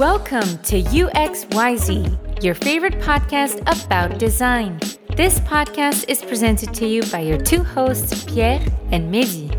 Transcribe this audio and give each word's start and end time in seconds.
Welcome 0.00 0.56
to 0.62 0.82
UXYZ, 0.82 2.42
your 2.42 2.54
favorite 2.54 3.00
podcast 3.00 3.60
about 3.60 4.18
design. 4.18 4.80
This 5.14 5.40
podcast 5.40 6.08
is 6.08 6.22
presented 6.22 6.72
to 6.72 6.86
you 6.86 7.02
by 7.12 7.20
your 7.20 7.36
two 7.36 7.62
hosts, 7.62 8.24
Pierre 8.24 8.66
and 8.92 9.12
Mehdi. 9.12 9.50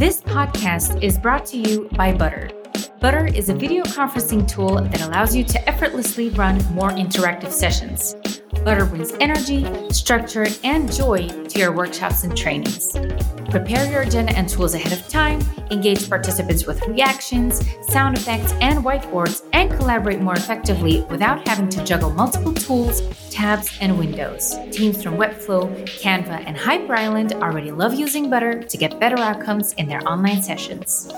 This 0.00 0.20
podcast 0.20 1.00
is 1.00 1.16
brought 1.16 1.46
to 1.46 1.58
you 1.58 1.88
by 1.92 2.12
Butter. 2.12 2.50
Butter 2.98 3.28
is 3.28 3.50
a 3.50 3.54
video 3.54 3.84
conferencing 3.84 4.48
tool 4.48 4.82
that 4.82 5.02
allows 5.02 5.36
you 5.36 5.44
to 5.44 5.68
effortlessly 5.68 6.30
run 6.30 6.56
more 6.74 6.90
interactive 6.90 7.52
sessions. 7.52 8.16
Butter 8.64 8.84
brings 8.84 9.12
energy, 9.20 9.64
structure, 9.92 10.48
and 10.64 10.92
joy 10.92 11.28
to 11.28 11.56
your 11.56 11.70
workshops 11.70 12.24
and 12.24 12.36
trainings. 12.36 12.96
Prepare 13.52 13.84
your 13.92 14.00
agenda 14.00 14.32
and 14.32 14.48
tools 14.48 14.72
ahead 14.72 14.94
of 14.94 15.06
time, 15.08 15.38
engage 15.70 16.08
participants 16.08 16.66
with 16.66 16.80
reactions, 16.88 17.60
sound 17.92 18.16
effects, 18.16 18.54
and 18.62 18.82
whiteboards, 18.82 19.42
and 19.52 19.70
collaborate 19.70 20.22
more 20.22 20.32
effectively 20.32 21.02
without 21.10 21.46
having 21.46 21.68
to 21.68 21.84
juggle 21.84 22.08
multiple 22.14 22.54
tools, 22.54 23.02
tabs, 23.28 23.68
and 23.82 23.98
windows. 23.98 24.56
Teams 24.70 25.02
from 25.02 25.18
Webflow, 25.18 25.68
Canva, 26.00 26.42
and 26.46 26.56
Hyper 26.56 26.94
Island 26.94 27.34
already 27.42 27.70
love 27.72 27.92
using 27.92 28.30
Butter 28.30 28.62
to 28.62 28.78
get 28.78 28.98
better 28.98 29.18
outcomes 29.18 29.74
in 29.74 29.86
their 29.86 30.00
online 30.08 30.42
sessions. 30.42 31.12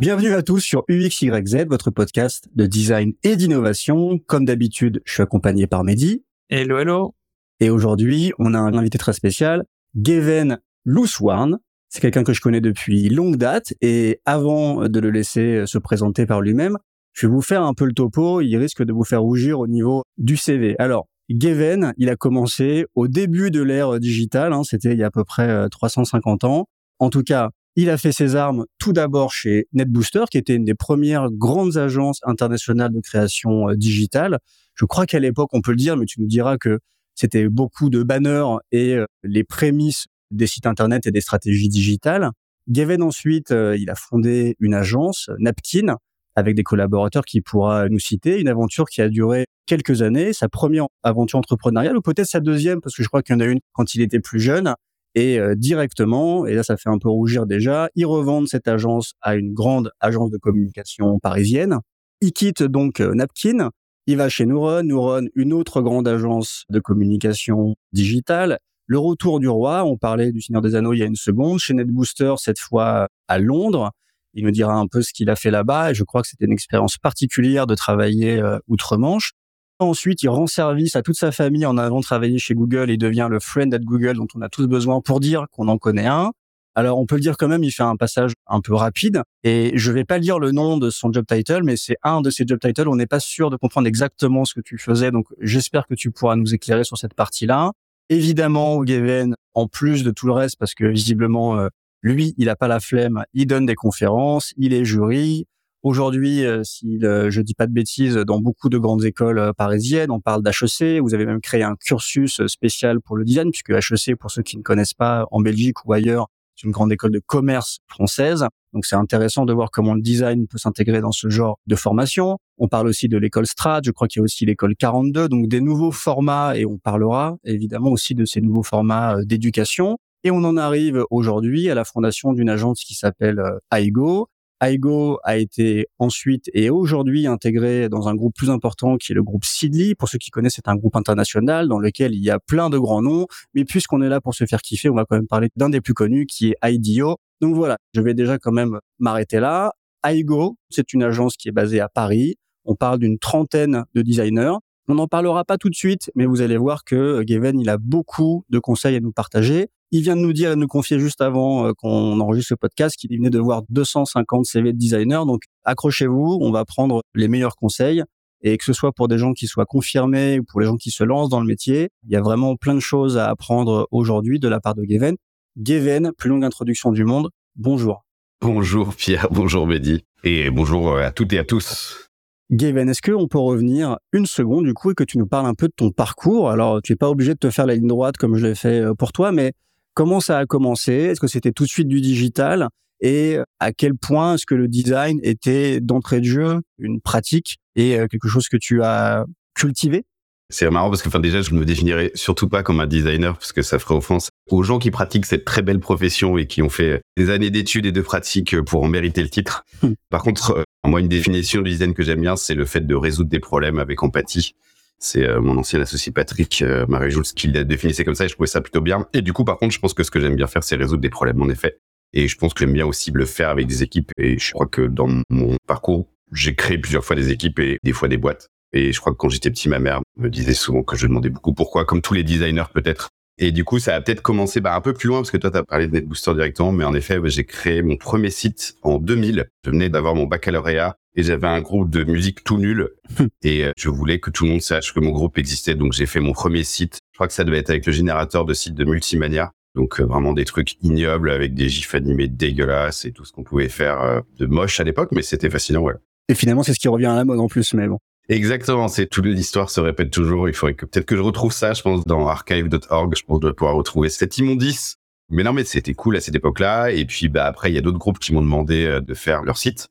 Bienvenue 0.00 0.34
à 0.34 0.42
tous 0.42 0.58
sur 0.58 0.82
UXYZ, 0.88 1.66
votre 1.68 1.92
podcast 1.92 2.48
de 2.56 2.66
design 2.66 3.12
et 3.22 3.36
d'innovation. 3.36 4.18
Comme 4.26 4.46
d'habitude, 4.46 5.00
je 5.04 5.12
suis 5.12 5.22
accompagné 5.22 5.68
par 5.68 5.84
Mehdi. 5.84 6.24
Hello, 6.48 6.76
hello. 6.76 7.14
Et 7.60 7.70
aujourd'hui, 7.70 8.32
on 8.40 8.54
a 8.54 8.58
un 8.58 8.74
invité 8.74 8.98
très 8.98 9.12
spécial, 9.12 9.64
Geven 9.94 10.58
Louswarn. 10.84 11.58
C'est 11.88 12.00
quelqu'un 12.00 12.24
que 12.24 12.32
je 12.32 12.40
connais 12.40 12.60
depuis 12.60 13.08
longue 13.08 13.36
date 13.36 13.72
et 13.80 14.20
avant 14.26 14.88
de 14.88 15.00
le 15.00 15.10
laisser 15.10 15.64
se 15.66 15.78
présenter 15.78 16.26
par 16.26 16.40
lui-même, 16.40 16.76
je 17.12 17.26
vais 17.26 17.32
vous 17.32 17.42
faire 17.42 17.62
un 17.62 17.74
peu 17.74 17.86
le 17.86 17.92
topo. 17.92 18.40
Il 18.42 18.56
risque 18.56 18.82
de 18.82 18.92
vous 18.92 19.04
faire 19.04 19.22
rougir 19.22 19.58
au 19.58 19.66
niveau 19.66 20.02
du 20.18 20.36
CV. 20.36 20.76
Alors, 20.78 21.08
Geven, 21.30 21.94
il 21.96 22.08
a 22.10 22.16
commencé 22.16 22.86
au 22.94 23.08
début 23.08 23.50
de 23.50 23.62
l'ère 23.62 23.98
digitale. 23.98 24.52
Hein, 24.52 24.64
C'était 24.64 24.92
il 24.92 24.98
y 24.98 25.02
a 25.02 25.06
à 25.06 25.10
peu 25.10 25.24
près 25.24 25.68
350 25.70 26.44
ans. 26.44 26.66
En 26.98 27.10
tout 27.10 27.22
cas, 27.22 27.50
il 27.76 27.90
a 27.90 27.96
fait 27.96 28.10
ses 28.10 28.34
armes 28.34 28.66
tout 28.78 28.92
d'abord 28.92 29.32
chez 29.32 29.68
NetBooster, 29.72 30.24
qui 30.30 30.38
était 30.38 30.56
une 30.56 30.64
des 30.64 30.74
premières 30.74 31.30
grandes 31.30 31.76
agences 31.76 32.18
internationales 32.24 32.92
de 32.92 33.00
création 33.00 33.68
euh, 33.68 33.76
digitale. 33.76 34.38
Je 34.74 34.84
crois 34.84 35.06
qu'à 35.06 35.20
l'époque, 35.20 35.50
on 35.52 35.60
peut 35.60 35.70
le 35.70 35.76
dire, 35.76 35.96
mais 35.96 36.04
tu 36.04 36.20
nous 36.20 36.26
diras 36.26 36.56
que 36.56 36.80
c'était 37.18 37.48
beaucoup 37.48 37.90
de 37.90 38.04
banners 38.04 38.58
et 38.70 38.94
euh, 38.94 39.04
les 39.24 39.42
prémices 39.42 40.06
des 40.30 40.46
sites 40.46 40.66
internet 40.66 41.06
et 41.06 41.10
des 41.10 41.20
stratégies 41.20 41.68
digitales. 41.68 42.30
Gavin 42.68 43.00
ensuite, 43.00 43.50
euh, 43.50 43.76
il 43.76 43.90
a 43.90 43.96
fondé 43.96 44.54
une 44.60 44.74
agence, 44.74 45.28
Napkin, 45.38 45.96
avec 46.36 46.54
des 46.54 46.62
collaborateurs 46.62 47.24
qui 47.24 47.40
pourra 47.40 47.88
nous 47.88 47.98
citer, 47.98 48.40
une 48.40 48.46
aventure 48.46 48.84
qui 48.84 49.02
a 49.02 49.08
duré 49.08 49.46
quelques 49.66 50.02
années, 50.02 50.32
sa 50.32 50.48
première 50.48 50.86
aventure 51.02 51.40
entrepreneuriale 51.40 51.96
ou 51.96 52.02
peut-être 52.02 52.28
sa 52.28 52.38
deuxième 52.38 52.80
parce 52.80 52.94
que 52.94 53.02
je 53.02 53.08
crois 53.08 53.22
qu'il 53.22 53.34
y 53.34 53.36
en 53.36 53.40
a 53.40 53.46
une 53.46 53.58
quand 53.72 53.94
il 53.94 54.00
était 54.00 54.20
plus 54.20 54.38
jeune 54.38 54.74
et 55.16 55.40
euh, 55.40 55.56
directement, 55.56 56.46
et 56.46 56.54
là 56.54 56.62
ça 56.62 56.76
fait 56.76 56.90
un 56.90 56.98
peu 56.98 57.08
rougir 57.08 57.46
déjà, 57.46 57.88
ils 57.96 58.06
revendent 58.06 58.46
cette 58.46 58.68
agence 58.68 59.14
à 59.22 59.34
une 59.34 59.54
grande 59.54 59.90
agence 59.98 60.30
de 60.30 60.38
communication 60.38 61.18
parisienne. 61.18 61.78
Il 62.20 62.32
quitte 62.32 62.62
donc 62.62 63.00
Napkin, 63.00 63.70
il 64.08 64.16
va 64.16 64.30
chez 64.30 64.46
Neuron, 64.46 64.84
Neuron, 64.84 65.28
une 65.34 65.52
autre 65.52 65.82
grande 65.82 66.08
agence 66.08 66.64
de 66.70 66.80
communication 66.80 67.76
digitale. 67.92 68.58
Le 68.86 68.98
retour 68.98 69.38
du 69.38 69.48
roi, 69.48 69.84
on 69.84 69.98
parlait 69.98 70.32
du 70.32 70.40
Seigneur 70.40 70.62
des 70.62 70.74
Anneaux 70.74 70.94
il 70.94 71.00
y 71.00 71.02
a 71.02 71.06
une 71.06 71.14
seconde, 71.14 71.58
chez 71.58 71.74
NetBooster 71.74 72.32
cette 72.38 72.58
fois 72.58 73.08
à 73.28 73.38
Londres. 73.38 73.90
Il 74.32 74.44
nous 74.44 74.50
dira 74.50 74.72
un 74.72 74.86
peu 74.86 75.02
ce 75.02 75.12
qu'il 75.12 75.28
a 75.28 75.36
fait 75.36 75.50
là-bas 75.50 75.92
je 75.92 76.04
crois 76.04 76.22
que 76.22 76.28
c'était 76.28 76.46
une 76.46 76.52
expérience 76.52 76.96
particulière 76.96 77.66
de 77.66 77.74
travailler 77.74 78.40
euh, 78.40 78.58
outre-Manche. 78.66 79.32
Ensuite, 79.78 80.22
il 80.22 80.30
rend 80.30 80.46
service 80.46 80.96
à 80.96 81.02
toute 81.02 81.16
sa 81.16 81.30
famille 81.30 81.66
en 81.66 81.76
allant 81.76 82.00
travailler 82.00 82.38
chez 82.38 82.54
Google 82.54 82.88
et 82.88 82.96
devient 82.96 83.28
le 83.30 83.40
friend 83.40 83.74
at 83.74 83.80
Google 83.80 84.14
dont 84.14 84.26
on 84.34 84.40
a 84.40 84.48
tous 84.48 84.66
besoin 84.66 85.02
pour 85.02 85.20
dire 85.20 85.44
qu'on 85.52 85.68
en 85.68 85.76
connaît 85.76 86.06
un. 86.06 86.32
Alors, 86.78 87.00
on 87.00 87.06
peut 87.06 87.16
le 87.16 87.20
dire 87.20 87.36
quand 87.36 87.48
même, 87.48 87.64
il 87.64 87.72
fait 87.72 87.82
un 87.82 87.96
passage 87.96 88.34
un 88.46 88.60
peu 88.60 88.72
rapide. 88.72 89.22
Et 89.42 89.72
je 89.74 89.90
vais 89.90 90.04
pas 90.04 90.18
lire 90.18 90.38
le 90.38 90.52
nom 90.52 90.76
de 90.76 90.90
son 90.90 91.12
job 91.12 91.24
title, 91.26 91.62
mais 91.64 91.76
c'est 91.76 91.96
un 92.04 92.20
de 92.20 92.30
ses 92.30 92.44
job 92.46 92.60
titles. 92.60 92.86
On 92.86 92.94
n'est 92.94 93.08
pas 93.08 93.18
sûr 93.18 93.50
de 93.50 93.56
comprendre 93.56 93.88
exactement 93.88 94.44
ce 94.44 94.54
que 94.54 94.60
tu 94.60 94.78
faisais. 94.78 95.10
Donc, 95.10 95.26
j'espère 95.40 95.88
que 95.88 95.96
tu 95.96 96.12
pourras 96.12 96.36
nous 96.36 96.54
éclairer 96.54 96.84
sur 96.84 96.96
cette 96.96 97.14
partie-là. 97.14 97.72
Évidemment, 98.10 98.80
Gavin, 98.84 99.32
en 99.54 99.66
plus 99.66 100.04
de 100.04 100.12
tout 100.12 100.28
le 100.28 100.32
reste, 100.34 100.54
parce 100.56 100.74
que 100.74 100.84
visiblement, 100.84 101.58
euh, 101.58 101.66
lui, 102.00 102.32
il 102.38 102.48
a 102.48 102.54
pas 102.54 102.68
la 102.68 102.78
flemme, 102.78 103.24
il 103.34 103.48
donne 103.48 103.66
des 103.66 103.74
conférences, 103.74 104.52
il 104.56 104.72
est 104.72 104.84
jury, 104.84 105.48
Aujourd'hui, 105.84 106.44
euh, 106.44 106.64
si 106.64 106.98
je 107.00 107.40
dis 107.40 107.54
pas 107.54 107.68
de 107.68 107.72
bêtises, 107.72 108.16
dans 108.16 108.40
beaucoup 108.40 108.68
de 108.68 108.78
grandes 108.78 109.04
écoles 109.04 109.38
euh, 109.38 109.52
parisiennes, 109.52 110.10
on 110.10 110.20
parle 110.20 110.42
d'HEC. 110.42 111.00
Vous 111.00 111.14
avez 111.14 111.24
même 111.24 111.40
créé 111.40 111.62
un 111.62 111.76
cursus 111.76 112.40
euh, 112.40 112.48
spécial 112.48 113.00
pour 113.00 113.16
le 113.16 113.24
design, 113.24 113.52
puisque 113.52 113.70
HEC, 113.70 114.16
pour 114.16 114.32
ceux 114.32 114.42
qui 114.42 114.56
ne 114.56 114.62
connaissent 114.62 114.94
pas, 114.94 115.26
en 115.30 115.40
Belgique 115.40 115.84
ou 115.84 115.92
ailleurs, 115.92 116.26
c'est 116.58 116.66
une 116.66 116.72
grande 116.72 116.92
école 116.92 117.12
de 117.12 117.20
commerce 117.24 117.78
française. 117.86 118.44
Donc 118.72 118.84
c'est 118.84 118.96
intéressant 118.96 119.46
de 119.46 119.52
voir 119.52 119.70
comment 119.70 119.94
le 119.94 120.02
design 120.02 120.46
peut 120.48 120.58
s'intégrer 120.58 121.00
dans 121.00 121.12
ce 121.12 121.30
genre 121.30 121.58
de 121.66 121.76
formation. 121.76 122.38
On 122.58 122.68
parle 122.68 122.88
aussi 122.88 123.08
de 123.08 123.16
l'école 123.16 123.46
Strat, 123.46 123.80
je 123.84 123.92
crois 123.92 124.08
qu'il 124.08 124.20
y 124.20 124.22
a 124.22 124.24
aussi 124.24 124.44
l'école 124.44 124.74
42, 124.76 125.28
donc 125.28 125.46
des 125.48 125.60
nouveaux 125.60 125.92
formats, 125.92 126.56
et 126.56 126.66
on 126.66 126.78
parlera 126.78 127.36
évidemment 127.44 127.90
aussi 127.90 128.14
de 128.14 128.24
ces 128.24 128.40
nouveaux 128.40 128.64
formats 128.64 129.16
d'éducation. 129.24 129.98
Et 130.24 130.32
on 130.32 130.38
en 130.38 130.56
arrive 130.56 131.04
aujourd'hui 131.10 131.70
à 131.70 131.76
la 131.76 131.84
fondation 131.84 132.32
d'une 132.32 132.50
agence 132.50 132.82
qui 132.82 132.94
s'appelle 132.94 133.40
AIGO, 133.72 134.28
Aigo 134.60 135.18
a 135.22 135.36
été 135.36 135.86
ensuite 135.98 136.50
et 136.52 136.70
aujourd'hui 136.70 137.26
intégré 137.26 137.88
dans 137.88 138.08
un 138.08 138.14
groupe 138.14 138.34
plus 138.34 138.50
important 138.50 138.96
qui 138.96 139.12
est 139.12 139.14
le 139.14 139.22
groupe 139.22 139.44
Sidley. 139.44 139.94
Pour 139.94 140.08
ceux 140.08 140.18
qui 140.18 140.30
connaissent, 140.30 140.56
c'est 140.56 140.68
un 140.68 140.76
groupe 140.76 140.96
international 140.96 141.68
dans 141.68 141.78
lequel 141.78 142.14
il 142.14 142.22
y 142.22 142.30
a 142.30 142.38
plein 142.40 142.68
de 142.70 142.78
grands 142.78 143.02
noms. 143.02 143.26
Mais 143.54 143.64
puisqu'on 143.64 144.02
est 144.02 144.08
là 144.08 144.20
pour 144.20 144.34
se 144.34 144.46
faire 144.46 144.60
kiffer, 144.60 144.88
on 144.88 144.94
va 144.94 145.04
quand 145.04 145.16
même 145.16 145.28
parler 145.28 145.48
d'un 145.56 145.70
des 145.70 145.80
plus 145.80 145.94
connus 145.94 146.26
qui 146.26 146.50
est 146.50 146.56
IDEO. 146.64 147.16
Donc 147.40 147.54
voilà, 147.54 147.78
je 147.94 148.00
vais 148.00 148.14
déjà 148.14 148.38
quand 148.38 148.52
même 148.52 148.80
m'arrêter 148.98 149.38
là. 149.38 149.72
Aigo, 150.04 150.56
c'est 150.70 150.92
une 150.92 151.02
agence 151.02 151.36
qui 151.36 151.48
est 151.48 151.52
basée 151.52 151.80
à 151.80 151.88
Paris. 151.88 152.36
On 152.64 152.74
parle 152.74 152.98
d'une 152.98 153.18
trentaine 153.18 153.84
de 153.94 154.02
designers. 154.02 154.56
On 154.88 154.94
n'en 154.94 155.06
parlera 155.06 155.44
pas 155.44 155.58
tout 155.58 155.68
de 155.68 155.74
suite, 155.74 156.10
mais 156.14 156.26
vous 156.26 156.40
allez 156.40 156.56
voir 156.56 156.82
que 156.82 157.22
Gavin, 157.22 157.58
il 157.58 157.68
a 157.68 157.76
beaucoup 157.78 158.44
de 158.48 158.58
conseils 158.58 158.96
à 158.96 159.00
nous 159.00 159.12
partager. 159.12 159.68
Il 159.90 160.02
vient 160.02 160.16
de 160.16 160.20
nous 160.20 160.34
dire 160.34 160.50
et 160.50 160.54
de 160.54 160.60
nous 160.60 160.66
confier 160.66 160.98
juste 160.98 161.22
avant 161.22 161.66
euh, 161.66 161.72
qu'on 161.72 162.20
enregistre 162.20 162.52
le 162.52 162.58
podcast 162.58 162.94
qu'il 162.96 163.10
venait 163.16 163.30
de 163.30 163.38
voir 163.38 163.62
250 163.70 164.44
CV 164.44 164.72
de 164.72 164.78
designers. 164.78 165.24
Donc 165.26 165.42
accrochez-vous, 165.64 166.38
on 166.40 166.50
va 166.50 166.64
prendre 166.64 167.02
les 167.14 167.28
meilleurs 167.28 167.56
conseils. 167.56 168.02
Et 168.42 168.56
que 168.56 168.64
ce 168.64 168.72
soit 168.72 168.92
pour 168.92 169.08
des 169.08 169.18
gens 169.18 169.32
qui 169.32 169.46
soient 169.46 169.66
confirmés 169.66 170.38
ou 170.38 170.44
pour 170.44 170.60
les 170.60 170.66
gens 170.66 170.76
qui 170.76 170.90
se 170.90 171.02
lancent 171.02 171.30
dans 171.30 171.40
le 171.40 171.46
métier, 171.46 171.88
il 172.04 172.12
y 172.12 172.16
a 172.16 172.20
vraiment 172.20 172.54
plein 172.54 172.74
de 172.74 172.80
choses 172.80 173.18
à 173.18 173.28
apprendre 173.28 173.88
aujourd'hui 173.90 174.38
de 174.38 174.46
la 174.46 174.60
part 174.60 174.74
de 174.74 174.84
Geven. 174.88 175.16
Geven, 175.60 176.12
plus 176.16 176.30
longue 176.30 176.44
introduction 176.44 176.92
du 176.92 177.04
monde, 177.04 177.30
bonjour. 177.56 178.04
Bonjour 178.40 178.94
Pierre, 178.94 179.26
bonjour 179.32 179.66
Mehdi, 179.66 180.04
et 180.22 180.50
bonjour 180.50 180.96
à 180.96 181.10
toutes 181.10 181.32
et 181.32 181.38
à 181.40 181.44
tous. 181.44 182.08
Gaven, 182.50 182.88
est-ce 182.88 183.02
qu'on 183.02 183.26
peut 183.26 183.38
revenir 183.38 183.98
une 184.12 184.24
seconde 184.24 184.64
du 184.64 184.72
coup 184.72 184.92
et 184.92 184.94
que 184.94 185.04
tu 185.04 185.18
nous 185.18 185.26
parles 185.26 185.46
un 185.46 185.54
peu 185.54 185.66
de 185.66 185.74
ton 185.76 185.90
parcours? 185.90 186.48
Alors, 186.48 186.80
tu 186.80 186.92
n'es 186.92 186.96
pas 186.96 187.10
obligé 187.10 187.34
de 187.34 187.38
te 187.38 187.50
faire 187.50 187.66
la 187.66 187.74
ligne 187.74 187.88
droite 187.88 188.16
comme 188.16 188.36
je 188.36 188.46
l'ai 188.46 188.54
fait 188.54 188.80
euh, 188.80 188.94
pour 188.94 189.12
toi, 189.12 189.32
mais 189.32 189.52
comment 189.98 190.20
ça 190.20 190.38
a 190.38 190.46
commencé 190.46 190.92
Est-ce 190.92 191.18
que 191.18 191.26
c'était 191.26 191.50
tout 191.50 191.64
de 191.64 191.68
suite 191.68 191.88
du 191.88 192.00
digital 192.00 192.68
Et 193.00 193.38
à 193.58 193.72
quel 193.72 193.96
point 193.96 194.34
est-ce 194.34 194.46
que 194.46 194.54
le 194.54 194.68
design 194.68 195.18
était 195.24 195.80
d'entrée 195.80 196.20
de 196.20 196.24
jeu 196.24 196.60
une 196.78 197.00
pratique 197.00 197.56
et 197.74 197.98
euh, 197.98 198.06
quelque 198.06 198.28
chose 198.28 198.46
que 198.46 198.56
tu 198.56 198.80
as 198.84 199.24
cultivé? 199.56 200.04
C'est 200.50 200.70
marrant 200.70 200.88
parce 200.88 201.02
que 201.02 201.08
enfin 201.08 201.18
déjà 201.18 201.42
je 201.42 201.52
ne 201.52 201.58
me 201.58 201.64
définirais 201.64 202.12
surtout 202.14 202.48
pas 202.48 202.62
comme 202.62 202.78
un 202.78 202.86
designer 202.86 203.36
parce 203.36 203.52
que 203.52 203.60
ça 203.60 203.80
ferait 203.80 203.96
offense 203.96 204.28
aux 204.48 204.62
gens 204.62 204.78
qui 204.78 204.92
pratiquent 204.92 205.26
cette 205.26 205.44
très 205.44 205.62
belle 205.62 205.80
profession 205.80 206.38
et 206.38 206.46
qui 206.46 206.62
ont 206.62 206.70
fait 206.70 207.02
des 207.16 207.30
années 207.30 207.50
d'études 207.50 207.84
et 207.84 207.92
de 207.92 208.00
pratiques 208.00 208.60
pour 208.60 208.84
en 208.84 208.88
mériter 208.88 209.20
le 209.20 209.28
titre. 209.28 209.64
Hmm. 209.82 209.94
Par 210.10 210.22
contre, 210.22 210.58
euh, 210.58 210.62
moi 210.86 211.00
une 211.00 211.08
définition 211.08 211.60
du 211.60 211.70
design 211.70 211.92
que 211.92 212.04
j'aime 212.04 212.20
bien, 212.20 212.36
c'est 212.36 212.54
le 212.54 212.66
fait 212.66 212.86
de 212.86 212.94
résoudre 212.94 213.30
des 213.30 213.40
problèmes 213.40 213.80
avec 213.80 214.00
empathie. 214.04 214.54
C'est 214.98 215.24
euh, 215.24 215.40
mon 215.40 215.56
ancien 215.56 215.80
associé 215.80 216.12
Patrick 216.12 216.62
euh, 216.62 216.84
Marie-Jules 216.88 217.22
qui 217.22 217.48
le 217.48 217.64
définissait 217.64 218.04
comme 218.04 218.14
ça 218.14 218.24
et 218.24 218.28
je 218.28 218.34
trouvais 218.34 218.48
ça 218.48 218.60
plutôt 218.60 218.80
bien. 218.80 219.06
Et 219.12 219.22
du 219.22 219.32
coup, 219.32 219.44
par 219.44 219.58
contre, 219.58 219.72
je 219.72 219.78
pense 219.78 219.94
que 219.94 220.02
ce 220.02 220.10
que 220.10 220.20
j'aime 220.20 220.36
bien 220.36 220.46
faire, 220.46 220.64
c'est 220.64 220.76
résoudre 220.76 221.02
des 221.02 221.10
problèmes 221.10 221.40
en 221.40 221.48
effet. 221.48 221.78
Et 222.12 222.26
je 222.26 222.36
pense 222.36 222.54
que 222.54 222.60
j'aime 222.60 222.72
bien 222.72 222.86
aussi 222.86 223.10
le 223.12 223.24
faire 223.24 223.50
avec 223.50 223.66
des 223.66 223.82
équipes. 223.82 224.10
Et 224.18 224.38
je 224.38 224.52
crois 224.52 224.66
que 224.66 224.82
dans 224.82 225.08
mon 225.30 225.56
parcours, 225.66 226.08
j'ai 226.32 226.54
créé 226.54 226.78
plusieurs 226.78 227.04
fois 227.04 227.16
des 227.16 227.30
équipes 227.30 227.58
et 227.60 227.78
des 227.82 227.92
fois 227.92 228.08
des 228.08 228.16
boîtes. 228.16 228.48
Et 228.72 228.92
je 228.92 229.00
crois 229.00 229.12
que 229.12 229.18
quand 229.18 229.28
j'étais 229.28 229.50
petit, 229.50 229.68
ma 229.68 229.78
mère 229.78 230.00
me 230.16 230.28
disait 230.28 230.54
souvent 230.54 230.82
que 230.82 230.96
je 230.96 231.06
demandais 231.06 231.30
beaucoup 231.30 231.54
pourquoi, 231.54 231.84
comme 231.84 232.02
tous 232.02 232.14
les 232.14 232.24
designers 232.24 232.70
peut-être. 232.74 233.08
Et 233.38 233.52
du 233.52 233.64
coup, 233.64 233.78
ça 233.78 233.94
a 233.94 234.00
peut-être 234.00 234.20
commencé 234.20 234.60
bah, 234.60 234.74
un 234.74 234.80
peu 234.80 234.92
plus 234.92 235.08
loin, 235.08 235.20
parce 235.20 235.30
que 235.30 235.36
toi, 235.36 235.50
tu 235.50 235.56
as 235.56 235.62
parlé 235.62 235.86
de 235.86 235.92
NetBooster 235.92 236.34
directement, 236.34 236.72
mais 236.72 236.84
en 236.84 236.92
effet, 236.92 237.20
j'ai 237.26 237.44
créé 237.44 237.82
mon 237.82 237.96
premier 237.96 238.30
site 238.30 238.74
en 238.82 238.98
2000. 238.98 239.46
Je 239.64 239.70
venais 239.70 239.88
d'avoir 239.88 240.16
mon 240.16 240.26
baccalauréat 240.26 240.96
et 241.18 241.22
j'avais 241.24 241.48
un 241.48 241.60
groupe 241.60 241.90
de 241.90 242.04
musique 242.04 242.44
tout 242.44 242.58
nul. 242.58 242.90
et 243.42 243.64
euh, 243.64 243.72
je 243.76 243.88
voulais 243.88 244.20
que 244.20 244.30
tout 244.30 244.44
le 244.44 244.50
monde 244.50 244.62
sache 244.62 244.94
que 244.94 245.00
mon 245.00 245.10
groupe 245.10 245.36
existait, 245.36 245.74
donc 245.74 245.92
j'ai 245.92 246.06
fait 246.06 246.20
mon 246.20 246.32
premier 246.32 246.62
site. 246.62 247.00
Je 247.12 247.16
crois 247.16 247.26
que 247.26 247.34
ça 247.34 247.44
devait 247.44 247.58
être 247.58 247.70
avec 247.70 247.84
le 247.86 247.92
générateur 247.92 248.44
de 248.44 248.54
sites 248.54 248.74
de 248.74 248.84
Multimania. 248.84 249.52
Donc 249.74 250.00
vraiment 250.00 250.32
des 250.32 250.44
trucs 250.44 250.76
ignobles 250.82 251.30
avec 251.30 251.54
des 251.54 251.68
gifs 251.68 251.94
animés 251.94 252.28
dégueulasses 252.28 253.04
et 253.04 253.12
tout 253.12 253.24
ce 253.24 253.32
qu'on 253.32 253.42
pouvait 253.42 253.68
faire 253.68 254.22
de 254.38 254.46
moche 254.46 254.80
à 254.80 254.84
l'époque, 254.84 255.10
mais 255.12 255.22
c'était 255.22 255.50
fascinant, 255.50 255.82
ouais. 255.82 255.94
Et 256.28 256.34
finalement, 256.34 256.62
c'est 256.62 256.72
ce 256.72 256.78
qui 256.78 256.88
revient 256.88 257.06
à 257.06 257.16
la 257.16 257.24
mode 257.24 257.40
en 257.40 257.48
plus, 257.48 257.74
mais 257.74 257.86
bon. 257.86 257.98
Exactement, 258.28 258.88
c'est 258.88 259.06
toute 259.06 259.24
l'histoire 259.24 259.70
se 259.70 259.80
répète 259.80 260.10
toujours. 260.10 260.48
Il 260.48 260.54
faudrait 260.54 260.74
que 260.74 260.84
peut-être 260.84 261.06
que 261.06 261.16
je 261.16 261.22
retrouve 261.22 261.52
ça, 261.52 261.72
je 261.72 261.82
pense, 261.82 262.04
dans 262.04 262.28
archive.org. 262.28 263.14
Je 263.16 263.22
pense 263.24 263.40
de 263.40 263.50
pouvoir 263.50 263.74
retrouver 263.74 264.10
cette 264.10 264.36
immondice. 264.38 264.96
Mais 265.30 265.42
non, 265.42 265.52
mais 265.52 265.64
c'était 265.64 265.94
cool 265.94 266.16
à 266.16 266.20
cette 266.20 266.34
époque-là. 266.34 266.90
Et 266.90 267.06
puis, 267.06 267.28
bah 267.28 267.46
après, 267.46 267.70
il 267.70 267.74
y 267.74 267.78
a 267.78 267.80
d'autres 267.80 267.98
groupes 267.98 268.18
qui 268.18 268.34
m'ont 268.34 268.42
demandé 268.42 268.84
euh, 268.84 269.00
de 269.00 269.14
faire 269.14 269.42
leur 269.42 269.56
site. 269.56 269.88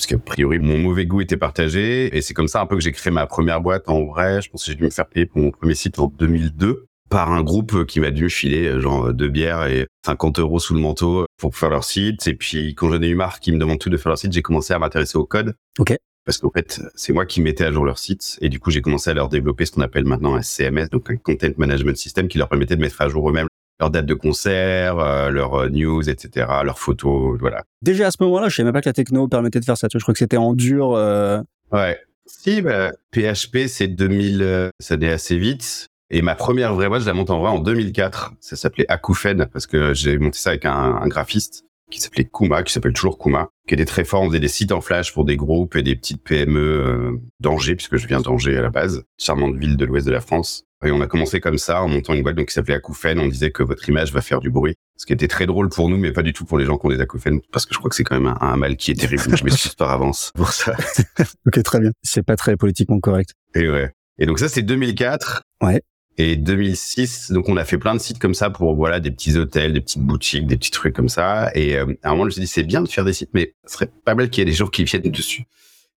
Parce 0.00 0.06
qu'a 0.06 0.16
priori, 0.16 0.58
mon 0.58 0.78
mauvais 0.78 1.04
goût 1.04 1.20
était 1.20 1.36
partagé. 1.36 2.16
Et 2.16 2.22
c'est 2.22 2.32
comme 2.32 2.48
ça 2.48 2.62
un 2.62 2.64
peu 2.66 2.74
que 2.74 2.82
j'ai 2.82 2.90
créé 2.90 3.12
ma 3.12 3.26
première 3.26 3.60
boîte. 3.60 3.86
En 3.86 4.06
vrai, 4.06 4.40
je 4.40 4.48
pense 4.48 4.64
que 4.64 4.70
j'ai 4.70 4.74
dû 4.74 4.84
me 4.84 4.88
faire 4.88 5.06
payer 5.06 5.26
pour 5.26 5.42
mon 5.42 5.50
premier 5.50 5.74
site 5.74 5.98
en 5.98 6.06
2002 6.06 6.86
par 7.10 7.30
un 7.30 7.42
groupe 7.42 7.84
qui 7.84 8.00
m'a 8.00 8.10
dû 8.10 8.30
filer 8.30 8.66
euh, 8.66 8.80
genre 8.80 9.12
deux 9.12 9.28
bières 9.28 9.66
et 9.66 9.86
50 10.06 10.38
euros 10.38 10.58
sous 10.58 10.72
le 10.72 10.80
manteau 10.80 11.26
pour 11.36 11.54
faire 11.54 11.68
leur 11.68 11.84
site. 11.84 12.26
Et 12.28 12.34
puis, 12.34 12.74
quand 12.74 12.88
j'en 12.88 13.02
ai 13.02 13.08
eu 13.08 13.14
marre 13.14 13.40
qu'ils 13.40 13.52
me 13.52 13.58
demandent 13.58 13.78
tout 13.78 13.90
de 13.90 13.98
faire 13.98 14.08
leur 14.08 14.16
site, 14.16 14.32
j'ai 14.32 14.40
commencé 14.40 14.72
à 14.72 14.78
m'intéresser 14.78 15.18
au 15.18 15.26
code. 15.26 15.54
Ok 15.78 15.94
parce 16.26 16.38
qu'en 16.38 16.50
fait, 16.50 16.80
c'est 16.94 17.12
moi 17.12 17.26
qui 17.26 17.40
mettais 17.40 17.64
à 17.64 17.72
jour 17.72 17.84
leur 17.84 17.98
site 17.98 18.38
et 18.40 18.48
du 18.48 18.60
coup, 18.60 18.70
j'ai 18.70 18.82
commencé 18.82 19.10
à 19.10 19.14
leur 19.14 19.28
développer 19.28 19.64
ce 19.64 19.72
qu'on 19.72 19.80
appelle 19.80 20.04
maintenant 20.04 20.36
un 20.36 20.42
CMS, 20.42 20.88
donc 20.88 21.10
un 21.10 21.16
Content 21.16 21.48
Management 21.56 21.96
System 21.96 22.28
qui 22.28 22.38
leur 22.38 22.48
permettait 22.48 22.76
de 22.76 22.80
mettre 22.80 23.00
à 23.00 23.08
jour 23.08 23.28
eux-mêmes 23.28 23.48
leurs 23.80 23.90
dates 23.90 24.06
de 24.06 24.14
concert, 24.14 24.98
euh, 24.98 25.30
leurs 25.30 25.54
euh, 25.54 25.68
news, 25.68 26.08
etc., 26.08 26.46
leurs 26.64 26.78
photos, 26.78 27.38
voilà. 27.40 27.64
Déjà 27.82 28.08
à 28.08 28.10
ce 28.10 28.22
moment-là, 28.22 28.48
je 28.48 28.56
savais 28.56 28.66
même 28.66 28.72
pas 28.72 28.82
que 28.82 28.88
la 28.88 28.92
techno 28.92 29.26
permettait 29.26 29.60
de 29.60 29.64
faire 29.64 29.78
ça. 29.78 29.88
Je 29.92 29.98
crois 29.98 30.14
que 30.14 30.18
c'était 30.18 30.36
en 30.36 30.54
dur. 30.54 30.92
Euh... 30.94 31.40
Ouais. 31.72 31.98
Si, 32.26 32.62
bah, 32.62 32.92
PHP, 33.12 33.66
c'est 33.66 33.88
2000, 33.88 34.42
euh, 34.42 34.70
ça 34.78 34.94
allait 34.94 35.10
assez 35.10 35.36
vite. 35.36 35.88
Et 36.10 36.22
ma 36.22 36.34
première 36.34 36.74
vraie 36.74 36.88
boîte, 36.88 37.02
je 37.02 37.06
la 37.06 37.14
monte 37.14 37.30
en 37.30 37.40
vrai 37.40 37.50
en 37.50 37.58
2004. 37.58 38.34
Ça 38.40 38.56
s'appelait 38.56 38.86
Akoufen 38.88 39.46
parce 39.52 39.66
que 39.66 39.94
j'ai 39.94 40.18
monté 40.18 40.38
ça 40.38 40.50
avec 40.50 40.64
un, 40.64 40.72
un 40.72 41.08
graphiste 41.08 41.64
qui 41.90 42.00
s'appelait 42.00 42.24
Kuma, 42.32 42.62
qui 42.62 42.72
s'appelle 42.72 42.92
toujours 42.92 43.18
Kuma, 43.18 43.48
qui 43.68 43.74
était 43.74 43.84
très 43.84 44.04
fort. 44.04 44.22
On 44.22 44.28
faisait 44.28 44.40
des 44.40 44.48
sites 44.48 44.72
en 44.72 44.80
flash 44.80 45.12
pour 45.12 45.24
des 45.24 45.36
groupes 45.36 45.76
et 45.76 45.82
des 45.82 45.96
petites 45.96 46.22
PME 46.22 46.60
euh, 46.60 47.12
d'Angers, 47.40 47.76
puisque 47.76 47.96
je 47.96 48.06
viens 48.06 48.20
d'Angers 48.20 48.56
à 48.56 48.62
la 48.62 48.70
base, 48.70 49.04
charmante 49.18 49.56
ville 49.56 49.76
de 49.76 49.84
l'ouest 49.84 50.06
de 50.06 50.12
la 50.12 50.20
France. 50.20 50.64
Et 50.84 50.90
on 50.90 51.00
a 51.02 51.06
commencé 51.06 51.40
comme 51.40 51.58
ça, 51.58 51.82
en 51.82 51.88
montant 51.88 52.14
une 52.14 52.22
boîte 52.22 52.36
donc, 52.36 52.48
qui 52.48 52.54
s'appelait 52.54 52.74
Acoufen. 52.74 53.18
On 53.18 53.28
disait 53.28 53.50
que 53.50 53.62
votre 53.62 53.86
image 53.88 54.12
va 54.12 54.22
faire 54.22 54.40
du 54.40 54.50
bruit. 54.50 54.76
Ce 54.96 55.04
qui 55.04 55.12
était 55.12 55.28
très 55.28 55.46
drôle 55.46 55.68
pour 55.68 55.88
nous, 55.90 55.98
mais 55.98 56.12
pas 56.12 56.22
du 56.22 56.32
tout 56.32 56.44
pour 56.44 56.58
les 56.58 56.64
gens 56.64 56.78
qui 56.78 56.86
ont 56.86 56.90
des 56.90 57.00
acouphènes, 57.00 57.40
parce 57.52 57.66
que 57.66 57.74
je 57.74 57.78
crois 57.78 57.90
que 57.90 57.96
c'est 57.96 58.04
quand 58.04 58.18
même 58.18 58.34
un, 58.40 58.56
mal 58.56 58.76
qui 58.76 58.90
est 58.90 58.94
terrible. 58.94 59.22
je 59.36 59.44
m'excuse 59.44 59.74
par 59.74 59.90
avance 59.90 60.32
pour 60.34 60.52
ça. 60.52 60.74
ok, 61.46 61.62
très 61.62 61.80
bien. 61.80 61.90
C'est 62.02 62.22
pas 62.22 62.36
très 62.36 62.56
politiquement 62.56 62.98
correct. 62.98 63.34
Et 63.54 63.68
ouais. 63.68 63.92
Et 64.18 64.26
donc 64.26 64.38
ça, 64.38 64.48
c'est 64.48 64.62
2004. 64.62 65.42
Ouais. 65.62 65.82
Et 66.18 66.36
2006, 66.36 67.32
donc 67.32 67.48
on 67.48 67.56
a 67.56 67.64
fait 67.64 67.78
plein 67.78 67.94
de 67.94 68.00
sites 68.00 68.18
comme 68.18 68.34
ça 68.34 68.50
pour 68.50 68.74
voilà 68.74 69.00
des 69.00 69.10
petits 69.10 69.38
hôtels, 69.38 69.72
des 69.72 69.80
petites 69.80 70.02
boutiques, 70.02 70.46
des 70.46 70.56
petits 70.56 70.70
trucs 70.70 70.94
comme 70.94 71.08
ça. 71.08 71.50
Et 71.54 71.76
euh, 71.76 71.86
à 72.02 72.08
un 72.08 72.12
moment, 72.12 72.24
je 72.24 72.26
me 72.26 72.30
suis 72.32 72.40
dit 72.42 72.46
c'est 72.46 72.62
bien 72.62 72.82
de 72.82 72.88
faire 72.88 73.04
des 73.04 73.14
sites, 73.14 73.30
mais 73.32 73.54
ce 73.66 73.74
serait 73.74 73.90
pas 74.04 74.14
mal 74.14 74.28
qu'il 74.28 74.40
y 74.40 74.42
ait 74.42 74.50
des 74.50 74.56
gens 74.56 74.66
qui 74.66 74.84
viennent 74.84 75.02
dessus. 75.02 75.44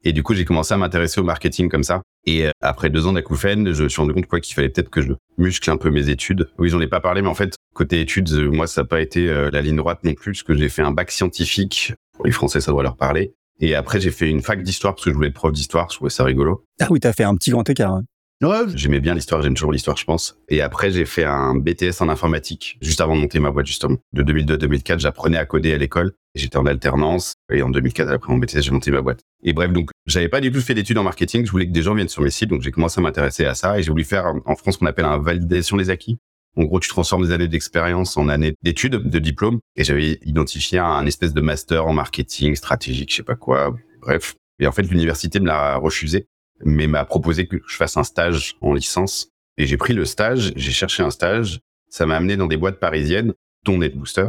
Et 0.05 0.13
du 0.13 0.23
coup, 0.23 0.35
j'ai 0.35 0.45
commencé 0.45 0.75
à 0.75 0.77
m'intéresser 0.77 1.21
au 1.21 1.25
marketing 1.25 1.69
comme 1.69 1.85
ça. 1.85 2.03
Et 2.27 2.47
euh, 2.47 2.51
après 2.61 2.91
deux 2.91 3.07
ans 3.07 3.13
d'acouphène, 3.13 3.73
je 3.73 3.85
me 3.85 3.89
suis 3.89 4.01
rendu 4.01 4.13
compte 4.13 4.27
quoi 4.27 4.41
qu'il 4.41 4.55
fallait 4.55 4.69
peut-être 4.69 4.91
que 4.91 5.01
je 5.01 5.13
muscle 5.39 5.71
un 5.71 5.77
peu 5.77 5.91
mes 5.91 6.09
études. 6.09 6.49
Oui, 6.59 6.69
j'en 6.69 6.81
ai 6.81 6.87
pas 6.87 7.01
parlé, 7.01 7.23
mais 7.23 7.29
en 7.29 7.35
fait, 7.35 7.55
côté 7.75 8.01
études, 8.01 8.31
euh, 8.33 8.51
moi, 8.51 8.67
ça 8.67 8.83
n'a 8.83 8.87
pas 8.87 9.01
été 9.01 9.27
la 9.27 9.61
ligne 9.61 9.77
droite 9.77 10.01
non 10.05 10.15
plus, 10.15 10.33
parce 10.33 10.43
que 10.43 10.55
j'ai 10.55 10.69
fait 10.69 10.83
un 10.83 10.93
bac 10.93 11.11
scientifique. 11.11 11.95
Pour 12.15 12.27
les 12.27 12.33
Français, 12.33 12.61
ça 12.61 12.73
doit 12.73 12.83
leur 12.83 12.97
parler. 12.97 13.35
Et 13.61 13.75
après, 13.75 14.01
j'ai 14.01 14.11
fait 14.11 14.29
une 14.29 14.43
fac 14.43 14.63
d'histoire 14.63 14.95
parce 14.95 15.05
que 15.05 15.11
je 15.11 15.15
voulais 15.15 15.29
être 15.29 15.35
prof 15.35 15.53
d'histoire. 15.53 15.89
Je 15.91 15.97
trouvais 15.97 16.11
ça 16.11 16.25
rigolo. 16.25 16.65
Ah 16.81 16.89
oui, 16.91 17.01
t'as 17.01 17.13
fait 17.13 17.25
un 17.25 17.37
petit 17.37 17.51
grand 17.51 17.69
écart. 17.69 17.93
Hein. 17.93 18.03
Ouais, 18.43 18.65
j'aimais 18.75 18.99
bien 18.99 19.15
l'histoire, 19.15 19.41
j'aime 19.41 19.55
toujours 19.55 19.71
l'histoire, 19.71 19.97
je 19.97 20.05
pense. 20.05 20.37
Et 20.49 20.63
après, 20.63 20.91
j'ai 20.91 21.05
fait 21.05 21.25
un 21.25 21.55
BTS 21.55 22.01
en 22.01 22.09
informatique, 22.09 22.77
juste 22.83 23.01
avant 23.01 23.15
de 23.15 23.21
monter 23.21 23.39
ma 23.39 23.53
boîte, 23.53 23.67
justement. 23.67 23.99
De 24.13 24.25
2002 24.25 24.55
à 24.55 24.57
2004, 24.57 24.99
j'apprenais 24.99 25.39
à 25.39 25.47
coder 25.47 25.73
à 25.73 25.79
l'école. 25.79 26.13
J'étais 26.35 26.57
en 26.57 26.67
alternance. 26.67 27.35
Et 27.53 27.63
en 27.63 27.71
2004, 27.71 28.11
après 28.11 28.33
mon 28.33 28.39
BTS, 28.39 28.63
j'ai 28.63 28.71
monté 28.71 28.91
ma 28.91 29.03
boîte. 29.03 29.21
Et 29.43 29.53
bref, 29.53 29.73
donc, 29.73 29.91
j'avais 30.07 30.29
pas 30.29 30.41
du 30.41 30.51
tout 30.51 30.61
fait 30.61 30.75
d'études 30.75 30.99
en 30.99 31.03
marketing. 31.03 31.45
Je 31.45 31.51
voulais 31.51 31.67
que 31.67 31.73
des 31.73 31.83
gens 31.83 31.95
viennent 31.95 32.09
sur 32.09 32.23
mes 32.23 32.31
sites. 32.31 32.49
Donc, 32.49 32.63
j'ai 32.63 32.71
commencé 32.71 33.01
à 33.01 33.03
m'intéresser 33.03 33.45
à 33.45 33.55
ça. 33.55 33.79
Et 33.79 33.83
j'ai 33.83 33.91
voulu 33.91 34.05
faire, 34.05 34.33
en 34.47 34.57
France, 34.57 34.75
ce 34.75 34.79
qu'on 34.79 34.87
appelle 34.87 35.05
un 35.05 35.19
validation 35.19 35.77
des 35.77 35.91
acquis. 35.91 36.19
En 36.57 36.65
gros, 36.65 36.81
tu 36.81 36.89
transformes 36.89 37.25
des 37.25 37.33
années 37.33 37.49
d'expérience 37.49 38.17
en 38.17 38.29
années 38.29 38.55
d'études, 38.63 39.09
de 39.09 39.19
diplôme. 39.19 39.59
Et 39.77 39.85
j'avais 39.85 40.19
identifié 40.23 40.79
un 40.79 41.07
espèce 41.07 41.33
de 41.33 41.41
master 41.41 41.87
en 41.87 41.93
marketing 41.93 42.55
stratégique, 42.55 43.11
je 43.11 43.17
sais 43.17 43.23
pas 43.23 43.37
quoi. 43.37 43.75
Bref. 44.01 44.35
Et 44.59 44.67
en 44.67 44.73
fait, 44.73 44.83
l'université 44.83 45.41
me 45.41 45.47
l'a 45.47 45.77
refusé 45.77 46.27
mais 46.65 46.87
m'a 46.87 47.05
proposé 47.05 47.47
que 47.47 47.57
je 47.67 47.77
fasse 47.77 47.97
un 47.97 48.05
stage 48.05 48.57
en 48.61 48.75
licence. 48.75 49.29
Et 49.59 49.67
j'ai 49.67 49.77
pris 49.77 49.93
le 49.93 50.05
stage, 50.05 50.53
j'ai 50.57 50.73
cherché 50.73 51.03
un 51.03 51.11
stage. 51.11 51.61
Ça 51.89 52.07
m'a 52.07 52.17
amené 52.17 52.37
dans 52.37 52.47
des 52.47 52.57
boîtes 52.57 52.81
parisiennes, 52.81 53.35
dont 53.65 53.79
NetBooster. 53.79 54.29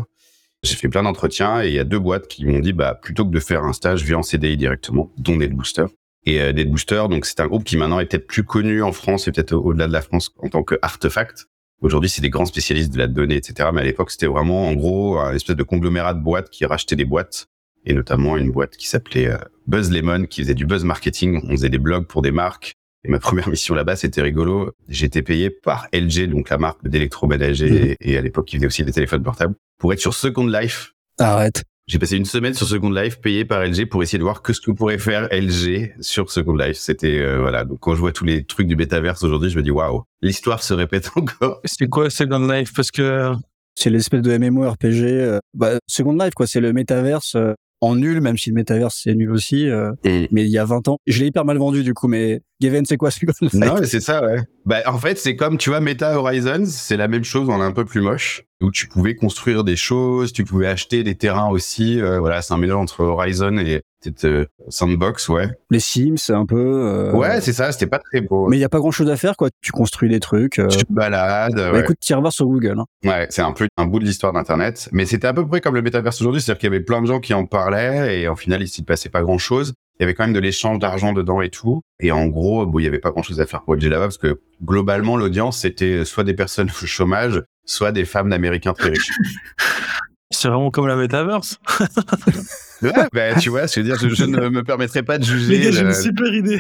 J'ai 0.64 0.76
fait 0.76 0.88
plein 0.88 1.04
d'entretiens 1.04 1.62
et 1.62 1.68
il 1.68 1.74
y 1.74 1.80
a 1.80 1.84
deux 1.84 2.00
boîtes 2.00 2.28
qui 2.28 2.46
m'ont 2.46 2.60
dit, 2.60 2.74
bah, 2.74 2.96
plutôt 2.96 3.26
que 3.26 3.32
de 3.32 3.40
faire 3.40 3.64
un 3.64 3.74
stage, 3.74 4.04
viens 4.04 4.20
en 4.20 4.24
CDI 4.24 4.56
directement, 4.56 5.12
dont 5.18 5.36
NetBooster. 5.36 5.86
Et 6.26 6.42
euh, 6.42 6.54
NetBooster, 6.54 7.04
donc 7.10 7.26
c'est 7.26 7.42
un 7.42 7.48
groupe 7.48 7.66
qui 7.66 7.76
maintenant 7.76 8.00
est 8.00 8.06
peut-être 8.06 8.28
plus 8.28 8.44
connu 8.44 8.82
en 8.82 8.94
France 8.94 9.28
et 9.28 9.32
peut-être 9.34 9.54
au-delà 9.54 9.88
de 9.88 9.94
la 9.94 10.02
France 10.02 10.32
en 10.38 10.48
tant 10.48 10.64
que 10.64 10.76
Artefact. 10.82 11.48
Aujourd'hui, 11.82 12.10
c'est 12.10 12.22
des 12.22 12.30
grands 12.30 12.46
spécialistes 12.46 12.94
de 12.94 12.98
la 12.98 13.08
donnée, 13.08 13.36
etc. 13.36 13.70
Mais 13.74 13.82
à 13.82 13.84
l'époque, 13.84 14.10
c'était 14.10 14.28
vraiment, 14.28 14.70
en 14.70 14.74
gros, 14.74 15.20
un 15.20 15.34
espèce 15.34 15.58
de 15.58 15.64
conglomérat 15.64 16.14
de 16.14 16.22
boîtes 16.22 16.50
qui 16.50 16.66
rachetaient 16.66 16.96
des 16.96 17.04
boîtes 17.04 17.48
et 17.86 17.94
notamment 17.94 18.38
une 18.38 18.52
boîte 18.52 18.78
qui 18.78 18.88
s'appelait 18.88 19.28
euh, 19.28 19.38
Buzz 19.68 19.92
Lemon, 19.92 20.26
qui 20.26 20.42
faisait 20.42 20.54
du 20.54 20.66
buzz 20.66 20.86
marketing. 20.86 21.42
On 21.44 21.52
faisait 21.52 21.70
des 21.70 21.78
blogs 21.78 22.08
pour 22.08 22.22
des 22.22 22.32
marques. 22.32 22.76
Et 23.06 23.12
ma 23.12 23.20
première 23.20 23.50
mission 23.50 23.76
là-bas, 23.76 23.96
c'était 23.96 24.22
rigolo. 24.22 24.72
J'étais 24.88 25.22
payé 25.22 25.50
par 25.50 25.88
LG, 25.94 26.30
donc 26.30 26.50
la 26.50 26.58
marque 26.58 26.88
d'électroménager, 26.88 27.70
mmh. 27.70 27.96
et, 28.00 28.18
à 28.18 28.22
l'époque, 28.22 28.48
qui 28.48 28.56
faisait 28.56 28.68
aussi 28.68 28.86
des 28.86 28.94
téléphones 28.94 29.24
portables, 29.24 29.56
pour 29.78 29.92
être 29.92 30.00
sur 30.00 30.14
Second 30.14 30.48
Life. 30.48 30.94
Arrête. 31.20 31.64
J'ai 31.86 32.00
passé 32.00 32.16
une 32.16 32.26
semaine 32.26 32.54
sur 32.54 32.66
Second 32.66 32.92
Life 32.92 33.20
payé 33.20 33.44
par 33.44 33.66
LG 33.66 33.90
pour 33.90 34.02
essayer 34.02 34.18
de 34.18 34.24
voir 34.24 34.42
que 34.42 34.54
ce 34.54 34.62
que 34.62 34.72
pourrait 34.72 34.98
faire 34.98 35.28
LG 35.34 35.96
sur 36.00 36.32
Second 36.32 36.56
Life. 36.56 36.78
C'était 36.78 37.20
euh, 37.20 37.42
voilà. 37.42 37.66
Donc 37.66 37.80
quand 37.82 37.94
je 37.94 38.00
vois 38.00 38.14
tous 38.14 38.24
les 38.24 38.46
trucs 38.46 38.68
du 38.68 38.78
Betaverse 38.78 39.22
aujourd'hui, 39.22 39.50
je 39.50 39.58
me 39.58 39.64
dis 39.64 39.72
waouh, 39.72 40.04
l'histoire 40.22 40.64
se 40.64 40.74
répète 40.74 41.12
encore. 41.16 41.60
C'est 41.66 41.90
quoi 41.90 42.10
Second 42.10 42.48
Life? 42.48 42.72
Parce 42.74 42.90
que 42.90 43.34
c'est 43.76 43.90
l'espèce 43.90 44.22
de 44.22 44.38
MMORPG. 44.38 45.04
Euh, 45.04 45.40
bah, 45.54 45.78
Second 45.86 46.14
Life 46.14 46.34
quoi, 46.36 46.48
c'est 46.48 46.62
le 46.62 46.72
métaverse 46.72 47.36
euh, 47.36 47.54
en 47.84 47.96
nul, 47.96 48.22
même 48.22 48.38
si 48.38 48.50
le 48.50 48.56
métaverse 48.56 49.02
c'est 49.04 49.14
nul 49.14 49.32
aussi. 49.32 49.68
Euh, 49.70 49.92
mais 50.04 50.46
il 50.46 50.50
y 50.50 50.58
a 50.58 50.66
20 50.66 50.88
ans, 50.88 50.98
je 51.06 51.20
l'ai 51.20 51.28
hyper 51.28 51.44
mal 51.44 51.58
vendu 51.58 51.84
du 51.84 51.94
coup. 51.94 52.08
Mais 52.08 52.42
Gaven, 52.62 52.86
c'est 52.86 52.98
quoi 52.98 53.10
Non, 53.54 53.76
mais 53.80 53.86
c'est 53.86 54.00
ça, 54.00 54.26
ouais. 54.26 54.38
Bah, 54.66 54.78
en 54.86 54.98
fait, 54.98 55.18
c'est 55.18 55.36
comme 55.36 55.58
tu 55.58 55.70
vois, 55.70 55.82
Meta 55.82 56.18
Horizons, 56.18 56.66
c'est 56.66 56.96
la 56.96 57.10
même 57.10 57.26
chose, 57.26 57.50
on 57.50 57.60
est 57.60 57.66
un 57.66 57.74
peu 57.74 57.84
plus 57.86 58.02
moche. 58.02 58.44
Où 58.62 58.72
tu 58.72 58.88
pouvais 58.88 59.16
construire 59.16 59.66
des 59.66 59.76
choses, 59.76 60.32
tu 60.32 60.46
pouvais 60.46 60.68
acheter 60.68 61.04
des 61.04 61.16
terrains 61.16 61.50
aussi. 61.50 62.00
Euh, 62.00 62.20
voilà, 62.20 62.42
c'est 62.42 62.54
un 62.54 62.58
mélange 62.58 62.84
entre 62.84 63.04
Horizon 63.04 63.58
et 63.58 63.82
peut-être 64.12 64.26
euh, 64.26 64.46
Sandbox, 64.70 65.30
ouais. 65.30 65.50
Les 65.70 65.80
Sims, 65.80 66.18
c'est 66.18 66.34
un 66.34 66.46
peu. 66.46 66.56
Euh... 66.58 67.14
Ouais, 67.14 67.42
c'est 67.42 67.54
ça. 67.54 67.72
C'était 67.72 67.88
pas 67.88 68.00
très 68.00 68.22
beau. 68.22 68.48
Mais 68.48 68.58
il 68.58 68.60
y 68.60 68.66
a 68.66 68.70
pas 68.70 68.80
grand-chose 68.80 69.10
à 69.10 69.18
faire, 69.18 69.36
quoi. 69.38 69.50
Tu 69.62 69.72
construis 69.72 70.10
des 70.10 70.20
trucs. 70.20 70.60
Euh... 70.60 70.68
Tu 70.68 70.86
te 70.86 70.94
balades. 70.94 71.56
Bah, 71.56 71.80
écoute, 71.80 71.98
tire 72.00 72.22
voir 72.22 72.34
sur 72.34 72.46
Google. 72.46 72.80
Hein. 72.80 72.86
Ouais, 73.04 73.28
c'est 73.30 73.42
un 73.42 73.52
peu 73.52 73.68
un 73.78 73.86
bout 73.86 74.00
de 74.00 74.06
l'histoire 74.06 74.34
d'Internet. 74.34 74.90
Mais 74.92 75.06
c'était 75.06 75.28
à 75.28 75.34
peu 75.34 75.48
près 75.48 75.62
comme 75.62 75.76
le 75.76 75.82
métaverse 75.82 76.20
aujourd'hui, 76.22 76.42
c'est-à-dire 76.42 76.60
qu'il 76.60 76.68
y 76.68 76.74
avait 76.76 76.84
plein 76.84 77.02
de 77.02 77.08
gens 77.08 77.20
qui 77.20 77.34
en 77.34 77.46
parlaient 77.46 78.22
et 78.22 78.28
en 78.28 78.36
final, 78.36 78.62
il 78.62 78.68
s'y 78.68 78.84
passait 78.84 79.10
pas 79.10 79.22
grand-chose 79.22 79.74
il 80.00 80.04
y 80.04 80.06
avait 80.06 80.16
quand 80.16 80.24
même 80.24 80.34
de 80.34 80.40
l'échange 80.40 80.80
d'argent 80.80 81.14
dedans 81.14 81.42
et 81.42 81.50
tout. 81.50 81.82
Et 82.00 82.12
en 82.12 82.26
gros, 82.26 82.66
bon, 82.66 82.80
il 82.80 82.86
y 82.86 82.88
avait 82.88 83.00
pas 83.00 83.12
grand 83.12 83.22
chose 83.22 83.40
à 83.40 83.46
faire 83.46 83.62
pour 83.62 83.76
là-bas 83.76 84.00
parce 84.00 84.18
que 84.18 84.42
globalement, 84.64 85.18
l'audience, 85.18 85.60
c'était 85.60 86.04
soit 86.04 86.24
des 86.24 86.34
personnes 86.34 86.70
au 86.70 86.86
chômage, 86.86 87.42
soit 87.66 87.92
des 87.92 88.06
femmes 88.06 88.30
d'Américains 88.30 88.74
très 88.74 88.90
riches. 88.90 89.12
C'est 90.34 90.48
vraiment 90.48 90.72
comme 90.72 90.88
la 90.88 90.96
metaverse. 90.96 91.60
ouais, 92.82 92.92
bah, 93.14 93.36
tu 93.40 93.50
vois, 93.50 93.68
je 93.68 93.80
veux 93.80 93.86
dire, 93.86 93.98
je, 93.98 94.26
ne 94.26 94.50
me 94.50 94.64
permettrai 94.64 95.04
pas 95.04 95.18
de 95.18 95.24
juger. 95.24 95.72
j'ai 95.72 95.82
une 95.82 95.94
super 95.94 96.34
idée. 96.34 96.60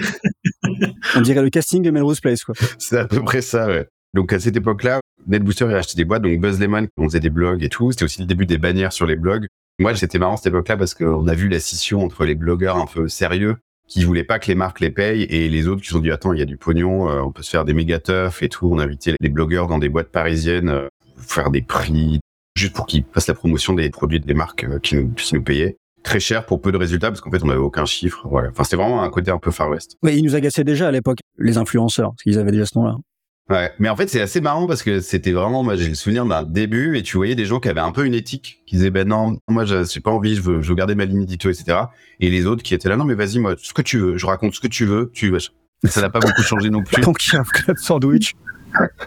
On 1.15 1.22
dirait 1.22 1.42
le 1.42 1.50
casting 1.50 1.82
de 1.82 1.92
Melrose 1.92 2.22
Place, 2.22 2.44
quoi. 2.44 2.56
C'est 2.77 2.98
à 2.98 3.06
peu 3.06 3.22
près 3.22 3.42
ça, 3.42 3.68
ouais. 3.68 3.88
Donc 4.13 4.32
à 4.32 4.39
cette 4.39 4.56
époque-là, 4.56 5.01
NetBooster 5.27 5.65
a 5.65 5.77
acheté 5.77 5.96
des 5.96 6.06
boîtes, 6.06 6.22
donc 6.22 6.39
Buzz 6.39 6.60
Lemon, 6.60 6.88
on 6.98 7.06
faisait 7.06 7.20
des 7.20 7.32
blogs 7.32 7.63
et 7.63 7.70
tout. 7.70 7.92
C'était 7.92 8.06
aussi 8.06 8.22
le 8.22 8.27
début 8.27 8.46
des 8.46 8.60
bannières 8.60 8.94
sur 8.94 9.08
les 9.08 9.15
blogs. 9.15 9.48
Moi, 9.80 9.96
c'était 9.96 10.20
marrant 10.20 10.38
cette 10.38 10.48
époque-là 10.48 10.77
parce 10.77 10.94
qu'on 10.94 11.27
a 11.27 11.34
vu 11.34 11.50
la 11.50 11.60
scission 11.60 12.03
entre 12.03 12.25
les 12.25 12.36
blogueurs 12.36 12.77
un 12.77 12.86
peu 12.86 13.08
sérieux 13.08 13.58
qui 13.88 14.03
voulaient 14.03 14.24
pas 14.24 14.39
que 14.39 14.48
les 14.48 14.56
marques 14.56 14.80
les 14.80 14.92
payent 14.92 15.24
et 15.24 15.50
les 15.50 15.68
autres 15.68 15.82
qui 15.82 15.88
se 15.88 15.94
sont 15.94 16.00
dit 16.00 16.12
attends 16.12 16.34
il 16.34 16.39
y 16.39 16.42
a 16.42 16.46
du 16.46 16.58
pognon 16.58 17.10
euh, 17.10 17.22
on 17.22 17.32
peut 17.32 17.44
se 17.44 17.50
faire 17.50 17.65
des 17.65 17.74
méga 17.74 18.00
teufs 18.00 18.42
et 18.42 18.50
tout 18.50 18.70
on 18.72 18.80
invitait 18.80 19.13
les 19.20 19.30
blogueurs 19.30 19.68
dans 19.68 19.77
des 19.77 19.89
boîtes 19.89 20.08
parisiennes 20.08 20.70
euh, 20.70 20.88
faire 21.18 21.51
des 21.51 21.62
prix 21.62 22.20
juste 22.56 22.76
pour 22.76 22.86
qu'ils 22.86 23.04
fassent 23.12 23.28
la 23.28 23.34
promotion 23.34 23.74
des 23.74 23.90
produits 23.90 24.20
des 24.20 24.34
marques 24.34 24.64
euh, 24.64 24.80
qui, 24.80 24.96
nous, 24.96 25.10
qui 25.10 25.36
nous 25.36 25.44
payaient 25.44 25.78
très 26.04 26.20
cher 26.20 26.46
pour 26.46 26.62
peu 26.62 26.72
de 26.72 26.78
résultats 26.78 27.10
parce 27.10 27.22
qu'en 27.22 27.32
fait 27.32 27.44
on 27.44 27.48
n'avait 27.48 27.60
aucun 27.60 27.86
chiffre 27.86 28.28
voilà 28.30 28.50
enfin 28.50 28.64
c'était 28.64 28.76
vraiment 28.76 29.04
un 29.04 29.10
côté 29.10 29.32
un 29.32 29.38
peu 29.38 29.52
Far 29.52 29.70
West 29.70 29.98
mais 30.04 30.18
ils 30.18 30.24
nous 30.24 30.36
agaçaient 30.36 30.66
déjà 30.66 30.90
à 30.90 30.92
l'époque 30.92 31.20
les 31.38 31.58
influenceurs 31.58 32.10
parce 32.10 32.24
qu'ils 32.24 32.38
avaient 32.40 32.52
déjà 32.52 32.66
ce 32.66 32.78
nom-là 32.78 32.98
Ouais, 33.50 33.74
mais 33.78 33.90
en 33.90 33.96
fait 33.98 34.08
c'est 34.08 34.22
assez 34.22 34.40
marrant 34.40 34.68
parce 34.68 34.84
que 34.84 35.02
c'était 35.02 35.34
vraiment, 35.34 35.64
moi 35.64 35.76
j'ai 35.76 35.90
le 35.90 35.96
souvenir 35.96 36.26
d'un 36.26 36.44
début 36.44 36.98
et 36.98 37.04
tu 37.04 37.18
voyais 37.18 37.36
des 37.36 37.46
gens 37.46 37.60
qui 37.60 37.68
avaient 37.68 37.82
un 37.82 37.92
peu 37.92 38.06
une 38.06 38.14
éthique, 38.14 38.62
qui 38.66 38.78
disaient 38.78 38.90
ben 38.90 39.06
non, 39.06 39.38
moi 39.50 39.66
j'ai 39.66 40.00
pas 40.00 40.12
envie, 40.12 40.36
je 40.36 40.42
veux, 40.42 40.62
je 40.62 40.70
veux 40.70 40.76
garder 40.76 40.96
ma 40.96 41.04
ligne 41.04 41.24
édito, 41.24 41.50
etc. 41.50 41.78
Et 42.22 42.30
les 42.30 42.46
autres 42.46 42.64
qui 42.64 42.74
étaient 42.74 42.88
là, 42.88 42.96
non 42.96 43.04
mais 43.04 43.16
vas-y 43.16 43.40
moi, 43.40 43.56
ce 43.58 43.74
que 43.74 43.82
tu 43.82 44.00
veux, 44.00 44.16
je 44.16 44.26
raconte 44.26 44.54
ce 44.54 44.62
que 44.62 44.68
tu 44.68 44.86
veux, 44.86 45.12
tu 45.14 45.30
ça 45.90 46.02
n'a 46.02 46.10
pas 46.10 46.20
beaucoup 46.20 46.42
changé 46.42 46.70
non 46.70 46.84
plus. 46.86 47.02
Tant 47.02 47.14
qu'il 47.14 47.34
y 47.34 47.36
a 47.36 47.42
un 47.42 47.44
club 47.44 47.78
sandwich. 47.78 48.34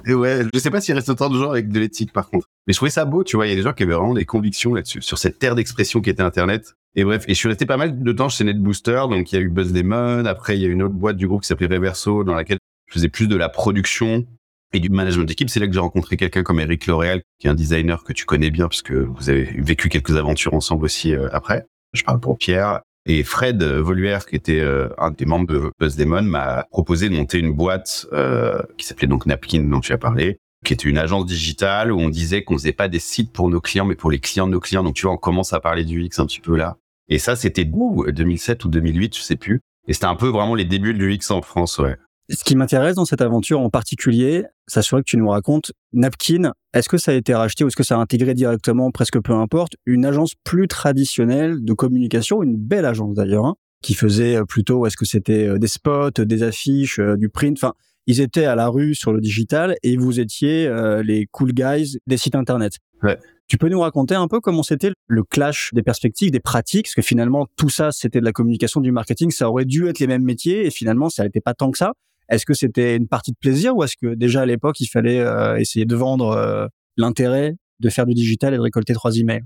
Et 0.07 0.15
ouais, 0.15 0.43
je 0.53 0.59
sais 0.59 0.71
pas 0.71 0.81
s'il 0.81 0.95
reste 0.95 1.09
autant 1.09 1.29
de 1.29 1.39
gens 1.39 1.51
avec 1.51 1.69
de 1.69 1.81
l'éthique 1.81 2.13
par 2.13 2.29
contre. 2.29 2.49
Mais 2.67 2.73
je 2.73 2.79
trouvais 2.79 2.91
ça 2.91 3.05
beau, 3.05 3.25
tu 3.25 3.37
vois, 3.37 3.47
il 3.47 3.51
y 3.51 3.53
a 3.53 3.57
des 3.57 3.63
gens 3.63 3.73
qui 3.73 3.83
avaient 3.83 3.95
vraiment 3.95 4.15
des 4.15 4.25
convictions 4.25 4.75
là-dessus, 4.75 5.03
sur 5.03 5.19
cette 5.19 5.39
terre 5.39 5.55
d'expression 5.55 6.01
qui 6.01 6.11
était 6.11 6.23
Internet. 6.23 6.75
Et 6.95 7.05
bref, 7.05 7.25
et 7.29 7.35
je 7.35 7.39
suis 7.39 7.49
resté 7.49 7.67
pas 7.67 7.77
mal 7.77 8.03
de 8.03 8.13
temps 8.13 8.29
chez 8.29 8.45
NetBooster, 8.45 9.03
donc 9.11 9.31
il 9.33 9.37
y 9.37 9.39
a 9.39 9.43
eu 9.43 9.49
Buzz 9.49 9.73
Demon, 9.73 10.25
après 10.25 10.57
il 10.57 10.63
y 10.63 10.65
a 10.65 10.69
une 10.69 10.83
autre 10.83 10.95
boîte 10.95 11.17
du 11.17 11.29
groupe 11.29 11.43
qui 11.43 11.49
s'appelait 11.49 11.75
Reverso, 11.75 12.25
dans 12.25 12.35
laquelle 12.35 12.59
je 12.87 12.95
faisais 12.95 13.09
plus 13.09 13.29
de 13.29 13.37
la 13.37 13.49
production 13.49 14.27
et 14.73 14.81
du 14.81 14.89
management 14.89 15.25
d'équipe. 15.25 15.51
C'est 15.51 15.61
là 15.61 15.67
que 15.67 15.73
j'ai 15.73 15.81
rencontré 15.81 16.17
quelqu'un 16.17 16.43
comme 16.43 16.61
Eric 16.61 16.87
L'Oréal, 16.87 17.23
qui 17.39 17.47
est 17.47 17.51
un 17.51 17.55
designer 17.55 18.05
que 18.05 18.13
tu 18.13 18.25
connais 18.25 18.51
bien, 18.51 18.69
puisque 18.69 18.93
vous 18.93 19.31
avez 19.31 19.45
vécu 19.59 19.89
quelques 19.89 20.17
aventures 20.17 20.55
ensemble 20.55 20.85
aussi 20.85 21.15
euh, 21.15 21.29
après. 21.33 21.67
Je 21.93 22.03
parle 22.03 22.21
pour 22.21 22.39
Pierre. 22.39 22.81
Et 23.09 23.23
Fred 23.23 23.63
Voluère, 23.63 24.27
qui 24.27 24.35
était 24.35 24.61
euh, 24.61 24.89
un 24.99 25.13
des 25.13 25.27
membres 25.27 25.47
de 25.47 25.71
Buzz 25.79 25.95
Demon, 25.95 26.23
m'a 26.23 26.65
proposé 26.71 27.09
de 27.09 27.15
monter 27.15 27.39
une 27.39 27.53
boîte 27.53 28.07
euh, 28.13 28.61
qui 28.77 28.85
s'appelait 28.85 29.07
donc 29.07 29.27
Napkin, 29.27 29.61
dont 29.61 29.79
tu 29.79 29.93
as 29.93 29.99
parlé, 29.99 30.41
qui 30.65 30.73
était 30.73 30.89
une 30.89 30.99
agence 30.99 31.25
digitale 31.25 31.93
où 31.93 32.01
on 32.01 32.09
disait 32.09 32.43
qu'on 32.43 32.55
faisait 32.55 32.73
pas 32.73 32.89
des 32.89 32.99
sites 32.99 33.33
pour 33.33 33.49
nos 33.49 33.61
clients, 33.61 33.85
mais 33.85 33.95
pour 33.95 34.11
les 34.11 34.19
clients 34.19 34.49
de 34.49 34.53
nos 34.53 34.61
clients. 34.61 34.83
Donc 34.83 34.95
tu 34.95 35.03
vois, 35.03 35.13
on 35.13 35.19
commence 35.19 35.53
à 35.53 35.61
parler 35.61 35.85
du 35.85 36.03
X 36.03 36.19
un 36.19 36.27
petit 36.27 36.41
peu 36.41 36.57
là. 36.57 36.79
Et 37.09 37.19
ça, 37.19 37.37
c'était 37.37 37.65
2007 37.65 38.65
ou 38.65 38.69
2008, 38.69 39.17
je 39.17 39.23
sais 39.23 39.37
plus. 39.37 39.61
Et 39.87 39.93
c'était 39.93 40.07
un 40.07 40.17
peu 40.17 40.27
vraiment 40.27 40.57
les 40.57 40.65
débuts 40.65 40.93
du 40.93 41.13
X 41.13 41.31
en 41.31 41.43
France, 41.43 41.79
ouais. 41.79 41.97
Ce 42.29 42.43
qui 42.43 42.57
m'intéresse 42.57 42.97
dans 42.97 43.05
cette 43.05 43.21
aventure 43.21 43.61
en 43.61 43.71
particulier, 43.71 44.45
ça 44.67 44.83
serait 44.83 45.03
que 45.03 45.09
tu 45.09 45.17
nous 45.17 45.29
racontes 45.29 45.73
Napkin. 45.93 46.53
Est-ce 46.75 46.89
que 46.89 46.99
ça 46.99 47.13
a 47.13 47.15
été 47.15 47.33
racheté 47.35 47.63
ou 47.63 47.69
est-ce 47.69 47.77
que 47.77 47.85
ça 47.85 47.97
a 47.97 47.99
intégré 47.99 48.35
directement, 48.35 48.91
presque 48.91 49.21
peu 49.21 49.33
importe, 49.33 49.75
une 49.87 50.05
agence 50.05 50.35
plus 50.43 50.67
traditionnelle 50.67 51.65
de 51.65 51.73
communication, 51.73 52.43
une 52.43 52.57
belle 52.57 52.85
agence 52.85 53.15
d'ailleurs, 53.15 53.47
hein, 53.47 53.55
qui 53.81 53.95
faisait 53.95 54.37
euh, 54.37 54.45
plutôt, 54.45 54.87
est-ce 54.87 54.97
que 54.97 55.05
c'était 55.05 55.47
euh, 55.47 55.59
des 55.59 55.69
spots, 55.69 56.11
des 56.19 56.43
affiches, 56.43 56.99
euh, 56.99 57.17
du 57.17 57.29
print, 57.29 57.57
enfin, 57.59 57.75
ils 58.09 58.21
étaient 58.21 58.45
à 58.45 58.57
la 58.57 58.67
rue 58.69 58.97
sur 58.97 59.13
le 59.13 59.21
digital 59.21 59.77
et 59.85 59.97
vous 59.97 60.21
étiez 60.21 60.71
les 61.03 61.27
cool 61.33 61.53
guys 61.53 61.99
des 62.07 62.17
sites 62.17 62.37
internet. 62.37 62.75
Ouais. 63.03 63.19
Tu 63.49 63.59
peux 63.59 63.69
nous 63.69 63.81
raconter 63.81 64.15
un 64.15 64.29
peu 64.29 64.39
comment 64.39 64.63
c'était 64.63 64.93
le 65.09 65.25
clash 65.25 65.71
des 65.73 65.83
perspectives, 65.83 66.31
des 66.31 66.39
pratiques, 66.39 66.87
parce 66.87 66.95
que 66.95 67.03
finalement 67.03 67.49
tout 67.57 67.69
ça 67.69 67.91
c'était 67.91 68.21
de 68.21 68.25
la 68.25 68.31
communication, 68.31 68.81
du 68.81 68.93
marketing, 68.93 69.33
ça 69.33 69.51
aurait 69.51 69.65
dû 69.65 69.89
être 69.89 69.99
les 69.99 70.07
mêmes 70.07 70.23
métiers 70.23 70.67
et 70.67 70.71
finalement 70.71 71.11
ça 71.11 71.25
n'était 71.25 71.41
pas 71.41 71.55
tant 71.55 71.73
que 71.73 71.79
ça. 71.79 71.95
Est-ce 72.29 72.45
que 72.45 72.55
c'était 72.55 72.97
une 72.97 73.09
partie 73.09 73.33
de 73.33 73.37
plaisir 73.41 73.77
ou 73.77 73.85
est-ce 73.85 73.97
que 74.01 74.15
déjà 74.15 74.43
à 74.43 74.47
l'époque 74.47 74.81
il 74.81 74.87
fallait 74.87 75.21
euh, 75.21 75.57
essayer 75.57 75.85
de 75.85 75.97
vendre 75.97 76.31
euh, 76.31 76.67
l'intérêt 76.97 77.55
de 77.81 77.89
faire 77.91 78.07
du 78.07 78.15
digital 78.15 78.55
et 78.55 78.57
de 78.57 78.63
récolter 78.63 78.95
trois 78.95 79.17
emails? 79.17 79.43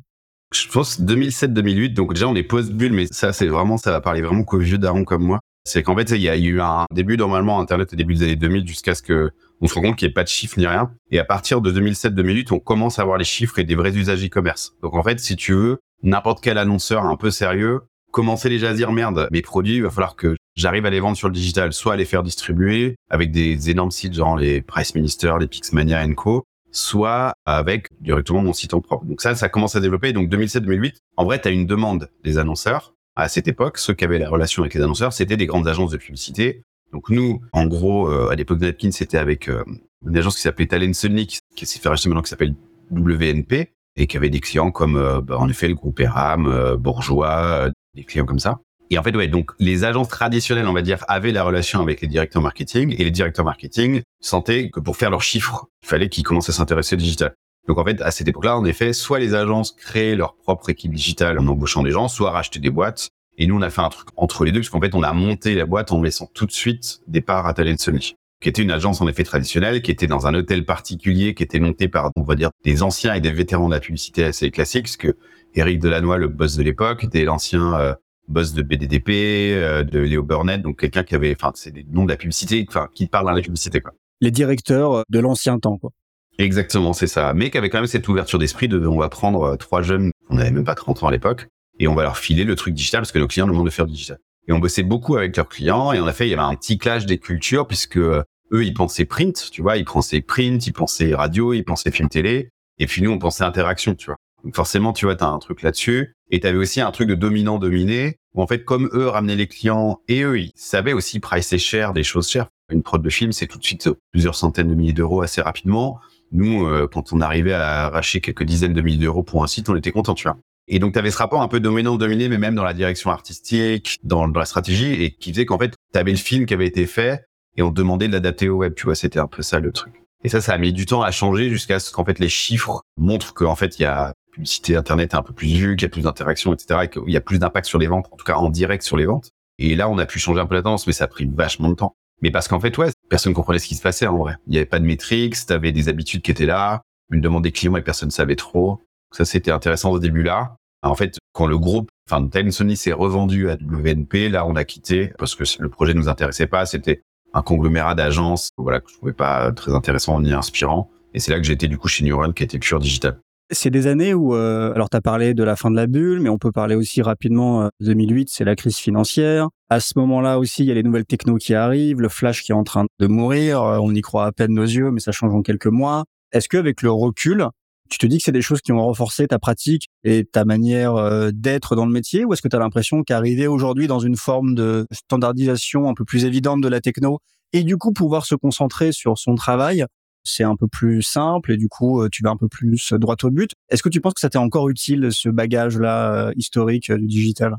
Je 0.53 0.69
pense 0.69 1.01
2007-2008, 1.01 1.95
donc 1.95 2.15
déjà 2.15 2.29
on 2.29 2.35
est 2.35 2.43
post-bulle, 2.43 2.93
mais 2.93 3.07
ça 3.11 3.33
c'est 3.33 3.47
vraiment, 3.47 3.77
ça 3.77 3.93
va 3.93 4.01
parler 4.01 4.23
vraiment 4.23 4.43
qu'aux 4.43 4.59
vieux 4.59 4.79
darons 4.79 5.05
comme 5.05 5.23
moi. 5.23 5.41
C'est 5.65 5.83
qu'en 5.83 5.95
fait 5.95 6.11
il 6.11 6.23
y 6.23 6.29
a 6.29 6.37
eu 6.37 6.61
un 6.61 6.87
début 6.93 7.17
normalement 7.17 7.61
Internet 7.61 7.93
au 7.93 7.97
début 7.97 8.15
des 8.15 8.25
années 8.25 8.37
2000 8.37 8.67
jusqu'à 8.67 8.95
ce 8.95 9.03
que 9.03 9.31
on 9.61 9.67
se 9.67 9.75
rend 9.75 9.83
compte 9.83 9.97
qu'il 9.97 10.09
n'y 10.09 10.13
ait 10.13 10.15
pas 10.15 10.25
de 10.25 10.29
chiffres 10.29 10.59
ni 10.59 10.67
rien. 10.67 10.91
Et 11.11 11.19
à 11.19 11.25
partir 11.25 11.61
de 11.61 11.71
2007-2008, 11.71 12.53
on 12.53 12.59
commence 12.59 12.99
à 12.99 13.03
avoir 13.03 13.19
les 13.19 13.25
chiffres 13.25 13.59
et 13.59 13.65
des 13.65 13.75
vrais 13.75 13.95
usages 13.95 14.25
e-commerce. 14.25 14.73
Donc 14.83 14.95
en 14.95 15.03
fait, 15.03 15.21
si 15.21 15.37
tu 15.37 15.53
veux, 15.53 15.79
n'importe 16.03 16.43
quel 16.43 16.57
annonceur 16.57 17.05
un 17.05 17.17
peu 17.17 17.31
sérieux 17.31 17.81
commençait 18.11 18.49
déjà 18.49 18.71
à 18.71 18.75
dire 18.75 18.91
merde, 18.91 19.29
mes 19.31 19.43
produits, 19.43 19.77
il 19.77 19.83
va 19.83 19.91
falloir 19.91 20.17
que 20.17 20.35
j'arrive 20.57 20.87
à 20.87 20.91
les 20.91 21.01
vendre 21.01 21.17
sur 21.17 21.29
le 21.29 21.35
digital, 21.35 21.73
soit 21.73 21.95
à 21.95 21.97
les 21.97 22.05
faire 22.05 22.23
distribuer 22.23 22.97
avec 23.09 23.31
des 23.31 23.71
énormes 23.71 23.91
sites 23.91 24.15
genre 24.15 24.37
les 24.37 24.63
Price 24.63 24.95
Minister, 24.95 25.35
les 25.41 25.49
Pixmania 25.49 26.07
Co, 26.15 26.45
soit 26.73 27.35
avec 27.47 27.89
directement 28.01 28.43
mon 28.43 28.53
site 28.53 28.75
en 28.75 28.81
propre. 28.81 29.05
Donc 29.05 29.21
ça, 29.21 29.35
ça 29.35 29.49
commence 29.49 29.77
à 29.77 29.81
développer. 29.81 30.13
Donc 30.13 30.29
2007-2008, 30.29 30.95
en 31.17 31.25
vrai, 31.25 31.41
tu 31.41 31.49
as 31.49 31.51
une 31.51 31.67
demande 31.67 32.09
des 32.25 32.39
annonceurs. 32.39 32.95
À 33.17 33.29
cette 33.29 33.49
époque, 33.49 33.79
ceux 33.79 33.93
qui 33.93 34.05
avaient 34.05 34.19
la 34.19 34.31
relation 34.31 34.63
avec 34.63 34.75
les 34.75 34.81
annonceurs, 34.81 35.13
c'était 35.13 35.37
des 35.37 35.47
grandes 35.47 35.69
agences 35.69 35.91
de 35.91 35.97
publicité 35.97 36.63
donc 36.93 37.09
nous, 37.09 37.41
en 37.53 37.67
gros, 37.67 38.09
euh, 38.09 38.29
à 38.31 38.35
l'époque 38.35 38.59
de 38.59 38.67
Napkin, 38.67 38.91
c'était 38.91 39.19
avec 39.19 39.49
euh, 39.49 39.65
une 40.07 40.17
agence 40.17 40.37
qui 40.37 40.43
s'appelait 40.43 40.67
Talent 40.67 40.93
qui 40.93 41.67
s'est 41.67 41.79
fait 41.79 41.89
racheter 41.89 42.09
maintenant, 42.09 42.23
qui 42.23 42.31
s'appelle 42.31 42.55
WNP, 42.91 43.73
et 43.97 44.07
qui 44.07 44.17
avait 44.17 44.31
des 44.31 44.41
clients 44.41 44.71
comme, 44.71 44.97
euh, 44.97 45.21
bah, 45.21 45.39
en 45.39 45.49
effet, 45.49 45.69
le 45.69 45.75
groupe 45.75 46.01
Eram, 46.01 46.77
Bourgeois, 46.77 47.71
des 47.95 48.05
clients 48.05 48.27
comme 48.27 48.39
ça. 48.39 48.61
Et 48.91 48.99
en 48.99 49.03
fait, 49.03 49.15
ouais, 49.17 49.29
donc 49.29 49.53
les 49.59 49.85
agences 49.85 50.09
traditionnelles, 50.09 50.67
on 50.67 50.73
va 50.73 50.83
dire, 50.83 51.05
avaient 51.09 51.33
la 51.33 51.45
relation 51.45 51.81
avec 51.81 52.01
les 52.01 52.09
directeurs 52.09 52.43
marketing, 52.43 52.95
et 52.99 53.05
les 53.05 53.11
directeurs 53.11 53.45
marketing 53.45 54.03
sentaient 54.21 54.71
que 54.71 54.81
pour 54.81 54.97
faire 54.97 55.11
leurs 55.11 55.23
chiffres, 55.23 55.67
il 55.83 55.89
fallait 55.89 56.09
qu'ils 56.09 56.25
commencent 56.25 56.49
à 56.49 56.53
s'intéresser 56.53 56.97
au 56.97 56.99
digital. 56.99 57.35
Donc 57.69 57.79
en 57.79 57.85
fait, 57.85 58.01
à 58.03 58.11
cette 58.11 58.27
époque-là, 58.27 58.57
en 58.57 58.65
effet, 58.65 58.93
soit 58.93 59.21
les 59.21 59.35
agences 59.35 59.73
créaient 59.73 60.17
leur 60.17 60.35
propre 60.35 60.71
équipe 60.71 60.93
digitale 60.93 61.39
en 61.39 61.47
embauchant 61.47 61.83
des 61.83 61.93
gens, 61.93 62.09
soit 62.09 62.33
rachetaient 62.33 62.59
des 62.59 62.71
boîtes 62.71 63.11
et 63.41 63.47
nous, 63.47 63.57
on 63.57 63.63
a 63.63 63.71
fait 63.71 63.81
un 63.81 63.89
truc 63.89 64.09
entre 64.17 64.45
les 64.45 64.53
deux, 64.53 64.61
parce 64.61 64.69
qu'en 64.69 64.83
fait, 64.83 64.95
on 64.95 65.03
a 65.03 65.15
monté 65.15 65.55
la 65.55 65.65
boîte 65.65 65.93
en 65.93 66.03
laissant 66.03 66.29
tout 66.35 66.45
de 66.45 66.53
suite 66.53 67.01
des 67.07 67.23
parts 67.23 67.47
à 67.47 67.55
Talent 67.55 67.79
Sony, 67.79 68.15
qui 68.43 68.51
était 68.51 68.61
une 68.61 68.71
agence 68.71 69.01
en 69.01 69.09
effet 69.09 69.25
traditionnelle, 69.25 69.81
qui 69.81 69.91
était 69.91 70.07
dans 70.07 70.27
un 70.27 70.35
hôtel 70.35 70.67
particulier, 70.67 71.35
qui 71.35 71.43
était 71.43 71.59
monté 71.59 71.89
par, 71.89 72.11
on 72.17 72.23
va 72.23 72.35
dire, 72.35 72.51
des 72.65 72.83
anciens 72.83 73.15
et 73.15 73.21
des 73.21 73.33
vétérans 73.33 73.69
de 73.69 73.75
la 73.75 73.81
publicité 73.81 74.25
assez 74.25 74.51
classique, 74.51 74.83
parce 74.83 74.99
que 74.99 75.17
Eric 75.55 75.79
Delannoy, 75.79 76.19
le 76.19 76.29
boss 76.29 76.57
de 76.57 76.63
l'époque, 76.63 77.03
était 77.03 77.25
l'ancien 77.25 77.75
euh, 77.81 77.95
boss 78.31 78.55
de 78.55 78.63
BDDP, 78.63 79.53
euh, 79.53 79.83
de 79.83 79.99
Léo 79.99 80.23
Burnett, 80.23 80.63
donc 80.63 80.81
quelqu'un 80.81 81.03
qui 81.03 81.15
avait, 81.15 81.37
enfin, 81.39 81.53
c'est 81.55 81.73
des 81.73 81.85
noms 81.91 82.05
de 82.05 82.11
la 82.11 82.17
publicité, 82.17 82.65
enfin, 82.69 82.89
qui 82.95 83.07
parle 83.07 83.27
dans 83.27 83.33
la 83.33 83.43
publicité, 83.43 83.81
quoi. 83.81 83.93
Les 84.23 84.31
directeurs 84.31 85.05
de 85.09 85.19
l'ancien 85.19 85.59
temps, 85.59 85.79
quoi. 85.79 85.91
Exactement, 86.39 86.95
c'est 86.95 87.07
ça. 87.07 87.35
Mais 87.35 87.51
qui 87.51 87.59
avait 87.59 87.69
quand 87.69 87.79
même 87.79 87.87
cette 87.87 88.09
ouverture 88.09 88.39
d'esprit 88.39 88.69
de, 88.69 88.87
on 88.87 88.99
va 88.99 89.09
prendre 89.09 89.43
euh, 89.43 89.57
trois 89.57 89.83
jeunes, 89.83 90.11
on 90.31 90.37
n'avait 90.37 90.51
même 90.51 90.65
pas 90.65 90.75
30 90.75 91.03
ans 91.03 91.09
à 91.09 91.11
l'époque, 91.11 91.49
et 91.79 91.89
on 91.89 91.95
va 91.95 92.03
leur 92.03 92.17
filer 92.17 92.45
le 92.45 92.55
truc 92.55 92.75
digital 92.75 93.01
parce 93.01 93.13
que 93.13 93.19
nos 93.19 93.27
clients 93.27 93.47
nous 93.47 93.53
demandent 93.53 93.67
de 93.67 93.73
faire 93.73 93.87
du 93.87 93.93
digital. 93.93 94.19
Et 94.49 94.53
on 94.53 94.59
bossait 94.59 94.83
beaucoup 94.83 95.17
avec 95.17 95.37
leurs 95.37 95.49
clients 95.49 95.93
et 95.93 96.01
on 96.01 96.07
a 96.07 96.13
fait, 96.13 96.27
il 96.27 96.31
y 96.31 96.35
avait 96.35 96.43
un 96.43 96.55
petit 96.55 96.79
clash 96.79 97.07
des 97.07 97.19
cultures 97.19 97.67
puisque 97.67 97.99
euh, 97.99 98.23
eux, 98.53 98.65
ils 98.65 98.75
pensaient 98.75 99.05
print, 99.05 99.51
tu 99.53 99.63
vois, 99.63 99.77
ils 99.77 99.85
pensaient 99.85 100.23
print, 100.23 100.67
ils 100.67 100.73
pensaient 100.73 101.15
radio, 101.15 101.53
ils 101.53 101.63
pensaient 101.63 101.91
film 101.91 102.09
télé. 102.09 102.51
Et 102.79 102.87
puis 102.87 103.03
nous, 103.03 103.11
on 103.11 103.19
pensait 103.19 103.45
interaction, 103.45 103.95
tu 103.95 104.07
vois. 104.07 104.17
Donc 104.45 104.55
forcément, 104.57 104.93
tu 104.93 105.05
vois, 105.05 105.17
tu 105.17 105.25
as 105.25 105.29
un 105.29 105.39
truc 105.39 105.63
là-dessus. 105.63 106.15
Et 106.31 106.41
tu 106.41 106.47
avais 106.47 106.59
aussi 106.59 106.81
un 106.81 106.91
truc 106.91 107.09
de 107.09 107.15
dominant-dominé, 107.15 108.17
où 108.35 108.43
en 108.43 108.47
fait, 108.47 108.65
comme 108.65 108.89
eux 108.93 109.09
ramenaient 109.09 109.37
les 109.37 109.49
clients, 109.49 110.01
et 110.09 110.23
eux, 110.23 110.39
ils 110.39 110.53
savaient 110.55 110.93
aussi 110.93 111.19
pricer 111.19 111.59
cher 111.59 111.93
des 111.93 112.05
choses 112.05 112.29
chères. 112.29 112.49
Une 112.73 112.83
prod 112.83 113.03
de 113.03 113.11
film, 113.11 113.33
c'est 113.33 113.49
tout 113.49 113.59
de 113.59 113.65
suite 113.65 113.89
plusieurs 114.13 114.37
centaines 114.37 114.69
de 114.69 114.75
milliers 114.75 114.93
d'euros 114.93 115.23
assez 115.23 115.41
rapidement. 115.41 115.99
Nous, 116.31 116.65
euh, 116.65 116.87
quand 116.87 117.13
on 117.13 117.21
arrivait 117.21 117.53
à 117.53 117.87
arracher 117.87 118.21
quelques 118.21 118.45
dizaines 118.45 118.75
de 118.75 118.81
milliers 118.81 118.99
d'euros 118.99 119.25
pour 119.25 119.43
un 119.43 119.49
site, 119.49 119.69
on 119.69 119.75
était 119.75 119.91
content, 119.91 120.15
tu 120.15 120.29
vois. 120.29 120.37
Et 120.69 120.79
donc, 120.79 120.93
tu 120.93 120.99
avais 121.01 121.11
ce 121.11 121.19
rapport 121.19 121.43
un 121.43 121.49
peu 121.49 121.59
dominant-dominé, 121.59 122.29
mais 122.29 122.39
même 122.39 122.55
dans 122.55 122.63
la 122.63 122.75
direction 122.75 123.11
artistique, 123.11 123.99
dans, 124.05 124.29
dans 124.29 124.39
la 124.39 124.47
stratégie, 124.47 125.03
et 125.03 125.11
qui 125.11 125.33
faisait 125.33 125.47
qu'en 125.47 125.59
fait, 125.59 125.75
tu 125.93 125.99
avais 125.99 126.13
le 126.13 126.17
film 126.17 126.47
qui 126.47 126.55
avait 126.55 126.69
été 126.69 126.87
fait, 126.87 127.25
et 127.57 127.63
on 127.63 127.71
te 127.71 127.75
demandait 127.75 128.07
de 128.07 128.13
l'adapter 128.13 128.49
au 128.49 128.59
web, 128.59 128.75
tu 128.77 128.85
vois, 128.85 128.95
c'était 128.95 129.19
un 129.19 129.27
peu 129.27 129.43
ça 129.43 129.59
le 129.59 129.73
truc. 129.73 129.93
Et 130.23 130.29
ça, 130.29 130.41
ça 130.41 130.53
a 130.53 130.59
mis 130.59 130.73
du 130.73 130.87
temps 130.87 131.03
à 131.03 131.11
changer 131.11 131.49
jusqu'à 131.49 131.81
ce 131.81 131.91
qu'en 131.91 132.05
fait, 132.05 132.19
les 132.19 132.29
chiffres 132.29 132.83
montrent 132.97 133.35
qu'en 133.35 133.57
fait, 133.57 133.79
il 133.79 133.83
y 133.83 133.87
a 133.87 134.13
publicité 134.31 134.77
Internet 134.77 135.15
un 135.15 135.23
peu 135.23 135.33
plus 135.33 135.49
vue, 135.49 135.77
qu'il 135.77 135.83
y 135.83 135.87
a 135.87 135.91
plus 135.91 136.03
d'interactions, 136.03 136.55
etc., 136.55 136.81
et 136.85 136.89
qu'il 136.89 137.11
y 137.11 137.17
a 137.17 137.21
plus 137.21 137.39
d'impact 137.39 137.67
sur 137.67 137.79
les 137.79 137.87
ventes, 137.87 138.07
en 138.11 138.17
tout 138.17 138.25
cas 138.25 138.37
en 138.37 138.51
direct 138.51 138.83
sur 138.83 138.97
les 138.97 139.07
ventes. 139.07 139.31
Et 139.59 139.77
là, 139.77 139.89
on 139.89 139.99
a 139.99 140.07
pu 140.07 140.19
changer 140.19 140.41
un 140.41 140.47
peu 140.47 140.55
la 140.55 140.63
tendance, 140.63 140.87
mais 140.87 140.93
ça 140.93 141.05
a 141.05 141.09
pris 141.09 141.31
vachement 141.33 141.69
de 141.69 141.75
temps. 141.75 141.95
Mais 142.23 142.31
parce 142.31 142.49
qu'en 142.49 142.61
fait, 142.61 142.77
ouais, 142.79 142.91
personne 143.09 143.35
comprenait 143.35 143.59
ce 143.59 143.67
qui 143.67 143.75
se 143.75 143.83
passait 143.83 144.07
en 144.07 144.17
vrai. 144.19 144.35
Il 144.47 144.53
n'y 144.53 144.57
avait 144.57 144.67
pas 144.67 144.79
de 144.79 144.85
métriques, 144.85 145.37
avais 145.51 145.73
des 145.73 145.89
habitudes 145.89 146.23
qui 146.23 146.31
étaient 146.31 146.47
là, 146.47 146.83
une 147.11 147.21
demande 147.21 147.45
des 147.45 147.53
clients 147.53 147.77
et 147.77 147.83
personne 147.83 148.11
savait 148.11 148.37
trop. 148.37 148.81
Ça, 149.13 149.25
c'était 149.25 149.51
intéressant 149.51 149.91
au 149.91 149.99
début-là. 149.99 150.57
En 150.83 150.95
fait, 150.95 151.19
quand 151.33 151.47
le 151.47 151.59
groupe, 151.59 151.91
enfin, 152.11 152.27
Sony 152.51 152.77
s'est 152.77 152.93
revendu 152.93 153.51
à 153.51 153.55
WNP, 153.55 154.29
là, 154.31 154.47
on 154.47 154.57
a 154.57 154.65
quitté 154.65 155.13
parce 155.19 155.35
que 155.35 155.45
le 155.59 155.69
projet 155.69 155.95
ne 155.95 155.99
nous 155.99 156.09
intéressait 156.09 156.47
pas. 156.47 156.65
C'était 156.67 157.03
un 157.33 157.43
conglomérat 157.43 157.95
d'agences, 157.95 158.51
voilà, 158.57 158.81
que 158.81 158.91
je 158.91 158.97
trouvais 158.97 159.13
pas 159.13 159.53
très 159.53 159.75
intéressant 159.75 160.21
ni 160.21 160.33
inspirant. 160.33 160.91
Et 161.13 161.21
c'est 161.21 161.33
là 161.33 161.39
que 161.39 161.45
j'ai 161.45 161.53
été 161.53 161.69
du 161.69 161.77
coup 161.77 161.89
chez 161.89 162.05
Neuron, 162.05 162.33
qui 162.33 162.43
était 162.43 162.59
pure 162.59 162.79
digital. 162.79 163.19
C'est 163.53 163.71
des 163.71 163.89
années 163.89 164.15
où, 164.15 164.35
euh, 164.35 164.73
alors 164.75 164.91
tu 164.91 164.97
as 164.97 165.01
parlé 165.01 165.35
de 165.35 165.43
la 165.43 165.57
fin 165.57 165.71
de 165.71 165.77
la 165.77 165.89
bulle, 165.89 166.21
mais 166.21 166.29
on 166.29 166.39
peut 166.39 166.53
parler 166.53 166.77
aussi 166.77 167.03
rapidement, 167.03 167.63
euh, 167.63 167.69
2008, 167.81 168.29
c'est 168.31 168.45
la 168.45 168.55
crise 168.55 168.77
financière. 168.77 169.49
À 169.69 169.81
ce 169.81 169.95
moment-là 169.97 170.39
aussi, 170.39 170.63
il 170.63 170.67
y 170.67 170.71
a 170.71 170.75
les 170.75 170.85
nouvelles 170.85 171.05
technos 171.05 171.37
qui 171.37 171.55
arrivent, 171.55 172.01
le 172.01 172.09
flash 172.09 172.43
qui 172.43 172.53
est 172.53 172.55
en 172.55 172.63
train 172.63 172.87
de 173.01 173.07
mourir, 173.09 173.63
euh, 173.63 173.79
on 173.81 173.93
y 173.93 174.01
croit 174.03 174.27
à 174.27 174.33
peine 174.33 174.53
nos 174.53 174.63
yeux, 174.63 174.93
mais 174.93 175.01
ça 175.01 175.11
change 175.11 175.35
en 175.35 175.43
quelques 175.43 175.67
mois. 175.67 176.05
Est-ce 176.33 176.49
qu'avec 176.49 176.83
le 176.83 176.93
recul, 176.93 177.49
tu 177.91 177.99
te 177.99 178.07
dis 178.07 178.19
que 178.19 178.25
c'est 178.25 178.33
des 178.33 178.41
choses 178.41 178.61
qui 178.61 178.73
ont 178.73 178.81
renforcé 178.81 179.27
ta 179.27 179.39
pratique 179.39 179.89
et 180.05 180.25
ta 180.25 180.45
manière 180.45 180.95
euh, 180.95 181.31
d'être 181.35 181.75
dans 181.75 181.85
le 181.85 181.93
métier 181.93 182.25
ou 182.25 182.33
est-ce 182.33 182.41
que 182.41 182.49
tu 182.49 182.57
as 182.57 182.61
l'impression 182.61 183.03
qu'arriver 183.03 183.49
aujourd'hui 183.49 183.89
dans 183.89 183.99
une 183.99 184.17
forme 184.17 184.55
de 184.55 184.87
standardisation 184.93 185.89
un 185.89 185.95
peu 185.95 186.05
plus 186.05 186.25
évidente 186.25 186.61
de 186.61 186.69
la 186.69 186.81
techno 186.81 187.19
et 187.53 187.65
du 187.65 187.77
coup 187.77 187.93
pouvoir 187.93 188.27
se 188.27 188.37
concentrer 188.37 188.93
sur 188.93 189.19
son 189.19 189.35
travail, 189.35 189.85
c'est 190.25 190.45
un 190.45 190.57
peu 190.57 190.67
plus 190.69 191.03
simple 191.03 191.53
et 191.53 191.57
du 191.57 191.69
coup 191.69 192.03
euh, 192.03 192.09
tu 192.11 192.23
vas 192.23 192.31
un 192.31 192.37
peu 192.37 192.49
plus 192.49 192.93
droit 192.93 193.17
au 193.23 193.31
but. 193.31 193.53
Est-ce 193.71 193.83
que 193.83 193.89
tu 193.89 194.01
penses 194.01 194.15
que 194.15 194.21
ça 194.21 194.31
t'est 194.31 194.39
encore 194.39 194.69
utile 194.69 195.09
ce 195.13 195.29
bagage-là 195.29 196.29
euh, 196.29 196.33
historique 196.37 196.93
du 196.93 197.07
digital? 197.07 197.57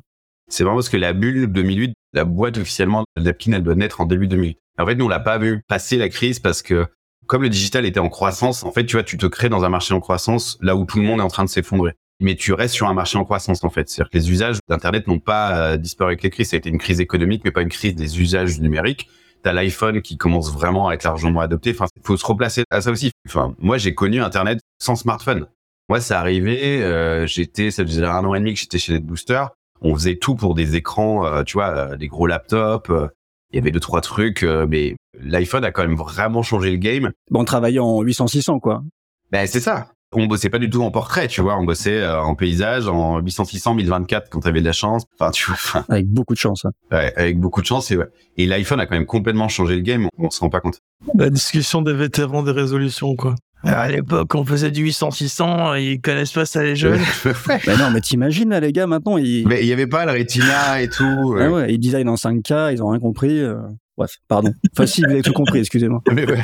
C'est 0.49 0.63
vraiment 0.63 0.77
parce 0.77 0.89
que 0.89 0.97
la 0.97 1.13
bulle 1.13 1.47
2008, 1.47 1.93
la 2.13 2.25
boîte 2.25 2.57
officiellement 2.57 3.05
d'Apkin, 3.17 3.53
elle 3.53 3.63
doit 3.63 3.75
naître 3.75 4.01
en 4.01 4.05
début 4.05 4.27
2008. 4.27 4.57
En 4.79 4.85
fait, 4.85 4.95
nous 4.95 5.05
on 5.05 5.09
l'a 5.09 5.19
pas 5.19 5.37
vu 5.37 5.61
passer 5.67 5.97
la 5.97 6.09
crise 6.09 6.39
parce 6.39 6.61
que 6.61 6.87
comme 7.31 7.43
le 7.43 7.49
digital 7.49 7.85
était 7.85 8.01
en 8.01 8.09
croissance, 8.09 8.63
en 8.63 8.73
fait, 8.73 8.85
tu 8.85 8.97
vois, 8.97 9.03
tu 9.03 9.17
te 9.17 9.25
crées 9.25 9.47
dans 9.47 9.63
un 9.63 9.69
marché 9.69 9.93
en 9.93 10.01
croissance 10.01 10.57
là 10.61 10.75
où 10.75 10.83
tout 10.85 10.99
le 10.99 11.05
monde 11.05 11.21
est 11.21 11.23
en 11.23 11.29
train 11.29 11.45
de 11.45 11.49
s'effondrer. 11.49 11.93
Mais 12.19 12.35
tu 12.35 12.51
restes 12.51 12.75
sur 12.75 12.87
un 12.89 12.93
marché 12.93 13.17
en 13.17 13.23
croissance, 13.23 13.63
en 13.63 13.69
fait. 13.69 13.87
C'est-à-dire 13.87 14.11
que 14.11 14.17
les 14.17 14.29
usages 14.29 14.57
d'Internet 14.67 15.07
n'ont 15.07 15.19
pas 15.19 15.55
euh, 15.55 15.77
disparu 15.77 16.09
avec 16.09 16.23
les 16.23 16.29
crises. 16.29 16.49
Ça 16.49 16.57
a 16.57 16.59
été 16.59 16.69
une 16.69 16.77
crise 16.77 16.99
économique, 16.99 17.43
mais 17.45 17.51
pas 17.51 17.61
une 17.61 17.69
crise 17.69 17.95
des 17.95 18.19
usages 18.19 18.59
numériques. 18.59 19.07
T'as 19.43 19.53
l'iPhone 19.53 20.01
qui 20.01 20.17
commence 20.17 20.51
vraiment 20.53 20.89
à 20.89 20.93
être 20.93 21.03
largement 21.03 21.39
adopté. 21.41 21.71
Enfin, 21.71 21.87
faut 22.03 22.17
se 22.17 22.25
replacer 22.25 22.63
à 22.69 22.81
ça 22.81 22.91
aussi. 22.91 23.11
Enfin, 23.27 23.55
moi, 23.59 23.77
j'ai 23.77 23.93
connu 23.95 24.21
Internet 24.21 24.59
sans 24.79 24.95
smartphone. 24.95 25.47
Moi, 25.89 25.99
ça 25.99 26.19
arrivait, 26.19 26.81
euh, 26.83 27.25
j'étais, 27.25 27.71
ça 27.71 27.83
faisait 27.83 28.05
un 28.05 28.23
an 28.23 28.33
et 28.35 28.39
demi 28.39 28.53
que 28.53 28.59
j'étais 28.59 28.77
chez 28.77 28.93
NetBooster. 28.93 29.43
On 29.81 29.93
faisait 29.95 30.15
tout 30.17 30.35
pour 30.35 30.53
des 30.53 30.75
écrans, 30.75 31.25
euh, 31.25 31.43
tu 31.43 31.53
vois, 31.53 31.69
euh, 31.75 31.97
des 31.97 32.07
gros 32.07 32.27
laptops. 32.27 32.89
euh, 32.91 33.07
Il 33.51 33.55
y 33.55 33.59
avait 33.59 33.71
deux, 33.71 33.79
trois 33.79 33.99
trucs, 34.01 34.43
euh, 34.43 34.65
mais 34.69 34.95
l'iPhone 35.19 35.65
a 35.65 35.71
quand 35.71 35.81
même 35.81 35.95
vraiment 35.97 36.43
changé 36.43 36.69
le 36.71 36.77
game. 36.77 37.11
Bon, 37.31 37.41
on 37.41 37.45
travaillait 37.45 37.79
en 37.79 38.01
800-600, 38.03 38.59
quoi. 38.59 38.83
Ben, 39.31 39.47
c'est 39.47 39.59
ça. 39.59 39.87
On 40.13 40.25
bossait 40.25 40.49
pas 40.49 40.59
du 40.59 40.69
tout 40.69 40.81
en 40.83 40.91
portrait, 40.91 41.27
tu 41.29 41.41
vois. 41.41 41.57
On 41.57 41.63
bossait 41.63 42.01
euh, 42.01 42.21
en 42.21 42.35
paysage, 42.35 42.87
en 42.87 43.19
800, 43.19 43.45
600, 43.45 43.75
1024 43.75 44.29
quand 44.29 44.41
t'avais 44.41 44.59
de 44.59 44.65
la 44.65 44.73
chance. 44.73 45.05
Enfin, 45.17 45.31
tu 45.31 45.49
vois, 45.51 45.85
Avec 45.87 46.07
beaucoup 46.09 46.33
de 46.33 46.39
chance. 46.39 46.65
hein. 46.65 46.71
ouais, 46.91 47.13
avec 47.15 47.39
beaucoup 47.39 47.61
de 47.61 47.65
chance. 47.65 47.91
Et, 47.91 47.97
ouais. 47.97 48.07
et 48.35 48.45
l'iPhone 48.45 48.79
a 48.81 48.85
quand 48.85 48.95
même 48.95 49.05
complètement 49.05 49.47
changé 49.47 49.75
le 49.75 49.81
game. 49.81 50.07
On, 50.17 50.25
on 50.25 50.29
se 50.29 50.41
rend 50.41 50.49
pas 50.49 50.59
compte. 50.59 50.79
La 51.15 51.29
discussion 51.29 51.81
des 51.81 51.93
vétérans 51.93 52.43
des 52.43 52.51
résolutions, 52.51 53.15
quoi. 53.15 53.35
À 53.63 53.89
l'époque, 53.89 54.33
on 54.33 54.43
faisait 54.43 54.71
du 54.71 54.83
800-600, 54.87 55.79
ils 55.79 56.01
connaissent 56.01 56.31
pas 56.33 56.45
ça 56.45 56.63
les 56.63 56.75
jeunes. 56.75 56.99
Mais 57.67 57.77
non, 57.77 57.91
mais 57.93 58.01
t'imagines, 58.01 58.49
là, 58.49 58.59
les 58.59 58.71
gars, 58.71 58.87
maintenant, 58.87 59.17
ils, 59.17 59.47
mais 59.47 59.61
il 59.61 59.67
y 59.67 59.71
avait 59.71 59.85
pas 59.85 60.03
le 60.07 60.13
Retina 60.13 60.81
et 60.81 60.89
tout. 60.89 61.35
Ah 61.37 61.43
euh. 61.43 61.49
ouais, 61.51 61.73
ils 61.73 61.77
designent 61.79 62.09
en 62.09 62.15
5K, 62.15 62.73
ils 62.73 62.81
ont 62.81 62.89
rien 62.89 62.99
compris. 62.99 63.39
euh, 63.39 63.55
Bref, 63.97 64.15
pardon. 64.27 64.51
Enfin, 64.73 64.87
si, 64.87 65.03
vous 65.03 65.11
avez 65.11 65.21
tout 65.21 65.33
compris, 65.33 65.59
excusez-moi. 65.59 66.01
mais, 66.11 66.25
ouais. 66.27 66.43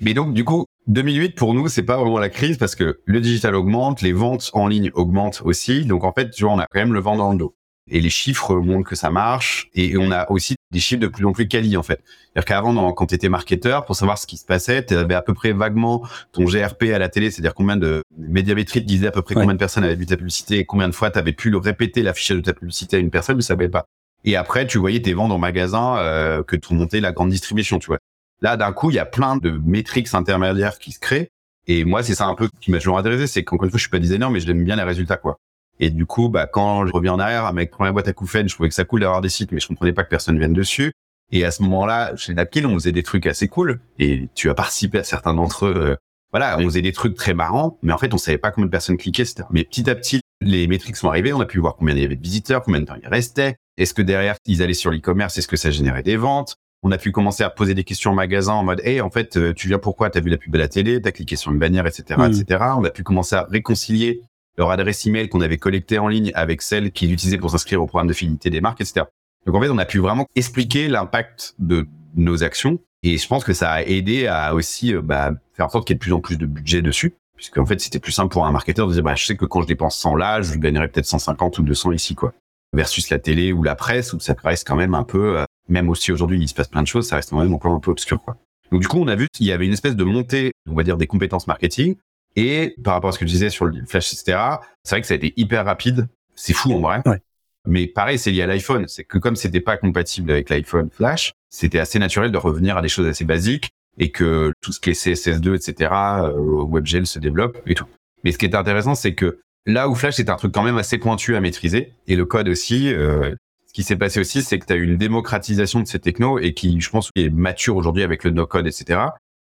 Mais 0.00 0.12
donc, 0.14 0.34
du 0.34 0.44
coup, 0.44 0.66
2008 0.88 1.34
pour 1.36 1.54
nous, 1.54 1.68
c'est 1.68 1.82
pas 1.82 1.96
vraiment 1.96 2.18
la 2.18 2.28
crise 2.28 2.58
parce 2.58 2.74
que 2.74 3.00
le 3.04 3.20
digital 3.20 3.54
augmente, 3.54 4.02
les 4.02 4.12
ventes 4.12 4.50
en 4.52 4.66
ligne 4.68 4.90
augmentent 4.94 5.42
aussi. 5.44 5.84
Donc, 5.84 6.04
en 6.04 6.12
fait, 6.12 6.30
tu 6.30 6.44
vois, 6.44 6.52
on 6.52 6.58
a 6.58 6.66
quand 6.70 6.78
même 6.80 6.92
le 6.92 7.00
vent 7.00 7.16
dans 7.16 7.32
le 7.32 7.38
dos. 7.38 7.54
Et 7.88 8.00
les 8.00 8.10
chiffres 8.10 8.56
montrent 8.56 8.88
que 8.88 8.96
ça 8.96 9.10
marche. 9.10 9.68
Et 9.74 9.96
on 9.96 10.10
a 10.10 10.28
aussi 10.30 10.56
des 10.72 10.80
chiffres 10.80 11.00
de 11.00 11.06
plus 11.06 11.24
en 11.24 11.32
plus 11.32 11.46
quali, 11.48 11.76
en 11.76 11.82
fait. 11.84 12.00
C'est-à-dire 12.34 12.44
qu'avant, 12.44 12.72
dans- 12.74 12.92
quand 12.92 13.06
tu 13.06 13.14
étais 13.14 13.28
marketeur, 13.28 13.84
pour 13.84 13.94
savoir 13.96 14.18
ce 14.18 14.26
qui 14.26 14.36
se 14.36 14.44
passait, 14.44 14.84
tu 14.84 14.94
avais 14.94 15.14
à 15.14 15.22
peu 15.22 15.32
près 15.34 15.52
vaguement 15.52 16.02
ton 16.32 16.44
GRP 16.44 16.92
à 16.92 16.98
la 16.98 17.08
télé, 17.08 17.30
c'est-à-dire 17.30 17.54
combien 17.54 17.76
de 17.76 18.02
médiamétrie 18.18 18.82
te 18.82 18.86
disait 18.86 19.06
à 19.06 19.12
peu 19.12 19.22
près 19.22 19.36
Ouais. 19.36 19.42
combien 19.42 19.54
de 19.54 19.58
personnes 19.58 19.84
avaient 19.84 19.94
vu 19.94 20.04
ta 20.06 20.16
publicité 20.16 20.58
et 20.58 20.64
combien 20.66 20.88
de 20.88 20.94
fois 20.94 21.10
tu 21.10 21.18
avais 21.18 21.32
pu 21.32 21.48
le 21.48 21.58
répéter, 21.58 22.02
l'affichage 22.02 22.38
de 22.38 22.42
ta 22.42 22.52
publicité 22.54 22.96
à 22.96 22.98
une 22.98 23.10
personne, 23.10 23.36
tu 23.36 23.42
savais 23.42 23.68
pas. 23.68 23.86
Et 24.24 24.34
après, 24.34 24.66
tu 24.66 24.78
voyais 24.78 25.00
tes 25.00 25.14
ventes 25.14 25.30
en 25.30 25.38
magasin 25.38 25.96
euh, 25.98 26.42
que 26.42 26.56
tout 26.56 26.74
montait 26.74 27.00
la 27.00 27.12
grande 27.12 27.30
distribution, 27.30 27.78
tu 27.78 27.86
vois. 27.86 27.98
Là, 28.42 28.56
d'un 28.56 28.72
coup, 28.72 28.90
il 28.90 28.94
y 28.94 28.98
a 28.98 29.06
plein 29.06 29.36
de 29.36 29.50
métriques 29.50 30.12
intermédiaires 30.14 30.78
qui 30.78 30.92
se 30.92 30.98
créent. 30.98 31.30
Et 31.66 31.84
moi, 31.84 32.02
c'est 32.02 32.14
ça 32.14 32.26
un 32.26 32.34
peu 32.34 32.48
qui 32.60 32.70
m'a 32.70 32.78
toujours 32.78 32.98
intéressé, 32.98 33.26
c'est 33.26 33.44
qu'encore 33.44 33.64
une 33.64 33.70
fois, 33.70 33.78
je 33.78 33.82
suis 33.82 33.90
pas 33.90 33.98
designer, 33.98 34.30
mais 34.30 34.40
je 34.40 34.50
aime 34.50 34.64
bien 34.64 34.76
les 34.76 34.82
résultats, 34.82 35.16
quoi. 35.16 35.38
Et 35.80 35.90
du 35.90 36.06
coup, 36.06 36.28
bah, 36.28 36.46
quand 36.46 36.86
je 36.86 36.92
reviens 36.92 37.14
en 37.14 37.18
arrière, 37.18 37.44
avec 37.44 37.70
première 37.70 37.92
boîte 37.92 38.08
à 38.08 38.12
Koufen, 38.12 38.48
je 38.48 38.54
trouvais 38.54 38.68
que 38.68 38.74
ça 38.74 38.84
cool 38.84 39.00
d'avoir 39.00 39.20
des 39.20 39.28
sites, 39.28 39.52
mais 39.52 39.60
je 39.60 39.66
comprenais 39.66 39.92
pas 39.92 40.04
que 40.04 40.08
personne 40.08 40.38
vienne 40.38 40.52
dessus. 40.52 40.92
Et 41.32 41.44
à 41.44 41.50
ce 41.50 41.62
moment-là, 41.62 42.14
chez 42.16 42.34
Napkin, 42.34 42.64
on 42.64 42.74
faisait 42.74 42.92
des 42.92 43.02
trucs 43.02 43.26
assez 43.26 43.48
cool. 43.48 43.80
Et 43.98 44.28
tu 44.34 44.48
as 44.48 44.54
participé 44.54 44.98
à 44.98 45.04
certains 45.04 45.34
d'entre 45.34 45.66
eux. 45.66 45.74
euh, 45.76 45.96
voilà, 46.30 46.58
on 46.58 46.64
faisait 46.64 46.82
des 46.82 46.92
trucs 46.92 47.14
très 47.14 47.34
marrants, 47.34 47.78
mais 47.82 47.92
en 47.92 47.98
fait, 47.98 48.12
on 48.12 48.18
savait 48.18 48.38
pas 48.38 48.50
combien 48.50 48.66
de 48.66 48.70
personnes 48.70 48.96
cliquaient, 48.96 49.22
etc. 49.22 49.44
Mais 49.50 49.64
petit 49.64 49.88
à 49.88 49.94
petit, 49.94 50.20
les 50.40 50.66
métriques 50.66 50.96
sont 50.96 51.08
arrivées. 51.08 51.32
On 51.32 51.40
a 51.40 51.46
pu 51.46 51.58
voir 51.58 51.76
combien 51.76 51.94
il 51.94 52.02
y 52.02 52.04
avait 52.04 52.16
de 52.16 52.22
visiteurs, 52.22 52.62
combien 52.62 52.80
de 52.80 52.86
temps 52.86 52.96
ils 53.02 53.08
restaient. 53.08 53.56
Est-ce 53.76 53.94
que 53.94 54.02
derrière, 54.02 54.36
ils 54.46 54.62
allaient 54.62 54.74
sur 54.74 54.90
l'e-commerce? 54.90 55.38
Est-ce 55.38 55.48
que 55.48 55.56
ça 55.56 55.70
générait 55.70 56.02
des 56.02 56.16
ventes? 56.16 56.56
On 56.82 56.92
a 56.92 56.98
pu 56.98 57.10
commencer 57.10 57.42
à 57.42 57.50
poser 57.50 57.74
des 57.74 57.84
questions 57.84 58.10
en 58.12 58.14
magasin 58.14 58.52
en 58.52 58.62
mode, 58.62 58.80
hey, 58.84 59.00
en 59.00 59.10
fait, 59.10 59.36
euh, 59.36 59.52
tu 59.54 59.66
viens 59.68 59.78
pourquoi? 59.78 60.10
T'as 60.10 60.20
vu 60.20 60.30
la 60.30 60.36
pub 60.36 60.54
à 60.54 60.58
la 60.58 60.68
télé? 60.68 61.00
T'as 61.00 61.10
cliqué 61.10 61.34
sur 61.36 61.50
une 61.50 61.58
bannière, 61.58 61.86
etc., 61.86 62.04
Mm. 62.18 62.24
etc. 62.32 62.64
On 62.76 62.84
a 62.84 62.90
pu 62.90 63.02
commencer 63.02 63.34
à 63.34 63.46
réconcilier 63.50 64.20
leur 64.58 64.70
adresse 64.70 65.04
email 65.06 65.28
qu'on 65.28 65.40
avait 65.40 65.58
collectée 65.58 65.98
en 65.98 66.08
ligne 66.08 66.30
avec 66.34 66.62
celle 66.62 66.90
qu'ils 66.92 67.12
utilisaient 67.12 67.38
pour 67.38 67.50
s'inscrire 67.50 67.82
au 67.82 67.86
programme 67.86 68.08
de 68.08 68.12
fidélité 68.12 68.50
des 68.50 68.60
marques, 68.60 68.80
etc. 68.80 69.06
Donc 69.46 69.54
en 69.54 69.60
fait, 69.60 69.68
on 69.68 69.78
a 69.78 69.84
pu 69.84 69.98
vraiment 69.98 70.26
expliquer 70.34 70.88
l'impact 70.88 71.54
de 71.58 71.86
nos 72.14 72.42
actions 72.42 72.78
et 73.02 73.18
je 73.18 73.26
pense 73.28 73.44
que 73.44 73.52
ça 73.52 73.70
a 73.70 73.82
aidé 73.82 74.26
à 74.26 74.54
aussi 74.54 74.94
euh, 74.94 75.02
bah, 75.02 75.32
faire 75.54 75.66
en 75.66 75.68
sorte 75.68 75.86
qu'il 75.86 75.94
y 75.94 75.96
ait 75.96 75.98
de 75.98 76.02
plus 76.02 76.12
en 76.12 76.20
plus 76.20 76.36
de 76.38 76.46
budget 76.46 76.82
dessus. 76.82 77.14
Puisque 77.36 77.58
en 77.58 77.66
fait, 77.66 77.78
c'était 77.80 77.98
plus 77.98 78.12
simple 78.12 78.32
pour 78.32 78.46
un 78.46 78.50
marketeur 78.52 78.86
de 78.88 78.94
dire, 78.94 79.02
bah, 79.02 79.14
je 79.14 79.26
sais 79.26 79.36
que 79.36 79.44
quand 79.44 79.60
je 79.60 79.66
dépense 79.66 79.98
100 79.98 80.16
là, 80.16 80.40
je 80.40 80.54
gagnerai 80.56 80.88
peut-être 80.88 81.04
150 81.04 81.58
ou 81.58 81.62
200 81.62 81.92
ici, 81.92 82.14
quoi. 82.14 82.32
Versus 82.72 83.10
la 83.10 83.18
télé 83.18 83.52
ou 83.52 83.62
la 83.62 83.74
presse, 83.74 84.12
où 84.12 84.20
ça 84.20 84.34
reste 84.42 84.66
quand 84.66 84.76
même 84.76 84.94
un 84.94 85.04
peu, 85.04 85.38
euh, 85.38 85.44
même 85.68 85.88
aussi 85.88 86.12
aujourd'hui, 86.12 86.40
il 86.40 86.48
se 86.48 86.54
passe 86.54 86.68
plein 86.68 86.82
de 86.82 86.86
choses, 86.86 87.06
ça 87.06 87.16
reste 87.16 87.30
quand 87.30 87.38
même 87.38 87.54
encore 87.54 87.72
un 87.72 87.80
peu 87.80 87.90
obscur, 87.90 88.22
quoi. 88.22 88.36
Donc 88.72 88.80
du 88.80 88.88
coup, 88.88 88.98
on 88.98 89.08
a 89.08 89.14
vu 89.14 89.28
qu'il 89.32 89.46
y 89.46 89.52
avait 89.52 89.66
une 89.66 89.72
espèce 89.72 89.96
de 89.96 90.04
montée, 90.04 90.52
on 90.68 90.74
va 90.74 90.82
dire, 90.82 90.96
des 90.96 91.06
compétences 91.06 91.46
marketing. 91.46 91.96
Et 92.34 92.74
par 92.82 92.94
rapport 92.94 93.10
à 93.10 93.12
ce 93.12 93.18
que 93.18 93.26
je 93.26 93.30
disais 93.30 93.48
sur 93.48 93.64
le 93.64 93.84
flash, 93.86 94.12
etc., 94.12 94.38
c'est 94.82 94.96
vrai 94.96 95.00
que 95.00 95.06
ça 95.06 95.14
a 95.14 95.16
été 95.16 95.32
hyper 95.36 95.64
rapide. 95.64 96.08
C'est 96.34 96.52
fou 96.52 96.72
en 96.72 96.80
vrai. 96.80 97.00
Ouais. 97.06 97.20
Mais 97.66 97.86
pareil, 97.86 98.18
c'est 98.18 98.30
lié 98.30 98.42
à 98.42 98.46
l'iPhone. 98.46 98.86
C'est 98.88 99.04
que 99.04 99.18
comme 99.18 99.36
c'était 99.36 99.60
pas 99.60 99.76
compatible 99.76 100.30
avec 100.30 100.50
l'iPhone 100.50 100.88
Flash, 100.90 101.32
c'était 101.50 101.78
assez 101.78 101.98
naturel 101.98 102.30
de 102.30 102.38
revenir 102.38 102.76
à 102.76 102.82
des 102.82 102.88
choses 102.88 103.06
assez 103.06 103.24
basiques 103.24 103.70
et 103.98 104.10
que 104.10 104.52
tout 104.60 104.72
ce 104.72 104.80
qui 104.80 104.90
est 104.90 104.92
CSS2, 104.92 105.56
etc., 105.56 105.90
euh, 105.92 106.64
WebGL 106.64 107.06
se 107.06 107.18
développe 107.18 107.58
et 107.66 107.74
tout. 107.74 107.86
Mais 108.22 108.32
ce 108.32 108.38
qui 108.38 108.44
est 108.44 108.54
intéressant, 108.54 108.94
c'est 108.94 109.14
que 109.14 109.40
là 109.66 109.88
où 109.88 109.94
Flash 109.94 110.14
c'est 110.14 110.30
un 110.30 110.36
truc 110.36 110.52
quand 110.52 110.62
même 110.62 110.78
assez 110.78 110.98
pointu 110.98 111.36
à 111.36 111.40
maîtriser 111.40 111.92
et 112.06 112.16
le 112.16 112.24
code 112.24 112.48
aussi. 112.48 112.92
euh, 112.92 113.34
ce 113.66 113.72
qui 113.72 113.82
s'est 113.82 113.96
passé 113.96 114.20
aussi, 114.20 114.42
c'est 114.42 114.58
que 114.58 114.64
tu 114.64 114.72
as 114.72 114.76
eu 114.76 114.84
une 114.84 114.96
démocratisation 114.96 115.80
de 115.80 115.86
ces 115.86 115.98
technos 115.98 116.38
et 116.38 116.54
qui, 116.54 116.80
je 116.80 116.88
pense, 116.88 117.10
est 117.14 117.28
mature 117.28 117.76
aujourd'hui 117.76 118.02
avec 118.02 118.24
le 118.24 118.30
no-code, 118.30 118.66
etc. 118.66 119.00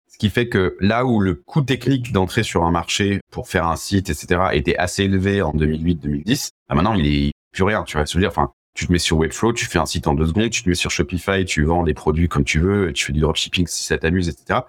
Ce 0.08 0.18
qui 0.18 0.32
fait 0.32 0.50
que 0.50 0.76
là 0.80 1.06
où 1.06 1.20
le 1.20 1.36
coût 1.36 1.62
technique 1.62 2.12
d'entrer 2.12 2.42
sur 2.42 2.64
un 2.64 2.72
marché 2.72 3.20
pour 3.32 3.48
faire 3.48 3.68
un 3.68 3.76
site, 3.76 4.10
etc., 4.10 4.42
était 4.54 4.76
assez 4.78 5.04
élevé 5.04 5.44
en 5.44 5.52
2008-2010, 5.54 6.50
bah 6.68 6.76
maintenant 6.76 6.96
il 6.96 7.06
est 7.06 7.32
plus 7.52 7.64
rien. 7.64 7.84
Tu 7.84 7.98
vois, 7.98 8.08
se 8.08 8.18
dire, 8.18 8.30
enfin, 8.30 8.52
tu 8.74 8.88
te 8.88 8.92
mets 8.92 8.98
sur 8.98 9.18
Webflow, 9.18 9.54
tu 9.54 9.66
fais 9.66 9.78
un 9.78 9.86
site 9.86 10.08
en 10.08 10.16
deux 10.16 10.26
secondes, 10.26 10.50
tu 10.50 10.64
te 10.64 10.70
mets 10.70 10.76
sur 10.76 10.90
Shopify, 10.90 11.46
tu 11.46 11.64
vends 11.64 11.84
des 11.84 11.94
produits 11.94 12.28
comme 12.28 12.44
tu 12.44 12.60
veux, 12.60 12.92
tu 12.92 13.06
fais 13.06 13.14
du 13.14 13.20
dropshipping 13.20 13.68
si 13.68 13.84
ça 13.84 14.00
t'amuse, 14.00 14.30
etc. 14.30 14.62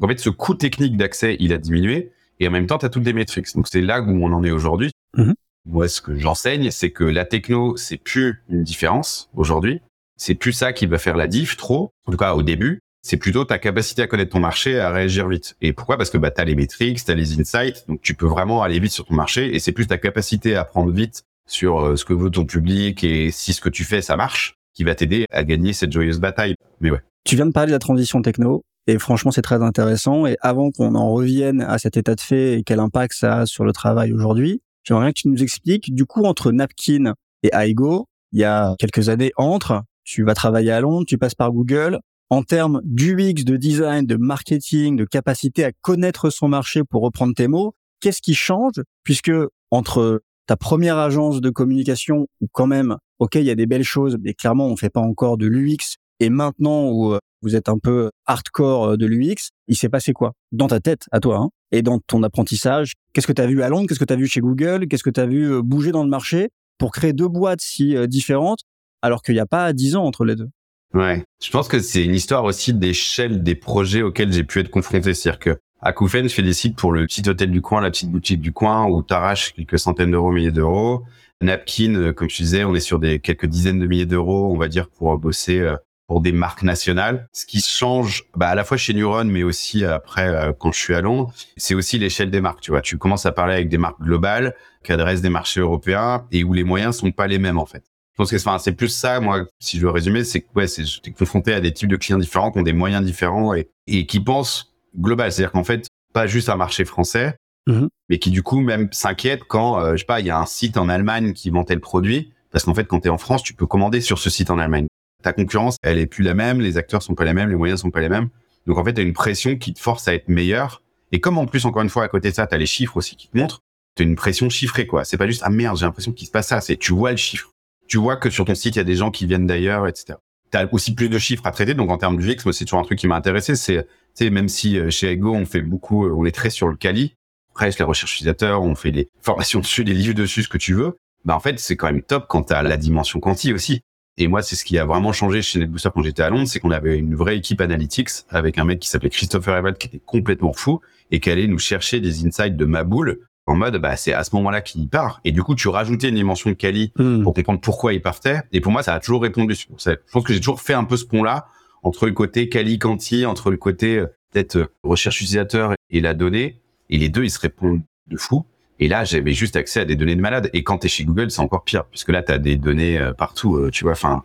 En 0.00 0.06
fait, 0.06 0.20
ce 0.20 0.30
coût 0.30 0.54
technique 0.54 0.96
d'accès, 0.96 1.36
il 1.40 1.52
a 1.52 1.58
diminué 1.58 2.12
et 2.40 2.48
en 2.48 2.50
même 2.50 2.66
temps, 2.66 2.78
tu 2.78 2.86
as 2.86 2.88
toutes 2.88 3.04
les 3.04 3.12
métriques. 3.12 3.54
Donc 3.54 3.66
c'est 3.68 3.80
là 3.80 4.00
où 4.00 4.10
on 4.10 4.32
en 4.32 4.44
est 4.44 4.50
aujourd'hui. 4.50 4.90
Mhm. 5.16 5.34
Moi, 5.66 5.88
ce 5.88 6.00
que 6.00 6.16
j'enseigne, 6.16 6.70
c'est 6.70 6.90
que 6.90 7.04
la 7.04 7.24
techno, 7.24 7.76
c'est 7.76 7.98
plus 7.98 8.42
une 8.48 8.62
différence 8.62 9.28
aujourd'hui. 9.34 9.80
C'est 10.16 10.34
plus 10.34 10.52
ça 10.52 10.72
qui 10.72 10.86
va 10.86 10.98
faire 10.98 11.16
la 11.16 11.26
diff 11.26 11.56
trop. 11.56 11.90
En 12.06 12.12
tout 12.12 12.18
cas, 12.18 12.34
au 12.34 12.42
début, 12.42 12.80
c'est 13.02 13.16
plutôt 13.16 13.44
ta 13.44 13.58
capacité 13.58 14.02
à 14.02 14.06
connaître 14.06 14.32
ton 14.32 14.40
marché, 14.40 14.78
à 14.78 14.90
réagir 14.90 15.28
vite. 15.28 15.56
Et 15.60 15.72
pourquoi? 15.72 15.96
Parce 15.96 16.10
que 16.10 16.18
bah, 16.18 16.30
tu 16.30 16.40
as 16.40 16.44
les 16.44 16.54
métriques, 16.54 17.04
tu 17.04 17.10
as 17.10 17.14
les 17.14 17.38
insights, 17.38 17.84
donc 17.88 18.00
tu 18.02 18.14
peux 18.14 18.26
vraiment 18.26 18.62
aller 18.62 18.80
vite 18.80 18.92
sur 18.92 19.04
ton 19.04 19.14
marché. 19.14 19.54
Et 19.54 19.58
c'est 19.58 19.72
plus 19.72 19.86
ta 19.86 19.98
capacité 19.98 20.56
à 20.56 20.64
prendre 20.64 20.92
vite 20.92 21.22
sur 21.46 21.80
euh, 21.80 21.96
ce 21.96 22.04
que 22.04 22.12
veut 22.12 22.30
ton 22.30 22.44
public 22.44 23.04
et 23.04 23.30
si 23.30 23.52
ce 23.52 23.60
que 23.60 23.68
tu 23.68 23.84
fais, 23.84 24.02
ça 24.02 24.16
marche, 24.16 24.54
qui 24.74 24.84
va 24.84 24.94
t'aider 24.94 25.26
à 25.30 25.44
gagner 25.44 25.72
cette 25.72 25.92
joyeuse 25.92 26.18
bataille. 26.18 26.54
Mais 26.80 26.90
ouais. 26.90 27.00
Tu 27.24 27.36
viens 27.36 27.46
de 27.46 27.52
parler 27.52 27.68
de 27.68 27.72
la 27.72 27.78
transition 27.78 28.22
techno. 28.22 28.62
Et 28.88 28.98
franchement, 28.98 29.30
c'est 29.30 29.42
très 29.42 29.62
intéressant. 29.62 30.26
Et 30.26 30.38
avant 30.40 30.70
qu'on 30.70 30.94
en 30.94 31.12
revienne 31.12 31.60
à 31.60 31.78
cet 31.78 31.98
état 31.98 32.14
de 32.14 32.20
fait 32.22 32.58
et 32.58 32.62
quel 32.62 32.80
impact 32.80 33.12
ça 33.14 33.40
a 33.40 33.46
sur 33.46 33.64
le 33.64 33.72
travail 33.72 34.14
aujourd'hui, 34.14 34.62
j'aimerais 34.82 35.12
que 35.12 35.20
tu 35.20 35.28
nous 35.28 35.42
expliques, 35.42 35.94
du 35.94 36.06
coup, 36.06 36.24
entre 36.24 36.52
Napkin 36.52 37.12
et 37.42 37.50
Aigo, 37.52 38.06
il 38.32 38.40
y 38.40 38.44
a 38.44 38.74
quelques 38.78 39.10
années 39.10 39.30
entre, 39.36 39.82
tu 40.04 40.24
vas 40.24 40.32
travailler 40.32 40.70
à 40.70 40.80
Londres, 40.80 41.04
tu 41.06 41.18
passes 41.18 41.34
par 41.34 41.52
Google. 41.52 42.00
En 42.30 42.42
termes 42.42 42.80
d'UX, 42.84 43.44
de 43.44 43.56
design, 43.58 44.06
de 44.06 44.16
marketing, 44.16 44.96
de 44.96 45.04
capacité 45.04 45.64
à 45.64 45.72
connaître 45.82 46.30
son 46.30 46.48
marché 46.48 46.82
pour 46.82 47.02
reprendre 47.02 47.34
tes 47.34 47.46
mots, 47.46 47.74
qu'est-ce 48.00 48.22
qui 48.22 48.34
change? 48.34 48.82
Puisque 49.04 49.32
entre 49.70 50.22
ta 50.46 50.56
première 50.56 50.96
agence 50.96 51.42
de 51.42 51.50
communication 51.50 52.26
où 52.40 52.46
quand 52.52 52.66
même, 52.66 52.96
ok, 53.18 53.34
il 53.34 53.44
y 53.44 53.50
a 53.50 53.54
des 53.54 53.66
belles 53.66 53.84
choses, 53.84 54.16
mais 54.22 54.32
clairement, 54.32 54.66
on 54.66 54.76
fait 54.76 54.88
pas 54.88 55.00
encore 55.00 55.36
de 55.36 55.46
l'UX. 55.46 55.96
Et 56.20 56.30
maintenant 56.30 56.88
où 56.90 57.16
vous 57.42 57.56
êtes 57.56 57.68
un 57.68 57.78
peu 57.78 58.10
hardcore 58.26 58.84
euh, 58.84 58.96
de 58.96 59.06
l'UX, 59.06 59.50
il 59.68 59.76
s'est 59.76 59.88
passé 59.88 60.12
quoi 60.12 60.32
Dans 60.52 60.68
ta 60.68 60.80
tête, 60.80 61.06
à 61.12 61.20
toi, 61.20 61.38
hein? 61.38 61.50
Et 61.70 61.82
dans 61.82 61.98
ton 61.98 62.22
apprentissage, 62.22 62.94
qu'est-ce 63.12 63.26
que 63.26 63.32
tu 63.32 63.42
as 63.42 63.46
vu 63.46 63.62
à 63.62 63.68
Londres 63.68 63.86
Qu'est-ce 63.88 63.98
que 63.98 64.04
tu 64.04 64.12
as 64.12 64.16
vu 64.16 64.26
chez 64.26 64.40
Google 64.40 64.86
Qu'est-ce 64.88 65.02
que 65.02 65.10
tu 65.10 65.20
as 65.20 65.26
vu 65.26 65.52
euh, 65.52 65.62
bouger 65.62 65.92
dans 65.92 66.02
le 66.02 66.08
marché 66.08 66.48
pour 66.78 66.92
créer 66.92 67.12
deux 67.12 67.28
boîtes 67.28 67.60
si 67.60 67.96
euh, 67.96 68.06
différentes 68.06 68.60
alors 69.02 69.22
qu'il 69.22 69.34
n'y 69.34 69.40
a 69.40 69.46
pas 69.46 69.72
10 69.72 69.96
ans 69.96 70.04
entre 70.04 70.24
les 70.24 70.34
deux? 70.34 70.48
Ouais. 70.94 71.22
Je 71.42 71.50
pense 71.50 71.68
que 71.68 71.78
c'est 71.80 72.02
une 72.02 72.14
histoire 72.14 72.44
aussi 72.44 72.72
d'échelle 72.72 73.42
des 73.42 73.54
projets 73.54 74.02
auxquels 74.02 74.32
j'ai 74.32 74.44
pu 74.44 74.60
être 74.60 74.70
confronté. 74.70 75.12
C'est-à-dire 75.12 75.38
que 75.38 75.58
je 75.84 76.28
fais 76.28 76.42
des 76.42 76.52
sites 76.54 76.76
pour 76.76 76.92
le 76.92 77.06
petit 77.06 77.28
hôtel 77.28 77.50
du 77.50 77.60
coin, 77.60 77.82
la 77.82 77.90
petite 77.90 78.10
boutique 78.10 78.40
du 78.40 78.52
coin, 78.52 78.86
où 78.86 79.02
t'arraches 79.02 79.52
quelques 79.52 79.78
centaines 79.78 80.10
d'euros, 80.10 80.32
milliers 80.32 80.50
d'euros. 80.50 81.04
Napkin, 81.42 82.12
comme 82.14 82.30
je 82.30 82.36
disais, 82.36 82.64
on 82.64 82.74
est 82.74 82.80
sur 82.80 82.98
des 82.98 83.20
quelques 83.20 83.46
dizaines 83.46 83.78
de 83.78 83.86
milliers 83.86 84.06
d'euros, 84.06 84.50
on 84.50 84.56
va 84.56 84.68
dire, 84.68 84.88
pour 84.88 85.16
bosser 85.18 85.60
pour 86.08 86.20
des 86.20 86.32
marques 86.32 86.62
nationales. 86.62 87.28
Ce 87.32 87.46
qui 87.46 87.60
change, 87.60 88.24
bah, 88.34 88.48
à 88.48 88.54
la 88.54 88.64
fois 88.64 88.76
chez 88.76 88.94
Neuron, 88.94 89.26
mais 89.26 89.42
aussi 89.44 89.84
après, 89.84 90.26
euh, 90.26 90.52
quand 90.58 90.72
je 90.72 90.78
suis 90.78 90.94
à 90.94 91.00
Londres, 91.02 91.32
c'est 91.56 91.74
aussi 91.74 91.98
l'échelle 91.98 92.30
des 92.30 92.40
marques. 92.40 92.62
Tu 92.62 92.70
vois, 92.72 92.80
tu 92.80 92.96
commences 92.98 93.26
à 93.26 93.32
parler 93.32 93.54
avec 93.54 93.68
des 93.68 93.78
marques 93.78 94.00
globales 94.00 94.54
qui 94.82 94.90
adressent 94.92 95.20
des 95.20 95.28
marchés 95.28 95.60
européens 95.60 96.26
et 96.32 96.42
où 96.44 96.52
les 96.54 96.64
moyens 96.64 96.96
sont 96.96 97.12
pas 97.12 97.26
les 97.26 97.38
mêmes, 97.38 97.58
en 97.58 97.66
fait. 97.66 97.84
Je 98.14 98.16
pense 98.24 98.30
que 98.30 98.58
c'est 98.58 98.72
plus 98.72 98.88
ça, 98.88 99.20
moi, 99.20 99.44
si 99.60 99.78
je 99.78 99.82
veux 99.86 99.92
résumer, 99.92 100.24
c'est 100.24 100.40
que 100.40 100.48
ouais, 100.56 100.66
c'est 100.66 100.84
j'étais 100.84 101.12
confronté 101.12 101.52
à 101.52 101.60
des 101.60 101.72
types 101.72 101.88
de 101.90 101.96
clients 101.96 102.18
différents 102.18 102.50
qui 102.50 102.58
ont 102.58 102.62
des 102.62 102.72
moyens 102.72 103.04
différents 103.04 103.54
et, 103.54 103.68
et 103.86 104.06
qui 104.06 104.18
pensent 104.18 104.72
global. 104.98 105.30
C'est-à-dire 105.30 105.52
qu'en 105.52 105.62
fait, 105.62 105.86
pas 106.14 106.26
juste 106.26 106.48
un 106.48 106.56
marché 106.56 106.84
français, 106.84 107.36
Mhm. 107.68 107.88
mais 108.08 108.18
qui 108.18 108.30
du 108.30 108.42
coup 108.42 108.60
même 108.60 108.88
s'inquiètent 108.92 109.44
quand, 109.44 109.78
euh, 109.78 109.92
je 109.92 109.98
sais 109.98 110.06
pas, 110.06 110.20
il 110.20 110.26
y 110.26 110.30
a 110.30 110.38
un 110.38 110.46
site 110.46 110.78
en 110.78 110.88
Allemagne 110.88 111.34
qui 111.34 111.50
vend 111.50 111.64
tel 111.64 111.80
produit, 111.80 112.32
parce 112.50 112.64
qu'en 112.64 112.72
fait, 112.74 112.86
quand 112.86 113.00
tu 113.00 113.08
es 113.08 113.10
en 113.10 113.18
France, 113.18 113.42
tu 113.42 113.52
peux 113.52 113.66
commander 113.66 114.00
sur 114.00 114.18
ce 114.18 114.30
site 114.30 114.50
en 114.50 114.58
Allemagne. 114.58 114.86
Ta 115.22 115.32
concurrence, 115.32 115.76
elle 115.82 115.98
est 115.98 116.06
plus 116.06 116.22
la 116.22 116.34
même, 116.34 116.60
les 116.60 116.76
acteurs 116.76 117.02
sont 117.02 117.14
pas 117.14 117.24
les 117.24 117.34
mêmes, 117.34 117.50
les 117.50 117.56
moyens 117.56 117.80
sont 117.80 117.90
pas 117.90 118.00
les 118.00 118.08
mêmes. 118.08 118.28
Donc 118.66 118.78
en 118.78 118.84
fait, 118.84 118.94
tu 118.94 119.00
as 119.00 119.04
une 119.04 119.12
pression 119.12 119.56
qui 119.56 119.74
te 119.74 119.80
force 119.80 120.06
à 120.08 120.14
être 120.14 120.28
meilleur. 120.28 120.82
Et 121.12 121.20
comme 121.20 121.38
en 121.38 121.46
plus, 121.46 121.64
encore 121.64 121.82
une 121.82 121.88
fois, 121.88 122.04
à 122.04 122.08
côté 122.08 122.30
de 122.30 122.34
ça, 122.34 122.46
tu 122.46 122.54
as 122.54 122.58
les 122.58 122.66
chiffres 122.66 122.96
aussi 122.96 123.16
qui 123.16 123.28
te 123.28 123.36
montrent, 123.36 123.62
tu 123.96 124.02
as 124.02 124.06
une 124.06 124.14
pression 124.14 124.48
chiffrée, 124.48 124.86
quoi. 124.86 125.04
C'est 125.04 125.16
pas 125.16 125.26
juste, 125.26 125.42
ah 125.44 125.50
merde, 125.50 125.76
j'ai 125.76 125.86
l'impression 125.86 126.12
qu'il 126.12 126.26
se 126.26 126.32
passe 126.32 126.48
ça. 126.48 126.60
C'est, 126.60 126.76
tu 126.76 126.92
vois 126.92 127.10
le 127.10 127.16
chiffre. 127.16 127.50
Tu 127.88 127.96
vois 127.96 128.16
que 128.16 128.30
sur 128.30 128.44
ton 128.44 128.54
site, 128.54 128.76
il 128.76 128.78
y 128.78 128.80
a 128.80 128.84
des 128.84 128.96
gens 128.96 129.10
qui 129.10 129.26
viennent 129.26 129.46
d'ailleurs, 129.46 129.88
etc. 129.88 130.18
Tu 130.52 130.58
as 130.58 130.72
aussi 130.72 130.94
plus 130.94 131.08
de 131.08 131.18
chiffres 131.18 131.46
à 131.46 131.50
traiter. 131.50 131.74
Donc 131.74 131.90
en 131.90 131.98
termes 131.98 132.16
de 132.16 132.22
VX, 132.22 132.44
moi, 132.44 132.52
c'est 132.52 132.64
toujours 132.64 132.80
un 132.80 132.84
truc 132.84 132.98
qui 132.98 133.08
m'a 133.08 133.16
intéressé. 133.16 133.56
C'est, 133.56 133.84
tu 133.84 133.88
sais, 134.14 134.30
même 134.30 134.48
si 134.48 134.78
euh, 134.78 134.90
chez 134.90 135.10
Ego, 135.12 135.34
on 135.34 135.46
fait 135.46 135.62
beaucoup, 135.62 136.06
euh, 136.06 136.14
on 136.14 136.26
est 136.26 136.34
très 136.34 136.50
sur 136.50 136.68
le 136.68 136.76
quali, 136.76 137.14
presque 137.54 137.78
la 137.78 137.86
recherche 137.86 138.14
utilisateur, 138.14 138.62
on 138.62 138.74
fait 138.74 138.92
des 138.92 139.08
formations 139.22 139.60
dessus, 139.60 139.84
des 139.84 139.94
livres 139.94 140.14
dessus, 140.14 140.42
ce 140.42 140.48
que 140.48 140.58
tu 140.58 140.74
veux. 140.74 140.98
Bah, 141.24 141.34
en 141.34 141.40
fait, 141.40 141.58
c'est 141.58 141.76
quand 141.76 141.86
même 141.86 142.02
top 142.02 142.26
quand 142.28 142.44
tu 142.44 142.52
as 142.52 142.62
la 142.62 142.76
dimension 142.76 143.18
quanti 143.20 143.52
aussi. 143.52 143.80
Et 144.18 144.26
moi, 144.26 144.42
c'est 144.42 144.56
ce 144.56 144.64
qui 144.64 144.76
a 144.78 144.84
vraiment 144.84 145.12
changé 145.12 145.42
chez 145.42 145.60
NetBooster 145.60 145.90
quand 145.94 146.02
j'étais 146.02 146.22
à 146.22 146.30
Londres, 146.30 146.48
c'est 146.48 146.58
qu'on 146.58 146.72
avait 146.72 146.98
une 146.98 147.14
vraie 147.14 147.36
équipe 147.36 147.60
analytics 147.60 148.10
avec 148.28 148.58
un 148.58 148.64
mec 148.64 148.80
qui 148.80 148.88
s'appelait 148.88 149.10
Christopher 149.10 149.56
Evald 149.56 149.78
qui 149.78 149.86
était 149.86 150.02
complètement 150.04 150.52
fou 150.52 150.80
et 151.12 151.20
qui 151.20 151.30
allait 151.30 151.46
nous 151.46 151.60
chercher 151.60 152.00
des 152.00 152.26
insights 152.26 152.56
de 152.56 152.64
ma 152.64 152.82
boule 152.82 153.20
en 153.46 153.54
mode, 153.54 153.76
bah, 153.78 153.96
c'est 153.96 154.12
à 154.12 154.24
ce 154.24 154.34
moment-là 154.36 154.60
qu'il 154.60 154.88
part. 154.88 155.20
Et 155.24 155.32
du 155.32 155.42
coup, 155.42 155.54
tu 155.54 155.68
rajoutais 155.68 156.10
une 156.10 156.16
dimension 156.16 156.50
de 156.50 156.54
quali 156.54 156.92
Hmm. 156.98 157.22
pour 157.22 157.32
comprendre 157.32 157.60
pourquoi 157.60 157.94
il 157.94 158.02
partait. 158.02 158.42
Et 158.52 158.60
pour 158.60 158.72
moi, 158.72 158.82
ça 158.82 158.92
a 158.92 159.00
toujours 159.00 159.22
répondu. 159.22 159.54
Je 159.54 159.94
pense 160.12 160.24
que 160.24 160.32
j'ai 160.34 160.40
toujours 160.40 160.60
fait 160.60 160.74
un 160.74 160.84
peu 160.84 160.98
ce 160.98 161.06
pont-là 161.06 161.46
entre 161.82 162.06
le 162.06 162.12
côté 162.12 162.50
quali 162.50 162.78
quanti, 162.78 163.24
entre 163.24 163.50
le 163.50 163.56
côté 163.56 163.98
euh, 163.98 164.06
peut-être 164.32 164.56
euh, 164.56 164.66
recherche 164.82 165.20
utilisateur 165.22 165.74
et 165.88 166.00
la 166.00 166.12
donnée. 166.12 166.60
Et 166.90 166.98
les 166.98 167.08
deux, 167.08 167.24
ils 167.24 167.30
se 167.30 167.40
répondent 167.40 167.80
de 168.08 168.16
fou. 168.16 168.44
Et 168.80 168.88
là, 168.88 169.04
j'avais 169.04 169.32
juste 169.32 169.56
accès 169.56 169.80
à 169.80 169.84
des 169.84 169.96
données 169.96 170.16
de 170.16 170.20
malade. 170.20 170.50
Et 170.52 170.62
quand 170.62 170.78
tu 170.78 170.86
es 170.86 170.88
chez 170.88 171.04
Google, 171.04 171.30
c'est 171.30 171.40
encore 171.40 171.64
pire, 171.64 171.84
puisque 171.84 172.10
là, 172.10 172.22
tu 172.22 172.32
as 172.32 172.38
des 172.38 172.56
données 172.56 172.98
euh, 172.98 173.12
partout, 173.12 173.56
euh, 173.56 173.70
tu 173.70 173.84
vois. 173.84 173.92
Enfin, 173.92 174.22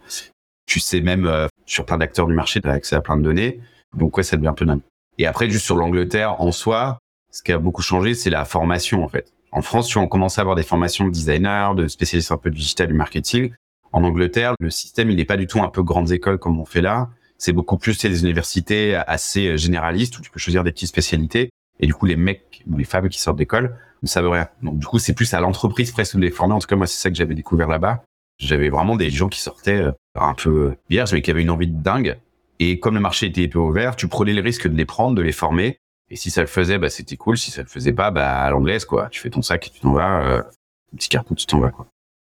tu 0.65 0.79
sais 0.79 1.01
même 1.01 1.25
euh, 1.25 1.47
sur 1.65 1.85
plein 1.85 1.97
d'acteurs 1.97 2.27
du 2.27 2.33
marché, 2.33 2.61
tu 2.61 2.67
as 2.67 2.73
accès 2.73 2.95
à 2.95 3.01
plein 3.01 3.17
de 3.17 3.23
données. 3.23 3.59
Donc 3.95 4.17
ouais, 4.17 4.23
ça 4.23 4.37
devient 4.37 4.49
un 4.49 4.53
peu 4.53 4.65
dingue. 4.65 4.81
Et 5.17 5.25
après, 5.25 5.49
juste 5.49 5.65
sur 5.65 5.75
l'Angleterre 5.75 6.39
en 6.41 6.51
soi, 6.51 6.99
ce 7.31 7.41
qui 7.43 7.51
a 7.51 7.57
beaucoup 7.57 7.81
changé, 7.81 8.13
c'est 8.13 8.29
la 8.29 8.45
formation 8.45 9.03
en 9.03 9.07
fait. 9.07 9.31
En 9.51 9.61
France, 9.61 9.87
tu 9.87 9.95
vois, 9.95 10.03
on 10.03 10.07
commence 10.07 10.39
à 10.39 10.41
avoir 10.41 10.55
des 10.55 10.63
formations 10.63 11.05
de 11.05 11.11
designers, 11.11 11.71
de 11.75 11.87
spécialistes 11.87 12.31
un 12.31 12.37
peu 12.37 12.49
du 12.49 12.57
digital, 12.57 12.87
du 12.87 12.93
marketing. 12.93 13.51
En 13.91 14.03
Angleterre, 14.03 14.55
le 14.59 14.71
système, 14.71 15.11
il 15.11 15.17
n'est 15.17 15.25
pas 15.25 15.37
du 15.37 15.45
tout 15.45 15.61
un 15.61 15.69
peu 15.69 15.83
grandes 15.83 16.11
écoles 16.11 16.39
comme 16.39 16.59
on 16.59 16.65
fait 16.65 16.81
là. 16.81 17.09
C'est 17.37 17.53
beaucoup 17.53 17.77
plus 17.77 17.93
c'est 17.93 18.09
des 18.09 18.23
universités 18.23 18.95
assez 18.95 19.57
généralistes 19.57 20.17
où 20.17 20.21
tu 20.21 20.31
peux 20.31 20.39
choisir 20.39 20.63
des 20.63 20.71
petites 20.71 20.89
spécialités. 20.89 21.51
Et 21.79 21.85
du 21.85 21.93
coup, 21.93 22.05
les 22.07 22.15
mecs 22.15 22.63
ou 22.71 22.77
les 22.77 22.83
femmes 22.83 23.09
qui 23.09 23.19
sortent 23.19 23.37
d'école 23.37 23.75
ne 24.03 24.07
savent 24.07 24.29
rien. 24.29 24.47
Donc 24.61 24.77
du 24.77 24.85
coup, 24.85 24.99
c'est 24.99 25.13
plus 25.13 25.33
à 25.33 25.39
l'entreprise 25.39 25.91
presque 25.91 26.15
de 26.15 26.21
les 26.21 26.31
former. 26.31 26.53
En 26.53 26.59
tout 26.59 26.67
cas, 26.67 26.75
moi, 26.75 26.87
c'est 26.87 27.01
ça 27.01 27.09
que 27.09 27.15
j'avais 27.15 27.35
découvert 27.35 27.67
là-bas. 27.67 28.03
J'avais 28.39 28.69
vraiment 28.69 28.95
des 28.95 29.09
gens 29.09 29.29
qui 29.29 29.39
sortaient 29.39 29.81
euh, 29.81 29.91
un 30.15 30.33
peu 30.33 30.75
vierges, 30.89 31.13
mais 31.13 31.21
qui 31.21 31.31
avaient 31.31 31.41
une 31.41 31.49
envie 31.49 31.67
de 31.67 31.81
dingue. 31.81 32.19
Et 32.59 32.79
comme 32.79 32.95
le 32.95 32.99
marché 32.99 33.27
était 33.27 33.47
peu 33.47 33.59
ouvert, 33.59 33.95
tu 33.95 34.07
prenais 34.07 34.33
le 34.33 34.41
risque 34.41 34.67
de 34.67 34.75
les 34.75 34.85
prendre, 34.85 35.15
de 35.15 35.21
les 35.21 35.31
former. 35.31 35.77
Et 36.09 36.15
si 36.15 36.29
ça 36.29 36.41
le 36.41 36.47
faisait, 36.47 36.77
bah, 36.77 36.89
c'était 36.89 37.17
cool. 37.17 37.37
Si 37.37 37.51
ça 37.51 37.61
le 37.61 37.67
faisait 37.67 37.93
pas, 37.93 38.11
bah, 38.11 38.41
à 38.41 38.49
l'anglaise, 38.49 38.85
quoi. 38.85 39.09
Tu 39.09 39.19
fais 39.19 39.29
ton 39.29 39.41
sac 39.41 39.67
et 39.67 39.69
tu 39.71 39.79
t'en 39.79 39.93
vas, 39.93 40.21
euh, 40.23 40.43
petit 40.95 41.09
carton, 41.09 41.35
tu 41.35 41.45
t'en 41.45 41.59
vas, 41.59 41.71
quoi. 41.71 41.87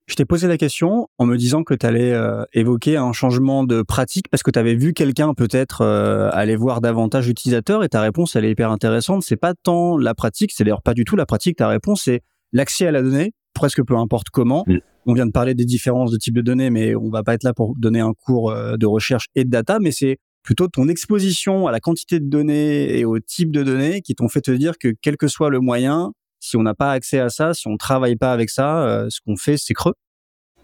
Je 0.09 0.15
t'ai 0.15 0.25
posé 0.25 0.49
la 0.49 0.57
question 0.57 1.09
en 1.19 1.27
me 1.27 1.37
disant 1.37 1.65
que 1.65 1.75
tu 1.75 1.85
allais 1.85 2.13
euh, 2.13 2.43
évoquer 2.55 2.97
un 2.97 3.13
changement 3.13 3.63
de 3.63 3.83
pratique 3.83 4.29
parce 4.31 4.43
que 4.43 4.51
tu 4.51 4.59
avais 4.59 4.75
vu 4.75 4.95
quelqu'un 4.95 5.35
peut-être 5.35 5.83
euh, 5.83 6.31
aller 6.33 6.57
voir 6.57 6.81
davantage 6.81 7.29
l'utilisateur 7.29 7.85
et 7.85 7.91
ta 7.91 8.01
réponse 8.01 8.35
elle 8.35 8.47
est 8.47 8.51
hyper 8.51 8.71
intéressante. 8.71 9.23
C'est 9.23 9.37
pas 9.37 9.53
tant 9.55 9.99
la 9.99 10.15
pratique, 10.15 10.53
c'est 10.53 10.65
d'ailleurs 10.65 10.81
pas 10.81 10.95
du 10.95 11.05
tout 11.05 11.15
la 11.15 11.27
pratique. 11.27 11.59
Ta 11.59 11.69
réponse 11.69 12.05
c'est 12.05 12.23
l'accès 12.53 12.87
à 12.87 12.91
la 12.91 13.03
donnée, 13.03 13.35
presque 13.53 13.85
peu 13.85 13.97
importe 13.97 14.31
comment. 14.31 14.65
Mm. 14.67 14.79
On 15.05 15.13
vient 15.13 15.27
de 15.27 15.31
parler 15.31 15.55
des 15.55 15.67
différences 15.67 16.11
de 16.11 16.17
type 16.17 16.35
de 16.35 16.43
données, 16.43 16.71
mais 16.71 16.95
on 16.95 17.11
va 17.11 17.23
pas 17.23 17.35
être 17.35 17.45
là 17.45 17.53
pour 17.53 17.75
donner 17.77 18.01
un 18.01 18.15
cours 18.15 18.51
euh, 18.51 18.79
de 18.79 18.87
recherche 18.87 19.27
et 19.35 19.45
de 19.45 19.51
data, 19.51 19.79
mais 19.79 19.91
c'est 19.91 20.17
plutôt 20.43 20.69
ton 20.69 20.89
exposition 20.89 21.67
à 21.67 21.73
la 21.73 21.81
quantité 21.81 22.19
de 22.19 22.31
données 22.31 22.99
et 22.99 23.05
au 23.05 23.19
type 23.21 23.51
de 23.51 23.63
données 23.63 24.01
qui 24.01 24.15
t'ont 24.15 24.29
fait 24.29 24.41
te 24.41 24.53
dire 24.53 24.79
que 24.79 24.95
quel 25.03 25.19
que 25.19 25.29
soit 25.29 25.51
le 25.51 25.61
moyen, 25.61 26.13
si 26.41 26.57
on 26.57 26.63
n'a 26.63 26.75
pas 26.75 26.93
accès 26.93 27.19
à 27.19 27.29
ça, 27.29 27.55
si 27.55 27.69
on 27.69 27.77
travaille 27.77 28.17
pas 28.17 28.33
avec 28.33 28.51
ça, 28.51 28.83
euh, 28.83 29.07
ce 29.11 29.21
qu'on 29.25 29.37
fait, 29.37 29.57
c'est 29.57 29.75
creux. 29.75 29.95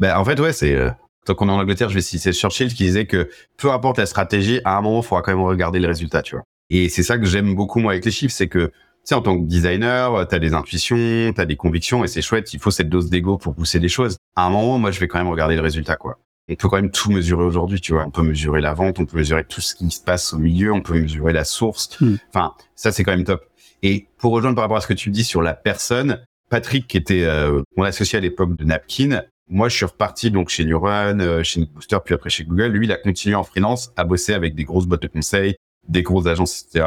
Ben, 0.00 0.16
en 0.16 0.24
fait, 0.24 0.38
ouais, 0.40 0.52
c'est, 0.52 0.74
euh, 0.74 0.90
tant 1.24 1.34
qu'on 1.34 1.48
est 1.48 1.52
en 1.52 1.58
Angleterre, 1.58 1.88
je 1.88 1.94
vais 1.94 2.00
citer 2.00 2.32
Churchill 2.32 2.72
qui 2.72 2.84
disait 2.84 3.06
que 3.06 3.28
peu 3.56 3.70
importe 3.70 3.98
la 3.98 4.06
stratégie, 4.06 4.60
à 4.64 4.76
un 4.76 4.80
moment, 4.80 5.00
il 5.00 5.04
faudra 5.04 5.22
quand 5.22 5.32
même 5.32 5.44
regarder 5.44 5.78
le 5.78 5.86
résultat, 5.86 6.22
tu 6.22 6.36
vois. 6.36 6.44
Et 6.70 6.88
c'est 6.88 7.02
ça 7.02 7.18
que 7.18 7.26
j'aime 7.26 7.54
beaucoup, 7.54 7.80
moi, 7.80 7.92
avec 7.92 8.04
les 8.04 8.10
chiffres, 8.10 8.34
c'est 8.34 8.48
que, 8.48 8.66
tu 8.66 8.72
sais, 9.04 9.14
en 9.14 9.22
tant 9.22 9.38
que 9.38 9.44
designer, 9.44 10.26
tu 10.26 10.34
as 10.34 10.38
des 10.38 10.54
intuitions, 10.54 11.32
tu 11.34 11.40
as 11.40 11.46
des 11.46 11.56
convictions, 11.56 12.04
et 12.04 12.08
c'est 12.08 12.22
chouette, 12.22 12.52
il 12.54 12.60
faut 12.60 12.70
cette 12.70 12.88
dose 12.88 13.10
d'ego 13.10 13.36
pour 13.36 13.54
pousser 13.54 13.78
des 13.78 13.88
choses. 13.88 14.16
À 14.36 14.46
un 14.46 14.50
moment, 14.50 14.78
moi, 14.78 14.90
je 14.90 15.00
vais 15.00 15.08
quand 15.08 15.18
même 15.18 15.28
regarder 15.28 15.56
le 15.56 15.62
résultat, 15.62 15.96
quoi. 15.96 16.18
Et 16.48 16.54
il 16.54 16.60
faut 16.60 16.68
quand 16.68 16.76
même 16.76 16.90
tout 16.90 17.10
mesurer 17.10 17.42
aujourd'hui, 17.42 17.80
tu 17.80 17.92
vois. 17.92 18.04
On 18.06 18.10
peut 18.10 18.22
mesurer 18.22 18.60
la 18.60 18.74
vente, 18.74 18.98
on 18.98 19.06
peut 19.06 19.16
mesurer 19.16 19.44
tout 19.44 19.62
ce 19.62 19.74
qui 19.74 19.90
se 19.90 20.02
passe 20.02 20.34
au 20.34 20.38
milieu, 20.38 20.72
on 20.72 20.82
peut 20.82 21.00
mesurer 21.00 21.32
la 21.32 21.44
source. 21.44 21.98
Hmm. 22.00 22.16
Enfin, 22.28 22.52
ça, 22.74 22.92
c'est 22.92 23.02
quand 23.02 23.12
même 23.12 23.24
top. 23.24 23.46
Et 23.84 24.06
pour 24.16 24.32
rejoindre 24.32 24.56
par 24.56 24.64
rapport 24.64 24.78
à 24.78 24.80
ce 24.80 24.86
que 24.86 24.94
tu 24.94 25.10
dis 25.10 25.24
sur 25.24 25.42
la 25.42 25.52
personne, 25.52 26.24
Patrick, 26.48 26.88
qui 26.88 26.96
était 26.96 27.24
euh, 27.24 27.60
mon 27.76 27.84
associé 27.84 28.16
à 28.16 28.20
l'époque 28.20 28.56
de 28.56 28.64
Napkin, 28.64 29.22
moi, 29.50 29.68
je 29.68 29.76
suis 29.76 29.84
reparti 29.84 30.30
donc 30.30 30.48
chez 30.48 30.64
Neuron, 30.64 31.20
euh, 31.20 31.42
chez 31.42 31.66
Booster, 31.66 31.98
puis 32.02 32.14
après 32.14 32.30
chez 32.30 32.44
Google. 32.44 32.68
Lui, 32.68 32.86
il 32.86 32.92
a 32.92 32.96
continué 32.96 33.34
en 33.34 33.44
freelance 33.44 33.92
à 33.96 34.04
bosser 34.04 34.32
avec 34.32 34.54
des 34.54 34.64
grosses 34.64 34.86
boîtes 34.86 35.02
de 35.02 35.08
conseil, 35.08 35.56
des 35.86 36.02
grosses 36.02 36.26
agences, 36.26 36.62
etc. 36.62 36.86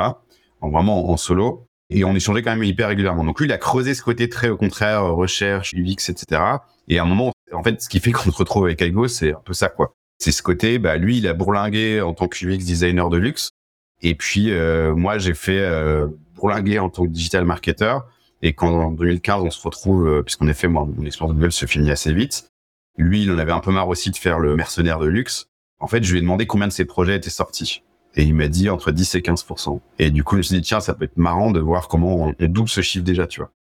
En 0.59 0.71
vraiment 0.71 1.11
en 1.11 1.17
solo. 1.17 1.67
Et 1.91 2.03
on 2.03 2.15
échangeait 2.15 2.41
quand 2.41 2.55
même 2.55 2.63
hyper 2.63 2.87
régulièrement. 2.87 3.23
Donc 3.23 3.39
lui, 3.39 3.45
il 3.45 3.51
a 3.51 3.59
creusé 3.59 3.93
ce 3.93 4.01
côté 4.01 4.27
très 4.27 4.49
au 4.49 4.57
contraire, 4.57 5.03
euh, 5.03 5.11
recherche, 5.11 5.75
UX, 5.75 6.09
etc. 6.09 6.41
Et 6.87 6.97
à 6.97 7.03
un 7.03 7.05
moment, 7.05 7.31
en 7.53 7.61
fait, 7.61 7.79
ce 7.79 7.89
qui 7.89 7.99
fait 7.99 8.11
qu'on 8.13 8.31
se 8.31 8.37
retrouve 8.37 8.65
avec 8.65 8.81
Aigo, 8.81 9.07
c'est 9.07 9.33
un 9.33 9.41
peu 9.45 9.53
ça, 9.53 9.69
quoi. 9.69 9.93
C'est 10.17 10.31
ce 10.31 10.41
côté, 10.41 10.79
bah 10.79 10.97
lui, 10.97 11.19
il 11.19 11.27
a 11.27 11.33
bourlingué 11.33 12.01
en 12.01 12.15
tant 12.15 12.27
que 12.27 12.43
UX 12.43 12.57
designer 12.57 13.11
de 13.11 13.17
luxe. 13.17 13.51
Et 14.01 14.15
puis 14.15 14.51
euh, 14.51 14.95
moi, 14.95 15.19
j'ai 15.19 15.35
fait 15.35 15.59
euh, 15.59 16.07
bourlinguer 16.37 16.79
en 16.79 16.89
tant 16.89 17.03
que 17.03 17.09
digital 17.09 17.45
marketer. 17.45 17.97
Et 18.41 18.53
quand 18.53 18.69
en 18.69 18.91
2015, 18.91 19.43
on 19.43 19.49
se 19.49 19.61
retrouve, 19.61 20.07
euh, 20.07 20.23
puisqu'en 20.23 20.47
effet, 20.47 20.67
moi, 20.67 20.85
mon 20.85 21.05
expérience 21.05 21.35
Google 21.35 21.51
se 21.51 21.65
finit 21.65 21.91
assez 21.91 22.13
vite. 22.13 22.49
Lui, 22.97 23.23
il 23.23 23.31
en 23.31 23.37
avait 23.37 23.51
un 23.51 23.59
peu 23.59 23.71
marre 23.71 23.87
aussi 23.87 24.11
de 24.11 24.15
faire 24.15 24.39
le 24.39 24.55
mercenaire 24.55 24.99
de 24.99 25.07
luxe. 25.07 25.47
En 25.79 25.87
fait, 25.87 26.03
je 26.03 26.11
lui 26.11 26.19
ai 26.19 26.21
demandé 26.21 26.47
combien 26.47 26.67
de 26.67 26.71
ses 26.71 26.85
projets 26.85 27.15
étaient 27.15 27.29
sortis. 27.29 27.83
Et 28.15 28.23
il 28.23 28.33
m'a 28.33 28.47
dit 28.47 28.69
entre 28.69 28.91
10 28.91 29.15
et 29.15 29.21
15 29.21 29.45
Et 29.99 30.09
du 30.09 30.23
coup, 30.23 30.35
je 30.35 30.37
me 30.37 30.43
suis 30.43 30.55
dit, 30.55 30.61
tiens, 30.61 30.79
ça 30.79 30.93
peut 30.95 31.05
être 31.05 31.17
marrant 31.17 31.51
de 31.51 31.59
voir 31.59 31.87
comment 31.87 32.33
on, 32.39 32.45
double 32.47 32.69
ce 32.69 32.81
chiffre 32.81 33.05
déjà, 33.05 33.27
tu 33.27 33.41
vois. 33.41 33.51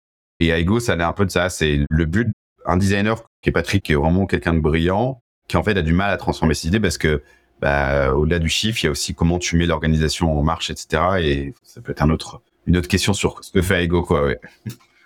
Et 0.41 0.53
à 0.53 0.59
Ego, 0.59 0.81
ça 0.81 0.93
allait 0.93 1.05
un 1.05 1.13
peu 1.13 1.27
de 1.27 1.31
ça. 1.31 1.51
C'est 1.51 1.81
le 1.89 2.05
but. 2.05 2.29
Un 2.65 2.79
designer 2.79 3.23
qui 3.43 3.51
est 3.51 3.53
Patrick, 3.53 3.85
qui 3.85 3.93
est 3.93 3.97
vraiment 3.97 4.27
quelqu'un 4.27 4.55
de 4.55 4.61
brillant, 4.61 5.21
qui 5.47 5.57
en 5.57 5.63
fait 5.63 5.77
a 5.77 5.83
du 5.83 5.93
mal 5.93 6.11
à 6.11 6.17
transformer 6.17 6.55
ses 6.55 6.69
idées 6.69 6.81
parce 6.81 6.99
que, 6.99 7.23
bah, 7.61 8.13
au-delà 8.15 8.39
du 8.39 8.49
chiffre, 8.49 8.83
il 8.83 8.87
y 8.87 8.89
a 8.89 8.91
aussi 8.91 9.15
comment 9.15 9.39
tu 9.39 9.57
mets 9.57 9.67
l'organisation 9.67 10.37
en 10.37 10.43
marche, 10.43 10.71
etc. 10.71 11.03
Et 11.21 11.55
ça 11.63 11.81
peut 11.81 11.93
être 11.93 12.03
un 12.03 12.11
autre, 12.11 12.43
une 12.67 12.77
autre 12.77 12.89
question 12.89 13.13
sur 13.13 13.43
ce 13.43 13.51
que 13.53 13.63
fait 13.63 13.85
Ego, 13.85 14.03
quoi, 14.03 14.25
ouais. 14.25 14.39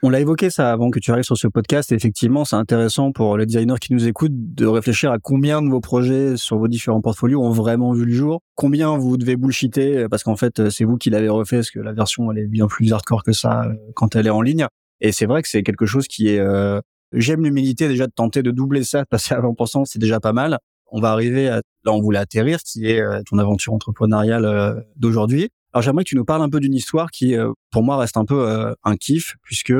On 0.03 0.09
l'a 0.09 0.21
évoqué 0.21 0.49
ça 0.49 0.73
avant 0.73 0.91
que 0.91 0.99
tu 0.99 1.11
arrives 1.11 1.25
sur 1.25 1.37
ce 1.37 1.47
podcast. 1.47 1.93
Et 1.93 1.95
effectivement, 1.95 2.47
c'est 2.47 2.57
intéressant 2.57 3.13
pour 3.13 3.37
les 3.37 3.45
designers 3.45 3.75
qui 3.79 3.93
nous 3.93 4.09
écoutent 4.09 4.33
de 4.35 4.67
réfléchir 4.67 5.13
à 5.13 5.19
combien 5.19 5.61
de 5.61 5.69
vos 5.69 5.81
projets 5.83 6.39
sur 6.39 6.57
vos 6.57 6.69
différents 6.69 7.03
portfolios 7.03 7.43
ont 7.43 7.51
vraiment 7.51 7.93
vu 7.93 8.07
le 8.07 8.13
jour. 8.13 8.41
Combien 8.55 8.97
vous 8.97 9.19
devez 9.19 9.37
bullshiter 9.37 10.07
parce 10.11 10.23
qu'en 10.23 10.37
fait, 10.37 10.71
c'est 10.71 10.85
vous 10.85 10.97
qui 10.97 11.11
l'avez 11.11 11.29
refait 11.29 11.57
parce 11.57 11.71
que 11.71 11.81
la 11.81 11.93
version 11.93 12.33
elle 12.33 12.39
est 12.39 12.47
bien 12.47 12.67
plus 12.67 12.95
hardcore 12.95 13.23
que 13.23 13.33
ça 13.33 13.65
euh, 13.67 13.75
quand 13.95 14.17
elle 14.17 14.27
est 14.27 14.31
en 14.31 14.41
ligne. 14.41 14.67
Et 15.03 15.13
c'est 15.13 15.27
vrai 15.27 15.43
que 15.43 15.49
c'est 15.49 15.63
quelque 15.63 15.85
chose 15.85 16.09
qui 16.09 16.29
est. 16.29 16.39
euh, 16.41 16.81
J'aime 17.13 17.43
l'humilité 17.45 17.87
déjà 17.89 18.07
de 18.07 18.13
tenter 18.13 18.43
de 18.43 18.53
doubler 18.53 18.85
ça, 18.85 19.03
de 19.03 19.07
passer 19.07 19.35
à 19.35 19.41
20%, 19.43 19.85
c'est 19.85 19.99
déjà 19.99 20.19
pas 20.19 20.33
mal. 20.33 20.59
On 20.93 21.01
va 21.03 21.11
arriver 21.11 21.49
à 21.51 21.57
là 21.85 21.93
on 21.93 22.01
voulait 22.01 22.19
atterrir, 22.21 22.61
qui 22.63 22.87
est 22.87 23.01
euh, 23.03 23.21
ton 23.29 23.37
aventure 23.39 23.75
entrepreneuriale 23.75 24.83
d'aujourd'hui. 24.97 25.51
Alors 25.73 25.83
j'aimerais 25.83 26.05
que 26.05 26.09
tu 26.09 26.17
nous 26.17 26.25
parles 26.25 26.43
un 26.43 26.51
peu 26.51 26.61
d'une 26.61 26.75
histoire 26.75 27.11
qui, 27.11 27.37
euh, 27.37 27.53
pour 27.71 27.83
moi, 27.83 27.97
reste 27.97 28.17
un 28.17 28.25
peu 28.25 28.49
euh, 28.49 28.73
un 28.85 28.97
kiff, 28.97 29.37
puisque 29.43 29.73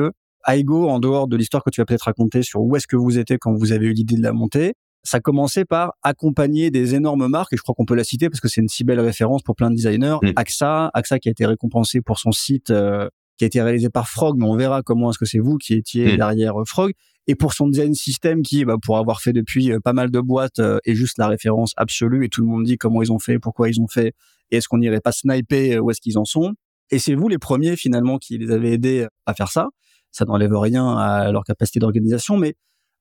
Aigo, 0.47 0.89
en 0.89 0.99
dehors 0.99 1.27
de 1.27 1.35
l'histoire 1.37 1.63
que 1.63 1.69
tu 1.69 1.81
vas 1.81 1.85
peut-être 1.85 2.03
raconter 2.03 2.43
sur 2.43 2.61
où 2.61 2.75
est-ce 2.75 2.87
que 2.87 2.95
vous 2.95 3.17
étiez 3.17 3.37
quand 3.37 3.53
vous 3.53 3.71
avez 3.71 3.87
eu 3.87 3.93
l'idée 3.93 4.15
de 4.15 4.23
la 4.23 4.31
montée, 4.31 4.73
ça 5.03 5.19
commençait 5.19 5.65
par 5.65 5.93
accompagner 6.03 6.71
des 6.71 6.95
énormes 6.95 7.27
marques, 7.27 7.53
et 7.53 7.57
je 7.57 7.61
crois 7.61 7.75
qu'on 7.75 7.85
peut 7.85 7.95
la 7.95 8.03
citer 8.03 8.29
parce 8.29 8.39
que 8.39 8.47
c'est 8.47 8.61
une 8.61 8.67
si 8.67 8.83
belle 8.83 8.99
référence 8.99 9.41
pour 9.41 9.55
plein 9.55 9.69
de 9.69 9.75
designers. 9.75 10.17
Mm. 10.21 10.31
AXA, 10.35 10.91
AXA 10.93 11.19
qui 11.19 11.29
a 11.29 11.31
été 11.31 11.45
récompensé 11.45 12.01
pour 12.01 12.19
son 12.19 12.31
site 12.31 12.69
euh, 12.69 13.09
qui 13.37 13.45
a 13.45 13.47
été 13.47 13.61
réalisé 13.61 13.89
par 13.89 14.07
Frog, 14.07 14.37
mais 14.37 14.45
on 14.45 14.55
verra 14.55 14.83
comment 14.83 15.09
est-ce 15.09 15.17
que 15.17 15.25
c'est 15.25 15.39
vous 15.39 15.57
qui 15.57 15.73
étiez 15.73 16.13
Mm. 16.13 16.17
derrière 16.17 16.61
euh, 16.61 16.65
Frog, 16.65 16.93
et 17.27 17.35
pour 17.35 17.53
son 17.53 17.67
design 17.67 17.93
system 17.93 18.43
qui, 18.43 18.63
bah, 18.65 18.77
pour 18.81 18.97
avoir 18.97 19.21
fait 19.21 19.33
depuis 19.33 19.71
pas 19.83 19.93
mal 19.93 20.11
de 20.11 20.19
boîtes, 20.19 20.59
euh, 20.59 20.79
est 20.85 20.95
juste 20.95 21.17
la 21.17 21.27
référence 21.27 21.73
absolue, 21.77 22.25
et 22.25 22.29
tout 22.29 22.41
le 22.41 22.47
monde 22.47 22.63
dit 22.63 22.77
comment 22.77 23.01
ils 23.01 23.11
ont 23.11 23.19
fait, 23.19 23.39
pourquoi 23.39 23.69
ils 23.69 23.81
ont 23.81 23.87
fait, 23.87 24.13
et 24.51 24.57
est-ce 24.57 24.67
qu'on 24.67 24.77
n'irait 24.77 25.01
pas 25.01 25.11
sniper 25.11 25.77
euh, 25.77 25.79
où 25.79 25.91
est-ce 25.91 26.01
qu'ils 26.01 26.17
en 26.17 26.25
sont? 26.25 26.53
Et 26.89 26.99
c'est 26.99 27.15
vous 27.15 27.27
les 27.29 27.37
premiers 27.37 27.75
finalement 27.75 28.17
qui 28.17 28.37
les 28.37 28.51
avez 28.51 28.73
aidés 28.73 29.07
à 29.25 29.33
faire 29.33 29.49
ça. 29.49 29.69
Ça 30.11 30.25
n'enlève 30.25 30.55
rien 30.55 30.97
à 30.97 31.31
leur 31.31 31.43
capacité 31.43 31.79
d'organisation, 31.79 32.37
mais 32.37 32.55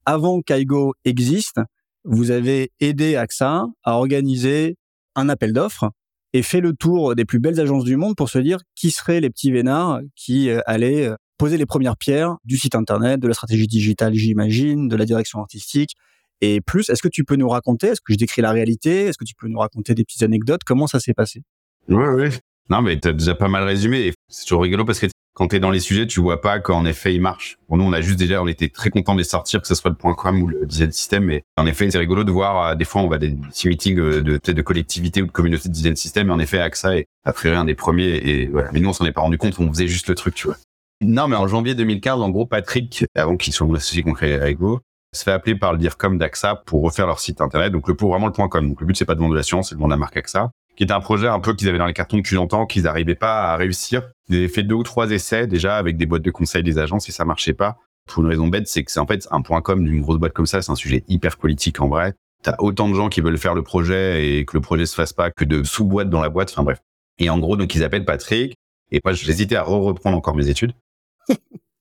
avant 0.07 0.43
qu'Aigo 0.43 0.95
existe, 1.05 1.61
vous 2.05 2.31
avez 2.31 2.71
aidé 2.81 3.17
AXA 3.17 3.67
à 3.83 3.97
organiser 3.97 4.77
un 5.17 5.29
appel 5.29 5.53
d'offres 5.53 5.91
et 6.33 6.43
fait 6.43 6.61
le 6.61 6.73
tour 6.73 7.15
des 7.15 7.25
plus 7.25 7.41
belles 7.41 7.61
agences 7.61 7.85
du 7.85 7.97
monde 7.97 8.15
pour 8.17 8.29
se 8.29 8.39
dire 8.39 8.61
qui 8.77 8.91
seraient 8.91 9.21
les 9.21 9.31
petits 9.31 9.51
vénards 9.51 10.01
qui 10.15 10.49
euh, 10.49 10.61
allaient 10.67 11.09
euh, 11.09 11.17
poser 11.39 11.57
les 11.57 11.67
premières 11.67 11.97
pierres 11.97 12.37
du 12.45 12.57
site 12.57 12.75
internet, 12.75 13.19
de 13.19 13.27
la 13.27 13.35
stratégie 13.35 13.67
digitale, 13.67 14.15
j'imagine, 14.15 14.89
de 14.89 14.97
la 14.97 15.05
direction 15.05 15.41
artistique. 15.41 15.97
Et 16.41 16.61
plus. 16.61 16.89
Est-ce 16.91 17.03
que 17.03 17.09
tu 17.09 17.25
peux 17.25 17.37
nous 17.37 17.49
raconter, 17.49 17.89
est-ce 17.89 18.01
que 18.01 18.13
je 18.13 18.19
décris 18.19 18.43
la 18.43 18.51
réalité 18.53 19.07
Est-ce 19.07 19.19
que 19.19 19.25
tu 19.25 19.35
peux 19.35 19.49
nous 19.49 19.59
raconter 19.59 19.95
des 19.95 20.05
petites 20.05 20.23
anecdotes 20.23 20.63
Comment 20.65 20.87
ça 20.87 21.01
s'est 21.01 21.15
passé? 21.15 21.43
Oui, 21.89 22.05
oui. 22.15 22.29
Non, 22.69 22.83
mais 22.83 22.99
t'as 23.01 23.13
déjà 23.13 23.35
pas 23.35 23.49
mal 23.49 23.65
résumé. 23.65 24.13
C'est 24.29 24.45
toujours 24.45 24.63
rigolo 24.63 24.85
parce 24.85 25.01
que 25.01 25.07
quand 25.35 25.49
t'es 25.49 25.59
dans 25.59 25.71
les 25.71 25.81
sujets, 25.81 26.07
tu 26.07 26.21
vois 26.21 26.41
pas 26.41 26.61
qu'en 26.61 26.85
effet 26.85 27.15
il 27.15 27.21
marche. 27.21 27.57
Pour 27.67 27.77
nous, 27.77 27.85
on 27.85 27.93
a 27.93 28.01
juste 28.01 28.19
déjà, 28.19 28.41
on 28.43 28.47
était 28.47 28.69
très 28.69 28.91
content 28.91 29.15
de 29.15 29.19
les 29.19 29.25
sortir, 29.25 29.61
que 29.61 29.67
ce 29.67 29.75
soit 29.75 29.91
le 29.91 29.97
point 29.97 30.15
.com 30.15 30.41
ou 30.43 30.47
le 30.47 30.67
design 30.67 30.93
system. 30.93 31.31
Et 31.31 31.43
en 31.57 31.67
effet, 31.67 31.91
c'est 31.91 31.99
rigolo 31.99 32.23
de 32.23 32.31
voir. 32.31 32.69
euh, 32.69 32.75
Des 32.77 32.85
fois, 32.85 33.03
on 33.03 33.09
va 33.09 33.19
des 33.19 33.31
petits 33.31 33.69
meetings 33.69 33.99
euh, 33.99 34.23
de 34.23 34.39
de 34.53 34.63
collectivité 34.63 35.21
ou 35.23 35.27
de 35.27 35.31
communauté 35.33 35.69
de 35.69 35.75
design 35.75 35.97
system. 35.97 36.29
Et 36.29 36.33
en 36.33 36.39
effet, 36.39 36.61
AXA 36.61 36.97
est 36.99 37.07
a 37.25 37.33
priori 37.33 37.57
un 37.57 37.65
des 37.65 37.75
premiers. 37.75 38.09
Et 38.25 38.47
voilà. 38.47 38.71
Mais 38.73 38.79
nous, 38.81 38.89
on 38.89 38.93
s'en 38.93 39.05
est 39.05 39.13
pas 39.13 39.21
rendu 39.23 39.39
compte. 39.39 39.59
On 39.59 39.69
faisait 39.73 39.89
juste 39.89 40.09
le 40.09 40.15
truc, 40.15 40.35
tu 40.35 40.47
vois. 40.47 40.57
Non, 41.01 41.27
mais 41.29 41.37
en 41.37 41.49
janvier 41.49 41.75
2015, 41.75 42.21
en 42.21 42.29
gros, 42.31 42.45
Patrick, 42.47 43.05
avant 43.17 43.37
qu'il 43.37 43.53
soit 43.53 43.67
mon 43.67 43.75
associé 43.75 44.03
concret 44.03 44.35
avec 44.35 44.59
vous, 44.59 44.79
se 45.13 45.25
fait 45.25 45.33
appeler 45.33 45.57
par 45.57 45.73
le 45.73 45.79
DIRCOM 45.79 46.19
d'AXA 46.19 46.57
pour 46.67 46.83
refaire 46.83 47.07
leur 47.07 47.21
site 47.21 47.41
internet. 47.41 47.73
Donc 47.73 47.89
le 47.89 47.95
pour 47.95 48.11
vraiment 48.11 48.27
le 48.27 48.33
point 48.33 48.49
.com. 48.49 48.69
Donc 48.69 48.81
le 48.81 48.87
but 48.87 48.97
c'est 48.97 49.05
pas 49.05 49.15
de 49.15 49.21
vendre 49.21 49.33
de 49.33 49.37
l'assurance, 49.37 49.71
c'est 49.71 49.75
de 49.75 49.81
vendre 49.81 49.91
la 49.91 49.97
marque 49.97 50.17
AXA, 50.17 50.51
qui 50.77 50.85
était 50.85 50.93
un 50.93 51.01
projet 51.01 51.29
un 51.29 51.41
peu 51.41 51.55
qu'ils 51.55 51.69
avaient 51.69 51.79
dans 51.79 51.87
les 51.87 51.93
cartons 51.93 52.19
depuis 52.19 52.37
longtemps, 52.37 52.67
qu'ils 52.67 52.85
n'arrivaient 52.85 53.15
pas 53.15 53.53
à 53.53 53.57
réussir. 53.57 54.03
Ils 54.29 54.37
avaient 54.37 54.49
fait 54.49 54.63
deux 54.63 54.77
ou 54.77 54.83
trois 54.83 55.11
essais 55.11 55.47
déjà 55.47 55.77
avec 55.77 55.97
des 55.97 56.07
boîtes 56.07 56.23
de 56.23 56.31
conseil 56.31 56.63
des 56.63 56.79
agences 56.79 57.09
et 57.09 57.13
ça 57.13 57.25
marchait 57.25 57.55
pas. 57.55 57.79
Pour 58.07 58.23
une 58.23 58.29
raison 58.29 58.49
bête, 58.49 58.67
c'est 58.67 58.83
que 58.83 58.91
c'est 58.91 59.01
en 59.01 59.07
fait 59.07 59.29
un 59.31 59.43
point 59.43 59.61
.com 59.61 59.85
d'une 59.85 60.01
grosse 60.01 60.19
boîte 60.19 60.33
comme 60.33 60.47
ça, 60.47 60.63
c'est 60.63 60.73
un 60.73 60.77
sujet 60.77 61.05
hyper 61.09 61.37
politique 61.37 61.81
en 61.81 61.89
vrai. 61.89 62.15
T'as 62.43 62.57
autant 62.59 62.89
de 62.89 62.95
gens 62.95 63.09
qui 63.09 63.21
veulent 63.21 63.37
faire 63.37 63.55
le 63.55 63.63
projet 63.63 64.27
et 64.27 64.45
que 64.47 64.57
le 64.57 64.63
projet 64.63 64.87
se 64.87 64.95
fasse 64.95 65.13
pas 65.13 65.31
que 65.31 65.45
de 65.45 65.63
sous-boîtes 65.63 66.09
dans 66.09 66.23
la 66.23 66.31
boîte. 66.31 66.51
Enfin 66.51 66.63
bref. 66.63 66.81
Et 67.19 67.29
en 67.29 67.39
gros, 67.39 67.57
donc 67.57 67.75
ils 67.75 67.85
appellent 67.85 68.07
Patrick. 68.07 68.55
Et 68.91 69.01
moi, 69.05 69.13
j'hésitais 69.13 69.57
à 69.57 69.63
re-reprendre 69.63 70.17
encore 70.17 70.35
mes 70.35 70.49
études. 70.49 70.73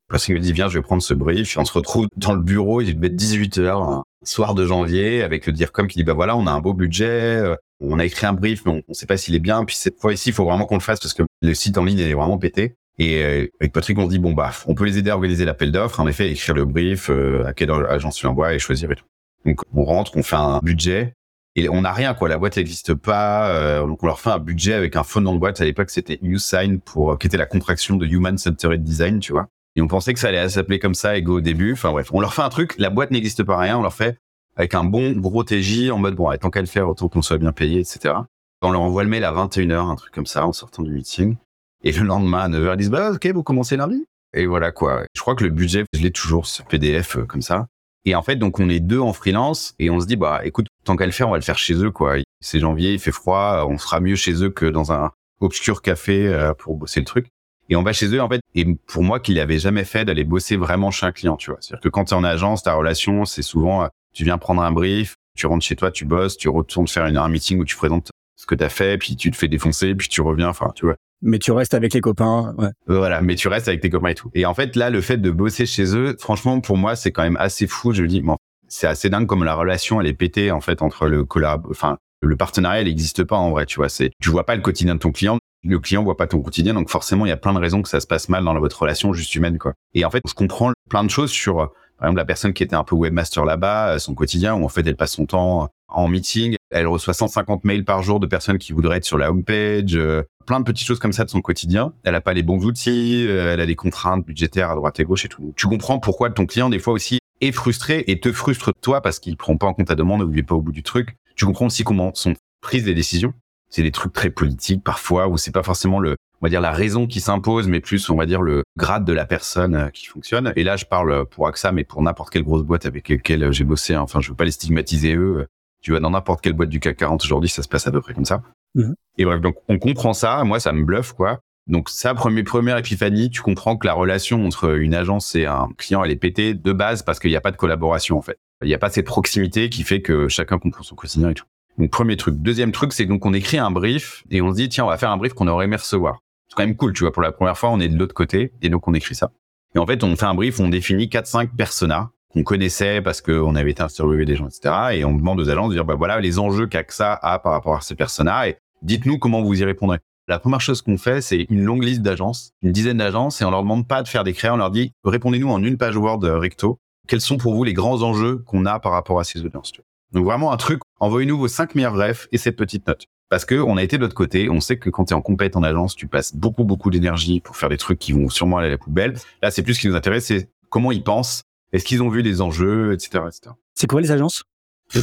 Parce 0.10 0.26
qu'il 0.26 0.36
me 0.36 0.40
dit, 0.40 0.54
viens, 0.54 0.70
je 0.70 0.80
vais 0.80 0.84
prendre 0.84 1.02
ce 1.02 1.14
brief. 1.14 1.58
On 1.58 1.66
se 1.66 1.74
retrouve 1.74 2.08
dans 2.18 2.34
le 2.34 2.42
bureau, 2.42 2.82
il 2.82 2.96
devait 2.96 3.08
être 3.08 3.16
18 3.16 3.60
heures, 3.60 4.04
soir 4.24 4.56
de 4.56 4.66
janvier, 4.66 5.22
avec 5.22 5.46
le 5.46 5.54
DIRCOM 5.54 5.88
qui 5.88 6.00
dit, 6.00 6.04
bah 6.04 6.14
voilà, 6.14 6.36
on 6.36 6.48
a 6.48 6.52
un 6.52 6.60
beau 6.60 6.74
budget, 6.74 7.38
euh, 7.38 7.56
on 7.80 8.00
a 8.00 8.06
écrit 8.06 8.26
un 8.26 8.34
brief, 8.34 8.66
mais 8.66 8.72
on, 8.72 8.82
on 8.88 8.94
sait 8.94 9.06
pas 9.06 9.18
s'il 9.18 9.36
est 9.36 9.40
bien. 9.40 9.64
Puis 9.66 9.76
cette 9.76 10.00
fois 10.00 10.14
ici, 10.14 10.30
il 10.30 10.34
faut 10.34 10.46
vraiment 10.46 10.66
qu'on 10.66 10.76
le 10.76 10.82
fasse 10.82 11.00
parce 11.00 11.14
que 11.14 11.24
le 11.42 11.54
site 11.54 11.78
en 11.78 11.86
ligne 11.86 12.00
est 12.00 12.14
vraiment 12.14 12.38
pété. 12.38 12.76
Et 13.00 13.24
euh, 13.24 13.48
avec 13.62 13.72
Patrick, 13.72 13.98
on 13.98 14.08
dit, 14.08 14.20
bon, 14.20 14.34
bah, 14.34 14.52
on 14.68 14.76
peut 14.76 14.84
les 14.84 14.98
aider 14.98 15.10
à 15.10 15.16
organiser 15.16 15.46
l'appel 15.46 15.72
d'offres, 15.72 16.00
en 16.02 16.08
effet, 16.08 16.30
écrire 16.30 16.54
le 16.54 16.66
brief, 16.66 17.10
euh, 17.10 17.46
à 17.46 17.54
quelle 17.54 17.72
agence 17.72 18.18
tu 18.18 18.26
l'envoies 18.26 18.54
et 18.54 18.60
choisir 18.60 18.92
et 18.92 18.96
tout. 18.96 19.06
Donc, 19.46 19.62
on 19.74 19.86
rentre, 19.86 20.18
on 20.18 20.24
fait 20.24 20.36
un 20.36 20.60
budget. 20.62 21.14
Et 21.56 21.70
on 21.70 21.82
n'a 21.82 21.94
rien, 21.94 22.14
quoi. 22.14 22.28
La 22.30 22.38
boîte 22.38 22.58
n'existe 22.58 22.94
pas. 22.94 23.50
euh, 23.56 23.88
donc, 23.88 24.04
on 24.04 24.08
leur 24.08 24.20
fait 24.20 24.30
un 24.30 24.38
budget 24.40 24.74
avec 24.74 24.98
un 24.98 25.04
faux 25.04 25.22
nom 25.22 25.34
de 25.34 25.40
boîte. 25.40 25.62
À 25.62 25.66
l'époque, 25.66 25.90
c'était 25.90 26.20
USign 26.22 26.80
pour, 26.80 27.18
qui 27.18 27.28
était 27.28 27.38
la 27.38 27.46
contraction 27.46 27.96
de 27.96 28.06
Human 28.06 28.38
Centered 28.38 28.84
Design, 28.84 29.20
tu 29.20 29.32
vois. 29.32 29.48
On 29.82 29.88
pensait 29.88 30.14
que 30.14 30.20
ça 30.20 30.30
allait 30.30 30.50
s'appeler 30.50 30.80
comme 30.80 30.96
ça, 30.96 31.18
Ego 31.18 31.38
au 31.38 31.42
début. 31.42 31.74
Enfin 31.74 31.92
bref, 31.92 32.10
on 32.14 32.20
leur 32.20 32.34
fait 32.34 32.42
un 32.42 32.50
truc, 32.50 32.76
la 32.78 32.90
boîte 32.90 33.12
n'existe 33.12 33.44
pas 33.44 33.58
rien, 33.58 33.78
on 33.78 33.82
leur 33.82 33.94
fait 33.94 34.18
avec 34.60 34.76
un 34.76 34.84
bon 34.84 35.14
gros 35.14 35.44
TJ 35.44 35.90
en 35.90 35.98
mode 35.98 36.16
bon, 36.16 36.30
tant 36.38 36.50
qu'à 36.50 36.60
le 36.60 36.68
faire, 36.68 36.90
autant 36.90 37.08
qu'on 37.08 37.22
soit 37.22 37.38
bien 37.38 37.54
payé, 37.54 37.80
etc. 37.80 38.16
On 38.62 38.72
leur 38.72 38.82
envoie 38.82 39.04
le 39.04 39.10
mail 39.10 39.24
à 39.24 39.32
21h, 39.32 39.90
un 39.90 39.96
truc 39.96 40.14
comme 40.14 40.26
ça, 40.26 40.46
en 40.46 40.52
sortant 40.52 40.84
du 40.84 40.92
meeting. 40.92 41.38
Et 41.86 41.94
le 41.94 42.04
lendemain, 42.04 42.40
à 42.40 42.50
9h, 42.50 42.74
ils 42.74 42.78
disent, 42.78 42.90
bah, 42.90 43.12
ok, 43.12 43.26
vous 43.28 43.42
commencez 43.42 43.78
lundi. 43.78 44.06
Et 44.34 44.46
voilà, 44.46 44.74
quoi. 44.74 45.06
Je 45.16 45.22
crois 45.22 45.36
que 45.36 45.46
le 45.46 45.50
budget, 45.50 45.86
je 45.94 46.02
l'ai 46.02 46.12
toujours 46.12 46.46
sur 46.46 46.66
PDF, 46.66 47.16
euh, 47.16 47.26
comme 47.26 47.42
ça. 47.42 47.68
Et 48.04 48.16
en 48.16 48.22
fait, 48.22 48.36
donc, 48.36 48.60
on 48.60 48.68
est 48.68 48.82
deux 48.82 49.00
en 49.00 49.14
freelance 49.14 49.76
et 49.80 49.90
on 49.90 50.02
se 50.02 50.06
dit, 50.06 50.18
bah, 50.18 50.42
écoute, 50.44 50.68
tant 50.84 50.98
qu'à 50.98 51.06
le 51.06 51.14
faire, 51.14 51.30
on 51.30 51.32
va 51.32 51.38
le 51.38 51.44
faire 51.44 51.58
chez 51.58 51.76
eux, 51.76 51.92
quoi. 51.92 52.16
C'est 52.42 52.60
janvier, 52.60 52.94
il 52.94 53.00
fait 53.00 53.14
froid, 53.14 53.66
on 53.66 53.78
sera 53.78 54.02
mieux 54.02 54.16
chez 54.16 54.44
eux 54.44 54.50
que 54.50 54.66
dans 54.66 54.92
un 54.92 55.12
obscur 55.40 55.82
café 55.82 56.28
euh, 56.28 56.54
pour 56.54 56.76
bosser 56.76 57.00
le 57.00 57.06
truc. 57.06 57.30
Et 57.70 57.76
on 57.76 57.84
va 57.84 57.94
chez 57.94 58.08
eux, 58.08 58.22
en 58.22 58.28
fait. 58.28 58.42
Et 58.56 58.66
pour 58.88 59.04
moi, 59.04 59.20
qu'il 59.20 59.40
avait 59.40 59.60
jamais 59.60 59.84
fait 59.84 60.06
d'aller 60.06 60.24
bosser 60.24 60.58
vraiment 60.58 60.92
chez 60.92 61.06
un 61.06 61.12
client, 61.12 61.38
tu 61.38 61.52
vois. 61.52 61.60
C'est-à-dire 61.62 61.82
que 61.82 61.90
quand 61.90 62.06
tu 62.06 62.14
es 62.14 62.18
en 62.18 62.24
agence, 62.24 62.64
ta 62.64 62.74
relation, 62.74 63.26
c'est 63.26 63.44
souvent, 63.44 63.84
euh, 63.84 63.88
tu 64.14 64.24
viens 64.24 64.38
prendre 64.38 64.62
un 64.62 64.72
brief, 64.72 65.16
tu 65.38 65.46
rentres 65.48 65.66
chez 65.66 65.76
toi, 65.76 65.92
tu 65.92 66.06
bosses, 66.06 66.36
tu 66.38 66.50
retournes 66.50 66.88
faire 66.88 67.06
une, 67.06 67.18
un 67.18 67.30
meeting 67.30 67.60
où 67.60 67.66
tu 67.66 67.76
présentes 67.76 68.10
ce 68.36 68.46
que 68.46 68.56
tu 68.56 68.64
as 68.64 68.70
fait, 68.70 68.98
puis 68.98 69.16
tu 69.16 69.30
te 69.32 69.38
fais 69.38 69.48
défoncer, 69.48 69.94
puis 69.96 70.08
tu 70.08 70.22
reviens, 70.22 70.50
enfin, 70.50 70.72
tu 70.76 70.86
vois. 70.86 70.96
Mais 71.22 71.38
tu 71.38 71.52
restes 71.52 71.74
avec 71.74 71.94
les 71.94 72.02
copains, 72.02 72.56
ouais. 72.58 72.70
Euh, 72.90 72.98
Voilà, 72.98 73.22
mais 73.22 73.36
tu 73.36 73.50
restes 73.50 73.68
avec 73.68 73.82
tes 73.82 73.90
copains 73.90 74.10
et 74.10 74.16
tout. 74.16 74.32
Et 74.34 74.46
en 74.46 74.54
fait, 74.54 74.76
là, 74.76 74.90
le 74.90 75.02
fait 75.02 75.18
de 75.18 75.30
bosser 75.32 75.66
chez 75.66 75.96
eux, 75.96 76.16
franchement, 76.18 76.60
pour 76.62 76.78
moi, 76.78 76.96
c'est 76.96 77.12
quand 77.12 77.24
même 77.24 77.38
assez 77.38 77.68
fou. 77.68 77.94
Je 77.94 78.02
me 78.02 78.08
dis, 78.08 78.22
bon, 78.22 78.38
c'est 78.70 78.88
assez 78.88 79.10
dingue 79.10 79.28
comme 79.28 79.44
la 79.44 79.54
relation, 79.54 80.00
elle 80.00 80.08
est 80.08 80.14
pétée, 80.14 80.52
en 80.52 80.62
fait, 80.62 80.82
entre 80.82 81.08
le 81.08 81.26
collab, 81.26 81.68
enfin, 81.70 81.98
le 82.22 82.36
partenariat, 82.38 82.82
il 82.82 82.88
n'existe 82.88 83.24
pas 83.24 83.36
en 83.38 83.52
vrai, 83.52 83.66
tu 83.66 83.78
vois. 83.78 83.90
C'est, 83.90 84.12
tu 84.22 84.30
vois 84.30 84.46
pas 84.46 84.56
le 84.56 84.62
quotidien 84.62 84.96
de 84.96 85.00
ton 85.00 85.12
client, 85.12 85.38
le 85.64 85.80
client 85.80 86.04
voit 86.04 86.18
pas 86.18 86.28
ton 86.28 86.42
quotidien, 86.42 86.74
donc 86.74 86.90
forcément, 86.90 87.26
il 87.26 87.30
y 87.30 87.34
a 87.34 87.38
plein 87.38 87.54
de 87.54 87.60
raisons 87.60 87.82
que 87.82 87.90
ça 87.90 88.00
se 88.00 88.08
passe 88.08 88.30
mal 88.30 88.44
dans 88.44 88.58
votre 88.60 88.82
relation 88.82 89.14
juste 89.14 89.36
humaine, 89.36 89.58
quoi. 89.58 89.74
Et 89.94 90.06
en 90.06 90.10
fait, 90.10 90.22
je 90.28 90.34
comprends 90.34 90.72
plein 90.90 91.04
de 91.04 91.10
choses 91.10 91.32
sur, 91.32 91.60
euh, 91.60 91.68
par 91.98 92.08
exemple, 92.08 92.18
la 92.20 92.26
personne 92.26 92.54
qui 92.54 92.64
était 92.64 92.76
un 92.76 92.84
peu 92.84 92.96
webmaster 92.96 93.46
là-bas, 93.46 93.96
euh, 93.96 94.00
son 94.00 94.16
quotidien, 94.16 94.56
où 94.56 94.64
en 94.64 94.70
fait, 94.70 94.86
elle 94.88 94.96
passe 94.96 95.14
son 95.14 95.26
temps 95.26 95.70
en 95.90 96.08
meeting, 96.08 96.56
elle 96.72 96.88
reçoit 96.88 97.14
150 97.14 97.64
mails 97.64 97.84
par 97.84 98.04
jour 98.04 98.20
de 98.20 98.28
personnes 98.28 98.58
qui 98.58 98.74
voudraient 98.74 98.98
être 98.98 99.06
sur 99.06 99.18
la 99.18 99.32
homepage, 99.32 99.96
euh, 99.96 100.24
plein 100.46 100.60
de 100.60 100.66
petites 100.66 100.88
choses 100.88 101.00
comme 101.00 101.14
ça 101.14 101.26
de 101.26 101.30
son 101.30 101.42
quotidien. 101.42 101.94
Elle 102.04 102.16
a 102.16 102.22
pas 102.22 102.34
les 102.34 102.44
bons 102.44 102.64
outils, 102.64 103.26
euh, 103.28 103.54
elle 103.54 103.60
a 103.60 103.66
des 103.66 103.76
contraintes 103.76 104.26
budgétaires 104.26 104.72
à 104.72 104.76
droite 104.76 105.00
et 105.00 105.04
gauche 105.04 105.26
et 105.26 105.30
tout. 105.30 105.54
Tu 105.56 105.68
comprends 105.68 106.00
pourquoi 106.00 106.30
ton 106.30 106.46
client, 106.46 106.70
des 106.70 106.80
fois 106.80 106.94
aussi, 106.94 107.20
est 107.42 107.52
frustré 107.52 108.04
et 108.08 108.20
te 108.20 108.32
frustre 108.32 108.72
toi 108.82 109.02
parce 109.02 109.20
qu'il 109.20 109.36
prend 109.38 109.58
pas 109.58 109.68
en 109.68 109.74
compte 109.74 109.88
ta 109.88 109.96
demande 109.96 110.22
ou 110.22 110.32
il 110.32 110.40
est 110.40 110.44
pas 110.44 110.56
au 110.56 110.62
bout 110.62 110.72
du 110.72 110.84
truc. 110.84 111.16
Tu 111.36 111.46
comprends 111.46 111.68
aussi 111.68 111.84
comment 111.84 112.14
sont 112.14 112.34
prises 112.62 112.86
les 112.86 112.94
décisions. 112.94 113.34
C'est 113.70 113.84
des 113.84 113.92
trucs 113.92 114.14
très 114.14 114.30
politiques 114.30 114.84
parfois 114.84 115.28
où 115.28 115.38
c'est 115.38 115.52
pas 115.52 115.64
forcément 115.64 116.00
le, 116.00 116.16
on 116.42 116.46
va 116.46 116.50
dire 116.50 116.62
la 116.62 116.72
raison 116.72 117.06
qui 117.08 117.20
s'impose, 117.20 117.68
mais 117.68 117.80
plus 117.80 118.10
on 118.10 118.16
va 118.16 118.26
dire 118.26 118.42
le 118.42 118.64
grade 118.78 119.06
de 119.06 119.14
la 119.14 119.26
personne 119.26 119.76
euh, 119.76 119.90
qui 119.90 120.06
fonctionne. 120.08 120.54
Et 120.56 120.64
là, 120.64 120.76
je 120.76 120.86
parle 120.86 121.26
pour 121.26 121.48
AXA, 121.48 121.72
mais 121.72 121.84
pour 121.84 122.02
n'importe 122.02 122.32
quelle 122.32 122.44
grosse 122.44 122.64
boîte 122.64 122.86
avec 122.86 123.10
laquelle 123.10 123.44
euh, 123.44 123.52
j'ai 123.52 123.64
bossé. 123.64 123.94
hein. 123.94 124.02
Enfin, 124.02 124.22
je 124.22 124.30
veux 124.30 124.36
pas 124.36 124.46
les 124.46 124.52
stigmatiser 124.52 125.16
eux. 125.16 125.46
Tu 125.82 125.92
vois, 125.92 126.00
dans 126.00 126.10
n'importe 126.10 126.42
quelle 126.42 126.54
boîte 126.54 126.70
du 126.70 126.80
CAC 126.80 126.98
40 126.98 127.24
aujourd'hui, 127.24 127.50
ça 127.50 127.64
se 127.64 127.68
passe 127.68 127.88
à 127.88 127.92
peu 127.92 128.02
près 128.02 128.14
comme 128.14 128.26
ça. 128.26 128.42
Mhm. 128.76 128.96
Et 129.18 129.26
bref, 129.26 129.42
donc 129.42 129.56
on 129.68 129.78
comprend 129.80 130.14
ça. 130.14 130.44
Moi, 130.44 130.60
ça 130.60 130.72
me 130.74 130.84
bluffe 130.84 131.14
quoi. 131.14 131.40
Donc 131.68 131.90
ça, 131.90 132.16
premier, 132.16 132.44
première 132.44 132.78
épiphanie, 132.78 133.30
tu 133.30 133.42
comprends 133.42 133.78
que 133.78 133.86
la 133.86 133.94
relation 133.94 134.44
entre 134.46 134.76
une 134.80 134.96
agence 134.96 135.36
et 135.36 135.46
un 135.46 135.70
client, 135.78 136.04
elle 136.04 136.12
est 136.12 136.16
pétée 136.16 136.56
de 136.56 136.74
base 136.74 137.04
parce 137.04 137.20
qu'il 137.20 137.30
n'y 137.30 137.38
a 137.38 137.42
pas 137.42 137.52
de 137.52 137.58
collaboration 137.58 138.18
en 138.18 138.22
fait. 138.24 138.38
Il 138.64 138.68
n'y 138.68 138.74
a 138.74 138.80
pas 138.80 138.90
cette 138.90 139.06
proximité 139.06 139.70
qui 139.70 139.84
fait 139.84 140.02
que 140.02 140.28
chacun 140.28 140.58
comprend 140.58 140.84
son 140.84 140.96
quotidien 140.96 141.30
et 141.30 141.34
tout. 141.36 141.46
Donc 141.80 141.92
premier 141.92 142.18
truc. 142.18 142.36
Deuxième 142.36 142.74
truc, 142.74 142.92
c'est 142.92 143.06
donc 143.06 143.26
on 143.26 143.34
écrit 143.34 143.58
un 143.58 143.72
brief 143.72 144.24
et 144.30 144.42
on 144.42 144.52
se 144.52 144.58
dit 144.58 144.68
tiens, 144.68 144.84
on 144.84 144.90
va 144.90 144.98
faire 144.98 145.12
un 145.12 145.18
brief 145.18 145.34
qu'on 145.34 145.48
aurait 145.48 145.66
aimé 145.66 145.78
recevoir. 145.78 146.20
C'est 146.50 146.56
quand 146.56 146.66
même 146.66 146.76
cool, 146.76 146.92
tu 146.92 147.04
vois. 147.04 147.14
Pour 147.14 147.22
la 147.22 147.32
première 147.32 147.58
fois, 147.58 147.70
on 147.70 147.80
est 147.80 147.88
de 147.88 147.98
l'autre 147.98 148.14
côté 148.14 148.52
et 148.62 148.68
donc 148.68 148.86
on 148.90 148.94
écrit 148.94 149.16
ça. 149.16 149.32
Et 149.76 149.80
en 149.80 149.86
fait, 149.86 150.04
on 150.04 150.14
fait 150.18 150.26
un 150.26 150.34
brief, 150.34 150.60
on 150.60 150.68
définit 150.68 151.06
4-5 151.06 151.56
personas 151.56 152.10
qu'on 152.34 152.44
connaissait 152.44 153.02
parce 153.02 153.22
qu'on 153.22 153.56
avait 153.56 153.72
été 153.72 153.82
interviewé 153.82 154.26
des 154.26 154.36
gens, 154.36 154.48
etc. 154.48 154.76
Et 154.92 155.06
on 155.06 155.16
demande 155.16 155.40
aux 155.40 155.50
agences 155.50 155.70
de 155.70 155.76
dire 155.76 155.86
bah 155.86 155.96
voilà 155.96 156.20
les 156.20 156.38
enjeux 156.38 156.68
qu'AXA 156.68 157.14
a 157.14 157.40
par 157.40 157.54
rapport 157.54 157.78
à 157.78 157.82
ces 157.82 157.96
personas 157.96 158.50
et 158.50 158.58
dites-nous 158.82 159.18
comment 159.18 159.42
vous 159.42 159.62
y 159.62 159.64
répondrez. 159.64 160.00
La 160.28 160.38
première 160.38 160.62
chose 160.62 160.82
qu'on 160.82 160.98
fait, 160.98 161.22
c'est 161.22 161.48
une 161.50 161.64
longue 161.64 161.84
liste 161.84 162.02
d'agences, 162.02 162.52
une 162.62 162.72
dizaine 162.72 162.98
d'agences, 162.98 163.42
et 163.42 163.46
on 163.46 163.52
leur 163.52 163.64
demande 163.64 163.88
pas 163.88 164.04
de 164.04 164.08
faire 164.08 164.24
des 164.24 164.34
créas, 164.34 164.54
on 164.54 164.58
leur 164.58 164.70
dit 164.70 164.92
répondez-nous 165.06 165.50
en 165.50 165.64
une 165.64 165.78
page 165.78 165.96
Word 165.96 166.24
euh, 166.24 166.38
recto. 166.38 166.78
Quels 167.08 167.22
sont 167.22 167.38
pour 167.38 167.56
vous 167.56 167.64
les 167.64 167.74
grands 167.74 168.02
enjeux 168.04 168.44
qu'on 168.46 168.66
a 168.66 168.80
par 168.80 168.92
rapport 168.92 169.20
à 169.20 169.24
ces 169.24 169.44
audiences. 169.44 169.72
Donc 170.12 170.26
vraiment 170.26 170.52
un 170.52 170.58
truc, 170.58 170.82
envoyez-nous 171.00 171.38
vos 171.38 171.48
cinq 171.48 171.76
meilleurs 171.76 171.96
refs 171.96 172.28
et 172.32 172.38
cette 172.38 172.56
petite 172.56 172.88
note. 172.88 173.06
Parce 173.30 173.46
que 173.46 173.56
on 173.56 173.78
a 173.78 173.84
été 173.84 173.98
de 173.98 174.02
l'autre 174.02 174.16
côté, 174.16 174.50
on 174.50 174.60
sait 174.60 174.78
que 174.78 174.90
quand 174.90 175.06
tu 175.06 175.14
es 175.14 175.16
en 175.16 175.22
compète 175.22 175.56
en 175.56 175.64
agence, 175.64 175.96
tu 175.96 176.08
passes 176.08 176.36
beaucoup 176.36 176.64
beaucoup 176.64 176.90
d'énergie 176.90 177.42
pour 177.42 177.56
faire 177.56 177.70
des 177.70 177.78
trucs 177.78 178.00
qui 178.00 178.12
vont 178.12 178.30
sûrement 178.30 178.58
aller 178.58 178.68
à 178.68 178.72
la 178.72 178.78
poubelle. 178.78 179.14
Là, 179.44 179.52
c'est 179.52 179.62
plus 179.62 179.76
ce 179.76 179.82
qui 179.82 179.88
nous 179.88 179.96
intéresse, 179.96 180.26
c'est 180.26 180.50
comment 180.70 180.92
ils 180.92 181.04
pensent, 181.04 181.44
est-ce 181.72 181.86
qu'ils 181.86 182.02
ont 182.02 182.10
vu 182.10 182.24
des 182.24 182.42
enjeux, 182.42 182.94
etc., 182.94 183.24
etc. 183.28 183.54
C'est 183.76 183.88
quoi 183.88 184.02
les 184.02 184.12
agences? 184.12 184.44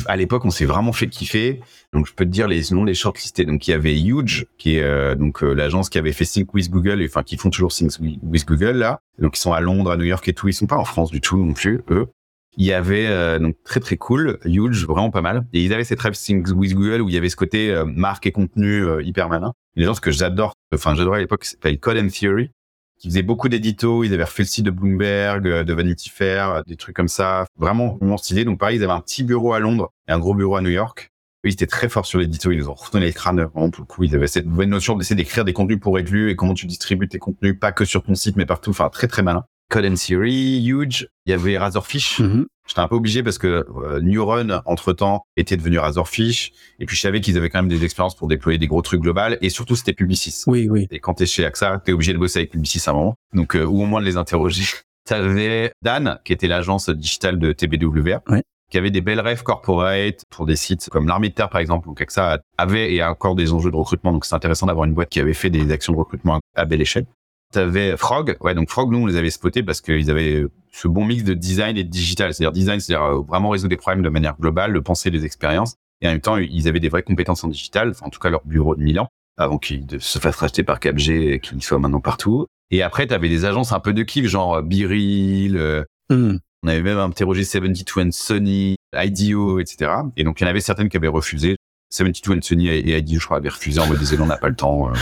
À 0.07 0.17
l'époque, 0.17 0.45
on 0.45 0.51
s'est 0.51 0.65
vraiment 0.65 0.93
fait 0.93 1.07
kiffer. 1.07 1.61
Donc, 1.93 2.09
je 2.09 2.13
peux 2.13 2.25
te 2.25 2.31
dire 2.31 2.49
les 2.49 2.61
noms 2.73 2.85
des 2.85 2.95
shortlistés. 2.95 3.45
Donc, 3.45 3.69
il 3.69 3.71
y 3.71 3.75
avait 3.75 3.97
Huge, 3.97 4.47
qui 4.59 4.77
est 4.77 4.83
euh, 4.83 5.15
donc 5.15 5.45
euh, 5.45 5.53
l'agence 5.53 5.89
qui 5.89 5.99
avait 5.99 6.13
fait 6.13 6.25
Sync 6.25 6.53
with 6.55 6.71
Google, 6.71 7.01
et, 7.01 7.07
enfin 7.07 7.23
qui 7.23 7.37
font 7.37 7.51
toujours 7.51 7.71
Sync 7.71 7.93
with 8.01 8.47
Google 8.47 8.73
là. 8.73 9.01
Donc, 9.21 9.37
ils 9.37 9.41
sont 9.41 9.53
à 9.53 9.61
Londres, 9.61 9.93
à 9.93 9.97
New 9.97 10.05
York 10.05 10.27
et 10.27 10.33
tout. 10.33 10.49
Ils 10.49 10.55
sont 10.55 10.67
pas 10.67 10.77
en 10.77 10.85
France 10.85 11.13
du 11.13 11.21
tout 11.21 11.37
non 11.37 11.53
plus, 11.53 11.83
eux. 11.89 12.09
Il 12.57 12.65
y 12.65 12.73
avait 12.73 13.07
euh, 13.07 13.39
donc 13.39 13.57
très 13.65 13.81
très 13.81 13.97
cool, 13.97 14.39
Huge, 14.45 14.87
vraiment 14.87 15.11
pas 15.11 15.21
mal. 15.21 15.47
Et 15.53 15.63
ils 15.63 15.73
avaient 15.73 15.85
cette 15.85 16.01
rêve 16.01 16.15
Sync 16.15 16.47
with 16.55 16.75
Google 16.75 17.03
où 17.03 17.09
il 17.09 17.15
y 17.15 17.19
avait 17.19 17.29
ce 17.29 17.37
côté 17.37 17.71
euh, 17.71 17.85
marque 17.85 18.27
et 18.27 18.33
contenu 18.33 18.85
euh, 18.85 19.03
hyper 19.03 19.29
malin. 19.29 19.53
Une 19.77 19.83
agence 19.83 20.01
que 20.01 20.11
j'adore, 20.11 20.55
enfin 20.75 20.95
j'adorais 20.95 21.19
à 21.19 21.21
l'époque, 21.21 21.45
s'appelle 21.45 21.79
Code 21.79 21.99
and 21.99 22.09
Theory 22.09 22.51
qui 22.99 23.09
faisait 23.09 23.23
beaucoup 23.23 23.49
d'éditos, 23.49 24.05
ils 24.05 24.15
avaient 24.15 24.25
refait 24.25 24.43
le 24.43 24.49
site 24.49 24.65
de 24.65 24.71
Bloomberg, 24.71 25.47
euh, 25.47 25.65
de 25.65 25.73
Vanity 25.73 26.11
Fair, 26.11 26.51
euh, 26.51 26.63
des 26.67 26.77
trucs 26.77 26.97
comme 26.97 27.09
ça, 27.09 27.45
vraiment, 27.57 27.97
vraiment 28.01 28.17
stylé. 28.17 28.45
Donc 28.45 28.59
pareil, 28.59 28.79
ils 28.79 28.85
avaient 28.85 28.93
un 28.93 29.01
petit 29.01 29.23
bureau 29.23 29.53
à 29.53 29.61
Londres 29.61 29.93
et 30.09 30.13
un 30.13 30.19
gros 30.19 30.35
bureau 30.35 30.57
à 30.57 30.63
New 30.63 30.71
York. 30.71 31.11
Ils 31.45 31.53
étaient 31.53 31.67
très 31.67 31.89
forts 31.89 32.07
sur 32.07 32.19
l'édito, 32.19 32.51
ils 32.51 32.59
nous 32.59 32.69
ont 32.69 32.75
retourné 32.75 33.07
les 33.07 33.13
crânes, 33.13 33.41
vraiment 33.41 33.71
pour 33.71 33.83
le 33.83 33.87
coup. 33.87 34.03
Ils 34.03 34.17
avaient 34.17 34.27
cette 34.27 34.47
nouvelle 34.47 34.69
notion 34.69 34.97
d'essayer 34.97 35.15
d'écrire 35.15 35.45
des 35.45 35.53
contenus 35.53 35.79
pour 35.79 35.97
être 35.99 36.09
vus 36.09 36.31
et 36.31 36.35
comment 36.37 36.55
tu 36.55 36.67
distribues 36.67 37.09
tes 37.09 37.19
contenus, 37.19 37.57
pas 37.61 37.71
que 37.71 37.85
sur 37.85 38.03
ton 38.03 38.17
site, 38.17 38.37
mais 38.37 38.47
partout. 38.47 38.71
Enfin, 38.71 38.89
très 38.89 39.07
très 39.07 39.23
malin. 39.23 39.45
Code 39.71 39.85
and 39.87 39.95
Theory, 39.95 40.65
Huge. 40.65 41.09
Il 41.27 41.31
y 41.31 41.33
avait 41.33 41.59
Razorfish. 41.59 42.21
Mhm. 42.21 42.47
J'étais 42.69 42.81
un 42.81 42.89
peu 42.89 42.97
obligé 42.97 43.23
parce 43.23 43.39
que 43.39 43.65
euh, 43.77 44.01
Neurun, 44.01 44.63
entre-temps, 44.65 45.25
était 45.37 45.57
devenu 45.57 45.79
Razorfish. 45.79 46.53
Et 46.81 46.87
puis, 46.87 46.97
je 46.97 47.01
savais 47.01 47.21
qu'ils 47.21 47.37
avaient 47.37 47.49
quand 47.49 47.61
même 47.61 47.69
des 47.69 47.85
expériences 47.85 48.17
pour 48.17 48.27
déployer 48.29 48.59
des 48.59 48.67
gros 48.67 48.83
trucs 48.83 49.01
globales. 49.01 49.39
Et 49.41 49.51
surtout, 49.51 49.77
c'était 49.77 49.93
Publicis. 49.93 50.43
Oui, 50.47 50.69
oui. 50.69 50.89
Et 50.91 50.99
quand 50.99 51.15
t'es 51.15 51.27
chez 51.27 51.45
AXA, 51.45 51.81
t'es 51.85 51.93
obligé 51.93 52.13
de 52.13 52.19
bosser 52.19 52.41
avec 52.41 52.51
Publicis 52.51 52.83
à 52.87 52.91
un 52.91 52.95
moment. 52.95 53.15
Donc, 53.35 53.55
euh, 53.55 53.65
ou 53.65 53.83
au 53.83 53.87
moins 53.87 54.01
de 54.01 54.07
les 54.07 54.17
interroger. 54.17 54.65
T'avais 55.05 55.71
Dan, 55.83 56.19
qui 56.25 56.33
était 56.33 56.49
l'agence 56.49 56.89
digitale 56.91 57.39
de 57.39 57.53
TBWA. 57.53 58.23
Ouais. 58.29 58.43
qui 58.69 58.79
avait 58.79 58.91
des 58.91 59.01
belles 59.01 59.21
rêves 59.21 59.45
corporate 59.45 60.25
pour 60.31 60.45
des 60.47 60.57
sites 60.57 60.89
comme 60.91 61.07
l'armée 61.07 61.29
de 61.29 61.35
terre 61.35 61.49
par 61.49 61.61
exemple. 61.61 61.87
Donc 61.87 62.05
ça 62.09 62.41
avait 62.59 62.93
et 62.93 63.01
a 63.01 63.13
encore 63.13 63.37
des 63.37 63.53
enjeux 63.53 63.71
de 63.71 63.77
recrutement. 63.77 64.13
Donc 64.13 64.25
c'est 64.25 64.35
intéressant 64.35 64.67
d'avoir 64.67 64.85
une 64.87 64.95
boîte 64.95 65.09
qui 65.09 65.21
avait 65.21 65.35
fait 65.35 65.51
des 65.51 65.71
actions 65.71 65.93
de 65.93 65.99
recrutement 65.99 66.41
à 66.57 66.65
belle 66.65 66.81
échelle. 66.81 67.07
T'avais 67.53 67.97
Frog, 67.97 68.37
ouais 68.41 68.55
donc 68.55 68.71
Frog 68.71 68.91
nous 68.91 68.99
on 68.99 69.07
les 69.07 69.17
avait 69.17 69.31
spotés 69.31 69.63
parce 69.63 69.81
qu'ils 69.81 70.11
avaient 70.11 70.47
ce 70.73 70.89
bon 70.89 71.05
mix 71.05 71.25
de 71.25 71.33
design 71.33 71.77
et 71.77 71.85
de 71.85 71.89
digital, 71.89 72.35
c'est-à-dire 72.35 72.53
design, 72.53 72.81
c'est-à-dire 72.81 73.07
euh, 73.07 73.23
vraiment 73.23 73.49
résoudre 73.49 73.71
des 73.71 73.77
problèmes 73.77 74.03
de 74.03 74.09
manière 74.09 74.37
globale, 74.39 74.73
le 74.73 74.83
penser 74.83 75.11
des 75.11 75.25
expériences, 75.25 75.77
et 76.01 76.09
en 76.09 76.11
même 76.11 76.21
temps 76.21 76.37
ils 76.37 76.69
avaient 76.69 76.81
des 76.81 76.89
vraies 76.89 77.03
compétences 77.03 77.45
en 77.45 77.49
digital, 77.49 77.91
enfin, 77.91 78.07
en 78.07 78.11
tout 78.11 78.21
cas 78.21 78.31
leur 78.31 78.45
bureau 78.45 78.75
de 78.77 78.83
Milan, 78.83 79.09
avant 79.39 79.59
qu'ils 79.59 79.87
se 79.99 80.19
fassent 80.19 80.37
racheter 80.37 80.63
par 80.63 80.81
Capg 80.81 81.09
et 81.09 81.41
qu'ils 81.41 81.63
soient 81.63 81.79
maintenant 81.79 82.01
partout. 82.01 82.47
Et 82.71 82.83
après 82.83 83.07
t'avais 83.07 83.29
des 83.29 83.45
agences 83.45 83.73
un 83.73 83.81
peu 83.81 83.95
de 83.95 84.03
kiff, 84.03 84.27
genre 84.27 84.63
Biril, 84.63 85.57
euh, 85.57 85.85
hmm. 86.11 86.37
on 86.63 86.69
avait 86.69 86.83
même 86.83 86.99
interrogé 86.99 87.45
72 87.45 88.05
and 88.05 88.11
Sony, 88.13 88.77
IDEO, 88.95 89.61
etc. 89.61 89.93
Et 90.17 90.25
donc 90.25 90.41
il 90.41 90.45
y 90.45 90.47
en 90.47 90.51
avait 90.51 90.61
certaines 90.61 90.89
qui 90.89 90.97
avaient 90.97 91.07
refusé. 91.09 91.57
72 91.97 92.37
and 92.37 92.43
Sony 92.43 92.69
et 92.69 92.99
IDEO, 92.99 93.19
je 93.21 93.25
crois, 93.27 93.39
avaient 93.39 93.49
refusé 93.49 93.81
en 93.81 93.87
me 93.89 93.97
disant 93.97 94.17
on 94.21 94.27
n'a 94.27 94.37
pas 94.37 94.49
le 94.49 94.55
temps. 94.57 94.89
Euh, 94.89 94.93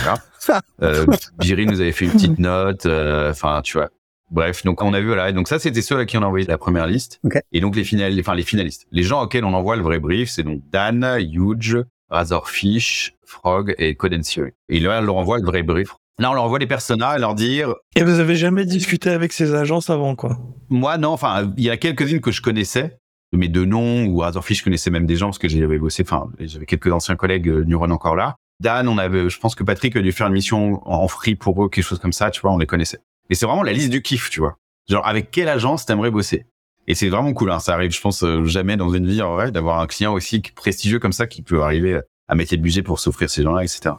euh, 0.83 1.07
Biril 1.39 1.69
nous 1.71 1.81
avait 1.81 1.93
fait 1.93 2.05
une 2.07 2.13
petite 2.13 2.39
note. 2.39 2.87
euh, 2.87 3.31
Enfin, 3.31 3.61
tu 3.63 3.77
vois. 3.79 3.91
Bref, 4.31 4.65
donc 4.65 4.83
on 4.83 4.93
a 4.95 5.01
vu 5.01 5.07
voilà. 5.09 5.31
Donc 5.33 5.49
ça, 5.49 5.59
c'était 5.59 5.83
ceux 5.83 5.99
à 5.99 6.07
qui 6.07 6.17
on 6.19 6.23
a 6.23 6.27
envoyé 6.27 6.47
la 6.47 6.59
première 6.59 6.87
liste. 6.87 7.21
Okay. 7.25 7.41
Et 7.53 7.61
donc 7.61 7.77
les 7.77 7.85
finalistes, 7.85 8.27
enfin 8.27 8.35
les 8.35 8.43
finalistes, 8.43 8.87
les 8.91 9.03
gens 9.03 9.23
auxquels 9.23 9.45
on 9.45 9.53
envoie 9.55 9.77
le 9.77 9.83
vrai 9.83 9.99
brief, 10.01 10.31
c'est 10.31 10.43
donc 10.43 10.61
Dan, 10.73 11.19
Huge, 11.21 11.79
Razorfish, 12.11 13.15
Frog 13.27 13.75
et 13.79 13.95
Codencio. 13.95 14.47
Et 14.69 14.81
là, 14.81 15.01
on 15.01 15.05
leur 15.05 15.17
envoie 15.17 15.39
le 15.39 15.45
vrai 15.45 15.63
brief. 15.63 15.91
Là, 16.19 16.31
on 16.31 16.35
leur 16.35 16.45
envoie 16.45 16.59
les 16.59 16.67
personas 16.67 17.17
et 17.17 17.21
leur 17.21 17.35
dire. 17.35 17.75
Et 17.97 18.03
vous 18.05 18.19
avez 18.21 18.37
jamais 18.37 18.65
discuté 18.65 19.11
avec 19.11 19.33
ces 19.33 19.55
agences 19.55 19.91
avant, 19.91 20.15
quoi? 20.15 20.39
Moi, 20.71 20.97
non. 20.97 21.11
Enfin, 21.11 21.53
il 21.57 21.65
y 21.65 21.71
a 21.71 21.77
quelques-unes 21.77 22.21
que 22.21 22.31
je 22.31 22.41
connaissais, 22.41 22.99
mes 23.37 23.49
deux 23.49 23.65
noms, 23.65 24.07
ou 24.07 24.19
Razorfish, 24.19 24.59
je 24.59 24.65
connaissais 24.65 24.91
même 24.91 25.07
des 25.07 25.17
gens 25.17 25.27
parce 25.27 25.39
que 25.39 25.49
j'avais 25.49 25.79
bossé. 25.79 26.03
Enfin, 26.07 26.29
j'avais 26.41 26.67
quelques 26.67 26.93
anciens 26.93 27.17
collègues 27.17 27.49
euh, 27.49 27.65
Neuron 27.65 27.91
encore 27.91 28.17
là. 28.17 28.37
Dan, 28.61 28.89
on 28.89 28.99
avait, 28.99 29.29
je 29.29 29.39
pense 29.39 29.55
que 29.55 29.65
Patrick 29.65 29.97
a 29.97 30.01
dû 30.01 30.13
faire 30.13 30.29
une 30.29 30.33
mission 30.33 30.81
en 30.89 31.09
free 31.09 31.35
pour 31.35 31.65
eux, 31.65 31.69
quelque 31.69 31.85
chose 31.85 31.99
comme 31.99 32.13
ça. 32.13 32.31
Tu 32.31 32.41
vois, 32.41 32.53
on 32.53 32.59
les 32.59 32.67
connaissait. 32.67 33.01
Et 33.31 33.35
c'est 33.35 33.47
vraiment 33.47 33.63
la 33.63 33.73
liste 33.73 33.91
du 33.91 34.03
kiff, 34.03 34.31
tu 34.31 34.41
vois. 34.41 34.57
Genre, 34.89 35.07
avec 35.07 35.31
quelle 35.31 35.49
agence 35.49 35.87
t'aimerais 35.87 36.11
bosser? 36.11 36.47
Et 36.87 36.95
c'est 36.95 37.09
vraiment 37.09 37.33
cool. 37.33 37.51
Hein. 37.51 37.59
Ça 37.59 37.75
arrive, 37.75 37.91
je 37.91 38.01
pense, 38.01 38.23
euh, 38.23 38.45
jamais 38.45 38.77
dans 38.77 38.91
une 38.91 39.07
vie 39.07 39.23
en 39.23 39.35
vrai 39.35 39.51
d'avoir 39.51 39.81
un 39.81 39.87
client 39.87 40.13
aussi 40.13 40.41
prestigieux 40.41 40.99
comme 40.99 41.13
ça 41.13 41.27
qui 41.27 41.43
peut 41.43 41.63
arriver 41.63 42.01
à 42.29 42.35
mettre 42.35 42.53
les 42.53 42.59
budgets 42.59 42.83
pour 42.83 43.01
s'offrir 43.01 43.31
ces 43.31 43.43
gens-là, 43.43 43.65
etc. 43.65 43.95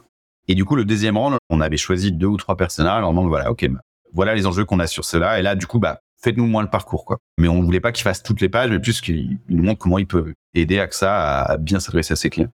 Et 0.48 0.54
du 0.54 0.64
coup, 0.64 0.76
le 0.76 0.84
deuxième 0.84 1.16
round, 1.16 1.36
on 1.50 1.60
avait 1.60 1.76
choisi 1.76 2.12
deux 2.12 2.26
ou 2.26 2.36
trois 2.36 2.56
personnages. 2.56 3.02
En 3.04 3.12
donc 3.12 3.28
voilà, 3.28 3.50
ok, 3.50 3.68
voilà 4.12 4.34
les 4.34 4.46
enjeux 4.46 4.64
qu'on 4.64 4.78
a 4.78 4.86
sur 4.86 5.04
cela. 5.04 5.38
Et 5.38 5.42
là, 5.42 5.54
du 5.54 5.66
coup, 5.66 5.78
bah, 5.78 6.00
faites-nous 6.22 6.46
moins 6.46 6.62
le 6.62 6.70
parcours, 6.70 7.04
quoi. 7.04 7.18
Mais 7.38 7.48
on 7.48 7.62
voulait 7.62 7.80
pas 7.80 7.92
qu'il 7.92 8.02
fasse 8.02 8.22
toutes 8.22 8.40
les 8.40 8.48
pages, 8.48 8.70
mais 8.70 8.78
plus 8.78 9.00
qu'il 9.00 9.38
nous 9.48 9.62
montre 9.62 9.78
comment 9.78 9.98
il 9.98 10.06
peut 10.06 10.34
aider 10.54 10.78
AXA 10.78 11.42
à 11.42 11.56
bien 11.56 11.80
s'adresser 11.80 12.12
à 12.12 12.16
ses 12.16 12.30
clients. 12.30 12.50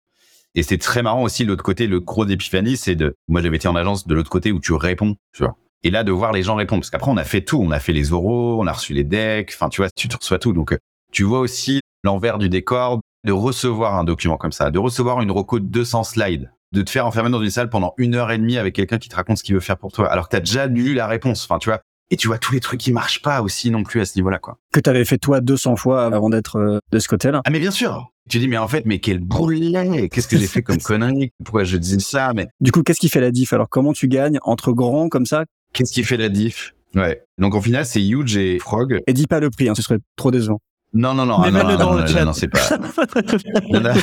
Et 0.54 0.62
c'est 0.62 0.78
très 0.78 1.02
marrant 1.02 1.22
aussi, 1.22 1.44
l'autre 1.44 1.64
côté, 1.64 1.86
le 1.86 2.00
gros 2.00 2.26
d'épiphanie, 2.26 2.76
c'est 2.76 2.94
de, 2.94 3.14
moi, 3.28 3.40
j'avais 3.40 3.56
été 3.56 3.68
en 3.68 3.76
agence 3.76 4.06
de 4.06 4.14
l'autre 4.14 4.30
côté 4.30 4.52
où 4.52 4.60
tu 4.60 4.74
réponds, 4.74 5.16
tu 5.32 5.44
vois. 5.44 5.56
Et 5.82 5.90
là, 5.90 6.04
de 6.04 6.12
voir 6.12 6.32
les 6.32 6.42
gens 6.42 6.54
répondre. 6.54 6.82
Parce 6.82 6.90
qu'après, 6.90 7.10
on 7.10 7.16
a 7.16 7.24
fait 7.24 7.42
tout. 7.42 7.60
On 7.60 7.70
a 7.70 7.80
fait 7.80 7.92
les 7.92 8.12
oraux, 8.12 8.60
on 8.60 8.66
a 8.66 8.72
reçu 8.72 8.92
les 8.92 9.04
decks. 9.04 9.52
Enfin, 9.54 9.68
tu 9.68 9.80
vois, 9.80 9.90
tu 9.90 10.08
te 10.08 10.16
reçois 10.16 10.38
tout. 10.38 10.52
Donc, 10.52 10.76
tu 11.12 11.24
vois 11.24 11.40
aussi 11.40 11.80
l'envers 12.04 12.38
du 12.38 12.48
décor 12.48 13.00
de 13.24 13.32
recevoir 13.32 13.96
un 13.96 14.04
document 14.04 14.36
comme 14.36 14.52
ça, 14.52 14.70
de 14.70 14.78
recevoir 14.78 15.20
une 15.20 15.30
reco 15.30 15.60
de 15.60 15.66
200 15.66 16.04
slides, 16.04 16.50
de 16.72 16.82
te 16.82 16.90
faire 16.90 17.06
enfermer 17.06 17.30
dans 17.30 17.42
une 17.42 17.50
salle 17.50 17.70
pendant 17.70 17.94
une 17.96 18.14
heure 18.14 18.32
et 18.32 18.38
demie 18.38 18.58
avec 18.58 18.74
quelqu'un 18.74 18.98
qui 18.98 19.08
te 19.08 19.14
raconte 19.14 19.38
ce 19.38 19.44
qu'il 19.44 19.54
veut 19.54 19.60
faire 19.60 19.78
pour 19.78 19.92
toi, 19.92 20.10
alors 20.10 20.28
que 20.28 20.30
tu 20.30 20.36
as 20.36 20.40
déjà 20.40 20.66
lu 20.66 20.94
la 20.94 21.06
réponse. 21.06 21.44
Enfin, 21.44 21.58
tu 21.58 21.68
vois. 21.68 21.80
Et 22.12 22.16
tu 22.16 22.28
vois 22.28 22.36
tous 22.36 22.52
les 22.52 22.60
trucs 22.60 22.78
qui 22.78 22.92
marchent 22.92 23.22
pas 23.22 23.40
aussi 23.40 23.70
non 23.70 23.84
plus 23.84 24.02
à 24.02 24.04
ce 24.04 24.18
niveau-là, 24.18 24.38
quoi. 24.38 24.58
Que 24.70 24.80
tu 24.80 24.90
avais 24.90 25.06
fait 25.06 25.16
toi 25.16 25.40
200 25.40 25.76
fois 25.76 26.04
avant 26.04 26.28
d'être 26.28 26.56
euh, 26.56 26.78
de 26.92 26.98
ce 26.98 27.08
côté-là. 27.08 27.40
Ah, 27.46 27.50
mais 27.50 27.58
bien 27.58 27.70
sûr. 27.70 28.12
Tu 28.28 28.38
dis, 28.38 28.48
mais 28.48 28.58
en 28.58 28.68
fait, 28.68 28.84
mais 28.84 28.98
quel 28.98 29.18
boulet 29.18 30.10
Qu'est-ce 30.10 30.28
que 30.28 30.36
j'ai 30.36 30.46
fait 30.46 30.60
comme 30.60 30.76
connerie? 30.82 31.32
Pourquoi 31.42 31.64
je 31.64 31.78
disais 31.78 32.00
ça? 32.00 32.34
Mais 32.34 32.48
du 32.60 32.70
coup, 32.70 32.82
qu'est-ce 32.82 33.00
qui 33.00 33.08
fait 33.08 33.22
la 33.22 33.30
diff? 33.30 33.54
Alors, 33.54 33.70
comment 33.70 33.94
tu 33.94 34.08
gagnes 34.08 34.38
entre 34.42 34.72
grands 34.72 35.08
comme 35.08 35.24
ça? 35.24 35.46
Qu'est-ce 35.72 35.90
qui 35.94 36.04
fait 36.04 36.18
la 36.18 36.28
diff? 36.28 36.74
Ouais. 36.94 37.22
Donc, 37.38 37.54
au 37.54 37.62
final, 37.62 37.86
c'est 37.86 38.06
Huge 38.06 38.36
et 38.36 38.58
Frog. 38.58 39.00
Et 39.06 39.14
dis 39.14 39.26
pas 39.26 39.40
le 39.40 39.48
prix, 39.48 39.70
hein, 39.70 39.74
ce 39.74 39.80
serait 39.80 39.98
trop 40.16 40.30
décevant. 40.30 40.60
Non, 40.92 41.14
non, 41.14 41.24
non. 41.24 41.38
Mais 41.38 41.48
ah, 41.48 41.50
même 41.50 41.66
non, 41.66 41.76
dans 41.78 41.92
non, 41.92 41.96
le 41.96 42.00
non, 42.02 42.06
chat. 42.06 42.24
non, 42.26 42.34
c'est 42.34 42.48
pas. 42.48 42.60
non, 43.70 43.80
non, 43.80 43.94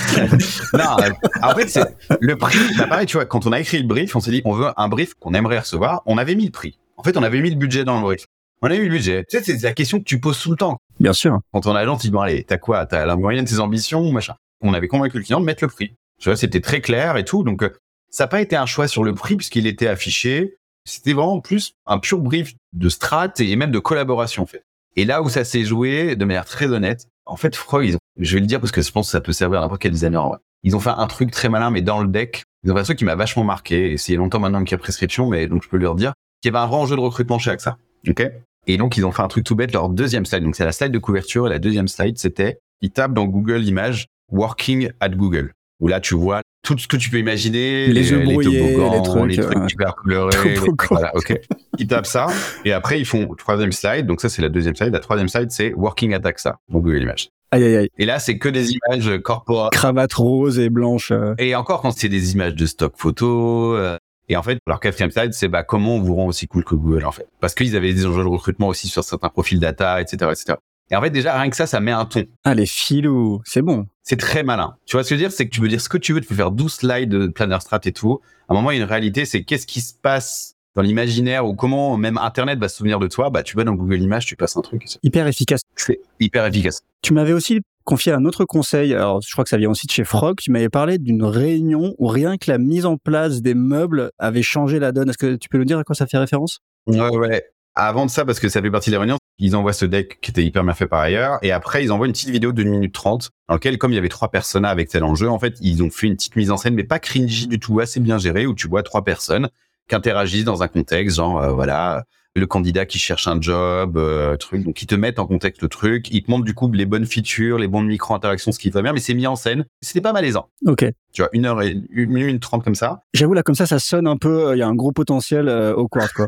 non, 0.73 0.97
euh, 0.99 1.09
en 1.43 1.53
fait, 1.53 1.67
c'est 1.69 1.85
le 2.19 2.35
prix. 2.35 2.57
Bah, 2.75 2.87
pareil, 2.87 3.05
tu 3.05 3.17
vois, 3.17 3.27
quand 3.27 3.45
on 3.45 3.51
a 3.51 3.59
écrit 3.59 3.77
le 3.77 3.87
brief, 3.87 4.15
on 4.15 4.19
s'est 4.19 4.31
dit, 4.31 4.41
on 4.45 4.53
veut 4.53 4.69
un 4.75 4.87
brief 4.87 5.13
qu'on 5.13 5.35
aimerait 5.35 5.59
recevoir. 5.59 6.01
On 6.07 6.17
avait 6.17 6.33
mis 6.33 6.45
le 6.45 6.51
prix. 6.51 6.79
En 6.99 7.03
fait, 7.03 7.15
on 7.15 7.23
avait 7.23 7.39
mis 7.39 7.49
le 7.49 7.55
budget 7.55 7.85
dans 7.85 7.95
le 7.95 8.01
brief. 8.01 8.25
On 8.61 8.67
avait 8.67 8.79
mis 8.79 8.87
le 8.87 8.91
budget. 8.91 9.25
Tu 9.29 9.37
sais, 9.37 9.43
c'est 9.43 9.63
la 9.63 9.71
question 9.71 9.99
que 9.99 10.03
tu 10.03 10.19
poses 10.19 10.37
tout 10.37 10.51
le 10.51 10.57
temps. 10.57 10.79
Bien 10.99 11.13
sûr. 11.13 11.39
Quand 11.53 11.65
on 11.65 11.73
a 11.73 11.79
agent, 11.79 11.95
tu 11.95 12.07
dis, 12.07 12.11
bon, 12.11 12.19
allez, 12.19 12.43
t'as 12.43 12.57
quoi? 12.57 12.85
T'as 12.85 13.05
la 13.05 13.15
moyenne 13.15 13.45
de 13.45 13.49
tes 13.49 13.59
ambitions, 13.59 14.11
machin. 14.11 14.35
On 14.59 14.73
avait 14.73 14.89
convaincu 14.89 15.17
le 15.17 15.23
client 15.23 15.39
de 15.39 15.45
mettre 15.45 15.63
le 15.63 15.69
prix. 15.69 15.95
Tu 16.19 16.27
vois, 16.27 16.35
c'était 16.35 16.59
très 16.59 16.81
clair 16.81 17.15
et 17.15 17.23
tout. 17.23 17.43
Donc, 17.43 17.63
euh, 17.63 17.69
ça 18.09 18.25
n'a 18.25 18.27
pas 18.27 18.41
été 18.41 18.57
un 18.57 18.65
choix 18.65 18.89
sur 18.89 19.05
le 19.05 19.13
prix 19.13 19.37
puisqu'il 19.37 19.65
était 19.65 19.87
affiché. 19.87 20.57
C'était 20.83 21.13
vraiment 21.13 21.39
plus 21.39 21.71
un 21.85 21.99
pur 21.99 22.19
brief 22.19 22.53
de 22.73 22.89
strat 22.89 23.31
et 23.39 23.55
même 23.55 23.71
de 23.71 23.79
collaboration, 23.79 24.43
en 24.43 24.45
fait. 24.45 24.63
Et 24.97 25.05
là 25.05 25.21
où 25.21 25.29
ça 25.29 25.45
s'est 25.45 25.63
joué 25.63 26.17
de 26.17 26.25
manière 26.25 26.43
très 26.43 26.67
honnête, 26.67 27.05
en 27.25 27.37
fait, 27.37 27.57
ils 27.81 27.95
ont, 27.95 27.99
je 28.17 28.33
vais 28.33 28.41
le 28.41 28.45
dire 28.45 28.59
parce 28.59 28.73
que 28.73 28.81
je 28.81 28.91
pense 28.91 29.07
que 29.07 29.11
ça 29.11 29.21
peut 29.21 29.31
servir 29.31 29.59
à 29.59 29.61
n'importe 29.61 29.81
quel 29.81 29.93
designer. 29.93 30.25
en 30.25 30.29
vrai. 30.31 30.39
Ils 30.63 30.75
ont 30.75 30.81
fait 30.81 30.89
un 30.89 31.07
truc 31.07 31.31
très 31.31 31.47
malin, 31.47 31.71
mais 31.71 31.81
dans 31.81 32.01
le 32.01 32.09
deck, 32.09 32.43
ils 32.65 32.71
ont 32.73 32.75
fait 32.75 32.81
un 32.81 32.83
truc 32.83 32.97
qui 32.97 33.05
m'a 33.05 33.15
vachement 33.15 33.45
marqué. 33.45 33.93
Et 33.93 33.97
c'est 33.97 34.15
longtemps 34.15 34.41
maintenant 34.41 34.65
qu'il 34.65 34.73
y 34.73 34.75
a 34.75 34.79
prescription, 34.79 35.29
mais 35.29 35.47
donc 35.47 35.63
je 35.63 35.69
peux 35.69 35.77
leur 35.77 35.95
dire 35.95 36.11
qu'il 36.41 36.51
y 36.51 36.55
avait 36.55 36.63
un 36.63 36.67
vrai 36.67 36.77
enjeu 36.77 36.95
de 36.95 37.01
recrutement 37.01 37.39
chez 37.39 37.51
AXA. 37.51 37.77
Ok 38.07 38.23
Et 38.67 38.77
donc 38.77 38.97
ils 38.97 39.05
ont 39.05 39.11
fait 39.11 39.21
un 39.21 39.27
truc 39.27 39.43
tout 39.43 39.55
bête. 39.55 39.73
Leur 39.73 39.89
deuxième 39.89 40.25
slide, 40.25 40.43
donc 40.43 40.55
c'est 40.55 40.65
la 40.65 40.71
slide 40.71 40.91
de 40.91 40.99
couverture, 40.99 41.47
et 41.47 41.49
la 41.49 41.59
deuxième 41.59 41.87
slide, 41.87 42.17
c'était 42.17 42.59
ils 42.81 42.91
tapent 42.91 43.13
dans 43.13 43.25
Google 43.25 43.63
Images 43.63 44.05
Working 44.31 44.89
at 44.99 45.09
Google, 45.09 45.53
où 45.79 45.87
là 45.87 45.99
tu 45.99 46.15
vois 46.15 46.41
tout 46.61 46.77
ce 46.77 46.87
que 46.87 46.97
tu 46.97 47.09
peux 47.09 47.17
imaginer, 47.19 47.87
Les 47.87 48.11
yeux 48.11 48.19
brouillés, 48.19 48.59
toboggans, 48.59 48.91
les 48.93 49.01
trucs, 49.01 49.31
les 49.31 49.37
trucs 49.41 49.57
euh, 49.57 49.67
super 49.69 49.95
colorés, 49.95 50.35
les- 50.55 50.59
voilà, 50.89 51.15
ok. 51.15 51.39
Ils 51.77 51.87
tapent 51.87 52.05
ça, 52.05 52.27
et 52.65 52.71
après 52.73 52.99
ils 52.99 53.05
font 53.05 53.33
troisième 53.35 53.71
slide. 53.71 54.05
Donc 54.05 54.21
ça 54.21 54.29
c'est 54.29 54.41
la 54.41 54.49
deuxième 54.49 54.75
slide. 54.75 54.93
La 54.93 54.99
troisième 54.99 55.29
slide 55.29 55.51
c'est 55.51 55.73
Working 55.73 56.13
at 56.13 56.21
AXA 56.25 56.57
Google 56.71 57.01
Images. 57.01 57.29
Aïe, 57.51 57.63
aïe, 57.63 57.75
aïe. 57.77 57.89
Et 57.97 58.05
là 58.05 58.19
c'est 58.19 58.37
que 58.37 58.47
des 58.49 58.73
images 58.73 59.17
corporate. 59.23 59.71
Cravate 59.71 60.13
rose 60.13 60.59
et 60.59 60.69
blanche. 60.69 61.11
euh. 61.11 61.33
Et 61.39 61.55
encore 61.55 61.81
quand 61.81 61.91
c'est 61.91 62.09
des 62.09 62.33
images 62.33 62.53
de 62.55 62.65
stock 62.65 62.93
photo. 62.97 63.75
euh, 63.75 63.97
et 64.29 64.37
en 64.37 64.43
fait, 64.43 64.59
leur 64.67 64.79
quatrième 64.79 65.11
slide, 65.11 65.33
c'est 65.33 65.47
bah, 65.47 65.63
comment 65.63 65.95
on 65.95 66.01
vous 66.01 66.15
rend 66.15 66.27
aussi 66.27 66.47
cool 66.47 66.63
que 66.63 66.75
Google, 66.75 67.05
en 67.05 67.11
fait. 67.11 67.27
Parce 67.41 67.55
qu'ils 67.55 67.75
avaient 67.75 67.93
des 67.93 68.05
enjeux 68.05 68.23
de 68.23 68.29
recrutement 68.29 68.67
aussi 68.67 68.87
sur 68.87 69.03
certains 69.03 69.29
profils 69.29 69.59
data, 69.59 69.99
etc., 69.99 70.31
etc. 70.31 70.57
Et 70.91 70.95
en 70.95 71.01
fait, 71.01 71.09
déjà, 71.09 71.39
rien 71.39 71.49
que 71.49 71.55
ça, 71.55 71.67
ça 71.67 71.79
met 71.79 71.91
un 71.91 72.05
ton. 72.05 72.23
Ah, 72.43 72.55
les 72.55 72.65
filous. 72.65 73.41
C'est 73.45 73.61
bon. 73.61 73.87
C'est 74.03 74.17
très 74.17 74.43
malin. 74.43 74.75
Tu 74.85 74.95
vois 74.95 75.03
ce 75.03 75.09
que 75.09 75.15
je 75.15 75.19
veux 75.19 75.27
dire? 75.27 75.35
C'est 75.35 75.45
que 75.45 75.51
tu 75.51 75.61
peux 75.61 75.67
dire 75.67 75.81
ce 75.81 75.89
que 75.89 75.97
tu 75.97 76.13
veux, 76.13 76.21
tu 76.21 76.27
peux 76.27 76.35
faire 76.35 76.51
12 76.51 76.71
slides 76.71 77.09
de 77.09 77.27
planner 77.27 77.59
strat 77.59 77.81
et 77.85 77.91
tout. 77.91 78.21
À 78.47 78.53
un 78.53 78.55
moment, 78.55 78.71
il 78.71 78.77
y 78.77 78.79
a 78.79 78.83
une 78.83 78.89
réalité, 78.89 79.25
c'est 79.25 79.43
qu'est-ce 79.43 79.67
qui 79.67 79.81
se 79.81 79.93
passe 79.93 80.55
dans 80.75 80.81
l'imaginaire 80.81 81.45
ou 81.45 81.55
comment 81.55 81.97
même 81.97 82.17
Internet 82.17 82.59
va 82.59 82.69
se 82.69 82.77
souvenir 82.77 82.99
de 82.99 83.07
toi? 83.07 83.29
Bah, 83.29 83.43
tu 83.43 83.55
vas 83.55 83.63
dans 83.63 83.73
Google 83.73 84.01
Images, 84.01 84.25
tu 84.25 84.35
passes 84.35 84.57
un 84.57 84.61
truc. 84.61 84.85
Hyper 85.03 85.27
efficace. 85.27 85.61
C'est 85.75 85.99
hyper 86.19 86.45
efficace. 86.45 86.81
Tu 87.01 87.13
m'avais 87.13 87.33
aussi 87.33 87.61
confié 87.83 88.11
un 88.11 88.25
autre 88.25 88.45
conseil. 88.45 88.93
Alors, 88.93 89.21
je 89.21 89.31
crois 89.31 89.43
que 89.43 89.49
ça 89.49 89.57
vient 89.57 89.69
aussi 89.69 89.87
de 89.87 89.91
chez 89.91 90.03
Frog. 90.03 90.37
Tu 90.39 90.51
m'avais 90.51 90.69
parlé 90.69 90.97
d'une 90.97 91.23
réunion 91.23 91.95
où 91.97 92.07
rien 92.07 92.37
que 92.37 92.51
la 92.51 92.57
mise 92.57 92.85
en 92.85 92.97
place 92.97 93.41
des 93.41 93.53
meubles 93.53 94.11
avait 94.19 94.43
changé 94.43 94.79
la 94.79 94.91
donne. 94.91 95.09
Est-ce 95.09 95.17
que 95.17 95.35
tu 95.35 95.49
peux 95.49 95.57
nous 95.57 95.65
dire 95.65 95.79
à 95.79 95.83
quoi 95.83 95.95
ça 95.95 96.07
fait 96.07 96.17
référence? 96.17 96.59
Ouais, 96.87 97.17
ouais. 97.17 97.45
Avant 97.75 98.05
de 98.05 98.11
ça, 98.11 98.25
parce 98.25 98.39
que 98.39 98.49
ça 98.49 98.61
fait 98.61 98.71
partie 98.71 98.89
des 98.89 98.97
réunions, 98.97 99.17
ils 99.37 99.55
envoient 99.55 99.73
ce 99.73 99.85
deck 99.85 100.19
qui 100.21 100.31
était 100.31 100.43
hyper 100.43 100.63
bien 100.63 100.73
fait 100.73 100.87
par 100.87 100.99
ailleurs. 100.99 101.39
Et 101.41 101.51
après, 101.51 101.83
ils 101.83 101.91
envoient 101.91 102.07
une 102.07 102.11
petite 102.11 102.29
vidéo 102.29 102.51
d'une 102.51 102.69
minute 102.69 102.93
trente 102.93 103.29
dans 103.47 103.55
laquelle, 103.55 103.77
comme 103.77 103.91
il 103.91 103.95
y 103.95 103.97
avait 103.99 104.09
trois 104.09 104.29
personas 104.29 104.69
avec 104.69 104.89
tel 104.89 105.03
enjeu, 105.03 105.29
en 105.29 105.39
fait, 105.39 105.55
ils 105.61 105.81
ont 105.81 105.89
fait 105.89 106.07
une 106.07 106.15
petite 106.15 106.35
mise 106.35 106.51
en 106.51 106.57
scène, 106.57 106.73
mais 106.73 106.83
pas 106.83 106.99
cringy 106.99 107.47
du 107.47 107.59
tout, 107.59 107.79
assez 107.79 107.99
bien 107.99 108.17
gérée, 108.17 108.47
où 108.47 108.53
tu 108.53 108.67
vois 108.67 108.83
trois 108.83 109.03
personnes 109.03 109.49
qui 109.87 109.95
interagissent 109.95 110.43
dans 110.43 110.61
un 110.61 110.67
contexte, 110.67 111.15
genre, 111.15 111.41
euh, 111.41 111.53
voilà, 111.53 112.03
le 112.39 112.47
candidat 112.47 112.85
qui 112.85 112.99
cherche 112.99 113.27
un 113.27 113.39
job, 113.39 113.97
euh, 113.97 114.37
truc, 114.37 114.63
donc 114.63 114.81
ils 114.81 114.87
te 114.87 114.95
mettent 114.95 115.19
en 115.19 115.27
contexte 115.27 115.61
le 115.61 115.67
truc, 115.67 116.09
ils 116.11 116.23
te 116.23 116.31
montrent 116.31 116.45
du 116.45 116.53
coup 116.53 116.71
les 116.71 116.85
bonnes 116.85 117.05
features, 117.05 117.57
les 117.57 117.67
bonnes 117.67 117.87
micro-interactions, 117.87 118.51
ce 118.51 118.59
qui 118.59 118.69
va 118.69 118.81
bien, 118.81 118.93
mais 118.93 118.99
c'est 118.99 119.13
mis 119.13 119.27
en 119.27 119.35
scène. 119.35 119.65
C'était 119.81 120.01
pas 120.01 120.13
malaisant. 120.13 120.49
Ok. 120.65 120.85
Tu 121.11 121.21
vois, 121.21 121.29
une 121.33 121.45
heure 121.45 121.61
et 121.61 121.75
une 121.91 122.11
minute 122.11 122.41
trente 122.41 122.63
comme 122.63 122.75
ça. 122.75 123.01
J'avoue, 123.13 123.33
là, 123.33 123.43
comme 123.43 123.55
ça, 123.55 123.65
ça 123.65 123.79
sonne 123.79 124.07
un 124.07 124.17
peu. 124.17 124.55
Il 124.55 124.59
y 124.59 124.61
a 124.61 124.67
un 124.67 124.75
gros 124.75 124.91
potentiel 124.91 125.49
euh, 125.49 125.73
au 125.73 125.87
quart, 125.87 126.13
quoi. 126.13 126.27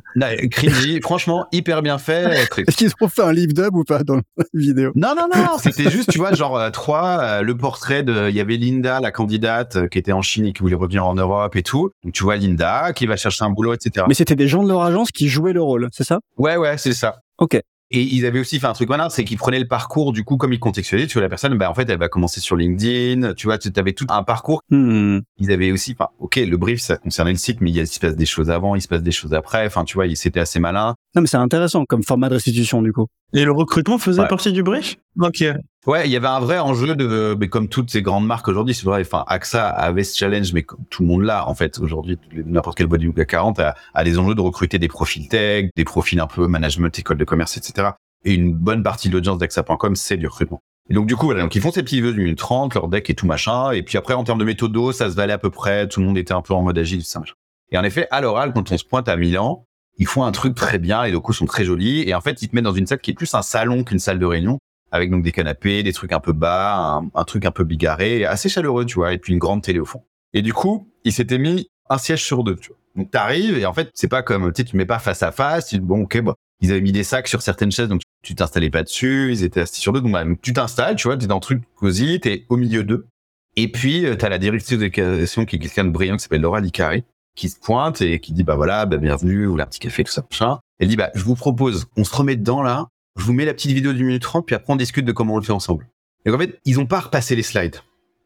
Cringy, 0.49 0.99
franchement, 1.01 1.45
hyper 1.51 1.81
bien 1.81 1.97
fait. 1.97 2.47
Est-ce 2.67 2.77
qu'ils 2.77 2.91
ont 2.99 3.07
fait 3.07 3.21
un 3.21 3.33
live 3.33 3.53
dub 3.53 3.75
ou 3.75 3.83
pas 3.83 4.03
dans 4.03 4.15
la 4.15 4.43
vidéo? 4.53 4.91
Non, 4.95 5.13
non, 5.15 5.27
non, 5.33 5.57
c'était 5.57 5.89
juste, 5.89 6.11
tu 6.11 6.17
vois, 6.17 6.33
genre 6.33 6.57
euh, 6.57 6.69
trois, 6.69 7.19
euh, 7.21 7.41
le 7.41 7.55
portrait 7.55 8.03
de, 8.03 8.29
il 8.29 8.35
y 8.35 8.39
avait 8.39 8.57
Linda, 8.57 8.99
la 8.99 9.11
candidate 9.11 9.75
euh, 9.75 9.87
qui 9.87 9.97
était 9.97 10.11
en 10.11 10.21
Chine 10.21 10.45
et 10.45 10.53
qui 10.53 10.61
voulait 10.61 10.75
revenir 10.75 11.05
en 11.05 11.15
Europe 11.15 11.55
et 11.55 11.63
tout. 11.63 11.91
Donc 12.03 12.13
tu 12.13 12.23
vois 12.23 12.35
Linda 12.35 12.93
qui 12.93 13.05
va 13.05 13.15
chercher 13.15 13.43
un 13.45 13.49
boulot, 13.49 13.73
etc. 13.73 14.05
Mais 14.07 14.13
c'était 14.13 14.35
des 14.35 14.47
gens 14.47 14.63
de 14.63 14.69
leur 14.69 14.81
agence 14.81 15.11
qui 15.11 15.27
jouaient 15.27 15.53
le 15.53 15.61
rôle, 15.61 15.89
c'est 15.91 16.03
ça? 16.03 16.19
Ouais, 16.37 16.57
ouais, 16.57 16.77
c'est 16.77 16.93
ça. 16.93 17.21
Ok. 17.37 17.59
Et 17.93 18.01
ils 18.01 18.25
avaient 18.25 18.39
aussi 18.39 18.59
fait 18.59 18.67
un 18.67 18.73
truc 18.73 18.87
malin, 18.89 19.09
c'est 19.09 19.23
qu'ils 19.25 19.37
prenaient 19.37 19.59
le 19.59 19.67
parcours 19.67 20.13
du 20.13 20.23
coup 20.23 20.37
comme 20.37 20.53
ils 20.53 20.59
contextualisaient. 20.59 21.07
Tu 21.07 21.13
vois 21.15 21.23
la 21.23 21.29
personne, 21.29 21.57
bah 21.57 21.69
en 21.69 21.73
fait 21.73 21.89
elle 21.89 21.99
va 21.99 22.07
commencer 22.09 22.39
sur 22.39 22.55
LinkedIn. 22.55 23.33
Tu 23.33 23.47
vois, 23.47 23.57
tu 23.57 23.69
avais 23.75 23.93
tout 23.93 24.05
un 24.09 24.23
parcours. 24.23 24.61
Hmm. 24.69 25.19
Ils 25.37 25.51
avaient 25.51 25.71
aussi, 25.71 25.91
enfin, 25.99 26.09
ok, 26.19 26.37
le 26.37 26.55
brief 26.57 26.79
ça 26.79 26.97
concernait 26.97 27.31
le 27.31 27.37
site, 27.37 27.59
mais 27.61 27.69
il, 27.69 27.75
y 27.75 27.79
a- 27.79 27.83
il 27.83 27.87
se 27.87 27.99
passe 27.99 28.15
des 28.15 28.25
choses 28.25 28.49
avant, 28.49 28.75
il 28.75 28.81
se 28.81 28.87
passe 28.87 29.03
des 29.03 29.11
choses 29.11 29.33
après. 29.33 29.65
Enfin, 29.67 29.83
tu 29.83 29.95
vois, 29.95 30.05
c'était 30.15 30.39
assez 30.39 30.59
malin. 30.59 30.95
Non, 31.15 31.21
mais 31.21 31.27
c'est 31.27 31.37
intéressant 31.37 31.83
comme 31.85 32.03
format 32.03 32.29
de 32.29 32.35
restitution, 32.35 32.81
du 32.81 32.93
coup. 32.93 33.07
Et 33.33 33.45
le 33.45 33.51
recrutement 33.51 33.97
faisait 33.97 34.21
Ouais. 34.21 34.27
partie 34.27 34.51
du 34.51 34.61
brief? 34.63 34.97
Ok. 35.19 35.43
Ouais, 35.87 36.05
il 36.07 36.11
y 36.11 36.15
avait 36.15 36.27
un 36.27 36.39
vrai 36.39 36.59
enjeu 36.59 36.95
de, 36.95 37.35
mais 37.39 37.47
comme 37.47 37.67
toutes 37.69 37.89
ces 37.89 38.01
grandes 38.01 38.27
marques 38.27 38.47
aujourd'hui, 38.47 38.75
c'est 38.75 38.85
vrai. 38.85 39.01
Enfin, 39.01 39.23
AXA 39.27 39.67
avait 39.67 40.03
ce 40.03 40.17
challenge, 40.17 40.53
mais 40.53 40.63
comme 40.63 40.79
tout 40.89 41.01
le 41.01 41.07
monde 41.07 41.23
l'a 41.23 41.47
en 41.47 41.55
fait 41.55 41.79
aujourd'hui. 41.79 42.19
N'importe 42.45 42.77
quelle 42.77 42.87
boîte 42.87 43.01
du 43.01 43.11
CAC 43.13 43.29
40 43.29 43.59
a, 43.59 43.75
a 43.93 44.03
des 44.03 44.19
enjeux 44.19 44.35
de 44.35 44.41
recruter 44.41 44.77
des 44.79 44.87
profils 44.89 45.27
tech, 45.27 45.69
des 45.75 45.83
profils 45.85 46.19
un 46.19 46.27
peu 46.27 46.45
management, 46.47 46.97
école 46.99 47.17
de 47.17 47.25
commerce, 47.25 47.57
etc. 47.57 47.89
Et 48.25 48.33
une 48.35 48.53
bonne 48.53 48.83
partie 48.83 49.07
de 49.09 49.13
l'audience 49.13 49.39
d'AXA.com, 49.39 49.95
c'est 49.95 50.17
du 50.17 50.27
recrutement. 50.27 50.59
Et 50.89 50.93
donc 50.93 51.07
du 51.07 51.15
coup, 51.15 51.25
voilà, 51.27 51.41
donc 51.41 51.55
ils 51.55 51.61
font 51.61 51.71
ces 51.71 51.81
petits 51.83 51.95
vidéos 51.95 52.11
d'une 52.11 52.23
minute 52.23 52.37
30, 52.37 52.75
leur 52.75 52.87
deck 52.89 53.09
et 53.09 53.15
tout 53.15 53.25
machin. 53.25 53.71
Et 53.71 53.81
puis 53.81 53.97
après, 53.97 54.13
en 54.13 54.23
termes 54.23 54.39
de 54.39 54.43
méthodo, 54.45 54.91
ça 54.91 55.09
se 55.09 55.15
valait 55.15 55.33
à 55.33 55.37
peu 55.39 55.49
près. 55.49 55.87
Tout 55.87 56.01
le 56.01 56.05
monde 56.05 56.17
était 56.17 56.33
un 56.33 56.41
peu 56.41 56.53
en 56.53 56.61
mode 56.61 56.77
agile, 56.77 56.99
tout 56.99 57.05
ça 57.05 57.19
machin. 57.19 57.33
Et 57.71 57.77
en 57.77 57.83
effet, 57.83 58.07
à 58.11 58.19
l'oral, 58.21 58.51
quand 58.53 58.71
on 58.71 58.77
se 58.77 58.83
pointe 58.83 59.07
à 59.07 59.15
Milan, 59.15 59.65
ils 59.97 60.07
font 60.07 60.23
un 60.23 60.31
truc 60.31 60.55
très 60.55 60.79
bien. 60.79 61.03
Les 61.03 61.11
locaux 61.11 61.33
sont 61.33 61.45
très 61.45 61.65
jolis. 61.65 62.03
Et 62.07 62.13
en 62.15 62.21
fait, 62.21 62.41
ils 62.41 62.49
te 62.49 62.55
mettent 62.55 62.65
dans 62.65 62.73
une 62.73 62.87
salle 62.87 62.99
qui 62.99 63.11
est 63.11 63.15
plus 63.15 63.33
un 63.33 63.41
salon 63.41 63.83
qu'une 63.83 63.99
salle 63.99 64.19
de 64.19 64.25
réunion 64.25 64.59
avec 64.91 65.09
donc 65.09 65.23
des 65.23 65.31
canapés, 65.31 65.83
des 65.83 65.93
trucs 65.93 66.11
un 66.11 66.19
peu 66.19 66.33
bas, 66.33 66.75
un, 66.75 67.09
un 67.15 67.23
truc 67.23 67.45
un 67.45 67.51
peu 67.51 67.63
bigarré, 67.63 68.25
assez 68.25 68.49
chaleureux, 68.49 68.85
tu 68.85 68.95
vois, 68.95 69.13
et 69.13 69.17
puis 69.17 69.33
une 69.33 69.39
grande 69.39 69.63
télé 69.63 69.79
au 69.79 69.85
fond. 69.85 70.03
Et 70.33 70.41
du 70.41 70.53
coup, 70.53 70.87
ils 71.03 71.13
s'étaient 71.13 71.37
mis 71.37 71.69
un 71.89 71.97
siège 71.97 72.23
sur 72.23 72.43
deux, 72.43 72.55
tu 72.55 72.69
vois. 72.69 72.77
Donc 72.95 73.09
t'arrives 73.09 73.57
et 73.57 73.65
en 73.65 73.73
fait, 73.73 73.89
c'est 73.93 74.09
pas 74.09 74.21
comme, 74.21 74.51
tu 74.51 74.61
sais, 74.61 74.67
tu 74.67 74.75
mets 74.75 74.85
pas 74.85 74.99
face 74.99 75.23
à 75.23 75.31
face, 75.31 75.67
tu 75.67 75.75
dis, 75.75 75.85
bon, 75.85 76.03
ok, 76.03 76.19
bon. 76.21 76.33
Ils 76.59 76.71
avaient 76.71 76.81
mis 76.81 76.91
des 76.91 77.03
sacs 77.03 77.27
sur 77.27 77.41
certaines 77.41 77.71
chaises, 77.71 77.87
donc 77.87 78.01
tu 78.21 78.35
t'installais 78.35 78.69
pas 78.69 78.83
dessus, 78.83 79.31
ils 79.31 79.43
étaient 79.43 79.61
assis 79.61 79.81
sur 79.81 79.93
deux, 79.93 80.01
donc 80.01 80.11
bah, 80.11 80.25
tu 80.41 80.53
t'installes, 80.53 80.95
tu 80.95 81.07
vois, 81.07 81.17
t'es 81.17 81.25
dans 81.25 81.35
le 81.35 81.41
truc 81.41 81.63
cosy, 81.75 82.19
t'es 82.19 82.45
au 82.49 82.57
milieu 82.57 82.83
d'eux. 82.83 83.07
Et 83.55 83.71
puis, 83.71 84.05
euh, 84.05 84.15
t'as 84.15 84.29
la 84.29 84.37
directrice 84.37 84.77
d'éducation 84.77 85.45
qui 85.45 85.55
est 85.55 85.59
quelqu'un 85.59 85.85
de 85.85 85.89
brillant 85.89 86.17
qui 86.17 86.23
s'appelle 86.23 86.41
Laura 86.41 86.59
Licari, 86.59 87.03
qui 87.35 87.49
se 87.49 87.59
pointe 87.59 88.01
et 88.01 88.19
qui 88.19 88.33
dit, 88.33 88.43
bah 88.43 88.55
voilà, 88.55 88.85
bah, 88.85 88.97
bienvenue, 88.97 89.45
vous 89.45 89.51
voulez 89.51 89.63
un 89.63 89.67
petit 89.67 89.79
café, 89.79 90.03
tout 90.03 90.11
ça, 90.11 90.25
machin. 90.29 90.59
Elle 90.79 90.87
dit, 90.87 90.95
bah, 90.95 91.11
je 91.15 91.23
vous 91.23 91.35
propose, 91.35 91.87
on 91.97 92.03
se 92.03 92.15
remet 92.15 92.35
dedans 92.35 92.61
là, 92.61 92.87
je 93.17 93.23
vous 93.23 93.33
mets 93.33 93.45
la 93.45 93.53
petite 93.53 93.71
vidéo 93.71 93.93
d'une 93.93 94.07
minute 94.07 94.21
trente, 94.21 94.45
puis 94.45 94.55
après 94.55 94.71
on 94.73 94.75
discute 94.75 95.05
de 95.05 95.11
comment 95.11 95.35
on 95.35 95.37
le 95.37 95.43
fait 95.43 95.51
ensemble. 95.51 95.87
Et 96.25 96.31
en 96.31 96.37
fait, 96.37 96.59
ils 96.65 96.79
ont 96.79 96.85
pas 96.85 96.99
repassé 96.99 97.35
les 97.35 97.43
slides. 97.43 97.77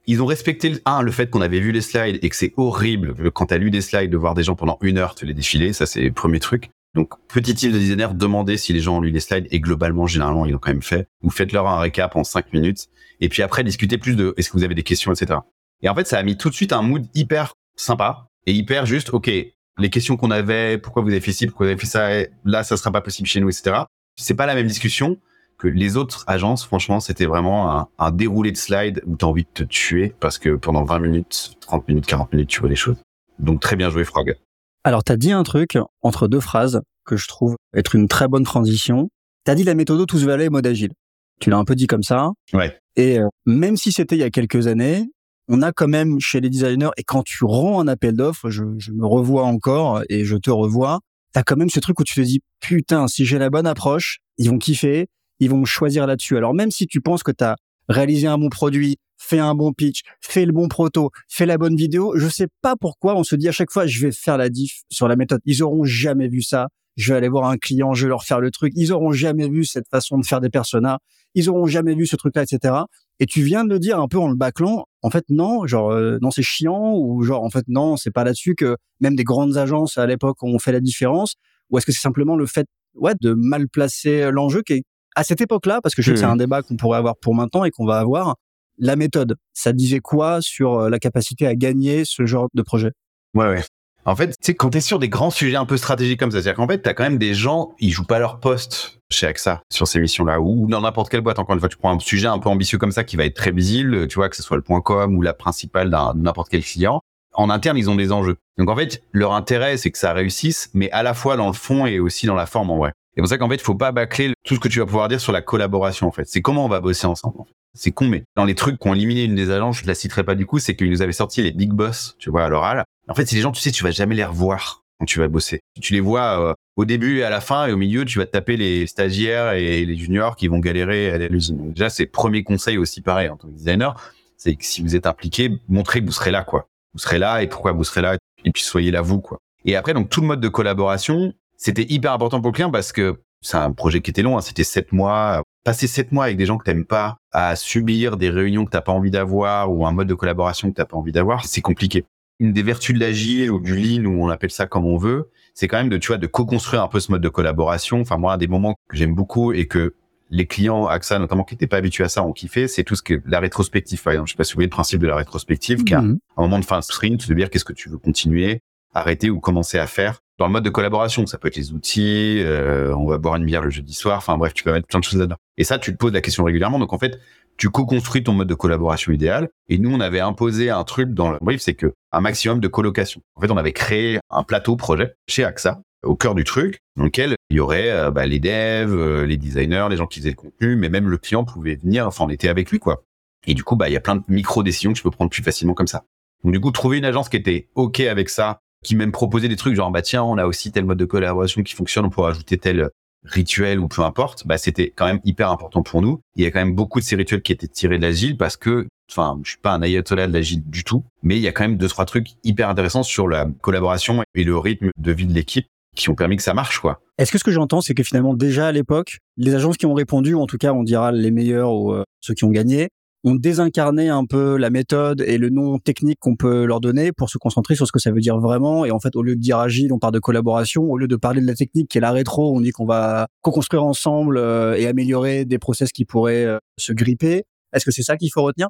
Ils 0.07 0.21
ont 0.21 0.25
respecté, 0.25 0.69
le, 0.69 0.81
un, 0.85 1.01
le 1.01 1.11
fait 1.11 1.29
qu'on 1.29 1.41
avait 1.41 1.59
vu 1.59 1.71
les 1.71 1.81
slides 1.81 2.19
et 2.21 2.29
que 2.29 2.35
c'est 2.35 2.53
horrible 2.57 3.31
quand 3.31 3.47
t'as 3.47 3.57
lu 3.57 3.71
des 3.71 3.81
slides 3.81 4.11
de 4.11 4.17
voir 4.17 4.35
des 4.35 4.43
gens 4.43 4.55
pendant 4.55 4.77
une 4.81 4.97
heure 4.97 5.15
te 5.15 5.25
les 5.25 5.33
défiler, 5.33 5.73
ça 5.73 5.85
c'est 5.85 6.01
le 6.01 6.11
premier 6.11 6.39
truc. 6.39 6.69
Donc, 6.93 7.13
petit 7.27 7.53
type 7.53 7.73
de 7.73 7.77
designer, 7.77 8.13
demandez 8.13 8.57
si 8.57 8.71
les 8.71 8.79
gens 8.79 8.97
ont 8.97 9.01
lu 9.01 9.11
les 9.11 9.19
slides 9.19 9.47
et 9.51 9.59
globalement, 9.59 10.07
généralement, 10.07 10.45
ils 10.45 10.53
l'ont 10.53 10.59
quand 10.59 10.71
même 10.71 10.81
fait. 10.81 11.07
Vous 11.21 11.29
faites-leur 11.29 11.67
un 11.67 11.79
récap 11.79 12.15
en 12.15 12.23
cinq 12.23 12.53
minutes 12.53 12.87
et 13.19 13.29
puis 13.29 13.41
après, 13.41 13.63
discutez 13.63 13.97
plus 13.97 14.15
de 14.15 14.33
est-ce 14.37 14.49
que 14.49 14.57
vous 14.57 14.63
avez 14.63 14.75
des 14.75 14.83
questions, 14.83 15.11
etc. 15.11 15.39
Et 15.81 15.89
en 15.89 15.95
fait, 15.95 16.07
ça 16.07 16.17
a 16.17 16.23
mis 16.23 16.37
tout 16.37 16.49
de 16.49 16.55
suite 16.55 16.73
un 16.73 16.81
mood 16.81 17.05
hyper 17.13 17.53
sympa 17.75 18.29
et 18.45 18.53
hyper 18.53 18.85
juste, 18.85 19.13
ok, 19.13 19.29
les 19.77 19.89
questions 19.89 20.17
qu'on 20.17 20.31
avait, 20.31 20.77
pourquoi 20.77 21.01
vous 21.01 21.09
avez 21.09 21.19
fait 21.19 21.31
ci, 21.31 21.47
pourquoi 21.47 21.65
vous 21.65 21.71
avez 21.71 21.79
fait 21.79 21.87
ça, 21.87 22.17
et 22.17 22.29
là, 22.45 22.63
ça 22.63 22.77
sera 22.77 22.91
pas 22.91 23.01
possible 23.01 23.27
chez 23.27 23.39
nous, 23.39 23.49
etc. 23.49 23.83
C'est 24.17 24.35
pas 24.35 24.45
la 24.45 24.55
même 24.55 24.67
discussion 24.67 25.17
que 25.57 25.67
les 25.67 25.97
autres 25.97 26.23
agences. 26.27 26.65
Franchement, 26.65 26.99
c'était 26.99 27.25
vraiment 27.25 27.77
un, 27.77 27.87
un 27.97 28.11
déroulé 28.11 28.51
de 28.51 28.57
slides 28.57 29.01
où 29.05 29.15
t'as 29.15 29.27
envie 29.27 29.43
de 29.43 29.49
te 29.53 29.63
tuer 29.63 30.13
parce 30.19 30.37
que 30.37 30.55
pendant 30.55 30.83
20 30.83 30.99
minutes, 30.99 31.55
30 31.61 31.87
minutes, 31.87 32.05
40 32.05 32.33
minutes, 32.33 32.49
tu 32.49 32.59
vois 32.59 32.69
les 32.69 32.75
choses. 32.75 32.97
Donc, 33.39 33.61
très 33.61 33.75
bien 33.75 33.89
joué, 33.89 34.03
Frog. 34.03 34.35
Alors, 34.83 35.03
tu 35.03 35.11
as 35.11 35.17
dit 35.17 35.31
un 35.31 35.43
truc 35.43 35.77
entre 36.01 36.27
deux 36.27 36.39
phrases 36.39 36.81
que 37.05 37.17
je 37.17 37.27
trouve 37.27 37.55
être 37.73 37.95
une 37.95 38.07
très 38.07 38.27
bonne 38.27 38.43
transition. 38.43 39.09
Tu 39.45 39.51
as 39.51 39.55
dit 39.55 39.63
la 39.63 39.75
méthode 39.75 40.05
tous 40.07 40.23
valets 40.23 40.49
mode 40.49 40.67
agile. 40.67 40.91
Tu 41.39 41.49
l'as 41.49 41.57
un 41.57 41.65
peu 41.65 41.75
dit 41.75 41.87
comme 41.87 42.03
ça. 42.03 42.29
Ouais. 42.53 42.77
Et 42.95 43.19
euh, 43.19 43.27
même 43.45 43.77
si 43.77 43.91
c'était 43.91 44.15
il 44.15 44.19
y 44.19 44.23
a 44.23 44.29
quelques 44.29 44.67
années, 44.67 45.05
on 45.47 45.61
a 45.61 45.71
quand 45.71 45.87
même 45.87 46.19
chez 46.19 46.41
les 46.41 46.49
designers, 46.49 46.89
et 46.97 47.03
quand 47.03 47.23
tu 47.23 47.45
rends 47.45 47.79
un 47.79 47.87
appel 47.87 48.15
d'offres, 48.15 48.49
je, 48.49 48.63
je 48.77 48.91
me 48.91 49.05
revois 49.05 49.43
encore 49.43 50.01
et 50.09 50.25
je 50.25 50.35
te 50.37 50.49
revois, 50.49 50.99
tu 51.33 51.39
as 51.39 51.43
quand 51.43 51.57
même 51.57 51.69
ce 51.69 51.79
truc 51.79 51.99
où 51.99 52.03
tu 52.03 52.15
te 52.15 52.21
dis, 52.21 52.41
putain, 52.61 53.07
si 53.07 53.25
j'ai 53.25 53.37
la 53.37 53.49
bonne 53.49 53.67
approche, 53.67 54.19
ils 54.37 54.49
vont 54.49 54.57
kiffer, 54.57 55.07
ils 55.39 55.49
vont 55.49 55.57
me 55.57 55.65
choisir 55.65 56.07
là-dessus. 56.07 56.37
Alors 56.37 56.53
même 56.53 56.71
si 56.71 56.87
tu 56.87 57.01
penses 57.01 57.23
que 57.23 57.31
tu 57.31 57.43
as 57.43 57.55
réalisé 57.89 58.27
un 58.27 58.37
bon 58.37 58.49
produit, 58.49 58.97
fait 59.17 59.39
un 59.39 59.55
bon 59.55 59.73
pitch, 59.73 60.01
fait 60.21 60.45
le 60.45 60.51
bon 60.51 60.67
proto, 60.67 61.11
fait 61.27 61.45
la 61.45 61.57
bonne 61.57 61.75
vidéo, 61.75 62.13
je 62.17 62.27
sais 62.27 62.47
pas 62.61 62.75
pourquoi 62.75 63.15
on 63.15 63.23
se 63.23 63.35
dit 63.35 63.47
à 63.47 63.51
chaque 63.51 63.71
fois, 63.71 63.87
je 63.87 63.99
vais 64.05 64.11
faire 64.11 64.37
la 64.37 64.49
diff 64.49 64.83
sur 64.89 65.07
la 65.07 65.15
méthode. 65.15 65.41
Ils 65.45 65.63
auront 65.63 65.83
jamais 65.83 66.27
vu 66.27 66.41
ça. 66.41 66.67
Je 66.95 67.11
vais 67.11 67.17
aller 67.17 67.27
voir 67.27 67.49
un 67.49 67.57
client, 67.57 67.93
je 67.93 68.03
vais 68.03 68.09
leur 68.09 68.23
faire 68.23 68.39
le 68.39 68.51
truc. 68.51 68.71
Ils 68.75 68.93
auront 68.93 69.11
jamais 69.11 69.49
vu 69.49 69.65
cette 69.65 69.89
façon 69.89 70.17
de 70.17 70.25
faire 70.25 70.39
des 70.39 70.49
personas. 70.49 70.99
Ils 71.33 71.49
auront 71.49 71.65
jamais 71.65 71.93
vu 71.93 72.07
ce 72.07 72.15
truc-là, 72.15 72.43
etc. 72.43 72.73
Et 73.19 73.25
tu 73.25 73.41
viens 73.43 73.63
de 73.63 73.69
le 73.69 73.79
dire 73.79 73.99
un 73.99 74.07
peu 74.07 74.17
en 74.17 74.27
le 74.27 74.35
bâclant. 74.35 74.85
En 75.01 75.09
fait, 75.09 75.23
non, 75.29 75.65
genre, 75.67 75.91
euh, 75.91 76.17
non, 76.21 76.31
c'est 76.31 76.41
chiant 76.41 76.93
ou 76.95 77.23
genre, 77.23 77.43
en 77.43 77.49
fait, 77.49 77.63
non, 77.67 77.95
c'est 77.97 78.11
pas 78.11 78.23
là-dessus 78.23 78.55
que 78.55 78.75
même 78.99 79.15
des 79.15 79.23
grandes 79.23 79.55
agences 79.57 79.97
à 79.97 80.05
l'époque 80.05 80.41
ont 80.43 80.59
fait 80.59 80.71
la 80.73 80.81
différence. 80.81 81.35
Ou 81.69 81.77
est-ce 81.77 81.85
que 81.85 81.91
c'est 81.93 82.01
simplement 82.01 82.35
le 82.35 82.45
fait, 82.45 82.67
ouais, 82.95 83.13
de 83.21 83.33
mal 83.33 83.67
placer 83.69 84.29
l'enjeu 84.31 84.61
qui 84.61 84.73
est 84.73 84.83
à 85.15 85.23
cette 85.23 85.39
époque-là, 85.39 85.79
parce 85.81 85.95
que 85.95 86.01
je 86.01 86.07
sais 86.09 86.13
que 86.13 86.19
c'est 86.19 86.25
Mhm. 86.25 86.31
un 86.33 86.35
débat 86.35 86.61
qu'on 86.61 86.75
pourrait 86.75 86.97
avoir 86.97 87.15
pour 87.15 87.33
maintenant 87.35 87.63
et 87.63 87.71
qu'on 87.71 87.85
va 87.85 87.99
avoir. 87.99 88.35
La 88.77 88.97
méthode, 88.97 89.37
ça 89.53 89.71
disait 89.71 89.99
quoi 90.01 90.41
sur 90.41 90.73
euh, 90.79 90.89
la 90.89 90.99
capacité 90.99 91.47
à 91.47 91.55
gagner 91.55 92.03
ce 92.03 92.25
genre 92.25 92.49
de 92.53 92.61
projet? 92.61 92.91
Ouais, 93.33 93.47
ouais. 93.47 93.63
En 94.07 94.15
fait, 94.15 94.27
tu 94.27 94.35
sais, 94.41 94.53
quand 94.53 94.69
t'es 94.69 94.81
sur 94.81 94.99
des 94.99 95.09
grands 95.09 95.31
sujets 95.31 95.55
un 95.55 95.65
peu 95.65 95.77
stratégiques 95.77 96.19
comme 96.19 96.29
ça, 96.29 96.39
c'est-à-dire 96.39 96.57
qu'en 96.57 96.67
fait, 96.67 96.77
t'as 96.77 96.93
quand 96.93 97.03
même 97.03 97.17
des 97.17 97.33
gens, 97.33 97.71
ils 97.79 97.89
jouent 97.89 98.05
pas 98.05 98.19
leur 98.19 98.39
poste 98.39 98.99
chez 99.09 99.25
AXA 99.25 99.61
sur 99.73 99.87
ces 99.87 99.99
missions-là, 99.99 100.39
ou 100.39 100.67
dans 100.67 100.81
n'importe 100.81 101.09
quelle 101.09 101.21
boîte. 101.21 101.39
Encore 101.39 101.55
une 101.55 101.59
fois, 101.59 101.69
tu 101.69 101.77
prends 101.77 101.91
un 101.91 101.99
sujet 101.99 102.27
un 102.27 102.37
peu 102.37 102.49
ambitieux 102.49 102.77
comme 102.77 102.91
ça 102.91 103.03
qui 103.03 103.15
va 103.15 103.25
être 103.25 103.35
très 103.35 103.51
visible, 103.51 104.07
tu 104.07 104.15
vois, 104.15 104.29
que 104.29 104.35
ce 104.35 104.43
soit 104.43 104.57
le 104.57 104.61
com 104.61 105.15
ou 105.15 105.23
la 105.23 105.33
principale 105.33 105.89
d'un 105.89 106.13
n'importe 106.13 106.49
quel 106.49 106.63
client. 106.63 107.01
En 107.33 107.49
interne, 107.49 107.77
ils 107.77 107.89
ont 107.89 107.95
des 107.95 108.11
enjeux. 108.11 108.37
Donc 108.59 108.69
en 108.69 108.75
fait, 108.75 109.01
leur 109.11 109.33
intérêt, 109.33 109.75
c'est 109.77 109.89
que 109.89 109.97
ça 109.97 110.13
réussisse, 110.13 110.69
mais 110.75 110.91
à 110.91 111.01
la 111.01 111.15
fois 111.15 111.35
dans 111.35 111.47
le 111.47 111.53
fond 111.53 111.87
et 111.87 111.99
aussi 111.99 112.27
dans 112.27 112.35
la 112.35 112.45
forme, 112.45 112.69
en 112.69 112.77
vrai. 112.77 112.91
C'est 113.15 113.21
pour 113.21 113.29
ça 113.29 113.39
qu'en 113.39 113.49
fait, 113.49 113.55
il 113.55 113.61
faut 113.61 113.75
pas 113.75 113.91
bâcler 113.91 114.33
tout 114.45 114.55
ce 114.55 114.59
que 114.59 114.67
tu 114.67 114.79
vas 114.79 114.85
pouvoir 114.85 115.07
dire 115.07 115.19
sur 115.19 115.31
la 115.31 115.41
collaboration, 115.41 116.07
en 116.07 116.11
fait. 116.11 116.25
C'est 116.27 116.41
comment 116.41 116.63
on 116.63 116.69
va 116.69 116.79
bosser 116.79 117.07
ensemble. 117.07 117.37
C'est 117.73 117.91
con, 117.91 118.07
mais 118.07 118.23
dans 118.35 118.45
les 118.45 118.55
trucs 118.55 118.79
qui 118.79 118.87
ont 118.87 118.93
éliminé 118.93 119.23
une 119.23 119.35
des 119.35 119.51
agences, 119.51 119.79
je 119.81 119.87
la 119.87 119.95
citerai 119.95 120.23
pas 120.23 120.35
du 120.35 120.45
coup, 120.45 120.59
c'est 120.59 120.75
qu'ils 120.75 120.91
nous 120.91 121.01
avaient 121.01 121.11
sorti 121.11 121.41
les 121.41 121.51
big 121.51 121.71
boss, 121.71 122.15
tu 122.19 122.29
vois, 122.29 122.45
à 122.45 122.49
l'oral. 122.49 122.85
En 123.07 123.13
fait, 123.13 123.25
c'est 123.25 123.35
les 123.35 123.41
gens, 123.41 123.51
tu 123.51 123.61
sais, 123.61 123.71
tu 123.71 123.83
vas 123.83 123.91
jamais 123.91 124.15
les 124.15 124.23
revoir 124.23 124.83
quand 124.99 125.05
tu 125.05 125.19
vas 125.19 125.27
bosser. 125.27 125.61
Tu 125.81 125.93
les 125.93 125.99
vois 125.99 126.39
euh, 126.39 126.53
au 126.75 126.85
début 126.85 127.19
et 127.19 127.23
à 127.23 127.29
la 127.29 127.41
fin, 127.41 127.67
et 127.67 127.71
au 127.71 127.77
milieu, 127.77 128.05
tu 128.05 128.17
vas 128.17 128.25
te 128.25 128.31
taper 128.31 128.57
les 128.57 128.87
stagiaires 128.87 129.53
et 129.53 129.85
les 129.85 129.95
juniors 129.97 130.35
qui 130.35 130.47
vont 130.47 130.59
galérer 130.59 131.11
à 131.11 131.17
l'usine. 131.27 131.71
Déjà, 131.71 131.89
c'est 131.89 132.05
premier 132.05 132.43
conseil 132.43 132.77
aussi 132.77 133.01
pareil 133.01 133.29
en 133.29 133.37
tant 133.37 133.47
que 133.47 133.53
designer, 133.53 133.95
c'est 134.37 134.55
que 134.55 134.65
si 134.65 134.81
vous 134.81 134.95
êtes 134.95 135.05
impliqué, 135.05 135.59
montrez 135.67 136.01
que 136.01 136.05
vous 136.05 136.11
serez 136.11 136.31
là, 136.31 136.43
quoi. 136.43 136.67
Vous 136.93 136.99
serez 136.99 137.19
là 137.19 137.43
et 137.43 137.47
pourquoi 137.47 137.73
vous 137.73 137.83
serez 137.83 138.01
là, 138.01 138.17
et 138.43 138.51
puis 138.51 138.63
soyez 138.63 138.91
là 138.91 139.01
vous, 139.01 139.19
quoi. 139.19 139.39
Et 139.65 139.75
après, 139.75 139.93
donc 139.93 140.09
tout 140.09 140.21
le 140.21 140.27
mode 140.27 140.41
de 140.41 140.47
collaboration, 140.47 141.33
c'était 141.57 141.85
hyper 141.89 142.13
important 142.13 142.41
pour 142.41 142.51
le 142.51 142.55
client 142.55 142.71
parce 142.71 142.91
que 142.91 143.19
c'est 143.41 143.57
un 143.57 143.71
projet 143.71 144.01
qui 144.01 144.11
était 144.11 144.21
long, 144.21 144.37
hein, 144.37 144.41
c'était 144.41 144.63
sept 144.63 144.91
mois. 144.91 145.43
Passer 145.63 145.87
sept 145.87 146.11
mois 146.11 146.25
avec 146.25 146.37
des 146.37 146.45
gens 146.45 146.57
que 146.57 146.63
t'aimes 146.63 146.85
pas, 146.85 147.17
à 147.31 147.55
subir 147.55 148.17
des 148.17 148.29
réunions 148.29 148.65
que 148.65 148.69
t'as 148.69 148.81
pas 148.81 148.91
envie 148.91 149.09
d'avoir 149.09 149.71
ou 149.71 149.85
un 149.87 149.91
mode 149.91 150.07
de 150.07 150.13
collaboration 150.13 150.69
que 150.69 150.75
t'as 150.75 150.85
pas 150.85 150.97
envie 150.97 151.11
d'avoir, 151.11 151.45
c'est 151.45 151.61
compliqué. 151.61 152.05
Une 152.39 152.51
des 152.53 152.63
vertus 152.63 152.93
de 152.95 152.99
l'agile 152.99 153.49
ou 153.51 153.59
du 153.59 153.75
lean, 153.75 154.05
ou 154.05 154.23
on 154.23 154.29
appelle 154.29 154.51
ça 154.51 154.65
comme 154.67 154.85
on 154.85 154.97
veut, 154.97 155.29
c'est 155.53 155.67
quand 155.67 155.77
même 155.77 155.89
de, 155.89 155.97
tu 155.97 156.07
vois, 156.07 156.17
de 156.17 156.27
co-construire 156.27 156.83
un 156.83 156.87
peu 156.89 156.99
ce 156.99 157.11
mode 157.11 157.21
de 157.21 157.29
collaboration. 157.29 158.01
Enfin, 158.01 158.17
moi, 158.17 158.33
un 158.33 158.37
des 158.37 158.47
moments 158.47 158.75
que 158.89 158.97
j'aime 158.97 159.15
beaucoup 159.15 159.53
et 159.53 159.67
que 159.67 159.95
les 160.31 160.45
clients 160.47 160.87
AXA, 160.87 161.19
notamment 161.19 161.43
qui 161.43 161.53
n'étaient 161.53 161.67
pas 161.67 161.77
habitués 161.77 162.03
à 162.03 162.09
ça, 162.09 162.23
ont 162.23 162.33
kiffé, 162.33 162.67
c'est 162.67 162.83
tout 162.83 162.95
ce 162.95 163.03
que 163.03 163.21
la 163.25 163.39
rétrospective, 163.39 164.01
par 164.01 164.11
exemple. 164.13 164.27
Je 164.27 164.33
sais 164.33 164.37
pas 164.37 164.43
si 164.43 164.53
vous 164.53 164.57
voyez 164.57 164.67
le 164.67 164.71
principe 164.71 164.99
de 164.99 165.07
la 165.07 165.15
rétrospective, 165.15 165.83
qui 165.83 165.93
est 165.93 165.97
un 165.97 166.01
Mhm. 166.01 166.19
un 166.37 166.41
moment 166.41 166.59
de 166.59 166.65
fin 166.65 166.79
de 166.79 166.83
sprint, 166.83 167.27
de 167.29 167.33
dire 167.33 167.49
qu'est-ce 167.49 167.63
que 167.63 167.73
tu 167.73 167.89
veux 167.89 167.97
continuer, 167.99 168.59
arrêter 168.93 169.29
ou 169.29 169.39
commencer 169.39 169.77
à 169.77 169.87
faire. 169.87 170.19
Dans 170.37 170.47
le 170.47 170.51
mode 170.51 170.65
de 170.65 170.69
collaboration, 170.69 171.25
ça 171.27 171.37
peut 171.37 171.47
être 171.47 171.55
les 171.55 171.71
outils, 171.71 172.39
euh, 172.43 172.93
on 172.95 173.05
va 173.05 173.17
boire 173.17 173.35
une 173.37 173.45
bière 173.45 173.61
le 173.61 173.69
jeudi 173.69 173.93
soir, 173.93 174.17
enfin 174.17 174.37
bref, 174.37 174.53
tu 174.53 174.63
peux 174.63 174.73
mettre 174.73 174.87
plein 174.87 174.99
de 174.99 175.03
choses 175.05 175.19
là-dedans. 175.19 175.37
Et 175.57 175.63
ça, 175.63 175.77
tu 175.79 175.91
te 175.93 175.97
poses 175.97 176.11
la 176.11 176.19
question 176.21 176.43
régulièrement. 176.43 176.79
Donc 176.79 176.91
en 176.91 176.97
fait, 176.99 177.17
tu 177.57 177.69
co-construis 177.69 178.23
ton 178.23 178.33
mode 178.33 178.47
de 178.47 178.53
collaboration 178.53 179.11
idéal. 179.11 179.49
Et 179.69 179.77
nous, 179.77 179.93
on 179.93 179.99
avait 179.99 180.19
imposé 180.19 180.69
un 180.69 180.83
truc 180.83 181.13
dans 181.13 181.31
le 181.31 181.37
brief, 181.41 181.61
c'est 181.61 181.73
que 181.73 181.93
un 182.11 182.21
maximum 182.21 182.59
de 182.59 182.67
colocation. 182.67 183.21
En 183.35 183.41
fait, 183.41 183.51
on 183.51 183.57
avait 183.57 183.73
créé 183.73 184.19
un 184.29 184.43
plateau 184.43 184.75
projet 184.75 185.15
chez 185.27 185.43
AXA, 185.43 185.81
au 186.03 186.15
cœur 186.15 186.35
du 186.35 186.43
truc, 186.43 186.79
dans 186.95 187.03
lequel 187.03 187.35
il 187.49 187.57
y 187.57 187.59
aurait 187.59 187.89
euh, 187.89 188.11
bah, 188.11 188.25
les 188.25 188.39
devs, 188.39 188.93
euh, 188.93 189.25
les 189.25 189.37
designers, 189.37 189.87
les 189.89 189.97
gens 189.97 190.07
qui 190.07 190.19
faisaient 190.19 190.31
le 190.31 190.35
contenu, 190.35 190.75
mais 190.75 190.89
même 190.89 191.09
le 191.09 191.17
client 191.17 191.43
pouvait 191.43 191.75
venir, 191.75 192.07
enfin 192.07 192.25
on 192.25 192.29
était 192.29 192.49
avec 192.49 192.71
lui, 192.71 192.79
quoi. 192.79 193.03
Et 193.47 193.53
du 193.53 193.63
coup, 193.63 193.75
bah, 193.75 193.89
il 193.89 193.93
y 193.93 193.97
a 193.97 194.01
plein 194.01 194.15
de 194.15 194.23
micro-décisions 194.27 194.91
que 194.91 194.97
tu 194.97 195.03
peux 195.03 195.11
prendre 195.11 195.29
plus 195.29 195.43
facilement 195.43 195.73
comme 195.73 195.87
ça. 195.87 196.03
Donc 196.43 196.53
du 196.53 196.59
coup, 196.59 196.71
trouver 196.71 196.97
une 196.97 197.05
agence 197.05 197.29
qui 197.29 197.37
était 197.37 197.67
OK 197.75 197.99
avec 198.01 198.29
ça, 198.29 198.59
qui 198.83 198.95
même 198.95 199.11
proposait 199.11 199.47
des 199.47 199.55
trucs 199.55 199.75
genre, 199.75 199.91
bah 199.91 200.01
tiens, 200.01 200.23
on 200.23 200.37
a 200.37 200.45
aussi 200.45 200.71
tel 200.71 200.85
mode 200.85 200.97
de 200.97 201.05
collaboration 201.05 201.63
qui 201.63 201.73
fonctionne, 201.73 202.05
on 202.05 202.09
pourrait 202.09 202.31
ajouter 202.31 202.57
tel 202.57 202.89
rituel 203.25 203.79
ou 203.79 203.87
peu 203.87 204.01
importe, 204.03 204.45
bah 204.45 204.57
c'était 204.57 204.91
quand 204.95 205.05
même 205.05 205.19
hyper 205.23 205.51
important 205.51 205.83
pour 205.83 206.01
nous. 206.01 206.19
Il 206.35 206.43
y 206.43 206.47
a 206.47 206.51
quand 206.51 206.59
même 206.59 206.75
beaucoup 206.75 206.99
de 206.99 207.05
ces 207.05 207.15
rituels 207.15 207.41
qui 207.41 207.51
étaient 207.51 207.67
tirés 207.67 207.97
de 207.97 208.03
l'agile 208.03 208.37
parce 208.37 208.57
que, 208.57 208.87
enfin, 209.11 209.39
je 209.43 209.51
suis 209.51 209.59
pas 209.59 209.73
un 209.73 209.81
ayatollah 209.81 210.27
de 210.27 210.33
l'agile 210.33 210.63
du 210.65 210.83
tout, 210.83 211.03
mais 211.23 211.35
il 211.37 211.41
y 211.41 211.47
a 211.47 211.51
quand 211.51 211.63
même 211.63 211.77
deux, 211.77 211.87
trois 211.87 212.05
trucs 212.05 212.27
hyper 212.43 212.69
intéressants 212.69 213.03
sur 213.03 213.27
la 213.27 213.47
collaboration 213.61 214.23
et 214.35 214.43
le 214.43 214.57
rythme 214.57 214.89
de 214.97 215.11
vie 215.11 215.25
de 215.25 215.33
l'équipe 215.33 215.67
qui 215.95 216.09
ont 216.09 216.15
permis 216.15 216.35
que 216.35 216.43
ça 216.43 216.53
marche, 216.53 216.79
quoi. 216.79 216.99
Est-ce 217.17 217.31
que 217.31 217.37
ce 217.37 217.43
que 217.43 217.51
j'entends, 217.51 217.79
c'est 217.79 217.93
que 217.93 218.03
finalement, 218.03 218.33
déjà 218.33 218.67
à 218.67 218.71
l'époque, 218.71 219.19
les 219.37 219.55
agences 219.55 219.77
qui 219.77 219.85
ont 219.85 219.93
répondu, 219.93 220.33
ou 220.33 220.41
en 220.41 220.45
tout 220.45 220.57
cas, 220.57 220.73
on 220.73 220.83
dira 220.83 221.13
les 221.13 221.31
meilleurs 221.31 221.73
ou 221.73 221.93
euh, 221.93 222.03
ceux 222.19 222.33
qui 222.33 222.43
ont 222.43 222.51
gagné, 222.51 222.89
on 223.27 223.33
désincarnait 223.33 224.07
un 224.07 224.23
peu 224.23 224.55
la 224.55 224.69
méthode 224.69 225.21
et 225.25 225.39
le 225.39 225.49
nom 225.49 225.79
technique 225.79 226.19
qu'on 226.19 226.35
peut 226.35 226.65
leur 226.65 226.79
donner 226.79 227.11
pour 227.11 227.31
se 227.31 227.39
concentrer 227.39 227.75
sur 227.75 227.87
ce 227.87 227.91
que 227.91 227.97
ça 227.97 228.11
veut 228.11 228.21
dire 228.21 228.37
vraiment. 228.37 228.85
Et 228.85 228.91
en 228.91 228.99
fait, 228.99 229.15
au 229.15 229.23
lieu 229.23 229.35
de 229.35 229.41
dire 229.41 229.57
agile, 229.57 229.91
on 229.91 229.97
parle 229.97 230.13
de 230.13 230.19
collaboration. 230.19 230.83
Au 230.83 230.95
lieu 230.95 231.07
de 231.07 231.15
parler 231.15 231.41
de 231.41 231.47
la 231.47 231.55
technique 231.55 231.89
qui 231.89 231.97
est 231.97 232.01
la 232.01 232.11
rétro, 232.11 232.55
on 232.55 232.61
dit 232.61 232.69
qu'on 232.69 232.85
va 232.85 233.27
co-construire 233.41 233.83
ensemble 233.83 234.37
euh, 234.37 234.75
et 234.75 234.85
améliorer 234.85 235.43
des 235.43 235.57
process 235.57 235.91
qui 235.91 236.05
pourraient 236.05 236.45
euh, 236.45 236.59
se 236.77 236.93
gripper. 236.93 237.45
Est-ce 237.73 237.83
que 237.83 237.91
c'est 237.91 238.03
ça 238.03 238.15
qu'il 238.15 238.29
faut 238.31 238.43
retenir? 238.43 238.67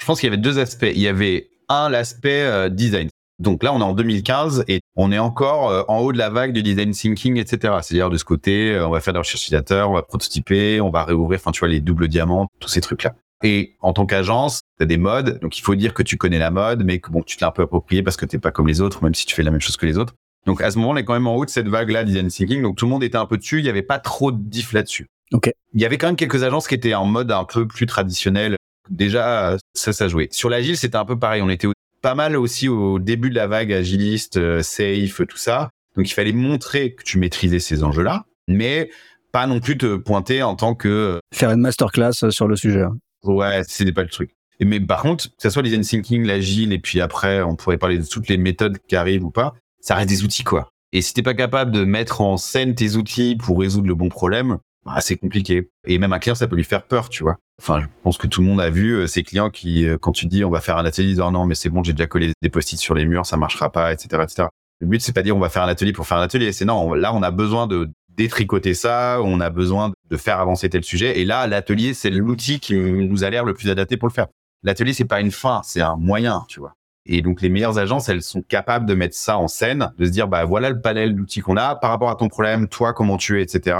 Je 0.00 0.04
pense 0.04 0.18
qu'il 0.18 0.28
y 0.28 0.32
avait 0.32 0.42
deux 0.42 0.58
aspects. 0.58 0.90
Il 0.92 1.00
y 1.00 1.06
avait 1.06 1.50
un, 1.68 1.88
l'aspect 1.88 2.42
euh, 2.42 2.68
design. 2.68 3.08
Donc 3.38 3.62
là, 3.62 3.72
on 3.72 3.78
est 3.78 3.84
en 3.84 3.94
2015 3.94 4.64
et 4.66 4.80
on 4.96 5.12
est 5.12 5.18
encore 5.18 5.84
en 5.88 6.00
haut 6.00 6.12
de 6.12 6.18
la 6.18 6.28
vague 6.28 6.52
du 6.52 6.62
design 6.62 6.90
thinking, 6.90 7.38
etc. 7.38 7.74
C'est-à-dire 7.82 8.10
de 8.10 8.16
ce 8.16 8.24
côté, 8.24 8.78
on 8.80 8.90
va 8.90 9.00
faire 9.00 9.12
de 9.12 9.18
la 9.18 9.22
recherche 9.22 9.42
utilisateur, 9.42 9.90
on 9.90 9.94
va 9.94 10.02
prototyper, 10.02 10.80
on 10.80 10.90
va 10.90 11.04
réouvrir, 11.04 11.40
enfin 11.40 11.50
tu 11.50 11.60
vois 11.60 11.68
les 11.68 11.80
doubles 11.80 12.08
diamants, 12.08 12.46
tous 12.60 12.68
ces 12.68 12.80
trucs-là. 12.80 13.14
Et 13.42 13.76
en 13.80 13.92
tant 13.92 14.06
qu'agence, 14.06 14.60
tu 14.78 14.82
as 14.82 14.86
des 14.86 14.98
modes, 14.98 15.38
donc 15.40 15.58
il 15.58 15.62
faut 15.62 15.74
dire 15.74 15.94
que 15.94 16.02
tu 16.02 16.16
connais 16.16 16.38
la 16.38 16.50
mode, 16.50 16.84
mais 16.84 17.00
que 17.00 17.10
bon, 17.10 17.22
tu 17.22 17.36
te 17.36 17.44
l'as 17.44 17.48
un 17.48 17.52
peu 17.52 17.62
approprié 17.62 18.02
parce 18.02 18.16
que 18.16 18.24
t'es 18.24 18.38
pas 18.38 18.52
comme 18.52 18.68
les 18.68 18.80
autres, 18.80 19.02
même 19.02 19.14
si 19.14 19.26
tu 19.26 19.34
fais 19.34 19.42
la 19.42 19.50
même 19.50 19.60
chose 19.60 19.76
que 19.76 19.86
les 19.86 19.98
autres. 19.98 20.14
Donc 20.46 20.60
à 20.60 20.70
ce 20.70 20.78
moment, 20.78 20.90
on 20.90 20.96
est 20.96 21.04
quand 21.04 21.14
même 21.14 21.26
en 21.26 21.36
haut 21.36 21.44
de 21.44 21.50
cette 21.50 21.68
vague-là, 21.68 22.04
design 22.04 22.28
thinking. 22.28 22.62
Donc 22.62 22.76
tout 22.76 22.86
le 22.86 22.90
monde 22.90 23.04
était 23.04 23.16
un 23.16 23.26
peu 23.26 23.36
dessus. 23.36 23.58
Il 23.60 23.64
y 23.64 23.68
avait 23.68 23.82
pas 23.82 23.98
trop 23.98 24.32
de 24.32 24.38
diff 24.38 24.72
là-dessus. 24.72 25.06
Ok. 25.32 25.50
Il 25.72 25.80
y 25.80 25.84
avait 25.84 25.98
quand 25.98 26.08
même 26.08 26.16
quelques 26.16 26.42
agences 26.42 26.68
qui 26.68 26.74
étaient 26.74 26.94
en 26.94 27.06
mode 27.06 27.30
un 27.30 27.44
peu 27.44 27.66
plus 27.66 27.86
traditionnel. 27.86 28.56
Déjà, 28.90 29.56
ça, 29.74 29.92
ça 29.92 30.08
jouait. 30.08 30.28
Sur 30.30 30.50
l'agile, 30.50 30.76
c'était 30.76 30.96
un 30.96 31.04
peu 31.04 31.18
pareil. 31.18 31.42
On 31.42 31.48
était 31.48 31.68
pas 32.02 32.14
mal 32.14 32.36
aussi 32.36 32.68
au 32.68 32.98
début 32.98 33.30
de 33.30 33.36
la 33.36 33.46
vague 33.46 33.72
agiliste, 33.72 34.36
euh, 34.36 34.62
safe, 34.62 35.22
tout 35.28 35.36
ça. 35.36 35.70
Donc 35.96 36.10
il 36.10 36.12
fallait 36.12 36.32
montrer 36.32 36.94
que 36.94 37.04
tu 37.04 37.18
maîtrisais 37.18 37.60
ces 37.60 37.84
enjeux-là, 37.84 38.24
mais 38.48 38.90
pas 39.30 39.46
non 39.46 39.60
plus 39.60 39.78
te 39.78 39.96
pointer 39.96 40.42
en 40.42 40.56
tant 40.56 40.74
que 40.74 41.20
faire 41.32 41.50
une 41.50 41.60
masterclass 41.60 42.30
sur 42.30 42.48
le 42.48 42.56
sujet. 42.56 42.84
Ouais, 43.24 43.62
c'était 43.66 43.92
pas 43.92 44.02
le 44.02 44.08
truc. 44.08 44.34
Mais 44.60 44.80
par 44.80 45.02
contre, 45.02 45.28
que 45.28 45.42
ce 45.42 45.50
soit 45.50 45.62
les 45.62 45.80
thinking, 45.80 46.24
l'agile, 46.24 46.72
et 46.72 46.78
puis 46.78 47.00
après, 47.00 47.42
on 47.42 47.56
pourrait 47.56 47.78
parler 47.78 47.98
de 47.98 48.06
toutes 48.06 48.28
les 48.28 48.36
méthodes 48.36 48.78
qui 48.88 48.96
arrivent 48.96 49.24
ou 49.24 49.30
pas, 49.30 49.54
ça 49.80 49.94
reste 49.94 50.08
des 50.08 50.24
outils, 50.24 50.44
quoi. 50.44 50.68
Et 50.92 51.00
si 51.00 51.14
t'es 51.14 51.22
pas 51.22 51.34
capable 51.34 51.70
de 51.70 51.84
mettre 51.84 52.20
en 52.20 52.36
scène 52.36 52.74
tes 52.74 52.96
outils 52.96 53.36
pour 53.36 53.58
résoudre 53.58 53.88
le 53.88 53.94
bon 53.94 54.08
problème, 54.08 54.58
bah, 54.84 55.00
c'est 55.00 55.16
compliqué. 55.16 55.70
Et 55.86 55.98
même 55.98 56.12
un 56.12 56.18
client, 56.18 56.34
ça 56.34 56.46
peut 56.46 56.56
lui 56.56 56.64
faire 56.64 56.86
peur, 56.86 57.08
tu 57.08 57.22
vois. 57.22 57.38
Enfin, 57.60 57.80
je 57.80 57.86
pense 58.02 58.18
que 58.18 58.26
tout 58.26 58.42
le 58.42 58.46
monde 58.46 58.60
a 58.60 58.70
vu 58.70 58.92
euh, 58.92 59.06
ces 59.06 59.22
clients 59.22 59.50
qui, 59.50 59.86
euh, 59.86 59.96
quand 59.96 60.12
tu 60.12 60.26
dis 60.26 60.44
on 60.44 60.50
va 60.50 60.60
faire 60.60 60.76
un 60.76 60.84
atelier, 60.84 61.08
ils 61.08 61.14
disent 61.14 61.24
oh 61.24 61.30
non, 61.30 61.46
mais 61.46 61.54
c'est 61.54 61.70
bon, 61.70 61.82
j'ai 61.82 61.92
déjà 61.92 62.06
collé 62.06 62.32
des 62.42 62.48
post-it 62.50 62.78
sur 62.78 62.94
les 62.94 63.06
murs, 63.06 63.24
ça 63.24 63.36
marchera 63.36 63.70
pas, 63.70 63.92
etc., 63.92 64.22
etc. 64.22 64.48
Le 64.80 64.86
but, 64.88 65.00
c'est 65.00 65.12
pas 65.12 65.22
dire 65.22 65.36
on 65.36 65.40
va 65.40 65.48
faire 65.48 65.62
un 65.62 65.68
atelier 65.68 65.92
pour 65.92 66.06
faire 66.06 66.18
un 66.18 66.22
atelier. 66.22 66.52
C'est 66.52 66.64
non, 66.64 66.92
là, 66.94 67.14
on 67.14 67.22
a 67.22 67.30
besoin 67.30 67.66
de 67.66 67.90
détricoter 68.16 68.74
ça, 68.74 69.20
on 69.22 69.40
a 69.40 69.50
besoin 69.50 69.92
de 70.12 70.16
faire 70.18 70.38
avancer 70.38 70.68
tel 70.68 70.84
sujet. 70.84 71.18
Et 71.18 71.24
là, 71.24 71.46
l'atelier, 71.46 71.94
c'est 71.94 72.10
l'outil 72.10 72.60
qui 72.60 72.76
nous 72.76 73.24
a 73.24 73.30
l'air 73.30 73.46
le 73.46 73.54
plus 73.54 73.70
adapté 73.70 73.96
pour 73.96 74.08
le 74.08 74.12
faire. 74.12 74.26
L'atelier, 74.62 74.92
c'est 74.92 75.06
pas 75.06 75.20
une 75.20 75.30
fin, 75.30 75.62
c'est 75.64 75.80
un 75.80 75.96
moyen, 75.96 76.44
tu 76.48 76.60
vois. 76.60 76.74
Et 77.06 77.22
donc, 77.22 77.40
les 77.40 77.48
meilleures 77.48 77.78
agences, 77.78 78.10
elles 78.10 78.22
sont 78.22 78.42
capables 78.42 78.84
de 78.86 78.94
mettre 78.94 79.16
ça 79.16 79.38
en 79.38 79.48
scène, 79.48 79.90
de 79.98 80.04
se 80.04 80.10
dire, 80.10 80.28
bah, 80.28 80.44
voilà 80.44 80.68
le 80.68 80.80
panel 80.80 81.16
d'outils 81.16 81.40
qu'on 81.40 81.56
a 81.56 81.74
par 81.74 81.90
rapport 81.90 82.10
à 82.10 82.14
ton 82.14 82.28
problème, 82.28 82.68
toi, 82.68 82.92
comment 82.92 83.16
tu 83.16 83.40
es, 83.40 83.42
etc. 83.42 83.78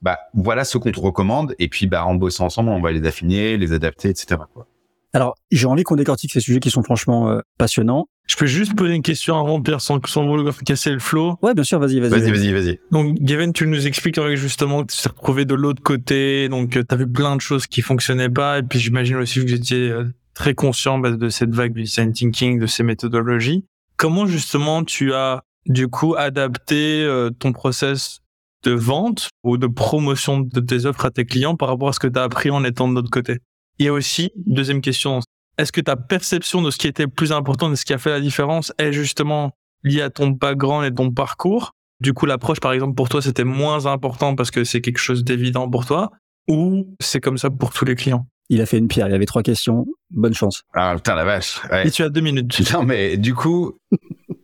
Bah, 0.00 0.20
voilà 0.34 0.64
ce 0.64 0.78
qu'on 0.78 0.92
te 0.92 1.00
recommande. 1.00 1.56
Et 1.58 1.68
puis, 1.68 1.88
bah, 1.88 2.06
en 2.06 2.14
bossant 2.14 2.46
ensemble, 2.46 2.70
on 2.70 2.80
va 2.80 2.92
les 2.92 3.04
affiner, 3.04 3.56
les 3.56 3.72
adapter, 3.72 4.08
etc. 4.08 4.40
Quoi. 4.54 4.66
Alors, 5.14 5.34
j'ai 5.50 5.66
envie 5.66 5.82
qu'on 5.82 5.96
décortique 5.96 6.32
ces 6.32 6.40
sujets 6.40 6.60
qui 6.60 6.70
sont 6.70 6.82
franchement 6.82 7.28
euh, 7.30 7.40
passionnants. 7.58 8.06
Je 8.26 8.36
peux 8.36 8.46
juste 8.46 8.74
poser 8.74 8.94
une 8.94 9.02
question 9.02 9.38
avant, 9.38 9.60
Pierre, 9.60 9.82
sans, 9.82 10.00
sans 10.06 10.26
vouloir 10.26 10.56
casser 10.64 10.90
le 10.90 11.00
flow. 11.00 11.36
Ouais, 11.42 11.52
bien 11.52 11.64
sûr, 11.64 11.78
vas-y, 11.78 12.00
vas-y. 12.00 12.10
Vas-y, 12.10 12.30
vas-y, 12.30 12.52
vas-y. 12.52 12.80
Donc, 12.90 13.18
Gavin, 13.20 13.52
tu 13.52 13.66
nous 13.66 13.86
expliques 13.86 14.18
justement 14.36 14.84
que 14.84 14.92
tu 14.92 15.02
t'es 15.02 15.08
retrouvé 15.10 15.44
de 15.44 15.54
l'autre 15.54 15.82
côté, 15.82 16.48
donc 16.48 16.70
tu 16.70 16.82
as 16.88 16.96
vu 16.96 17.06
plein 17.06 17.36
de 17.36 17.42
choses 17.42 17.66
qui 17.66 17.82
fonctionnaient 17.82 18.30
pas, 18.30 18.60
et 18.60 18.62
puis 18.62 18.78
j'imagine 18.78 19.16
aussi 19.16 19.40
que 19.40 19.46
vous 19.46 19.54
étiez 19.54 19.90
euh, 19.90 20.04
très 20.34 20.54
conscient 20.54 20.98
bah, 20.98 21.10
de 21.10 21.28
cette 21.28 21.54
vague 21.54 21.74
du 21.74 21.82
design 21.82 22.12
thinking, 22.12 22.58
de 22.58 22.66
ces 22.66 22.82
méthodologies. 22.82 23.66
Comment 23.98 24.26
justement 24.26 24.82
tu 24.82 25.12
as 25.12 25.42
du 25.66 25.88
coup 25.88 26.14
adapté 26.16 27.02
euh, 27.02 27.30
ton 27.30 27.52
process 27.52 28.20
de 28.64 28.72
vente 28.72 29.28
ou 29.42 29.58
de 29.58 29.66
promotion 29.66 30.40
de 30.40 30.60
tes 30.60 30.86
offres 30.86 31.04
à 31.04 31.10
tes 31.10 31.24
clients 31.24 31.56
par 31.56 31.68
rapport 31.68 31.88
à 31.88 31.92
ce 31.92 32.00
que 32.00 32.06
tu 32.06 32.18
as 32.18 32.22
appris 32.22 32.50
en 32.50 32.64
étant 32.64 32.88
de 32.88 32.94
l'autre 32.94 33.10
côté? 33.10 33.38
Et 33.82 33.90
aussi, 33.90 34.30
deuxième 34.46 34.80
question, 34.80 35.18
est-ce 35.58 35.72
que 35.72 35.80
ta 35.80 35.96
perception 35.96 36.62
de 36.62 36.70
ce 36.70 36.78
qui 36.78 36.86
était 36.86 37.02
le 37.02 37.08
plus 37.08 37.32
important, 37.32 37.68
de 37.68 37.74
ce 37.74 37.84
qui 37.84 37.92
a 37.92 37.98
fait 37.98 38.10
la 38.10 38.20
différence, 38.20 38.72
est 38.78 38.92
justement 38.92 39.56
liée 39.82 40.02
à 40.02 40.08
ton 40.08 40.28
background 40.28 40.86
et 40.86 40.94
ton 40.94 41.10
parcours? 41.10 41.72
Du 41.98 42.14
coup, 42.14 42.24
l'approche, 42.24 42.60
par 42.60 42.72
exemple, 42.72 42.94
pour 42.94 43.08
toi, 43.08 43.20
c'était 43.20 43.42
moins 43.42 43.86
important 43.86 44.36
parce 44.36 44.52
que 44.52 44.62
c'est 44.62 44.80
quelque 44.80 45.00
chose 45.00 45.24
d'évident 45.24 45.68
pour 45.68 45.84
toi 45.84 46.12
Ou 46.48 46.94
c'est 47.00 47.20
comme 47.20 47.38
ça 47.38 47.50
pour 47.50 47.72
tous 47.72 47.84
les 47.84 47.96
clients? 47.96 48.24
Il 48.50 48.60
a 48.60 48.66
fait 48.66 48.78
une 48.78 48.86
pierre. 48.86 49.08
Il 49.08 49.12
y 49.12 49.16
avait 49.16 49.26
trois 49.26 49.42
questions. 49.42 49.84
Bonne 50.10 50.34
chance. 50.34 50.62
Ah 50.74 50.92
putain 50.94 51.16
la 51.16 51.24
vache. 51.24 51.60
Et 51.84 51.90
tu 51.90 52.04
as 52.04 52.08
deux 52.08 52.20
minutes. 52.20 52.62
Non 52.72 52.84
mais 52.84 53.16
du 53.16 53.34
coup, 53.34 53.78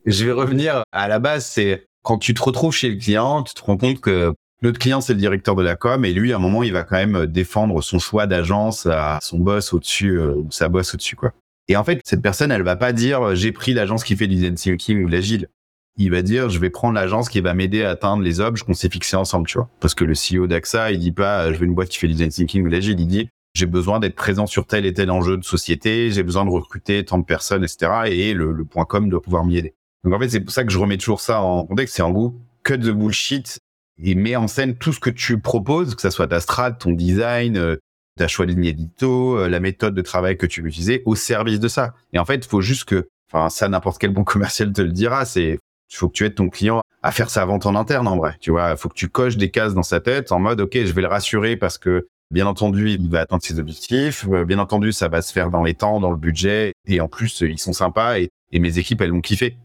je 0.05 0.25
vais 0.25 0.33
revenir 0.33 0.83
à 0.91 1.07
la 1.07 1.21
base. 1.21 1.47
C'est 1.47 1.87
quand 2.03 2.19
tu 2.19 2.35
te 2.35 2.43
retrouves 2.43 2.75
chez 2.75 2.89
le 2.89 2.97
client, 2.97 3.45
tu 3.45 3.55
te 3.55 3.63
rends 3.63 3.77
compte 3.77 4.01
que 4.01 4.35
L'autre 4.61 4.79
client, 4.79 5.01
c'est 5.01 5.15
le 5.15 5.21
directeur 5.21 5.55
de 5.55 5.63
la 5.63 5.77
com, 5.77 6.05
et 6.05 6.13
lui, 6.13 6.33
à 6.33 6.37
un 6.37 6.41
moment, 6.41 6.65
il 6.65 6.73
va 6.73 6.83
quand 6.83 6.97
même 6.97 7.27
défendre 7.27 7.81
son 7.81 7.99
choix 7.99 8.27
d'agence 8.27 8.87
à 8.87 9.19
son 9.23 9.39
boss 9.39 9.73
au-dessus, 9.73 10.19
euh, 10.19 10.35
sa 10.51 10.69
boss 10.69 10.95
au-dessus, 10.95 11.15
quoi. 11.15 11.33
Et 11.69 11.77
en 11.77 11.85
fait, 11.85 12.01
cette 12.05 12.23
personne, 12.23 12.51
elle 12.51 12.63
va 12.63 12.77
pas 12.77 12.93
dire, 12.93 13.37
j'ai 13.37 13.53
pris 13.53 13.75
l'agence 13.75 14.03
qui 14.03 14.17
fait 14.17 14.27
du 14.27 14.35
design 14.35 14.55
thinking 14.55 15.05
ou 15.05 15.09
l'agile. 15.09 15.49
Il 15.97 16.11
va 16.11 16.23
dire, 16.23 16.49
je 16.49 16.59
vais 16.59 16.71
prendre 16.71 16.95
l'agence 16.95 17.29
qui 17.29 17.41
va 17.41 17.55
m'aider 17.55 17.85
à 17.85 17.91
atteindre 17.91 18.23
les 18.23 18.41
objets 18.41 18.65
qu'on 18.65 18.73
s'est 18.73 18.89
fixés 18.89 19.17
ensemble, 19.17 19.47
tu 19.47 19.59
vois. 19.59 19.69
Parce 19.81 19.95
que 19.95 20.05
le 20.05 20.15
CEO 20.15 20.47
d'AXA, 20.47 20.93
il 20.93 20.99
dit 20.99 21.13
pas, 21.13 21.53
je 21.53 21.59
veux 21.59 21.67
une 21.67 21.75
boîte 21.75 21.91
qui 21.91 21.99
fait 21.99 22.07
du 22.07 22.15
design 22.15 22.31
thinking 22.31 22.65
ou 22.65 22.69
l'agile. 22.69 22.99
Il 22.99 23.07
dit, 23.07 23.29
j'ai 23.55 23.67
besoin 23.67 24.01
d'être 24.01 24.15
présent 24.15 24.47
sur 24.47 24.67
tel 24.67 24.87
et 24.87 24.93
tel 24.93 25.11
enjeu 25.11 25.37
de 25.37 25.45
société, 25.45 26.11
j'ai 26.11 26.23
besoin 26.23 26.45
de 26.45 26.51
recruter 26.51 27.05
tant 27.05 27.19
de 27.19 27.25
personnes, 27.25 27.65
etc. 27.65 27.91
Et 28.07 28.33
le, 28.33 28.65
point 28.65 28.85
com 28.85 29.09
doit 29.09 29.21
pouvoir 29.21 29.45
m'y 29.45 29.59
aider. 29.59 29.75
Donc 30.05 30.15
en 30.15 30.19
fait, 30.19 30.29
c'est 30.29 30.41
pour 30.41 30.53
ça 30.53 30.65
que 30.65 30.71
je 30.71 30.79
remets 30.79 30.97
toujours 30.97 31.21
ça 31.21 31.43
en 31.43 31.67
contexte. 31.67 31.97
C'est 31.97 32.03
en 32.03 32.13
gros, 32.13 32.35
cut 32.63 32.79
the 32.79 32.91
bullshit 32.91 33.59
et 34.03 34.15
mets 34.15 34.37
en 34.37 34.49
scène 34.49 34.77
tout 34.77 34.93
ce 34.93 35.01
que 35.01 35.11
tu 35.11 35.41
proposes, 35.41 35.95
que 35.95 36.03
ça 36.03 36.11
soit 36.11 36.29
ta 36.29 36.41
strat, 36.41 36.73
ton 36.73 36.93
design, 36.93 37.57
euh, 37.57 37.77
ta 38.17 38.29
choix 38.29 38.47
de 38.47 38.53
ligne 38.53 38.67
édito, 38.67 39.39
euh, 39.39 39.49
la 39.49 39.61
méthode 39.61 39.95
de 39.95 40.03
travail 40.03 40.37
que 40.37 40.47
tu 40.47 40.63
veux 40.63 40.69
utiliser 40.69 41.03
au 41.07 41.15
service 41.15 41.61
de 41.61 41.69
ça. 41.69 41.95
Et 42.13 42.19
en 42.19 42.25
fait, 42.25 42.37
il 42.37 42.49
faut 42.49 42.61
juste 42.61 42.85
que, 42.85 43.09
enfin, 43.33 43.49
ça, 43.49 43.69
n'importe 43.69 43.99
quel 43.99 44.13
bon 44.13 44.25
commercial 44.25 44.73
te 44.73 44.83
le 44.83 44.93
dira, 44.93 45.25
c'est, 45.25 45.59
il 45.91 45.97
faut 45.97 46.09
que 46.09 46.15
tu 46.15 46.25
aides 46.25 46.35
ton 46.35 46.49
client 46.49 46.83
à 47.03 47.13
faire 47.13 47.31
sa 47.31 47.45
vente 47.45 47.67
en 47.67 47.75
interne, 47.75 48.07
en 48.09 48.17
vrai. 48.17 48.37
Tu 48.41 48.51
vois, 48.51 48.73
il 48.73 48.77
faut 48.77 48.89
que 48.89 48.95
tu 48.95 49.09
coches 49.09 49.37
des 49.37 49.51
cases 49.51 49.75
dans 49.75 49.83
sa 49.83 50.01
tête 50.01 50.33
en 50.33 50.39
mode, 50.39 50.61
OK, 50.61 50.75
je 50.75 50.93
vais 50.93 51.03
le 51.03 51.09
rassurer 51.09 51.57
parce 51.57 51.79
que, 51.79 52.09
bien 52.31 52.47
entendu, 52.47 52.91
il 52.91 53.09
va 53.09 53.21
atteindre 53.21 53.43
ses 53.43 53.59
objectifs. 53.59 54.27
Euh, 54.31 54.45
bien 54.45 54.59
entendu, 54.59 54.93
ça 54.93 55.09
va 55.09 55.23
se 55.23 55.33
faire 55.33 55.51
dans 55.51 55.63
les 55.63 55.75
temps, 55.75 56.01
dans 56.01 56.11
le 56.11 56.17
budget. 56.17 56.73
Et 56.87 57.01
en 57.01 57.09
plus, 57.09 57.41
ils 57.41 57.59
sont 57.59 57.73
sympas 57.73 58.19
et, 58.19 58.31
et 58.53 58.59
mes 58.59 58.79
équipes, 58.79 59.01
elles 59.01 59.13
vont 59.13 59.21
kiffer. 59.21 59.57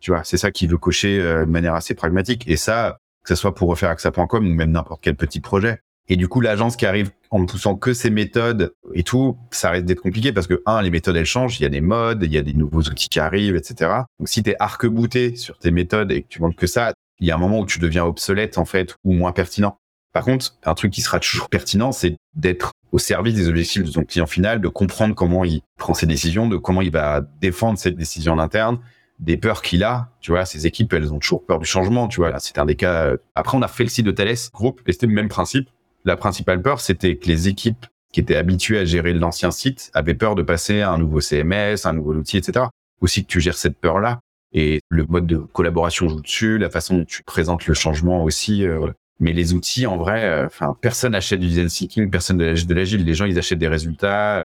Tu 0.00 0.10
vois, 0.10 0.24
c'est 0.24 0.36
ça 0.36 0.50
qu'il 0.50 0.68
veut 0.70 0.78
cocher 0.78 1.18
de 1.18 1.44
manière 1.44 1.74
assez 1.74 1.94
pragmatique. 1.94 2.48
Et 2.48 2.56
ça, 2.56 2.96
que 3.22 3.28
ce 3.28 3.34
soit 3.34 3.54
pour 3.54 3.68
refaire 3.68 3.90
AXA.com 3.90 4.46
ou 4.46 4.54
même 4.54 4.72
n'importe 4.72 5.02
quel 5.02 5.16
petit 5.16 5.40
projet. 5.40 5.80
Et 6.08 6.16
du 6.16 6.26
coup, 6.26 6.40
l'agence 6.40 6.74
qui 6.74 6.86
arrive 6.86 7.10
en 7.30 7.38
ne 7.38 7.46
poussant 7.46 7.76
que 7.76 7.92
ses 7.92 8.10
méthodes 8.10 8.74
et 8.94 9.04
tout, 9.04 9.38
ça 9.52 9.70
risque 9.70 9.84
d'être 9.84 10.00
compliqué 10.00 10.32
parce 10.32 10.48
que, 10.48 10.60
un, 10.66 10.82
les 10.82 10.90
méthodes, 10.90 11.14
elles 11.14 11.24
changent, 11.24 11.60
il 11.60 11.62
y 11.62 11.66
a 11.66 11.68
des 11.68 11.80
modes, 11.80 12.24
il 12.24 12.32
y 12.32 12.38
a 12.38 12.42
des 12.42 12.52
nouveaux 12.52 12.82
outils 12.82 13.08
qui 13.08 13.20
arrivent, 13.20 13.54
etc. 13.54 13.92
Donc, 14.18 14.28
si 14.28 14.42
t'es 14.42 14.56
arc-bouté 14.58 15.36
sur 15.36 15.56
tes 15.58 15.70
méthodes 15.70 16.10
et 16.10 16.22
que 16.22 16.28
tu 16.28 16.42
montres 16.42 16.56
que 16.56 16.66
ça, 16.66 16.92
il 17.20 17.28
y 17.28 17.30
a 17.30 17.36
un 17.36 17.38
moment 17.38 17.60
où 17.60 17.66
tu 17.66 17.78
deviens 17.78 18.04
obsolète, 18.04 18.58
en 18.58 18.64
fait, 18.64 18.96
ou 19.04 19.12
moins 19.12 19.30
pertinent. 19.30 19.78
Par 20.12 20.24
contre, 20.24 20.56
un 20.64 20.74
truc 20.74 20.92
qui 20.92 21.00
sera 21.00 21.20
toujours 21.20 21.48
pertinent, 21.48 21.92
c'est 21.92 22.16
d'être 22.34 22.72
au 22.90 22.98
service 22.98 23.34
des 23.34 23.48
objectifs 23.48 23.84
de 23.84 23.92
ton 23.92 24.02
client 24.02 24.26
final, 24.26 24.60
de 24.60 24.66
comprendre 24.66 25.14
comment 25.14 25.44
il 25.44 25.60
prend 25.78 25.94
ses 25.94 26.06
décisions, 26.06 26.48
de 26.48 26.56
comment 26.56 26.82
il 26.82 26.90
va 26.90 27.20
défendre 27.40 27.78
cette 27.78 27.94
décision 27.94 28.32
en 28.32 28.40
interne, 28.40 28.80
des 29.20 29.36
peurs 29.36 29.62
qu'il 29.62 29.84
a. 29.84 30.08
Tu 30.20 30.32
vois, 30.32 30.44
ces 30.44 30.66
équipes, 30.66 30.92
elles 30.92 31.12
ont 31.12 31.18
toujours 31.18 31.44
peur 31.44 31.58
du 31.58 31.66
changement. 31.66 32.08
Tu 32.08 32.16
vois, 32.20 32.30
là, 32.30 32.38
c'est 32.40 32.58
un 32.58 32.64
des 32.64 32.74
cas. 32.74 33.04
Euh, 33.04 33.16
après, 33.34 33.56
on 33.56 33.62
a 33.62 33.68
fait 33.68 33.84
le 33.84 33.90
site 33.90 34.06
de 34.06 34.10
Thales 34.10 34.34
Group 34.52 34.80
et 34.86 34.92
c'était 34.92 35.06
le 35.06 35.12
même 35.12 35.28
principe. 35.28 35.68
La 36.04 36.16
principale 36.16 36.62
peur, 36.62 36.80
c'était 36.80 37.16
que 37.16 37.26
les 37.26 37.48
équipes 37.48 37.86
qui 38.12 38.20
étaient 38.20 38.36
habituées 38.36 38.78
à 38.78 38.84
gérer 38.84 39.12
l'ancien 39.12 39.50
site 39.50 39.90
avaient 39.94 40.14
peur 40.14 40.34
de 40.34 40.42
passer 40.42 40.80
à 40.80 40.90
un 40.90 40.98
nouveau 40.98 41.20
CMS, 41.20 41.84
un 41.84 41.92
nouveau 41.92 42.14
outil, 42.14 42.38
etc. 42.38 42.66
Aussi 43.00 43.22
que 43.24 43.28
tu 43.28 43.40
gères 43.40 43.56
cette 43.56 43.78
peur-là. 43.78 44.20
Et 44.52 44.80
le 44.88 45.04
mode 45.06 45.26
de 45.26 45.36
collaboration 45.36 46.08
joue 46.08 46.20
dessus, 46.20 46.58
la 46.58 46.70
façon 46.70 46.98
dont 46.98 47.04
tu 47.04 47.22
présentes 47.22 47.66
le 47.66 47.74
changement 47.74 48.24
aussi. 48.24 48.66
Euh, 48.66 48.88
Mais 49.20 49.32
les 49.32 49.52
outils, 49.52 49.86
en 49.86 49.98
vrai, 49.98 50.24
euh, 50.24 50.46
enfin, 50.46 50.74
personne 50.80 51.12
n'achète 51.12 51.40
du 51.40 51.48
design 51.48 51.68
thinking, 51.68 52.10
personne 52.10 52.38
de 52.38 52.74
l'agile. 52.74 53.04
Les 53.04 53.14
gens, 53.14 53.26
ils 53.26 53.38
achètent 53.38 53.58
des 53.58 53.68
résultats. 53.68 54.42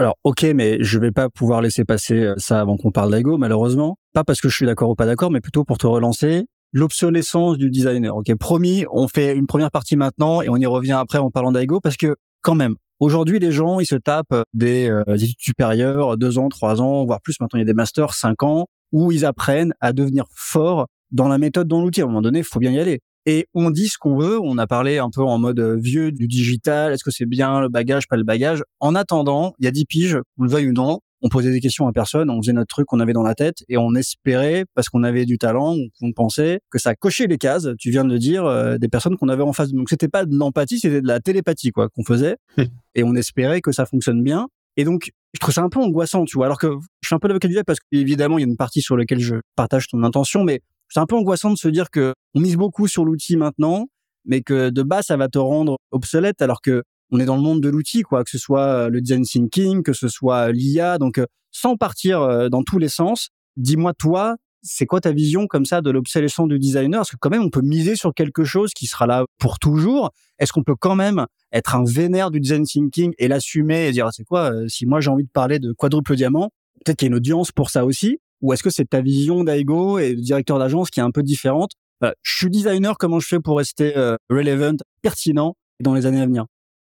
Alors, 0.00 0.16
ok, 0.24 0.44
mais 0.54 0.78
je 0.82 0.98
vais 0.98 1.10
pas 1.10 1.28
pouvoir 1.28 1.60
laisser 1.60 1.84
passer 1.84 2.14
euh, 2.14 2.34
ça 2.38 2.62
avant 2.62 2.78
qu'on 2.78 2.90
parle 2.90 3.14
d'Ego, 3.14 3.36
malheureusement. 3.36 3.98
Pas 4.14 4.24
parce 4.24 4.40
que 4.40 4.48
je 4.48 4.56
suis 4.56 4.64
d'accord 4.64 4.88
ou 4.88 4.94
pas 4.94 5.04
d'accord, 5.04 5.30
mais 5.30 5.42
plutôt 5.42 5.62
pour 5.62 5.76
te 5.76 5.86
relancer. 5.86 6.46
L'obsolescence 6.72 7.58
du 7.58 7.68
designer. 7.68 8.16
Ok, 8.16 8.34
promis, 8.36 8.86
on 8.90 9.08
fait 9.08 9.36
une 9.36 9.46
première 9.46 9.70
partie 9.70 9.96
maintenant 9.96 10.40
et 10.40 10.48
on 10.48 10.56
y 10.56 10.64
revient 10.64 10.92
après 10.92 11.18
en 11.18 11.30
parlant 11.30 11.52
d'Ego 11.52 11.80
parce 11.80 11.98
que 11.98 12.16
quand 12.40 12.54
même, 12.54 12.76
aujourd'hui, 12.98 13.40
les 13.40 13.52
gens, 13.52 13.78
ils 13.78 13.84
se 13.84 13.94
tapent 13.94 14.42
des 14.54 14.88
euh, 14.88 15.04
études 15.16 15.38
supérieures, 15.38 16.16
deux 16.16 16.38
ans, 16.38 16.48
trois 16.48 16.80
ans, 16.80 17.04
voire 17.04 17.20
plus. 17.20 17.38
Maintenant, 17.38 17.58
il 17.58 17.60
y 17.60 17.64
a 17.64 17.66
des 17.66 17.74
masters, 17.74 18.14
cinq 18.14 18.42
ans, 18.42 18.68
où 18.92 19.12
ils 19.12 19.26
apprennent 19.26 19.74
à 19.80 19.92
devenir 19.92 20.24
forts 20.34 20.86
dans 21.10 21.28
la 21.28 21.36
méthode, 21.36 21.68
dans 21.68 21.82
l'outil. 21.82 22.00
À 22.00 22.04
un 22.04 22.06
moment 22.06 22.22
donné, 22.22 22.38
il 22.38 22.44
faut 22.46 22.58
bien 22.58 22.70
y 22.70 22.78
aller. 22.78 23.00
Et 23.26 23.46
on 23.54 23.70
dit 23.70 23.88
ce 23.88 23.98
qu'on 23.98 24.16
veut. 24.16 24.38
On 24.40 24.58
a 24.58 24.66
parlé 24.66 24.98
un 24.98 25.10
peu 25.10 25.22
en 25.22 25.38
mode 25.38 25.60
vieux 25.60 26.12
du 26.12 26.26
digital. 26.26 26.92
Est-ce 26.92 27.04
que 27.04 27.10
c'est 27.10 27.26
bien 27.26 27.60
le 27.60 27.68
bagage, 27.68 28.08
pas 28.08 28.16
le 28.16 28.24
bagage? 28.24 28.62
En 28.80 28.94
attendant, 28.94 29.54
il 29.58 29.64
y 29.64 29.68
a 29.68 29.72
10 29.72 29.84
piges, 29.86 30.18
vous 30.36 30.44
le 30.44 30.50
veuille 30.50 30.68
ou 30.68 30.72
non, 30.72 31.00
on 31.22 31.28
posait 31.28 31.50
des 31.50 31.60
questions 31.60 31.86
à 31.86 31.92
personne, 31.92 32.30
on 32.30 32.40
faisait 32.40 32.52
notre 32.52 32.68
truc 32.68 32.86
qu'on 32.86 33.00
avait 33.00 33.12
dans 33.12 33.22
la 33.22 33.34
tête 33.34 33.58
et 33.68 33.76
on 33.76 33.94
espérait, 33.94 34.64
parce 34.74 34.88
qu'on 34.88 35.02
avait 35.02 35.26
du 35.26 35.38
talent, 35.38 35.76
qu'on 35.98 36.12
pensait 36.12 36.60
que 36.70 36.78
ça 36.78 36.94
cochait 36.94 37.26
les 37.26 37.38
cases, 37.38 37.68
tu 37.78 37.90
viens 37.90 38.04
de 38.04 38.10
le 38.10 38.18
dire, 38.18 38.44
euh, 38.46 38.78
des 38.78 38.88
personnes 38.88 39.16
qu'on 39.16 39.28
avait 39.28 39.42
en 39.42 39.52
face. 39.52 39.72
Donc 39.72 39.90
c'était 39.90 40.08
pas 40.08 40.24
de 40.24 40.34
l'empathie, 40.34 40.78
c'était 40.78 41.02
de 41.02 41.06
la 41.06 41.20
télépathie 41.20 41.70
quoi 41.70 41.88
qu'on 41.88 42.04
faisait 42.04 42.36
et 42.94 43.04
on 43.04 43.14
espérait 43.14 43.60
que 43.60 43.72
ça 43.72 43.86
fonctionne 43.86 44.22
bien. 44.22 44.48
Et 44.76 44.84
donc 44.84 45.10
je 45.34 45.40
trouve 45.40 45.54
ça 45.54 45.62
un 45.62 45.68
peu 45.68 45.78
angoissant, 45.78 46.24
tu 46.24 46.36
vois. 46.36 46.46
Alors 46.46 46.58
que 46.58 46.68
je 47.02 47.06
suis 47.06 47.14
un 47.14 47.18
peu 47.18 47.28
l'avocat 47.28 47.48
du 47.48 47.56
parce 47.66 47.78
qu'évidemment 47.80 48.38
il 48.38 48.42
y 48.42 48.44
a 48.44 48.48
une 48.48 48.56
partie 48.56 48.80
sur 48.80 48.96
laquelle 48.96 49.20
je 49.20 49.36
partage 49.56 49.88
ton 49.88 50.02
intention, 50.02 50.42
mais 50.42 50.60
c'est 50.90 51.00
un 51.00 51.06
peu 51.06 51.16
angoissant 51.16 51.50
de 51.50 51.58
se 51.58 51.68
dire 51.68 51.90
que 51.90 52.14
on 52.34 52.40
mise 52.40 52.56
beaucoup 52.56 52.86
sur 52.88 53.04
l'outil 53.04 53.36
maintenant, 53.36 53.86
mais 54.24 54.42
que 54.42 54.70
de 54.70 54.82
base 54.82 55.06
ça 55.06 55.16
va 55.16 55.28
te 55.28 55.38
rendre 55.38 55.78
obsolète 55.90 56.42
alors 56.42 56.60
que 56.60 56.82
on 57.10 57.20
est 57.20 57.24
dans 57.24 57.36
le 57.36 57.42
monde 57.42 57.60
de 57.60 57.68
l'outil, 57.68 58.02
quoi, 58.02 58.24
que 58.24 58.30
ce 58.30 58.38
soit 58.38 58.66
euh, 58.66 58.88
le 58.88 59.00
design 59.00 59.24
thinking, 59.24 59.82
que 59.82 59.92
ce 59.92 60.08
soit 60.08 60.48
euh, 60.48 60.52
l'IA. 60.52 60.98
Donc, 60.98 61.18
euh, 61.18 61.26
sans 61.50 61.76
partir 61.76 62.48
dans 62.48 62.62
tous 62.62 62.78
les 62.78 62.88
sens, 62.88 63.30
dis-moi 63.56 63.92
toi, 63.92 64.36
c'est 64.62 64.86
quoi 64.86 65.00
ta 65.00 65.10
vision 65.10 65.48
comme 65.48 65.64
ça 65.64 65.80
de 65.80 65.90
l'obsolescence 65.90 66.46
du 66.46 66.60
designer? 66.60 67.00
Est-ce 67.00 67.12
que 67.12 67.16
quand 67.18 67.30
même 67.30 67.42
on 67.42 67.50
peut 67.50 67.60
miser 67.60 67.96
sur 67.96 68.14
quelque 68.14 68.44
chose 68.44 68.72
qui 68.72 68.86
sera 68.86 69.08
là 69.08 69.24
pour 69.38 69.58
toujours 69.58 70.12
Est-ce 70.38 70.52
qu'on 70.52 70.62
peut 70.62 70.76
quand 70.78 70.94
même 70.94 71.26
être 71.52 71.74
un 71.74 71.82
vénère 71.84 72.30
du 72.30 72.38
design 72.38 72.64
thinking 72.64 73.12
et 73.18 73.26
l'assumer 73.26 73.88
et 73.88 73.92
dire 73.92 74.06
ah, 74.06 74.10
c'est 74.12 74.22
quoi 74.22 74.52
Si 74.68 74.86
moi 74.86 75.00
j'ai 75.00 75.10
envie 75.10 75.24
de 75.24 75.30
parler 75.30 75.58
de 75.58 75.72
quadruple 75.72 76.14
diamant, 76.14 76.50
peut-être 76.84 76.98
qu'il 76.98 77.06
y 77.06 77.08
a 77.08 77.10
une 77.10 77.16
audience 77.16 77.50
pour 77.50 77.70
ça 77.70 77.84
aussi. 77.84 78.20
Ou 78.42 78.52
est-ce 78.52 78.62
que 78.62 78.70
c'est 78.70 78.88
ta 78.88 79.00
vision 79.00 79.44
d'Aigo 79.44 79.98
et 79.98 80.14
de 80.14 80.20
directeur 80.20 80.58
d'agence 80.58 80.90
qui 80.90 81.00
est 81.00 81.02
un 81.02 81.10
peu 81.10 81.22
différente? 81.22 81.72
Je 82.02 82.36
suis 82.36 82.50
designer, 82.50 82.96
comment 82.96 83.20
je 83.20 83.26
fais 83.26 83.40
pour 83.40 83.58
rester 83.58 83.92
relevant, 84.30 84.76
pertinent 85.02 85.54
dans 85.80 85.94
les 85.94 86.06
années 86.06 86.22
à 86.22 86.26
venir? 86.26 86.46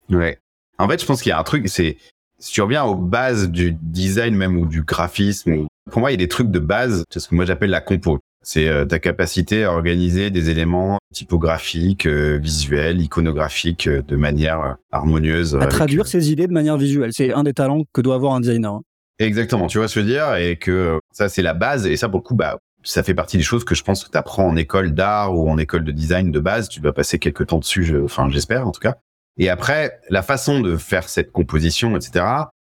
Ouais. 0.10 0.40
En 0.78 0.88
fait, 0.88 1.02
je 1.02 1.06
pense 1.06 1.22
qu'il 1.22 1.30
y 1.30 1.34
a 1.34 1.40
un 1.40 1.44
truc, 1.44 1.68
c'est 1.68 1.98
si 2.40 2.52
tu 2.52 2.62
reviens 2.62 2.84
aux 2.84 2.96
bases 2.96 3.50
du 3.50 3.78
design 3.82 4.36
même 4.36 4.58
ou 4.58 4.66
du 4.66 4.84
graphisme, 4.84 5.66
pour 5.90 6.00
moi, 6.00 6.12
il 6.12 6.14
y 6.14 6.16
a 6.16 6.18
des 6.18 6.28
trucs 6.28 6.52
de 6.52 6.60
base, 6.60 7.04
c'est 7.10 7.20
ce 7.20 7.28
que 7.28 7.36
moi 7.36 7.46
j'appelle 7.46 7.70
la 7.70 7.82
compo. 7.82 8.20
C'est 8.46 8.68
euh, 8.68 8.84
ta 8.84 9.00
capacité 9.00 9.64
à 9.64 9.72
organiser 9.72 10.30
des 10.30 10.50
éléments 10.50 10.98
typographiques, 11.14 12.06
euh, 12.06 12.38
visuels, 12.38 13.00
iconographiques 13.00 13.88
euh, 13.88 14.02
de 14.02 14.18
manière 14.18 14.76
harmonieuse. 14.92 15.56
À 15.56 15.68
traduire 15.68 16.08
ses 16.08 16.32
idées 16.32 16.48
de 16.48 16.52
manière 16.52 16.78
visuelle. 16.78 17.12
C'est 17.14 17.32
un 17.32 17.44
des 17.44 17.54
talents 17.54 17.84
que 17.94 18.02
doit 18.02 18.16
avoir 18.16 18.34
un 18.34 18.42
designer. 18.42 18.82
Exactement, 19.20 19.68
tu 19.68 19.78
vois 19.78 19.88
ce 19.88 19.96
que 19.96 20.02
je 20.02 20.06
veux 20.06 20.12
dire 20.12 20.36
Et 20.36 20.58
que 20.58 21.00
ça, 21.12 21.30
c'est 21.30 21.42
la 21.42 21.54
base. 21.54 21.86
Et 21.86 21.98
ça, 21.98 22.10
pour 22.10 22.20
le 22.20 22.24
coup, 22.24 22.36
bah, 22.36 22.58
ça 22.84 23.04
fait 23.04 23.14
partie 23.14 23.38
des 23.38 23.44
choses 23.44 23.64
que 23.64 23.76
je 23.76 23.84
pense 23.84 24.04
que 24.04 24.12
tu 24.12 24.18
apprends 24.18 24.48
en 24.48 24.56
école 24.56 24.94
d'art 24.94 25.36
ou 25.36 25.50
en 25.50 25.58
école 25.58 25.84
de 25.84 25.92
design 25.92 26.32
de 26.32 26.40
base. 26.40 26.70
Tu 26.70 26.80
dois 26.80 26.94
passer 26.94 27.20
quelques 27.20 27.48
temps 27.48 27.60
dessus, 27.60 27.96
enfin 28.04 28.30
j'espère 28.30 28.68
en 28.68 28.72
tout 28.72 28.82
cas. 28.82 28.96
Et 29.38 29.50
après, 29.50 30.00
la 30.10 30.22
façon 30.22 30.60
de 30.60 30.78
faire 30.78 31.10
cette 31.10 31.32
composition, 31.32 31.96
etc., 31.96 32.26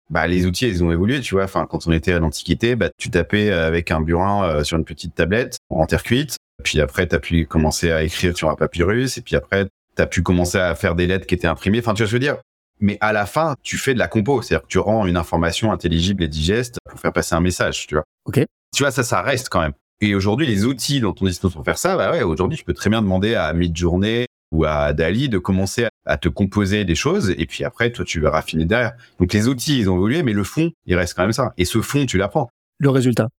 bah, 0.09 0.25
les 0.27 0.45
outils, 0.45 0.67
ils 0.67 0.83
ont 0.83 0.91
évolué, 0.91 1.21
tu 1.21 1.35
vois. 1.35 1.43
Enfin, 1.43 1.67
quand 1.69 1.87
on 1.87 1.91
était 1.91 2.13
à 2.13 2.19
l'Antiquité, 2.19 2.75
bah, 2.75 2.89
tu 2.97 3.11
tapais 3.11 3.51
avec 3.51 3.91
un 3.91 4.01
burin 4.01 4.43
euh, 4.43 4.63
sur 4.63 4.77
une 4.77 4.83
petite 4.83 5.13
tablette 5.13 5.57
en 5.69 5.85
terre 5.85 6.03
cuite. 6.03 6.37
Puis 6.63 6.81
après, 6.81 7.07
tu 7.07 7.15
as 7.15 7.19
pu 7.19 7.45
commencer 7.45 7.91
à 7.91 8.03
écrire 8.03 8.35
sur 8.35 8.49
un 8.49 8.55
papyrus. 8.55 9.17
Et 9.17 9.21
puis 9.21 9.35
après, 9.35 9.67
tu 9.95 10.01
as 10.01 10.07
pu 10.07 10.23
commencer 10.23 10.57
à 10.57 10.73
faire 10.73 10.95
des 10.95 11.05
lettres 11.05 11.27
qui 11.27 11.35
étaient 11.35 11.47
imprimées. 11.47 11.79
Enfin, 11.79 11.93
tu 11.93 12.01
vois 12.01 12.07
ce 12.07 12.15
que 12.15 12.21
je 12.21 12.27
veux 12.27 12.33
dire? 12.33 12.41
Mais 12.79 12.97
à 13.01 13.13
la 13.13 13.25
fin, 13.25 13.55
tu 13.61 13.77
fais 13.77 13.93
de 13.93 13.99
la 13.99 14.07
compo. 14.07 14.41
C'est-à-dire 14.41 14.63
que 14.63 14.71
tu 14.71 14.79
rends 14.79 15.05
une 15.05 15.17
information 15.17 15.71
intelligible 15.71 16.23
et 16.23 16.27
digeste 16.27 16.77
pour 16.89 16.99
faire 16.99 17.13
passer 17.13 17.35
un 17.35 17.41
message, 17.41 17.87
tu 17.87 17.95
vois. 17.95 18.03
OK. 18.25 18.39
Tu 18.75 18.83
vois, 18.83 18.91
ça, 18.91 19.03
ça 19.03 19.21
reste 19.21 19.49
quand 19.49 19.61
même. 19.61 19.73
Et 20.01 20.15
aujourd'hui, 20.15 20.47
les 20.47 20.65
outils 20.65 21.01
dont 21.01 21.13
on 21.19 21.25
dispose 21.25 21.53
pour 21.53 21.65
faire 21.65 21.77
ça, 21.77 21.97
bah 21.97 22.11
ouais, 22.11 22.23
aujourd'hui, 22.23 22.57
je 22.57 22.63
peux 22.63 22.73
très 22.73 22.89
bien 22.89 23.01
demander 23.01 23.35
à 23.35 23.51
Midjourney 23.53 24.27
ou 24.51 24.65
à 24.65 24.93
Dali 24.93 25.29
de 25.29 25.37
commencer 25.37 25.87
à 26.05 26.17
te 26.17 26.29
composer 26.29 26.85
des 26.85 26.95
choses 26.95 27.29
et 27.37 27.45
puis 27.45 27.63
après 27.63 27.91
toi 27.91 28.03
tu 28.03 28.19
vas 28.19 28.31
raffiner 28.31 28.65
derrière. 28.65 28.93
Donc 29.19 29.33
les 29.33 29.47
outils 29.47 29.79
ils 29.79 29.89
ont 29.89 29.95
évolué 29.95 30.23
mais 30.23 30.33
le 30.33 30.43
fond 30.43 30.71
il 30.85 30.95
reste 30.95 31.13
quand 31.13 31.23
même 31.23 31.33
ça. 31.33 31.53
Et 31.57 31.65
ce 31.65 31.81
fond 31.81 32.05
tu 32.05 32.17
l'apprends. 32.17 32.49
Le 32.79 32.89
résultat. 32.89 33.29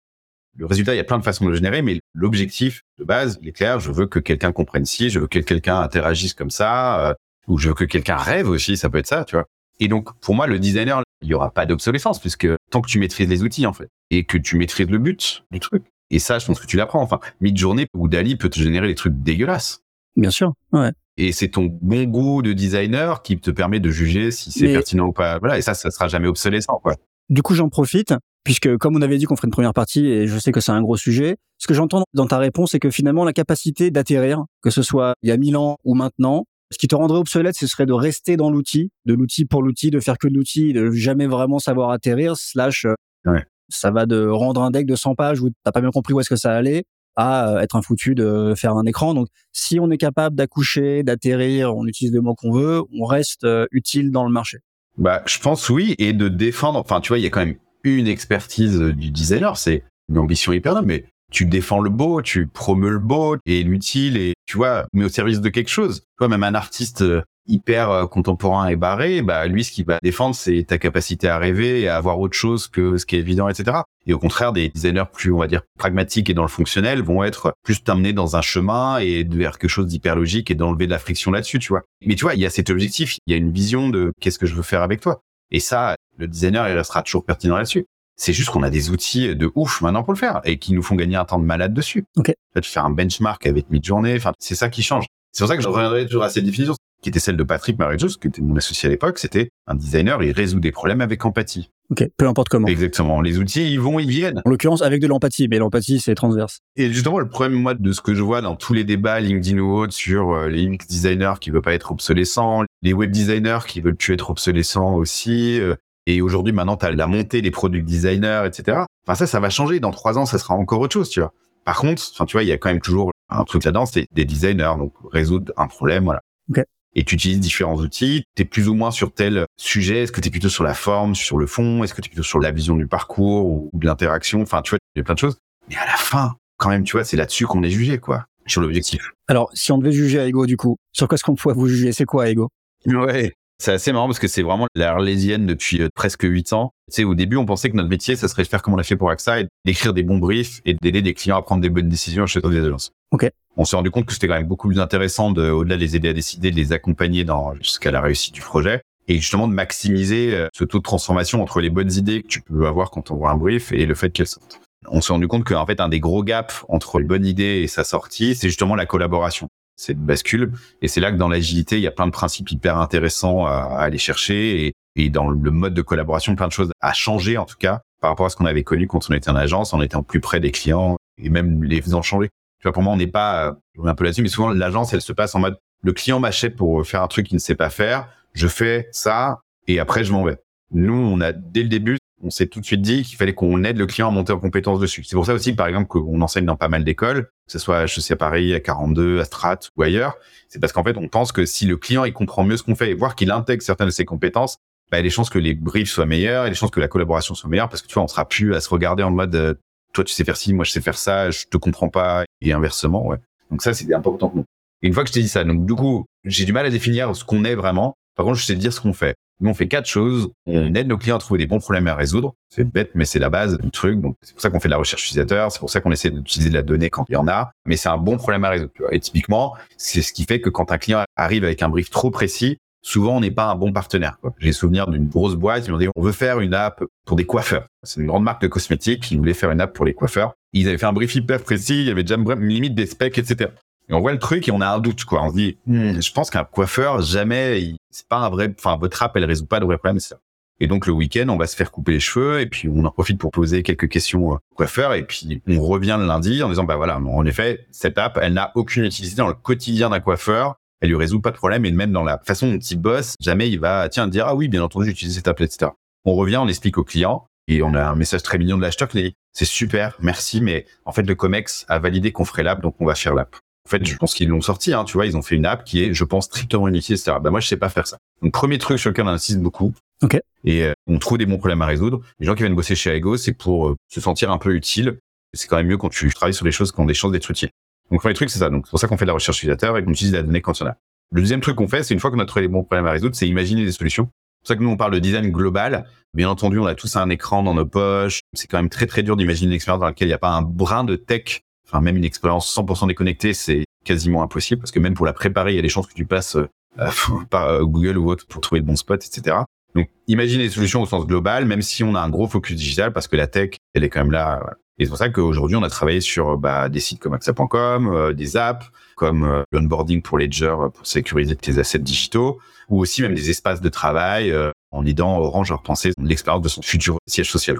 Le 0.56 0.66
résultat 0.66 0.94
il 0.94 0.98
y 0.98 1.00
a 1.00 1.04
plein 1.04 1.18
de 1.18 1.24
façons 1.24 1.44
de 1.44 1.50
le 1.50 1.56
générer 1.56 1.82
mais 1.82 1.98
l'objectif 2.14 2.82
de 2.98 3.04
base 3.04 3.38
il 3.42 3.48
est 3.48 3.52
clair. 3.52 3.80
Je 3.80 3.90
veux 3.90 4.06
que 4.06 4.18
quelqu'un 4.18 4.52
comprenne 4.52 4.84
ci, 4.84 5.10
je 5.10 5.18
veux 5.18 5.26
que 5.26 5.40
quelqu'un 5.40 5.80
interagisse 5.80 6.34
comme 6.34 6.50
ça 6.50 7.08
euh, 7.08 7.14
ou 7.48 7.58
je 7.58 7.68
veux 7.68 7.74
que 7.74 7.84
quelqu'un 7.84 8.16
rêve 8.16 8.48
aussi. 8.48 8.76
Ça 8.76 8.88
peut 8.90 8.98
être 8.98 9.06
ça 9.06 9.24
tu 9.24 9.36
vois. 9.36 9.46
Et 9.78 9.88
donc 9.88 10.12
pour 10.20 10.34
moi 10.34 10.46
le 10.46 10.58
designer 10.58 11.02
il 11.22 11.28
y 11.28 11.34
aura 11.34 11.50
pas 11.50 11.66
d'obsolescence 11.66 12.18
puisque 12.18 12.48
tant 12.70 12.80
que 12.80 12.88
tu 12.88 12.98
maîtrises 12.98 13.28
les 13.28 13.42
outils 13.42 13.66
en 13.66 13.72
fait 13.72 13.88
et 14.10 14.24
que 14.24 14.38
tu 14.38 14.56
maîtrises 14.56 14.88
le 14.88 14.98
but 14.98 15.44
du 15.50 15.60
truc. 15.60 15.84
Et 16.10 16.18
ça, 16.18 16.38
je 16.38 16.46
pense 16.46 16.58
que 16.60 16.66
tu 16.66 16.76
l'apprends. 16.76 17.00
Enfin, 17.02 17.20
mid-journée 17.40 17.86
ou 17.94 18.08
Dali 18.08 18.36
peut 18.36 18.48
te 18.48 18.58
générer 18.58 18.88
des 18.88 18.94
trucs 18.94 19.14
dégueulasses. 19.22 19.82
Bien 20.16 20.30
sûr, 20.30 20.52
ouais. 20.72 20.90
Et 21.16 21.32
c'est 21.32 21.48
ton 21.48 21.66
bon 21.80 22.04
goût 22.04 22.42
de 22.42 22.52
designer 22.52 23.22
qui 23.22 23.38
te 23.38 23.50
permet 23.50 23.78
de 23.78 23.90
juger 23.90 24.30
si 24.30 24.50
c'est 24.50 24.72
pertinent 24.72 25.06
ou 25.06 25.12
pas. 25.12 25.38
Voilà, 25.38 25.58
et 25.58 25.62
ça, 25.62 25.74
ça 25.74 25.90
sera 25.90 26.08
jamais 26.08 26.26
obsolescent, 26.26 26.80
quoi. 26.82 26.96
Du 27.28 27.42
coup, 27.42 27.54
j'en 27.54 27.68
profite, 27.68 28.14
puisque 28.42 28.76
comme 28.78 28.96
on 28.96 29.02
avait 29.02 29.18
dit 29.18 29.26
qu'on 29.26 29.36
ferait 29.36 29.46
une 29.46 29.52
première 29.52 29.74
partie, 29.74 30.06
et 30.06 30.26
je 30.26 30.38
sais 30.38 30.50
que 30.50 30.60
c'est 30.60 30.72
un 30.72 30.82
gros 30.82 30.96
sujet, 30.96 31.36
ce 31.58 31.68
que 31.68 31.74
j'entends 31.74 32.02
dans 32.12 32.26
ta 32.26 32.38
réponse, 32.38 32.72
c'est 32.72 32.80
que 32.80 32.90
finalement, 32.90 33.24
la 33.24 33.32
capacité 33.32 33.92
d'atterrir, 33.92 34.44
que 34.62 34.70
ce 34.70 34.82
soit 34.82 35.14
il 35.22 35.28
y 35.28 35.32
a 35.32 35.36
mille 35.36 35.56
ans 35.56 35.76
ou 35.84 35.94
maintenant, 35.94 36.46
ce 36.70 36.78
qui 36.78 36.88
te 36.88 36.94
rendrait 36.94 37.18
obsolète, 37.18 37.56
ce 37.56 37.66
serait 37.66 37.86
de 37.86 37.92
rester 37.92 38.36
dans 38.36 38.50
l'outil, 38.50 38.90
de 39.04 39.14
l'outil 39.14 39.44
pour 39.44 39.62
l'outil, 39.62 39.90
de 39.90 40.00
faire 40.00 40.18
que 40.18 40.28
de 40.28 40.34
l'outil, 40.34 40.72
de 40.72 40.90
jamais 40.90 41.26
vraiment 41.26 41.58
savoir 41.58 41.90
atterrir, 41.90 42.36
slash, 42.36 42.84
euh, 42.84 42.94
ouais. 43.26 43.44
ça 43.68 43.90
va 43.90 44.06
de 44.06 44.26
rendre 44.26 44.62
un 44.62 44.70
deck 44.70 44.86
de 44.86 44.94
100 44.94 45.16
pages 45.16 45.40
où 45.40 45.50
t'as 45.64 45.72
pas 45.72 45.80
bien 45.80 45.90
compris 45.90 46.14
où 46.14 46.20
est-ce 46.20 46.30
que 46.30 46.36
ça 46.36 46.52
allait, 46.52 46.84
à 47.16 47.50
euh, 47.50 47.60
être 47.60 47.74
un 47.74 47.82
foutu 47.82 48.14
de 48.14 48.54
faire 48.56 48.76
un 48.76 48.84
écran. 48.84 49.14
Donc, 49.14 49.26
si 49.52 49.80
on 49.80 49.90
est 49.90 49.98
capable 49.98 50.36
d'accoucher, 50.36 51.02
d'atterrir, 51.02 51.76
on 51.76 51.86
utilise 51.86 52.12
les 52.12 52.20
mots 52.20 52.34
qu'on 52.34 52.52
veut, 52.52 52.82
on 52.98 53.04
reste 53.04 53.44
euh, 53.44 53.66
utile 53.72 54.12
dans 54.12 54.24
le 54.24 54.30
marché. 54.30 54.58
Bah, 54.96 55.22
je 55.26 55.38
pense 55.40 55.70
oui, 55.70 55.96
et 55.98 56.12
de 56.12 56.28
défendre. 56.28 56.78
Enfin, 56.78 57.00
tu 57.00 57.08
vois, 57.08 57.18
il 57.18 57.22
y 57.22 57.26
a 57.26 57.30
quand 57.30 57.44
même 57.44 57.56
une 57.82 58.06
expertise 58.06 58.78
du 58.78 59.10
designer. 59.10 59.56
C'est 59.56 59.82
une 60.08 60.18
ambition 60.18 60.52
hyper 60.52 60.74
noble, 60.74 60.86
mais 60.86 61.04
tu 61.30 61.46
défends 61.46 61.80
le 61.80 61.90
beau, 61.90 62.22
tu 62.22 62.46
promeus 62.46 62.90
le 62.90 62.98
beau 62.98 63.36
et 63.46 63.62
l'utile, 63.62 64.16
et 64.16 64.34
tu 64.46 64.56
vois, 64.56 64.86
mais 64.92 65.04
au 65.04 65.08
service 65.08 65.40
de 65.40 65.48
quelque 65.48 65.70
chose. 65.70 66.00
Tu 66.00 66.06
vois, 66.18 66.28
même 66.28 66.42
un 66.42 66.54
artiste 66.54 67.02
euh, 67.02 67.22
hyper 67.46 67.90
euh, 67.90 68.06
contemporain 68.06 68.68
et 68.68 68.76
barré, 68.76 69.22
bah 69.22 69.46
lui 69.46 69.64
ce 69.64 69.72
qu'il 69.72 69.84
va 69.84 69.98
défendre 70.02 70.34
c'est 70.34 70.64
ta 70.64 70.78
capacité 70.78 71.28
à 71.28 71.38
rêver 71.38 71.82
et 71.82 71.88
à 71.88 71.96
avoir 71.96 72.18
autre 72.20 72.36
chose 72.36 72.68
que 72.68 72.96
ce 72.96 73.06
qui 73.06 73.16
est 73.16 73.18
évident, 73.18 73.48
etc. 73.48 73.78
Et 74.06 74.12
au 74.12 74.18
contraire, 74.18 74.52
des 74.52 74.68
designers 74.68 75.04
plus 75.12 75.32
on 75.32 75.38
va 75.38 75.46
dire 75.46 75.62
pragmatiques 75.78 76.30
et 76.30 76.34
dans 76.34 76.42
le 76.42 76.48
fonctionnel 76.48 77.02
vont 77.02 77.24
être 77.24 77.52
plus 77.62 77.82
t'amener 77.82 78.12
dans 78.12 78.36
un 78.36 78.42
chemin 78.42 78.98
et 78.98 79.24
vers 79.24 79.58
quelque 79.58 79.70
chose 79.70 79.86
d'hyper 79.86 80.16
logique 80.16 80.50
et 80.50 80.54
d'enlever 80.54 80.86
de 80.86 80.92
la 80.92 80.98
friction 80.98 81.30
là-dessus, 81.30 81.58
tu 81.58 81.68
vois. 81.68 81.82
Mais 82.06 82.14
tu 82.14 82.24
vois, 82.24 82.34
il 82.34 82.40
y 82.40 82.46
a 82.46 82.50
cet 82.50 82.70
objectif, 82.70 83.18
il 83.26 83.32
y 83.32 83.34
a 83.34 83.36
une 83.36 83.52
vision 83.52 83.88
de 83.88 84.12
qu'est-ce 84.20 84.38
que 84.38 84.46
je 84.46 84.54
veux 84.54 84.62
faire 84.62 84.82
avec 84.82 85.00
toi. 85.00 85.20
Et 85.50 85.60
ça, 85.60 85.96
le 86.16 86.28
designer 86.28 86.68
il 86.68 86.76
restera 86.76 87.02
toujours 87.02 87.24
pertinent 87.24 87.56
là-dessus. 87.56 87.86
C'est 88.20 88.34
juste 88.34 88.50
qu'on 88.50 88.62
a 88.62 88.68
des 88.68 88.90
outils 88.90 89.34
de 89.34 89.50
ouf 89.54 89.80
maintenant 89.80 90.02
pour 90.02 90.12
le 90.12 90.18
faire 90.18 90.42
et 90.44 90.58
qui 90.58 90.74
nous 90.74 90.82
font 90.82 90.94
gagner 90.94 91.16
un 91.16 91.24
temps 91.24 91.38
de 91.38 91.44
malade 91.44 91.72
dessus. 91.72 92.04
Ok. 92.18 92.34
Peut-être 92.52 92.66
faire 92.66 92.84
un 92.84 92.90
benchmark 92.90 93.46
avec 93.46 93.70
Midjourney. 93.70 94.14
Enfin, 94.14 94.32
c'est 94.38 94.54
ça 94.54 94.68
qui 94.68 94.82
change. 94.82 95.06
C'est 95.32 95.42
pour 95.42 95.48
ça 95.48 95.56
que 95.56 95.62
je 95.62 95.68
reviendrai 95.68 96.04
toujours 96.04 96.24
à 96.24 96.28
cette 96.28 96.44
définition 96.44 96.74
qui 97.02 97.08
était 97.08 97.18
celle 97.18 97.38
de 97.38 97.42
Patrick 97.42 97.78
Marejos, 97.78 98.18
qui 98.20 98.28
était 98.28 98.42
mon 98.42 98.56
associé 98.56 98.88
à 98.88 98.90
l'époque, 98.90 99.18
c'était 99.18 99.48
un 99.66 99.74
designer, 99.74 100.22
il 100.22 100.32
résout 100.32 100.60
des 100.60 100.70
problèmes 100.70 101.00
avec 101.00 101.24
empathie. 101.24 101.70
Ok, 101.90 102.06
peu 102.16 102.28
importe 102.28 102.50
comment. 102.50 102.68
Exactement. 102.68 103.20
Les 103.20 103.38
outils, 103.38 103.72
ils 103.72 103.80
vont, 103.80 103.98
ils 103.98 104.10
viennent. 104.10 104.42
En 104.44 104.50
l'occurrence, 104.50 104.82
avec 104.82 105.00
de 105.00 105.08
l'empathie, 105.08 105.48
mais 105.48 105.58
l'empathie, 105.58 105.98
c'est 105.98 106.14
transverse. 106.14 106.60
Et 106.76 106.92
justement, 106.92 107.18
le 107.18 107.28
problème, 107.28 107.54
moi, 107.54 107.74
de 107.74 107.92
ce 107.92 108.00
que 108.00 108.14
je 108.14 108.22
vois 108.22 108.42
dans 108.42 108.54
tous 108.54 108.74
les 108.74 108.84
débats 108.84 109.18
LinkedIn 109.18 109.58
ou 109.58 109.76
autres 109.76 109.92
sur 109.92 110.32
euh, 110.32 110.48
les 110.48 110.66
UX 110.66 110.86
designers 110.88 111.34
qui 111.40 111.50
veulent 111.50 111.62
pas 111.62 111.74
être 111.74 111.90
obsolescents, 111.90 112.64
les 112.82 112.92
web 112.92 113.10
designers 113.10 113.60
qui 113.66 113.80
veulent 113.80 113.96
tuer 113.96 114.14
être 114.14 114.30
obsolescents 114.30 114.94
aussi, 114.94 115.58
euh, 115.58 115.74
et 116.06 116.20
aujourd'hui, 116.20 116.52
maintenant, 116.52 116.76
tu 116.76 116.86
as 116.86 116.90
la 116.90 117.06
montée 117.06 117.42
des 117.42 117.50
produits 117.50 117.82
designers, 117.82 118.42
etc. 118.46 118.84
Enfin, 119.06 119.14
ça, 119.14 119.26
ça 119.26 119.40
va 119.40 119.50
changer. 119.50 119.80
Dans 119.80 119.90
trois 119.90 120.18
ans, 120.18 120.26
ça 120.26 120.38
sera 120.38 120.54
encore 120.54 120.80
autre 120.80 120.94
chose, 120.94 121.08
tu 121.08 121.20
vois. 121.20 121.32
Par 121.64 121.78
contre, 121.78 122.02
enfin, 122.14 122.26
tu 122.26 122.32
vois, 122.32 122.42
il 122.42 122.48
y 122.48 122.52
a 122.52 122.58
quand 122.58 122.70
même 122.70 122.80
toujours 122.80 123.12
un 123.28 123.44
truc 123.44 123.64
là-dedans, 123.64 123.86
c'est 123.86 124.06
des 124.12 124.24
designers, 124.24 124.74
donc 124.78 124.92
résoudre 125.12 125.52
un 125.56 125.66
problème, 125.66 126.04
voilà. 126.04 126.20
Okay 126.50 126.64
et 126.94 127.04
tu 127.04 127.14
utilises 127.14 127.40
différents 127.40 127.76
outils. 127.76 128.24
Tu 128.36 128.42
es 128.42 128.44
plus 128.44 128.68
ou 128.68 128.74
moins 128.74 128.90
sur 128.90 129.12
tel 129.12 129.46
sujet. 129.56 130.02
Est-ce 130.02 130.12
que 130.12 130.20
tu 130.20 130.28
es 130.28 130.30
plutôt 130.30 130.48
sur 130.48 130.64
la 130.64 130.74
forme, 130.74 131.14
sur 131.14 131.38
le 131.38 131.46
fond? 131.46 131.84
Est-ce 131.84 131.94
que 131.94 132.00
tu 132.00 132.08
es 132.08 132.10
plutôt 132.10 132.22
sur 132.22 132.40
la 132.40 132.50
vision 132.50 132.76
du 132.76 132.86
parcours 132.86 133.46
ou 133.46 133.70
de 133.72 133.86
l'interaction? 133.86 134.42
Enfin, 134.42 134.62
tu 134.62 134.70
vois, 134.70 134.78
il 134.94 134.98
y 134.98 135.00
a 135.00 135.04
plein 135.04 135.14
de 135.14 135.18
choses. 135.18 135.38
Mais 135.68 135.76
à 135.76 135.86
la 135.86 135.96
fin, 135.96 136.36
quand 136.56 136.70
même, 136.70 136.84
tu 136.84 136.92
vois, 136.92 137.04
c'est 137.04 137.16
là-dessus 137.16 137.46
qu'on 137.46 137.62
est 137.62 137.70
jugé, 137.70 137.98
quoi, 137.98 138.26
sur 138.46 138.60
l'objectif. 138.60 139.12
Alors, 139.28 139.50
si 139.54 139.72
on 139.72 139.78
devait 139.78 139.92
juger 139.92 140.18
à 140.18 140.26
Ego, 140.26 140.46
du 140.46 140.56
coup, 140.56 140.76
sur 140.92 141.06
quoi 141.06 141.14
est-ce 141.14 141.24
qu'on 141.24 141.36
pourrait 141.36 141.54
vous 141.54 141.68
juger? 141.68 141.92
C'est 141.92 142.04
quoi 142.04 142.28
Ego 142.28 142.48
Ouais, 142.86 143.34
c'est 143.60 143.72
assez 143.72 143.92
marrant 143.92 144.06
parce 144.06 144.18
que 144.18 144.26
c'est 144.26 144.42
vraiment 144.42 144.66
la 144.74 144.90
arlésienne 144.90 145.46
depuis 145.46 145.82
euh, 145.82 145.88
presque 145.94 146.22
huit 146.22 146.52
ans. 146.52 146.72
Tu 146.90 146.96
sais, 146.96 147.04
au 147.04 147.14
début, 147.14 147.36
on 147.36 147.44
pensait 147.44 147.70
que 147.70 147.76
notre 147.76 147.88
métier, 147.88 148.16
ça 148.16 148.26
serait 148.26 148.42
de 148.42 148.48
faire 148.48 148.62
comme 148.62 148.74
on 148.74 148.76
l'a 148.76 148.82
fait 148.82 148.96
pour 148.96 149.10
AXA 149.10 149.40
et 149.40 149.48
d'écrire 149.64 149.92
des 149.92 150.02
bons 150.02 150.18
briefs 150.18 150.60
et 150.64 150.74
d'aider 150.74 151.02
des 151.02 151.14
clients 151.14 151.36
à 151.36 151.42
prendre 151.42 151.60
des 151.60 151.68
bonnes 151.68 151.88
décisions 151.88 152.26
chez 152.26 152.40
des 152.40 152.64
agences. 152.64 152.92
Ok. 153.12 153.30
On 153.56 153.64
s'est 153.64 153.76
rendu 153.76 153.90
compte 153.90 154.06
que 154.06 154.12
c'était 154.12 154.28
quand 154.28 154.34
même 154.34 154.46
beaucoup 154.46 154.68
plus 154.68 154.80
intéressant 154.80 155.30
de, 155.30 155.50
au-delà 155.50 155.76
de 155.76 155.80
les 155.80 155.94
aider 155.94 156.08
à 156.08 156.12
décider, 156.12 156.50
de 156.50 156.56
les 156.56 156.72
accompagner 156.72 157.24
dans 157.24 157.54
jusqu'à 157.56 157.90
la 157.90 158.00
réussite 158.00 158.34
du 158.34 158.40
projet 158.40 158.80
et 159.08 159.16
justement 159.16 159.46
de 159.46 159.52
maximiser 159.52 160.34
euh, 160.34 160.48
ce 160.54 160.64
taux 160.64 160.78
de 160.78 160.82
transformation 160.82 161.42
entre 161.42 161.60
les 161.60 161.68
bonnes 161.68 161.92
idées 161.92 162.22
que 162.22 162.28
tu 162.28 162.40
peux 162.40 162.66
avoir 162.66 162.90
quand 162.90 163.10
on 163.10 163.16
voit 163.16 163.30
un 163.30 163.36
brief 163.36 163.72
et 163.72 163.84
le 163.84 163.94
fait 163.94 164.10
qu'elles 164.10 164.26
sortent. 164.26 164.60
On 164.88 165.02
s'est 165.02 165.12
rendu 165.12 165.28
compte 165.28 165.44
qu'en 165.44 165.66
fait, 165.66 165.80
un 165.80 165.88
des 165.88 166.00
gros 166.00 166.22
gaps 166.22 166.64
entre 166.68 166.98
les 166.98 167.04
bonnes 167.04 167.26
idées 167.26 167.60
et 167.62 167.66
sa 167.66 167.84
sortie, 167.84 168.34
c'est 168.34 168.48
justement 168.48 168.74
la 168.74 168.86
collaboration 168.86 169.48
cette 169.80 169.98
bascule. 169.98 170.52
Et 170.82 170.88
c'est 170.88 171.00
là 171.00 171.10
que 171.10 171.16
dans 171.16 171.28
l'agilité, 171.28 171.76
il 171.76 171.82
y 171.82 171.86
a 171.86 171.90
plein 171.90 172.06
de 172.06 172.12
principes 172.12 172.50
hyper 172.50 172.76
intéressants 172.76 173.46
à, 173.46 173.78
aller 173.78 173.98
chercher 173.98 174.74
et, 174.96 175.08
dans 175.08 175.30
le 175.30 175.50
mode 175.50 175.72
de 175.72 175.80
collaboration, 175.80 176.36
plein 176.36 176.48
de 176.48 176.52
choses 176.52 176.70
à 176.80 176.92
changer 176.92 177.38
en 177.38 177.46
tout 177.46 177.56
cas 177.58 177.80
par 178.02 178.10
rapport 178.10 178.26
à 178.26 178.30
ce 178.30 178.36
qu'on 178.36 178.44
avait 178.44 178.64
connu 178.64 178.86
quand 178.86 179.08
on 179.08 179.14
était 179.14 179.30
en 179.30 179.36
agence, 179.36 179.72
en 179.72 179.80
étant 179.80 180.02
plus 180.02 180.20
près 180.20 180.40
des 180.40 180.50
clients 180.50 180.96
et 181.16 181.30
même 181.30 181.64
les 181.64 181.80
faisant 181.80 182.02
changer. 182.02 182.28
Tu 182.58 182.64
vois, 182.64 182.72
pour 182.72 182.82
moi, 182.82 182.92
on 182.92 182.96
n'est 182.96 183.06
pas, 183.06 183.56
je 183.74 183.82
un 183.82 183.94
peu 183.94 184.04
là-dessus, 184.04 184.22
mais 184.22 184.28
souvent 184.28 184.50
l'agence, 184.50 184.92
elle 184.92 185.00
se 185.00 185.12
passe 185.12 185.34
en 185.34 185.38
mode 185.38 185.56
le 185.82 185.92
client 185.92 186.20
m'achète 186.20 186.56
pour 186.56 186.86
faire 186.86 187.02
un 187.02 187.08
truc 187.08 187.26
qu'il 187.26 187.36
ne 187.36 187.40
sait 187.40 187.54
pas 187.54 187.70
faire, 187.70 188.08
je 188.34 188.46
fais 188.46 188.88
ça 188.92 189.40
et 189.66 189.80
après 189.80 190.04
je 190.04 190.12
m'en 190.12 190.24
vais. 190.24 190.36
Nous, 190.72 190.94
on 190.94 191.20
a 191.20 191.32
dès 191.32 191.62
le 191.62 191.68
début, 191.68 191.96
on 192.22 192.30
s'est 192.30 192.46
tout 192.46 192.60
de 192.60 192.64
suite 192.64 192.82
dit 192.82 193.02
qu'il 193.02 193.16
fallait 193.16 193.34
qu'on 193.34 193.64
aide 193.64 193.78
le 193.78 193.86
client 193.86 194.08
à 194.08 194.10
monter 194.10 194.32
en 194.32 194.38
compétence 194.38 194.78
dessus. 194.78 195.04
C'est 195.04 195.16
pour 195.16 195.26
ça 195.26 195.34
aussi, 195.34 195.52
par 195.52 195.66
exemple, 195.66 195.88
qu'on 195.88 196.20
enseigne 196.20 196.44
dans 196.44 196.56
pas 196.56 196.68
mal 196.68 196.84
d'écoles, 196.84 197.24
que 197.24 197.52
ce 197.52 197.58
soit 197.58 197.84
HEC 197.84 198.10
à 198.10 198.16
Paris, 198.16 198.54
à 198.54 198.60
42, 198.60 199.20
à 199.20 199.24
Strat 199.24 199.58
ou 199.76 199.82
ailleurs. 199.82 200.16
C'est 200.48 200.58
parce 200.58 200.72
qu'en 200.72 200.84
fait, 200.84 200.96
on 200.96 201.08
pense 201.08 201.32
que 201.32 201.46
si 201.46 201.66
le 201.66 201.76
client 201.76 202.04
il 202.04 202.12
comprend 202.12 202.44
mieux 202.44 202.56
ce 202.56 202.62
qu'on 202.62 202.74
fait 202.74 202.90
et 202.90 202.94
voir 202.94 203.14
qu'il 203.14 203.30
intègre 203.30 203.62
certaines 203.62 203.86
de 203.86 203.92
ses 203.92 204.04
compétences, 204.04 204.58
bah, 204.90 204.98
il 204.98 205.00
y 205.00 205.00
a 205.00 205.02
des 205.04 205.10
chances 205.10 205.30
que 205.30 205.38
les 205.38 205.54
briefs 205.54 205.90
soient 205.90 206.06
meilleurs, 206.06 206.44
il 206.44 206.46
y 206.46 206.48
a 206.48 206.50
des 206.50 206.56
chances 206.56 206.70
que 206.70 206.80
la 206.80 206.88
collaboration 206.88 207.34
soit 207.34 207.48
meilleure, 207.48 207.68
parce 207.68 207.82
que 207.82 207.86
tu 207.86 207.94
vois, 207.94 208.02
on 208.02 208.08
sera 208.08 208.28
plus 208.28 208.54
à 208.54 208.60
se 208.60 208.68
regarder 208.68 209.02
en 209.02 209.10
mode 209.10 209.34
euh, 209.34 209.54
toi 209.92 210.04
tu 210.04 210.12
sais 210.12 210.24
faire 210.24 210.36
ci, 210.36 210.52
moi 210.52 210.64
je 210.64 210.72
sais 210.72 210.80
faire 210.80 210.98
ça, 210.98 211.30
je 211.30 211.46
te 211.46 211.56
comprends 211.56 211.88
pas 211.88 212.24
et 212.40 212.52
inversement. 212.52 213.14
Donc 213.50 213.62
ça, 213.62 213.72
c'est 213.72 213.92
important 213.94 214.32
nous. 214.34 214.44
Une 214.82 214.92
fois 214.92 215.04
que 215.04 215.08
je 215.08 215.14
t'ai 215.14 215.22
dit 215.22 215.28
ça, 215.28 215.44
donc 215.44 215.66
du 215.66 215.74
coup, 215.74 216.06
j'ai 216.24 216.44
du 216.44 216.52
mal 216.52 216.66
à 216.66 216.70
définir 216.70 217.14
ce 217.14 217.24
qu'on 217.24 217.44
est 217.44 217.54
vraiment. 217.54 217.94
Par 218.16 218.24
contre, 218.24 218.38
je 218.38 218.44
sais 218.44 218.54
dire 218.54 218.72
ce 218.72 218.80
qu'on 218.80 218.92
fait. 218.92 219.14
Nous, 219.40 219.50
on 219.50 219.54
fait 219.54 219.68
quatre 219.68 219.86
choses. 219.86 220.30
On 220.46 220.74
aide 220.74 220.88
nos 220.88 220.98
clients 220.98 221.16
à 221.16 221.18
trouver 221.18 221.38
des 221.38 221.46
bons 221.46 221.58
problèmes 221.58 221.88
à 221.88 221.94
résoudre. 221.94 222.34
C'est 222.50 222.64
bête, 222.64 222.90
mais 222.94 223.04
c'est 223.04 223.18
la 223.18 223.30
base 223.30 223.58
du 223.58 223.70
truc. 223.70 224.00
Donc, 224.00 224.16
c'est 224.22 224.32
pour 224.32 224.42
ça 224.42 224.50
qu'on 224.50 224.60
fait 224.60 224.68
de 224.68 224.72
la 224.72 224.78
recherche 224.78 225.04
utilisateur. 225.04 225.50
C'est 225.50 225.60
pour 225.60 225.70
ça 225.70 225.80
qu'on 225.80 225.92
essaie 225.92 226.10
d'utiliser 226.10 226.50
de 226.50 226.54
la 226.54 226.62
donnée 226.62 226.90
quand 226.90 227.04
il 227.08 227.12
y 227.12 227.16
en 227.16 227.28
a. 227.28 227.52
Mais 227.66 227.76
c'est 227.76 227.88
un 227.88 227.96
bon 227.96 228.16
problème 228.16 228.44
à 228.44 228.50
résoudre. 228.50 228.72
Tu 228.74 228.82
vois. 228.82 228.94
Et 228.94 229.00
typiquement, 229.00 229.54
c'est 229.76 230.02
ce 230.02 230.12
qui 230.12 230.24
fait 230.24 230.40
que 230.40 230.50
quand 230.50 230.72
un 230.72 230.78
client 230.78 231.04
arrive 231.16 231.44
avec 231.44 231.62
un 231.62 231.68
brief 231.68 231.90
trop 231.90 232.10
précis, 232.10 232.58
souvent 232.82 233.16
on 233.16 233.20
n'est 233.20 233.30
pas 233.30 233.46
un 233.46 233.54
bon 233.54 233.72
partenaire. 233.72 234.18
J'ai 234.38 234.52
souvenir 234.52 234.86
d'une 234.88 235.08
grosse 235.08 235.34
boîte, 235.34 235.66
ils 235.66 235.70
m'ont 235.70 235.78
dit 235.78 235.88
on 235.94 236.02
veut 236.02 236.12
faire 236.12 236.40
une 236.40 236.54
app 236.54 236.82
pour 237.06 237.16
des 237.16 237.26
coiffeurs. 237.26 237.66
C'est 237.82 238.00
une 238.00 238.06
grande 238.06 238.24
marque 238.24 238.42
de 238.42 238.48
cosmétiques, 238.48 239.10
ils 239.10 239.18
voulaient 239.18 239.34
faire 239.34 239.50
une 239.50 239.60
app 239.60 239.74
pour 239.74 239.84
les 239.84 239.94
coiffeurs. 239.94 240.34
Ils 240.52 240.68
avaient 240.68 240.78
fait 240.78 240.86
un 240.86 240.92
brief 240.92 241.14
hyper 241.14 241.42
précis, 241.42 241.80
il 241.80 241.86
y 241.86 241.90
avait 241.90 242.02
déjà 242.02 242.16
une 242.16 242.48
limite 242.48 242.74
des 242.74 242.86
specs, 242.86 243.18
etc. 243.18 243.50
Et 243.90 243.94
on 243.94 244.00
voit 244.00 244.12
le 244.12 244.18
truc 244.18 244.46
et 244.46 244.52
on 244.52 244.60
a 244.60 244.68
un 244.68 244.78
doute, 244.78 245.04
quoi. 245.04 245.22
On 245.24 245.30
se 245.30 245.34
dit, 245.34 245.58
hmm, 245.66 246.00
je 246.00 246.12
pense 246.12 246.30
qu'un 246.30 246.44
coiffeur, 246.44 247.02
jamais, 247.02 247.74
c'est 247.90 248.06
pas 248.06 248.18
un 248.18 248.30
vrai, 248.30 248.54
enfin, 248.56 248.76
votre 248.76 249.02
app, 249.02 249.16
elle 249.16 249.24
résout 249.24 249.46
pas 249.46 249.58
de 249.58 249.64
vrais 249.64 249.78
problèmes, 249.78 249.98
ça. 249.98 250.16
Et 250.60 250.66
donc, 250.66 250.86
le 250.86 250.92
week-end, 250.92 251.26
on 251.28 251.36
va 251.36 251.46
se 251.46 251.56
faire 251.56 251.72
couper 251.72 251.92
les 251.92 252.00
cheveux 252.00 252.40
et 252.40 252.46
puis 252.46 252.68
on 252.68 252.84
en 252.84 252.90
profite 252.90 253.18
pour 253.18 253.30
poser 253.30 253.62
quelques 253.62 253.88
questions 253.88 254.28
au 254.28 254.38
coiffeur 254.54 254.92
et 254.92 255.04
puis 255.04 255.42
on 255.48 255.60
revient 255.60 255.96
le 255.98 256.06
lundi 256.06 256.42
en 256.42 256.50
disant, 256.50 256.64
bah 256.64 256.76
voilà, 256.76 256.98
en 256.98 257.26
effet, 257.26 257.66
cette 257.72 257.98
app, 257.98 258.18
elle 258.20 258.34
n'a 258.34 258.52
aucune 258.54 258.84
utilité 258.84 259.16
dans 259.16 259.26
le 259.26 259.34
quotidien 259.34 259.90
d'un 259.90 260.00
coiffeur. 260.00 260.56
Elle 260.82 260.90
lui 260.90 260.96
résout 260.96 261.20
pas 261.20 261.30
de 261.30 261.36
problème 261.36 261.64
et 261.64 261.72
même 261.72 261.92
dans 261.92 262.04
la 262.04 262.18
façon 262.18 262.52
dont 262.52 262.58
il 262.58 262.78
bosse, 262.78 263.14
jamais 263.20 263.50
il 263.50 263.58
va, 263.58 263.88
tiens, 263.88 264.06
dire, 264.06 264.26
ah 264.26 264.34
oui, 264.34 264.48
bien 264.48 264.62
entendu, 264.62 264.86
j'utilise 264.86 265.14
cette 265.14 265.28
app, 265.28 265.40
etc. 265.40 265.72
On 266.04 266.14
revient, 266.14 266.36
on 266.36 266.48
explique 266.48 266.78
au 266.78 266.84
client 266.84 267.26
et 267.48 267.62
on 267.62 267.74
a 267.74 267.82
un 267.82 267.96
message 267.96 268.22
très 268.22 268.38
mignon 268.38 268.56
de 268.56 268.62
l'acheteur 268.62 268.88
qui 268.88 269.02
dit, 269.02 269.14
c'est 269.32 269.46
super, 269.46 269.96
merci, 270.00 270.40
mais 270.40 270.66
en 270.84 270.92
fait, 270.92 271.02
le 271.02 271.14
COMEX 271.14 271.64
a 271.68 271.78
validé 271.78 272.12
qu'on 272.12 272.24
ferait 272.24 272.42
l'app, 272.42 272.60
donc 272.60 272.76
on 272.80 272.86
va 272.86 272.94
faire 272.94 273.14
l'app. 273.14 273.36
En 273.66 273.70
fait, 273.70 273.84
je 273.86 273.96
pense 273.96 274.14
qu'ils 274.14 274.28
l'ont 274.28 274.40
sorti, 274.40 274.72
hein, 274.72 274.84
tu 274.84 274.94
vois, 274.94 275.06
ils 275.06 275.16
ont 275.16 275.22
fait 275.22 275.36
une 275.36 275.46
app 275.46 275.64
qui 275.64 275.82
est, 275.82 275.94
je 275.94 276.04
pense, 276.04 276.24
strictement 276.24 276.66
inutile, 276.68 276.94
etc. 276.94 277.18
Ben, 277.22 277.30
moi, 277.30 277.40
je 277.40 277.46
sais 277.46 277.56
pas 277.56 277.68
faire 277.68 277.86
ça. 277.86 277.98
Donc, 278.22 278.32
premier 278.32 278.58
truc 278.58 278.78
sur 278.78 278.90
lequel 278.90 279.04
on 279.04 279.08
insiste 279.08 279.38
beaucoup. 279.38 279.74
Ok. 280.02 280.18
Et 280.44 280.64
euh, 280.64 280.72
on 280.86 280.98
trouve 280.98 281.18
des 281.18 281.26
bons 281.26 281.36
problèmes 281.36 281.62
à 281.62 281.66
résoudre. 281.66 282.00
Les 282.18 282.26
gens 282.26 282.34
qui 282.34 282.42
viennent 282.42 282.54
bosser 282.54 282.74
chez 282.74 282.94
Ego, 282.94 283.16
c'est 283.16 283.34
pour 283.34 283.68
euh, 283.68 283.76
se 283.88 284.00
sentir 284.00 284.30
un 284.30 284.38
peu 284.38 284.54
utile. 284.54 284.98
C'est 285.34 285.46
quand 285.46 285.56
même 285.56 285.66
mieux 285.66 285.76
quand 285.76 285.90
tu 285.90 286.12
travailles 286.12 286.34
sur 286.34 286.44
des 286.44 286.52
choses 286.52 286.72
qui 286.72 286.80
ont 286.80 286.86
des 286.86 286.94
chances 286.94 287.12
d'être 287.12 287.30
utiles. 287.30 287.50
Donc, 287.90 288.00
premier 288.00 288.14
truc, 288.14 288.30
c'est 288.30 288.38
ça. 288.38 288.48
Donc, 288.48 288.66
c'est 288.66 288.70
pour 288.70 288.78
ça 288.78 288.88
qu'on 288.88 288.96
fait 288.96 289.04
de 289.04 289.10
la 289.10 289.14
recherche 289.14 289.38
utilisateur 289.38 289.76
et 289.76 289.84
qu'on 289.84 289.90
utilise 289.90 290.14
la 290.14 290.22
donnée 290.22 290.40
quand 290.40 290.58
il 290.58 290.62
y 290.62 290.66
en 290.66 290.70
a. 290.70 290.76
Le 291.12 291.20
deuxième 291.20 291.40
truc 291.40 291.56
qu'on 291.56 291.68
fait, 291.68 291.82
c'est 291.82 291.92
une 291.92 292.00
fois 292.00 292.10
qu'on 292.10 292.20
a 292.20 292.24
trouvé 292.24 292.42
les 292.42 292.48
bons 292.48 292.62
problèmes 292.62 292.86
à 292.86 292.92
résoudre, 292.92 293.16
c'est 293.16 293.28
imaginer 293.28 293.64
des 293.64 293.72
solutions. 293.72 294.04
C'est 294.04 294.40
pour 294.42 294.48
ça 294.48 294.56
que 294.56 294.62
nous, 294.62 294.70
on 294.70 294.76
parle 294.76 294.92
de 294.92 295.00
design 295.00 295.30
global. 295.30 295.86
Bien 296.14 296.30
entendu, 296.30 296.58
on 296.58 296.66
a 296.66 296.74
tous 296.74 296.96
un 296.96 297.10
écran 297.10 297.42
dans 297.42 297.54
nos 297.54 297.66
poches. 297.66 298.20
C'est 298.32 298.46
quand 298.46 298.58
même 298.58 298.70
très, 298.70 298.86
très 298.86 299.02
dur 299.02 299.16
d'imaginer 299.16 299.48
une 299.48 299.54
expérience 299.54 299.80
dans 299.80 299.86
laquelle 299.86 300.06
il 300.06 300.10
n'y 300.10 300.14
a 300.14 300.18
pas 300.18 300.30
un 300.30 300.42
brin 300.42 300.84
de 300.84 300.96
tech. 300.96 301.42
Même 301.80 301.96
une 301.96 302.04
expérience 302.04 302.54
100% 302.56 302.88
déconnectée, 302.88 303.34
c'est 303.34 303.64
quasiment 303.84 304.22
impossible 304.22 304.60
parce 304.60 304.72
que 304.72 304.80
même 304.80 304.94
pour 304.94 305.06
la 305.06 305.12
préparer, 305.12 305.52
il 305.52 305.56
y 305.56 305.58
a 305.58 305.62
des 305.62 305.68
chances 305.68 305.86
que 305.86 305.94
tu 305.94 306.06
passes 306.06 306.36
euh, 306.36 306.90
par 307.30 307.48
euh, 307.48 307.64
Google 307.64 307.98
ou 307.98 308.10
autre 308.10 308.26
pour 308.26 308.40
trouver 308.40 308.60
de 308.60 308.66
bons 308.66 308.76
spots, 308.76 308.94
etc. 308.94 309.38
Donc, 309.74 309.88
imaginez 310.08 310.44
des 310.44 310.50
solutions 310.50 310.82
au 310.82 310.86
sens 310.86 311.06
global, 311.06 311.44
même 311.44 311.62
si 311.62 311.84
on 311.84 311.94
a 311.94 312.00
un 312.00 312.08
gros 312.08 312.26
focus 312.26 312.56
digital 312.56 312.92
parce 312.92 313.06
que 313.06 313.16
la 313.16 313.26
tech, 313.26 313.50
elle 313.74 313.84
est 313.84 313.88
quand 313.88 314.00
même 314.00 314.10
là. 314.10 314.56
Et 314.78 314.84
c'est 314.84 314.88
pour 314.88 314.98
ça 314.98 315.10
qu'aujourd'hui, 315.10 315.56
on 315.56 315.62
a 315.62 315.70
travaillé 315.70 316.00
sur 316.00 316.38
bah, 316.38 316.68
des 316.68 316.80
sites 316.80 317.00
comme 317.00 317.14
AXA.com, 317.14 317.88
euh, 317.88 318.12
des 318.12 318.36
apps 318.36 318.66
comme 318.96 319.44
l'onboarding 319.50 320.02
pour 320.02 320.18
Ledger 320.18 320.54
pour 320.74 320.86
sécuriser 320.86 321.34
tes 321.34 321.58
assets 321.58 321.78
digitaux, 321.78 322.38
ou 322.68 322.80
aussi 322.80 323.00
même 323.00 323.14
des 323.14 323.30
espaces 323.30 323.62
de 323.62 323.68
travail 323.70 324.30
en 324.72 324.84
aidant 324.84 325.18
Orange 325.18 325.50
à 325.52 325.54
repenser 325.54 325.92
l'expérience 326.02 326.42
de 326.42 326.50
son 326.50 326.60
futur 326.60 326.98
siège 327.06 327.30
social. 327.30 327.56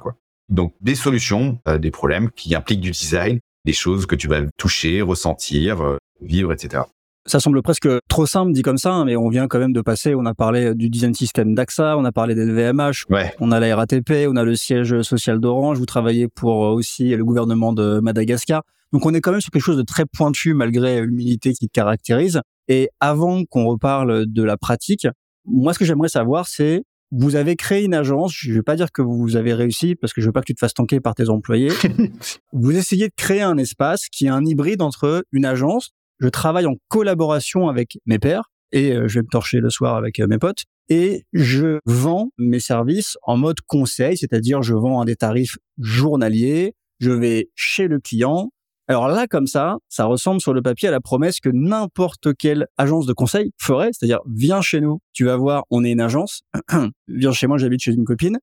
Donc, 0.51 0.75
des 0.83 0.95
solutions, 0.95 1.59
des 1.79 1.91
problèmes 1.91 2.31
qui 2.33 2.55
impliquent 2.55 2.83
du 2.83 2.91
design, 2.91 3.41
des 3.65 3.73
choses 3.73 4.07
que 4.07 4.15
tu 4.15 4.29
vas 4.29 4.43
toucher, 4.57 5.03
ressentir, 5.03 5.99
vivre, 6.21 6.53
etc. 6.53 6.85
Ça 7.27 7.39
semble 7.39 7.63
presque 7.63 7.89
trop 8.09 8.25
simple 8.25 8.53
dit 8.53 8.63
comme 8.63 8.79
ça, 8.79 8.93
hein, 8.93 9.05
mais 9.05 9.15
on 9.15 9.29
vient 9.29 9.47
quand 9.47 9.59
même 9.59 9.75
de 9.75 9.83
passer, 9.83 10.15
on 10.15 10.25
a 10.25 10.35
parlé 10.35 10.75
du 10.75 10.89
design 10.89 11.15
system 11.15 11.55
d'AXA, 11.55 11.97
on 11.99 12.05
a 12.05 12.13
parlé 12.13 12.35
des 12.35 12.47
VMH, 12.47 13.05
on 13.41 13.53
a 13.53 13.61
la 13.61 13.77
RATP, 13.77 14.27
on 14.27 14.37
a 14.37 14.43
le 14.43 14.57
siège 14.57 15.03
social 15.03 15.39
d'Orange, 15.39 15.79
vous 15.79 15.87
travaillez 15.87 16.29
pour 16.29 16.65
euh, 16.65 16.71
aussi 16.71 17.15
le 17.15 17.25
gouvernement 17.25 17.75
de 17.75 18.01
Madagascar. 18.01 18.63
Donc 18.93 19.05
on 19.05 19.13
est 19.13 19.21
quand 19.21 19.33
même 19.33 19.41
sur 19.43 19.51
quelque 19.51 19.63
chose 19.63 19.77
de 19.77 19.83
très 19.83 20.07
pointu 20.07 20.55
malgré 20.55 21.03
l'humilité 21.03 21.53
qui 21.53 21.69
te 21.69 21.73
caractérise. 21.73 22.41
Et 22.69 22.89
avant 23.01 23.45
qu'on 23.45 23.67
reparle 23.67 24.25
de 24.27 24.43
la 24.43 24.57
pratique, 24.57 25.07
moi 25.45 25.75
ce 25.75 25.79
que 25.79 25.85
j'aimerais 25.85 26.09
savoir 26.09 26.49
c'est 26.49 26.85
vous 27.13 27.37
avez 27.37 27.57
créé 27.57 27.85
une 27.85 27.95
agence, 27.95 28.33
je 28.33 28.53
vais 28.53 28.63
pas 28.63 28.77
dire 28.77 28.93
que 28.93 29.03
vous 29.03 29.37
avez 29.37 29.53
réussi 29.53 29.97
parce 29.97 30.13
que 30.13 30.21
je 30.21 30.27
veux 30.27 30.33
pas 30.33 30.41
que 30.41 30.47
tu 30.47 30.55
te 30.55 30.61
fasses 30.61 30.75
tanker 30.75 31.01
par 31.01 31.15
tes 31.15 31.29
employés. 31.29 31.71
vous 32.53 32.77
essayez 32.77 33.09
de 33.09 33.15
créer 33.17 33.43
un 33.43 33.59
espace 33.59 34.09
qui 34.09 34.27
est 34.27 34.31
un 34.31 34.45
hybride 34.45 34.83
entre 34.83 35.25
une 35.33 35.45
agence 35.45 35.91
je 36.21 36.29
travaille 36.29 36.67
en 36.67 36.77
collaboration 36.89 37.69
avec 37.69 37.99
mes 38.07 38.19
pairs 38.19 38.51
et 38.73 38.93
euh, 38.93 39.09
je 39.09 39.19
vais 39.19 39.23
me 39.23 39.31
torcher 39.31 39.59
le 39.59 39.71
soir 39.71 39.97
avec 39.97 40.21
euh, 40.21 40.27
mes 40.29 40.39
potes 40.39 40.65
et 40.89 41.25
je 41.33 41.79
vends 41.87 42.31
mes 42.39 42.61
services 42.61 43.17
en 43.23 43.37
mode 43.37 43.61
conseil, 43.67 44.17
c'est-à-dire 44.17 44.63
je 44.63 44.75
vends 44.75 45.01
à 45.01 45.05
des 45.05 45.17
tarifs 45.17 45.57
journaliers, 45.79 46.75
je 46.99 47.11
vais 47.11 47.49
chez 47.55 47.89
le 47.89 48.01
client, 48.01 48.53
alors 48.91 49.07
là, 49.07 49.29
comme 49.29 49.47
ça, 49.47 49.77
ça 49.89 50.05
ressemble 50.07 50.41
sur 50.41 50.53
le 50.53 50.63
papier 50.63 50.89
à 50.89 50.91
la 50.91 51.01
promesse 51.01 51.39
que 51.39 51.49
n'importe 51.49 52.35
quelle 52.37 52.67
agence 52.77 53.07
de 53.07 53.13
conseil 53.13 53.53
ferait, 53.57 53.91
c'est-à-dire 53.93 54.19
viens 54.27 54.63
chez 54.63 54.81
nous, 54.81 54.99
tu 55.13 55.27
vas 55.27 55.37
voir, 55.37 55.63
on 55.71 55.85
est 55.85 55.93
une 55.93 56.01
agence, 56.01 56.41
viens 57.09 57.31
chez 57.31 57.47
moi, 57.47 57.57
j'habite 57.57 57.81
chez 57.81 57.93
une 57.93 58.05
copine, 58.05 58.41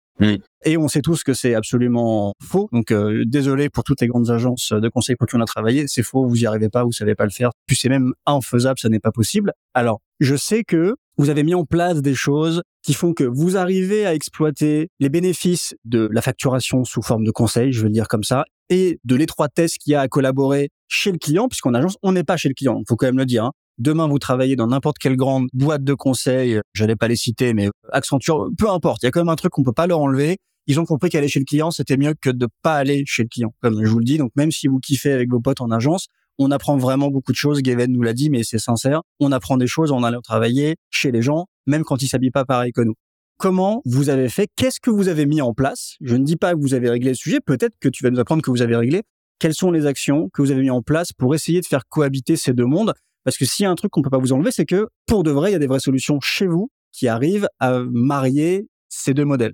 et 0.64 0.78
on 0.78 0.88
sait 0.88 1.02
tous 1.02 1.24
que 1.24 1.34
c'est 1.34 1.54
absolument 1.54 2.34
faux. 2.42 2.70
Donc 2.72 2.92
euh, 2.92 3.26
désolé 3.26 3.70
pour 3.70 3.84
toutes 3.84 4.00
les 4.00 4.08
grandes 4.08 4.30
agences 4.30 4.72
de 4.72 4.88
conseil 4.88 5.18
pour 5.18 5.28
qui 5.28 5.36
on 5.36 5.42
a 5.42 5.46
travaillé, 5.46 5.86
c'est 5.90 6.02
faux, 6.02 6.26
vous 6.26 6.42
y 6.42 6.46
arrivez 6.46 6.70
pas, 6.70 6.86
vous 6.86 6.94
savez 6.94 7.14
pas 7.14 7.26
le 7.26 7.32
faire, 7.32 7.52
puis 7.66 7.76
c'est 7.76 7.90
même 7.90 8.14
infaisable, 8.26 8.80
ça 8.80 8.88
n'est 8.88 9.02
pas 9.02 9.12
possible. 9.12 9.52
Alors 9.74 10.00
je 10.22 10.38
sais 10.38 10.64
que 10.64 10.96
vous 11.18 11.30
avez 11.30 11.44
mis 11.44 11.56
en 11.56 11.66
place 11.66 12.02
des 12.02 12.14
choses 12.14 12.62
qui 12.84 12.94
font 12.94 13.14
que 13.14 13.24
vous 13.24 13.58
arrivez 13.58 14.06
à 14.06 14.14
exploiter 14.14 14.90
les 15.00 15.10
bénéfices 15.10 15.76
de 15.84 16.08
la 16.12 16.22
facturation 16.22 16.84
sous 16.84 17.02
forme 17.02 17.24
de 17.24 17.32
conseil, 17.32 17.72
je 17.72 17.80
veux 17.82 17.88
le 17.88 17.94
dire 17.94 18.08
comme 18.08 18.24
ça, 18.24 18.46
et 18.70 19.00
de 19.04 19.16
l'étroitesse 19.16 19.78
qu'il 19.78 19.92
y 19.92 19.96
a 19.96 20.02
à 20.02 20.08
collaborer 20.08 20.70
chez 20.88 21.12
le 21.12 21.18
client, 21.18 21.48
puisqu'en 21.48 21.74
agence, 21.74 21.98
on 22.04 22.12
n'est 22.12 22.24
pas 22.24 22.38
chez 22.38 22.50
le 22.50 22.54
client. 22.54 22.78
Il 22.80 22.86
faut 22.88 22.96
quand 22.96 23.08
même 23.08 23.18
le 23.18 23.26
dire. 23.26 23.46
Hein. 23.46 23.52
Demain, 23.78 24.08
vous 24.08 24.20
travaillez 24.20 24.56
dans 24.56 24.68
n'importe 24.68 24.98
quelle 24.98 25.16
grande 25.16 25.48
boîte 25.54 25.84
de 25.84 25.94
conseil, 25.94 26.60
j'allais 26.74 26.96
pas 26.96 27.08
les 27.08 27.16
citer, 27.16 27.54
mais 27.54 27.70
Accenture, 27.92 28.50
peu 28.58 28.70
importe. 28.70 29.04
Il 29.04 29.06
y 29.06 29.10
a 29.10 29.12
quand 29.12 29.22
même 29.22 29.30
un 29.30 29.36
truc 29.36 29.52
qu'on 29.52 29.64
peut 29.64 29.74
pas 29.74 29.88
leur 29.88 30.00
enlever. 30.00 30.38
Ils 30.66 30.80
ont 30.80 30.86
compris 30.86 31.10
qu'aller 31.10 31.30
chez 31.30 31.40
le 31.40 31.46
client, 31.46 31.72
c'était 31.72 31.96
mieux 31.96 32.14
que 32.20 32.30
de 32.30 32.48
pas 32.62 32.76
aller 32.76 33.04
chez 33.06 33.24
le 33.24 33.30
client, 33.30 33.54
comme 33.62 33.84
je 33.84 33.90
vous 33.90 34.00
le 34.00 34.06
dis. 34.06 34.18
Donc, 34.18 34.32
même 34.36 34.52
si 34.52 34.68
vous 34.68 34.80
kiffez 34.80 35.14
avec 35.14 35.30
vos 35.30 35.40
potes 35.40 35.62
en 35.62 35.72
agence, 35.72 36.08
on 36.38 36.52
apprend 36.52 36.78
vraiment 36.78 37.10
beaucoup 37.10 37.32
de 37.32 37.38
choses. 37.38 37.62
Gaven 37.62 37.92
nous 37.92 38.02
l'a 38.02 38.14
dit, 38.14 38.30
mais 38.30 38.44
c'est 38.44 38.60
sincère. 38.60 39.02
On 39.20 39.32
apprend 39.32 39.58
des 39.58 39.68
choses 39.68 39.92
en 39.92 40.04
allant 40.04 40.22
travailler 40.22 40.76
chez 40.90 41.12
les 41.12 41.22
gens, 41.22 41.48
même 41.66 41.84
quand 41.84 42.02
ils 42.02 42.08
s'habillent 42.08 42.32
pas 42.32 42.46
pareil 42.46 42.72
que 42.72 42.82
nous. 42.82 42.96
Comment 43.38 43.82
vous 43.86 44.10
avez 44.10 44.30
fait? 44.30 44.48
Qu'est-ce 44.56 44.80
que 44.80 44.90
vous 44.90 45.10
avez 45.10 45.26
mis 45.26 45.42
en 45.42 45.54
place? 45.54 45.96
Je 46.02 46.16
ne 46.16 46.24
dis 46.24 46.38
pas 46.38 46.54
que 46.54 46.60
vous 46.60 46.74
avez 46.74 46.90
réglé 46.90 47.10
le 47.10 47.16
sujet. 47.16 47.40
Peut-être 47.40 47.76
que 47.80 47.90
tu 47.90 48.04
vas 48.04 48.10
nous 48.10 48.20
apprendre 48.20 48.42
que 48.42 48.50
vous 48.50 48.64
avez 48.64 48.76
réglé. 48.76 49.04
Quelles 49.40 49.54
sont 49.54 49.72
les 49.72 49.86
actions 49.86 50.30
que 50.34 50.42
vous 50.42 50.50
avez 50.50 50.62
mis 50.62 50.72
en 50.72 50.82
place 50.82 51.14
pour 51.14 51.36
essayer 51.36 51.62
de 51.62 51.66
faire 51.68 51.88
cohabiter 51.88 52.36
ces 52.36 52.54
deux 52.54 52.66
mondes? 52.66 52.94
Parce 53.24 53.38
que 53.38 53.46
s'il 53.46 53.64
y 53.64 53.66
a 53.68 53.70
un 53.70 53.76
truc 53.76 53.92
qu'on 53.92 54.02
peut 54.02 54.10
pas 54.10 54.18
vous 54.18 54.34
enlever, 54.34 54.52
c'est 54.52 54.66
que 54.66 54.88
pour 55.06 55.22
de 55.24 55.30
vrai, 55.30 55.52
il 55.52 55.54
y 55.54 55.56
a 55.56 55.60
des 55.60 55.68
vraies 55.68 55.80
solutions 55.80 56.20
chez 56.20 56.48
vous 56.48 56.72
qui 56.92 57.08
arrivent 57.08 57.48
à 57.60 57.80
marier 57.92 58.68
ces 58.90 59.14
deux 59.14 59.26
modèles. 59.26 59.54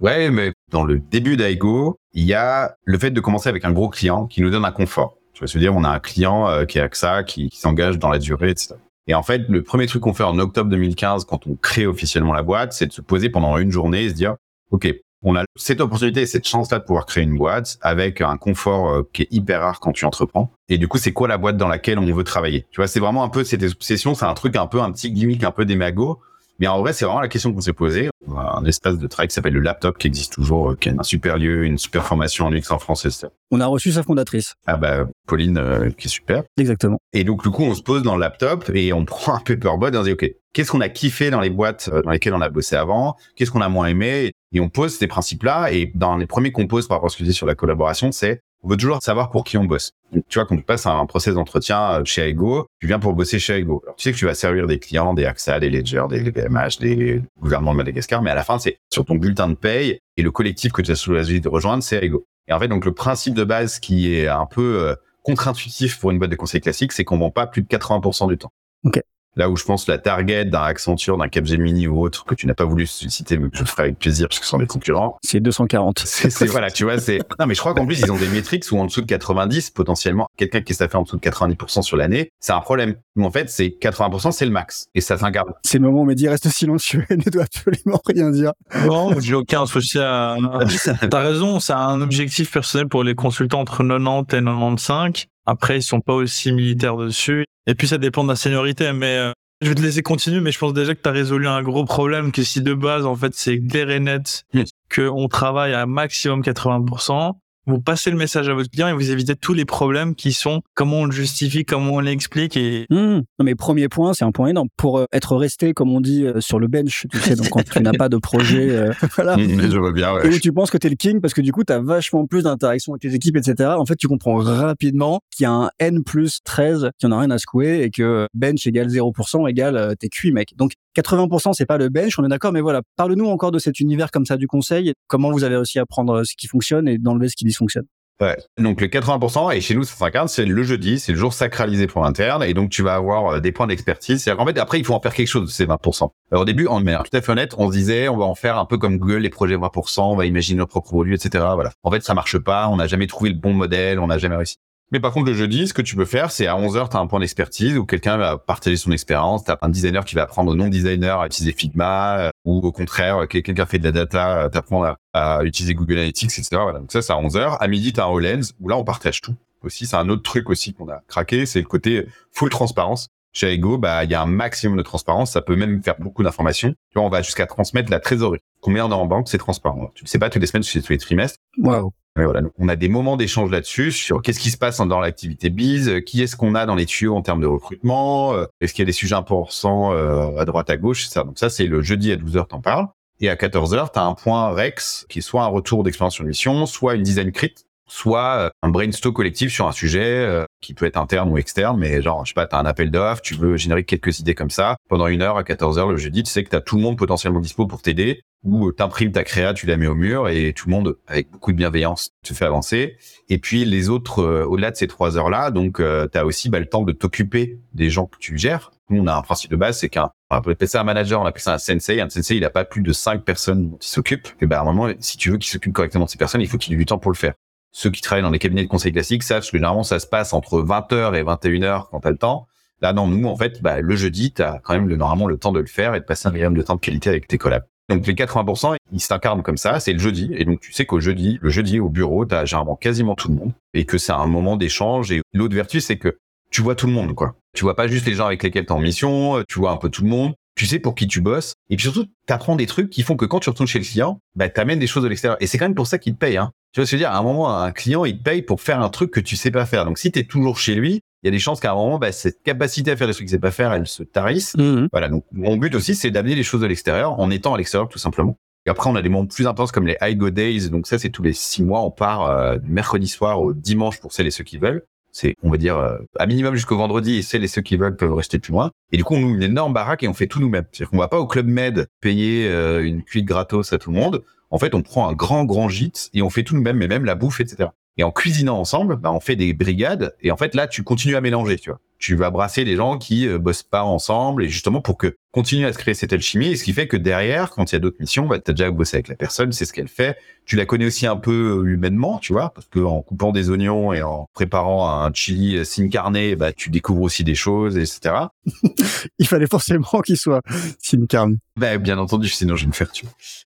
Ouais, 0.00 0.30
mais 0.30 0.52
dans 0.70 0.82
le 0.82 0.98
début 0.98 1.36
d'Aigo, 1.36 2.00
il 2.12 2.24
y 2.24 2.34
a 2.34 2.74
le 2.84 2.98
fait 2.98 3.12
de 3.12 3.20
commencer 3.20 3.48
avec 3.48 3.64
un 3.64 3.70
gros 3.70 3.88
client 3.88 4.26
qui 4.26 4.42
nous 4.42 4.50
donne 4.50 4.64
un 4.64 4.72
confort. 4.72 5.16
Vas 5.40 5.46
se 5.46 5.58
dire, 5.58 5.74
on 5.74 5.84
a 5.84 5.88
un 5.88 5.98
client 5.98 6.48
euh, 6.48 6.64
qui 6.64 6.78
est 6.78 6.82
AXA, 6.82 7.24
qui, 7.24 7.48
qui 7.48 7.58
s'engage 7.58 7.98
dans 7.98 8.10
la 8.10 8.18
durée, 8.18 8.50
etc. 8.50 8.74
Et 9.08 9.14
en 9.14 9.22
fait, 9.22 9.44
le 9.48 9.62
premier 9.62 9.86
truc 9.86 10.02
qu'on 10.02 10.14
fait 10.14 10.22
en 10.22 10.38
octobre 10.38 10.70
2015, 10.70 11.24
quand 11.24 11.46
on 11.46 11.56
crée 11.56 11.86
officiellement 11.86 12.32
la 12.32 12.42
boîte, 12.42 12.72
c'est 12.72 12.86
de 12.86 12.92
se 12.92 13.00
poser 13.00 13.30
pendant 13.30 13.58
une 13.58 13.70
journée 13.70 14.04
et 14.04 14.08
se 14.10 14.14
dire, 14.14 14.36
OK, 14.70 14.94
on 15.22 15.36
a 15.36 15.44
cette 15.56 15.80
opportunité 15.80 16.22
et 16.22 16.26
cette 16.26 16.46
chance-là 16.46 16.78
de 16.78 16.84
pouvoir 16.84 17.06
créer 17.06 17.24
une 17.24 17.36
boîte 17.36 17.78
avec 17.80 18.20
un 18.20 18.36
confort 18.36 18.88
euh, 18.88 19.08
qui 19.12 19.22
est 19.22 19.28
hyper 19.30 19.60
rare 19.60 19.80
quand 19.80 19.92
tu 19.92 20.04
entreprends. 20.04 20.52
Et 20.68 20.78
du 20.78 20.88
coup, 20.88 20.98
c'est 20.98 21.12
quoi 21.12 21.28
la 21.28 21.38
boîte 21.38 21.56
dans 21.56 21.68
laquelle 21.68 21.98
on 21.98 22.12
veut 22.12 22.24
travailler? 22.24 22.66
Tu 22.70 22.76
vois, 22.76 22.88
c'est 22.88 23.00
vraiment 23.00 23.22
un 23.22 23.28
peu 23.28 23.44
cette 23.44 23.62
obsession, 23.62 24.14
c'est 24.14 24.24
un 24.24 24.34
truc 24.34 24.56
un 24.56 24.66
peu, 24.66 24.80
un 24.80 24.90
petit 24.90 25.12
gimmick 25.12 25.44
un 25.44 25.52
peu 25.52 25.64
démago. 25.64 26.20
Mais 26.62 26.68
en 26.68 26.78
vrai, 26.78 26.92
c'est 26.92 27.04
vraiment 27.04 27.20
la 27.20 27.26
question 27.26 27.52
qu'on 27.52 27.60
s'est 27.60 27.72
posée. 27.72 28.08
Un 28.36 28.64
espace 28.66 28.96
de 28.96 29.06
travail 29.08 29.26
qui 29.26 29.34
s'appelle 29.34 29.52
le 29.52 29.58
laptop, 29.58 29.98
qui 29.98 30.06
existe 30.06 30.34
toujours, 30.34 30.70
euh, 30.70 30.76
qui 30.76 30.90
est 30.90 30.94
un 30.96 31.02
super 31.02 31.36
lieu, 31.36 31.64
une 31.64 31.76
super 31.76 32.06
formation 32.06 32.46
en 32.46 32.52
UX 32.52 32.70
en 32.70 32.78
France, 32.78 33.04
etc. 33.04 33.26
On 33.50 33.60
a 33.60 33.66
reçu 33.66 33.90
sa 33.90 34.04
fondatrice. 34.04 34.54
Ah 34.68 34.76
bah, 34.76 35.08
Pauline, 35.26 35.58
euh, 35.58 35.90
qui 35.90 36.06
est 36.06 36.10
super. 36.10 36.44
Exactement. 36.56 36.98
Et 37.12 37.24
donc, 37.24 37.42
du 37.42 37.50
coup, 37.50 37.64
on 37.64 37.74
se 37.74 37.82
pose 37.82 38.04
dans 38.04 38.14
le 38.14 38.20
laptop 38.20 38.70
et 38.72 38.92
on 38.92 39.04
prend 39.06 39.34
un 39.34 39.40
paperboard 39.40 39.96
et 39.96 39.98
on 39.98 40.02
se 40.02 40.06
dit, 40.06 40.12
OK, 40.12 40.30
qu'est-ce 40.52 40.70
qu'on 40.70 40.80
a 40.80 40.88
kiffé 40.88 41.30
dans 41.30 41.40
les 41.40 41.50
boîtes 41.50 41.90
dans 42.04 42.12
lesquelles 42.12 42.34
on 42.34 42.40
a 42.40 42.48
bossé 42.48 42.76
avant? 42.76 43.16
Qu'est-ce 43.34 43.50
qu'on 43.50 43.60
a 43.60 43.68
moins 43.68 43.88
aimé? 43.88 44.30
Et 44.52 44.60
on 44.60 44.68
pose 44.68 44.96
ces 44.96 45.08
principes-là. 45.08 45.72
Et 45.72 45.90
dans 45.96 46.16
les 46.16 46.26
premiers 46.26 46.52
qu'on 46.52 46.68
pose 46.68 46.86
par 46.86 46.98
rapport 46.98 47.06
à 47.06 47.10
ce 47.10 47.16
que 47.16 47.24
je 47.24 47.28
dis 47.30 47.34
sur 47.34 47.46
la 47.46 47.56
collaboration, 47.56 48.12
c'est 48.12 48.40
on 48.62 48.68
veut 48.68 48.76
toujours 48.76 49.02
savoir 49.02 49.30
pour 49.30 49.44
qui 49.44 49.58
on 49.58 49.64
bosse. 49.64 49.92
tu 50.12 50.38
vois, 50.38 50.46
quand 50.46 50.56
tu 50.56 50.62
passes 50.62 50.86
un 50.86 51.04
process 51.06 51.34
d'entretien 51.34 52.00
euh, 52.00 52.04
chez 52.04 52.28
Ego, 52.28 52.66
tu 52.80 52.86
viens 52.86 52.98
pour 52.98 53.12
bosser 53.14 53.38
chez 53.38 53.56
Ego. 53.56 53.82
Alors, 53.84 53.96
tu 53.96 54.04
sais 54.04 54.12
que 54.12 54.16
tu 54.16 54.26
vas 54.26 54.34
servir 54.34 54.66
des 54.66 54.78
clients, 54.78 55.14
des 55.14 55.24
AXA, 55.24 55.58
des 55.58 55.70
Ledger, 55.70 56.04
des 56.08 56.30
BMH, 56.30 56.78
des 56.80 57.22
gouvernements 57.40 57.72
de 57.72 57.78
Madagascar, 57.78 58.22
mais 58.22 58.30
à 58.30 58.34
la 58.34 58.44
fin, 58.44 58.58
c'est 58.58 58.78
sur 58.92 59.04
ton 59.04 59.16
bulletin 59.16 59.48
de 59.48 59.54
paye 59.54 59.98
et 60.16 60.22
le 60.22 60.30
collectif 60.30 60.72
que 60.72 60.82
tu 60.82 60.92
as 60.92 60.94
choisi 60.94 61.40
de 61.40 61.48
rejoindre, 61.48 61.82
c'est 61.82 62.02
Ego. 62.04 62.24
Et 62.48 62.52
en 62.52 62.58
fait, 62.58 62.68
donc 62.68 62.84
le 62.84 62.92
principe 62.92 63.34
de 63.34 63.44
base 63.44 63.78
qui 63.78 64.14
est 64.14 64.28
un 64.28 64.46
peu 64.46 64.80
euh, 64.80 64.94
contre-intuitif 65.22 65.98
pour 65.98 66.10
une 66.10 66.18
boîte 66.18 66.30
de 66.30 66.36
conseil 66.36 66.60
classique, 66.60 66.92
c'est 66.92 67.04
qu'on 67.04 67.18
vend 67.18 67.30
pas 67.30 67.46
plus 67.46 67.62
de 67.62 67.68
80% 67.68 68.28
du 68.28 68.38
temps. 68.38 68.52
Ok. 68.84 69.00
Là 69.36 69.48
où 69.48 69.56
je 69.56 69.64
pense 69.64 69.88
la 69.88 69.98
target 69.98 70.44
d'un 70.44 70.62
Accenture, 70.62 71.16
d'un 71.16 71.28
Capgemini 71.28 71.86
ou 71.86 72.00
autre 72.00 72.24
que 72.24 72.34
tu 72.34 72.46
n'as 72.46 72.54
pas 72.54 72.64
voulu 72.64 72.86
citer, 72.86 73.38
mais 73.38 73.48
que 73.48 73.56
je 73.56 73.64
ferai 73.64 73.84
avec 73.84 73.98
plaisir 73.98 74.28
parce 74.28 74.38
que 74.38 74.44
ce 74.44 74.50
sont 74.50 74.58
des 74.58 74.66
concurrents. 74.66 75.16
C'est 75.22 75.40
240. 75.40 76.00
C'est 76.04 76.46
voilà, 76.46 76.70
tu 76.70 76.84
vois, 76.84 76.98
c'est 76.98 77.18
non 77.38 77.46
mais 77.46 77.54
je 77.54 77.60
crois 77.60 77.74
qu'en 77.74 77.86
plus 77.86 78.00
ils 78.00 78.12
ont 78.12 78.16
des 78.16 78.28
métriques 78.28 78.64
où 78.70 78.78
en 78.78 78.84
dessous 78.84 79.00
de 79.00 79.06
90 79.06 79.70
potentiellement 79.70 80.26
quelqu'un 80.36 80.60
qui 80.60 80.74
s'est 80.74 80.88
fait 80.88 80.96
en 80.96 81.02
dessous 81.02 81.16
de 81.16 81.22
90% 81.22 81.82
sur 81.82 81.96
l'année, 81.96 82.30
c'est 82.40 82.52
un 82.52 82.60
problème. 82.60 82.94
Mais 83.14 83.26
en 83.26 83.30
fait, 83.30 83.50
c'est 83.50 83.76
80% 83.80 84.32
c'est 84.32 84.44
le 84.44 84.50
max 84.50 84.86
et 84.94 85.00
ça 85.00 85.18
s'incarne. 85.18 85.52
C'est 85.64 85.78
le 85.78 85.84
moment 85.84 86.02
où 86.02 86.04
Mehdi 86.04 86.28
reste 86.28 86.48
silencieux 86.48 87.04
et 87.10 87.16
ne 87.16 87.30
doit 87.30 87.44
absolument 87.44 88.00
rien 88.06 88.30
dire. 88.30 88.52
Non, 88.86 89.18
j'ai 89.20 89.34
aucun 89.34 89.66
souci 89.66 89.98
à 89.98 90.36
T'as 91.10 91.20
raison, 91.20 91.60
c'est 91.60 91.72
un 91.72 92.00
objectif 92.00 92.50
personnel 92.50 92.88
pour 92.88 93.04
les 93.04 93.14
consultants 93.14 93.60
entre 93.60 93.82
90 93.82 94.36
et 94.36 94.42
95. 94.42 95.26
Après, 95.44 95.78
ils 95.78 95.82
sont 95.82 96.00
pas 96.00 96.14
aussi 96.14 96.52
militaires 96.52 96.96
dessus. 96.96 97.44
Et 97.66 97.74
puis, 97.74 97.88
ça 97.88 97.98
dépend 97.98 98.24
de 98.24 98.28
la 98.28 98.36
seniorité. 98.36 98.92
Mais 98.92 99.16
euh, 99.16 99.32
je 99.60 99.68
vais 99.68 99.74
te 99.74 99.82
laisser 99.82 100.02
continuer, 100.02 100.40
mais 100.40 100.50
je 100.50 100.58
pense 100.58 100.72
déjà 100.72 100.94
que 100.94 101.00
tu 101.00 101.08
as 101.08 101.12
résolu 101.12 101.46
un 101.46 101.62
gros 101.62 101.84
problème 101.84 102.32
que 102.32 102.42
si 102.42 102.62
de 102.62 102.74
base, 102.74 103.06
en 103.06 103.14
fait, 103.14 103.32
c'est 103.34 103.60
clair 103.60 103.90
et 103.90 104.00
net 104.00 104.44
qu'on 104.92 105.28
travaille 105.28 105.72
à 105.72 105.86
maximum 105.86 106.42
80%, 106.42 107.34
vous 107.66 107.80
passez 107.80 108.10
le 108.10 108.16
message 108.16 108.48
à 108.48 108.54
votre 108.54 108.70
client 108.70 108.88
et 108.88 108.92
vous 108.92 109.10
évitez 109.10 109.36
tous 109.36 109.54
les 109.54 109.64
problèmes 109.64 110.14
qui 110.14 110.32
sont 110.32 110.62
comment 110.74 111.00
on 111.00 111.04
le 111.04 111.12
justifie, 111.12 111.64
comment 111.64 111.94
on 111.94 112.00
l'explique 112.00 112.56
et. 112.56 112.86
Mmh. 112.90 112.96
Non, 112.96 113.44
mais 113.44 113.54
premier 113.54 113.88
point, 113.88 114.14
c'est 114.14 114.24
un 114.24 114.32
point 114.32 114.48
énorme 114.48 114.68
pour 114.76 114.98
euh, 114.98 115.04
être 115.12 115.36
resté, 115.36 115.72
comme 115.72 115.92
on 115.92 116.00
dit, 116.00 116.24
euh, 116.24 116.40
sur 116.40 116.58
le 116.58 116.68
bench. 116.68 117.06
Tu 117.10 117.18
sais, 117.18 117.36
donc 117.36 117.50
quand 117.50 117.62
tu 117.62 117.80
n'as 117.80 117.92
pas 117.92 118.08
de 118.08 118.16
projet, 118.16 118.70
euh, 118.70 118.92
voilà. 119.14 119.36
Mmh, 119.36 119.70
je 119.70 119.78
vois 119.78 119.92
bien. 119.92 120.12
Ouais. 120.12 120.26
Et 120.26 120.34
où 120.34 120.38
tu 120.38 120.52
penses 120.52 120.70
que 120.70 120.78
t'es 120.78 120.88
le 120.88 120.96
king 120.96 121.20
parce 121.20 121.34
que 121.34 121.40
du 121.40 121.52
coup, 121.52 121.64
t'as 121.64 121.80
vachement 121.80 122.26
plus 122.26 122.44
d'interaction 122.44 122.94
avec 122.94 123.02
tes 123.02 123.14
équipes, 123.14 123.36
etc. 123.36 123.70
En 123.78 123.86
fait, 123.86 123.96
tu 123.96 124.08
comprends 124.08 124.36
rapidement 124.36 125.20
qu'il 125.30 125.44
y 125.44 125.46
a 125.46 125.52
un 125.52 125.70
N 125.78 126.02
plus 126.02 126.40
13 126.44 126.90
qui 126.98 127.06
en 127.06 127.12
a 127.12 127.20
rien 127.20 127.30
à 127.30 127.38
secouer 127.38 127.82
et 127.82 127.90
que 127.90 128.26
bench 128.34 128.66
égale 128.66 128.88
0% 128.88 129.48
égale 129.48 129.94
t'es 129.98 130.08
cuit, 130.08 130.32
mec. 130.32 130.54
Donc 130.56 130.72
80% 130.96 131.52
c'est 131.54 131.66
pas 131.66 131.78
le 131.78 131.88
bench, 131.88 132.18
on 132.18 132.24
est 132.24 132.28
d'accord, 132.28 132.52
mais 132.52 132.60
voilà, 132.60 132.82
parle-nous 132.96 133.26
encore 133.26 133.50
de 133.50 133.58
cet 133.58 133.80
univers 133.80 134.10
comme 134.10 134.26
ça 134.26 134.36
du 134.36 134.46
conseil, 134.46 134.92
comment 135.06 135.30
vous 135.30 135.44
avez 135.44 135.56
réussi 135.56 135.78
à 135.78 135.86
prendre 135.86 136.24
ce 136.24 136.34
qui 136.36 136.46
fonctionne 136.46 136.88
et 136.88 136.98
d'enlever 136.98 137.28
ce 137.28 137.36
qui 137.36 137.44
dysfonctionne. 137.44 137.86
Ouais. 138.20 138.36
Donc 138.56 138.80
le 138.80 138.86
80% 138.86 139.52
et 139.52 139.60
chez 139.60 139.74
nous 139.74 139.82
150 139.82 140.28
c'est 140.28 140.44
le 140.44 140.62
jeudi, 140.62 141.00
c'est 141.00 141.10
le 141.10 141.18
jour 141.18 141.32
sacralisé 141.32 141.88
pour 141.88 142.02
l'interne 142.02 142.44
et 142.44 142.54
donc 142.54 142.70
tu 142.70 142.82
vas 142.82 142.94
avoir 142.94 143.34
euh, 143.34 143.40
des 143.40 143.50
points 143.50 143.66
d'expertise. 143.66 144.22
C'est-à-dire 144.22 144.38
qu'en 144.38 144.46
fait 144.46 144.58
après 144.60 144.78
il 144.78 144.84
faut 144.84 144.94
en 144.94 145.00
faire 145.00 145.12
quelque 145.12 145.26
chose 145.26 145.48
de 145.48 145.50
ces 145.50 145.66
20%. 145.66 146.10
Alors, 146.30 146.42
au 146.42 146.44
début, 146.44 146.66
en 146.68 146.80
mer, 146.80 147.02
tout 147.02 147.16
à 147.16 147.20
fait 147.20 147.32
honnête, 147.32 147.54
on 147.58 147.68
se 147.68 147.76
disait 147.76 148.08
on 148.08 148.16
va 148.16 148.24
en 148.24 148.36
faire 148.36 148.58
un 148.58 148.64
peu 148.64 148.78
comme 148.78 148.98
Google 148.98 149.18
les 149.18 149.30
projets 149.30 149.56
20%, 149.56 150.02
on 150.02 150.14
va 150.14 150.26
imaginer 150.26 150.58
nos 150.58 150.66
propres 150.66 150.90
produits, 150.90 151.14
etc. 151.14 151.44
Voilà. 151.54 151.72
En 151.82 151.90
fait 151.90 152.02
ça 152.02 152.14
marche 152.14 152.38
pas, 152.38 152.68
on 152.68 152.76
n'a 152.76 152.86
jamais 152.86 153.08
trouvé 153.08 153.30
le 153.30 153.36
bon 153.36 153.54
modèle, 153.54 153.98
on 153.98 154.06
n'a 154.06 154.18
jamais 154.18 154.36
réussi. 154.36 154.58
Mais 154.92 155.00
par 155.00 155.12
contre, 155.12 155.26
le 155.26 155.34
jeudi, 155.34 155.66
ce 155.66 155.72
que 155.72 155.80
tu 155.80 155.96
peux 155.96 156.04
faire, 156.04 156.30
c'est 156.30 156.46
à 156.46 156.54
11h, 156.54 156.90
tu 156.90 156.96
as 156.98 157.00
un 157.00 157.06
point 157.06 157.18
d'expertise 157.18 157.78
où 157.78 157.86
quelqu'un 157.86 158.18
va 158.18 158.36
partager 158.36 158.76
son 158.76 158.92
expérience. 158.92 159.42
Tu 159.42 159.50
as 159.50 159.58
un 159.62 159.70
designer 159.70 160.04
qui 160.04 160.14
va 160.14 160.24
apprendre 160.24 160.52
aux 160.52 160.54
non-designers 160.54 161.16
à 161.18 161.24
utiliser 161.24 161.54
Figma 161.56 162.18
euh, 162.18 162.30
ou 162.44 162.58
au 162.58 162.72
contraire, 162.72 163.26
quelqu'un 163.26 163.54
qui 163.54 163.60
a 163.62 163.64
fait 163.64 163.78
de 163.78 163.84
la 163.84 163.92
data, 163.92 164.42
euh, 164.42 164.48
t'apprendre 164.50 164.96
à, 165.14 165.44
utiliser 165.44 165.74
Google 165.74 165.94
Analytics, 165.94 166.38
etc. 166.38 166.48
Donc 166.74 166.92
ça, 166.92 167.00
c'est 167.00 167.12
à 167.12 167.16
11h. 167.16 167.56
À 167.58 167.68
midi, 167.68 167.94
tu 167.94 168.00
as 168.00 168.04
un 168.04 168.08
HoloLens 168.08 168.52
où 168.60 168.68
là, 168.68 168.76
on 168.76 168.84
partage 168.84 169.22
tout. 169.22 169.34
Aussi, 169.62 169.86
c'est 169.86 169.96
un 169.96 170.10
autre 170.10 170.22
truc 170.22 170.50
aussi 170.50 170.74
qu'on 170.74 170.88
a 170.90 171.00
craqué, 171.08 171.46
c'est 171.46 171.60
le 171.60 171.66
côté 171.66 172.06
full 172.30 172.50
transparence. 172.50 173.08
Chez 173.32 173.52
Ego, 173.52 173.78
bah, 173.78 174.04
il 174.04 174.10
y 174.10 174.14
a 174.14 174.22
un 174.22 174.26
maximum 174.26 174.76
de 174.76 174.82
transparence. 174.82 175.32
Ça 175.32 175.40
peut 175.40 175.56
même 175.56 175.82
faire 175.82 175.96
beaucoup 175.98 176.22
d'informations. 176.22 176.70
Tu 176.70 176.94
vois, 176.94 177.04
on 177.04 177.08
va 177.08 177.22
jusqu'à 177.22 177.46
transmettre 177.46 177.90
la 177.90 178.00
trésorerie. 178.00 178.40
Combien 178.60 178.86
on 178.86 178.92
a 178.92 178.94
en 178.94 179.06
banque, 179.06 179.28
c'est 179.28 179.38
transparent. 179.38 179.90
Tu 179.94 180.04
ne 180.04 180.08
sais 180.08 180.18
pas 180.18 180.30
tous 180.30 180.38
les 180.38 180.46
semaines, 180.46 180.62
tu 180.62 180.70
sais 180.70 180.82
tous 180.82 180.92
les 180.92 180.98
trimestres. 180.98 181.38
Waouh. 181.58 181.92
Mais 182.16 182.24
voilà, 182.24 182.42
donc 182.42 182.52
on 182.58 182.68
a 182.68 182.76
des 182.76 182.88
moments 182.88 183.16
d'échange 183.16 183.50
là-dessus 183.50 183.90
sur 183.90 184.20
qu'est-ce 184.20 184.38
qui 184.38 184.50
se 184.50 184.58
passe 184.58 184.78
dans 184.78 185.00
l'activité 185.00 185.48
biz, 185.48 186.02
qui 186.04 186.22
est-ce 186.22 186.36
qu'on 186.36 186.54
a 186.54 186.66
dans 186.66 186.74
les 186.74 186.84
tuyaux 186.84 187.16
en 187.16 187.22
termes 187.22 187.40
de 187.40 187.46
recrutement, 187.46 188.34
euh, 188.34 188.44
est-ce 188.60 188.74
qu'il 188.74 188.82
y 188.82 188.84
a 188.84 188.86
des 188.86 188.92
sujets 188.92 189.14
importants 189.14 189.94
euh, 189.94 190.36
à 190.36 190.44
droite 190.44 190.68
à 190.68 190.76
gauche, 190.76 191.06
ça. 191.06 191.24
Donc 191.24 191.38
ça 191.38 191.48
c'est 191.48 191.64
le 191.64 191.80
jeudi 191.80 192.12
à 192.12 192.16
12h 192.16 192.48
t'en 192.48 192.60
parles. 192.60 192.86
Et 193.20 193.30
à 193.30 193.36
14h, 193.36 193.92
tu 193.92 193.98
as 193.98 194.04
un 194.04 194.14
point 194.14 194.50
Rex 194.50 195.06
qui 195.08 195.20
est 195.20 195.22
soit 195.22 195.42
un 195.44 195.46
retour 195.46 195.84
d'expérience 195.84 196.14
sur 196.14 196.24
mission, 196.24 196.66
soit 196.66 196.96
une 196.96 197.02
dizaine 197.02 197.32
crit, 197.32 197.54
soit 197.88 198.36
euh, 198.36 198.50
un 198.62 198.68
brainstorm 198.68 199.14
collectif 199.14 199.52
sur 199.52 199.66
un 199.66 199.72
sujet 199.72 200.46
qui 200.60 200.74
peut 200.74 200.86
être 200.86 200.96
interne 200.96 201.30
ou 201.30 201.38
externe, 201.38 201.78
mais 201.78 202.02
genre, 202.02 202.24
je 202.24 202.30
sais 202.30 202.34
pas, 202.34 202.46
tu 202.46 202.54
as 202.54 202.58
un 202.58 202.66
appel 202.66 202.90
d'offres, 202.90 203.22
tu 203.22 203.34
veux 203.34 203.56
générer 203.56 203.84
quelques 203.84 204.20
idées 204.20 204.34
comme 204.34 204.50
ça. 204.50 204.76
Pendant 204.88 205.06
une 205.06 205.22
heure 205.22 205.36
à 205.36 205.42
14h 205.42 205.90
le 205.90 205.96
jeudi, 205.96 206.22
tu 206.22 206.30
sais 206.30 206.44
que 206.44 206.50
tu 206.50 206.56
as 206.56 206.60
tout 206.60 206.76
le 206.76 206.82
monde 206.82 206.96
potentiellement 206.96 207.40
dispo 207.40 207.66
pour 207.66 207.82
t'aider 207.82 208.22
où 208.44 208.72
t'imprimes 208.72 209.12
ta 209.12 209.24
créa, 209.24 209.54
tu 209.54 209.66
la 209.66 209.76
mets 209.76 209.86
au 209.86 209.94
mur 209.94 210.28
et 210.28 210.52
tout 210.52 210.68
le 210.68 210.74
monde, 210.74 210.96
avec 211.06 211.30
beaucoup 211.30 211.52
de 211.52 211.56
bienveillance, 211.56 212.10
te 212.24 212.34
fait 212.34 212.44
avancer. 212.44 212.96
Et 213.28 213.38
puis 213.38 213.64
les 213.64 213.88
autres, 213.88 214.20
euh, 214.20 214.44
au-delà 214.44 214.70
de 214.70 214.76
ces 214.76 214.88
trois 214.88 215.16
heures-là, 215.16 215.50
donc 215.50 215.78
euh, 215.78 216.08
tu 216.10 216.18
as 216.18 216.26
aussi 216.26 216.48
bah, 216.48 216.58
le 216.58 216.66
temps 216.66 216.82
de 216.82 216.92
t'occuper 216.92 217.60
des 217.72 217.88
gens 217.88 218.06
que 218.06 218.18
tu 218.18 218.36
gères. 218.36 218.72
Nous, 218.90 219.00
on 219.00 219.06
a 219.06 219.14
un 219.14 219.22
principe 219.22 219.50
de 219.50 219.56
base, 219.56 219.78
c'est 219.78 219.88
qu'un, 219.88 220.10
on 220.30 220.36
appelle 220.36 220.68
ça 220.68 220.80
un 220.80 220.84
manager, 220.84 221.20
on 221.20 221.24
appelle 221.24 221.42
ça 221.42 221.54
un 221.54 221.58
sensei. 221.58 222.00
Un 222.00 222.10
sensei, 222.10 222.36
il 222.36 222.44
a 222.44 222.50
pas 222.50 222.64
plus 222.64 222.82
de 222.82 222.92
cinq 222.92 223.24
personnes 223.24 223.70
dont 223.70 223.78
il 223.80 223.86
s'occupe. 223.86 224.28
Et 224.40 224.46
ben, 224.46 224.58
à 224.58 224.60
un 224.62 224.64
moment, 224.64 224.92
si 224.98 225.16
tu 225.16 225.30
veux 225.30 225.38
qu'il 225.38 225.50
s'occupe 225.50 225.72
correctement 225.72 226.04
de 226.04 226.10
ces 226.10 226.18
personnes, 226.18 226.40
il 226.40 226.48
faut 226.48 226.58
qu'il 226.58 226.74
ait 226.74 226.76
du 226.76 226.86
temps 226.86 226.98
pour 226.98 227.12
le 227.12 227.16
faire. 227.16 227.34
Ceux 227.72 227.90
qui 227.90 228.02
travaillent 228.02 228.22
dans 228.22 228.30
les 228.30 228.38
cabinets 228.38 228.62
de 228.62 228.68
conseil 228.68 228.92
classiques 228.92 229.22
savent 229.22 229.42
que 229.42 229.56
généralement, 229.56 229.82
ça 229.82 229.98
se 229.98 230.06
passe 230.06 230.32
entre 230.34 230.62
20h 230.62 231.14
et 231.14 231.24
21h 231.24 231.88
quand 231.90 232.00
t'as 232.00 232.10
le 232.10 232.18
temps. 232.18 232.46
Là, 232.82 232.92
non, 232.92 233.06
nous, 233.06 233.26
en 233.26 233.36
fait, 233.36 233.62
bah, 233.62 233.80
le 233.80 233.96
jeudi, 233.96 234.32
tu 234.32 234.42
as 234.42 234.60
quand 234.62 234.74
même 234.74 234.88
le, 234.88 234.96
normalement 234.96 235.26
le 235.26 235.38
temps 235.38 235.52
de 235.52 235.60
le 235.60 235.66
faire 235.66 235.94
et 235.94 236.00
de 236.00 236.04
passer 236.04 236.28
un 236.28 236.32
minimum 236.32 236.54
de 236.54 236.62
temps 236.62 236.74
de 236.74 236.80
qualité 236.80 237.08
avec 237.08 237.28
tes 237.28 237.38
collabs. 237.38 237.64
Donc 237.88 238.06
les 238.06 238.14
80%, 238.14 238.76
ils 238.92 239.00
s'incarnent 239.00 239.42
comme 239.42 239.56
ça, 239.56 239.80
c'est 239.80 239.92
le 239.92 239.98
jeudi. 239.98 240.30
Et 240.34 240.44
donc 240.44 240.60
tu 240.60 240.72
sais 240.72 240.86
qu'au 240.86 241.00
jeudi, 241.00 241.38
le 241.40 241.50
jeudi 241.50 241.80
au 241.80 241.88
bureau, 241.88 242.26
tu 242.26 242.34
as 242.34 242.44
généralement 242.44 242.76
quasiment 242.76 243.14
tout 243.14 243.28
le 243.28 243.34
monde. 243.34 243.52
Et 243.74 243.84
que 243.84 243.98
c'est 243.98 244.12
un 244.12 244.26
moment 244.26 244.56
d'échange. 244.56 245.10
Et 245.12 245.22
l'autre 245.32 245.54
vertu, 245.54 245.80
c'est 245.80 245.96
que 245.96 246.18
tu 246.50 246.60
vois 246.60 246.74
tout 246.74 246.86
le 246.86 246.92
monde, 246.92 247.14
quoi. 247.14 247.34
Tu 247.54 247.64
vois 247.64 247.76
pas 247.76 247.88
juste 247.88 248.06
les 248.06 248.14
gens 248.14 248.26
avec 248.26 248.42
lesquels 248.42 248.66
tu 248.66 248.72
es 248.72 248.76
en 248.76 248.80
mission, 248.80 249.42
tu 249.48 249.58
vois 249.58 249.72
un 249.72 249.76
peu 249.76 249.88
tout 249.88 250.02
le 250.02 250.10
monde. 250.10 250.34
Tu 250.54 250.66
sais 250.66 250.78
pour 250.78 250.94
qui 250.94 251.06
tu 251.06 251.20
bosses. 251.20 251.54
Et 251.70 251.76
puis 251.76 251.84
surtout, 251.84 252.04
tu 252.04 252.32
apprends 252.32 252.56
des 252.56 252.66
trucs 252.66 252.90
qui 252.90 253.02
font 253.02 253.16
que 253.16 253.24
quand 253.24 253.40
tu 253.40 253.48
retournes 253.48 253.68
chez 253.68 253.78
le 253.78 253.84
client, 253.84 254.20
bah, 254.34 254.48
tu 254.48 254.60
amènes 254.60 254.78
des 254.78 254.86
choses 254.86 255.02
de 255.02 255.08
l'extérieur. 255.08 255.36
Et 255.40 255.46
c'est 255.46 255.58
quand 255.58 255.64
même 255.64 255.74
pour 255.74 255.86
ça 255.86 255.98
qu'il 255.98 256.14
te 256.14 256.18
paye. 256.18 256.36
Hein. 256.36 256.52
Tu 256.72 256.80
vois 256.80 256.86
ce 256.86 256.90
que 256.90 256.96
je 256.96 257.02
veux 257.02 257.08
dire? 257.08 257.14
À 257.14 257.18
un 257.18 257.22
moment, 257.22 257.56
un 257.56 257.72
client, 257.72 258.04
il 258.04 258.18
te 258.18 258.22
paye 258.22 258.42
pour 258.42 258.60
faire 258.60 258.80
un 258.80 258.88
truc 258.90 259.10
que 259.10 259.20
tu 259.20 259.36
sais 259.36 259.50
pas 259.50 259.66
faire. 259.66 259.84
Donc 259.84 259.98
si 259.98 260.12
tu 260.12 260.18
es 260.18 260.24
toujours 260.24 260.58
chez 260.58 260.74
lui, 260.74 261.00
il 261.22 261.26
y 261.26 261.28
a 261.28 261.30
des 261.30 261.38
chances 261.38 261.60
qu'à 261.60 261.72
un 261.72 261.74
moment, 261.74 261.98
bah, 261.98 262.12
cette 262.12 262.42
capacité 262.42 262.90
à 262.90 262.96
faire 262.96 263.06
des 263.06 263.12
trucs 263.12 263.26
qu'il 263.26 263.30
sait 263.30 263.38
pas 263.38 263.52
faire, 263.52 263.72
elle 263.72 263.86
se 263.86 264.02
tarisse. 264.02 264.56
Mhm. 264.56 264.88
Voilà. 264.90 265.08
Donc, 265.08 265.24
mon 265.30 265.56
but 265.56 265.74
aussi, 265.74 265.94
c'est 265.94 266.10
d'amener 266.10 266.34
les 266.34 266.42
choses 266.42 266.60
de 266.60 266.66
l'extérieur 266.66 267.18
en 267.20 267.30
étant 267.30 267.54
à 267.54 267.58
l'extérieur, 267.58 267.88
tout 267.88 268.00
simplement. 268.00 268.36
Et 268.66 268.70
après, 268.70 268.90
on 268.90 268.96
a 268.96 269.02
des 269.02 269.08
moments 269.08 269.26
plus 269.26 269.46
intenses 269.46 269.72
comme 269.72 269.86
les 269.86 269.96
I 270.00 270.16
Go 270.16 270.30
Days. 270.30 270.70
Donc 270.70 270.86
ça, 270.86 270.98
c'est 270.98 271.10
tous 271.10 271.22
les 271.22 271.32
six 271.32 271.62
mois. 271.62 271.82
On 271.82 271.90
part 271.90 272.28
euh, 272.28 272.58
mercredi 272.64 273.08
soir 273.08 273.40
au 273.40 273.52
dimanche 273.52 274.00
pour 274.00 274.12
celles 274.12 274.26
et 274.26 274.30
ceux 274.30 274.44
qui 274.44 274.58
veulent. 274.58 274.84
C'est, 275.12 275.36
on 275.42 275.50
va 275.50 275.58
dire, 275.58 275.76
euh, 275.76 275.98
à 276.18 276.26
minimum 276.26 276.54
jusqu'au 276.54 276.76
vendredi. 276.76 277.16
Et 277.16 277.22
celles 277.22 277.44
et 277.44 277.48
ceux 277.48 277.62
qui 277.62 277.76
veulent 277.76 277.96
peuvent 277.96 278.14
rester 278.14 278.38
plus 278.38 278.52
loin. 278.52 278.70
Et 278.90 278.96
du 278.96 279.04
coup, 279.04 279.14
on 279.14 279.20
loue 279.20 279.34
une 279.34 279.42
énorme 279.42 279.72
baraque 279.72 280.02
et 280.02 280.08
on 280.08 280.14
fait 280.14 280.26
tout 280.26 280.40
nous-mêmes. 280.40 280.64
C'est-à-dire 280.72 280.90
qu'on 280.90 280.98
va 280.98 281.08
pas 281.08 281.18
au 281.18 281.26
Club 281.26 281.46
Med 281.46 281.86
payer 282.00 282.48
euh, 282.48 282.84
une 282.84 283.02
cuite 283.02 283.26
gratos 283.26 283.72
à 283.72 283.78
tout 283.78 283.90
le 283.90 283.96
monde. 283.96 284.24
En 284.50 284.58
fait, 284.58 284.74
on 284.74 284.82
prend 284.82 285.08
un 285.08 285.12
grand, 285.12 285.44
grand 285.44 285.68
gîte 285.68 286.10
et 286.14 286.22
on 286.22 286.30
fait 286.30 286.42
tout 286.42 286.54
nous-mêmes, 286.54 286.76
mais 286.76 286.88
même 286.88 287.04
la 287.04 287.14
bouffe, 287.14 287.40
etc. 287.40 287.70
Et 287.98 288.04
en 288.04 288.10
cuisinant 288.10 288.58
ensemble, 288.58 288.96
bah, 288.96 289.12
on 289.12 289.20
fait 289.20 289.36
des 289.36 289.52
brigades. 289.52 290.14
Et 290.22 290.30
en 290.30 290.36
fait, 290.36 290.54
là, 290.54 290.66
tu 290.66 290.82
continues 290.82 291.16
à 291.16 291.20
mélanger, 291.20 291.58
tu 291.58 291.70
vois 291.70 291.80
tu 292.02 292.16
vas 292.16 292.30
brasser 292.30 292.64
des 292.64 292.74
gens 292.74 292.98
qui 292.98 293.28
euh, 293.28 293.38
bossent 293.38 293.62
pas 293.62 293.84
ensemble 293.84 294.42
et 294.42 294.48
justement 294.48 294.80
pour 294.80 294.98
que 294.98 295.14
continue 295.30 295.66
à 295.66 295.72
se 295.72 295.78
créer 295.78 295.94
cette 295.94 296.12
alchimie. 296.12 296.48
Et 296.48 296.56
ce 296.56 296.64
qui 296.64 296.72
fait 296.72 296.88
que 296.88 296.96
derrière, 296.96 297.50
quand 297.50 297.70
il 297.70 297.74
y 297.74 297.76
a 297.76 297.78
d'autres 297.78 298.00
missions, 298.00 298.26
bah, 298.26 298.40
tu 298.40 298.50
as 298.50 298.54
déjà 298.54 298.70
bossé 298.72 298.96
avec 298.96 299.08
la 299.08 299.14
personne, 299.14 299.52
c'est 299.52 299.64
ce 299.64 299.72
qu'elle 299.72 299.88
fait. 299.88 300.18
Tu 300.44 300.56
la 300.56 300.66
connais 300.66 300.84
aussi 300.84 301.06
un 301.06 301.16
peu 301.16 301.60
euh, 301.60 301.70
humainement, 301.70 302.18
tu 302.18 302.32
vois, 302.32 302.52
parce 302.52 302.66
que 302.66 302.80
en 302.80 303.02
coupant 303.02 303.30
des 303.30 303.50
oignons 303.50 303.92
et 303.92 304.02
en 304.02 304.26
préparant 304.34 304.90
un 304.90 305.12
chili 305.14 305.56
euh, 305.56 305.64
sin 305.64 305.88
carne, 305.88 306.34
bah, 306.34 306.52
tu 306.52 306.70
découvres 306.70 307.02
aussi 307.02 307.22
des 307.22 307.36
choses, 307.36 307.78
etc. 307.78 308.16
il 309.18 309.28
fallait 309.28 309.46
forcément 309.46 310.00
qu'il 310.04 310.16
soit 310.16 310.42
sin 310.80 311.06
carne. 311.06 311.38
Bah, 311.56 311.78
bien 311.78 311.98
entendu, 311.98 312.28
sinon 312.28 312.56
je 312.56 312.64
vais 312.64 312.68
me 312.68 312.74
faire 312.74 312.90
tuer. 312.90 313.06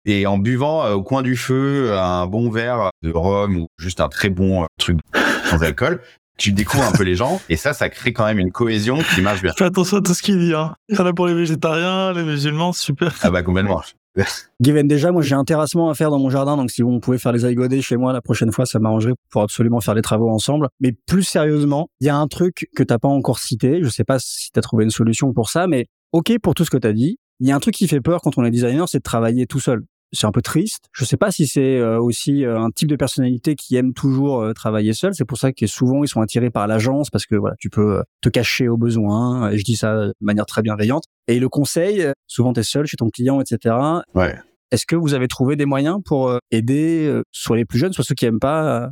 Et 0.06 0.26
en 0.26 0.38
buvant 0.38 0.90
au 0.90 1.04
coin 1.04 1.22
du 1.22 1.36
feu 1.36 1.96
un 1.96 2.26
bon 2.26 2.50
verre 2.50 2.90
de 3.02 3.12
rhum 3.12 3.56
ou 3.56 3.68
juste 3.78 4.00
un 4.00 4.08
très 4.08 4.30
bon 4.30 4.66
truc 4.76 4.98
sans 5.50 5.62
alcool, 5.62 6.00
tu 6.40 6.52
découvres 6.52 6.84
un 6.84 6.92
peu 6.92 7.02
les 7.02 7.14
gens 7.14 7.40
et 7.48 7.56
ça, 7.56 7.74
ça 7.74 7.90
crée 7.90 8.12
quand 8.12 8.24
même 8.24 8.38
une 8.38 8.50
cohésion 8.50 8.98
qui 9.14 9.20
marche 9.20 9.42
bien. 9.42 9.52
Fais 9.56 9.66
attention 9.66 9.98
à 9.98 10.00
tout 10.00 10.14
ce 10.14 10.22
qu'il 10.22 10.38
dit. 10.38 10.54
Hein. 10.54 10.74
Il 10.88 10.96
y 10.96 10.98
en 10.98 11.06
a 11.06 11.12
pour 11.12 11.26
les 11.26 11.34
végétariens, 11.34 12.12
les 12.14 12.24
musulmans, 12.24 12.72
super. 12.72 13.14
Ah 13.22 13.30
bah 13.30 13.42
complètement. 13.42 13.82
Given 14.58 14.88
déjà, 14.88 15.12
moi 15.12 15.22
j'ai 15.22 15.34
un 15.34 15.44
terrassement 15.44 15.90
à 15.90 15.94
faire 15.94 16.10
dans 16.10 16.18
mon 16.18 16.30
jardin, 16.30 16.56
donc 16.56 16.70
si 16.70 16.82
vous 16.82 16.98
pouvez 16.98 17.18
faire 17.18 17.32
les 17.32 17.46
aigodés 17.46 17.80
chez 17.82 17.96
moi 17.96 18.12
la 18.12 18.22
prochaine 18.22 18.50
fois, 18.50 18.66
ça 18.66 18.78
m'arrangerait 18.78 19.12
pour 19.30 19.42
absolument 19.42 19.80
faire 19.80 19.94
les 19.94 20.02
travaux 20.02 20.30
ensemble. 20.30 20.68
Mais 20.80 20.92
plus 21.06 21.22
sérieusement, 21.22 21.88
il 22.00 22.06
y 22.06 22.10
a 22.10 22.16
un 22.16 22.26
truc 22.26 22.68
que 22.74 22.82
t'as 22.82 22.98
pas 22.98 23.08
encore 23.08 23.38
cité, 23.38 23.80
je 23.82 23.88
sais 23.88 24.04
pas 24.04 24.18
si 24.18 24.50
t'as 24.50 24.62
trouvé 24.62 24.84
une 24.84 24.90
solution 24.90 25.32
pour 25.32 25.50
ça, 25.50 25.66
mais 25.66 25.86
ok 26.12 26.32
pour 26.42 26.54
tout 26.54 26.64
ce 26.64 26.70
que 26.70 26.78
t'as 26.78 26.92
dit. 26.92 27.18
Il 27.38 27.48
y 27.48 27.52
a 27.52 27.56
un 27.56 27.60
truc 27.60 27.74
qui 27.74 27.86
fait 27.86 28.00
peur 28.00 28.20
quand 28.22 28.36
on 28.36 28.44
est 28.44 28.50
designer, 28.50 28.88
c'est 28.88 28.98
de 28.98 29.02
travailler 29.02 29.46
tout 29.46 29.60
seul 29.60 29.82
c'est 30.12 30.26
un 30.26 30.32
peu 30.32 30.42
triste. 30.42 30.86
Je 30.92 31.04
sais 31.04 31.16
pas 31.16 31.30
si 31.30 31.46
c'est 31.46 31.78
euh, 31.78 32.00
aussi 32.00 32.44
euh, 32.44 32.58
un 32.58 32.70
type 32.70 32.88
de 32.88 32.96
personnalité 32.96 33.54
qui 33.54 33.76
aime 33.76 33.92
toujours 33.92 34.40
euh, 34.40 34.52
travailler 34.52 34.92
seul. 34.92 35.14
C'est 35.14 35.24
pour 35.24 35.38
ça 35.38 35.52
que 35.52 35.66
souvent 35.66 36.02
ils 36.02 36.08
sont 36.08 36.20
attirés 36.20 36.50
par 36.50 36.66
l'agence 36.66 37.10
parce 37.10 37.26
que 37.26 37.36
voilà, 37.36 37.54
tu 37.58 37.70
peux 37.70 38.02
te 38.20 38.28
cacher 38.28 38.68
au 38.68 38.76
besoin. 38.76 39.50
Et 39.50 39.58
je 39.58 39.64
dis 39.64 39.76
ça 39.76 40.06
de 40.06 40.14
manière 40.20 40.46
très 40.46 40.62
bienveillante. 40.62 41.04
Et 41.28 41.38
le 41.38 41.48
conseil, 41.48 42.06
souvent 42.26 42.52
tu 42.52 42.60
es 42.60 42.62
seul 42.62 42.86
chez 42.86 42.96
ton 42.96 43.08
client, 43.08 43.40
etc. 43.40 43.74
Ouais. 44.14 44.36
Est-ce 44.70 44.86
que 44.86 44.96
vous 44.96 45.14
avez 45.14 45.28
trouvé 45.28 45.56
des 45.56 45.66
moyens 45.66 45.98
pour 46.04 46.36
aider 46.50 47.20
soit 47.32 47.56
les 47.56 47.64
plus 47.64 47.78
jeunes, 47.78 47.92
soit 47.92 48.04
ceux 48.04 48.14
qui 48.14 48.26
aiment 48.26 48.38
pas 48.38 48.90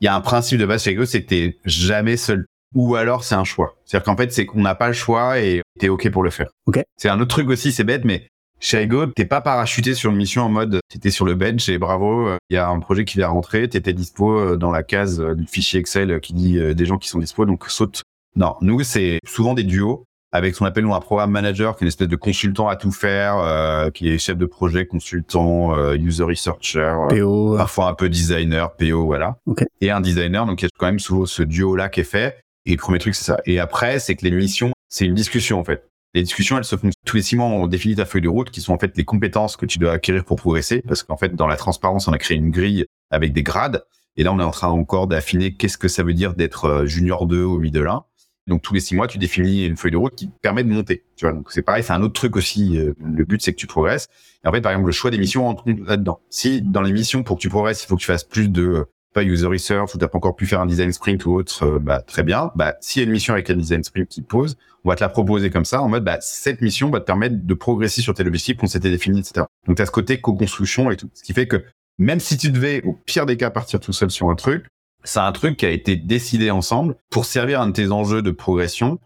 Il 0.00 0.06
y 0.06 0.08
a 0.08 0.14
un 0.14 0.20
principe 0.20 0.58
de 0.58 0.66
base 0.66 0.82
chez 0.82 0.90
Ego, 0.90 1.04
c'est 1.04 1.22
que 1.22 1.28
t'es 1.28 1.58
jamais 1.64 2.16
seul. 2.16 2.46
Ou 2.74 2.94
alors 2.94 3.24
c'est 3.24 3.34
un 3.34 3.44
choix. 3.44 3.76
C'est-à-dire 3.84 4.04
qu'en 4.04 4.16
fait, 4.16 4.32
c'est 4.32 4.46
qu'on 4.46 4.60
n'a 4.60 4.74
pas 4.74 4.88
le 4.88 4.92
choix 4.92 5.40
et 5.40 5.62
t'es 5.78 5.88
ok 5.88 6.10
pour 6.10 6.22
le 6.22 6.30
faire. 6.30 6.50
Ok. 6.66 6.80
C'est 6.96 7.08
un 7.08 7.20
autre 7.20 7.30
truc 7.30 7.48
aussi, 7.48 7.72
c'est 7.72 7.84
bête, 7.84 8.04
mais 8.04 8.28
chez 8.60 8.82
Ego, 8.82 9.06
t'es 9.06 9.24
pas 9.24 9.40
parachuté 9.40 9.94
sur 9.94 10.10
une 10.10 10.16
mission 10.16 10.42
en 10.42 10.48
mode 10.48 10.80
t'étais 10.90 11.10
sur 11.10 11.24
le 11.24 11.34
bench 11.34 11.68
et 11.68 11.78
bravo, 11.78 12.28
il 12.50 12.54
y 12.54 12.56
a 12.56 12.68
un 12.68 12.80
projet 12.80 13.04
qui 13.04 13.18
vient 13.18 13.28
rentrer, 13.28 13.68
t'étais 13.68 13.92
dispo 13.92 14.38
euh, 14.38 14.56
dans 14.56 14.70
la 14.70 14.82
case 14.82 15.20
euh, 15.20 15.34
du 15.34 15.46
fichier 15.46 15.80
Excel 15.80 16.20
qui 16.20 16.34
dit 16.34 16.58
euh, 16.58 16.74
des 16.74 16.84
gens 16.84 16.98
qui 16.98 17.08
sont 17.08 17.18
dispo, 17.18 17.46
donc 17.46 17.64
saute. 17.68 18.02
Non, 18.36 18.56
nous 18.60 18.82
c'est 18.82 19.20
souvent 19.24 19.54
des 19.54 19.62
duos 19.62 20.04
avec 20.32 20.54
ce 20.54 20.60
qu'on 20.60 20.66
appelle 20.66 20.84
nous 20.84 20.94
un 20.94 21.00
programme 21.00 21.30
manager 21.30 21.76
qui 21.76 21.82
est 21.82 21.86
une 21.86 21.88
espèce 21.88 22.08
de 22.08 22.16
consultant 22.16 22.68
à 22.68 22.76
tout 22.76 22.92
faire, 22.92 23.90
qui 23.92 24.08
est 24.08 24.18
chef 24.18 24.36
de 24.36 24.46
projet, 24.46 24.86
consultant, 24.86 25.76
user 25.94 26.22
researcher, 26.22 26.94
PO, 27.08 27.56
parfois 27.56 27.88
un 27.88 27.94
peu 27.94 28.08
designer, 28.08 28.76
PO, 28.76 29.06
voilà. 29.06 29.38
Et 29.80 29.90
un 29.90 30.00
designer, 30.00 30.46
donc 30.46 30.62
il 30.62 30.66
y 30.66 30.68
a 30.68 30.70
quand 30.78 30.86
même 30.86 31.00
souvent 31.00 31.26
ce 31.26 31.42
duo 31.42 31.74
là 31.74 31.88
qui 31.88 31.98
est 31.98 32.04
fait. 32.04 32.38
Et 32.64 32.70
le 32.70 32.76
premier 32.76 33.00
truc 33.00 33.16
c'est 33.16 33.24
ça. 33.24 33.38
Et 33.44 33.58
après 33.58 33.98
c'est 33.98 34.14
que 34.14 34.24
les 34.24 34.30
missions, 34.30 34.70
c'est 34.88 35.04
une 35.04 35.14
discussion 35.14 35.58
en 35.58 35.64
fait. 35.64 35.89
Les 36.14 36.22
discussions, 36.22 36.58
elles 36.58 36.64
se 36.64 36.76
font 36.76 36.90
tous 37.04 37.16
les 37.16 37.22
six 37.22 37.36
mois. 37.36 37.46
On 37.46 37.66
définit 37.66 37.94
ta 37.94 38.04
feuille 38.04 38.22
de 38.22 38.28
route, 38.28 38.50
qui 38.50 38.60
sont 38.60 38.72
en 38.72 38.78
fait 38.78 38.96
les 38.96 39.04
compétences 39.04 39.56
que 39.56 39.66
tu 39.66 39.78
dois 39.78 39.92
acquérir 39.92 40.24
pour 40.24 40.36
progresser. 40.36 40.82
Parce 40.82 41.02
qu'en 41.02 41.16
fait, 41.16 41.34
dans 41.34 41.46
la 41.46 41.56
transparence, 41.56 42.08
on 42.08 42.12
a 42.12 42.18
créé 42.18 42.36
une 42.36 42.50
grille 42.50 42.86
avec 43.10 43.32
des 43.32 43.42
grades. 43.42 43.84
Et 44.16 44.24
là, 44.24 44.32
on 44.32 44.40
est 44.40 44.44
en 44.44 44.50
train 44.50 44.68
encore 44.68 45.06
d'affiner 45.06 45.54
qu'est-ce 45.54 45.78
que 45.78 45.88
ça 45.88 46.02
veut 46.02 46.14
dire 46.14 46.34
d'être 46.34 46.64
euh, 46.64 46.86
junior 46.86 47.26
2 47.26 47.42
au 47.42 47.58
middle 47.58 47.86
1. 47.86 48.04
Donc 48.48 48.62
tous 48.62 48.74
les 48.74 48.80
six 48.80 48.96
mois, 48.96 49.06
tu 49.06 49.18
définis 49.18 49.64
une 49.64 49.76
feuille 49.76 49.92
de 49.92 49.96
route 49.96 50.14
qui 50.16 50.28
te 50.28 50.38
permet 50.42 50.64
de 50.64 50.68
monter. 50.68 51.04
Tu 51.16 51.24
vois, 51.24 51.32
donc 51.32 51.52
c'est 51.52 51.62
pareil, 51.62 51.84
c'est 51.84 51.92
un 51.92 52.02
autre 52.02 52.14
truc 52.14 52.34
aussi. 52.34 52.76
Euh, 52.76 52.94
le 53.00 53.24
but, 53.24 53.40
c'est 53.40 53.52
que 53.52 53.58
tu 53.58 53.68
progresses. 53.68 54.08
Et 54.44 54.48
en 54.48 54.52
fait, 54.52 54.60
par 54.60 54.72
exemple, 54.72 54.86
le 54.86 54.92
choix 54.92 55.12
des 55.12 55.18
missions 55.18 55.46
entre 55.46 55.64
là-dedans. 55.68 56.20
Si 56.30 56.60
dans 56.60 56.82
les 56.82 56.92
missions, 56.92 57.22
pour 57.22 57.36
que 57.36 57.42
tu 57.42 57.48
progresses, 57.48 57.84
il 57.84 57.86
faut 57.86 57.94
que 57.94 58.00
tu 58.00 58.06
fasses 58.06 58.24
plus 58.24 58.48
de 58.48 58.86
pas 59.12 59.22
user 59.22 59.46
research 59.46 59.94
ou 59.94 59.98
t'as 59.98 60.08
pas 60.08 60.18
encore 60.18 60.36
pu 60.36 60.46
faire 60.46 60.60
un 60.60 60.66
design 60.66 60.92
sprint 60.92 61.26
ou 61.26 61.34
autre, 61.34 61.64
euh, 61.64 61.78
bah 61.78 62.00
très 62.00 62.22
bien. 62.22 62.50
Bah 62.54 62.76
s'il 62.80 63.00
y 63.00 63.04
a 63.04 63.06
une 63.06 63.12
mission 63.12 63.34
avec 63.34 63.50
un 63.50 63.56
design 63.56 63.82
sprint 63.82 64.08
qui 64.08 64.22
pose, 64.22 64.56
on 64.84 64.88
va 64.88 64.96
te 64.96 65.00
la 65.00 65.08
proposer 65.08 65.50
comme 65.50 65.64
ça 65.64 65.82
en 65.82 65.88
mode 65.88 66.04
bah 66.04 66.18
cette 66.20 66.60
mission 66.60 66.90
va 66.90 67.00
te 67.00 67.06
permettre 67.06 67.36
de 67.44 67.54
progresser 67.54 68.02
sur 68.02 68.14
tes 68.14 68.24
objectifs 68.24 68.56
qu'on 68.56 68.66
s'était 68.66 68.90
définis, 68.90 69.20
etc. 69.20 69.46
Donc 69.66 69.76
t'as 69.76 69.86
ce 69.86 69.90
côté 69.90 70.20
co-construction 70.20 70.90
et 70.90 70.96
tout, 70.96 71.10
ce 71.14 71.22
qui 71.22 71.32
fait 71.32 71.46
que 71.46 71.64
même 71.98 72.20
si 72.20 72.36
tu 72.38 72.50
devais 72.50 72.82
au 72.84 72.94
pire 73.04 73.26
des 73.26 73.36
cas 73.36 73.50
partir 73.50 73.80
tout 73.80 73.92
seul 73.92 74.10
sur 74.10 74.30
un 74.30 74.36
truc, 74.36 74.66
c'est 75.04 75.20
un 75.20 75.32
truc 75.32 75.56
qui 75.56 75.66
a 75.66 75.70
été 75.70 75.96
décidé 75.96 76.50
ensemble 76.50 76.96
pour 77.10 77.24
servir 77.24 77.60
un 77.60 77.68
de 77.68 77.72
tes 77.72 77.90
enjeux 77.90 78.22
de 78.22 78.30
progression 78.30 78.98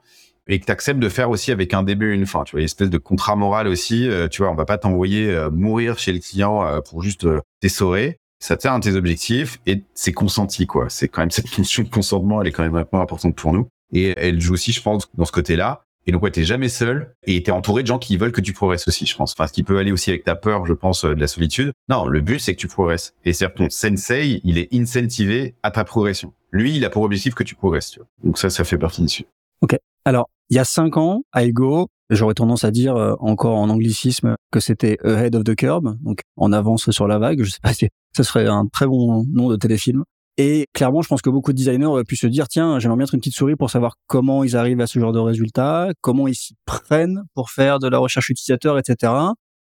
et 0.47 0.61
que 0.61 0.67
tu 0.67 0.73
acceptes 0.73 1.01
de 1.01 1.09
faire 1.09 1.31
aussi 1.31 1.51
avec 1.51 1.73
un 1.73 1.83
début 1.83 2.13
et 2.13 2.15
une 2.15 2.27
fin. 2.27 2.45
Tu 2.45 2.53
vois, 2.53 2.61
une 2.61 2.67
espèce 2.67 2.91
de 2.91 2.99
contrat 2.99 3.35
moral 3.35 3.67
aussi. 3.67 4.09
Euh, 4.09 4.29
tu 4.29 4.43
vois, 4.43 4.51
on 4.51 4.55
va 4.55 4.67
pas 4.67 4.77
t'envoyer 4.77 5.31
euh, 5.31 5.51
mourir 5.51 5.99
chez 5.99 6.13
le 6.13 6.19
client 6.19 6.81
pour 6.85 7.03
juste 7.03 7.27
t'essorer 7.61 8.19
ça 8.45 8.59
tient 8.59 8.79
de 8.79 8.85
tes 8.85 8.95
objectifs 8.95 9.59
et 9.65 9.83
c'est 9.95 10.13
consenti, 10.13 10.67
quoi. 10.67 10.91
C'est 10.91 11.09
quand 11.09 11.23
même 11.23 11.31
cette 11.31 11.57
notion 11.57 11.83
de 11.83 11.89
consentement, 11.89 12.43
elle 12.43 12.49
est 12.49 12.53
quand 12.53 12.63
même 12.63 12.73
vraiment 12.73 13.03
importante 13.03 13.35
pour 13.35 13.55
nous. 13.55 13.69
Et 13.91 14.13
elle 14.19 14.39
joue 14.39 14.53
aussi, 14.53 14.71
je 14.71 14.83
pense, 14.83 15.09
dans 15.15 15.25
ce 15.25 15.33
côté-là. 15.33 15.83
Et 16.07 16.13
donc, 16.13 16.23
ouais, 16.23 16.31
t'es 16.31 16.45
jamais 16.45 16.69
seul 16.69 17.15
et 17.27 17.43
t'es 17.43 17.53
entouré 17.53 17.81
de 17.81 17.87
gens 17.87 17.99
qui 17.99 18.19
veulent 18.19 18.33
que 18.33 18.43
tu 18.43 18.53
progresses 18.53 18.87
aussi, 18.87 19.07
je 19.07 19.17
pense. 19.17 19.33
Enfin, 19.33 19.47
ce 19.47 19.55
qui 19.55 19.63
peut 19.63 19.79
aller 19.79 19.93
aussi 19.93 20.11
avec 20.11 20.25
ta 20.25 20.35
peur, 20.35 20.67
je 20.67 20.75
pense, 20.75 21.07
euh, 21.07 21.15
de 21.15 21.21
la 21.21 21.27
solitude. 21.27 21.73
Non, 21.89 22.07
le 22.07 22.21
but, 22.21 22.39
c'est 22.39 22.55
que 22.55 22.61
tu 22.61 22.69
progresses. 22.69 23.15
Et 23.25 23.33
c'est 23.33 23.49
ton 23.55 23.71
sensei, 23.71 24.43
il 24.45 24.59
est 24.59 24.69
incentivé 24.75 25.55
à 25.63 25.71
ta 25.71 25.85
progression. 25.85 26.35
Lui, 26.51 26.77
il 26.77 26.85
a 26.85 26.91
pour 26.91 27.03
objectif 27.03 27.35
que 27.35 27.45
tu 27.45 27.55
progresses, 27.55 27.93
tu 27.93 28.01
vois. 28.01 28.09
Donc 28.25 28.37
ça, 28.37 28.51
ça 28.51 28.65
fait 28.65 28.77
partie 28.77 29.01
dessus. 29.01 29.25
Ok. 29.63 29.79
Alors, 30.05 30.29
il 30.51 30.57
y 30.57 30.59
a 30.59 30.65
cinq 30.65 30.99
ans, 30.99 31.23
à 31.33 31.45
Ego, 31.45 31.89
j'aurais 32.11 32.35
tendance 32.35 32.65
à 32.65 32.71
dire 32.71 32.95
euh, 32.95 33.15
encore 33.21 33.57
en 33.57 33.71
anglicisme 33.71 34.37
que 34.53 34.61
c'était 34.61 34.99
ahead 35.03 35.35
of 35.35 35.45
the 35.45 35.55
curve, 35.55 35.97
donc 36.03 36.21
en 36.37 36.53
avance 36.53 36.91
sur 36.91 37.09
la 37.09 37.19
vague. 37.19 37.43
Je 37.43 37.51
sais 37.51 37.61
pas 37.63 37.73
si 37.73 37.89
ce 38.17 38.23
serait 38.23 38.47
un 38.47 38.67
très 38.67 38.87
bon 38.87 39.25
nom 39.33 39.49
de 39.49 39.57
téléfilm. 39.57 40.05
Et 40.37 40.67
clairement, 40.73 41.01
je 41.01 41.09
pense 41.09 41.23
que 41.23 41.31
beaucoup 41.31 41.53
de 41.53 41.57
designers 41.57 41.87
auraient 41.87 42.05
pu 42.05 42.17
se 42.17 42.27
dire, 42.27 42.49
tiens, 42.49 42.81
j'aimerais 42.81 42.97
bien 42.97 43.05
être 43.05 43.15
une 43.15 43.21
petite 43.21 43.37
souris 43.37 43.55
pour 43.55 43.71
savoir 43.71 43.95
comment 44.09 44.43
ils 44.43 44.57
arrivent 44.57 44.81
à 44.81 44.89
ce 44.89 44.99
genre 44.99 45.13
de 45.13 45.21
résultats, 45.21 45.91
comment 46.01 46.27
ils 46.27 46.35
s'y 46.35 46.57
prennent 46.67 47.23
pour 47.35 47.51
faire 47.51 47.79
de 47.79 47.87
la 47.89 47.99
recherche 47.99 48.31
utilisateur, 48.31 48.77
etc. 48.79 49.13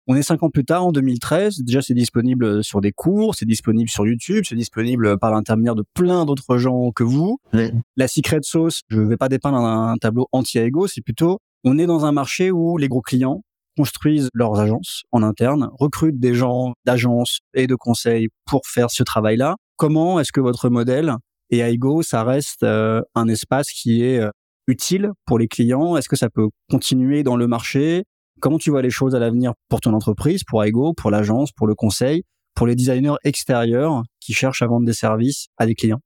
On 0.05 0.15
est 0.15 0.21
cinq 0.21 0.43
ans 0.43 0.49
plus 0.49 0.65
tard, 0.65 0.85
en 0.85 0.91
2013. 0.91 1.59
Déjà, 1.63 1.81
c'est 1.81 1.95
disponible 1.95 2.63
sur 2.63 2.81
des 2.81 2.91
cours, 2.91 3.33
c'est 3.35 3.45
disponible 3.45 3.89
sur 3.89 4.05
YouTube, 4.05 4.43
c'est 4.47 4.55
disponible 4.55 5.17
par 5.17 5.31
l'intermédiaire 5.31 5.75
de 5.75 5.83
plein 5.93 6.25
d'autres 6.25 6.57
gens 6.57 6.91
que 6.91 7.03
vous. 7.03 7.39
La 7.95 8.07
secret 8.07 8.39
sauce, 8.43 8.81
je 8.89 8.99
ne 8.99 9.07
vais 9.07 9.17
pas 9.17 9.29
dépeindre 9.29 9.57
un, 9.57 9.95
tableau 9.97 10.27
anti-ego, 10.31 10.87
c'est 10.87 11.01
plutôt, 11.01 11.39
on 11.63 11.77
est 11.79 11.87
dans 11.87 12.05
un 12.05 12.11
marché 12.11 12.51
où 12.51 12.77
les 12.77 12.87
gros 12.87 13.01
clients 13.01 13.41
construisent 13.79 14.29
leurs 14.33 14.59
agences 14.59 15.03
en 15.13 15.23
interne, 15.23 15.69
recrutent 15.79 16.19
des 16.19 16.33
gens 16.33 16.73
d'agences 16.85 17.39
et 17.53 17.65
de 17.65 17.75
conseils 17.75 18.27
pour 18.45 18.59
faire 18.65 18.91
ce 18.91 19.03
travail-là. 19.03 19.55
Comment 19.77 20.19
est-ce 20.19 20.33
que 20.33 20.41
votre 20.41 20.69
modèle 20.69 21.13
et 21.49 21.59
Aigo, 21.59 22.03
ça 22.03 22.25
reste 22.25 22.63
euh, 22.63 22.99
un 23.15 23.29
espace 23.29 23.71
qui 23.71 24.03
est 24.03 24.19
euh, 24.19 24.31
utile 24.67 25.11
pour 25.25 25.39
les 25.39 25.47
clients? 25.47 25.95
Est-ce 25.95 26.09
que 26.09 26.17
ça 26.17 26.29
peut 26.29 26.49
continuer 26.69 27.23
dans 27.23 27.37
le 27.37 27.47
marché? 27.47 28.03
Comment 28.41 28.57
tu 28.57 28.69
vois 28.69 28.81
les 28.81 28.89
choses 28.89 29.15
à 29.15 29.19
l'avenir 29.19 29.53
pour 29.69 29.79
ton 29.79 29.93
entreprise, 29.93 30.43
pour 30.45 30.61
Aigo, 30.61 30.93
pour 30.93 31.09
l'agence, 31.09 31.53
pour 31.53 31.65
le 31.65 31.73
conseil, 31.73 32.23
pour 32.55 32.67
les 32.67 32.75
designers 32.75 33.15
extérieurs 33.23 34.03
qui 34.19 34.33
cherchent 34.33 34.61
à 34.61 34.67
vendre 34.67 34.85
des 34.85 34.91
services 34.91 35.47
à 35.57 35.65
des 35.65 35.75
clients? 35.75 36.01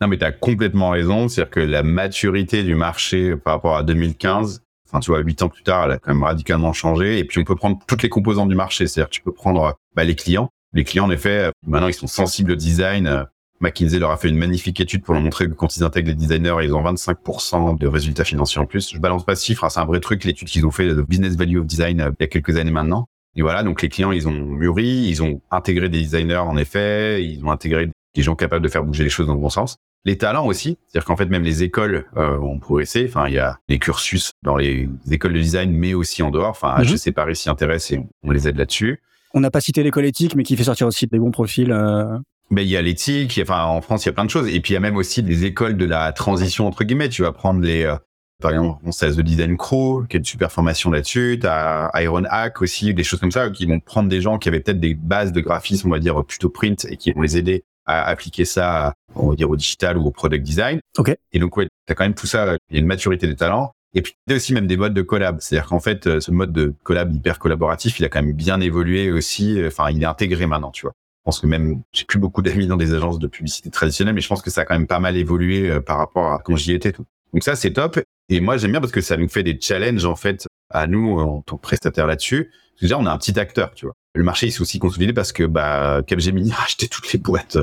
Non, 0.00 0.08
mais 0.08 0.16
tu 0.16 0.24
as 0.24 0.32
complètement 0.32 0.88
raison. 0.88 1.28
C'est-à-dire 1.28 1.50
que 1.50 1.60
la 1.60 1.82
maturité 1.82 2.62
du 2.62 2.76
marché 2.76 3.36
par 3.36 3.56
rapport 3.56 3.76
à 3.76 3.82
2015, 3.82 4.62
enfin, 4.90 5.00
tu 5.00 5.10
vois, 5.10 5.20
huit 5.20 5.42
ans 5.42 5.48
plus 5.48 5.62
tard, 5.62 5.84
elle 5.84 5.92
a 5.92 5.98
quand 5.98 6.12
même 6.12 6.22
radicalement 6.22 6.72
changé. 6.72 7.18
Et 7.18 7.24
puis, 7.24 7.40
on 7.40 7.44
peut 7.44 7.56
prendre 7.56 7.78
toutes 7.86 8.02
les 8.02 8.08
composantes 8.08 8.48
du 8.48 8.54
marché. 8.54 8.86
C'est-à-dire, 8.86 9.10
tu 9.10 9.22
peux 9.22 9.32
prendre 9.32 9.76
bah, 9.94 10.04
les 10.04 10.14
clients. 10.14 10.50
Les 10.72 10.84
clients, 10.84 11.06
en 11.06 11.10
effet, 11.10 11.50
maintenant, 11.66 11.88
ils 11.88 11.94
sont 11.94 12.06
sensibles 12.06 12.52
au 12.52 12.56
design. 12.56 13.26
McKinsey 13.60 13.98
leur 13.98 14.10
a 14.10 14.16
fait 14.16 14.28
une 14.28 14.38
magnifique 14.38 14.80
étude 14.80 15.02
pour 15.02 15.14
leur 15.14 15.22
montrer 15.22 15.46
que 15.46 15.52
quand 15.52 15.76
ils 15.76 15.84
intègrent 15.84 16.08
les 16.08 16.14
designers, 16.14 16.56
ils 16.62 16.74
ont 16.74 16.82
25% 16.82 17.78
de 17.78 17.86
résultats 17.86 18.24
financiers 18.24 18.60
en 18.60 18.66
plus. 18.66 18.90
Je 18.92 18.98
balance 18.98 19.24
pas 19.24 19.36
ce 19.36 19.44
chiffre, 19.44 19.64
hein, 19.64 19.68
c'est 19.68 19.80
un 19.80 19.84
vrai 19.84 20.00
truc, 20.00 20.24
l'étude 20.24 20.48
qu'ils 20.48 20.64
ont 20.64 20.70
fait 20.70 20.86
de 20.86 21.02
Business 21.02 21.36
Value 21.36 21.58
of 21.58 21.66
Design 21.66 22.00
euh, 22.00 22.10
il 22.18 22.22
y 22.22 22.24
a 22.24 22.26
quelques 22.26 22.56
années 22.56 22.70
maintenant. 22.70 23.06
Et 23.36 23.42
voilà, 23.42 23.62
donc 23.62 23.82
les 23.82 23.88
clients, 23.88 24.12
ils 24.12 24.26
ont 24.26 24.32
mûri, 24.32 25.06
ils 25.08 25.22
ont 25.22 25.40
intégré 25.50 25.88
des 25.88 26.00
designers 26.00 26.36
en 26.36 26.56
effet, 26.56 27.24
ils 27.24 27.44
ont 27.44 27.50
intégré 27.50 27.90
des 28.14 28.22
gens 28.22 28.34
capables 28.34 28.64
de 28.64 28.68
faire 28.68 28.82
bouger 28.82 29.04
les 29.04 29.10
choses 29.10 29.26
dans 29.26 29.34
le 29.34 29.40
bon 29.40 29.50
sens. 29.50 29.76
Les 30.06 30.16
talents 30.16 30.46
aussi, 30.46 30.78
c'est-à-dire 30.86 31.06
qu'en 31.06 31.16
fait 31.16 31.26
même 31.26 31.42
les 31.42 31.62
écoles 31.62 32.06
euh, 32.16 32.38
ont 32.38 32.58
progressé. 32.58 33.06
Enfin, 33.06 33.28
il 33.28 33.34
y 33.34 33.38
a 33.38 33.58
des 33.68 33.78
cursus 33.78 34.32
dans 34.42 34.56
les 34.56 34.88
écoles 35.10 35.34
de 35.34 35.38
design, 35.38 35.72
mais 35.72 35.92
aussi 35.92 36.22
en 36.22 36.30
dehors. 36.30 36.50
Enfin, 36.50 36.78
mm 36.78 36.94
HEC 36.94 37.14
Paris 37.14 37.36
s'y 37.36 37.50
intéresse 37.50 37.90
et 37.90 38.00
on 38.22 38.30
les 38.30 38.48
aide 38.48 38.56
là-dessus. 38.56 39.02
On 39.34 39.40
n'a 39.40 39.50
pas 39.50 39.60
cité 39.60 39.82
l'école 39.82 40.06
éthique, 40.06 40.34
mais 40.34 40.42
qui 40.42 40.56
fait 40.56 40.64
sortir 40.64 40.86
aussi 40.86 41.06
des 41.06 41.18
bons 41.18 41.30
profils. 41.30 41.70
Euh... 41.70 42.18
Ben, 42.50 42.62
il 42.62 42.68
y 42.68 42.76
a 42.76 42.82
l'éthique, 42.82 43.38
enfin 43.42 43.64
en 43.64 43.80
France 43.80 44.04
il 44.04 44.08
y 44.08 44.10
a 44.10 44.12
plein 44.12 44.24
de 44.24 44.30
choses, 44.30 44.48
et 44.48 44.58
puis 44.60 44.72
il 44.72 44.74
y 44.74 44.76
a 44.76 44.80
même 44.80 44.96
aussi 44.96 45.22
des 45.22 45.44
écoles 45.44 45.76
de 45.76 45.84
la 45.84 46.12
transition 46.12 46.66
entre 46.66 46.82
guillemets. 46.82 47.08
Tu 47.08 47.22
vas 47.22 47.30
prendre 47.30 47.60
les, 47.60 47.84
euh, 47.84 47.94
par 48.40 48.52
exemple, 48.52 48.80
on 48.84 48.90
sait 48.90 49.12
The 49.12 49.20
Design 49.20 49.56
Crew, 49.56 50.06
qui 50.08 50.16
a 50.16 50.18
une 50.18 50.24
super 50.24 50.50
formation 50.50 50.90
là-dessus. 50.90 51.38
T'as 51.40 51.90
Iron 52.00 52.24
Hack 52.28 52.62
aussi, 52.62 52.94
des 52.94 53.04
choses 53.04 53.20
comme 53.20 53.30
ça 53.30 53.50
qui 53.50 53.66
vont 53.66 53.80
prendre 53.80 54.08
des 54.08 54.20
gens 54.20 54.38
qui 54.38 54.48
avaient 54.48 54.60
peut-être 54.60 54.80
des 54.80 54.94
bases 54.94 55.32
de 55.32 55.40
graphisme, 55.40 55.88
on 55.88 55.90
va 55.92 56.00
dire 56.00 56.24
plutôt 56.24 56.48
print, 56.48 56.86
et 56.86 56.96
qui 56.96 57.12
vont 57.12 57.22
les 57.22 57.36
aider 57.36 57.64
à 57.86 58.04
appliquer 58.04 58.44
ça, 58.44 58.94
on 59.14 59.30
va 59.30 59.36
dire, 59.36 59.50
au 59.50 59.56
digital 59.56 59.98
ou 59.98 60.06
au 60.06 60.10
product 60.10 60.44
design. 60.44 60.80
Ok. 60.98 61.14
Et 61.32 61.38
donc, 61.38 61.56
ouais, 61.56 61.68
t'as 61.86 61.94
quand 61.94 62.04
même 62.04 62.14
tout 62.14 62.26
ça. 62.26 62.56
Il 62.70 62.76
y 62.76 62.78
a 62.78 62.80
une 62.80 62.86
maturité 62.86 63.26
des 63.26 63.36
talents. 63.36 63.72
Et 63.94 64.02
puis, 64.02 64.14
il 64.26 64.30
y 64.30 64.34
a 64.34 64.36
aussi 64.36 64.54
même 64.54 64.66
des 64.66 64.76
modes 64.76 64.94
de 64.94 65.02
collab. 65.02 65.38
C'est-à-dire 65.40 65.68
qu'en 65.68 65.80
fait, 65.80 66.06
euh, 66.06 66.20
ce 66.20 66.30
mode 66.30 66.52
de 66.52 66.74
collab 66.84 67.12
hyper 67.12 67.38
collaboratif, 67.38 67.98
il 67.98 68.04
a 68.04 68.08
quand 68.08 68.22
même 68.22 68.32
bien 68.32 68.60
évolué 68.60 69.10
aussi. 69.10 69.60
Enfin, 69.66 69.90
il 69.90 70.02
est 70.02 70.06
intégré 70.06 70.46
maintenant, 70.46 70.70
tu 70.70 70.82
vois. 70.82 70.92
Je 71.20 71.24
pense 71.24 71.40
que 71.40 71.46
même, 71.46 71.82
j'ai 71.92 72.04
plus 72.04 72.18
beaucoup 72.18 72.40
d'amis 72.40 72.66
dans 72.66 72.76
des 72.76 72.94
agences 72.94 73.18
de 73.18 73.26
publicité 73.26 73.68
traditionnelles, 73.68 74.14
mais 74.14 74.22
je 74.22 74.28
pense 74.28 74.40
que 74.40 74.50
ça 74.50 74.62
a 74.62 74.64
quand 74.64 74.74
même 74.74 74.86
pas 74.86 75.00
mal 75.00 75.16
évolué 75.16 75.68
euh, 75.68 75.80
par 75.80 75.98
rapport 75.98 76.32
à 76.32 76.38
quand 76.38 76.56
j'y 76.56 76.72
étais. 76.72 76.92
Tout. 76.92 77.04
Donc 77.34 77.42
ça, 77.42 77.56
c'est 77.56 77.72
top. 77.72 78.00
Et 78.28 78.40
moi, 78.40 78.56
j'aime 78.56 78.70
bien 78.70 78.80
parce 78.80 78.92
que 78.92 79.00
ça 79.00 79.16
nous 79.16 79.28
fait 79.28 79.42
des 79.42 79.58
challenges, 79.60 80.04
en 80.04 80.16
fait, 80.16 80.46
à 80.70 80.86
nous, 80.86 81.18
en 81.18 81.42
tant 81.42 81.56
que 81.56 81.62
prestataire 81.62 82.06
là-dessus. 82.06 82.50
Déjà, 82.80 82.98
on 82.98 83.06
a 83.06 83.12
un 83.12 83.18
petit 83.18 83.38
acteur, 83.38 83.74
tu 83.74 83.86
vois. 83.86 83.94
Le 84.14 84.24
marché, 84.24 84.46
il 84.46 84.52
s'est 84.52 84.60
aussi 84.60 84.78
consolidé 84.78 85.12
parce 85.12 85.32
que, 85.32 85.44
bah, 85.44 86.02
Capgemini 86.06 86.52
a 86.58 86.62
acheté 86.62 86.88
toutes 86.88 87.12
les 87.12 87.18
boîtes 87.18 87.58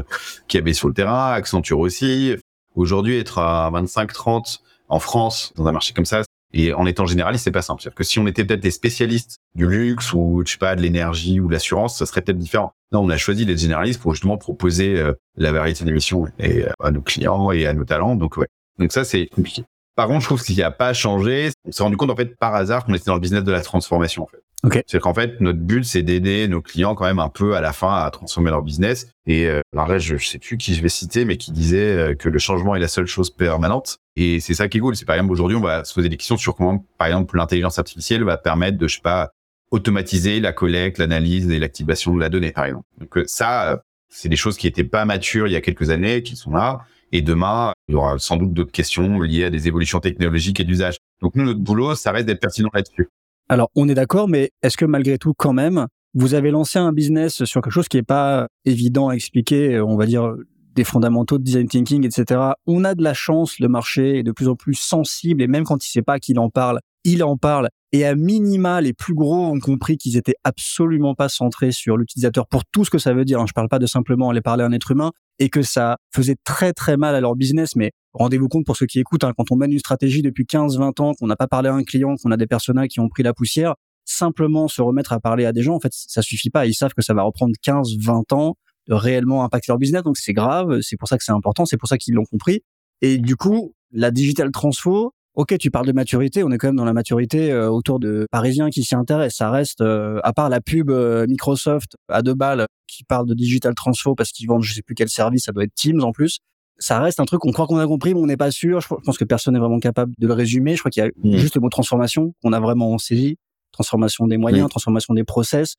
qu'il 0.47 0.59
y 0.59 0.61
avait 0.61 0.73
sur 0.73 0.87
le 0.87 0.93
terrain, 0.93 1.31
Accenture 1.31 1.79
aussi. 1.79 2.35
Aujourd'hui, 2.75 3.17
être 3.17 3.39
à 3.39 3.69
25, 3.71 4.13
30 4.13 4.61
en 4.89 4.99
France, 4.99 5.51
dans 5.55 5.67
un 5.67 5.71
marché 5.71 5.93
comme 5.93 6.05
ça, 6.05 6.23
et 6.53 6.73
en 6.73 6.85
étant 6.85 7.05
généraliste, 7.05 7.43
c'est 7.43 7.51
pas 7.51 7.61
simple. 7.61 7.81
C'est-à-dire 7.81 7.95
que 7.95 8.03
si 8.03 8.19
on 8.19 8.27
était 8.27 8.45
peut-être 8.45 8.61
des 8.61 8.71
spécialistes 8.71 9.37
du 9.55 9.67
luxe 9.67 10.13
ou, 10.13 10.43
je 10.45 10.53
sais 10.53 10.57
pas, 10.57 10.75
de 10.75 10.81
l'énergie 10.81 11.39
ou 11.39 11.47
de 11.47 11.53
l'assurance, 11.53 11.97
ça 11.97 12.05
serait 12.05 12.21
peut-être 12.21 12.37
différent. 12.37 12.71
Non, 12.91 13.01
on 13.01 13.09
a 13.09 13.17
choisi 13.17 13.45
d'être 13.45 13.59
généraliste 13.59 14.01
pour 14.01 14.13
justement 14.13 14.37
proposer 14.37 14.97
euh, 14.97 15.13
la 15.35 15.51
variété 15.51 15.83
d'émissions 15.83 16.27
et 16.39 16.63
euh, 16.63 16.71
à 16.79 16.91
nos 16.91 17.01
clients 17.01 17.51
et 17.51 17.65
à 17.65 17.73
nos 17.73 17.83
talents. 17.83 18.15
Donc, 18.15 18.37
ouais. 18.37 18.47
Donc 18.79 18.91
ça, 18.93 19.03
c'est 19.03 19.27
compliqué. 19.27 19.65
Par 19.95 20.07
contre, 20.07 20.21
je 20.21 20.27
trouve 20.27 20.43
qu'il 20.43 20.55
n'y 20.55 20.63
a 20.63 20.71
pas 20.71 20.93
changé. 20.93 21.49
On 21.65 21.71
s'est 21.71 21.83
rendu 21.83 21.97
compte, 21.97 22.11
en 22.11 22.15
fait, 22.15 22.37
par 22.37 22.55
hasard, 22.55 22.85
qu'on 22.85 22.93
était 22.93 23.05
dans 23.05 23.15
le 23.15 23.19
business 23.19 23.43
de 23.43 23.51
la 23.51 23.61
transformation, 23.61 24.23
en 24.23 24.27
fait. 24.27 24.41
Ok. 24.64 24.82
C'est 24.88 24.99
qu'en 24.99 25.14
fait, 25.14 25.39
notre 25.39 25.60
but, 25.60 25.84
c'est 25.84 26.01
d'aider 26.01 26.47
nos 26.47 26.62
clients 26.62 26.95
quand 26.95 27.05
même 27.05 27.20
un 27.20 27.30
peu 27.30 27.55
à 27.55 27.62
la 27.62 27.74
fin 27.74 27.93
à 27.93 28.10
transformer 28.10 28.49
leur 28.49 28.64
business. 28.64 29.08
Et 29.28 29.45
euh, 29.45 29.62
alors 29.74 29.88
là, 29.88 29.99
je, 29.99 30.18
sais 30.18 30.39
plus 30.39 30.58
qui 30.58 30.74
je 30.74 30.82
vais 30.82 30.89
citer, 30.89 31.26
mais 31.26 31.38
qui 31.38 31.51
disait 31.51 31.78
euh, 31.78 32.16
que 32.16 32.28
le 32.28 32.39
changement 32.39 32.76
est 32.76 32.80
la 32.80 32.88
seule 32.88 33.05
chose 33.05 33.30
permanente. 33.30 33.99
Et 34.16 34.39
c'est 34.39 34.55
ça 34.55 34.68
qui 34.68 34.80
est 34.80 34.82
cool. 34.82 34.95
C'est 34.95 35.05
par 35.05 35.16
exemple, 35.16 35.32
aujourd'hui, 35.32 35.58
on 35.58 35.62
va 35.62 35.84
se 35.84 35.93
poser 35.93 36.10
des 36.10 36.18
questions 36.18 36.38
sur 36.38 36.55
comment, 36.55 36.84
par 36.97 37.08
exemple, 37.08 37.38
l'intelligence 37.38 37.78
artificielle 37.78 38.24
va 38.24 38.38
permettre 38.38 38.78
de, 38.78 38.88
je 38.88 38.95
sais 38.95 39.01
pas, 39.01 39.32
automatiser 39.70 40.39
la 40.39 40.53
collecte, 40.53 40.97
l'analyse 40.97 41.49
et 41.51 41.60
l'activation 41.60 42.16
de 42.16 42.20
la 42.20 42.30
donnée, 42.30 42.51
par 42.51 42.66
exemple. 42.66 42.86
Donc 42.99 43.16
euh, 43.18 43.26
ça, 43.28 43.84
c'est 44.10 44.30
des 44.30 44.36
choses 44.36 44.58
qui 44.58 44.66
étaient 44.66 44.84
pas 44.84 45.05
matures 45.05 45.47
il 45.47 45.53
y 45.53 45.55
a 45.55 45.62
quelques 45.62 45.91
années, 45.91 46.24
qui 46.24 46.36
sont 46.36 46.51
là. 46.51 46.82
Et 47.12 47.22
demain, 47.22 47.74
il 47.88 47.93
y 47.93 47.95
aura 47.95 48.18
sans 48.18 48.38
doute 48.38 48.53
d'autres 48.53 48.72
questions 48.72 49.22
liées 49.22 49.45
à 49.45 49.49
des 49.49 49.68
évolutions 49.68 49.99
technologiques 49.99 50.60
et 50.60 50.64
d'usage. 50.64 50.97
Donc 51.22 51.36
nous, 51.36 51.45
notre 51.45 51.60
boulot, 51.60 51.95
ça 51.95 52.12
reste 52.12 52.26
d'être 52.26 52.41
pertinent 52.41 52.70
là-dessus. 52.74 53.08
Alors, 53.49 53.71
on 53.75 53.87
est 53.87 53.93
d'accord, 53.93 54.27
mais 54.27 54.51
est-ce 54.61 54.75
que 54.75 54.85
malgré 54.85 55.17
tout, 55.17 55.33
quand 55.33 55.53
même, 55.53 55.87
vous 56.13 56.33
avez 56.33 56.51
lancé 56.51 56.79
un 56.79 56.91
business 56.91 57.45
sur 57.45 57.61
quelque 57.61 57.71
chose 57.71 57.87
qui 57.87 57.97
n'est 57.97 58.03
pas 58.03 58.47
évident 58.65 59.09
à 59.09 59.13
expliquer, 59.13 59.79
on 59.79 59.95
va 59.95 60.05
dire 60.05 60.33
des 60.75 60.83
fondamentaux 60.83 61.37
de 61.37 61.43
design 61.43 61.67
thinking, 61.67 62.05
etc. 62.05 62.39
On 62.67 62.83
a 62.83 62.93
de 62.93 63.03
la 63.03 63.13
chance, 63.13 63.59
le 63.59 63.67
marché 63.67 64.19
est 64.19 64.23
de 64.23 64.31
plus 64.31 64.47
en 64.47 64.55
plus 64.55 64.75
sensible, 64.75 65.41
et 65.41 65.47
même 65.47 65.63
quand 65.63 65.83
il 65.85 65.89
sait 65.89 66.01
pas 66.01 66.19
qu'il 66.19 66.39
en 66.39 66.49
parle, 66.49 66.79
il 67.03 67.23
en 67.23 67.37
parle. 67.37 67.69
Et 67.93 68.05
à 68.05 68.15
minima, 68.15 68.81
les 68.81 68.93
plus 68.93 69.13
gros 69.13 69.45
ont 69.45 69.59
compris 69.59 69.97
qu'ils 69.97 70.17
étaient 70.17 70.35
absolument 70.43 71.15
pas 71.15 71.29
centrés 71.29 71.71
sur 71.71 71.95
l'utilisateur 71.95 72.47
pour 72.47 72.65
tout 72.65 72.83
ce 72.83 72.89
que 72.89 72.97
ça 72.97 73.13
veut 73.13 73.23
dire. 73.23 73.45
Je 73.47 73.53
parle 73.53 73.69
pas 73.69 73.79
de 73.79 73.85
simplement 73.85 74.29
aller 74.29 74.41
parler 74.41 74.63
à 74.63 74.67
un 74.67 74.73
être 74.73 74.91
humain 74.91 75.11
et 75.39 75.49
que 75.49 75.61
ça 75.61 75.97
faisait 76.13 76.35
très 76.43 76.73
très 76.73 76.97
mal 76.97 77.15
à 77.15 77.21
leur 77.21 77.35
business. 77.35 77.75
Mais 77.77 77.91
rendez-vous 78.13 78.49
compte 78.49 78.65
pour 78.65 78.75
ceux 78.75 78.88
qui 78.88 78.99
écoutent, 78.99 79.23
hein, 79.23 79.33
quand 79.38 79.51
on 79.51 79.55
mène 79.55 79.71
une 79.71 79.79
stratégie 79.79 80.21
depuis 80.21 80.43
15-20 80.43 81.01
ans, 81.01 81.13
qu'on 81.13 81.27
n'a 81.27 81.38
pas 81.38 81.47
parlé 81.47 81.69
à 81.69 81.73
un 81.73 81.83
client, 81.83 82.15
qu'on 82.21 82.31
a 82.31 82.38
des 82.38 82.47
personas 82.47 82.88
qui 82.88 82.99
ont 82.99 83.07
pris 83.07 83.23
la 83.23 83.33
poussière, 83.33 83.75
simplement 84.03 84.67
se 84.67 84.81
remettre 84.81 85.13
à 85.13 85.19
parler 85.19 85.45
à 85.45 85.53
des 85.53 85.61
gens, 85.61 85.75
en 85.75 85.79
fait, 85.79 85.91
ça 85.93 86.21
suffit 86.21 86.49
pas. 86.49 86.65
Ils 86.65 86.73
savent 86.73 86.93
que 86.93 87.03
ça 87.03 87.13
va 87.13 87.23
reprendre 87.23 87.53
15-20 87.65 88.33
ans 88.33 88.55
de 88.88 88.93
réellement 88.93 89.43
impacter 89.43 89.71
leur 89.71 89.77
business. 89.77 90.03
Donc 90.03 90.17
c'est 90.17 90.33
grave. 90.33 90.81
C'est 90.81 90.97
pour 90.97 91.07
ça 91.07 91.17
que 91.17 91.23
c'est 91.23 91.31
important. 91.31 91.65
C'est 91.65 91.77
pour 91.77 91.88
ça 91.88 91.97
qu'ils 91.97 92.15
l'ont 92.15 92.25
compris. 92.25 92.63
Et 93.01 93.17
du 93.17 93.35
coup, 93.35 93.73
la 93.91 94.11
digital 94.11 94.51
transfo, 94.51 95.13
Ok, 95.38 95.55
tu 95.59 95.69
parles 95.69 95.85
de 95.85 95.91
maturité, 95.91 96.43
on 96.43 96.49
est 96.49 96.57
quand 96.57 96.69
même 96.69 96.77
dans 96.77 96.83
la 96.83 96.93
maturité 96.93 97.51
euh, 97.51 97.69
autour 97.69 97.99
de 97.99 98.25
Parisiens 98.31 98.71
qui 98.71 98.83
s'y 98.83 98.95
intéressent. 98.95 99.38
Ça 99.38 99.51
reste, 99.51 99.81
euh, 99.81 100.19
à 100.23 100.33
part 100.33 100.49
la 100.49 100.61
pub 100.61 100.89
euh, 100.89 101.27
Microsoft 101.27 101.95
à 102.09 102.23
deux 102.23 102.33
balles 102.33 102.65
qui 102.88 103.03
parle 103.03 103.27
de 103.27 103.35
digital 103.35 103.75
transfo 103.75 104.15
parce 104.15 104.31
qu'ils 104.31 104.47
vendent 104.47 104.63
je 104.63 104.73
sais 104.73 104.81
plus 104.81 104.95
quel 104.95 105.09
service, 105.09 105.43
ça 105.43 105.51
doit 105.51 105.65
être 105.65 105.75
Teams 105.75 106.03
en 106.03 106.11
plus. 106.11 106.39
Ça 106.79 106.99
reste 106.99 107.19
un 107.19 107.25
truc 107.25 107.41
qu'on 107.41 107.51
croit 107.51 107.67
qu'on 107.67 107.77
a 107.77 107.85
compris, 107.85 108.15
mais 108.15 108.19
on 108.19 108.25
n'est 108.25 108.35
pas 108.35 108.49
sûr. 108.49 108.81
Je 108.81 108.88
pense 108.88 109.15
que 109.19 109.25
personne 109.25 109.53
n'est 109.53 109.59
vraiment 109.59 109.77
capable 109.77 110.11
de 110.17 110.25
le 110.25 110.33
résumer. 110.33 110.73
Je 110.73 110.79
crois 110.79 110.89
qu'il 110.89 111.03
y 111.03 111.05
a 111.05 111.11
Mmh. 111.15 111.38
juste 111.38 111.53
le 111.53 111.61
mot 111.61 111.69
transformation 111.69 112.33
qu'on 112.41 112.51
a 112.51 112.59
vraiment 112.59 112.97
saisi. 112.97 113.38
Transformation 113.73 114.25
des 114.25 114.38
moyens, 114.38 114.67
transformation 114.69 115.13
des 115.13 115.23
process. 115.23 115.75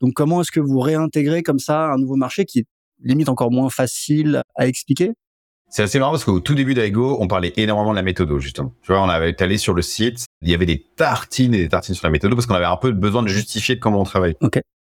Donc 0.00 0.14
comment 0.14 0.40
est-ce 0.40 0.50
que 0.50 0.60
vous 0.60 0.80
réintégrez 0.80 1.42
comme 1.42 1.58
ça 1.58 1.92
un 1.92 1.98
nouveau 1.98 2.16
marché 2.16 2.46
qui 2.46 2.60
est 2.60 2.66
limite 3.02 3.28
encore 3.28 3.50
moins 3.50 3.68
facile 3.68 4.40
à 4.54 4.66
expliquer? 4.66 5.12
C'est 5.72 5.82
assez 5.82 5.98
marrant 5.98 6.10
parce 6.10 6.24
qu'au 6.24 6.38
tout 6.38 6.54
début 6.54 6.74
d'Aigo, 6.74 7.16
on 7.18 7.28
parlait 7.28 7.54
énormément 7.56 7.92
de 7.92 7.96
la 7.96 8.02
méthode, 8.02 8.38
justement. 8.40 8.74
Tu 8.82 8.92
vois, 8.92 9.02
on 9.02 9.08
avait 9.08 9.30
été 9.30 9.44
allé 9.44 9.56
sur 9.56 9.72
le 9.72 9.80
site, 9.80 10.26
il 10.42 10.50
y 10.50 10.54
avait 10.54 10.66
des 10.66 10.84
tartines 10.96 11.54
et 11.54 11.58
des 11.58 11.68
tartines 11.70 11.94
sur 11.94 12.06
la 12.06 12.10
méthode 12.10 12.34
parce 12.34 12.44
qu'on 12.44 12.54
avait 12.54 12.66
un 12.66 12.76
peu 12.76 12.92
besoin 12.92 13.22
de 13.22 13.28
justifier 13.28 13.76
de 13.76 13.80
comment 13.80 14.02
on 14.02 14.04
travaille. 14.04 14.36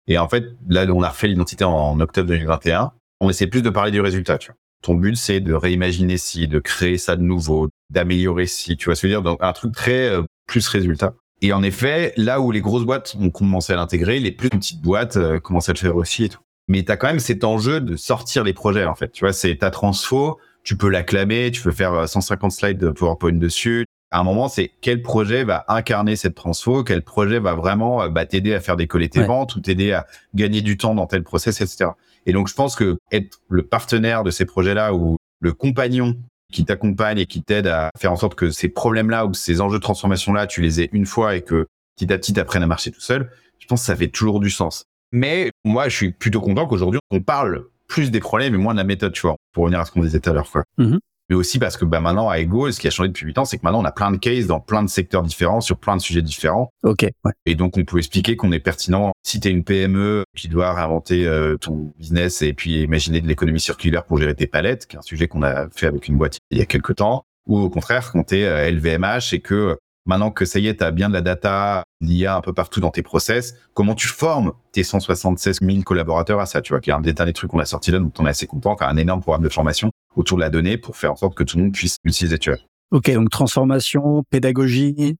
Et 0.06 0.16
en 0.16 0.28
fait, 0.28 0.44
là, 0.68 0.86
on 0.88 1.02
a 1.02 1.08
refait 1.08 1.26
l'identité 1.26 1.64
en, 1.64 1.98
octobre 1.98 2.28
2021. 2.28 2.92
On 3.20 3.28
essaie 3.28 3.48
plus 3.48 3.62
de 3.62 3.70
parler 3.70 3.90
du 3.90 4.00
résultat, 4.00 4.38
tu 4.38 4.52
vois. 4.52 4.56
Ton 4.82 4.94
but, 4.94 5.16
c'est 5.16 5.40
de 5.40 5.54
réimaginer 5.54 6.18
si, 6.18 6.46
de 6.46 6.60
créer 6.60 6.98
ça 6.98 7.16
de 7.16 7.22
nouveau, 7.22 7.68
d'améliorer 7.90 8.46
si, 8.46 8.76
tu 8.76 8.84
vois 8.84 8.94
ce 8.94 9.02
que 9.02 9.08
je 9.08 9.14
veux 9.14 9.20
dire? 9.20 9.28
Donc, 9.28 9.38
un 9.42 9.52
truc 9.52 9.74
très 9.74 10.08
euh, 10.08 10.22
plus 10.46 10.68
résultat. 10.68 11.14
Et 11.42 11.52
en 11.52 11.64
effet, 11.64 12.12
là 12.16 12.40
où 12.40 12.52
les 12.52 12.60
grosses 12.60 12.84
boîtes 12.84 13.16
ont 13.20 13.30
commencé 13.30 13.72
à 13.72 13.76
l'intégrer, 13.76 14.20
les 14.20 14.30
plus 14.30 14.50
petites 14.50 14.80
boîtes 14.80 15.16
euh, 15.16 15.40
commencent 15.40 15.68
à 15.68 15.72
le 15.72 15.78
faire 15.78 15.96
aussi 15.96 16.26
et 16.26 16.28
tout. 16.28 16.38
Mais 16.68 16.84
tu 16.84 16.92
as 16.92 16.96
quand 16.96 17.08
même 17.08 17.18
cet 17.18 17.42
enjeu 17.42 17.80
de 17.80 17.96
sortir 17.96 18.44
les 18.44 18.52
projets, 18.52 18.84
en 18.84 18.94
fait. 18.94 19.10
Tu 19.10 19.24
vois, 19.24 19.32
c'est 19.32 19.56
ta 19.56 19.72
transfo, 19.72 20.38
tu 20.66 20.76
peux 20.76 20.88
l'acclamer, 20.90 21.50
tu 21.52 21.62
peux 21.62 21.70
faire 21.70 21.92
euh, 21.94 22.06
150 22.06 22.50
slides 22.50 22.78
de 22.78 22.90
PowerPoint 22.90 23.32
dessus. 23.32 23.86
À 24.10 24.18
un 24.20 24.24
moment, 24.24 24.48
c'est 24.48 24.72
quel 24.80 25.00
projet 25.00 25.44
va 25.44 25.64
incarner 25.68 26.16
cette 26.16 26.34
transfo, 26.34 26.82
quel 26.82 27.02
projet 27.02 27.38
va 27.38 27.54
vraiment 27.54 28.02
euh, 28.02 28.08
bah, 28.08 28.26
t'aider 28.26 28.52
à 28.52 28.60
faire 28.60 28.76
décoller 28.76 29.08
tes 29.08 29.20
Ouais. 29.20 29.26
ventes 29.26 29.54
ou 29.54 29.60
t'aider 29.60 29.92
à 29.92 30.06
gagner 30.34 30.62
du 30.62 30.76
temps 30.76 30.94
dans 30.96 31.06
tel 31.06 31.22
process, 31.22 31.60
etc. 31.60 31.90
Et 32.26 32.32
donc, 32.32 32.48
je 32.48 32.54
pense 32.54 32.74
que 32.74 32.98
être 33.12 33.38
le 33.48 33.62
partenaire 33.62 34.24
de 34.24 34.32
ces 34.32 34.44
projets-là 34.44 34.92
ou 34.92 35.16
le 35.40 35.52
compagnon 35.52 36.16
qui 36.52 36.64
t'accompagne 36.64 37.18
et 37.18 37.26
qui 37.26 37.42
t'aide 37.42 37.68
à 37.68 37.90
faire 37.96 38.10
en 38.12 38.16
sorte 38.16 38.34
que 38.34 38.50
ces 38.50 38.68
problèmes-là 38.68 39.26
ou 39.26 39.34
ces 39.34 39.60
enjeux 39.60 39.78
de 39.78 39.82
transformation-là, 39.82 40.48
tu 40.48 40.62
les 40.62 40.80
aies 40.80 40.88
une 40.92 41.06
fois 41.06 41.36
et 41.36 41.42
que 41.42 41.66
petit 41.96 42.12
à 42.12 42.18
petit 42.18 42.32
t'apprennes 42.32 42.62
à 42.64 42.66
marcher 42.66 42.90
tout 42.90 43.00
seul, 43.00 43.30
je 43.60 43.66
pense 43.66 43.82
que 43.82 43.86
ça 43.86 43.94
fait 43.96 44.08
toujours 44.08 44.40
du 44.40 44.50
sens. 44.50 44.84
Mais 45.12 45.50
moi, 45.64 45.88
je 45.88 45.94
suis 45.96 46.10
plutôt 46.12 46.40
content 46.40 46.66
qu'aujourd'hui, 46.66 47.00
on 47.12 47.20
parle 47.20 47.66
plus 47.88 48.10
des 48.10 48.20
problèmes 48.20 48.54
et 48.54 48.58
moins 48.58 48.74
de 48.74 48.78
la 48.78 48.84
méthode, 48.84 49.12
tu 49.12 49.22
vois, 49.22 49.36
pour 49.52 49.64
revenir 49.64 49.80
à 49.80 49.84
ce 49.84 49.92
qu'on 49.92 50.02
disait 50.02 50.20
tout 50.20 50.30
à 50.30 50.32
l'heure, 50.32 50.50
quoi. 50.50 50.64
Mhm. 50.78 50.98
Mais 51.28 51.34
aussi 51.34 51.58
parce 51.58 51.76
que 51.76 51.84
bah, 51.84 52.00
maintenant, 52.00 52.28
à 52.28 52.38
Ego, 52.38 52.70
ce 52.70 52.78
qui 52.78 52.86
a 52.86 52.90
changé 52.90 53.08
depuis 53.08 53.26
8 53.26 53.38
ans, 53.38 53.44
c'est 53.44 53.58
que 53.58 53.62
maintenant, 53.64 53.82
on 53.82 53.84
a 53.84 53.90
plein 53.90 54.12
de 54.12 54.16
cases 54.16 54.46
dans 54.46 54.60
plein 54.60 54.82
de 54.84 54.88
secteurs 54.88 55.22
différents, 55.22 55.60
sur 55.60 55.76
plein 55.76 55.96
de 55.96 56.00
sujets 56.00 56.22
différents. 56.22 56.70
Ok, 56.84 57.02
ouais. 57.02 57.32
Et 57.46 57.56
donc, 57.56 57.76
on 57.76 57.84
peut 57.84 57.98
expliquer 57.98 58.36
qu'on 58.36 58.52
est 58.52 58.60
pertinent. 58.60 59.12
Si 59.24 59.40
tu 59.40 59.48
es 59.48 59.50
une 59.50 59.64
PME 59.64 60.24
qui 60.36 60.48
doit 60.48 60.72
réinventer 60.72 61.26
euh, 61.26 61.56
ton 61.56 61.92
business 61.98 62.42
et 62.42 62.52
puis 62.52 62.82
imaginer 62.82 63.20
de 63.20 63.26
l'économie 63.26 63.60
circulaire 63.60 64.04
pour 64.04 64.18
gérer 64.18 64.36
tes 64.36 64.46
palettes, 64.46 64.86
qui 64.86 64.94
est 64.94 64.98
un 65.00 65.02
sujet 65.02 65.26
qu'on 65.26 65.42
a 65.42 65.68
fait 65.70 65.86
avec 65.86 66.06
une 66.06 66.16
boîte 66.16 66.38
il 66.52 66.58
y 66.58 66.62
a 66.62 66.66
quelques 66.66 66.94
temps, 66.94 67.24
ou 67.48 67.58
au 67.58 67.70
contraire, 67.70 68.12
quand 68.12 68.22
tu 68.22 68.38
es 68.38 68.70
LVMH 68.70 69.32
et 69.32 69.40
que 69.40 69.54
euh, 69.54 69.76
maintenant 70.06 70.30
que 70.30 70.44
ça 70.44 70.58
y 70.58 70.68
est, 70.68 70.76
tu 70.78 70.84
as 70.84 70.90
bien 70.90 71.08
de 71.08 71.14
la 71.14 71.20
data, 71.20 71.84
l'IA 72.00 72.36
un 72.36 72.40
peu 72.40 72.52
partout 72.52 72.80
dans 72.80 72.90
tes 72.90 73.02
process, 73.02 73.54
comment 73.74 73.94
tu 73.94 74.08
formes 74.08 74.52
tes 74.72 74.82
176 74.82 75.58
000 75.62 75.82
collaborateurs 75.82 76.40
à 76.40 76.46
ça, 76.46 76.62
tu 76.62 76.72
vois, 76.72 76.80
qui 76.80 76.90
est 76.90 76.92
un 76.92 77.00
des 77.00 77.12
derniers 77.12 77.32
trucs 77.32 77.50
qu'on 77.50 77.58
a 77.58 77.64
sorti 77.64 77.90
là, 77.90 77.98
dont 77.98 78.12
on 78.18 78.26
est 78.26 78.30
assez 78.30 78.46
content, 78.46 78.74
a 78.74 78.88
un 78.88 78.96
énorme 78.96 79.20
programme 79.20 79.42
de 79.42 79.48
formation 79.48 79.90
autour 80.14 80.38
de 80.38 80.42
la 80.42 80.50
donnée 80.50 80.78
pour 80.78 80.96
faire 80.96 81.12
en 81.12 81.16
sorte 81.16 81.34
que 81.34 81.44
tout 81.44 81.56
le 81.58 81.64
monde 81.64 81.72
puisse 81.72 81.96
l'utiliser, 82.04 82.38
tu 82.38 82.50
vois. 82.50 82.58
Ok, 82.92 83.10
donc 83.10 83.30
transformation, 83.30 84.22
pédagogie. 84.30 85.16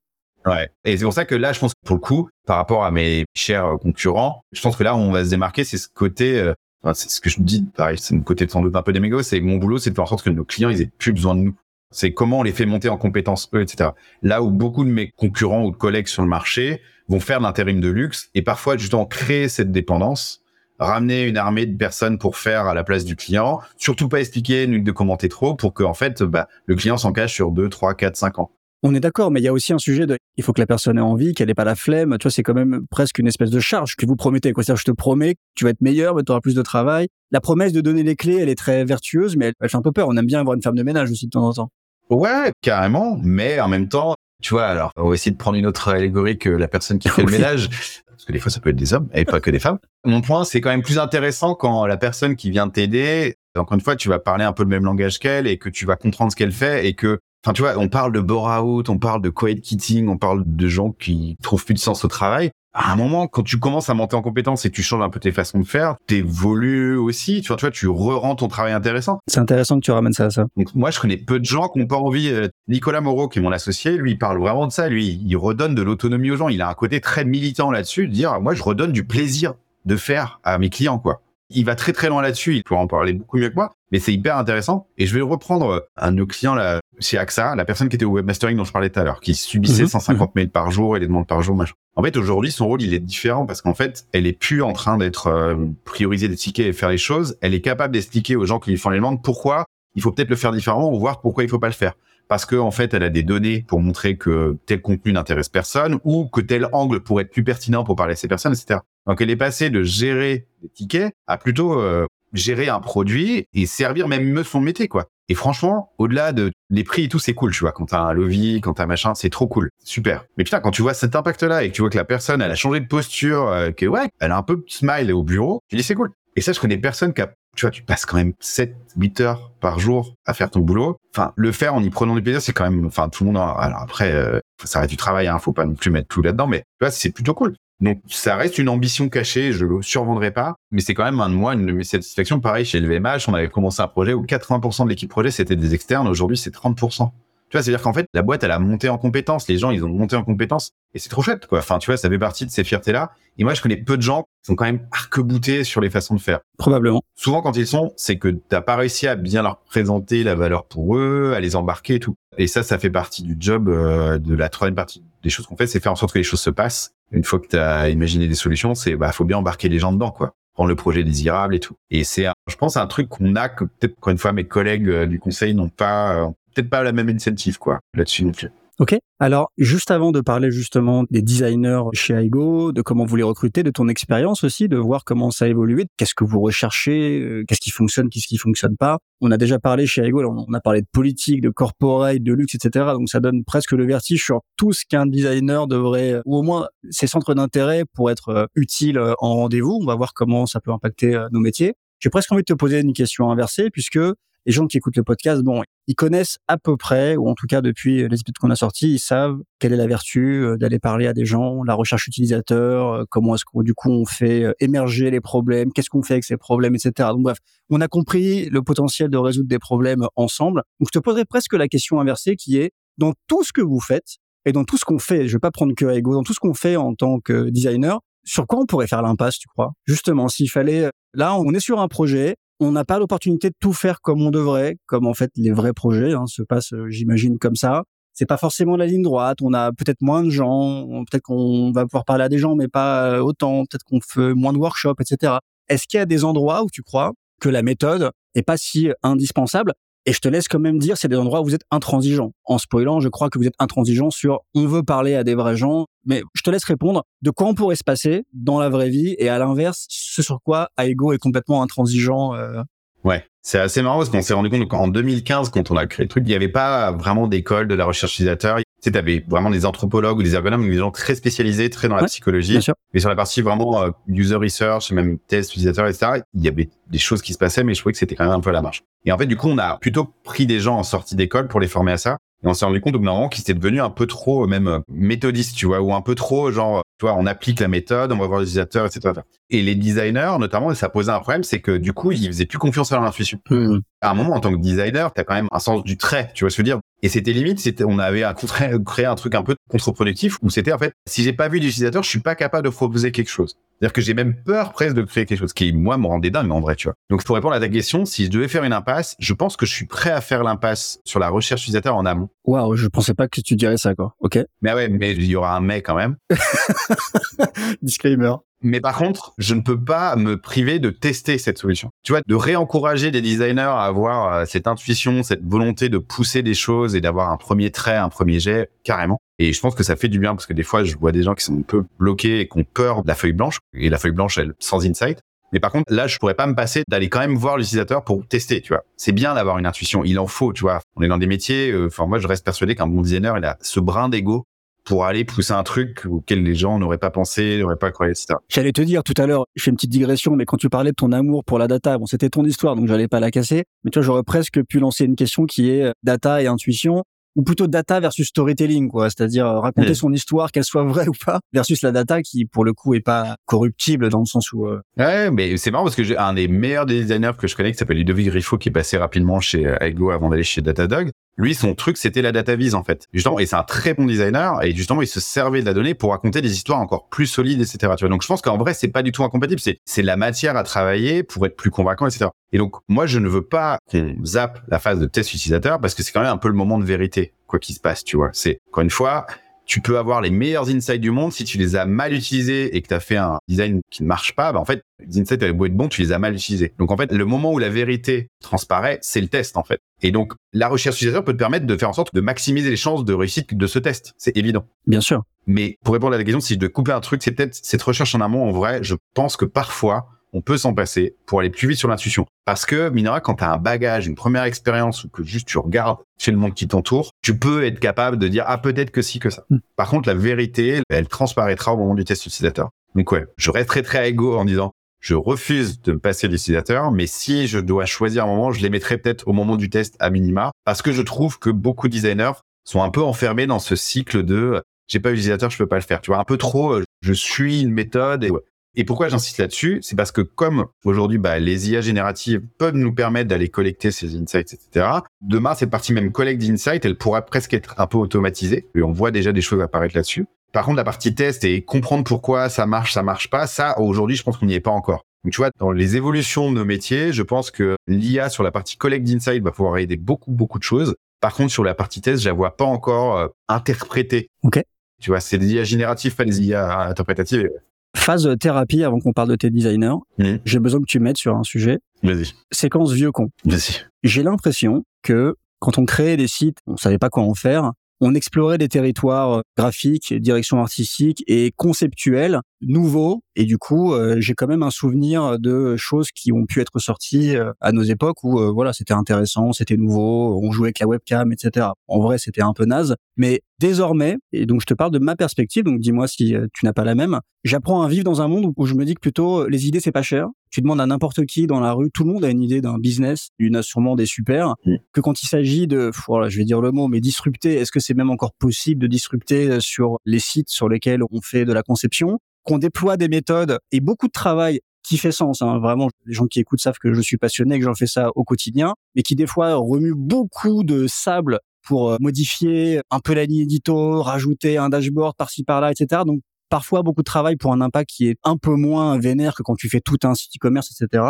Ouais. 0.47 0.71
Et 0.85 0.97
c'est 0.97 1.05
pour 1.05 1.13
ça 1.13 1.25
que 1.25 1.35
là, 1.35 1.53
je 1.53 1.59
pense 1.59 1.73
que 1.73 1.87
pour 1.87 1.97
le 1.97 2.01
coup, 2.01 2.29
par 2.47 2.57
rapport 2.57 2.85
à 2.85 2.91
mes 2.93 3.25
chers 3.35 3.67
euh, 3.67 3.77
concurrents, 3.77 4.43
je 4.53 4.61
pense 4.61 4.77
que 4.77 4.85
là 4.85 4.95
où 4.95 4.99
on 4.99 5.11
va 5.11 5.25
se 5.25 5.31
démarquer, 5.31 5.65
c'est 5.65 5.77
ce 5.77 5.89
côté, 5.93 6.39
euh, 6.39 6.55
enfin, 6.85 6.95
c'est 6.95 7.11
ce 7.11 7.21
que 7.21 7.29
je 7.29 7.41
dis, 7.41 7.65
pareil, 7.77 7.99
c'est 7.99 8.15
mon 8.15 8.23
côté 8.23 8.47
sans 8.49 8.63
doute 8.63 8.77
un 8.77 8.83
peu 8.83 8.93
démégo, 8.93 9.23
c'est 9.23 9.41
mon 9.41 9.57
boulot, 9.57 9.79
c'est 9.79 9.91
de 9.91 9.97
faire 9.97 10.05
en 10.05 10.09
sorte 10.09 10.25
que 10.25 10.31
nos 10.31 10.45
clients, 10.45 10.71
ils 10.71 10.83
aient 10.83 10.91
plus 10.99 11.13
besoin 11.13 11.35
de 11.35 11.41
nous. 11.41 11.55
C'est 11.97 12.13
comment 12.13 12.41
on 12.41 12.43
les 12.43 12.53
fait 12.53 12.67
monter 12.67 12.91
en 12.91 12.99
compétences, 12.99 13.49
eux, 13.55 13.63
etc. 13.63 13.91
Là 14.21 14.43
où 14.43 14.51
beaucoup 14.51 14.85
de 14.85 14.91
mes 14.91 15.13
concurrents 15.17 15.65
ou 15.65 15.71
de 15.71 15.77
collègues 15.77 16.09
sur 16.09 16.23
le 16.23 16.29
marché 16.29 16.83
vont 17.09 17.21
faire 17.21 17.41
l'intérim 17.41 17.81
de 17.81 17.89
luxe 17.89 18.29
et 18.35 18.43
parfois 18.43 18.77
justement 18.77 19.07
créer 19.07 19.49
cette 19.49 19.73
dépendance, 19.73 20.43
ramener 20.79 21.23
une 21.23 21.39
armée 21.39 21.65
de 21.65 21.75
personnes 21.75 22.19
pour 22.19 22.37
faire 22.37 22.67
à 22.67 22.75
la 22.75 22.85
place 22.85 23.07
du 23.07 23.17
client, 23.17 23.61
surtout 23.79 24.11
pas 24.11 24.21
expliquer, 24.21 24.67
nul 24.67 24.85
de 24.85 24.93
commenter 24.93 25.31
trop 25.31 25.55
pour 25.55 25.73
que, 25.73 25.85
en 25.85 25.95
fait, 25.95 26.23
bah, 26.23 26.49
le 26.67 26.75
client 26.75 26.99
s'en 26.99 27.13
cache 27.13 27.33
sur 27.33 27.51
2, 27.51 27.71
3, 27.71 27.95
4, 27.95 28.15
5 28.15 28.41
ans. 28.41 28.51
On 28.83 28.95
est 28.95 29.01
d'accord, 29.01 29.31
mais 29.31 29.41
il 29.41 29.45
y 29.45 29.49
a 29.49 29.55
aussi 29.55 29.73
un 29.73 29.79
sujet 29.79 30.05
de, 30.05 30.19
il 30.37 30.45
faut 30.45 30.53
que 30.53 30.61
la 30.61 30.67
personne 30.67 30.99
ait 30.99 31.01
envie, 31.01 31.33
qu'elle 31.33 31.49
ait 31.49 31.55
pas 31.55 31.65
la 31.65 31.77
flemme. 31.77 32.19
Tu 32.19 32.25
vois, 32.25 32.31
c'est 32.31 32.43
quand 32.43 32.53
même 32.53 32.83
presque 32.91 33.19
une 33.19 33.27
espèce 33.27 33.51
de 33.51 33.59
charge 33.59 33.97
que 33.97 34.05
vous 34.05 34.17
promettez. 34.17 34.53
Quoi. 34.53 34.63
Je 34.67 34.85
te 34.85 34.91
promets 34.91 35.35
que 35.35 35.41
tu 35.55 35.65
vas 35.65 35.71
être 35.71 35.81
meilleur, 35.81 36.15
mais 36.15 36.23
tu 36.25 36.31
auras 36.31 36.43
plus 36.43 36.55
de 36.55 36.61
travail. 36.61 37.09
La 37.31 37.41
promesse 37.41 37.73
de 37.73 37.81
donner 37.81 38.03
les 38.03 38.17
clés, 38.17 38.37
elle 38.37 38.51
est 38.51 38.55
très 38.55 38.85
vertueuse, 38.85 39.35
mais 39.37 39.47
elle, 39.47 39.55
elle 39.61 39.71
fait 39.71 39.79
un 39.79 39.83
peu 39.83 39.93
peur. 39.93 40.09
On 40.09 40.17
aime 40.19 40.27
bien 40.27 40.41
avoir 40.41 40.55
une 40.55 40.63
femme 40.63 40.75
de 40.75 40.83
ménage 40.83 41.11
aussi 41.11 41.25
de 41.25 41.31
temps 41.31 41.49
en 41.49 41.55
temps. 41.55 41.71
Ouais, 42.11 42.53
carrément. 42.63 43.19
Mais 43.23 43.61
en 43.61 43.69
même 43.69 43.89
temps, 43.89 44.15
tu 44.43 44.55
vois, 44.55 44.67
alors, 44.67 44.91
on 44.97 45.09
va 45.09 45.15
essayer 45.15 45.33
de 45.33 45.37
prendre 45.37 45.57
une 45.57 45.67
autre 45.67 45.89
allégorie 45.89 46.39
que 46.39 46.51
la 46.51 46.69
personne 46.69 46.99
qui 46.99 47.09
fait 47.09 47.23
le 47.23 47.31
ménage. 47.31 47.69
Parce 48.07 48.25
que 48.25 48.33
des 48.33 48.39
fois, 48.39 48.51
ça 48.51 48.61
peut 48.61 48.71
être 48.71 48.77
des 48.77 48.95
hommes 48.95 49.09
et 49.13 49.25
pas 49.25 49.41
que 49.41 49.51
des 49.51 49.59
femmes. 49.59 49.79
Mon 50.05 50.21
point, 50.21 50.45
c'est 50.45 50.61
quand 50.61 50.71
même 50.71 50.83
plus 50.83 50.99
intéressant 50.99 51.55
quand 51.55 51.87
la 51.87 51.97
personne 51.97 52.37
qui 52.37 52.51
vient 52.51 52.69
t'aider 52.69 53.37
encore 53.59 53.75
une 53.75 53.81
fois, 53.81 53.97
tu 53.97 54.09
vas 54.09 54.19
parler 54.19 54.45
un 54.45 54.53
peu 54.53 54.63
le 54.63 54.69
même 54.69 54.85
langage 54.85 55.19
qu'elle 55.19 55.47
et 55.47 55.59
que 55.59 55.69
tu 55.69 55.87
vas 55.87 55.97
comprendre 55.97 56.31
ce 56.31 56.37
qu'elle 56.37 56.53
fait 56.53 56.87
et 56.87 56.95
que 56.95 57.19
Enfin, 57.45 57.53
tu 57.53 57.63
vois, 57.63 57.79
on 57.79 57.89
parle 57.89 58.13
de 58.13 58.19
bore-out, 58.19 58.89
on 58.89 58.99
parle 58.99 59.23
de 59.23 59.31
quiet 59.31 59.61
quitting, 59.61 60.09
on 60.09 60.19
parle 60.19 60.43
de 60.45 60.67
gens 60.67 60.91
qui 60.91 61.37
trouvent 61.45 61.65
plus 61.65 61.75
de 61.75 61.79
sens 61.79 62.05
au 62.05 62.09
travail. 62.09 62.51
À 62.79 62.93
un 62.93 62.97
moment, 62.97 63.27
quand 63.27 63.43
tu 63.43 63.59
commences 63.59 63.89
à 63.89 63.95
monter 63.95 64.17
en 64.17 64.23
compétence 64.23 64.67
et 64.67 64.71
tu 64.71 64.83
changes 64.83 65.03
un 65.03 65.09
peu 65.09 65.19
tes 65.19 65.33
façons 65.33 65.59
de 65.59 65.67
faire, 65.67 65.97
t'évolues 66.07 66.95
aussi. 66.97 67.41
Tu 67.41 67.49
vois, 67.49 67.57
tu 67.57 67.65
vois, 67.65 67.71
tu 67.71 67.89
re-rends 67.89 68.37
ton 68.37 68.49
travail 68.49 68.75
intéressant. 68.75 69.19
C'est 69.27 69.41
intéressant 69.41 69.77
que 69.77 69.85
tu 69.85 69.93
ramènes 69.93 70.13
ça 70.13 70.27
à 70.27 70.31
ça. 70.31 70.45
Donc, 70.59 70.75
moi, 70.75 70.91
je 70.91 71.01
connais 71.01 71.17
peu 71.17 71.41
de 71.41 71.45
gens 71.47 71.69
qui 71.69 71.79
n'ont 71.79 71.87
pas 71.87 71.97
envie. 71.97 72.29
euh, 72.29 72.49
Nicolas 72.69 73.01
Moreau, 73.01 73.29
qui 73.29 73.39
est 73.39 73.43
mon 73.43 73.51
associé, 73.51 73.97
lui, 73.97 74.11
il 74.13 74.19
parle 74.19 74.39
vraiment 74.39 74.67
de 74.67 74.73
ça. 74.73 74.91
Lui, 74.91 75.23
il 75.25 75.37
redonne 75.37 75.75
de 75.75 75.81
l'autonomie 75.81 76.31
aux 76.31 76.37
gens. 76.37 76.51
Il 76.51 76.61
a 76.61 76.69
un 76.69 76.75
côté 76.75 77.01
très 77.01 77.25
militant 77.25 77.71
là-dessus, 77.71 78.09
de 78.09 78.13
dire, 78.13 78.39
moi, 78.43 78.53
je 78.53 78.63
redonne 78.63 78.93
du 78.93 79.05
plaisir 79.05 79.55
de 79.87 79.97
faire 79.97 80.41
à 80.45 80.59
mes 80.59 80.69
clients, 80.69 80.99
quoi. 80.99 81.23
Il 81.51 81.65
va 81.65 81.75
très 81.77 81.93
très 81.93 82.09
loin 82.09 82.23
là-dessus, 82.23 82.57
il 82.57 82.65
pourra 82.65 82.81
en 82.81 82.87
parler 82.87 83.13
beaucoup 83.13 83.39
mieux 83.39 83.49
que 83.49 83.55
moi, 83.55 83.73
mais 83.93 84.01
c'est 84.01 84.13
hyper 84.13 84.37
intéressant. 84.37 84.89
Et 84.99 85.07
je 85.07 85.15
vais 85.15 85.21
reprendre 85.21 85.71
euh, 85.71 85.81
un 85.97 86.11
de 86.11 86.17
nos 86.17 86.27
clients 86.27 86.55
là, 86.55 86.81
chez 86.99 87.19
AXA, 87.19 87.55
la 87.55 87.65
personne 87.65 87.89
qui 87.89 87.97
était 87.97 88.05
au 88.05 88.13
webmastering 88.13 88.57
dont 88.57 88.65
je 88.65 88.73
parlais 88.73 88.91
tout 88.91 88.99
à 88.99 89.05
l'heure, 89.05 89.21
qui 89.21 89.35
subissait 89.35 89.83
Mhm, 89.83 89.89
150 89.89 90.35
mails 90.35 90.51
par 90.51 90.71
jour 90.71 90.97
et 90.97 91.01
des 91.01 91.07
demandes 91.07 91.27
par 91.27 91.43
jour, 91.43 91.55
machin. 91.55 91.75
En 91.95 92.03
fait, 92.03 92.17
aujourd'hui, 92.17 92.51
son 92.51 92.67
rôle, 92.67 92.83
il 92.83 92.93
est 92.95 92.99
différent 92.99 93.47
parce 93.47 93.63
qu'en 93.63 93.75
fait, 93.75 94.07
elle 94.13 94.27
est 94.27 94.39
plus 94.39 94.63
en 94.63 94.73
train 94.73 94.99
d'être 94.99 95.29
euh, 95.29 95.55
prioriser 95.85 96.29
des 96.29 96.37
tickets 96.37 96.67
et 96.67 96.73
faire 96.73 96.91
les 96.91 96.99
choses. 96.99 97.39
Elle 97.41 97.55
est 97.55 97.61
capable 97.61 97.95
d'expliquer 97.95 98.37
aux 98.37 98.45
gens 98.45 98.59
qui 98.59 98.71
lui 98.71 98.77
font 98.79 98.91
les 98.91 98.99
demandes 98.99 99.23
pourquoi 99.23 99.65
il 99.95 100.03
faut 100.03 100.13
peut-être 100.13 100.31
le 100.31 100.37
faire 100.37 100.53
différemment 100.53 100.93
ou 100.93 100.99
voir 100.99 101.21
pourquoi 101.21 101.43
il 101.45 101.49
faut 101.49 101.59
pas 101.59 101.69
le 101.69 101.73
faire. 101.73 101.95
Parce 102.29 102.45
que 102.45 102.57
en 102.57 102.71
fait, 102.73 102.93
elle 102.93 103.05
a 103.05 103.09
des 103.09 103.23
données 103.23 103.65
pour 103.69 103.81
montrer 103.81 104.17
que 104.17 104.57
tel 104.67 104.83
contenu 104.83 105.13
n'intéresse 105.13 105.49
personne 105.49 105.99
ou 106.05 106.27
que 106.27 106.41
tel 106.41 106.69
angle 106.73 107.01
pourrait 107.01 107.23
être 107.23 107.31
plus 107.31 107.45
pertinent 107.45 107.85
pour 107.85 107.95
parler 107.97 108.13
à 108.13 108.17
ces 108.17 108.29
personnes, 108.29 108.53
etc. 108.53 108.81
Donc, 109.07 109.21
elle 109.21 109.31
est 109.31 109.37
passée 109.37 109.71
de 109.71 109.83
gérer 109.83 110.47
des 110.63 110.69
tickets 110.69 111.13
à 111.27 111.39
plutôt 111.39 111.81
euh, 111.81 112.07
gérer 112.33 112.69
un 112.69 112.81
produit 112.81 113.47
et 113.55 113.67
servir 113.67 114.09
même 114.09 114.43
son 114.45 114.61
métier, 114.61 114.89
quoi. 114.89 115.07
Et 115.29 115.35
franchement, 115.35 115.93
au-delà 115.99 116.33
de 116.33 116.53
les 116.71 116.85
prix 116.85 117.05
et 117.05 117.09
tout, 117.09 117.19
c'est 117.19 117.35
cool, 117.35 117.53
tu 117.53 117.61
vois. 117.61 117.73
Quand 117.73 117.87
t'as 117.87 118.01
un 118.01 118.13
Lovi, 118.13 118.61
quand 118.61 118.75
t'as 118.75 118.87
machin, 118.87 119.15
c'est 119.15 119.31
trop 119.31 119.49
cool. 119.49 119.71
Super. 119.83 120.25
Mais 120.37 120.45
putain, 120.45 120.61
quand 120.61 120.71
tu 120.71 120.83
vois 120.83 120.95
cet 120.95 121.17
impact-là 121.17 121.65
et 121.65 121.71
que 121.71 121.75
tu 121.75 121.83
vois 121.83 121.91
que 121.91 121.97
la 121.97 122.05
personne, 122.05 122.41
elle 122.41 122.51
a 122.51 122.55
changé 122.55 122.81
de 122.81 122.87
posture, 122.87 123.49
euh, 123.49 123.71
que 123.73 123.87
ouais, 123.87 124.09
elle 124.21 124.31
a 124.31 124.37
un 124.37 124.43
peu 124.43 124.57
de 124.57 124.65
smile 124.69 125.13
au 125.13 125.25
bureau, 125.25 125.63
tu 125.69 125.77
dis 125.77 125.83
c'est 125.83 125.95
cool. 125.95 126.13
Et 126.37 126.43
ça, 126.43 126.53
je 126.53 126.61
connais 126.61 126.77
personne 126.77 127.13
qui 127.13 127.23
a, 127.23 127.33
tu 127.57 127.63
vois, 127.63 127.71
tu 127.71 127.83
passes 127.83 128.07
quand 128.07 128.19
même 128.19 128.35
7, 128.41 128.77
8 128.97 129.21
heures 129.21 129.51
par 129.61 129.79
jour 129.79 130.15
à 130.27 130.35
faire 130.35 130.51
ton 130.51 130.61
boulot. 130.61 130.99
Enfin, 131.13 131.33
le 131.35 131.51
faire 131.51 131.75
en 131.75 131.83
y 131.83 131.91
prenant 131.91 132.15
du 132.15 132.23
plaisir, 132.23 132.43
c'est 132.43 132.53
quand 132.53 132.71
même, 132.71 132.87
enfin, 132.87 133.09
tout 133.09 133.25
le 133.25 133.33
monde, 133.33 133.39
alors 133.39 133.81
après, 133.81 134.13
euh, 134.13 134.39
ça 134.63 134.81
reste 134.81 134.91
du 134.91 134.99
travail, 134.99 135.27
hein, 135.27 135.39
faut 135.39 135.53
pas 135.53 135.65
non 135.65 135.75
plus 135.75 135.91
mettre 135.91 136.09
tout 136.09 136.23
là-dedans, 136.23 136.47
mais 136.47 136.61
tu 136.61 136.65
vois, 136.83 136.91
c'est 136.91 137.11
plutôt 137.11 137.35
cool. 137.35 137.57
Donc, 137.81 138.01
ça 138.07 138.37
reste 138.37 138.59
une 138.59 138.69
ambition 138.69 139.09
cachée, 139.09 139.53
je 139.53 139.65
le 139.67 139.83
survendrai 139.83 140.31
pas, 140.31 140.57
mais 140.71 140.81
c'est 140.81 140.95
quand 140.95 141.05
même 141.05 141.21
un 141.21 141.29
de 141.29 141.35
moi, 141.35 141.55
une 141.55 141.67
de 141.67 141.73
mes 141.73 141.85
satisfactions. 141.85 142.41
Pareil, 142.41 142.65
chez 142.65 142.81
LVMH, 142.81 143.29
on 143.29 143.35
avait 143.35 143.49
commencé 143.49 143.83
un 143.83 143.89
projet 143.89 144.15
où 144.15 144.25
80% 144.25 144.85
de 144.85 144.89
l'équipe 144.89 145.11
projet, 145.11 145.31
c'était 145.31 145.57
des 145.57 145.75
externes. 145.75 146.09
Aujourd'hui, 146.09 146.39
c'est 146.39 146.55
30%. 146.55 147.11
Tu 147.49 147.57
vois, 147.57 147.63
c'est-à-dire 147.63 147.83
qu'en 147.83 147.93
fait, 147.93 148.07
la 148.13 148.23
boîte, 148.23 148.43
elle 148.43 148.51
a 148.51 148.59
monté 148.59 148.89
en 148.89 148.99
compétences. 148.99 149.47
Les 149.47 149.57
gens, 149.57 149.71
ils 149.71 149.85
ont 149.85 149.89
monté 149.89 150.17
en 150.17 150.25
compétences. 150.25 150.73
Et 150.95 150.99
c'est 150.99 151.11
trop 151.11 151.23
chouette, 151.23 151.47
quoi. 151.47 151.61
Enfin, 151.61 151.79
tu 151.79 151.87
vois, 151.87 151.97
ça 151.97 152.09
fait 152.09 152.19
partie 152.19 152.45
de 152.45 152.51
ces 152.51 152.65
fiertés-là. 152.65 153.13
Et 153.39 153.45
moi, 153.45 153.55
je 153.55 153.63
connais 153.63 153.77
peu 153.77 153.97
de 153.97 154.03
gens 154.03 154.23
qui 154.23 154.49
sont 154.49 154.57
quand 154.57 154.65
même 154.65 154.89
arc-boutés 154.91 155.63
sur 155.63 155.81
les 155.81 155.91
façons 155.91 156.15
de 156.15 156.21
faire. 156.21 156.41
Probablement. 156.59 157.03
Souvent, 157.15 157.43
quand 157.43 157.57
ils 157.57 157.67
sont, 157.67 157.93
c'est 157.97 158.19
que 158.19 158.29
t'as 158.29 158.63
pas 158.63 158.75
réussi 158.75 159.07
à 159.07 159.15
bien 159.15 159.43
leur 159.43 159.59
présenter 159.59 160.25
la 160.25 160.35
valeur 160.35 160.67
pour 160.67 160.97
eux, 160.97 161.35
à 161.37 161.41
les 161.41 161.55
embarquer 161.55 161.97
et 161.97 162.01
tout. 162.01 162.17
Et 162.37 162.49
ça, 162.49 162.65
ça 162.65 162.79
fait 162.79 162.91
partie 162.91 163.23
du 163.23 163.37
job 163.39 163.69
euh, 163.69 164.19
de 164.19 164.35
la 164.35 164.49
troisième 164.49 164.75
partie 164.75 165.05
des 165.27 165.31
choses 165.31 165.47
qu'on 165.47 165.57
fait, 165.57 165.67
c'est 165.67 165.81
faire 165.81 165.93
en 165.93 165.97
sorte 165.97 166.13
que 166.13 166.19
les 166.19 166.25
choses 166.25 166.41
se 166.41 166.51
passent. 166.51 166.95
Une 167.13 167.25
fois 167.25 167.39
que 167.39 167.47
t'as 167.47 167.89
imaginé 167.89 168.29
des 168.29 168.35
solutions, 168.35 168.75
c'est 168.75 168.97
bah 168.97 169.13
faut 169.13 169.25
bien 169.25 169.39
embarquer 169.39 169.69
les 169.69 169.79
gens 169.79 169.93
dedans, 169.93 170.11
quoi. 170.11 170.33
Rendre 170.55 170.71
le 170.71 170.77
projet 170.77 171.05
désirable 171.05 171.55
et 171.55 171.61
tout. 171.61 171.75
Et 171.91 172.03
c'est, 172.03 172.27
je 172.49 172.57
pense, 172.57 172.77
un 172.77 172.87
truc 172.87 173.09
qu'on 173.09 173.37
a 173.37 173.49
que 173.49 173.65
peut-être 173.65 173.97
encore 173.99 174.11
une 174.11 174.19
fois 174.19 174.33
mes 174.33 174.45
collègues 174.45 174.89
euh, 174.89 175.07
du 175.07 175.19
conseil 175.19 175.55
n'ont 175.55 175.69
pas, 175.69 176.17
euh, 176.17 176.29
peut-être 176.55 176.71
pas 176.71 176.83
la 176.83 176.93
même 176.93 177.11
incentive, 177.11 177.59
quoi, 177.59 177.79
là-dessus. 177.95 178.33
Ok. 178.79 178.95
Alors, 179.19 179.53
juste 179.57 179.91
avant 179.91 180.13
de 180.13 180.21
parler 180.21 180.51
justement 180.51 181.05
des 181.11 181.23
designers 181.23 181.85
chez 181.95 182.13
Aigo, 182.13 182.73
de 182.73 182.83
comment 182.83 183.07
vous 183.07 183.17
les 183.17 183.23
recrutez, 183.23 183.63
de 183.63 183.71
ton 183.71 183.89
expérience 183.89 184.45
aussi, 184.45 184.69
de 184.69 184.77
voir 184.77 185.05
comment 185.05 185.31
ça 185.31 185.47
a 185.47 185.49
évolué, 185.49 185.87
qu'est-ce 185.97 186.15
que 186.15 186.25
vous 186.25 186.41
recherchez, 186.41 187.19
euh, 187.21 187.45
qu'est-ce 187.49 187.61
qui 187.61 187.71
fonctionne, 187.71 188.11
qu'est-ce 188.11 188.27
qui 188.27 188.37
fonctionne 188.37 188.77
pas. 188.77 188.99
On 189.23 189.31
a 189.31 189.39
déjà 189.39 189.59
parlé 189.59 189.87
chez 189.87 190.03
Aigo, 190.03 190.23
on 190.23 190.53
a 190.53 190.61
parlé 190.61 190.83
de 190.83 190.87
politique, 190.93 191.41
de 191.41 191.49
corporate, 191.49 192.23
de 192.23 192.33
luxe, 192.35 192.55
etc. 192.55 192.85
Donc, 192.93 193.09
ça 193.09 193.19
donne 193.19 193.45
presque 193.45 193.73
le 193.73 193.87
vertige 193.87 194.23
sur 194.23 194.43
tout 194.59 194.75
ce 194.75 194.85
qu'un 194.87 195.07
designer 195.07 195.67
devrait, 195.67 196.13
euh, 196.13 196.23
ou 196.27 196.37
au 196.37 196.43
moins 196.43 196.69
ses 196.91 197.07
centres 197.07 197.33
d'intérêt 197.33 197.85
pour 197.95 198.11
être 198.11 198.29
euh, 198.29 198.47
utile 198.57 198.99
en 198.99 199.37
rendez-vous. 199.37 199.79
On 199.81 199.87
va 199.87 199.95
voir 199.95 200.13
comment 200.13 200.45
ça 200.45 200.61
peut 200.61 200.71
impacter 200.71 201.19
nos 201.33 201.41
métiers. 201.41 201.73
J'ai 201.99 202.11
presque 202.11 202.31
envie 202.31 202.43
de 202.43 202.47
te 202.47 202.53
poser 202.53 202.81
une 202.81 202.93
question 202.93 203.31
inversée, 203.31 203.71
puisque 203.71 203.99
les 204.47 204.53
gens 204.53 204.67
qui 204.67 204.77
écoutent 204.77 204.97
le 204.97 205.03
podcast, 205.03 205.43
bon, 205.43 205.63
ils 205.89 205.97
connaissent 205.97 206.39
à 206.47 206.57
peu 206.57 206.77
près, 206.77 207.17
ou 207.17 207.29
en 207.29 207.35
tout 207.35 207.47
cas 207.47 207.61
depuis 207.61 208.09
les 208.09 208.21
épisodes 208.21 208.39
qu'on 208.41 208.51
a 208.51 208.57
sortis, 208.57 208.95
ils 208.95 208.99
savent 208.99 209.39
quelle 209.59 209.73
est 209.73 209.77
la 209.77 209.89
vertu 209.89 210.45
euh, 210.45 210.57
d'aller 210.57 210.79
parler 210.79 211.09
à 211.09 211.13
des 211.13 211.25
gens, 211.25 211.65
la 211.65 211.75
recherche 211.75 212.07
utilisateur, 212.07 212.93
euh, 212.93 213.05
comment 213.11 213.35
est-ce 213.35 213.45
qu'on 213.45 213.63
du 213.63 213.75
coup 213.75 213.91
on 213.91 214.07
fait 214.07 214.45
euh, 214.45 214.53
émerger 214.61 215.11
les 215.11 215.21
problèmes, 215.21 215.73
qu'est-ce 215.73 215.91
qu'on 215.91 216.03
fait 216.03 216.15
avec 216.15 216.25
ces 216.25 216.37
problèmes, 216.37 216.77
etc. 216.77 217.11
Donc 217.11 217.23
bref, 217.23 217.39
on 217.71 217.81
a 217.81 217.89
compris 217.89 218.49
le 218.49 218.63
potentiel 218.63 219.11
de 219.11 219.19
résoudre 219.19 219.49
des 219.49 219.59
problèmes 219.59 220.07
ensemble. 220.15 220.63
Donc 220.81 220.89
je 220.93 220.99
te 220.99 221.03
poserai 221.03 221.25
presque 221.25 221.55
la 221.55 221.67
question 221.67 222.01
inversée 222.01 222.37
qui 222.37 222.59
est 222.59 222.71
dans 222.99 223.13
tout 223.27 223.43
ce 223.43 223.53
que 223.53 223.61
vous 223.61 223.81
faites 223.81 224.17
et 224.45 224.53
dans 224.53 224.65
tout 224.65 224.79
ce 224.79 224.85
qu'on 224.85 225.01
fait, 225.01 225.27
je 225.27 225.35
vais 225.35 225.41
pas 225.41 225.51
prendre 225.51 225.75
que 225.75 225.87
Ego, 225.87 226.15
dans 226.15 226.23
tout 226.23 226.33
ce 226.33 226.39
qu'on 226.39 226.55
fait 226.55 226.77
en 226.77 226.95
tant 226.95 227.19
que 227.19 227.51
designer, 227.51 227.99
sur 228.25 228.47
quoi 228.47 228.61
on 228.61 228.67
pourrait 228.67 228.87
faire 228.87 229.03
l'impasse, 229.03 229.39
tu 229.39 229.49
crois? 229.49 229.73
Justement, 229.87 230.29
s'il 230.29 230.51
fallait, 230.51 230.91
là, 231.15 231.37
on 231.37 231.53
est 231.53 231.61
sur 231.61 231.81
un 231.81 231.89
projet, 231.89 232.37
on 232.61 232.73
n'a 232.73 232.85
pas 232.85 232.99
l'opportunité 232.99 233.51
de 233.51 233.55
tout 233.61 233.73
faire 233.73 234.01
comme 234.01 234.23
on 234.23 234.31
devrait, 234.31 234.77
comme 234.87 235.07
en 235.07 235.15
fait 235.15 235.31
les 235.37 235.53
vrais 235.53 235.73
projets 235.73 236.15
hein, 236.15 236.27
se 236.27 236.43
passent, 236.43 236.73
euh, 236.73 236.89
j'imagine, 236.89 237.39
comme 237.39 237.57
ça. 237.57 237.85
C'est 238.13 238.27
pas 238.27 238.39
forcément 238.39 238.77
la 238.77 238.87
ligne 238.87 239.03
droite. 239.03 239.39
On 239.43 239.53
a 239.53 239.73
peut-être 239.73 240.01
moins 240.01 240.23
de 240.23 240.31
gens. 240.31 240.89
Peut-être 241.11 241.23
qu'on 241.23 241.71
va 241.73 241.85
pouvoir 241.85 242.07
parler 242.07 242.25
à 242.25 242.31
des 242.31 242.39
gens, 242.39 242.55
mais 242.57 242.67
pas 242.67 243.11
euh, 243.11 243.21
autant. 243.21 243.65
Peut-être 243.67 243.85
qu'on 243.85 244.01
fait 244.01 244.33
moins 244.33 244.55
de 244.55 244.59
workshops, 244.59 245.01
etc. 245.01 245.35
Est-ce 245.69 245.87
qu'il 245.87 245.99
y 245.99 246.01
a 246.01 246.07
des 246.07 246.25
endroits 246.25 246.63
où 246.63 246.69
tu 246.73 246.83
crois 246.83 247.13
que 247.41 247.51
la 247.51 247.63
méthode 247.63 248.11
est 248.35 248.43
pas 248.43 248.57
si 248.57 248.89
indispensable? 249.03 249.75
Et 250.07 250.13
je 250.13 250.21
te 250.21 250.29
laisse 250.29 250.47
quand 250.47 250.61
même 250.61 250.79
dire, 250.79 250.97
c'est 250.97 251.09
des 251.09 251.17
endroits 251.17 251.41
où 251.41 251.45
vous 251.45 251.55
êtes 251.55 251.65
intransigeant. 251.73 252.31
En 252.45 252.59
spoilant, 252.59 253.01
je 253.01 253.09
crois 253.09 253.29
que 253.29 253.39
vous 253.39 253.47
êtes 253.47 253.57
intransigeant 253.59 254.11
sur 254.11 254.39
on 254.55 254.67
veut 254.67 254.85
parler 254.85 255.15
à 255.15 255.25
des 255.25 255.35
vrais 255.35 255.57
gens, 255.57 255.87
mais 256.07 256.23
je 256.35 256.43
te 256.43 256.51
laisse 256.51 256.65
répondre 256.65 257.05
de 257.23 257.31
quoi 257.31 257.47
on 257.49 257.55
pourrait 257.55 257.77
se 257.77 257.85
passer 257.85 258.25
dans 258.33 258.59
la 258.59 258.69
vraie 258.69 258.89
vie 258.89 259.15
et 259.19 259.29
à 259.29 259.39
l'inverse, 259.39 259.87
ce 259.89 260.23
sur 260.23 260.41
quoi 260.43 260.69
Aigo 260.79 261.13
est 261.13 261.19
complètement 261.19 261.63
intransigeant. 261.63 262.35
euh, 262.35 262.63
Ouais, 263.05 263.25
c'est 263.41 263.61
assez 263.61 263.83
marrant 263.83 263.99
parce 263.99 264.11
qu'on 264.11 264.21
s'est 264.23 264.35
rendu 264.35 264.51
compte 264.51 264.67
qu'en 264.67 264.89
2015, 264.89 265.51
quand 265.51 265.71
on 265.71 265.77
a 265.77 265.87
créé 265.87 266.03
le 266.05 266.09
truc, 266.09 266.25
il 266.27 266.31
n'y 266.31 266.35
avait 266.35 266.49
pas 266.49 266.91
vraiment 266.91 267.29
d'école 267.29 267.69
de 267.69 267.75
la 267.77 267.85
recherche 267.85 268.15
utilisateur. 268.15 268.57
Tu 268.57 268.65
sais, 268.81 268.91
t'avais 268.91 269.25
vraiment 269.29 269.51
des 269.51 269.65
anthropologues 269.65 270.19
ou 270.19 270.25
des 270.25 270.35
ergonomes, 270.35 270.69
des 270.69 270.77
gens 270.77 270.91
très 270.91 271.15
spécialisés, 271.15 271.71
très 271.71 271.87
dans 271.87 271.95
la 271.95 272.05
psychologie. 272.07 272.53
bien 272.53 272.61
sûr. 272.61 272.75
Mais 272.93 272.99
sur 272.99 273.09
la 273.09 273.15
partie 273.15 273.43
vraiment 273.43 273.81
euh, 273.81 273.91
user 274.09 274.35
research, 274.35 274.91
même 274.91 275.19
test 275.19 275.53
utilisateur, 275.53 275.87
etc., 275.87 276.23
il 276.35 276.43
y 276.43 276.49
avait 276.49 276.69
des 276.91 276.99
choses 276.99 277.23
qui 277.23 277.33
se 277.33 277.39
passaient, 277.39 277.63
mais 277.63 277.75
je 277.75 277.81
trouvais 277.81 277.93
que 277.93 277.99
c'était 277.99 278.17
quand 278.17 278.25
même 278.25 278.33
un 278.35 278.41
peu 278.41 278.51
à 278.51 278.55
la 278.55 278.63
marge. 278.63 278.83
Et 279.05 279.13
en 279.13 279.19
fait, 279.19 279.27
du 279.27 279.37
coup, 279.37 279.49
on 279.49 279.59
a 279.59 279.79
plutôt 279.79 280.09
pris 280.25 280.47
des 280.47 280.59
gens 280.59 280.77
en 280.77 280.83
sortie 280.83 281.15
d'école 281.15 281.47
pour 281.47 281.61
les 281.61 281.69
former 281.69 281.93
à 281.93 281.99
ça. 281.99 282.19
Et 282.47 282.49
on 282.49 282.55
s'est 282.55 282.65
rendu 282.65 282.81
compte 282.81 282.95
au 282.95 283.01
bout 283.01 283.05
d'un 283.07 283.13
moment 283.13 283.29
qu'ils 283.29 283.43
étaient 283.43 283.55
devenus 283.55 283.83
un 283.83 283.91
peu 283.91 284.07
trop 284.07 284.47
même 284.47 284.69
euh, 284.69 284.79
méthodistes, 284.89 285.57
tu 285.57 285.67
vois, 285.67 285.81
ou 285.81 285.93
un 285.93 286.01
peu 286.01 286.15
trop 286.15 286.53
genre, 286.53 286.85
tu 286.99 287.05
vois, 287.07 287.17
on 287.19 287.27
applique 287.27 287.59
la 287.59 287.67
méthode, 287.67 288.13
on 288.13 288.17
va 288.17 288.27
voir 288.29 288.39
les 288.39 288.47
utilisateurs, 288.47 288.87
etc. 288.87 289.21
Et 289.51 289.63
les 289.63 289.75
designers, 289.75 290.37
notamment, 290.39 290.73
ça 290.75 290.89
posait 290.89 291.11
un 291.11 291.19
problème, 291.19 291.43
c'est 291.43 291.61
que 291.61 291.77
du 291.77 291.93
coup, 291.93 292.13
ils 292.13 292.29
faisaient 292.29 292.47
plus 292.47 292.59
confiance 292.59 292.93
à 292.93 292.97
leur 292.97 293.05
intuition 293.05 293.41
hmm, 293.51 293.79
à 294.01 294.11
un 294.11 294.15
moment, 294.15 294.35
en 294.35 294.41
tant 294.41 294.53
que 294.53 294.61
designer, 294.61 295.13
t'as 295.13 295.25
quand 295.25 295.35
même 295.35 295.49
un 295.51 295.59
sens 295.59 295.83
du 295.83 295.97
trait, 295.97 296.31
tu 296.35 296.45
vois 296.45 296.51
ce 296.51 296.57
que 296.57 296.63
je 296.63 296.71
veux 296.71 296.77
dire? 296.77 296.81
Et 297.03 297.09
c'était 297.09 297.33
limite, 297.33 297.59
c'était, 297.59 297.85
on 297.85 297.99
avait 297.99 298.23
contre- 298.35 298.85
créé 298.85 299.07
un 299.07 299.17
truc 299.17 299.35
un 299.35 299.43
peu 299.43 299.57
contre-productif 299.69 300.39
où 300.43 300.49
c'était 300.51 300.73
en 300.73 300.79
fait, 300.79 300.93
si 301.09 301.25
j'ai 301.25 301.33
pas 301.33 301.49
vu 301.49 301.59
d'utilisateur, 301.59 302.05
je 302.05 302.09
suis 302.09 302.21
pas 302.21 302.37
capable 302.37 302.65
de 302.65 302.71
proposer 302.73 303.11
quelque 303.11 303.31
chose. 303.31 303.57
C'est-à-dire 303.79 303.93
que 303.93 304.01
j'ai 304.01 304.15
même 304.15 304.35
peur 304.35 304.73
presque 304.73 304.95
de 304.95 305.03
créer 305.03 305.27
quelque 305.27 305.39
chose 305.39 305.53
qui, 305.53 305.73
moi, 305.73 305.99
me 305.99 306.07
rendait 306.07 306.31
dingue 306.31 306.51
en 306.51 306.61
vrai, 306.61 306.77
tu 306.77 306.89
vois. 306.89 306.95
Donc, 307.11 307.25
pour 307.25 307.35
répondre 307.35 307.55
à 307.55 307.61
ta 307.61 307.69
question, 307.69 308.05
si 308.07 308.25
je 308.25 308.31
devais 308.31 308.49
faire 308.49 308.65
une 308.65 308.73
impasse, 308.73 309.17
je 309.19 309.35
pense 309.35 309.57
que 309.57 309.67
je 309.67 309.73
suis 309.73 309.87
prêt 309.87 310.11
à 310.11 310.21
faire 310.21 310.43
l'impasse 310.43 310.99
sur 311.05 311.21
la 311.21 311.29
recherche 311.29 311.63
utilisateur 311.63 311.95
en 311.95 312.07
amont. 312.07 312.31
Waouh, 312.45 312.77
je 312.77 312.89
pensais 312.89 313.15
pas 313.15 313.29
que 313.29 313.41
tu 313.41 313.55
dirais 313.55 313.77
ça, 313.77 313.95
quoi. 313.95 314.15
Ok. 314.21 314.39
Mais 314.63 314.73
ouais, 314.73 314.89
mais 314.89 315.13
il 315.13 315.27
y 315.27 315.37
aura 315.37 315.57
un 315.57 315.61
mais 315.61 315.83
quand 315.83 315.95
même. 315.95 316.17
Disclaimer. 317.83 318.35
Mais 318.63 318.81
par 318.81 318.97
contre, 318.97 319.35
je 319.39 319.55
ne 319.55 319.61
peux 319.61 319.79
pas 319.79 320.17
me 320.17 320.39
priver 320.39 320.79
de 320.79 320.91
tester 320.91 321.39
cette 321.39 321.59
solution. 321.59 321.91
Tu 322.03 322.13
vois, 322.13 322.23
de 322.27 322.35
réencourager 322.35 323.11
des 323.11 323.21
designers 323.21 323.61
à 323.61 323.83
avoir 323.83 324.33
euh, 324.33 324.45
cette 324.47 324.67
intuition, 324.67 325.23
cette 325.23 325.45
volonté 325.45 325.89
de 325.89 325.99
pousser 325.99 326.43
des 326.43 326.55
choses 326.55 326.95
et 326.95 327.01
d'avoir 327.01 327.31
un 327.31 327.37
premier 327.37 327.71
trait, 327.71 327.97
un 327.97 328.09
premier 328.09 328.41
jet, 328.41 328.71
carrément. 328.83 329.21
Et 329.39 329.53
je 329.53 329.61
pense 329.61 329.75
que 329.75 329.83
ça 329.83 329.97
fait 329.97 330.09
du 330.09 330.19
bien 330.19 330.35
parce 330.35 330.47
que 330.47 330.55
des 330.55 330.63
fois, 330.63 330.85
je 330.85 330.97
vois 330.97 331.13
des 331.13 331.23
gens 331.23 331.35
qui 331.35 331.45
sont 331.45 331.59
un 331.59 331.63
peu 331.63 331.85
bloqués 331.99 332.41
et 332.41 332.49
qui 332.49 332.59
ont 332.59 332.65
peur 332.65 333.03
de 333.03 333.09
la 333.09 333.15
feuille 333.15 333.35
blanche. 333.35 333.59
Et 333.75 333.91
la 333.91 333.99
feuille 333.99 334.13
blanche, 334.13 334.39
elle, 334.39 334.55
sans 334.59 334.87
insight. 334.87 335.19
Mais 335.53 335.61
par 335.61 335.71
contre, 335.71 335.93
là, 335.93 336.07
je 336.07 336.19
pourrais 336.19 336.35
pas 336.35 336.47
me 336.47 336.55
passer 336.55 336.83
d'aller 336.89 337.09
quand 337.09 337.21
même 337.21 337.37
voir 337.37 337.57
l'utilisateur 337.57 338.05
pour 338.05 338.27
tester, 338.27 338.61
tu 338.61 338.73
vois. 338.73 338.85
C'est 338.97 339.13
bien 339.13 339.35
d'avoir 339.35 339.59
une 339.59 339.67
intuition. 339.67 340.03
Il 340.05 340.19
en 340.19 340.27
faut, 340.27 340.53
tu 340.53 340.63
vois. 340.63 340.81
On 340.97 341.03
est 341.03 341.09
dans 341.09 341.19
des 341.19 341.27
métiers, 341.27 341.71
euh, 341.71 341.87
enfin, 341.87 342.07
moi, 342.07 342.19
je 342.19 342.27
reste 342.27 342.45
persuadé 342.45 342.75
qu'un 342.75 342.87
bon 342.87 343.03
designer, 343.03 343.39
il 343.39 343.45
a 343.45 343.57
ce 343.61 343.79
brin 343.81 344.09
d'ego 344.09 344.45
pour 344.87 345.05
aller 345.05 345.25
pousser 345.25 345.53
un 345.53 345.65
truc 345.65 346.07
auquel 346.09 346.43
les 346.43 346.55
gens 346.55 346.79
n'auraient 346.79 346.97
pas 346.97 347.11
pensé, 347.11 347.59
n'auraient 347.59 347.77
pas 347.77 347.91
cru, 347.91 348.09
etc. 348.09 348.35
J'allais 348.49 348.73
te 348.73 348.81
dire 348.81 349.03
tout 349.03 349.15
à 349.19 349.27
l'heure, 349.27 349.45
je 349.57 349.65
fais 349.65 349.71
une 349.71 349.77
petite 349.77 349.91
digression, 349.91 350.37
mais 350.37 350.47
quand 350.47 350.57
tu 350.57 350.71
parlais 350.71 350.93
de 350.93 350.97
ton 350.97 351.13
amour 351.13 351.45
pour 351.45 351.59
la 351.59 351.67
data, 351.67 351.99
bon, 351.99 352.07
c'était 352.07 352.31
ton 352.31 352.45
histoire, 352.45 352.77
donc 352.77 352.87
j'allais 352.87 353.09
pas 353.09 353.21
la 353.21 353.33
casser. 353.33 353.65
Mais 353.85 353.91
tu 353.91 353.99
vois, 353.99 354.07
j'aurais 354.07 354.23
presque 354.23 354.63
pu 354.63 354.79
lancer 354.79 355.05
une 355.05 355.17
question 355.17 355.45
qui 355.45 355.71
est 355.71 355.83
euh, 355.83 355.93
data 356.05 356.41
et 356.41 356.47
intuition 356.47 357.03
ou 357.35 357.43
plutôt 357.43 357.67
data 357.67 358.01
versus 358.01 358.29
storytelling, 358.29 358.89
quoi. 358.89 359.11
C'est-à-dire 359.11 359.47
euh, 359.47 359.61
raconter 359.61 359.95
son 359.95 360.13
histoire, 360.13 360.53
qu'elle 360.53 360.65
soit 360.65 360.85
vraie 360.85 361.09
ou 361.09 361.15
pas, 361.25 361.41
versus 361.53 361.83
la 361.83 361.91
data 361.91 362.23
qui, 362.23 362.47
pour 362.47 362.65
le 362.65 362.73
coup, 362.73 362.95
est 362.95 363.01
pas 363.01 363.37
corruptible 363.45 364.09
dans 364.09 364.21
le 364.21 364.27
sens 364.27 364.53
où. 364.53 364.67
Euh, 364.67 364.81
ouais, 364.99 365.31
mais 365.33 365.57
c'est 365.57 365.73
marrant 365.73 365.85
parce 365.85 365.97
que 365.97 366.05
j'ai 366.05 366.17
un 366.17 366.33
des 366.33 366.49
meilleurs 366.49 366.87
designers 366.87 367.33
que 367.37 367.49
je 367.49 367.57
connais 367.57 367.73
qui 367.73 367.79
s'appelle 367.79 367.99
Ludovic 367.99 368.29
Griffo 368.29 368.57
qui 368.57 368.69
est 368.69 368.73
passé 368.73 368.97
rapidement 368.97 369.41
chez 369.41 369.77
Ego 369.81 370.11
avant 370.11 370.31
d'aller 370.31 370.45
chez 370.45 370.63
Datadog. 370.63 371.11
Lui, 371.37 371.55
son 371.55 371.75
truc, 371.75 371.97
c'était 371.99 372.23
la 372.23 372.33
data 372.33 372.57
vise, 372.57 372.75
en 372.75 372.83
fait. 372.83 373.07
Justement, 373.13 373.39
et 373.39 373.47
c'est 373.47 373.57
un 373.57 373.63
très 373.63 373.95
bon 373.95 374.07
designer, 374.07 374.63
et 374.65 374.75
justement, 374.75 375.03
il 375.03 375.07
se 375.07 375.21
servait 375.21 375.61
de 375.61 375.67
la 375.67 375.75
donnée 375.75 375.95
pour 375.95 376.13
raconter 376.13 376.41
des 376.41 376.53
histoires 376.53 376.81
encore 376.81 377.09
plus 377.09 377.27
solides, 377.27 377.61
etc. 377.61 377.93
Tu 377.97 378.05
vois, 378.05 378.09
donc 378.09 378.23
je 378.23 378.29
pense 378.29 378.41
qu'en 378.41 378.57
vrai, 378.57 378.75
c'est 378.75 378.89
pas 378.89 379.03
du 379.03 379.13
tout 379.13 379.23
incompatible, 379.23 379.61
c'est, 379.61 379.79
c'est 379.85 380.03
la 380.03 380.17
matière 380.17 380.57
à 380.57 380.63
travailler 380.63 381.23
pour 381.23 381.45
être 381.47 381.57
plus 381.57 381.71
convaincant, 381.71 382.07
etc. 382.07 382.31
Et 382.53 382.59
donc, 382.59 382.77
moi, 382.89 383.07
je 383.07 383.19
ne 383.19 383.29
veux 383.29 383.43
pas 383.43 383.79
qu'on 383.91 384.17
zappe 384.25 384.61
la 384.69 384.79
phase 384.79 384.99
de 384.99 385.07
test 385.07 385.35
utilisateur, 385.35 385.81
parce 385.81 385.95
que 385.95 386.03
c'est 386.03 386.13
quand 386.13 386.23
même 386.23 386.33
un 386.33 386.39
peu 386.39 386.49
le 386.49 386.55
moment 386.55 386.79
de 386.79 386.85
vérité, 386.85 387.33
quoi 387.47 387.59
qu'il 387.59 387.75
se 387.75 387.81
passe, 387.81 388.03
tu 388.03 388.17
vois. 388.17 388.31
C'est, 388.33 388.59
encore 388.69 388.83
une 388.83 388.91
fois, 388.91 389.27
tu 389.67 389.81
peux 389.81 389.99
avoir 389.99 390.21
les 390.21 390.31
meilleurs 390.31 390.69
insights 390.69 391.01
du 391.01 391.11
monde 391.11 391.33
si 391.33 391.45
tu 391.45 391.59
les 391.59 391.77
as 391.77 391.85
mal 391.87 392.15
utilisés 392.15 392.75
et 392.77 392.83
que 392.83 392.89
tu 392.89 392.95
as 392.95 393.01
fait 393.01 393.17
un 393.17 393.39
design 393.49 393.81
qui 393.91 394.03
ne 394.03 394.09
marche 394.09 394.35
pas, 394.35 394.53
bah 394.53 394.61
en 394.61 394.65
fait, 394.65 394.83
les 395.05 395.21
insights 395.21 395.43
avaient 395.43 395.53
beau 395.53 395.67
être 395.67 395.77
bons, 395.77 395.89
tu 395.89 396.01
les 396.03 396.13
as 396.13 396.19
mal 396.19 396.35
utilisés. 396.35 396.73
Donc 396.79 396.91
en 396.91 396.97
fait, 396.97 397.13
le 397.13 397.25
moment 397.25 397.53
où 397.53 397.59
la 397.59 397.69
vérité 397.69 398.29
transparaît, 398.41 398.99
c'est 399.03 399.21
le 399.21 399.29
test 399.29 399.57
en 399.57 399.65
fait. 399.65 399.81
Et 400.03 400.13
donc 400.13 400.33
la 400.53 400.69
recherche 400.69 400.97
utilisateur 400.97 401.25
peut 401.25 401.33
te 401.33 401.39
permettre 401.39 401.67
de 401.67 401.77
faire 401.77 401.91
en 401.91 401.93
sorte 401.93 402.15
de 402.15 402.21
maximiser 402.21 402.71
les 402.71 402.77
chances 402.77 403.05
de 403.05 403.13
réussite 403.13 403.55
de 403.55 403.67
ce 403.67 403.79
test. 403.79 404.15
C'est 404.17 404.37
évident. 404.37 404.65
Bien 404.87 405.01
sûr. 405.01 405.25
Mais 405.47 405.79
pour 405.85 405.95
répondre 405.95 406.15
à 406.15 406.19
la 406.19 406.25
question, 406.25 406.41
si 406.41 406.55
je 406.55 406.59
dois 406.59 406.69
couper 406.69 406.93
un 406.93 407.01
truc, 407.01 407.23
c'est 407.23 407.33
peut-être 407.33 407.55
cette 407.55 407.83
recherche 407.83 408.15
en 408.15 408.21
amont. 408.21 408.49
En 408.49 408.53
vrai, 408.53 408.81
je 408.83 408.95
pense 409.15 409.37
que 409.37 409.45
parfois, 409.45 410.09
on 410.37 410.43
peut 410.43 410.59
s'en 410.59 410.75
passer 410.75 411.17
pour 411.25 411.41
aller 411.41 411.49
plus 411.49 411.67
vite 411.67 411.79
sur 411.79 411.89
l'intuition. 411.89 412.27
Parce 412.45 412.67
que, 412.67 412.91
minera, 412.91 413.21
quand 413.21 413.37
tu 413.37 413.45
as 413.45 413.53
un 413.53 413.57
bagage, 413.57 414.07
une 414.07 414.15
première 414.15 414.45
expérience 414.45 415.03
ou 415.05 415.09
que 415.09 415.25
juste 415.25 415.49
tu 415.49 415.57
regardes 415.57 415.97
chez 416.19 416.31
le 416.31 416.37
monde 416.37 416.53
qui 416.53 416.69
t'entoure, 416.69 417.11
tu 417.23 417.39
peux 417.39 417.65
être 417.65 417.81
capable 417.81 418.19
de 418.19 418.29
dire, 418.29 418.45
ah, 418.47 418.59
peut-être 418.59 418.91
que 418.91 419.01
si, 419.01 419.19
que 419.19 419.31
ça. 419.31 419.45
Hmm. 419.49 419.59
Par 419.77 419.89
contre, 419.89 420.09
la 420.09 420.15
vérité, 420.15 420.83
elle 420.91 421.09
transparaîtra 421.09 421.73
au 421.73 421.79
moment 421.79 421.95
du 421.95 422.05
test 422.05 422.27
utilisateur. 422.27 422.69
Donc 422.95 423.11
ouais, 423.13 423.25
je 423.39 423.51
resterai 423.51 423.83
très 423.83 424.11
égo 424.11 424.37
en 424.37 424.45
disant, 424.45 424.73
je 425.01 425.15
refuse 425.15 425.81
de 425.81 425.93
me 425.93 425.99
passer 425.99 426.29
l'utilisateur, 426.29 426.93
mais 426.93 427.07
si 427.07 427.47
je 427.47 427.59
dois 427.59 427.87
choisir 427.87 428.25
un 428.25 428.27
moment, 428.27 428.53
je 428.53 428.61
les 428.61 428.71
mettrai 428.71 428.99
peut-être 428.99 429.27
au 429.27 429.33
moment 429.33 429.57
du 429.57 429.71
test 429.71 429.97
à 430.01 430.11
minima, 430.11 430.53
parce 430.65 430.83
que 430.83 430.93
je 430.93 431.03
trouve 431.03 431.39
que 431.39 431.49
beaucoup 431.49 431.89
de 431.89 431.93
designers 431.93 432.33
sont 432.65 432.83
un 432.83 432.91
peu 432.91 433.03
enfermés 433.03 433.47
dans 433.47 433.59
ce 433.59 433.75
cycle 433.75 434.23
de 434.23 434.63
j'ai 434.89 435.01
pas 435.01 435.13
utilisateur, 435.13 435.51
je 435.51 435.59
peux 435.59 435.67
pas 435.67 435.77
le 435.77 435.83
faire. 435.83 436.01
Tu 436.01 436.11
vois, 436.11 436.21
un 436.21 436.25
peu 436.25 436.37
trop, 436.37 436.75
euh, 436.75 436.85
je 437.03 437.13
suis 437.13 437.63
une 437.63 437.73
méthode 437.73 438.25
et 438.25 438.31
et 438.77 438.85
pourquoi 438.85 439.09
j'insiste 439.09 439.39
là-dessus 439.39 439.79
C'est 439.83 439.97
parce 439.97 440.13
que 440.13 440.21
comme 440.21 440.67
aujourd'hui, 440.85 441.17
bah, 441.17 441.39
les 441.39 441.71
IA 441.71 441.81
génératives 441.81 442.43
peuvent 442.59 442.77
nous 442.77 442.95
permettre 442.95 443.29
d'aller 443.29 443.49
collecter 443.49 443.91
ces 443.91 444.15
insights, 444.15 444.53
etc. 444.53 444.87
Demain, 445.23 445.55
cette 445.55 445.71
partie 445.71 445.95
même 445.95 446.13
collecte 446.13 446.43
d'insights, 446.43 446.85
elle 446.85 446.99
pourrait 446.99 447.25
presque 447.25 447.55
être 447.55 447.75
un 447.79 447.87
peu 447.87 447.97
automatisée. 447.97 448.67
Et 448.75 448.83
on 448.83 448.93
voit 448.93 449.11
déjà 449.11 449.33
des 449.33 449.41
choses 449.41 449.63
apparaître 449.63 449.97
là-dessus. 449.97 450.27
Par 450.53 450.67
contre, 450.67 450.77
la 450.77 450.85
partie 450.85 451.15
test 451.15 451.45
et 451.45 451.63
comprendre 451.63 452.05
pourquoi 452.05 452.51
ça 452.51 452.67
marche, 452.67 452.93
ça 452.93 453.03
marche 453.03 453.31
pas, 453.31 453.47
ça, 453.47 453.79
aujourd'hui, 453.81 454.17
je 454.17 454.23
pense 454.23 454.37
qu'on 454.37 454.47
n'y 454.47 454.55
est 454.55 454.61
pas 454.61 454.71
encore. 454.71 455.05
Donc, 455.25 455.33
tu 455.33 455.39
vois, 455.39 455.51
dans 455.59 455.73
les 455.73 455.97
évolutions 455.97 456.51
de 456.51 456.57
nos 456.57 456.65
métiers, 456.65 457.13
je 457.13 457.23
pense 457.23 457.51
que 457.51 457.77
l'IA 457.89 458.29
sur 458.29 458.43
la 458.43 458.53
partie 458.53 458.77
collecte 458.77 459.07
d'insights 459.07 459.43
va 459.43 459.53
pouvoir 459.53 459.79
aider 459.79 459.97
beaucoup, 459.97 460.31
beaucoup 460.31 460.59
de 460.59 460.65
choses. 460.65 460.95
Par 461.21 461.35
contre, 461.35 461.51
sur 461.51 461.65
la 461.65 461.75
partie 461.75 462.03
test, 462.03 462.23
je 462.23 462.29
la 462.29 462.35
vois 462.35 462.57
pas 462.57 462.65
encore 462.65 463.17
euh, 463.17 463.29
interprétée. 463.49 464.29
OK. 464.43 464.63
Tu 465.01 465.11
vois, 465.11 465.21
c'est 465.21 465.39
des 465.39 465.55
IA 465.55 465.65
génératives, 465.65 466.15
pas 466.15 466.25
des 466.25 466.43
IA 466.43 466.89
interprétatives 466.89 467.51
phase 467.97 468.29
thérapie 468.39 468.85
avant 468.85 469.01
qu'on 469.01 469.13
parle 469.13 469.29
de 469.29 469.37
tes 469.37 469.51
designers. 469.51 469.97
Mmh. 470.19 470.37
J'ai 470.45 470.59
besoin 470.59 470.81
que 470.81 470.87
tu 470.87 471.01
m'aides 471.01 471.17
sur 471.17 471.37
un 471.37 471.43
sujet. 471.43 471.79
Vas-y. 472.03 472.33
Séquence 472.53 472.93
vieux 472.93 473.13
con. 473.13 473.29
Vas-y. 473.45 473.85
J'ai 474.03 474.23
l'impression 474.23 474.85
que 475.03 475.35
quand 475.59 475.79
on 475.79 475.85
créait 475.85 476.17
des 476.17 476.29
sites, 476.29 476.59
on 476.67 476.77
savait 476.77 476.99
pas 476.99 477.09
quoi 477.09 477.23
en 477.23 477.35
faire. 477.35 477.73
On 478.01 478.15
explorait 478.15 478.59
des 478.59 478.69
territoires 478.69 479.43
graphiques, 479.57 480.13
direction 480.13 480.61
artistique 480.61 481.25
et 481.27 481.53
conceptuels 481.57 482.41
nouveaux. 482.61 483.23
Et 483.35 483.45
du 483.45 483.59
coup, 483.59 483.93
euh, 483.93 484.17
j'ai 484.19 484.35
quand 484.35 484.47
même 484.47 484.63
un 484.63 484.71
souvenir 484.71 485.39
de 485.39 485.77
choses 485.77 486.11
qui 486.11 486.33
ont 486.33 486.47
pu 486.47 486.61
être 486.61 486.79
sorties 486.79 487.37
euh, 487.37 487.53
à 487.61 487.73
nos 487.73 487.83
époques 487.83 488.25
où 488.25 488.41
euh, 488.41 488.51
voilà, 488.51 488.73
c'était 488.73 488.95
intéressant, 488.95 489.53
c'était 489.53 489.77
nouveau, 489.77 490.41
on 490.43 490.51
jouait 490.53 490.69
avec 490.69 490.79
la 490.79 490.87
webcam, 490.87 491.33
etc. 491.33 491.69
En 491.89 492.01
vrai, 492.01 492.19
c'était 492.19 492.43
un 492.43 492.55
peu 492.55 492.65
naze. 492.65 492.97
Mais 493.17 493.43
désormais, 493.59 494.17
et 494.33 494.47
donc 494.47 494.61
je 494.61 494.67
te 494.67 494.75
parle 494.75 494.91
de 494.91 494.99
ma 494.99 495.17
perspective, 495.17 495.65
donc 495.65 495.81
dis-moi 495.81 496.09
si 496.09 496.35
tu 496.53 496.65
n'as 496.65 496.73
pas 496.73 496.85
la 496.85 496.95
même, 496.95 497.21
j'apprends 497.45 497.83
à 497.83 497.89
vivre 497.89 498.05
dans 498.05 498.21
un 498.21 498.29
monde 498.29 498.53
où 498.57 498.67
je 498.67 498.75
me 498.75 498.85
dis 498.85 498.95
que 498.95 499.01
plutôt 499.01 499.47
les 499.49 499.67
idées 499.67 499.81
c'est 499.81 499.93
pas 499.93 500.03
cher. 500.03 500.29
Tu 500.51 500.61
demandes 500.61 500.81
à 500.81 500.87
n'importe 500.87 501.27
qui 501.27 501.47
dans 501.47 501.61
la 501.61 501.73
rue, 501.73 501.91
tout 501.91 502.05
le 502.05 502.13
monde 502.13 502.25
a 502.25 502.31
une 502.31 502.43
idée 502.43 502.61
d'un 502.61 502.79
business, 502.79 503.29
une 503.39 503.63
sûrement 503.63 503.97
des 503.97 504.07
super, 504.07 504.55
mm. 504.65 504.77
que 504.93 505.01
quand 505.01 505.23
il 505.23 505.27
s'agit 505.27 505.67
de, 505.67 505.91
voilà, 506.07 506.29
je 506.29 506.39
vais 506.39 506.45
dire 506.45 506.61
le 506.61 506.73
mot, 506.73 506.89
mais 506.89 507.01
disrupter, 507.01 507.55
est-ce 507.55 507.73
que 507.73 507.81
c'est 507.81 507.95
même 507.95 508.11
encore 508.11 508.33
possible 508.35 508.81
de 508.81 508.87
disrupter 508.87 509.61
sur 509.61 509.99
les 510.05 510.19
sites 510.19 510.49
sur 510.49 510.69
lesquels 510.69 511.03
on 511.11 511.21
fait 511.21 511.45
de 511.45 511.53
la 511.53 511.63
conception? 511.63 512.19
Qu'on 512.47 512.59
déploie 512.59 512.97
des 512.97 513.09
méthodes 513.09 513.59
et 513.73 513.81
beaucoup 513.81 514.07
de 514.07 514.13
travail 514.13 514.61
qui 514.83 514.99
fait 514.99 515.13
sens. 515.13 515.43
Hein. 515.43 515.59
Vraiment, 515.59 515.89
les 516.07 516.15
gens 516.15 516.27
qui 516.27 516.41
écoutent 516.41 516.61
savent 516.61 516.79
que 516.81 516.93
je 516.95 517.01
suis 517.01 517.17
passionné, 517.17 517.59
que 517.59 517.65
j'en 517.65 517.75
fais 517.75 517.89
ça 517.89 518.11
au 518.15 518.25
quotidien, 518.25 518.75
mais 518.95 519.03
qui 519.03 519.17
des 519.17 519.27
fois 519.27 519.55
remue 519.57 519.95
beaucoup 519.95 520.63
de 520.63 520.87
sable 520.87 521.41
pour 521.67 521.91
euh, 521.91 521.97
modifier 522.01 522.81
un 522.91 523.01
peu 523.01 523.13
la 523.13 523.25
ligne 523.25 523.41
édito, 523.41 524.01
rajouter 524.03 524.57
un 524.57 524.69
dashboard 524.69 525.17
par-ci 525.17 525.43
par-là, 525.43 525.73
etc. 525.73 526.03
Donc 526.07 526.21
parfois 526.49 526.83
beaucoup 526.83 527.01
de 527.01 527.07
travail 527.07 527.37
pour 527.37 527.53
un 527.53 527.61
impact 527.61 527.91
qui 527.91 528.09
est 528.09 528.17
un 528.23 528.37
peu 528.37 528.55
moins 528.55 528.99
vénère 528.99 529.35
que 529.35 529.43
quand 529.43 529.57
tu 529.57 529.69
fais 529.69 529.81
tout 529.81 529.99
un 530.05 530.15
site 530.15 530.31
e-commerce, 530.37 530.71
etc. 530.71 531.03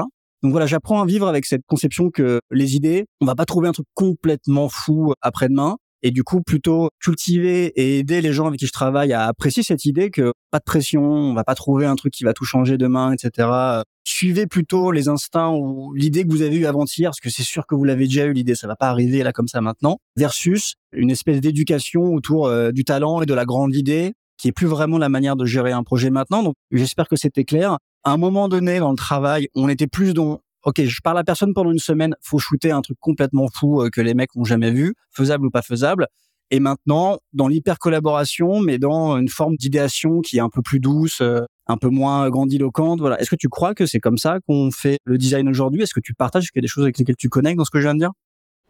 Donc 0.43 0.53
voilà, 0.53 0.67
j'apprends 0.67 1.03
à 1.03 1.07
vivre 1.07 1.29
avec 1.29 1.45
cette 1.45 1.63
conception 1.67 2.11
que 2.11 2.41
les 2.51 2.77
idées, 2.77 3.05
on 3.21 3.27
va 3.27 3.35
pas 3.35 3.45
trouver 3.45 3.69
un 3.69 3.73
truc 3.73 3.87
complètement 3.95 4.69
fou 4.69 5.13
après-demain, 5.21 5.77
et 6.03 6.11
du 6.11 6.23
coup 6.23 6.41
plutôt 6.43 6.91
cultiver 7.01 7.67
et 7.77 7.99
aider 7.99 8.21
les 8.21 8.33
gens 8.33 8.47
avec 8.47 8.61
qui 8.61 8.67
je 8.67 8.73
travaille 8.73 9.13
à 9.13 9.25
apprécier 9.25 9.63
cette 9.63 9.85
idée 9.85 10.11
que 10.11 10.33
pas 10.51 10.59
de 10.59 10.65
pression, 10.65 11.03
on 11.03 11.35
va 11.35 11.45
pas 11.45 11.55
trouver 11.55 11.87
un 11.87 11.97
truc 11.97 12.13
qui 12.13 12.25
va 12.25 12.33
tout 12.33 12.45
changer 12.45 12.79
demain, 12.79 13.13
etc. 13.13 13.49
Suivez 14.05 14.47
plutôt 14.47 14.93
les 14.93 15.09
instincts 15.09 15.51
ou 15.51 15.93
l'idée 15.95 16.25
que 16.25 16.31
vous 16.31 16.43
avez 16.43 16.57
eue 16.57 16.67
avant-hier, 16.67 17.11
parce 17.11 17.21
que 17.21 17.31
c'est 17.31 17.43
sûr 17.43 17.67
que 17.67 17.75
vous 17.75 17.85
l'avez 17.85 18.05
déjà 18.05 18.25
eu 18.25 18.33
l'idée, 18.33 18.55
ça 18.55 18.67
va 18.67 18.77
pas 18.77 18.89
arriver 18.89 19.23
là 19.23 19.33
comme 19.33 19.49
ça 19.49 19.61
maintenant, 19.61 19.99
versus 20.17 20.75
une 20.93 21.11
espèce 21.11 21.41
d'éducation 21.41 22.15
autour 22.15 22.47
euh, 22.47 22.71
du 22.71 22.85
talent 22.85 23.21
et 23.23 23.27
de 23.27 23.35
la 23.35 23.45
grande 23.45 23.75
idée, 23.75 24.15
qui 24.39 24.49
est 24.49 24.53
plus 24.53 24.67
vraiment 24.67 24.99
la 24.99 25.09
manière 25.09 25.37
de 25.37 25.45
gérer 25.45 25.73
un 25.73 25.83
projet 25.83 26.11
maintenant. 26.11 26.43
Donc 26.43 26.55
j'espère 26.71 27.09
que 27.09 27.17
c'était 27.17 27.45
clair. 27.45 27.79
À 28.05 28.13
un 28.13 28.17
moment 28.17 28.49
donné 28.49 28.79
dans 28.79 28.91
le 28.91 28.97
travail, 28.97 29.49
on 29.55 29.69
était 29.69 29.89
plus 29.89 30.15
dans 30.15 30.41
ok, 30.65 30.83
je 30.85 31.01
parle 31.03 31.19
à 31.19 31.25
personne 31.25 31.55
pendant 31.55 31.71
une 31.71 31.79
semaine, 31.79 32.15
faut 32.23 32.39
shooter 32.39 32.71
un 32.71 32.83
truc 32.83 32.99
complètement 33.01 33.49
fou 33.53 33.83
euh, 33.83 33.91
que 33.91 34.01
les 34.01 34.15
mecs 34.15 34.35
ont 34.37 34.45
jamais 34.45 34.71
vu, 34.71 34.95
faisable 35.11 35.47
ou 35.47 35.51
pas 35.51 35.63
faisable. 35.63 36.07
Et 36.51 36.61
maintenant, 36.61 37.19
dans 37.33 37.49
l'hyper 37.49 37.79
collaboration, 37.79 38.61
mais 38.61 38.79
dans 38.79 39.17
une 39.19 39.29
forme 39.29 39.57
d'idéation 39.57 40.21
qui 40.21 40.37
est 40.37 40.41
un 40.41 40.49
peu 40.49 40.63
plus 40.63 40.79
douce, 40.79 41.21
euh, 41.21 41.41
un 41.67 41.77
peu 41.77 41.89
moins 41.89 42.31
grandiloquente. 42.31 43.01
Voilà. 43.01 43.21
Est-ce 43.21 43.31
que 43.31 43.37
tu 43.37 43.49
crois 43.49 43.75
que 43.75 43.87
c'est 43.87 43.99
comme 43.99 44.19
ça 44.19 44.39
qu'on 44.47 44.71
fait 44.71 44.99
le 45.05 45.19
design 45.19 45.49
aujourd'hui? 45.49 45.83
Est-ce 45.83 45.95
que 45.95 46.01
tu 46.01 46.15
partages 46.15 46.51
qu'il 46.51 46.61
y 46.61 46.61
a 46.61 46.63
des 46.63 46.69
choses 46.69 46.85
avec 46.85 46.99
lesquelles 46.99 47.17
tu 47.17 47.29
connectes 47.29 47.59
dans 47.59 47.65
ce 47.65 47.71
que 47.71 47.81
je 47.81 47.85
viens 47.85 47.95
de 47.95 47.99
dire? 47.99 48.13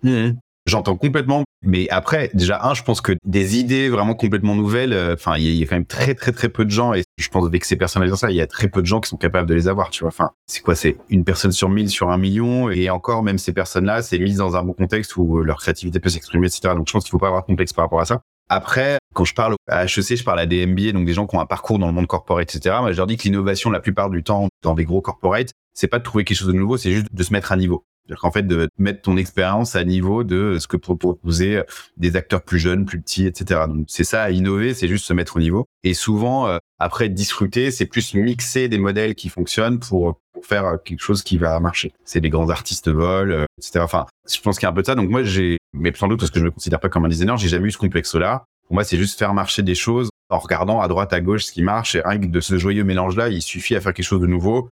Mmh. 0.02 0.38
J'entends 0.66 0.96
complètement, 0.96 1.44
mais 1.66 1.88
après, 1.90 2.30
déjà 2.32 2.64
un, 2.64 2.74
je 2.74 2.82
pense 2.82 3.00
que 3.00 3.12
des 3.24 3.58
idées 3.58 3.88
vraiment 3.88 4.14
complètement 4.14 4.54
nouvelles, 4.54 4.92
euh, 4.92 5.14
enfin, 5.14 5.36
il 5.36 5.44
y, 5.44 5.62
a 5.62 5.66
quand 5.66 5.76
même 5.76 5.84
très 5.84 6.14
très 6.14 6.32
très 6.32 6.48
peu 6.48 6.64
de 6.64 6.70
gens, 6.70 6.94
et 6.94 7.02
je 7.18 7.28
pense 7.28 7.44
avec 7.44 7.64
ces 7.64 7.76
personnes 7.76 8.14
ça, 8.16 8.30
il 8.30 8.36
y 8.36 8.40
a 8.40 8.46
très 8.46 8.68
peu 8.68 8.80
de 8.80 8.86
gens 8.86 9.00
qui 9.00 9.08
sont 9.08 9.16
capables 9.16 9.48
de 9.48 9.54
les 9.54 9.68
avoir, 9.68 9.90
tu 9.90 10.00
vois. 10.00 10.08
Enfin, 10.08 10.30
c'est 10.46 10.62
quoi 10.62 10.74
C'est 10.74 10.96
une 11.10 11.24
personne 11.24 11.52
sur 11.52 11.68
mille, 11.68 11.90
sur 11.90 12.10
un 12.10 12.18
million, 12.18 12.70
et 12.70 12.88
encore 12.88 13.22
même 13.22 13.38
ces 13.38 13.52
personnes-là, 13.52 14.02
c'est 14.02 14.18
mis 14.18 14.34
dans 14.34 14.56
un 14.56 14.62
bon 14.62 14.72
contexte 14.72 15.16
où 15.16 15.42
leur 15.42 15.58
créativité 15.58 16.00
peut 16.00 16.08
s'exprimer, 16.08 16.46
etc. 16.46 16.74
Donc 16.74 16.86
je 16.86 16.92
pense 16.92 17.04
qu'il 17.04 17.10
faut 17.10 17.18
pas 17.18 17.28
avoir 17.28 17.42
de 17.42 17.46
complexe 17.46 17.72
par 17.72 17.84
rapport 17.84 18.00
à 18.00 18.06
ça. 18.06 18.22
Après, 18.48 18.98
quand 19.12 19.24
je 19.24 19.34
parle 19.34 19.56
à 19.68 19.84
HEC, 19.84 20.16
je 20.16 20.24
parle 20.24 20.38
à 20.38 20.46
des 20.46 20.64
MBA, 20.66 20.92
donc 20.92 21.04
des 21.04 21.14
gens 21.14 21.26
qui 21.26 21.34
ont 21.34 21.40
un 21.40 21.46
parcours 21.46 21.80
dans 21.80 21.88
le 21.88 21.92
monde 21.92 22.06
corporate, 22.06 22.54
etc. 22.54 22.76
Moi, 22.80 22.92
je 22.92 22.96
leur 22.96 23.08
dis 23.08 23.16
que 23.16 23.24
l'innovation, 23.24 23.70
la 23.70 23.80
plupart 23.80 24.08
du 24.08 24.22
temps, 24.22 24.48
dans 24.62 24.74
des 24.74 24.84
gros 24.84 25.00
corporates, 25.00 25.50
c'est 25.74 25.88
pas 25.88 25.98
de 25.98 26.04
trouver 26.04 26.24
quelque 26.24 26.38
chose 26.38 26.48
de 26.48 26.52
nouveau, 26.52 26.76
c'est 26.76 26.92
juste 26.92 27.08
de 27.12 27.22
se 27.22 27.32
mettre 27.32 27.50
à 27.50 27.56
niveau. 27.56 27.84
C'est-à-dire 28.06 28.20
qu'en 28.20 28.30
fait, 28.30 28.44
de 28.44 28.68
mettre 28.78 29.02
ton 29.02 29.16
expérience 29.16 29.74
à 29.74 29.82
niveau 29.84 30.22
de 30.22 30.58
ce 30.60 30.68
que 30.68 30.76
proposer 30.76 31.62
des 31.96 32.14
acteurs 32.16 32.42
plus 32.42 32.58
jeunes, 32.58 32.84
plus 32.84 33.00
petits, 33.00 33.26
etc. 33.26 33.62
Donc, 33.68 33.86
c'est 33.88 34.04
ça, 34.04 34.30
innover, 34.30 34.74
c'est 34.74 34.88
juste 34.88 35.06
se 35.06 35.12
mettre 35.12 35.36
au 35.36 35.40
niveau. 35.40 35.66
Et 35.82 35.92
souvent, 35.92 36.46
euh, 36.46 36.58
après 36.78 37.08
discuter, 37.08 37.70
c'est 37.70 37.86
plus 37.86 38.14
mixer 38.14 38.68
des 38.68 38.78
modèles 38.78 39.14
qui 39.14 39.28
fonctionnent 39.28 39.80
pour, 39.80 40.20
faire 40.42 40.78
quelque 40.84 41.00
chose 41.00 41.22
qui 41.22 41.38
va 41.38 41.58
marcher. 41.60 41.92
C'est 42.04 42.20
les 42.20 42.28
grands 42.28 42.50
artistes 42.50 42.88
volent, 42.88 43.32
euh, 43.32 43.44
etc. 43.58 43.80
Enfin, 43.82 44.04
je 44.30 44.38
pense 44.40 44.58
qu'il 44.58 44.66
y 44.66 44.68
a 44.68 44.70
un 44.70 44.74
peu 44.74 44.82
de 44.82 44.86
ça. 44.86 44.94
Donc 44.94 45.08
moi, 45.08 45.22
j'ai, 45.22 45.56
mais 45.72 45.92
sans 45.94 46.08
doute 46.08 46.20
parce 46.20 46.30
que 46.30 46.38
je 46.38 46.44
me 46.44 46.50
considère 46.50 46.78
pas 46.78 46.90
comme 46.90 47.06
un 47.06 47.08
designer, 47.08 47.36
j'ai 47.38 47.48
jamais 47.48 47.68
eu 47.68 47.70
ce 47.70 47.78
complexe-là. 47.78 48.44
Pour 48.66 48.74
moi, 48.74 48.84
c'est 48.84 48.98
juste 48.98 49.18
faire 49.18 49.32
marcher 49.32 49.62
des 49.62 49.74
choses 49.74 50.10
en 50.28 50.38
regardant 50.38 50.80
à 50.80 50.88
droite, 50.88 51.12
à 51.12 51.20
gauche 51.20 51.44
ce 51.44 51.52
qui 51.52 51.62
marche. 51.62 51.94
Et 51.94 52.02
rien 52.04 52.18
que 52.18 52.26
de 52.26 52.40
ce 52.40 52.58
joyeux 52.58 52.84
mélange-là, 52.84 53.28
il 53.28 53.42
suffit 53.42 53.76
à 53.76 53.80
faire 53.80 53.94
quelque 53.94 54.06
chose 54.06 54.20
de 54.20 54.26
nouveau 54.26 54.68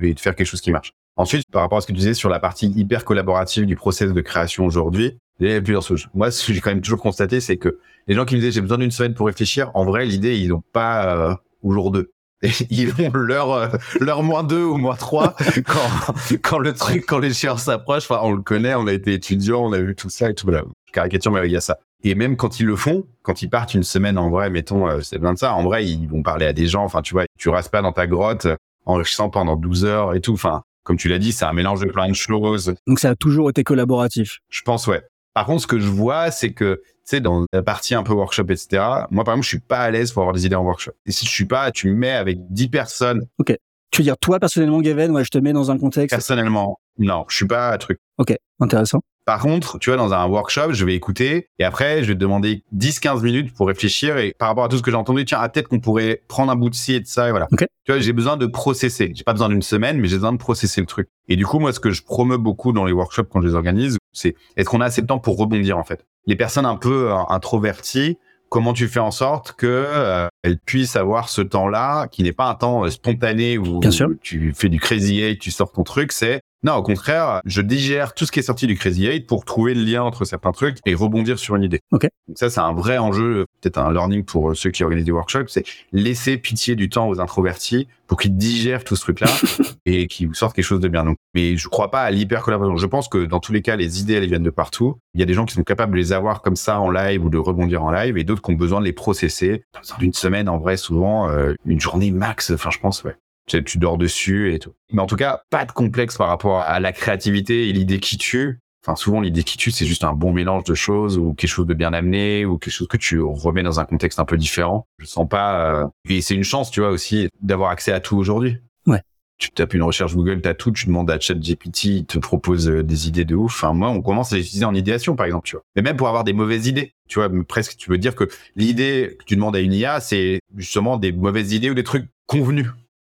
et 0.00 0.14
de 0.14 0.20
faire 0.20 0.34
quelque 0.34 0.46
chose 0.46 0.60
qui 0.60 0.70
marche. 0.70 0.92
Ensuite, 1.16 1.44
par 1.50 1.62
rapport 1.62 1.78
à 1.78 1.80
ce 1.82 1.86
que 1.86 1.92
tu 1.92 1.98
disais 1.98 2.14
sur 2.14 2.30
la 2.30 2.38
partie 2.38 2.68
hyper 2.68 3.04
collaborative 3.04 3.66
du 3.66 3.76
process 3.76 4.12
de 4.12 4.20
création 4.20 4.64
aujourd'hui, 4.64 5.18
Il 5.40 5.50
y 5.50 5.54
a 5.54 5.60
plusieurs 5.60 5.82
choses. 5.82 6.08
Moi, 6.14 6.30
ce 6.30 6.46
que 6.46 6.52
j'ai 6.52 6.60
quand 6.60 6.70
même 6.70 6.80
toujours 6.80 7.00
constaté, 7.00 7.40
c'est 7.40 7.56
que 7.56 7.78
les 8.06 8.14
gens 8.14 8.24
qui 8.24 8.34
me 8.34 8.40
disaient 8.40 8.52
j'ai 8.52 8.60
besoin 8.60 8.78
d'une 8.78 8.90
semaine 8.90 9.14
pour 9.14 9.26
réfléchir, 9.26 9.70
en 9.74 9.84
vrai, 9.84 10.04
l'idée, 10.04 10.38
ils 10.38 10.48
n'ont 10.48 10.62
pas 10.72 11.16
euh, 11.16 11.34
au 11.62 11.72
jour 11.72 11.90
deux. 11.90 12.12
ils 12.70 12.92
ont 13.00 13.12
leur 13.12 13.52
euh, 13.52 13.68
leur 14.00 14.22
moins 14.22 14.42
deux 14.42 14.64
ou 14.64 14.76
moins 14.76 14.96
trois 14.96 15.36
quand 15.66 16.14
quand 16.42 16.58
le 16.58 16.72
truc 16.72 17.04
quand 17.06 17.18
les 17.18 17.32
chiens 17.32 17.56
s'approchent. 17.56 18.10
Enfin, 18.10 18.20
on 18.22 18.32
le 18.32 18.42
connaît, 18.42 18.74
on 18.74 18.86
a 18.86 18.92
été 18.92 19.14
étudiant, 19.14 19.64
on 19.64 19.72
a 19.72 19.78
vu 19.78 19.94
tout 19.94 20.10
ça 20.10 20.30
et 20.30 20.34
tout. 20.34 20.46
Voilà, 20.46 20.64
caricature, 20.92 21.30
mais 21.30 21.46
il 21.46 21.52
y 21.52 21.56
a 21.56 21.60
ça. 21.60 21.78
Et 22.04 22.14
même 22.14 22.36
quand 22.36 22.60
ils 22.60 22.66
le 22.66 22.76
font, 22.76 23.06
quand 23.22 23.42
ils 23.42 23.48
partent 23.48 23.74
une 23.74 23.82
semaine 23.82 24.18
en 24.18 24.30
vrai, 24.30 24.50
mettons, 24.50 24.88
euh, 24.88 25.00
c'est 25.00 25.18
plein 25.18 25.32
de 25.32 25.38
ça. 25.38 25.54
En 25.54 25.62
vrai, 25.62 25.86
ils 25.86 26.08
vont 26.08 26.22
parler 26.22 26.46
à 26.46 26.52
des 26.52 26.66
gens. 26.66 26.84
Enfin, 26.84 27.02
tu 27.02 27.14
vois, 27.14 27.24
tu 27.38 27.48
restes 27.48 27.70
pas 27.70 27.82
dans 27.82 27.92
ta 27.92 28.06
grotte 28.06 28.48
enrichissant 28.84 29.30
pendant 29.30 29.56
12 29.56 29.84
heures 29.84 30.14
et 30.14 30.20
tout. 30.20 30.32
Enfin, 30.32 30.62
comme 30.82 30.96
tu 30.96 31.08
l'as 31.08 31.18
dit, 31.18 31.32
c'est 31.32 31.44
un 31.44 31.52
mélange 31.52 31.80
de 31.80 31.90
plein 31.90 32.08
de 32.08 32.14
choses. 32.14 32.74
Donc 32.86 32.98
ça 32.98 33.10
a 33.10 33.14
toujours 33.14 33.50
été 33.50 33.62
collaboratif. 33.62 34.40
Je 34.48 34.62
pense, 34.62 34.86
ouais. 34.86 35.02
Par 35.34 35.46
contre, 35.46 35.62
ce 35.62 35.66
que 35.66 35.78
je 35.78 35.88
vois, 35.88 36.30
c'est 36.30 36.52
que, 36.52 36.82
tu 36.84 36.92
sais, 37.04 37.20
dans 37.20 37.46
la 37.52 37.62
partie 37.62 37.94
un 37.94 38.02
peu 38.02 38.12
workshop, 38.12 38.46
etc., 38.50 38.82
moi, 39.10 39.24
par 39.24 39.34
exemple, 39.34 39.44
je 39.44 39.48
suis 39.48 39.60
pas 39.60 39.80
à 39.80 39.90
l'aise 39.90 40.12
pour 40.12 40.22
avoir 40.22 40.34
des 40.34 40.44
idées 40.44 40.56
en 40.56 40.64
workshop. 40.64 40.92
Et 41.06 41.12
si 41.12 41.24
je 41.24 41.30
suis 41.30 41.46
pas, 41.46 41.70
tu 41.70 41.88
me 41.88 41.94
mets 41.94 42.10
avec 42.10 42.38
10 42.52 42.68
personnes. 42.68 43.26
Ok. 43.38 43.56
Tu 43.90 44.00
veux 44.00 44.04
dire, 44.04 44.18
toi, 44.18 44.40
personnellement, 44.40 44.80
Gavin, 44.80 45.10
ouais, 45.10 45.24
je 45.24 45.30
te 45.30 45.38
mets 45.38 45.52
dans 45.52 45.70
un 45.70 45.78
contexte. 45.78 46.10
Personnellement, 46.10 46.78
non, 46.98 47.24
je 47.28 47.36
suis 47.36 47.46
pas 47.46 47.68
à 47.68 47.78
truc. 47.78 47.98
Ok, 48.18 48.34
intéressant. 48.58 49.02
Par 49.24 49.40
contre, 49.40 49.78
tu 49.78 49.90
vois, 49.90 49.96
dans 49.96 50.12
un 50.12 50.26
workshop, 50.26 50.72
je 50.72 50.84
vais 50.84 50.94
écouter 50.94 51.48
et 51.58 51.64
après, 51.64 52.02
je 52.02 52.08
vais 52.08 52.14
te 52.14 52.18
demander 52.18 52.64
10-15 52.76 53.22
minutes 53.22 53.54
pour 53.54 53.68
réfléchir 53.68 54.18
et 54.18 54.34
par 54.36 54.48
rapport 54.48 54.64
à 54.64 54.68
tout 54.68 54.76
ce 54.76 54.82
que 54.82 54.90
j'ai 54.90 54.96
entendu, 54.96 55.24
tiens, 55.24 55.38
ah, 55.40 55.48
peut-être 55.48 55.68
qu'on 55.68 55.78
pourrait 55.80 56.22
prendre 56.26 56.50
un 56.50 56.56
bout 56.56 56.70
de 56.70 56.74
ci 56.74 56.94
et 56.94 57.00
de 57.00 57.06
ça 57.06 57.28
et 57.28 57.30
voilà. 57.30 57.46
Tu 57.84 57.92
vois, 57.92 58.00
j'ai 58.00 58.12
besoin 58.12 58.36
de 58.36 58.46
processer. 58.46 59.12
J'ai 59.14 59.24
pas 59.24 59.32
besoin 59.32 59.48
d'une 59.48 59.62
semaine, 59.62 59.98
mais 59.98 60.08
j'ai 60.08 60.16
besoin 60.16 60.32
de 60.32 60.38
processer 60.38 60.80
le 60.80 60.86
truc. 60.86 61.08
Et 61.28 61.36
du 61.36 61.46
coup, 61.46 61.58
moi, 61.60 61.72
ce 61.72 61.80
que 61.80 61.90
je 61.90 62.02
promeux 62.02 62.36
beaucoup 62.36 62.72
dans 62.72 62.84
les 62.84 62.92
workshops 62.92 63.28
quand 63.30 63.40
je 63.40 63.48
les 63.48 63.54
organise, 63.54 63.96
c'est 64.12 64.34
est-ce 64.56 64.68
qu'on 64.68 64.80
a 64.80 64.86
assez 64.86 65.02
de 65.02 65.06
temps 65.06 65.18
pour 65.18 65.36
rebondir, 65.38 65.78
en 65.78 65.84
fait? 65.84 66.04
Les 66.26 66.36
personnes 66.36 66.66
un 66.66 66.76
peu 66.76 67.10
euh, 67.10 67.16
introverties, 67.28 68.18
comment 68.48 68.72
tu 68.72 68.86
fais 68.88 69.00
en 69.00 69.10
sorte 69.10 69.52
que 69.52 69.66
euh, 69.66 70.26
elles 70.42 70.58
puissent 70.58 70.96
avoir 70.96 71.28
ce 71.28 71.42
temps-là 71.42 72.06
qui 72.08 72.22
n'est 72.22 72.32
pas 72.32 72.48
un 72.48 72.54
temps 72.54 72.84
euh, 72.84 72.90
spontané 72.90 73.58
où, 73.58 73.78
Bien 73.80 73.90
sûr. 73.90 74.08
où 74.08 74.14
tu 74.20 74.52
fais 74.54 74.68
du 74.68 74.78
crazy 74.78 75.20
eight, 75.20 75.40
tu 75.40 75.50
sors 75.50 75.72
ton 75.72 75.82
truc, 75.84 76.12
c'est 76.12 76.40
non, 76.64 76.74
au 76.74 76.82
contraire, 76.82 77.40
je 77.44 77.60
digère 77.60 78.14
tout 78.14 78.24
ce 78.24 78.30
qui 78.30 78.38
est 78.38 78.44
sorti 78.44 78.68
du 78.68 78.76
Crazy 78.76 79.06
Eight 79.06 79.26
pour 79.26 79.44
trouver 79.44 79.74
le 79.74 79.82
lien 79.82 80.02
entre 80.04 80.24
certains 80.24 80.52
trucs 80.52 80.78
et 80.86 80.94
rebondir 80.94 81.38
sur 81.38 81.56
une 81.56 81.64
idée. 81.64 81.80
Ok. 81.90 82.08
Donc 82.28 82.38
ça, 82.38 82.50
c'est 82.50 82.60
un 82.60 82.72
vrai 82.72 82.98
enjeu, 82.98 83.46
peut-être 83.60 83.78
un 83.78 83.92
learning 83.92 84.24
pour 84.24 84.50
euh, 84.50 84.54
ceux 84.54 84.70
qui 84.70 84.84
organisent 84.84 85.06
des 85.06 85.12
workshops, 85.12 85.48
c'est 85.48 85.64
laisser 85.90 86.36
pitié 86.36 86.76
du 86.76 86.88
temps 86.88 87.08
aux 87.08 87.20
introvertis 87.20 87.88
pour 88.06 88.16
qu'ils 88.16 88.36
digèrent 88.36 88.84
tout 88.84 88.94
ce 88.94 89.00
truc-là 89.00 89.26
et 89.86 90.06
qu'ils 90.06 90.28
vous 90.28 90.34
sortent 90.34 90.54
quelque 90.54 90.64
chose 90.64 90.80
de 90.80 90.86
bien. 90.86 91.04
Donc, 91.04 91.16
mais 91.34 91.56
je 91.56 91.66
crois 91.68 91.90
pas 91.90 92.02
à 92.02 92.10
l'hyper 92.12 92.42
collaboration. 92.42 92.76
Je 92.76 92.86
pense 92.86 93.08
que 93.08 93.24
dans 93.24 93.40
tous 93.40 93.52
les 93.52 93.62
cas, 93.62 93.74
les 93.74 94.00
idées, 94.00 94.14
elles 94.14 94.28
viennent 94.28 94.42
de 94.44 94.50
partout. 94.50 94.98
Il 95.14 95.20
y 95.20 95.22
a 95.24 95.26
des 95.26 95.34
gens 95.34 95.46
qui 95.46 95.54
sont 95.54 95.64
capables 95.64 95.92
de 95.92 95.98
les 95.98 96.12
avoir 96.12 96.42
comme 96.42 96.56
ça 96.56 96.78
en 96.78 96.90
live 96.90 97.24
ou 97.24 97.28
de 97.28 97.38
rebondir 97.38 97.82
en 97.82 97.90
live 97.90 98.16
et 98.18 98.24
d'autres 98.24 98.42
qui 98.42 98.52
ont 98.52 98.56
besoin 98.56 98.78
de 98.78 98.84
les 98.84 98.92
processer. 98.92 99.64
Dans 99.74 99.98
une 99.98 100.12
semaine, 100.12 100.48
en 100.48 100.58
vrai, 100.58 100.76
souvent, 100.76 101.28
euh, 101.28 101.54
une 101.66 101.80
journée 101.80 102.12
max, 102.12 102.52
enfin, 102.52 102.70
je 102.70 102.78
pense, 102.78 103.02
ouais. 103.02 103.16
Tu, 103.58 103.64
tu 103.64 103.78
dors 103.78 103.98
dessus 103.98 104.54
et 104.54 104.58
tout. 104.58 104.72
Mais 104.92 105.00
en 105.02 105.06
tout 105.06 105.16
cas, 105.16 105.42
pas 105.50 105.64
de 105.64 105.72
complexe 105.72 106.16
par 106.16 106.28
rapport 106.28 106.60
à 106.60 106.80
la 106.80 106.92
créativité 106.92 107.68
et 107.68 107.72
l'idée 107.72 108.00
qui 108.00 108.18
tue. 108.18 108.58
Enfin, 108.84 108.96
souvent, 108.96 109.20
l'idée 109.20 109.44
qui 109.44 109.56
tue, 109.58 109.70
c'est 109.70 109.86
juste 109.86 110.02
un 110.02 110.12
bon 110.12 110.32
mélange 110.32 110.64
de 110.64 110.74
choses 110.74 111.16
ou 111.16 111.34
quelque 111.34 111.50
chose 111.50 111.66
de 111.68 111.74
bien 111.74 111.92
amené 111.92 112.44
ou 112.44 112.58
quelque 112.58 112.74
chose 112.74 112.88
que 112.88 112.96
tu 112.96 113.20
remets 113.20 113.62
dans 113.62 113.78
un 113.78 113.84
contexte 113.84 114.18
un 114.18 114.24
peu 114.24 114.36
différent. 114.36 114.86
Je 114.98 115.06
sens 115.06 115.28
pas. 115.28 115.82
euh, 115.82 115.86
Et 116.08 116.20
c'est 116.20 116.34
une 116.34 116.42
chance, 116.42 116.70
tu 116.70 116.80
vois, 116.80 116.90
aussi 116.90 117.28
d'avoir 117.40 117.70
accès 117.70 117.92
à 117.92 118.00
tout 118.00 118.16
aujourd'hui. 118.16 118.56
Ouais. 118.88 119.00
Tu 119.38 119.50
tapes 119.50 119.74
une 119.74 119.82
recherche 119.84 120.14
Google, 120.16 120.40
t'as 120.40 120.54
tout. 120.54 120.72
Tu 120.72 120.86
demandes 120.86 121.10
à 121.12 121.20
ChatGPT, 121.20 121.84
il 121.84 122.06
te 122.06 122.18
propose 122.18 122.68
euh, 122.68 122.82
des 122.82 123.06
idées 123.06 123.24
de 123.24 123.36
ouf. 123.36 123.52
Enfin, 123.54 123.72
moi, 123.72 123.88
on 123.90 124.02
commence 124.02 124.32
à 124.32 124.36
les 124.36 124.42
utiliser 124.42 124.64
en 124.64 124.74
idéation, 124.74 125.14
par 125.14 125.26
exemple, 125.26 125.46
tu 125.46 125.54
vois. 125.54 125.62
Mais 125.76 125.82
même 125.82 125.96
pour 125.96 126.08
avoir 126.08 126.24
des 126.24 126.32
mauvaises 126.32 126.66
idées, 126.66 126.92
tu 127.08 127.20
vois, 127.20 127.28
presque, 127.46 127.76
tu 127.76 127.88
veux 127.88 127.98
dire 127.98 128.16
que 128.16 128.28
l'idée 128.56 129.16
que 129.20 129.24
tu 129.24 129.36
demandes 129.36 129.54
à 129.54 129.60
une 129.60 129.72
IA, 129.74 130.00
c'est 130.00 130.40
justement 130.56 130.96
des 130.96 131.12
mauvaises 131.12 131.52
idées 131.52 131.70
ou 131.70 131.74
des 131.74 131.84
trucs 131.84 132.08
convenus. 132.26 132.66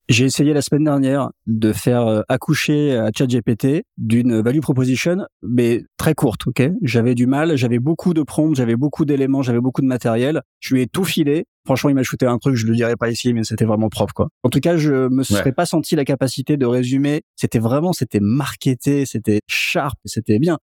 J'ai 0.09 0.25
essayé 0.25 0.53
la 0.53 0.63
semaine 0.63 0.85
dernière 0.85 1.31
de 1.47 1.73
faire 1.73 2.07
euh, 2.07 2.23
accoucher 2.29 2.97
à 2.97 3.11
ChatGPT 3.17 3.85
d'une 3.97 4.41
value 4.41 4.61
proposition, 4.61 5.19
mais 5.43 5.85
très 5.97 6.15
courte, 6.15 6.47
ok? 6.47 6.71
J'avais 6.83 7.15
du 7.15 7.27
mal, 7.27 7.57
j'avais 7.57 7.79
beaucoup 7.79 8.13
de 8.13 8.23
prompts, 8.23 8.55
j'avais 8.55 8.77
beaucoup 8.77 9.05
d'éléments, 9.05 9.43
j'avais 9.43 9.61
beaucoup 9.61 9.81
de 9.81 9.87
matériel. 9.87 10.43
Je 10.61 10.75
lui 10.75 10.83
ai 10.83 10.87
tout 10.87 11.05
filé. 11.05 11.47
Franchement, 11.65 11.91
il 11.91 11.95
m'a 11.95 12.03
shooté 12.03 12.27
un 12.27 12.39
truc, 12.39 12.57
je 12.57 12.67
le 12.67 12.75
dirai 12.75 12.97
pas 12.97 13.11
ici, 13.11 13.33
mais 13.33 13.45
c'était 13.45 13.65
vraiment 13.65 13.89
propre, 13.89 14.13
quoi. 14.13 14.29
En 14.43 14.51
tout 14.51 14.59
cas, 14.59 14.77
je 14.77 15.09
me 15.09 15.23
serais 15.23 15.53
pas 15.53 15.67
senti 15.67 15.95
la 15.95 16.05
capacité 16.05 16.57
de 16.57 16.67
résumer. 16.67 17.23
C'était 17.37 17.61
vraiment, 17.61 17.93
c'était 17.93 18.21
marketé, 18.21 19.07
c'était 19.07 19.41
sharp, 19.47 19.97
c'était 20.05 20.41
bien. 20.41 20.59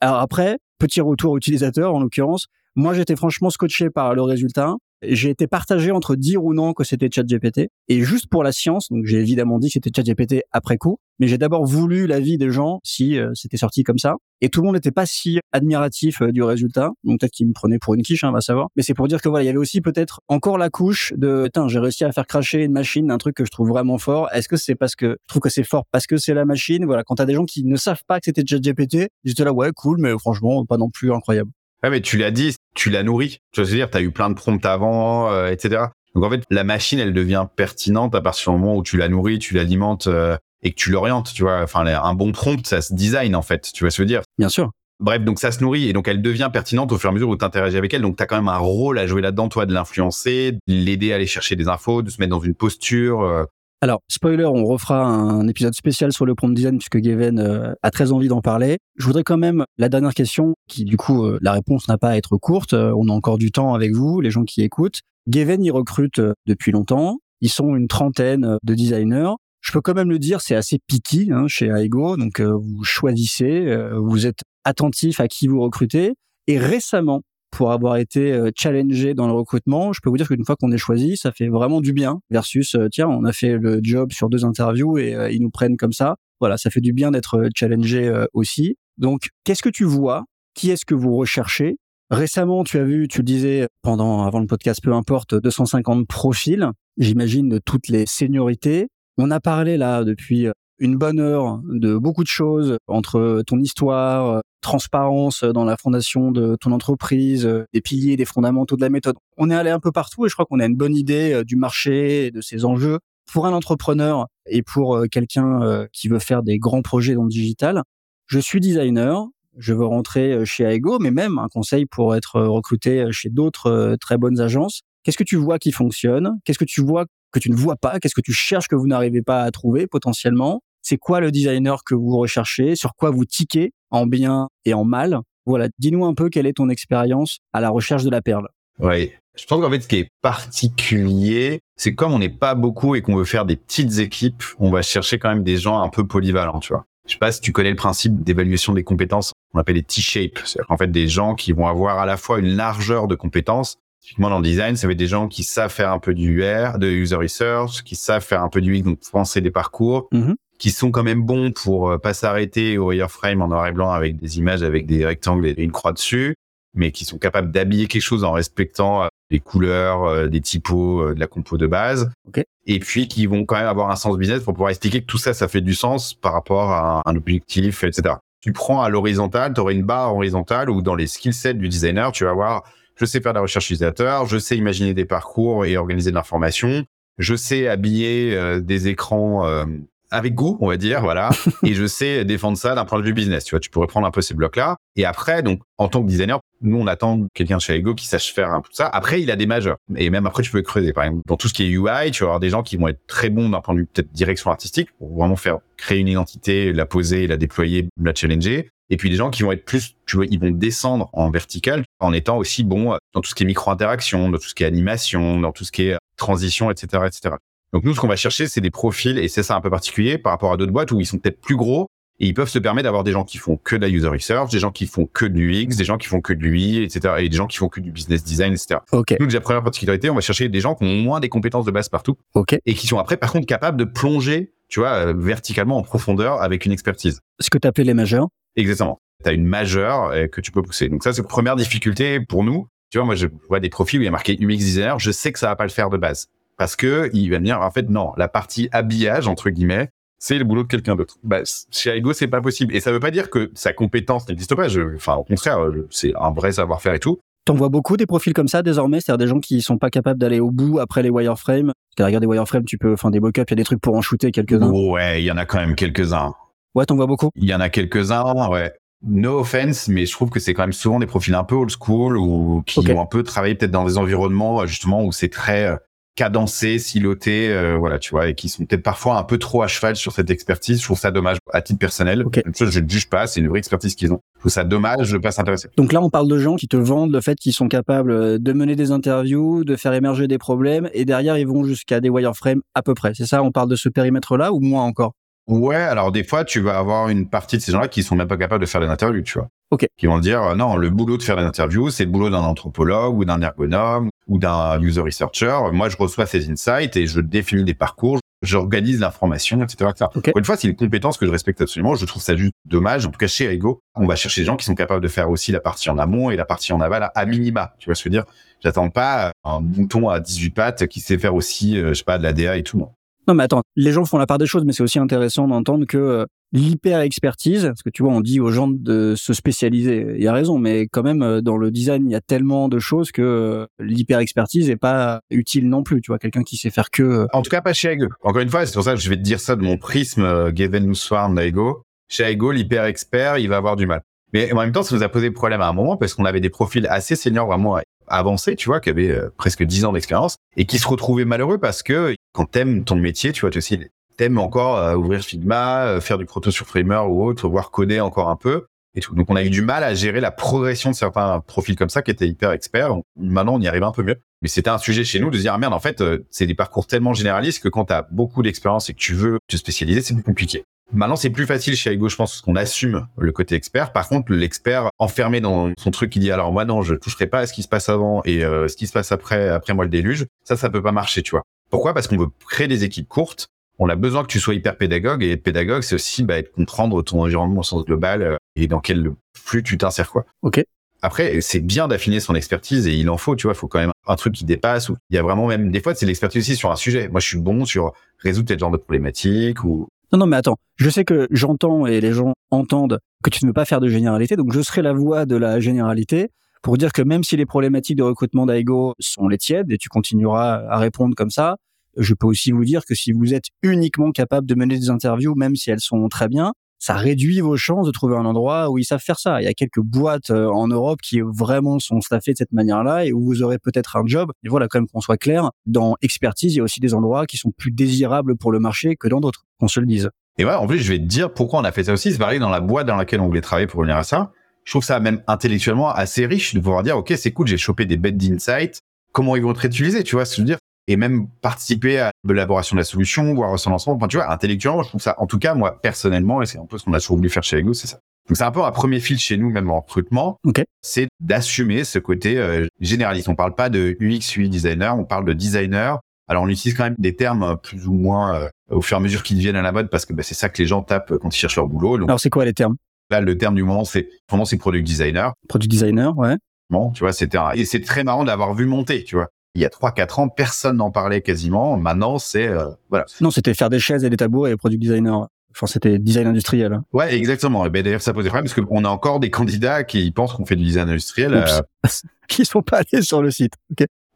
Alors 0.00 0.18
après, 0.18 0.58
petit 0.78 1.00
retour 1.00 1.36
utilisateur, 1.36 1.94
en 1.94 2.00
l'occurrence, 2.00 2.48
moi, 2.76 2.92
j'étais 2.92 3.16
franchement 3.16 3.48
scotché 3.48 3.88
par 3.88 4.14
le 4.14 4.20
résultat. 4.20 4.74
J'ai 5.02 5.30
été 5.30 5.46
partagé 5.46 5.92
entre 5.92 6.14
dire 6.14 6.44
ou 6.44 6.52
non 6.52 6.74
que 6.74 6.84
c'était 6.84 7.08
ChatGPT. 7.10 7.68
Et 7.88 8.02
juste 8.02 8.28
pour 8.28 8.42
la 8.42 8.52
science, 8.52 8.88
donc 8.90 9.06
j'ai 9.06 9.18
évidemment 9.18 9.58
dit 9.58 9.68
que 9.68 9.72
c'était 9.74 9.90
ChatGPT 9.94 10.42
après 10.52 10.76
coup, 10.76 10.98
mais 11.18 11.26
j'ai 11.26 11.38
d'abord 11.38 11.64
voulu 11.64 12.06
l'avis 12.06 12.36
des 12.36 12.50
gens 12.50 12.80
si 12.82 13.18
euh, 13.18 13.30
c'était 13.34 13.56
sorti 13.56 13.82
comme 13.82 13.96
ça. 13.96 14.16
Et 14.42 14.50
tout 14.50 14.60
le 14.60 14.66
monde 14.66 14.74
n'était 14.74 14.90
pas 14.90 15.06
si 15.06 15.38
admiratif 15.52 16.20
euh, 16.20 16.32
du 16.32 16.42
résultat. 16.42 16.90
Donc 17.04 17.20
peut-être 17.20 17.32
qu'ils 17.32 17.48
me 17.48 17.54
prenaient 17.54 17.78
pour 17.78 17.94
une 17.94 18.02
quiche, 18.02 18.24
hein, 18.24 18.32
va 18.32 18.42
savoir. 18.42 18.68
Mais 18.76 18.82
c'est 18.82 18.94
pour 18.94 19.08
dire 19.08 19.22
que 19.22 19.30
voilà, 19.30 19.44
il 19.44 19.46
y 19.46 19.50
avait 19.50 19.58
aussi 19.58 19.80
peut-être 19.80 20.20
encore 20.28 20.58
la 20.58 20.68
couche 20.68 21.14
de, 21.16 21.44
putain, 21.44 21.68
j'ai 21.68 21.78
réussi 21.78 22.04
à 22.04 22.12
faire 22.12 22.26
cracher 22.26 22.62
une 22.62 22.72
machine, 22.72 23.10
un 23.10 23.18
truc 23.18 23.36
que 23.36 23.44
je 23.46 23.50
trouve 23.50 23.68
vraiment 23.68 23.96
fort. 23.96 24.28
Est-ce 24.34 24.48
que 24.48 24.58
c'est 24.58 24.74
parce 24.74 24.96
que 24.96 25.16
je 25.18 25.26
trouve 25.28 25.40
que 25.40 25.50
c'est 25.50 25.64
fort 25.64 25.84
parce 25.92 26.06
que 26.06 26.18
c'est 26.18 26.34
la 26.34 26.44
machine? 26.44 26.84
Voilà, 26.84 27.04
quand 27.04 27.14
t'as 27.14 27.26
des 27.26 27.34
gens 27.34 27.46
qui 27.46 27.64
ne 27.64 27.76
savent 27.76 28.02
pas 28.06 28.18
que 28.20 28.26
c'était 28.26 28.44
ChatGPT, 28.46 29.08
j'étais 29.24 29.44
là, 29.44 29.52
ouais, 29.54 29.70
cool, 29.74 29.98
mais 29.98 30.12
franchement, 30.18 30.66
pas 30.66 30.76
non 30.76 30.90
plus 30.90 31.10
incroyable. 31.12 31.50
Ouais, 31.82 31.90
mais 31.90 32.00
tu 32.00 32.16
l'as 32.16 32.30
dit, 32.30 32.56
tu 32.76 32.90
l'as 32.90 33.02
nourri. 33.02 33.38
Tu 33.52 33.60
veux 33.60 33.66
dire, 33.66 33.90
tu 33.90 33.96
as 33.96 34.00
eu 34.02 34.12
plein 34.12 34.30
de 34.30 34.34
prompts 34.34 34.64
avant, 34.64 35.30
euh, 35.32 35.50
etc. 35.50 35.86
Donc 36.14 36.24
en 36.24 36.30
fait, 36.30 36.42
la 36.50 36.62
machine, 36.64 36.98
elle 36.98 37.12
devient 37.12 37.46
pertinente 37.56 38.14
à 38.14 38.20
partir 38.20 38.52
du 38.52 38.58
moment 38.60 38.76
où 38.76 38.82
tu 38.82 38.96
la 38.96 39.08
nourris, 39.08 39.38
tu 39.38 39.54
l'alimentes 39.54 40.06
euh, 40.06 40.36
et 40.62 40.70
que 40.70 40.76
tu 40.76 40.90
l'orientes. 40.90 41.32
Tu 41.34 41.42
vois, 41.42 41.62
enfin, 41.62 41.84
un 41.86 42.14
bon 42.14 42.32
prompt, 42.32 42.64
ça 42.66 42.80
se 42.80 42.94
design 42.94 43.34
en 43.34 43.42
fait. 43.42 43.70
Tu 43.74 43.88
je 43.90 44.02
veux 44.02 44.06
dire? 44.06 44.22
Bien 44.38 44.48
sûr. 44.48 44.70
Bref, 44.98 45.22
donc 45.22 45.38
ça 45.38 45.52
se 45.52 45.60
nourrit 45.60 45.88
et 45.88 45.92
donc 45.92 46.08
elle 46.08 46.22
devient 46.22 46.48
pertinente 46.50 46.90
au 46.90 46.96
fur 46.96 47.10
et 47.10 47.10
à 47.10 47.12
mesure 47.12 47.28
où 47.28 47.36
tu 47.36 47.44
interagis 47.44 47.76
avec 47.76 47.92
elle. 47.92 48.00
Donc 48.00 48.16
tu 48.16 48.22
as 48.22 48.26
quand 48.26 48.36
même 48.36 48.48
un 48.48 48.56
rôle 48.56 48.98
à 48.98 49.06
jouer 49.06 49.20
là-dedans, 49.20 49.48
toi, 49.48 49.66
de 49.66 49.74
l'influencer, 49.74 50.52
de 50.52 50.58
l'aider 50.66 51.12
à 51.12 51.16
aller 51.16 51.26
chercher 51.26 51.54
des 51.54 51.68
infos, 51.68 52.00
de 52.00 52.08
se 52.08 52.18
mettre 52.18 52.30
dans 52.30 52.40
une 52.40 52.54
posture. 52.54 53.20
euh. 53.22 53.44
Alors, 53.86 54.02
spoiler, 54.08 54.46
on 54.46 54.64
refera 54.64 55.04
un 55.04 55.46
épisode 55.46 55.76
spécial 55.76 56.12
sur 56.12 56.26
le 56.26 56.34
prompt 56.34 56.52
design 56.52 56.76
puisque 56.76 56.96
Gaven 56.96 57.38
euh, 57.38 57.72
a 57.84 57.92
très 57.92 58.10
envie 58.10 58.26
d'en 58.26 58.40
parler. 58.40 58.78
Je 58.96 59.06
voudrais 59.06 59.22
quand 59.22 59.36
même 59.36 59.64
la 59.78 59.88
dernière 59.88 60.12
question, 60.12 60.56
qui 60.68 60.84
du 60.84 60.96
coup, 60.96 61.24
euh, 61.24 61.38
la 61.40 61.52
réponse 61.52 61.86
n'a 61.86 61.96
pas 61.96 62.08
à 62.08 62.16
être 62.16 62.36
courte. 62.36 62.72
Euh, 62.72 62.92
on 62.98 63.08
a 63.08 63.12
encore 63.12 63.38
du 63.38 63.52
temps 63.52 63.74
avec 63.74 63.92
vous, 63.94 64.20
les 64.20 64.32
gens 64.32 64.42
qui 64.42 64.62
écoutent. 64.62 65.02
Gaven, 65.28 65.62
il 65.62 65.70
recrute 65.70 66.20
depuis 66.46 66.72
longtemps. 66.72 67.18
Ils 67.40 67.48
sont 67.48 67.76
une 67.76 67.86
trentaine 67.86 68.58
de 68.60 68.74
designers. 68.74 69.34
Je 69.60 69.70
peux 69.70 69.80
quand 69.80 69.94
même 69.94 70.10
le 70.10 70.18
dire, 70.18 70.40
c'est 70.40 70.56
assez 70.56 70.80
picky 70.88 71.30
hein, 71.30 71.46
chez 71.46 71.68
Aigo. 71.68 72.16
Donc, 72.16 72.40
vous 72.40 72.82
choisissez, 72.82 73.72
vous 73.96 74.26
êtes 74.26 74.40
attentif 74.64 75.20
à 75.20 75.28
qui 75.28 75.46
vous 75.46 75.60
recrutez. 75.60 76.14
Et 76.48 76.58
récemment, 76.58 77.22
pour 77.56 77.72
avoir 77.72 77.96
été 77.96 78.34
euh, 78.34 78.50
challengé 78.54 79.14
dans 79.14 79.26
le 79.26 79.32
recrutement, 79.32 79.94
je 79.94 80.00
peux 80.02 80.10
vous 80.10 80.18
dire 80.18 80.28
qu'une 80.28 80.44
fois 80.44 80.56
qu'on 80.56 80.70
est 80.72 80.78
choisi, 80.78 81.16
ça 81.16 81.32
fait 81.32 81.48
vraiment 81.48 81.80
du 81.80 81.94
bien. 81.94 82.20
Versus, 82.30 82.74
euh, 82.74 82.88
tiens, 82.92 83.08
on 83.08 83.24
a 83.24 83.32
fait 83.32 83.56
le 83.56 83.80
job 83.82 84.12
sur 84.12 84.28
deux 84.28 84.44
interviews 84.44 84.98
et 84.98 85.14
euh, 85.14 85.30
ils 85.30 85.40
nous 85.40 85.48
prennent 85.48 85.78
comme 85.78 85.94
ça. 85.94 86.16
Voilà, 86.38 86.58
ça 86.58 86.68
fait 86.68 86.82
du 86.82 86.92
bien 86.92 87.12
d'être 87.12 87.48
challengé 87.56 88.12
aussi. 88.34 88.76
Donc, 88.98 89.30
qu'est-ce 89.44 89.62
que 89.62 89.70
tu 89.70 89.84
vois? 89.84 90.26
Qui 90.52 90.70
est-ce 90.70 90.84
que 90.84 90.94
vous 90.94 91.16
recherchez? 91.16 91.78
Récemment, 92.10 92.62
tu 92.62 92.76
as 92.78 92.84
vu, 92.84 93.08
tu 93.08 93.20
le 93.20 93.24
disais 93.24 93.68
pendant 93.80 94.24
avant 94.26 94.40
le 94.40 94.46
podcast, 94.46 94.80
peu 94.82 94.92
importe, 94.92 95.34
250 95.34 96.06
profils. 96.06 96.70
J'imagine 96.98 97.48
de 97.48 97.56
toutes 97.56 97.88
les 97.88 98.04
seniorités. 98.04 98.88
On 99.16 99.30
a 99.30 99.40
parlé 99.40 99.78
là 99.78 100.04
depuis 100.04 100.46
une 100.78 100.96
bonne 100.96 101.20
heure 101.20 101.60
de 101.64 101.96
beaucoup 101.96 102.22
de 102.22 102.28
choses 102.28 102.76
entre 102.86 103.42
ton 103.46 103.58
histoire, 103.58 104.42
transparence 104.66 105.44
dans 105.44 105.64
la 105.64 105.76
fondation 105.76 106.32
de 106.32 106.56
ton 106.60 106.72
entreprise, 106.72 107.48
des 107.72 107.80
piliers, 107.80 108.16
des 108.16 108.24
fondamentaux 108.24 108.74
de 108.74 108.80
la 108.80 108.90
méthode. 108.90 109.16
On 109.36 109.48
est 109.48 109.54
allé 109.54 109.70
un 109.70 109.78
peu 109.78 109.92
partout 109.92 110.26
et 110.26 110.28
je 110.28 110.34
crois 110.34 110.44
qu'on 110.44 110.58
a 110.58 110.66
une 110.66 110.74
bonne 110.74 110.96
idée 110.96 111.32
euh, 111.32 111.44
du 111.44 111.54
marché 111.54 112.26
et 112.26 112.30
de 112.32 112.40
ses 112.40 112.64
enjeux. 112.64 112.98
Pour 113.32 113.46
un 113.46 113.52
entrepreneur 113.52 114.26
et 114.46 114.62
pour 114.62 114.96
euh, 114.96 115.06
quelqu'un 115.06 115.62
euh, 115.62 115.86
qui 115.92 116.08
veut 116.08 116.18
faire 116.18 116.42
des 116.42 116.58
grands 116.58 116.82
projets 116.82 117.14
dans 117.14 117.22
le 117.22 117.28
digital, 117.28 117.82
je 118.26 118.40
suis 118.40 118.58
designer, 118.58 119.28
je 119.56 119.72
veux 119.72 119.86
rentrer 119.86 120.44
chez 120.44 120.64
Aego, 120.64 120.98
mais 120.98 121.12
même 121.12 121.38
un 121.38 121.48
conseil 121.48 121.86
pour 121.86 122.16
être 122.16 122.40
recruté 122.40 123.06
chez 123.12 123.30
d'autres 123.30 123.96
très 124.00 124.18
bonnes 124.18 124.40
agences. 124.40 124.82
Qu'est-ce 125.04 125.16
que 125.16 125.24
tu 125.24 125.36
vois 125.36 125.60
qui 125.60 125.70
fonctionne? 125.70 126.40
Qu'est-ce 126.44 126.58
que 126.58 126.64
tu 126.64 126.82
vois 126.82 127.06
que 127.30 127.38
tu 127.38 127.50
ne 127.50 127.56
vois 127.56 127.76
pas? 127.76 128.00
Qu'est-ce 128.00 128.16
que 128.16 128.20
tu 128.20 128.32
cherches 128.32 128.66
que 128.66 128.74
vous 128.74 128.88
n'arrivez 128.88 129.22
pas 129.22 129.42
à 129.42 129.50
trouver 129.52 129.86
potentiellement? 129.86 130.60
C'est 130.88 130.98
quoi 130.98 131.18
le 131.18 131.32
designer 131.32 131.82
que 131.82 131.96
vous 131.96 132.16
recherchez? 132.16 132.76
Sur 132.76 132.94
quoi 132.94 133.10
vous 133.10 133.24
tiquez? 133.24 133.72
En 133.90 134.06
bien 134.06 134.46
et 134.64 134.72
en 134.72 134.84
mal? 134.84 135.18
Voilà, 135.44 135.66
dis-nous 135.80 136.04
un 136.04 136.14
peu 136.14 136.28
quelle 136.28 136.46
est 136.46 136.52
ton 136.52 136.68
expérience 136.68 137.38
à 137.52 137.60
la 137.60 137.70
recherche 137.70 138.04
de 138.04 138.10
la 138.10 138.22
perle. 138.22 138.46
Ouais. 138.78 139.18
Je 139.36 139.44
pense 139.46 139.60
qu'en 139.60 139.68
fait, 139.68 139.80
ce 139.80 139.88
qui 139.88 139.96
est 139.96 140.08
particulier, 140.22 141.58
c'est 141.74 141.96
comme 141.96 142.12
on 142.12 142.20
n'est 142.20 142.28
pas 142.28 142.54
beaucoup 142.54 142.94
et 142.94 143.02
qu'on 143.02 143.16
veut 143.16 143.24
faire 143.24 143.46
des 143.46 143.56
petites 143.56 143.98
équipes, 143.98 144.44
on 144.60 144.70
va 144.70 144.82
chercher 144.82 145.18
quand 145.18 145.28
même 145.28 145.42
des 145.42 145.56
gens 145.56 145.80
un 145.80 145.88
peu 145.88 146.06
polyvalents, 146.06 146.60
tu 146.60 146.72
vois. 146.72 146.84
Je 147.08 147.14
sais 147.14 147.18
pas 147.18 147.32
si 147.32 147.40
tu 147.40 147.50
connais 147.50 147.70
le 147.70 147.76
principe 147.76 148.22
d'évaluation 148.22 148.72
des 148.72 148.84
compétences, 148.84 149.32
on 149.54 149.58
appelle 149.58 149.74
les 149.74 149.82
T-shape. 149.82 150.38
C'est-à-dire 150.44 150.68
qu'en 150.68 150.76
fait, 150.76 150.92
des 150.92 151.08
gens 151.08 151.34
qui 151.34 151.50
vont 151.50 151.66
avoir 151.66 151.98
à 151.98 152.06
la 152.06 152.16
fois 152.16 152.38
une 152.38 152.54
largeur 152.54 153.08
de 153.08 153.16
compétences. 153.16 153.76
Typiquement 154.02 154.30
dans 154.30 154.38
le 154.38 154.44
design, 154.44 154.76
ça 154.76 154.86
va 154.86 154.92
être 154.92 154.98
des 155.00 155.08
gens 155.08 155.26
qui 155.26 155.42
savent 155.42 155.72
faire 155.72 155.90
un 155.90 155.98
peu 155.98 156.14
du 156.14 156.40
UR, 156.44 156.78
de 156.78 156.86
user 156.86 157.16
research, 157.16 157.82
qui 157.82 157.96
savent 157.96 158.22
faire 158.24 158.40
un 158.40 158.48
peu 158.48 158.60
du 158.60 158.72
UX, 158.72 158.82
donc 158.82 159.00
penser 159.10 159.40
des 159.40 159.50
parcours, 159.50 160.06
Mhm. 160.12 160.36
Qui 160.58 160.70
sont 160.70 160.90
quand 160.90 161.02
même 161.02 161.22
bons 161.22 161.52
pour 161.52 161.90
euh, 161.90 161.98
pas 161.98 162.14
s'arrêter 162.14 162.78
au 162.78 162.90
wireframe 162.90 163.42
en 163.42 163.48
noir 163.48 163.66
et 163.66 163.72
blanc 163.72 163.90
avec 163.90 164.16
des 164.16 164.38
images 164.38 164.62
avec 164.62 164.86
des 164.86 165.04
rectangles 165.04 165.46
et 165.46 165.54
une 165.62 165.72
croix 165.72 165.92
dessus, 165.92 166.34
mais 166.74 166.92
qui 166.92 167.04
sont 167.04 167.18
capables 167.18 167.50
d'habiller 167.50 167.86
quelque 167.86 168.02
chose 168.02 168.24
en 168.24 168.32
respectant 168.32 169.04
euh, 169.04 169.08
les 169.30 169.40
couleurs, 169.40 170.04
euh, 170.04 170.28
des 170.28 170.40
typos, 170.40 171.14
de 171.14 171.20
la 171.20 171.26
compo 171.26 171.56
de 171.56 171.66
base. 171.66 172.10
Ok. 172.28 172.42
Et 172.66 172.78
puis 172.78 173.08
qui 173.08 173.26
vont 173.26 173.44
quand 173.44 173.56
même 173.56 173.66
avoir 173.66 173.90
un 173.90 173.96
sens 173.96 174.16
business 174.16 174.42
pour 174.42 174.54
pouvoir 174.54 174.70
expliquer 174.70 175.00
que 175.00 175.06
tout 175.06 175.18
ça, 175.18 175.34
ça 175.34 175.48
fait 175.48 175.60
du 175.60 175.74
sens 175.74 176.14
par 176.14 176.32
rapport 176.32 176.70
à 176.72 177.02
un, 177.04 177.16
objectif, 177.16 177.84
etc. 177.84 178.16
Tu 178.40 178.52
prends 178.52 178.82
à 178.82 178.88
l'horizontale, 178.88 179.54
tu 179.54 179.60
auras 179.60 179.72
une 179.72 179.84
barre 179.84 180.14
horizontale 180.14 180.70
où 180.70 180.82
dans 180.82 180.94
les 180.94 181.06
skill 181.06 181.32
sets 181.32 181.54
du 181.54 181.68
designer, 181.68 182.12
tu 182.12 182.24
vas 182.24 182.32
voir, 182.32 182.64
je 182.96 183.04
sais 183.04 183.20
faire 183.20 183.32
de 183.32 183.38
la 183.38 183.42
recherche 183.42 183.66
utilisateur, 183.66 184.26
je 184.26 184.38
sais 184.38 184.56
imaginer 184.56 184.94
des 184.94 185.04
parcours 185.04 185.64
et 185.64 185.76
organiser 185.76 186.10
de 186.10 186.16
l'information, 186.16 186.84
je 187.18 187.34
sais 187.34 187.68
habiller 187.68 188.36
euh, 188.36 188.60
des 188.60 188.88
écrans 188.88 189.46
euh, 189.46 189.64
avec 190.10 190.34
goût, 190.34 190.58
on 190.60 190.68
va 190.68 190.76
dire, 190.76 191.00
voilà, 191.00 191.30
et 191.62 191.74
je 191.74 191.86
sais 191.86 192.24
défendre 192.24 192.56
ça 192.56 192.74
d'un 192.74 192.84
point 192.84 192.98
de 192.98 193.04
vue 193.04 193.12
business. 193.12 193.44
Tu 193.44 193.50
vois, 193.50 193.60
tu 193.60 193.70
pourrais 193.70 193.86
prendre 193.86 194.06
un 194.06 194.10
peu 194.10 194.20
ces 194.20 194.34
blocs-là. 194.34 194.76
Et 194.96 195.04
après, 195.04 195.42
donc, 195.42 195.60
en 195.78 195.88
tant 195.88 196.02
que 196.02 196.08
designer, 196.08 196.40
nous, 196.62 196.78
on 196.78 196.86
attend 196.86 197.26
quelqu'un 197.34 197.56
de 197.56 197.62
chez 197.62 197.74
Ego 197.74 197.94
qui 197.94 198.06
sache 198.06 198.32
faire 198.32 198.52
un 198.52 198.60
peu 198.60 198.68
ça. 198.72 198.86
Après, 198.86 199.20
il 199.20 199.30
a 199.30 199.36
des 199.36 199.46
majeurs. 199.46 199.76
Et 199.96 200.10
même 200.10 200.26
après, 200.26 200.42
tu 200.42 200.50
peux 200.50 200.62
creuser. 200.62 200.92
Par 200.92 201.04
exemple, 201.04 201.22
dans 201.26 201.36
tout 201.36 201.48
ce 201.48 201.54
qui 201.54 201.64
est 201.64 201.68
UI, 201.68 202.10
tu 202.12 202.22
vas 202.22 202.28
avoir 202.28 202.40
des 202.40 202.50
gens 202.50 202.62
qui 202.62 202.76
vont 202.76 202.88
être 202.88 203.06
très 203.06 203.30
bons 203.30 203.50
d'un 203.50 203.60
point 203.60 203.74
de 203.74 203.80
vue 203.80 203.86
peut-être 203.86 204.10
direction 204.12 204.50
artistique 204.50 204.88
pour 204.98 205.14
vraiment 205.16 205.36
faire 205.36 205.58
créer 205.76 205.98
une 205.98 206.08
identité, 206.08 206.72
la 206.72 206.86
poser, 206.86 207.26
la 207.26 207.36
déployer, 207.36 207.88
la 208.02 208.14
challenger. 208.14 208.70
Et 208.88 208.96
puis 208.96 209.10
des 209.10 209.16
gens 209.16 209.30
qui 209.30 209.42
vont 209.42 209.52
être 209.52 209.64
plus, 209.64 209.96
tu 210.06 210.16
vois, 210.16 210.26
ils 210.26 210.38
vont 210.38 210.50
descendre 210.50 211.10
en 211.12 211.30
vertical 211.30 211.84
en 211.98 212.12
étant 212.12 212.38
aussi 212.38 212.62
bons 212.62 212.96
dans 213.14 213.20
tout 213.20 213.28
ce 213.28 213.34
qui 213.34 213.42
est 213.42 213.46
micro-interaction, 213.46 214.30
dans 214.30 214.38
tout 214.38 214.48
ce 214.48 214.54
qui 214.54 214.62
est 214.62 214.66
animation, 214.66 215.40
dans 215.40 215.50
tout 215.50 215.64
ce 215.64 215.72
qui 215.72 215.88
est 215.88 215.96
transition, 216.16 216.70
etc., 216.70 217.02
etc. 217.06 217.34
Donc 217.76 217.84
nous, 217.84 217.94
ce 217.94 218.00
qu'on 218.00 218.08
va 218.08 218.16
chercher, 218.16 218.46
c'est 218.46 218.62
des 218.62 218.70
profils, 218.70 219.18
et 219.18 219.28
c'est 219.28 219.42
ça 219.42 219.54
un 219.54 219.60
peu 219.60 219.68
particulier 219.68 220.16
par 220.16 220.32
rapport 220.32 220.50
à 220.50 220.56
d'autres 220.56 220.72
boîtes 220.72 220.92
où 220.92 221.00
ils 221.00 221.04
sont 221.04 221.18
peut-être 221.18 221.38
plus 221.42 221.56
gros, 221.56 221.88
et 222.18 222.26
ils 222.26 222.32
peuvent 222.32 222.48
se 222.48 222.58
permettre 222.58 222.84
d'avoir 222.84 223.04
des 223.04 223.12
gens 223.12 223.22
qui 223.22 223.36
font 223.36 223.58
que 223.58 223.76
de 223.76 223.82
la 223.82 223.90
user 223.90 224.08
research, 224.08 224.50
des 224.50 224.60
gens 224.60 224.70
qui 224.70 224.86
font 224.86 225.04
que 225.04 225.26
de 225.26 225.38
l'UX, 225.38 225.76
des 225.76 225.84
gens 225.84 225.98
qui 225.98 226.06
font 226.06 226.22
que 226.22 226.32
de 226.32 226.42
l'UI, 226.42 226.82
etc., 226.84 227.16
et 227.18 227.28
des 227.28 227.36
gens 227.36 227.46
qui 227.46 227.58
font 227.58 227.68
que 227.68 227.80
du 227.80 227.92
business 227.92 228.24
design, 228.24 228.54
etc. 228.54 228.80
Ok, 228.92 229.14
Nous, 229.20 229.26
déjà, 229.26 229.42
première 229.42 229.62
particularité, 229.62 230.08
on 230.08 230.14
va 230.14 230.22
chercher 230.22 230.48
des 230.48 230.60
gens 230.62 230.74
qui 230.74 230.84
ont 230.84 231.02
moins 231.02 231.20
des 231.20 231.28
compétences 231.28 231.66
de 231.66 231.70
base 231.70 231.90
partout, 231.90 232.16
et 232.64 232.72
qui 232.72 232.86
sont 232.86 232.96
après, 232.96 233.18
par 233.18 233.30
contre, 233.30 233.46
capables 233.46 233.76
de 233.76 233.84
plonger, 233.84 234.54
tu 234.70 234.80
vois, 234.80 234.92
euh, 234.92 235.14
verticalement 235.14 235.76
en 235.76 235.82
profondeur 235.82 236.40
avec 236.40 236.64
une 236.64 236.72
expertise. 236.72 237.20
Ce 237.40 237.50
que 237.50 237.58
tu 237.58 237.68
appelais 237.68 237.84
les 237.84 237.92
majeurs. 237.92 238.28
Exactement. 238.56 239.02
Tu 239.22 239.28
as 239.28 239.34
une 239.34 239.44
majeure 239.44 240.12
euh, 240.12 240.28
que 240.28 240.40
tu 240.40 240.50
peux 240.50 240.62
pousser. 240.62 240.88
Donc 240.88 241.04
ça, 241.04 241.12
c'est 241.12 241.20
la 241.20 241.28
première 241.28 241.56
difficulté 241.56 242.20
pour 242.20 242.42
nous. 242.42 242.68
Tu 242.90 242.96
vois, 242.96 243.04
moi, 243.04 243.16
je 243.16 243.26
vois 243.50 243.60
des 243.60 243.68
profils 243.68 243.98
où 243.98 244.02
il 244.02 244.06
y 244.06 244.08
a 244.08 244.12
marqué 244.12 244.38
UX 244.40 244.56
designer. 244.56 244.98
Je 244.98 245.10
sais 245.10 245.30
que 245.30 245.38
ça 245.38 245.48
va 245.48 245.56
pas 245.56 245.64
le 245.64 245.70
faire 245.70 245.90
de 245.90 245.98
base. 245.98 246.28
Parce 246.58 246.76
que 246.76 247.10
il 247.12 247.30
va 247.30 247.38
me 247.38 247.44
dire, 247.44 247.60
en 247.60 247.70
fait, 247.70 247.88
non, 247.90 248.12
la 248.16 248.28
partie 248.28 248.68
habillage, 248.72 249.28
entre 249.28 249.50
guillemets, 249.50 249.90
c'est 250.18 250.38
le 250.38 250.44
boulot 250.44 250.62
de 250.62 250.68
quelqu'un 250.68 250.96
d'autre. 250.96 251.16
Bah, 251.22 251.40
chez 251.70 251.90
Aigo, 251.96 252.12
c'est 252.14 252.26
pas 252.28 252.40
possible. 252.40 252.74
Et 252.74 252.80
ça 252.80 252.90
veut 252.92 253.00
pas 253.00 253.10
dire 253.10 253.28
que 253.28 253.50
sa 253.54 253.72
compétence 253.74 254.26
n'existe 254.28 254.54
pas. 254.54 254.66
Je, 254.68 254.94
enfin, 254.96 255.16
au 255.16 255.24
contraire, 255.24 255.58
je- 255.72 255.80
c'est 255.90 256.12
un 256.18 256.30
vrai 256.30 256.52
savoir-faire 256.52 256.94
et 256.94 256.98
tout. 257.00 257.18
T'en 257.44 257.54
vois 257.54 257.68
beaucoup 257.68 257.96
des 257.96 258.06
profils 258.06 258.32
comme 258.32 258.48
ça 258.48 258.62
désormais, 258.62 259.00
c'est-à-dire 259.00 259.24
des 259.26 259.30
gens 259.30 259.38
qui 259.38 259.60
sont 259.60 259.78
pas 259.78 259.90
capables 259.90 260.18
d'aller 260.18 260.40
au 260.40 260.50
bout 260.50 260.78
après 260.80 261.02
les 261.02 261.10
wireframes? 261.10 261.72
Derrière 261.96 262.20
des 262.20 262.26
wireframes, 262.26 262.64
tu 262.64 262.76
peux, 262.78 262.94
enfin 262.94 263.10
des 263.10 263.20
mock-ups, 263.20 263.44
il 263.48 263.52
y 263.52 263.54
a 263.54 263.56
des 263.56 263.64
trucs 263.64 263.80
pour 263.80 263.94
en 263.94 264.00
shooter 264.02 264.32
quelques-uns. 264.32 264.70
Ouais, 264.70 265.22
il 265.22 265.26
y 265.26 265.30
en 265.30 265.36
a 265.36 265.44
quand 265.46 265.58
même 265.58 265.74
quelques-uns. 265.76 266.34
Ouais, 266.74 266.86
t'en 266.86 266.96
vois 266.96 267.06
beaucoup? 267.06 267.30
Il 267.36 267.44
y 267.48 267.54
en 267.54 267.60
a 267.60 267.68
quelques-uns, 267.68 268.48
ouais. 268.48 268.72
No 269.06 269.40
offense, 269.40 269.86
mais 269.88 270.06
je 270.06 270.12
trouve 270.12 270.30
que 270.30 270.40
c'est 270.40 270.54
quand 270.54 270.62
même 270.64 270.72
souvent 270.72 270.98
des 270.98 271.06
profils 271.06 271.34
un 271.34 271.44
peu 271.44 271.54
old 271.54 271.70
school 271.70 272.16
ou 272.16 272.62
qui 272.66 272.80
ont 272.90 273.00
un 273.00 273.06
peu 273.06 273.22
travaillé 273.22 273.54
peut-être 273.54 273.70
dans 273.70 273.84
des 273.84 273.98
environnements 273.98 274.62
euh, 274.62 274.66
justement 274.66 275.04
où 275.04 275.12
c'est 275.12 275.28
très 275.28 275.78
euh, 276.16 276.24
cadencé, 276.24 276.78
siloté, 276.78 277.48
euh, 277.50 277.76
voilà, 277.76 277.98
tu 277.98 278.10
vois, 278.10 278.28
et 278.28 278.34
qui 278.34 278.48
sont 278.48 278.64
peut-être 278.64 278.82
parfois 278.82 279.18
un 279.18 279.22
peu 279.22 279.38
trop 279.38 279.62
à 279.62 279.66
cheval 279.66 279.96
sur 279.96 280.12
cette 280.12 280.30
expertise. 280.30 280.80
Je 280.80 280.84
trouve 280.84 280.98
ça 280.98 281.10
dommage 281.10 281.38
à 281.52 281.62
titre 281.62 281.78
personnel. 281.78 282.24
Ok. 282.24 282.40
Même 282.44 282.54
chose, 282.54 282.70
je 282.70 282.80
ne 282.80 282.88
juge 282.88 283.08
pas, 283.08 283.26
c'est 283.26 283.40
une 283.40 283.48
vraie 283.48 283.58
expertise 283.58 283.94
qu'ils 283.94 284.12
ont. 284.12 284.20
Je 284.36 284.40
trouve 284.40 284.52
ça 284.52 284.64
dommage 284.64 285.12
de 285.12 285.18
pas 285.18 285.30
s'intéresser. 285.30 285.68
Donc 285.76 285.92
là, 285.92 286.02
on 286.02 286.10
parle 286.10 286.28
de 286.28 286.38
gens 286.38 286.56
qui 286.56 286.68
te 286.68 286.76
vendent 286.76 287.12
le 287.12 287.20
fait 287.20 287.36
qu'ils 287.36 287.52
sont 287.52 287.68
capables 287.68 288.10
euh, 288.10 288.38
de 288.38 288.52
mener 288.52 288.76
des 288.76 288.90
interviews, 288.90 289.64
de 289.64 289.76
faire 289.76 289.92
émerger 289.92 290.26
des 290.28 290.38
problèmes, 290.38 290.88
et 290.92 291.04
derrière, 291.04 291.38
ils 291.38 291.46
vont 291.46 291.64
jusqu'à 291.64 292.00
des 292.00 292.10
wireframes 292.10 292.62
à 292.74 292.82
peu 292.82 292.94
près. 292.94 293.12
C'est 293.14 293.26
ça, 293.26 293.42
on 293.42 293.52
parle 293.52 293.68
de 293.68 293.76
ce 293.76 293.88
périmètre-là 293.88 294.52
ou 294.52 294.60
moins 294.60 294.84
encore? 294.84 295.12
Ouais, 295.48 295.76
alors 295.76 296.10
des 296.10 296.24
fois, 296.24 296.44
tu 296.44 296.60
vas 296.60 296.76
avoir 296.76 297.08
une 297.08 297.28
partie 297.28 297.56
de 297.56 297.62
ces 297.62 297.70
gens-là 297.70 297.86
qui 297.86 298.02
sont 298.02 298.16
même 298.16 298.26
pas 298.26 298.36
capables 298.36 298.60
de 298.60 298.66
faire 298.66 298.80
des 298.80 298.88
interviews, 298.88 299.22
tu 299.22 299.38
vois. 299.38 299.48
Ok. 299.70 299.86
Qui 299.96 300.06
vont 300.06 300.18
dire, 300.18 300.42
euh, 300.42 300.54
non, 300.56 300.76
le 300.76 300.90
boulot 300.90 301.16
de 301.16 301.22
faire 301.22 301.36
des 301.36 301.42
interviews, 301.44 301.90
c'est 301.90 302.04
le 302.04 302.10
boulot 302.10 302.30
d'un 302.30 302.38
anthropologue 302.38 303.16
ou 303.16 303.24
d'un 303.24 303.40
ergonome 303.40 304.10
ou 304.26 304.38
d'un 304.38 304.80
user 304.80 305.00
researcher. 305.00 305.56
Moi, 305.72 305.88
je 305.88 305.96
reçois 305.96 306.26
ces 306.26 306.50
insights 306.50 306.96
et 306.96 307.06
je 307.06 307.20
définis 307.20 307.64
des 307.64 307.74
parcours, 307.74 308.18
j'organise 308.42 309.00
l'information, 309.00 309.62
etc. 309.62 309.90
etc. 309.90 310.10
Ok. 310.14 310.28
Encore 310.28 310.38
une 310.38 310.44
fois, 310.44 310.56
c'est 310.56 310.68
une 310.68 310.76
compétence 310.76 311.16
que 311.16 311.26
je 311.26 311.30
respecte 311.30 311.60
absolument. 311.60 311.94
Je 311.94 312.06
trouve 312.06 312.22
ça 312.22 312.36
juste 312.36 312.52
dommage. 312.64 313.06
En 313.06 313.10
tout 313.10 313.18
cas, 313.18 313.26
chez 313.26 313.50
Ego, 313.52 313.80
on 313.94 314.06
va 314.06 314.16
chercher 314.16 314.42
des 314.42 314.46
gens 314.46 314.56
qui 314.56 314.64
sont 314.64 314.74
capables 314.74 315.02
de 315.02 315.08
faire 315.08 315.30
aussi 315.30 315.52
la 315.52 315.60
partie 315.60 315.90
en 315.90 315.98
amont 315.98 316.30
et 316.30 316.36
la 316.36 316.44
partie 316.44 316.72
en 316.72 316.80
aval 316.80 317.10
à 317.14 317.26
minima. 317.26 317.74
Tu 317.78 317.86
vois 317.86 317.94
ce 317.94 318.02
que 318.02 318.10
je 318.10 318.16
veux 318.16 318.22
dire? 318.22 318.30
J'attends 318.62 318.90
pas 318.90 319.32
un 319.44 319.60
mouton 319.60 320.08
à 320.08 320.20
18 320.20 320.50
pattes 320.50 320.86
qui 320.86 321.00
sait 321.00 321.18
faire 321.18 321.34
aussi, 321.34 321.78
euh, 321.78 321.90
je 321.90 321.94
sais 321.94 322.04
pas, 322.04 322.18
de 322.18 322.22
la 322.22 322.32
DA 322.32 322.56
et 322.56 322.62
tout. 322.62 322.78
Non. 322.78 322.90
Non, 323.28 323.34
mais 323.34 323.42
attends, 323.42 323.62
les 323.74 323.90
gens 323.90 324.04
font 324.04 324.18
la 324.18 324.26
part 324.26 324.38
des 324.38 324.46
choses, 324.46 324.64
mais 324.64 324.72
c'est 324.72 324.84
aussi 324.84 325.00
intéressant 325.00 325.48
d'entendre 325.48 325.84
que 325.84 325.98
euh, 325.98 326.26
l'hyper-expertise, 326.56 327.64
parce 327.64 327.82
que 327.82 327.90
tu 327.90 328.02
vois, 328.02 328.12
on 328.12 328.20
dit 328.20 328.40
aux 328.40 328.50
gens 328.50 328.68
de 328.68 329.14
se 329.16 329.32
spécialiser, 329.32 330.14
il 330.16 330.22
y 330.22 330.28
a 330.28 330.32
raison, 330.32 330.58
mais 330.58 330.88
quand 330.90 331.02
même, 331.02 331.22
euh, 331.22 331.40
dans 331.40 331.56
le 331.56 331.70
design, 331.70 332.04
il 332.06 332.12
y 332.12 332.16
a 332.16 332.20
tellement 332.20 332.68
de 332.68 332.78
choses 332.78 333.12
que 333.12 333.22
euh, 333.22 333.66
l'hyper-expertise 333.78 334.70
est 334.70 334.76
pas 334.76 335.20
utile 335.30 335.68
non 335.68 335.82
plus, 335.82 336.00
tu 336.00 336.10
vois, 336.10 336.18
quelqu'un 336.18 336.42
qui 336.42 336.56
sait 336.56 336.70
faire 336.70 336.90
que... 336.90 337.02
euh, 337.02 337.26
En 337.32 337.42
tout 337.42 337.50
cas, 337.50 337.60
pas 337.60 337.72
chez 337.72 337.90
Aigo. 337.92 338.08
Encore 338.22 338.42
une 338.42 338.48
fois, 338.48 338.66
c'est 338.66 338.74
pour 338.74 338.84
ça 338.84 338.94
que 338.94 339.00
je 339.00 339.08
vais 339.08 339.16
te 339.16 339.22
dire 339.22 339.40
ça 339.40 339.56
de 339.56 339.62
mon 339.62 339.76
prisme 339.76 340.50
Gavin 340.52 340.94
Swarm 340.94 341.34
d'Aigo. 341.34 341.82
Chez 342.08 342.24
Aigo, 342.24 342.52
l'hyper 342.52 342.84
expert, 342.84 343.38
il 343.38 343.48
va 343.48 343.56
avoir 343.56 343.76
du 343.76 343.86
mal. 343.86 344.00
Mais 344.32 344.52
en 344.52 344.56
même 344.56 344.72
temps, 344.72 344.82
ça 344.82 344.94
nous 344.94 345.02
a 345.02 345.08
posé 345.08 345.30
problème 345.30 345.60
à 345.60 345.68
un 345.68 345.72
moment 345.72 345.96
parce 345.96 346.14
qu'on 346.14 346.24
avait 346.24 346.40
des 346.40 346.50
profils 346.50 346.86
assez 346.88 347.16
seniors, 347.16 347.46
vraiment 347.46 347.78
avancés, 348.08 348.56
tu 348.56 348.68
vois, 348.68 348.80
qui 348.80 348.90
avaient 348.90 349.16
presque 349.36 349.62
10 349.62 349.84
ans 349.84 349.92
d'expérience 349.92 350.36
et 350.56 350.66
qui 350.66 350.78
se 350.78 350.86
retrouvaient 350.86 351.24
malheureux 351.24 351.58
parce 351.58 351.82
que 351.82 352.14
quand 352.32 352.44
t'aimes 352.46 352.84
ton 352.84 352.96
métier, 352.96 353.32
tu 353.32 353.40
vois, 353.42 353.50
tu 353.50 353.58
aussi, 353.58 353.78
t'aimes 354.16 354.38
encore 354.38 354.78
euh, 354.78 354.94
ouvrir 354.94 355.22
Figma, 355.22 355.86
euh, 355.86 356.00
faire 356.00 356.18
du 356.18 356.24
proto 356.24 356.50
sur 356.50 356.66
Framer 356.66 357.02
ou 357.08 357.24
autre, 357.24 357.48
voire 357.48 357.70
coder 357.70 358.00
encore 358.00 358.28
un 358.28 358.36
peu 358.36 358.66
et 358.94 359.00
tout. 359.00 359.14
Donc, 359.14 359.30
on 359.30 359.36
a 359.36 359.44
eu 359.44 359.50
du 359.50 359.62
mal 359.62 359.84
à 359.84 359.94
gérer 359.94 360.20
la 360.20 360.30
progression 360.30 360.90
de 360.90 360.96
certains 360.96 361.40
profils 361.40 361.76
comme 361.76 361.90
ça 361.90 362.02
qui 362.02 362.10
étaient 362.10 362.28
hyper 362.28 362.52
experts. 362.52 362.94
Maintenant, 363.16 363.54
on 363.56 363.60
y 363.60 363.68
arrive 363.68 363.82
un 363.82 363.92
peu 363.92 364.02
mieux. 364.02 364.16
Mais 364.42 364.48
c'était 364.48 364.70
un 364.70 364.78
sujet 364.78 365.04
chez 365.04 365.20
nous 365.20 365.30
de 365.30 365.36
se 365.36 365.42
dire, 365.42 365.52
ah 365.54 365.58
merde, 365.58 365.74
en 365.74 365.80
fait, 365.80 366.00
euh, 366.00 366.26
c'est 366.30 366.46
des 366.46 366.54
parcours 366.54 366.86
tellement 366.86 367.14
généralistes 367.14 367.62
que 367.62 367.68
quand 367.68 367.86
tu 367.86 367.92
as 367.92 368.06
beaucoup 368.10 368.42
d'expérience 368.42 368.90
et 368.90 368.94
que 368.94 368.98
tu 368.98 369.14
veux 369.14 369.38
te 369.48 369.56
spécialiser, 369.56 370.02
c'est 370.02 370.14
plus 370.14 370.22
compliqué. 370.22 370.64
Maintenant, 370.92 371.16
c'est 371.16 371.30
plus 371.30 371.46
facile 371.46 371.74
chez 371.74 371.90
Aigo, 371.90 372.08
je 372.08 372.16
pense, 372.16 372.32
parce 372.32 372.42
qu'on 372.42 372.54
assume 372.54 373.06
le 373.18 373.32
côté 373.32 373.56
expert. 373.56 373.92
Par 373.92 374.08
contre, 374.08 374.32
l'expert 374.32 374.90
enfermé 374.98 375.40
dans 375.40 375.72
son 375.78 375.90
truc 375.90 376.10
qui 376.10 376.20
dit, 376.20 376.30
alors 376.30 376.52
moi, 376.52 376.64
non, 376.64 376.82
je 376.82 376.94
toucherai 376.94 377.26
pas 377.26 377.40
à 377.40 377.46
ce 377.46 377.52
qui 377.52 377.62
se 377.62 377.68
passe 377.68 377.88
avant 377.88 378.22
et 378.24 378.44
euh, 378.44 378.68
ce 378.68 378.76
qui 378.76 378.86
se 378.86 378.92
passe 378.92 379.10
après, 379.10 379.48
après 379.48 379.74
moi 379.74 379.84
le 379.84 379.90
déluge, 379.90 380.26
ça, 380.44 380.56
ça 380.56 380.70
peut 380.70 380.82
pas 380.82 380.92
marcher, 380.92 381.22
tu 381.22 381.32
vois. 381.32 381.42
Pourquoi? 381.70 381.92
Parce 381.92 382.06
qu'on 382.06 382.16
veut 382.16 382.28
créer 382.48 382.68
des 382.68 382.84
équipes 382.84 383.08
courtes. 383.08 383.48
On 383.78 383.88
a 383.88 383.96
besoin 383.96 384.22
que 384.22 384.28
tu 384.28 384.40
sois 384.40 384.54
hyper 384.54 384.76
pédagogue 384.76 385.22
et 385.22 385.32
être 385.32 385.42
pédagogue, 385.42 385.82
c'est 385.82 385.94
aussi 385.94 386.22
bah, 386.22 386.38
être 386.38 386.52
comprendre 386.52 387.02
ton 387.02 387.22
environnement 387.22 387.60
au 387.60 387.64
sens 387.64 387.84
global 387.84 388.22
euh, 388.22 388.36
et 388.56 388.68
dans 388.68 388.80
quel 388.80 389.10
flux 389.34 389.62
tu 389.62 389.76
t'insères, 389.76 390.10
quoi. 390.10 390.24
Ok. 390.42 390.64
Après, 391.02 391.40
c'est 391.42 391.60
bien 391.60 391.88
d'affiner 391.88 392.20
son 392.20 392.34
expertise 392.34 392.86
et 392.86 392.94
il 392.94 393.10
en 393.10 393.18
faut, 393.18 393.36
tu 393.36 393.46
vois, 393.46 393.52
il 393.52 393.58
faut 393.58 393.68
quand 393.68 393.78
même 393.78 393.92
un 394.06 394.16
truc 394.16 394.34
qui 394.34 394.44
dépasse 394.44 394.88
ou 394.88 394.96
il 395.10 395.16
y 395.16 395.18
a 395.18 395.22
vraiment 395.22 395.46
même 395.46 395.70
des 395.70 395.80
fois 395.80 395.94
c'est 395.94 396.06
l'expertise 396.06 396.42
aussi 396.42 396.56
sur 396.56 396.70
un 396.70 396.76
sujet. 396.76 397.08
Moi, 397.08 397.20
je 397.20 397.26
suis 397.26 397.38
bon 397.38 397.64
sur 397.64 397.92
résoudre 398.18 398.48
tel 398.48 398.58
genre 398.58 398.70
de 398.70 398.78
problématique 398.78 399.62
ou 399.62 399.88
Non, 400.12 400.18
non, 400.18 400.26
mais 400.26 400.36
attends, 400.36 400.56
je 400.76 400.88
sais 400.88 401.04
que 401.04 401.28
j'entends 401.30 401.86
et 401.86 402.00
les 402.00 402.12
gens 402.12 402.32
entendent 402.50 402.98
que 403.22 403.30
tu 403.30 403.44
ne 403.44 403.50
veux 403.50 403.54
pas 403.54 403.66
faire 403.66 403.80
de 403.80 403.88
généralité, 403.88 404.36
donc 404.36 404.52
je 404.52 404.60
serai 404.62 404.80
la 404.80 404.94
voix 404.94 405.26
de 405.26 405.36
la 405.36 405.60
généralité 405.60 406.30
pour 406.62 406.78
dire 406.78 406.92
que 406.92 407.02
même 407.02 407.22
si 407.22 407.36
les 407.36 407.46
problématiques 407.46 407.96
de 407.96 408.02
recrutement 408.02 408.46
d'Aigo 408.46 408.94
sont 408.98 409.28
les 409.28 409.38
tièdes 409.38 409.70
et 409.70 409.78
tu 409.78 409.88
continueras 409.88 410.64
à 410.68 410.78
répondre 410.78 411.14
comme 411.14 411.30
ça, 411.30 411.56
je 411.96 412.14
peux 412.14 412.26
aussi 412.26 412.52
vous 412.52 412.64
dire 412.64 412.84
que 412.84 412.94
si 412.94 413.12
vous 413.12 413.34
êtes 413.34 413.46
uniquement 413.62 414.12
capable 414.12 414.46
de 414.46 414.54
mener 414.54 414.78
des 414.78 414.90
interviews, 414.90 415.34
même 415.34 415.56
si 415.56 415.70
elles 415.70 415.80
sont 415.80 416.08
très 416.08 416.28
bien, 416.28 416.52
ça 416.78 416.94
réduit 416.94 417.40
vos 417.40 417.56
chances 417.56 417.86
de 417.86 417.90
trouver 417.90 418.16
un 418.16 418.24
endroit 418.24 418.70
où 418.70 418.78
ils 418.78 418.84
savent 418.84 419.00
faire 419.00 419.18
ça. 419.18 419.40
Il 419.40 419.44
y 419.44 419.48
a 419.48 419.54
quelques 419.54 419.80
boîtes 419.80 420.30
euh, 420.30 420.48
en 420.48 420.68
Europe 420.68 421.00
qui 421.02 421.20
vraiment 421.20 421.78
sont 421.78 422.00
staffées 422.00 422.32
de 422.32 422.36
cette 422.36 422.52
manière-là 422.52 423.06
et 423.06 423.12
où 423.12 423.24
vous 423.24 423.42
aurez 423.42 423.58
peut-être 423.58 423.96
un 423.96 424.02
job. 424.06 424.30
Et 424.44 424.48
voilà, 424.48 424.68
quand 424.68 424.80
même 424.80 424.88
qu'on 424.88 425.00
soit 425.00 425.16
clair, 425.16 425.50
dans 425.64 425.96
expertise, 426.02 426.54
il 426.54 426.58
y 426.58 426.60
a 426.60 426.62
aussi 426.62 426.80
des 426.80 426.94
endroits 426.94 427.26
qui 427.26 427.38
sont 427.38 427.50
plus 427.50 427.70
désirables 427.70 428.36
pour 428.36 428.52
le 428.52 428.60
marché 428.60 428.96
que 428.96 429.08
dans 429.08 429.20
d'autres, 429.20 429.44
qu'on 429.58 429.68
se 429.68 429.80
le 429.80 429.86
dise. 429.86 430.10
Et 430.38 430.44
ouais, 430.44 430.54
en 430.54 430.66
plus, 430.66 430.78
je 430.78 430.92
vais 430.92 430.98
te 430.98 431.04
dire 431.04 431.32
pourquoi 431.32 431.60
on 431.60 431.64
a 431.64 431.72
fait 431.72 431.84
ça 431.84 431.92
aussi. 431.92 432.12
C'est 432.12 432.18
pareil 432.18 432.38
dans 432.38 432.50
la 432.50 432.60
boîte 432.60 432.86
dans 432.86 432.96
laquelle 432.96 433.20
on 433.20 433.26
voulait 433.26 433.40
travailler 433.40 433.66
pour 433.66 433.80
revenir 433.80 433.96
à 433.96 434.04
ça. 434.04 434.32
Je 434.64 434.72
trouve 434.72 434.84
ça 434.84 435.00
même 435.00 435.22
intellectuellement 435.28 435.90
assez 435.90 436.26
riche 436.26 436.54
de 436.54 436.60
pouvoir 436.60 436.82
dire, 436.82 436.98
OK, 436.98 437.12
c'est 437.16 437.32
cool, 437.32 437.46
j'ai 437.46 437.56
chopé 437.56 437.86
des 437.86 437.96
bêtes 437.96 438.16
d'insight. 438.16 438.80
Comment 439.12 439.36
ils 439.36 439.42
vont 439.42 439.52
être 439.52 439.64
utilisés, 439.64 440.02
tu 440.02 440.16
vois 440.16 440.24
dire? 440.24 440.58
Et 440.88 440.96
même 440.96 441.26
participer 441.40 441.98
à 441.98 442.12
l'élaboration 442.26 442.76
de 442.76 442.80
la 442.80 442.84
solution, 442.84 443.34
voir 443.34 443.58
son 443.58 443.70
lancement. 443.70 443.94
Enfin, 443.94 444.08
tu 444.08 444.16
vois, 444.16 444.30
intellectuellement, 444.30 444.82
je 444.82 444.88
trouve 444.88 445.00
ça, 445.00 445.14
en 445.18 445.26
tout 445.26 445.38
cas, 445.38 445.54
moi, 445.54 445.80
personnellement, 445.80 446.42
et 446.42 446.46
c'est 446.46 446.58
un 446.58 446.66
peu 446.66 446.78
ce 446.78 446.84
qu'on 446.84 446.92
a 446.92 447.00
toujours 447.00 447.16
voulu 447.16 447.28
faire 447.28 447.42
chez 447.42 447.58
Ego, 447.58 447.74
c'est 447.74 447.86
ça. 447.86 447.98
Donc, 448.28 448.36
c'est 448.36 448.44
un 448.44 448.50
peu 448.50 448.62
un 448.62 448.72
premier 448.72 449.00
fil 449.00 449.18
chez 449.18 449.36
nous, 449.36 449.50
même 449.50 449.70
en 449.70 449.80
recrutement. 449.80 450.38
Ok. 450.44 450.62
C'est 450.82 451.08
d'assumer 451.20 451.84
ce 451.84 451.98
côté 451.98 452.38
euh, 452.38 452.66
généraliste. 452.80 453.28
On 453.28 453.36
parle 453.36 453.54
pas 453.54 453.68
de 453.68 453.96
UX, 454.00 454.36
UI 454.36 454.48
designer, 454.48 454.98
on 454.98 455.04
parle 455.04 455.24
de 455.24 455.32
designer. 455.32 456.00
Alors, 456.28 456.42
on 456.42 456.48
utilise 456.48 456.76
quand 456.76 456.84
même 456.84 456.96
des 456.98 457.14
termes 457.14 457.44
euh, 457.44 457.54
plus 457.54 457.86
ou 457.86 457.92
moins 457.92 458.34
euh, 458.34 458.48
au 458.70 458.80
fur 458.80 458.96
et 458.96 459.00
à 459.00 459.02
mesure 459.02 459.22
qu'ils 459.22 459.36
deviennent 459.36 459.56
à 459.56 459.62
la 459.62 459.70
mode 459.70 459.90
parce 459.90 460.06
que 460.06 460.12
bah, 460.12 460.24
c'est 460.24 460.34
ça 460.34 460.48
que 460.48 460.60
les 460.60 460.66
gens 460.66 460.82
tapent 460.82 461.16
quand 461.18 461.34
ils 461.34 461.38
cherchent 461.38 461.56
leur 461.56 461.68
boulot. 461.68 461.98
Donc, 461.98 462.08
Alors, 462.08 462.18
c'est 462.18 462.30
quoi 462.30 462.44
les 462.44 462.52
termes? 462.52 462.76
Là, 463.10 463.20
le 463.20 463.38
terme 463.38 463.54
du 463.54 463.62
moment, 463.62 463.84
c'est, 463.84 464.08
vraiment, 464.28 464.44
c'est 464.44 464.56
product 464.56 464.84
designer. 464.84 465.32
Product 465.48 465.70
designer, 465.70 466.16
ouais. 466.18 466.34
Bon, 466.68 466.90
tu 466.90 467.04
vois, 467.04 467.12
c'était 467.12 467.38
un... 467.38 467.52
et 467.52 467.64
c'est 467.64 467.80
très 467.80 468.02
marrant 468.02 468.24
d'avoir 468.24 468.54
vu 468.54 468.66
monter, 468.66 469.04
tu 469.04 469.14
vois. 469.14 469.28
Il 469.56 469.62
y 469.62 469.64
a 469.64 469.70
trois, 469.70 469.90
quatre 469.90 470.18
ans, 470.18 470.28
personne 470.28 470.76
n'en 470.76 470.90
parlait 470.90 471.22
quasiment. 471.22 471.76
Maintenant, 471.78 472.18
c'est 472.18 472.46
euh, 472.46 472.66
voilà. 472.90 473.06
Non, 473.20 473.30
c'était 473.30 473.54
faire 473.54 473.70
des 473.70 473.78
chaises 473.78 474.04
et 474.04 474.10
des 474.10 474.16
tabourets 474.16 474.52
et 474.52 474.56
product 474.56 474.80
designer. 474.80 475.28
Enfin, 475.50 475.66
c'était 475.66 475.98
design 475.98 476.26
industriel. 476.26 476.74
hein. 476.74 476.84
Ouais, 476.92 477.16
exactement. 477.16 477.64
Et 477.64 477.70
ben 477.70 477.82
d'ailleurs, 477.82 478.02
ça 478.02 478.12
pose 478.12 478.24
des 478.24 478.28
problèmes 478.28 478.50
parce 478.50 478.60
qu'on 478.60 478.84
a 478.84 478.88
encore 478.90 479.18
des 479.18 479.30
candidats 479.30 479.84
qui 479.84 480.10
pensent 480.10 480.34
qu'on 480.34 480.44
fait 480.44 480.56
du 480.56 480.64
design 480.64 480.90
industriel. 480.90 481.32
Euh, 481.34 481.62
Qui 482.28 482.44
sont 482.44 482.60
pas 482.60 482.82
allés 482.92 483.02
sur 483.02 483.22
le 483.22 483.30
site. 483.30 483.54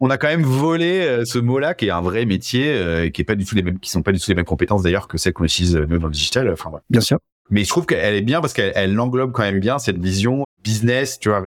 On 0.00 0.10
a 0.10 0.18
quand 0.18 0.26
même 0.28 0.42
volé 0.42 1.00
euh, 1.00 1.24
ce 1.24 1.38
mot-là, 1.38 1.74
qui 1.74 1.86
est 1.86 1.90
un 1.90 2.00
vrai 2.02 2.26
métier, 2.26 2.74
euh, 2.74 3.08
qui 3.08 3.22
est 3.22 3.24
pas 3.24 3.36
du 3.36 3.44
tout 3.46 3.54
les 3.54 3.62
mêmes, 3.62 3.78
qui 3.78 3.88
sont 3.88 4.02
pas 4.02 4.12
du 4.12 4.18
tout 4.18 4.30
les 4.30 4.34
mêmes 4.34 4.44
compétences 4.44 4.82
d'ailleurs 4.82 5.08
que 5.08 5.16
celles 5.16 5.32
qu'on 5.32 5.44
utilise 5.44 5.76
nous 5.76 5.98
dans 5.98 6.08
le 6.08 6.12
digital. 6.12 6.50
Enfin. 6.52 6.70
Bien 6.90 7.00
sûr. 7.00 7.18
Mais 7.50 7.64
je 7.64 7.68
trouve 7.68 7.86
qu'elle 7.86 8.14
est 8.14 8.20
bien 8.22 8.40
parce 8.40 8.52
qu'elle 8.52 8.72
elle 8.74 8.98
englobe 9.00 9.32
quand 9.32 9.42
même 9.42 9.60
bien 9.60 9.78
cette 9.78 9.98
vision 9.98 10.44
business, 10.62 11.18
tu 11.18 11.30
vois. 11.30 11.44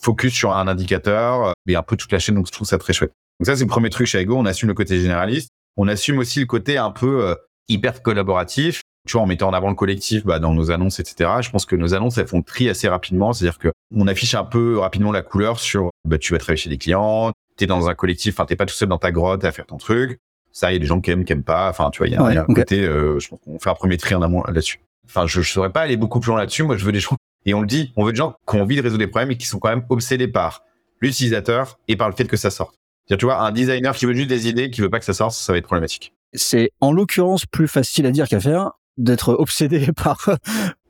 Focus 0.00 0.32
sur 0.32 0.56
un 0.56 0.68
indicateur, 0.68 1.48
euh, 1.48 1.52
et 1.66 1.76
un 1.76 1.82
peu 1.82 1.96
toute 1.96 2.12
la 2.12 2.18
chaîne. 2.18 2.34
Donc, 2.34 2.46
je 2.46 2.52
trouve 2.52 2.66
ça 2.66 2.78
très 2.78 2.92
chouette. 2.92 3.12
Donc 3.40 3.46
ça, 3.46 3.56
c'est 3.56 3.64
le 3.64 3.68
premier 3.68 3.90
truc 3.90 4.06
chez 4.06 4.20
Ego. 4.20 4.36
On 4.36 4.46
assume 4.46 4.68
le 4.68 4.74
côté 4.74 5.00
généraliste. 5.00 5.50
On 5.76 5.88
assume 5.88 6.18
aussi 6.18 6.40
le 6.40 6.46
côté 6.46 6.78
un 6.78 6.90
peu 6.90 7.26
euh, 7.26 7.34
hyper 7.68 8.02
collaboratif. 8.02 8.82
Tu 9.06 9.12
vois, 9.12 9.22
en 9.22 9.26
mettant 9.26 9.48
en 9.48 9.52
avant 9.52 9.68
le 9.68 9.74
collectif 9.74 10.24
bah, 10.24 10.38
dans 10.40 10.52
nos 10.52 10.70
annonces, 10.70 10.98
etc. 10.98 11.30
Je 11.40 11.50
pense 11.50 11.64
que 11.64 11.76
nos 11.76 11.94
annonces, 11.94 12.18
elles 12.18 12.26
font 12.26 12.38
le 12.38 12.42
tri 12.42 12.68
assez 12.68 12.88
rapidement. 12.88 13.32
C'est-à-dire 13.32 13.58
que 13.58 13.68
on 13.94 14.08
affiche 14.08 14.34
un 14.34 14.44
peu 14.44 14.78
rapidement 14.78 15.12
la 15.12 15.22
couleur 15.22 15.60
sur 15.60 15.90
bah, 16.04 16.18
tu 16.18 16.32
vas 16.32 16.38
travailler 16.38 16.56
chez 16.56 16.70
des 16.70 16.78
clients, 16.78 17.32
t'es 17.56 17.66
dans 17.66 17.88
un 17.88 17.94
collectif, 17.94 18.34
enfin, 18.34 18.46
t'es 18.46 18.56
pas 18.56 18.66
tout 18.66 18.74
seul 18.74 18.88
dans 18.88 18.98
ta 18.98 19.12
grotte 19.12 19.44
à 19.44 19.52
faire 19.52 19.66
ton 19.66 19.76
truc. 19.76 20.18
Ça, 20.50 20.70
il 20.70 20.74
y 20.74 20.76
a 20.76 20.78
des 20.78 20.86
gens 20.86 21.00
qui 21.00 21.10
aiment, 21.10 21.24
qui 21.24 21.32
aiment 21.32 21.44
pas. 21.44 21.68
Enfin, 21.68 21.90
tu 21.90 21.98
vois, 21.98 22.08
il 22.08 22.14
y 22.14 22.16
a, 22.16 22.22
Ouais, 22.22 22.32
il 22.32 22.34
y 22.34 22.38
a 22.38 22.42
un 22.42 22.46
côté, 22.46 22.82
euh, 22.82 23.20
je 23.20 23.28
pense 23.28 23.38
qu'on 23.44 23.58
fait 23.58 23.70
un 23.70 23.74
premier 23.74 23.96
tri 23.96 24.14
en 24.14 24.22
amont 24.22 24.42
là-dessus. 24.42 24.80
Enfin, 25.06 25.26
je, 25.26 25.40
je 25.40 25.52
saurais 25.52 25.70
pas 25.70 25.82
aller 25.82 25.96
beaucoup 25.96 26.18
plus 26.18 26.30
loin 26.30 26.38
là-dessus. 26.38 26.62
Moi, 26.62 26.76
je 26.76 26.84
veux 26.84 26.92
des 26.92 27.00
gens, 27.00 27.16
et 27.46 27.54
on 27.54 27.60
le 27.62 27.66
dit, 27.66 27.92
on 27.96 28.04
veut 28.04 28.12
des 28.12 28.18
gens 28.18 28.34
qui 28.48 28.56
ont 28.56 28.62
envie 28.62 28.76
de 28.76 28.82
résoudre 28.82 28.98
des 29.04 29.06
problèmes 29.06 29.30
et 29.30 29.36
qui 29.36 29.46
sont 29.46 29.58
quand 29.58 29.70
même 29.70 29.84
obsédés 29.88 30.28
par 30.28 30.62
l'utilisateur 31.00 31.78
et 31.88 31.96
par 31.96 32.08
le 32.08 32.14
fait 32.14 32.24
que 32.26 32.36
ça 32.36 32.50
sorte. 32.50 32.74
C'est-à-dire, 33.06 33.18
tu 33.20 33.24
vois, 33.26 33.40
un 33.42 33.52
designer 33.52 33.94
qui 33.94 34.04
veut 34.06 34.14
juste 34.14 34.28
des 34.28 34.48
idées, 34.48 34.70
qui 34.70 34.80
veut 34.80 34.90
pas 34.90 34.98
que 34.98 35.04
ça 35.04 35.12
sorte, 35.14 35.32
ça 35.34 35.52
va 35.52 35.58
être 35.58 35.64
problématique. 35.66 36.12
C'est 36.34 36.72
en 36.80 36.92
l'occurrence 36.92 37.46
plus 37.46 37.68
facile 37.68 38.04
à 38.06 38.10
dire 38.10 38.28
qu'à 38.28 38.40
faire 38.40 38.72
d'être 38.96 39.32
obsédé 39.38 39.88
par 39.96 40.18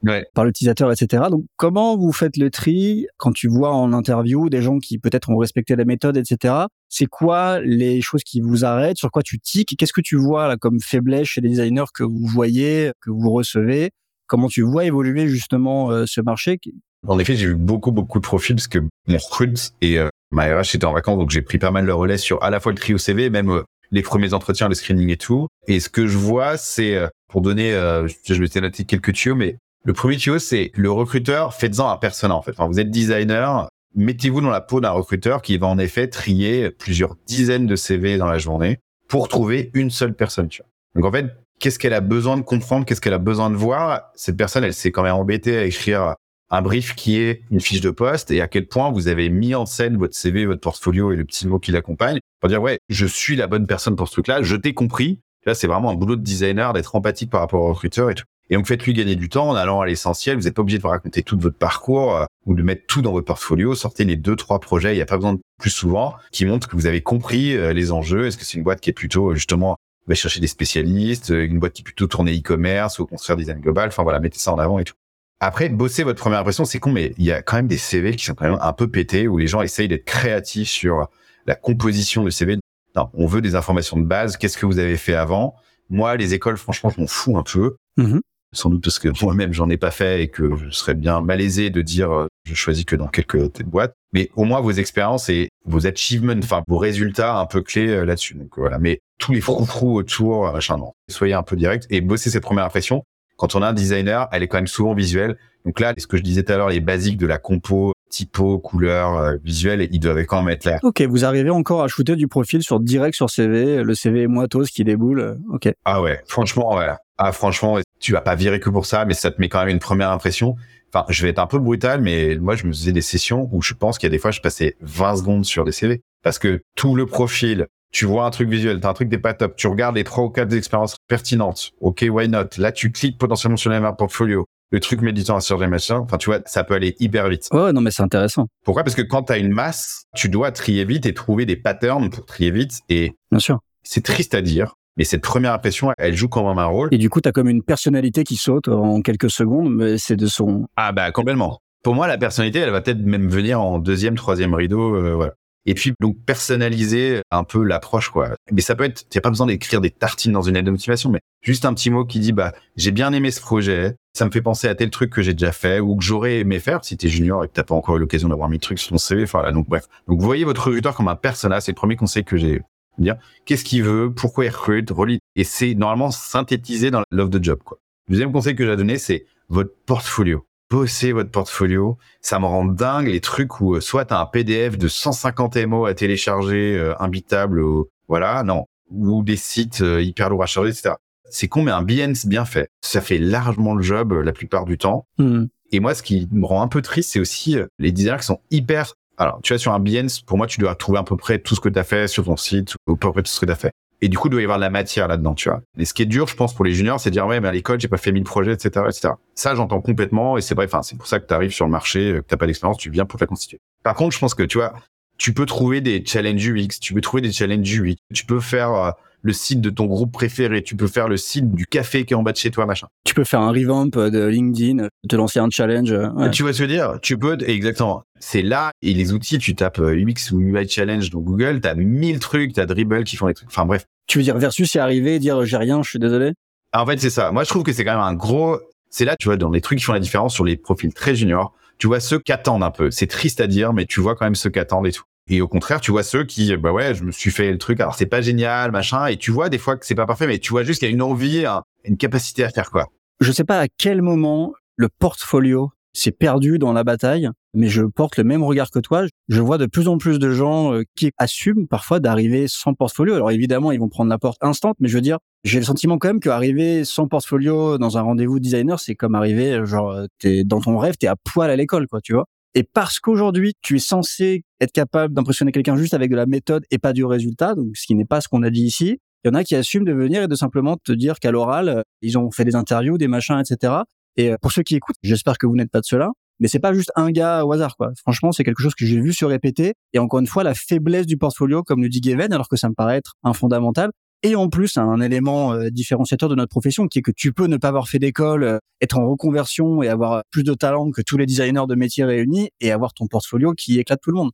Ouais. 0.03 0.25
par 0.35 0.45
l'utilisateur, 0.45 0.93
etc. 0.93 1.25
Donc, 1.31 1.45
comment 1.57 1.97
vous 1.99 2.13
faites 2.13 2.37
le 2.37 2.49
tri 2.49 3.07
quand 3.17 3.33
tu 3.33 3.49
vois 3.49 3.75
en 3.75 3.93
interview 3.93 4.49
des 4.49 4.63
gens 4.63 4.79
qui 4.79 4.99
peut-être 4.99 5.31
ont 5.31 5.37
respecté 5.37 5.75
la 5.75 5.85
méthode, 5.85 6.17
etc. 6.17 6.55
C'est 6.89 7.07
quoi 7.07 7.61
les 7.61 8.01
choses 8.01 8.23
qui 8.23 8.41
vous 8.41 8.65
arrêtent? 8.65 8.99
Sur 8.99 9.11
quoi 9.11 9.23
tu 9.23 9.41
tiques? 9.41 9.75
Qu'est-ce 9.77 9.93
que 9.93 10.01
tu 10.01 10.17
vois 10.17 10.47
là 10.47 10.57
comme 10.57 10.79
faiblesse 10.81 11.27
chez 11.27 11.41
les 11.41 11.49
designers 11.49 11.87
que 11.93 12.05
vous 12.05 12.25
voyez, 12.27 12.93
que 13.01 13.11
vous 13.11 13.33
recevez? 13.33 13.91
Comment 14.27 14.49
tu 14.49 14.63
vois 14.63 14.85
évoluer 14.85 15.29
justement 15.29 15.91
euh, 15.91 16.05
ce 16.07 16.21
marché 16.21 16.59
En 17.07 17.19
effet, 17.19 17.37
j'ai 17.37 17.47
eu 17.47 17.55
beaucoup, 17.55 17.93
beaucoup 17.93 18.19
de 18.19 18.25
profils 18.25 18.57
parce 18.57 18.69
que 18.69 18.81
mon 19.07 19.19
recrute 19.19 19.73
et 19.81 19.99
euh, 19.99 20.09
ma 20.33 20.45
RH 20.45 20.75
était 20.75 20.85
en 20.85 20.93
vacances, 20.93 21.19
donc 21.19 21.31
j'ai 21.31 21.43
pris 21.43 21.59
pas 21.59 21.71
mal 21.71 21.85
le 21.85 21.95
relais 21.95 22.19
sur 22.19 22.43
à 22.43 22.51
la 22.51 22.59
fois 22.59 22.73
le 22.73 22.79
tri 22.79 22.95
au 22.95 22.99
CV, 22.99 23.31
même 23.31 23.51
euh, 23.51 23.63
les 23.93 24.03
premiers 24.03 24.35
entretiens, 24.35 24.69
le 24.69 24.75
screening 24.75 25.11
et 25.11 25.17
tout. 25.17 25.47
Et 25.69 25.79
ce 25.79 25.89
que 25.89 26.07
je 26.09 26.19
vois, 26.19 26.57
c'est, 26.57 26.99
pour 27.29 27.41
donner, 27.41 27.71
je 27.71 28.41
m'étais 28.41 28.61
noté 28.61 28.85
quelques 28.85 29.13
tuyaux, 29.13 29.37
mais 29.37 29.59
le 29.85 29.93
premier 29.93 30.17
tuyau, 30.17 30.41
c'est 30.41 30.73
le 30.75 30.91
recruteur, 30.91 31.55
faites-en 31.55 31.89
un 31.89 31.97
persona 31.97 32.35
en 32.35 32.43
fait. 32.43 32.57
Vous 32.59 32.81
êtes 32.81 32.91
designer, 32.91 33.69
mettez-vous 33.95 34.41
dans 34.41 34.51
la 34.51 34.61
peau 34.61 34.81
d'un 34.81 34.91
recruteur 34.91 35.41
qui 35.41 35.57
va 35.57 35.69
en 35.69 35.79
effet 35.79 36.09
trier 36.09 36.73
plusieurs 36.73 37.15
dizaines 37.29 37.69
de 37.69 37.77
CV 37.77 38.19
dans 38.19 38.27
la 38.27 38.39
journée 38.39 38.81
pour 39.09 39.29
trouver 39.29 39.71
une 39.73 39.91
seule 39.91 40.15
personne. 40.15 40.49
Donc 40.97 41.05
en 41.05 41.13
fait, 41.13 41.27
qu'est-ce 41.61 41.79
qu'elle 41.79 41.95
a 41.95 42.01
besoin 42.01 42.37
de 42.37 42.43
comprendre, 42.43 42.85
qu'est-ce 42.85 43.01
qu'elle 43.01 43.13
a 43.13 43.19
besoin 43.19 43.51
de 43.51 43.57
voir 43.57 44.03
Cette 44.15 44.37
personne, 44.37 44.65
elle 44.65 44.75
s'est 44.75 44.91
quand 44.91 45.03
même 45.03 45.15
embêtée 45.15 45.57
à 45.57 45.65
écrire 45.65 46.15
un 46.51 46.63
brief 46.63 46.95
qui 46.95 47.19
est 47.19 47.43
une 47.51 47.61
fiche 47.61 47.81
de 47.81 47.91
poste 47.91 48.31
et 48.31 48.41
à 48.41 48.49
quel 48.49 48.67
point 48.67 48.91
vous 48.91 49.09
avez 49.09 49.29
mis 49.29 49.55
en 49.55 49.67
scène 49.67 49.97
votre 49.97 50.15
CV, 50.15 50.47
votre 50.47 50.61
portfolio 50.61 51.13
et 51.13 51.17
le 51.17 51.25
petit 51.25 51.47
mot 51.49 51.59
qui 51.59 51.73
l'accompagne 51.73 52.21
pour 52.41 52.49
dire 52.49 52.63
ouais, 52.63 52.79
je 52.89 53.07
suis 53.07 53.37
la 53.37 53.47
bonne 53.47 53.67
personne 53.67 53.97
pour 53.97 54.09
ce 54.09 54.13
truc-là, 54.13 54.43
je 54.43 54.57
t'ai 54.57 54.75
compris. 54.75 55.21
Là, 55.45 55.55
c'est 55.55 55.67
vraiment 55.67 55.91
un 55.91 55.95
boulot 55.95 56.17
de 56.17 56.23
designer 56.23 56.73
d'être 56.73 56.95
empathique 56.97 57.31
par 57.31 57.41
rapport 57.41 57.63
au 57.63 57.69
recruteur 57.69 58.11
et 58.11 58.15
tout. 58.15 58.25
Et 58.49 58.55
donc 58.55 58.67
faites-lui 58.67 58.93
gagner 58.93 59.17
du 59.17 59.29
temps 59.29 59.49
en 59.49 59.55
allant 59.55 59.81
à 59.81 59.87
l'essentiel. 59.87 60.37
Vous 60.37 60.45
n'êtes 60.45 60.55
pas 60.55 60.63
obligé 60.63 60.79
de 60.79 60.83
vous 60.83 60.89
raconter 60.89 61.23
tout 61.23 61.39
votre 61.39 61.57
parcours 61.57 62.15
euh, 62.15 62.25
ou 62.47 62.55
de 62.55 62.63
mettre 62.63 62.87
tout 62.87 63.03
dans 63.03 63.13
votre 63.13 63.27
portfolio. 63.27 63.75
Sortez 63.75 64.05
les 64.05 64.17
deux 64.17 64.37
trois 64.37 64.61
projets. 64.61 64.93
Il 64.93 64.97
n'y 64.97 65.03
a 65.03 65.07
pas 65.07 65.17
besoin 65.17 65.35
de 65.35 65.41
plus 65.59 65.71
souvent 65.71 66.15
qui 66.31 66.45
montrent 66.45 66.69
que 66.69 66.77
vous 66.77 66.87
avez 66.87 67.01
compris 67.01 67.57
euh, 67.57 67.73
les 67.73 67.91
enjeux. 67.91 68.27
Est-ce 68.27 68.37
que 68.37 68.45
c'est 68.45 68.57
une 68.57 68.63
boîte 68.63 68.81
qui 68.81 68.91
est 68.91 68.93
plutôt 68.93 69.35
justement 69.35 69.77
va 70.07 70.15
chercher 70.15 70.41
des 70.41 70.47
spécialistes, 70.47 71.31
euh, 71.31 71.45
une 71.45 71.59
boîte 71.59 71.73
qui 71.73 71.83
est 71.83 71.85
plutôt 71.85 72.07
tournée 72.07 72.37
e-commerce 72.37 72.99
ou 72.99 73.07
construire 73.07 73.37
design 73.37 73.61
global. 73.61 73.89
Enfin 73.89 74.03
voilà, 74.03 74.21
mettez 74.21 74.39
ça 74.39 74.53
en 74.53 74.59
avant 74.59 74.79
et 74.79 74.85
tout. 74.85 74.95
Après, 75.41 75.69
bosser 75.69 76.03
votre 76.03 76.19
première 76.19 76.41
impression, 76.41 76.65
c'est 76.65 76.79
con, 76.79 76.93
mais 76.93 77.13
il 77.19 77.25
y 77.25 77.33
a 77.33 77.43
quand 77.43 77.57
même 77.57 77.67
des 77.67 77.77
CV 77.77 78.17
qui 78.17 78.25
sont 78.25 78.35
quand 78.35 78.49
même 78.49 78.59
un 78.61 78.73
peu 78.73 78.89
pétés 78.89 79.29
où 79.29 79.37
les 79.37 79.47
gens 79.47 79.61
essayent 79.61 79.89
d'être 79.89 80.07
créatifs 80.07 80.69
sur 80.69 81.09
la 81.47 81.55
composition 81.55 82.25
du 82.25 82.31
CV. 82.31 82.57
Non, 82.95 83.11
on 83.13 83.27
veut 83.27 83.43
des 83.43 83.55
informations 83.55 83.99
de 83.99 84.05
base. 84.05 84.39
Qu'est-ce 84.39 84.57
que 84.57 84.65
vous 84.65 84.79
avez 84.79 84.97
fait 84.97 85.15
avant? 85.15 85.55
Moi, 85.91 86.17
les 86.17 86.33
écoles, 86.33 86.57
franchement, 86.57 86.91
je 86.91 87.01
m'en 87.01 87.07
fous 87.07 87.37
un 87.37 87.43
peu. 87.43 87.77
Mhm. 87.99 88.23
Sans 88.57 88.71
doute 88.71 88.83
parce 88.83 88.99
que 88.99 89.09
moi-même, 89.23 89.53
j'en 89.53 89.69
ai 89.69 89.77
pas 89.77 89.91
fait 89.91 90.23
et 90.23 90.29
que 90.29 90.57
je 90.57 90.71
serais 90.71 90.95
bien 90.95 91.21
malaisé 91.21 91.71
de 91.71 91.83
dire 91.83 92.11
euh, 92.11 92.27
je 92.45 92.55
choisis 92.55 92.85
que 92.85 92.97
dans 92.97 93.09
quelques 93.09 93.63
boîtes. 93.65 93.95
Mais 94.13 94.31
au 94.35 94.45
moins 94.45 94.61
vos 94.61 94.73
expériences 94.73 95.29
et 95.29 95.51
vos 95.65 95.87
achievements, 95.87 96.35
enfin 96.39 96.63
vos 96.67 96.79
résultats 96.79 97.39
un 97.39 97.47
peu 97.47 97.61
clés 97.61 97.89
euh, 97.89 98.05
là-dessus. 98.05 98.35
Donc 98.35 98.57
voilà. 98.57 98.79
Mais 98.79 99.01
tous 99.19 99.33
les 99.33 99.41
froufrous 99.41 99.95
autour, 99.95 100.49
euh, 100.49 100.53
machin, 100.53 100.79
non. 100.79 100.93
Soyez 101.11 101.35
un 101.35 101.43
peu 101.43 101.57
direct 101.57 101.87
et 101.91 102.01
bossez 102.01 102.31
cette 102.31 102.43
première 102.43 102.65
impression. 102.65 103.05
Quand 103.37 103.55
on 103.55 103.63
a 103.63 103.69
un 103.69 103.75
designer, 103.75 104.29
elle 104.33 104.43
est 104.43 104.49
quand 104.49 104.57
même 104.59 104.67
souvent 104.67 104.95
visuelle. 104.95 105.37
Donc 105.67 105.79
là, 105.81 105.93
ce 105.99 106.07
que 106.07 106.17
je 106.17 106.23
disais 106.23 106.43
tout 106.43 106.53
à 106.53 106.57
l'heure, 106.57 106.71
les 106.71 106.81
basiques 106.81 107.19
de 107.19 107.27
la 107.27 107.37
compo, 107.37 107.93
typo, 108.09 108.59
couleur, 108.59 109.35
visuel, 109.45 109.87
ils 109.91 109.99
doivent 109.99 110.25
quand 110.25 110.43
même 110.43 110.55
être 110.55 110.65
là. 110.65 110.79
Ok, 110.83 111.03
vous 111.03 111.27
arrivez 111.27 111.51
encore 111.51 111.83
à 111.83 111.89
shooter 111.89 112.17
du 112.17 112.29
profil 112.29 112.63
sur 112.63 112.81
direct 112.81 113.15
sur 113.15 113.29
CV, 113.29 113.83
le 113.83 113.95
CV 113.95 114.27
moitos 114.27 114.65
qui 114.73 114.85
déboule. 114.85 115.39
Ok. 115.53 115.71
Ah 115.85 116.01
ouais, 116.01 116.23
franchement, 116.27 116.77
ouais. 116.77 116.87
Ah 117.19 117.33
franchement, 117.33 117.79
tu 118.07 118.13
vas 118.13 118.21
pas 118.21 118.37
virer 118.37 118.61
que 118.61 118.71
pour 118.71 118.87
ça, 118.87 119.05
mais 119.05 119.15
ça 119.15 119.33
te 119.33 119.41
met 119.41 119.49
quand 119.49 119.59
même 119.59 119.69
une 119.69 119.81
première 119.81 120.13
impression. 120.13 120.55
Enfin, 120.95 121.05
je 121.09 121.25
vais 121.25 121.31
être 121.31 121.41
un 121.41 121.49
peu 121.49 121.59
brutal, 121.59 122.01
mais 122.01 122.37
moi, 122.37 122.55
je 122.55 122.65
me 122.65 122.71
faisais 122.71 122.93
des 122.93 123.01
sessions 123.01 123.49
où 123.51 123.63
je 123.63 123.75
pense 123.75 123.99
qu'il 123.99 124.07
y 124.07 124.11
a 124.11 124.11
des 124.11 124.21
fois, 124.21 124.31
je 124.31 124.41
passais 124.41 124.77
20 124.81 125.17
secondes 125.17 125.45
sur 125.45 125.65
des 125.65 125.73
CV. 125.73 126.03
Parce 126.23 126.39
que 126.39 126.63
tout 126.77 126.95
le 126.95 127.05
profil, 127.07 127.67
tu 127.91 128.05
vois 128.05 128.25
un 128.25 128.31
truc 128.31 128.49
visuel, 128.49 128.79
t'as 128.79 128.91
un 128.91 128.95
truc 128.95 129.09
des 129.09 129.19
pas 129.19 129.35
top, 129.35 129.57
tu 129.57 129.67
regardes 129.67 129.97
les 129.97 130.05
trois 130.05 130.23
ou 130.23 130.31
quatre 130.31 130.53
expériences 130.53 130.95
pertinentes. 131.09 131.73
Ok, 131.81 132.07
why 132.09 132.29
not? 132.29 132.45
Là, 132.59 132.71
tu 132.71 132.93
cliques 132.93 133.19
potentiellement 133.19 133.57
sur 133.57 133.71
les 133.71 133.81
mêmes 133.81 133.97
portfolio. 133.99 134.47
Le 134.71 134.79
truc 134.79 135.01
méditant 135.01 135.35
à 135.35 135.41
sur 135.41 135.59
des 135.59 135.67
machins. 135.67 135.97
Enfin, 135.97 136.17
tu 136.17 136.31
vois, 136.31 136.39
ça 136.47 136.63
peut 136.63 136.75
aller 136.75 136.95
hyper 137.01 137.29
vite. 137.29 137.49
Ouais, 137.51 137.73
non, 137.73 137.81
mais 137.81 137.91
c'est 137.91 138.05
intéressant. 138.05 138.47
Pourquoi? 138.65 138.85
Parce 138.85 138.95
que 138.95 139.03
quand 139.03 139.25
t'as 139.25 139.39
une 139.41 139.51
masse, 139.53 140.05
tu 140.15 140.29
dois 140.29 140.53
trier 140.53 140.85
vite 140.85 141.07
et 141.07 141.13
trouver 141.15 141.45
des 141.45 141.57
patterns 141.57 142.09
pour 142.09 142.25
trier 142.25 142.53
vite. 142.53 142.83
Et 142.89 143.15
Bien 143.33 143.41
sûr. 143.41 143.59
c'est 143.83 144.05
triste 144.05 144.33
à 144.37 144.43
dire, 144.43 144.75
mais 144.97 145.05
cette 145.05 145.23
première 145.23 145.53
impression, 145.53 145.93
elle 145.99 146.17
joue 146.17 146.29
quand 146.29 146.49
même 146.49 146.59
un 146.59 146.67
rôle. 146.67 146.89
Et 146.93 146.99
du 146.99 147.11
coup, 147.11 147.21
t'as 147.21 147.33
comme 147.33 147.49
une 147.49 147.63
personnalité 147.63 148.25
qui 148.25 148.37
saute 148.37 148.69
en 148.69 149.03
quelques 149.03 149.31
secondes, 149.31 149.75
mais 149.75 149.99
c'est 149.99 150.17
de 150.17 150.27
son. 150.27 150.67
Ah 150.77 150.93
bah 150.93 151.11
complètement. 151.13 151.61
Pour 151.83 151.95
moi, 151.95 152.07
la 152.07 152.19
personnalité, 152.19 152.59
elle 152.59 152.71
va 152.71 152.81
peut-être 152.81 153.01
même 153.01 153.29
venir 153.29 153.61
en 153.61 153.79
deuxième, 153.79 154.17
troisième 154.17 154.55
rideau, 154.55 154.97
euh, 154.97 155.15
voilà. 155.15 155.35
Et 155.67 155.75
puis 155.75 155.95
donc 156.01 156.17
personnaliser 156.25 157.23
un 157.33 157.43
peu 157.43 157.65
l'approche 157.65 158.11
quoi. 158.11 158.37
Mais 158.53 158.61
ça 158.61 158.77
peut 158.77 158.85
être, 158.85 159.09
t'as 159.09 159.21
pas 159.21 159.31
besoin 159.31 159.47
d'écrire 159.47 159.81
des 159.81 159.91
tartines 159.91 160.33
dans 160.33 160.43
une 160.43 160.55
lettre 160.55 160.67
de 160.67 160.71
motivation, 160.71 161.11
mais 161.11 161.19
juste 161.43 161.65
un 161.65 161.75
petit 161.75 161.91
mot 161.91 162.05
qui 162.05 162.21
dit 162.21 162.33
bah 162.33 162.53
j'ai 162.77 162.93
bien 162.93 163.13
aimé 163.13 163.33
ce 163.33 163.41
projet, 163.41 163.97
ça 164.15 164.25
me 164.25 164.31
fait 164.31 164.43
penser 164.43 164.69
à 164.69 164.77
tel 164.77 164.91
truc 164.91 165.11
que 165.11 165.23
j'ai 165.23 165.35
déjà 165.35 165.51
fait 165.51 165.81
ou 165.81 165.97
que 165.97 166.05
j'aurais 166.05 166.39
aimé 166.39 166.61
faire 166.61 166.85
si 166.85 166.97
t'es 166.97 167.09
junior 167.09 167.45
et 167.45 167.49
que 167.49 167.53
t'as 167.53 167.65
pas 167.65 167.75
encore 167.75 167.97
eu 167.97 167.99
l'occasion 167.99 168.29
d'avoir 168.29 168.49
mis 168.49 168.57
le 168.57 168.61
truc 168.61 168.79
sur 168.79 168.91
ton 168.91 168.99
CV. 168.99 169.25
Enfin 169.25 169.43
là, 169.43 169.51
donc 169.51 169.69
bref. 169.69 169.87
Donc 170.07 170.21
voyez 170.21 170.45
votre 170.45 170.65
recruteur 170.65 170.95
comme 170.95 171.09
un 171.09 171.17
persona, 171.17 171.61
c'est 171.61 171.73
le 171.73 171.77
premier 171.77 171.97
conseil 171.97 172.23
que 172.25 172.37
j'ai. 172.37 172.63
Dire 172.99 173.17
qu'est-ce 173.45 173.65
qu'il 173.65 173.83
veut, 173.83 174.13
pourquoi 174.13 174.45
il 174.45 174.51
recrute. 174.51 174.93
Et 175.35 175.45
c'est 175.45 175.75
normalement 175.75 176.11
synthétisé 176.11 176.91
dans 176.91 177.03
l'offre 177.11 177.31
de 177.31 177.43
job 177.43 177.61
quoi. 177.65 177.79
Deuxième 178.09 178.33
conseil 178.33 178.55
que 178.55 178.65
j'ai 178.65 178.77
donné, 178.77 178.99
c'est 178.99 179.27
votre 179.49 179.75
portfolio 179.85 180.47
bosser 180.71 181.13
votre 181.13 181.31
portfolio. 181.31 181.97
Ça 182.21 182.39
me 182.39 182.47
rend 182.47 182.65
dingue 182.65 183.09
les 183.09 183.21
trucs 183.21 183.61
où 183.61 183.75
euh, 183.75 183.81
soit 183.81 184.07
t'as 184.07 184.21
un 184.21 184.27
PDF 184.27 184.79
de 184.79 184.89
150 184.89 185.57
MO 185.67 185.87
à 185.87 185.95
télécharger, 185.95 186.77
euh, 186.77 186.95
imbitable, 187.01 187.61
ou, 187.61 187.89
voilà, 188.09 188.43
non, 188.43 188.67
ou 188.91 189.23
des 189.23 189.37
sites 189.37 189.81
euh, 189.81 190.03
hyper 190.03 190.31
lourds 190.31 190.43
à 190.43 190.47
charger, 190.47 190.71
etc. 190.71 190.95
C'est 191.29 191.49
con, 191.49 191.63
mais 191.63 191.73
un 191.73 191.83
BNs 191.83 192.27
bien 192.27 192.45
fait, 192.45 192.69
ça 192.81 193.01
fait 193.01 193.19
largement 193.19 193.75
le 193.75 193.83
job 193.83 194.13
euh, 194.13 194.23
la 194.23 194.33
plupart 194.33 194.65
du 194.65 194.79
temps. 194.79 195.07
Hmm. 195.19 195.47
Et 195.73 195.81
moi, 195.81 195.95
ce 195.95 196.03
qui 196.03 196.29
me 196.31 196.47
rend 196.47 196.63
un 196.63 196.69
peu 196.69 196.81
triste, 196.81 197.13
c'est 197.13 197.19
aussi 197.19 197.57
les 197.81 197.91
designers 197.91 198.19
qui 198.21 198.27
sont 198.27 198.41
hyper 198.53 198.95
Alors, 199.19 199.41
tu 199.43 199.53
vois, 199.53 199.59
sur 199.59 199.73
un 199.73 199.79
Behance, 199.79 200.21
pour 200.21 200.37
moi, 200.37 200.47
tu 200.47 200.61
dois 200.61 200.75
trouver 200.75 200.99
à 200.99 201.03
peu 201.03 201.17
près 201.17 201.39
tout 201.39 201.55
ce 201.55 201.61
que 201.61 201.69
tu 201.69 201.79
as 201.79 201.85
fait 201.85 202.09
sur 202.09 202.25
ton 202.25 202.37
site, 202.37 202.75
ou 202.87 202.93
à 202.93 202.97
peu 202.97 203.13
près 203.13 203.23
tout 203.23 203.31
ce 203.31 203.41
que 203.41 203.47
tu 203.47 203.53
as 203.53 203.57
fait. 203.57 203.73
Et 204.03 204.09
du 204.09 204.19
coup, 204.19 204.29
il 204.29 204.31
doit 204.31 204.43
y 204.43 204.45
avoir 204.45 204.59
de 204.59 204.65
la 204.65 204.71
matière 204.71 205.09
là-dedans, 205.09 205.35
tu 205.35 205.49
vois. 205.49 205.63
Et 205.79 205.87
ce 205.87 205.95
qui 205.95 206.03
est 206.03 206.07
dur, 206.07 206.27
je 206.27 206.37
pense, 206.37 206.55
pour 206.55 206.67
les 206.67 206.73
juniors, 206.73 207.01
c'est 207.01 207.09
de 207.09 207.15
dire, 207.15 207.27
ouais, 207.27 207.41
mais 207.41 207.49
à 207.49 207.53
l'école, 207.53 207.81
j'ai 207.81 207.89
pas 207.89 207.97
fait 207.97 208.13
1000 208.13 208.25
projets, 208.25 208.53
etc., 208.53 208.85
etc. 208.89 209.15
Ça, 209.35 209.55
j'entends 209.55 209.81
complètement, 209.81 210.37
et 210.37 210.43
c'est 210.43 210.55
vrai, 210.55 210.67
enfin, 210.67 210.83
c'est 210.83 210.99
pour 210.99 211.07
ça 211.07 211.19
que 211.19 211.27
tu 211.27 211.33
arrives 211.33 211.53
sur 211.53 211.65
le 211.65 211.71
marché, 211.71 212.13
que 212.17 212.25
t'as 212.29 212.37
pas 212.37 212.47
d'expérience, 212.47 212.77
tu 212.77 212.91
viens 212.91 213.07
pour 213.07 213.19
te 213.19 213.25
la 213.25 213.29
constituer. 213.29 213.59
Par 213.83 213.95
contre, 213.95 214.15
je 214.15 214.19
pense 214.19 214.35
que, 214.35 214.43
tu 214.43 214.59
vois, 214.59 214.75
tu 215.17 215.33
peux 215.33 215.47
trouver 215.47 215.81
des 215.81 216.05
challenges 216.05 216.47
UX, 216.47 216.79
tu 216.81 216.93
peux 216.93 217.01
trouver 217.01 217.23
des 217.23 217.33
challenges 217.33 217.75
UI, 217.75 217.97
tu 218.13 218.27
peux 218.27 218.41
faire 218.41 218.73
euh, 218.75 218.91
le 219.27 219.33
site 219.33 219.61
de 219.61 219.71
ton 219.71 219.87
groupe 219.87 220.13
préféré, 220.13 220.63
tu 220.63 220.77
peux 220.77 220.87
faire 220.87 221.09
le 221.09 221.17
site 221.17 221.51
du 221.53 221.67
café 221.67 222.05
qui 222.05 222.15
est 222.15 222.17
en 222.17 222.23
bas 222.23 222.33
de 222.33 222.37
chez 222.37 222.51
toi, 222.51 222.65
machin. 222.65 222.87
Tu 223.05 223.13
peux 223.15 223.25
faire 223.25 223.41
un 223.41 223.51
revamp 223.51 223.87
de 223.87 224.25
LinkedIn, 224.27 224.89
te 225.09 225.17
lancer 225.17 225.41
un 225.41 225.51
challenge. 225.51 225.91
euh, 225.93 226.09
ouais. 226.11 226.31
Tu 226.31 226.43
vois 226.43 226.53
ce 226.53 226.59
que 226.59 226.65
je 226.65 226.69
veux 226.71 226.75
dire? 226.75 226.99
Tu 227.03 227.19
peux, 227.19 227.37
exactement. 227.47 228.05
C'est 228.21 228.43
là, 228.43 228.71
et 228.83 228.95
les 228.95 229.13
outils, 229.13 229.39
tu 229.39 229.55
tapes 229.55 229.81
euh, 229.81 229.95
UX 229.97 230.33
ou 230.33 230.41
UI 230.41 230.69
Challenge 230.69 231.11
dans 231.11 231.19
Google, 231.21 231.61
t'as 231.61 231.75
mille 231.75 232.21
trucs, 232.21 232.53
t'as 232.53 232.67
Dribble 232.67 233.05
qui 233.05 233.17
font 233.17 233.27
des 233.27 233.35
trucs. 233.35 233.49
Enfin 233.49 233.67
bref. 233.67 233.85
Tu 234.07 234.19
veux 234.19 234.25
dire 234.25 234.39
versus 234.39 234.73
y 234.75 234.79
arriver 234.79 235.19
dire 235.19 235.45
j'ai 235.45 235.57
rien, 235.57 235.83
je 235.83 235.91
suis 235.91 235.99
désolé? 235.99 236.33
Ah, 236.73 236.83
En 236.83 236.87
fait, 236.87 236.99
c'est 236.99 237.11
ça. 237.11 237.33
Moi, 237.33 237.43
je 237.45 237.49
trouve 237.49 237.65
que 237.65 237.73
c'est 237.73 237.85
quand 237.85 237.93
même 237.93 238.01
un 238.01 238.15
gros. 238.15 238.59
C'est 238.91 239.05
là, 239.05 239.17
tu 239.19 239.27
vois, 239.29 239.37
dans 239.37 239.51
les 239.51 239.61
trucs 239.61 239.79
qui 239.81 239.85
font 239.85 239.93
la 239.93 240.01
différence 240.01 240.33
sur 240.33 240.45
les 240.45 240.57
profils 240.57 240.95
très 240.95 241.17
juniors, 241.17 241.53
tu 241.79 241.89
vois 241.89 241.99
ceux 242.01 242.19
qu'attendent 242.21 242.63
un 242.63 242.71
peu. 242.71 242.91
C'est 242.93 243.09
triste 243.09 243.41
à 243.41 243.47
dire, 243.49 243.73
mais 243.73 243.85
tu 243.87 244.01
vois 244.01 244.15
quand 244.15 244.25
même 244.25 244.35
ceux 244.37 244.51
qu'attendent 244.51 244.87
et 244.87 244.93
tout. 244.93 245.03
Et 245.29 245.41
au 245.41 245.49
contraire, 245.49 245.81
tu 245.81 245.91
vois 245.91 246.03
ceux 246.05 246.25
qui, 246.25 246.57
bah 246.57 246.73
ouais, 246.73 246.95
je 246.95 247.03
me 247.05 247.11
suis 247.11 247.31
fait 247.31 247.51
le 247.51 247.59
truc. 247.59 247.81
Alors 247.81 247.95
c'est 247.95 248.07
pas 248.07 248.21
génial, 248.21 248.71
machin. 248.71 249.07
Et 249.07 249.17
tu 249.17 249.31
vois 249.33 249.49
des 249.49 249.59
fois 249.59 249.77
que 249.77 249.85
c'est 249.85 249.95
pas 249.97 250.07
parfait, 250.07 250.27
mais 250.27 250.39
tu 250.39 250.51
vois 250.51 250.63
juste 250.63 250.79
qu'il 250.81 250.89
y 250.89 250.91
a 250.93 250.95
une 250.95 251.03
envie, 251.03 251.45
un- 251.45 251.63
une 251.85 251.97
capacité 251.97 252.45
à 252.45 252.51
faire 252.51 252.71
quoi. 252.71 252.87
Je 253.21 253.33
sais 253.33 253.45
pas 253.45 253.61
à 253.61 253.67
quel 253.79 254.03
moment 254.03 254.53
le 254.77 254.89
portfolio 254.89 255.71
s'est 255.95 256.13
perdu 256.13 256.59
dans 256.59 256.75
la 256.75 256.85
bataille, 256.85 257.31
mais 257.55 257.69
je 257.69 257.81
porte 257.83 258.19
le 258.19 258.25
même 258.25 258.45
regard 258.45 258.71
que 258.71 258.79
toi. 258.79 259.05
Je 259.29 259.41
vois 259.41 259.57
de 259.57 259.65
plus 259.65 259.89
en 259.89 259.97
plus 259.97 260.19
de 260.19 260.31
gens 260.31 260.75
euh, 260.75 260.83
qui 260.95 261.11
assument 261.17 261.67
parfois 261.67 262.01
d'arriver 262.01 262.47
sans 262.49 262.75
portfolio. 262.75 263.15
Alors 263.15 263.31
évidemment, 263.31 263.73
ils 263.73 263.81
vont 263.81 263.89
prendre 263.89 264.11
la 264.11 264.19
porte 264.19 264.37
instant, 264.45 264.75
mais 264.79 264.89
je 264.89 264.95
veux 264.95 265.01
dire, 265.01 265.19
j'ai 265.45 265.59
le 265.59 265.65
sentiment 265.65 265.97
quand 265.97 266.09
même 266.09 266.21
qu'arriver 266.21 266.85
sans 266.85 267.09
portfolio 267.09 267.79
dans 267.79 267.97
un 267.97 268.03
rendez-vous 268.03 268.39
designer, 268.41 268.79
c'est 268.79 268.95
comme 268.95 269.15
arriver, 269.15 269.55
euh, 269.55 269.65
genre, 269.65 269.91
euh, 269.91 270.05
t'es 270.19 270.45
dans 270.45 270.61
ton 270.61 270.77
rêve, 270.77 270.97
t'es 270.99 271.07
à 271.07 271.17
poil 271.17 271.51
à 271.51 271.57
l'école, 271.57 271.89
quoi, 271.89 272.01
tu 272.03 272.13
vois. 272.13 272.27
Et 272.57 272.63
parce 272.63 273.01
qu'aujourd'hui, 273.01 273.53
tu 273.61 273.77
es 273.77 273.79
censé 273.79 274.43
être 274.61 274.73
capable 274.73 275.13
d'impressionner 275.13 275.53
quelqu'un 275.53 275.77
juste 275.77 275.93
avec 275.93 276.11
de 276.11 276.17
la 276.17 276.25
méthode 276.25 276.65
et 276.71 276.79
pas 276.79 276.95
du 276.95 277.05
résultat, 277.05 277.55
donc 277.55 277.77
ce 277.77 277.87
qui 277.87 277.95
n'est 277.95 278.07
pas 278.07 278.23
ce 278.23 278.29
qu'on 278.29 278.43
a 278.43 278.49
dit 278.49 278.63
ici, 278.63 278.99
il 279.25 279.29
y 279.29 279.31
en 279.31 279.35
a 279.35 279.45
qui 279.45 279.55
assument 279.55 279.85
de 279.85 279.93
venir 279.93 280.23
et 280.23 280.27
de 280.27 280.35
simplement 280.35 280.79
te 280.83 280.93
dire 280.93 281.19
qu'à 281.21 281.31
l'oral, 281.31 281.69
euh, 281.69 281.83
ils 282.01 282.17
ont 282.17 282.31
fait 282.31 282.47
des 282.47 282.55
interviews, 282.55 282.97
des 282.97 283.09
machins, 283.09 283.39
etc. 283.39 283.75
Et 284.17 284.33
euh, 284.33 284.37
pour 284.41 284.53
ceux 284.53 284.63
qui 284.63 284.75
écoutent, 284.75 284.97
j'espère 285.03 285.37
que 285.37 285.47
vous 285.47 285.55
n'êtes 285.55 285.71
pas 285.71 285.81
de 285.81 285.85
ceux-là, 285.85 286.13
mais 286.41 286.49
c'est 286.49 286.59
pas 286.59 286.73
juste 286.73 286.91
un 286.97 287.11
gars 287.11 287.45
au 287.45 287.53
hasard, 287.53 287.77
quoi. 287.77 287.93
Franchement, 288.01 288.33
c'est 288.33 288.43
quelque 288.43 288.63
chose 288.63 288.75
que 288.75 288.87
j'ai 288.87 289.03
vu 289.03 289.13
se 289.13 289.27
répéter. 289.27 289.75
Et 289.93 289.99
encore 289.99 290.21
une 290.21 290.27
fois, 290.27 290.43
la 290.43 290.55
faiblesse 290.55 291.07
du 291.07 291.19
portfolio, 291.19 291.63
comme 291.63 291.83
le 291.83 291.91
dit 291.91 292.01
Geven, 292.03 292.33
alors 292.33 292.49
que 292.49 292.57
ça 292.57 292.71
me 292.71 292.75
paraît 292.75 292.97
être 292.97 293.17
un 293.23 293.35
fondamental. 293.35 293.91
Et 294.23 294.35
en 294.35 294.49
plus, 294.49 294.77
un 294.77 295.01
élément 295.01 295.53
euh, 295.53 295.69
différenciateur 295.71 296.29
de 296.29 296.35
notre 296.35 296.49
profession, 296.49 296.89
qui 296.89 297.01
est 297.01 297.03
que 297.03 297.13
tu 297.15 297.33
peux 297.33 297.47
ne 297.47 297.57
pas 297.57 297.69
avoir 297.69 297.89
fait 297.89 297.99
d'école, 297.99 298.45
euh, 298.45 298.59
être 298.81 298.99
en 298.99 299.09
reconversion 299.09 299.83
et 299.83 299.89
avoir 299.89 300.23
plus 300.31 300.43
de 300.43 300.55
talent 300.55 300.91
que 300.91 301.03
tous 301.03 301.17
les 301.17 301.27
designers 301.27 301.67
de 301.69 301.75
métiers 301.75 302.05
réunis 302.05 302.51
et 302.61 302.73
avoir 302.73 302.95
ton 302.95 303.07
portfolio 303.07 303.53
qui 303.53 303.79
éclate 303.79 304.01
tout 304.03 304.11
le 304.11 304.17
monde. 304.17 304.31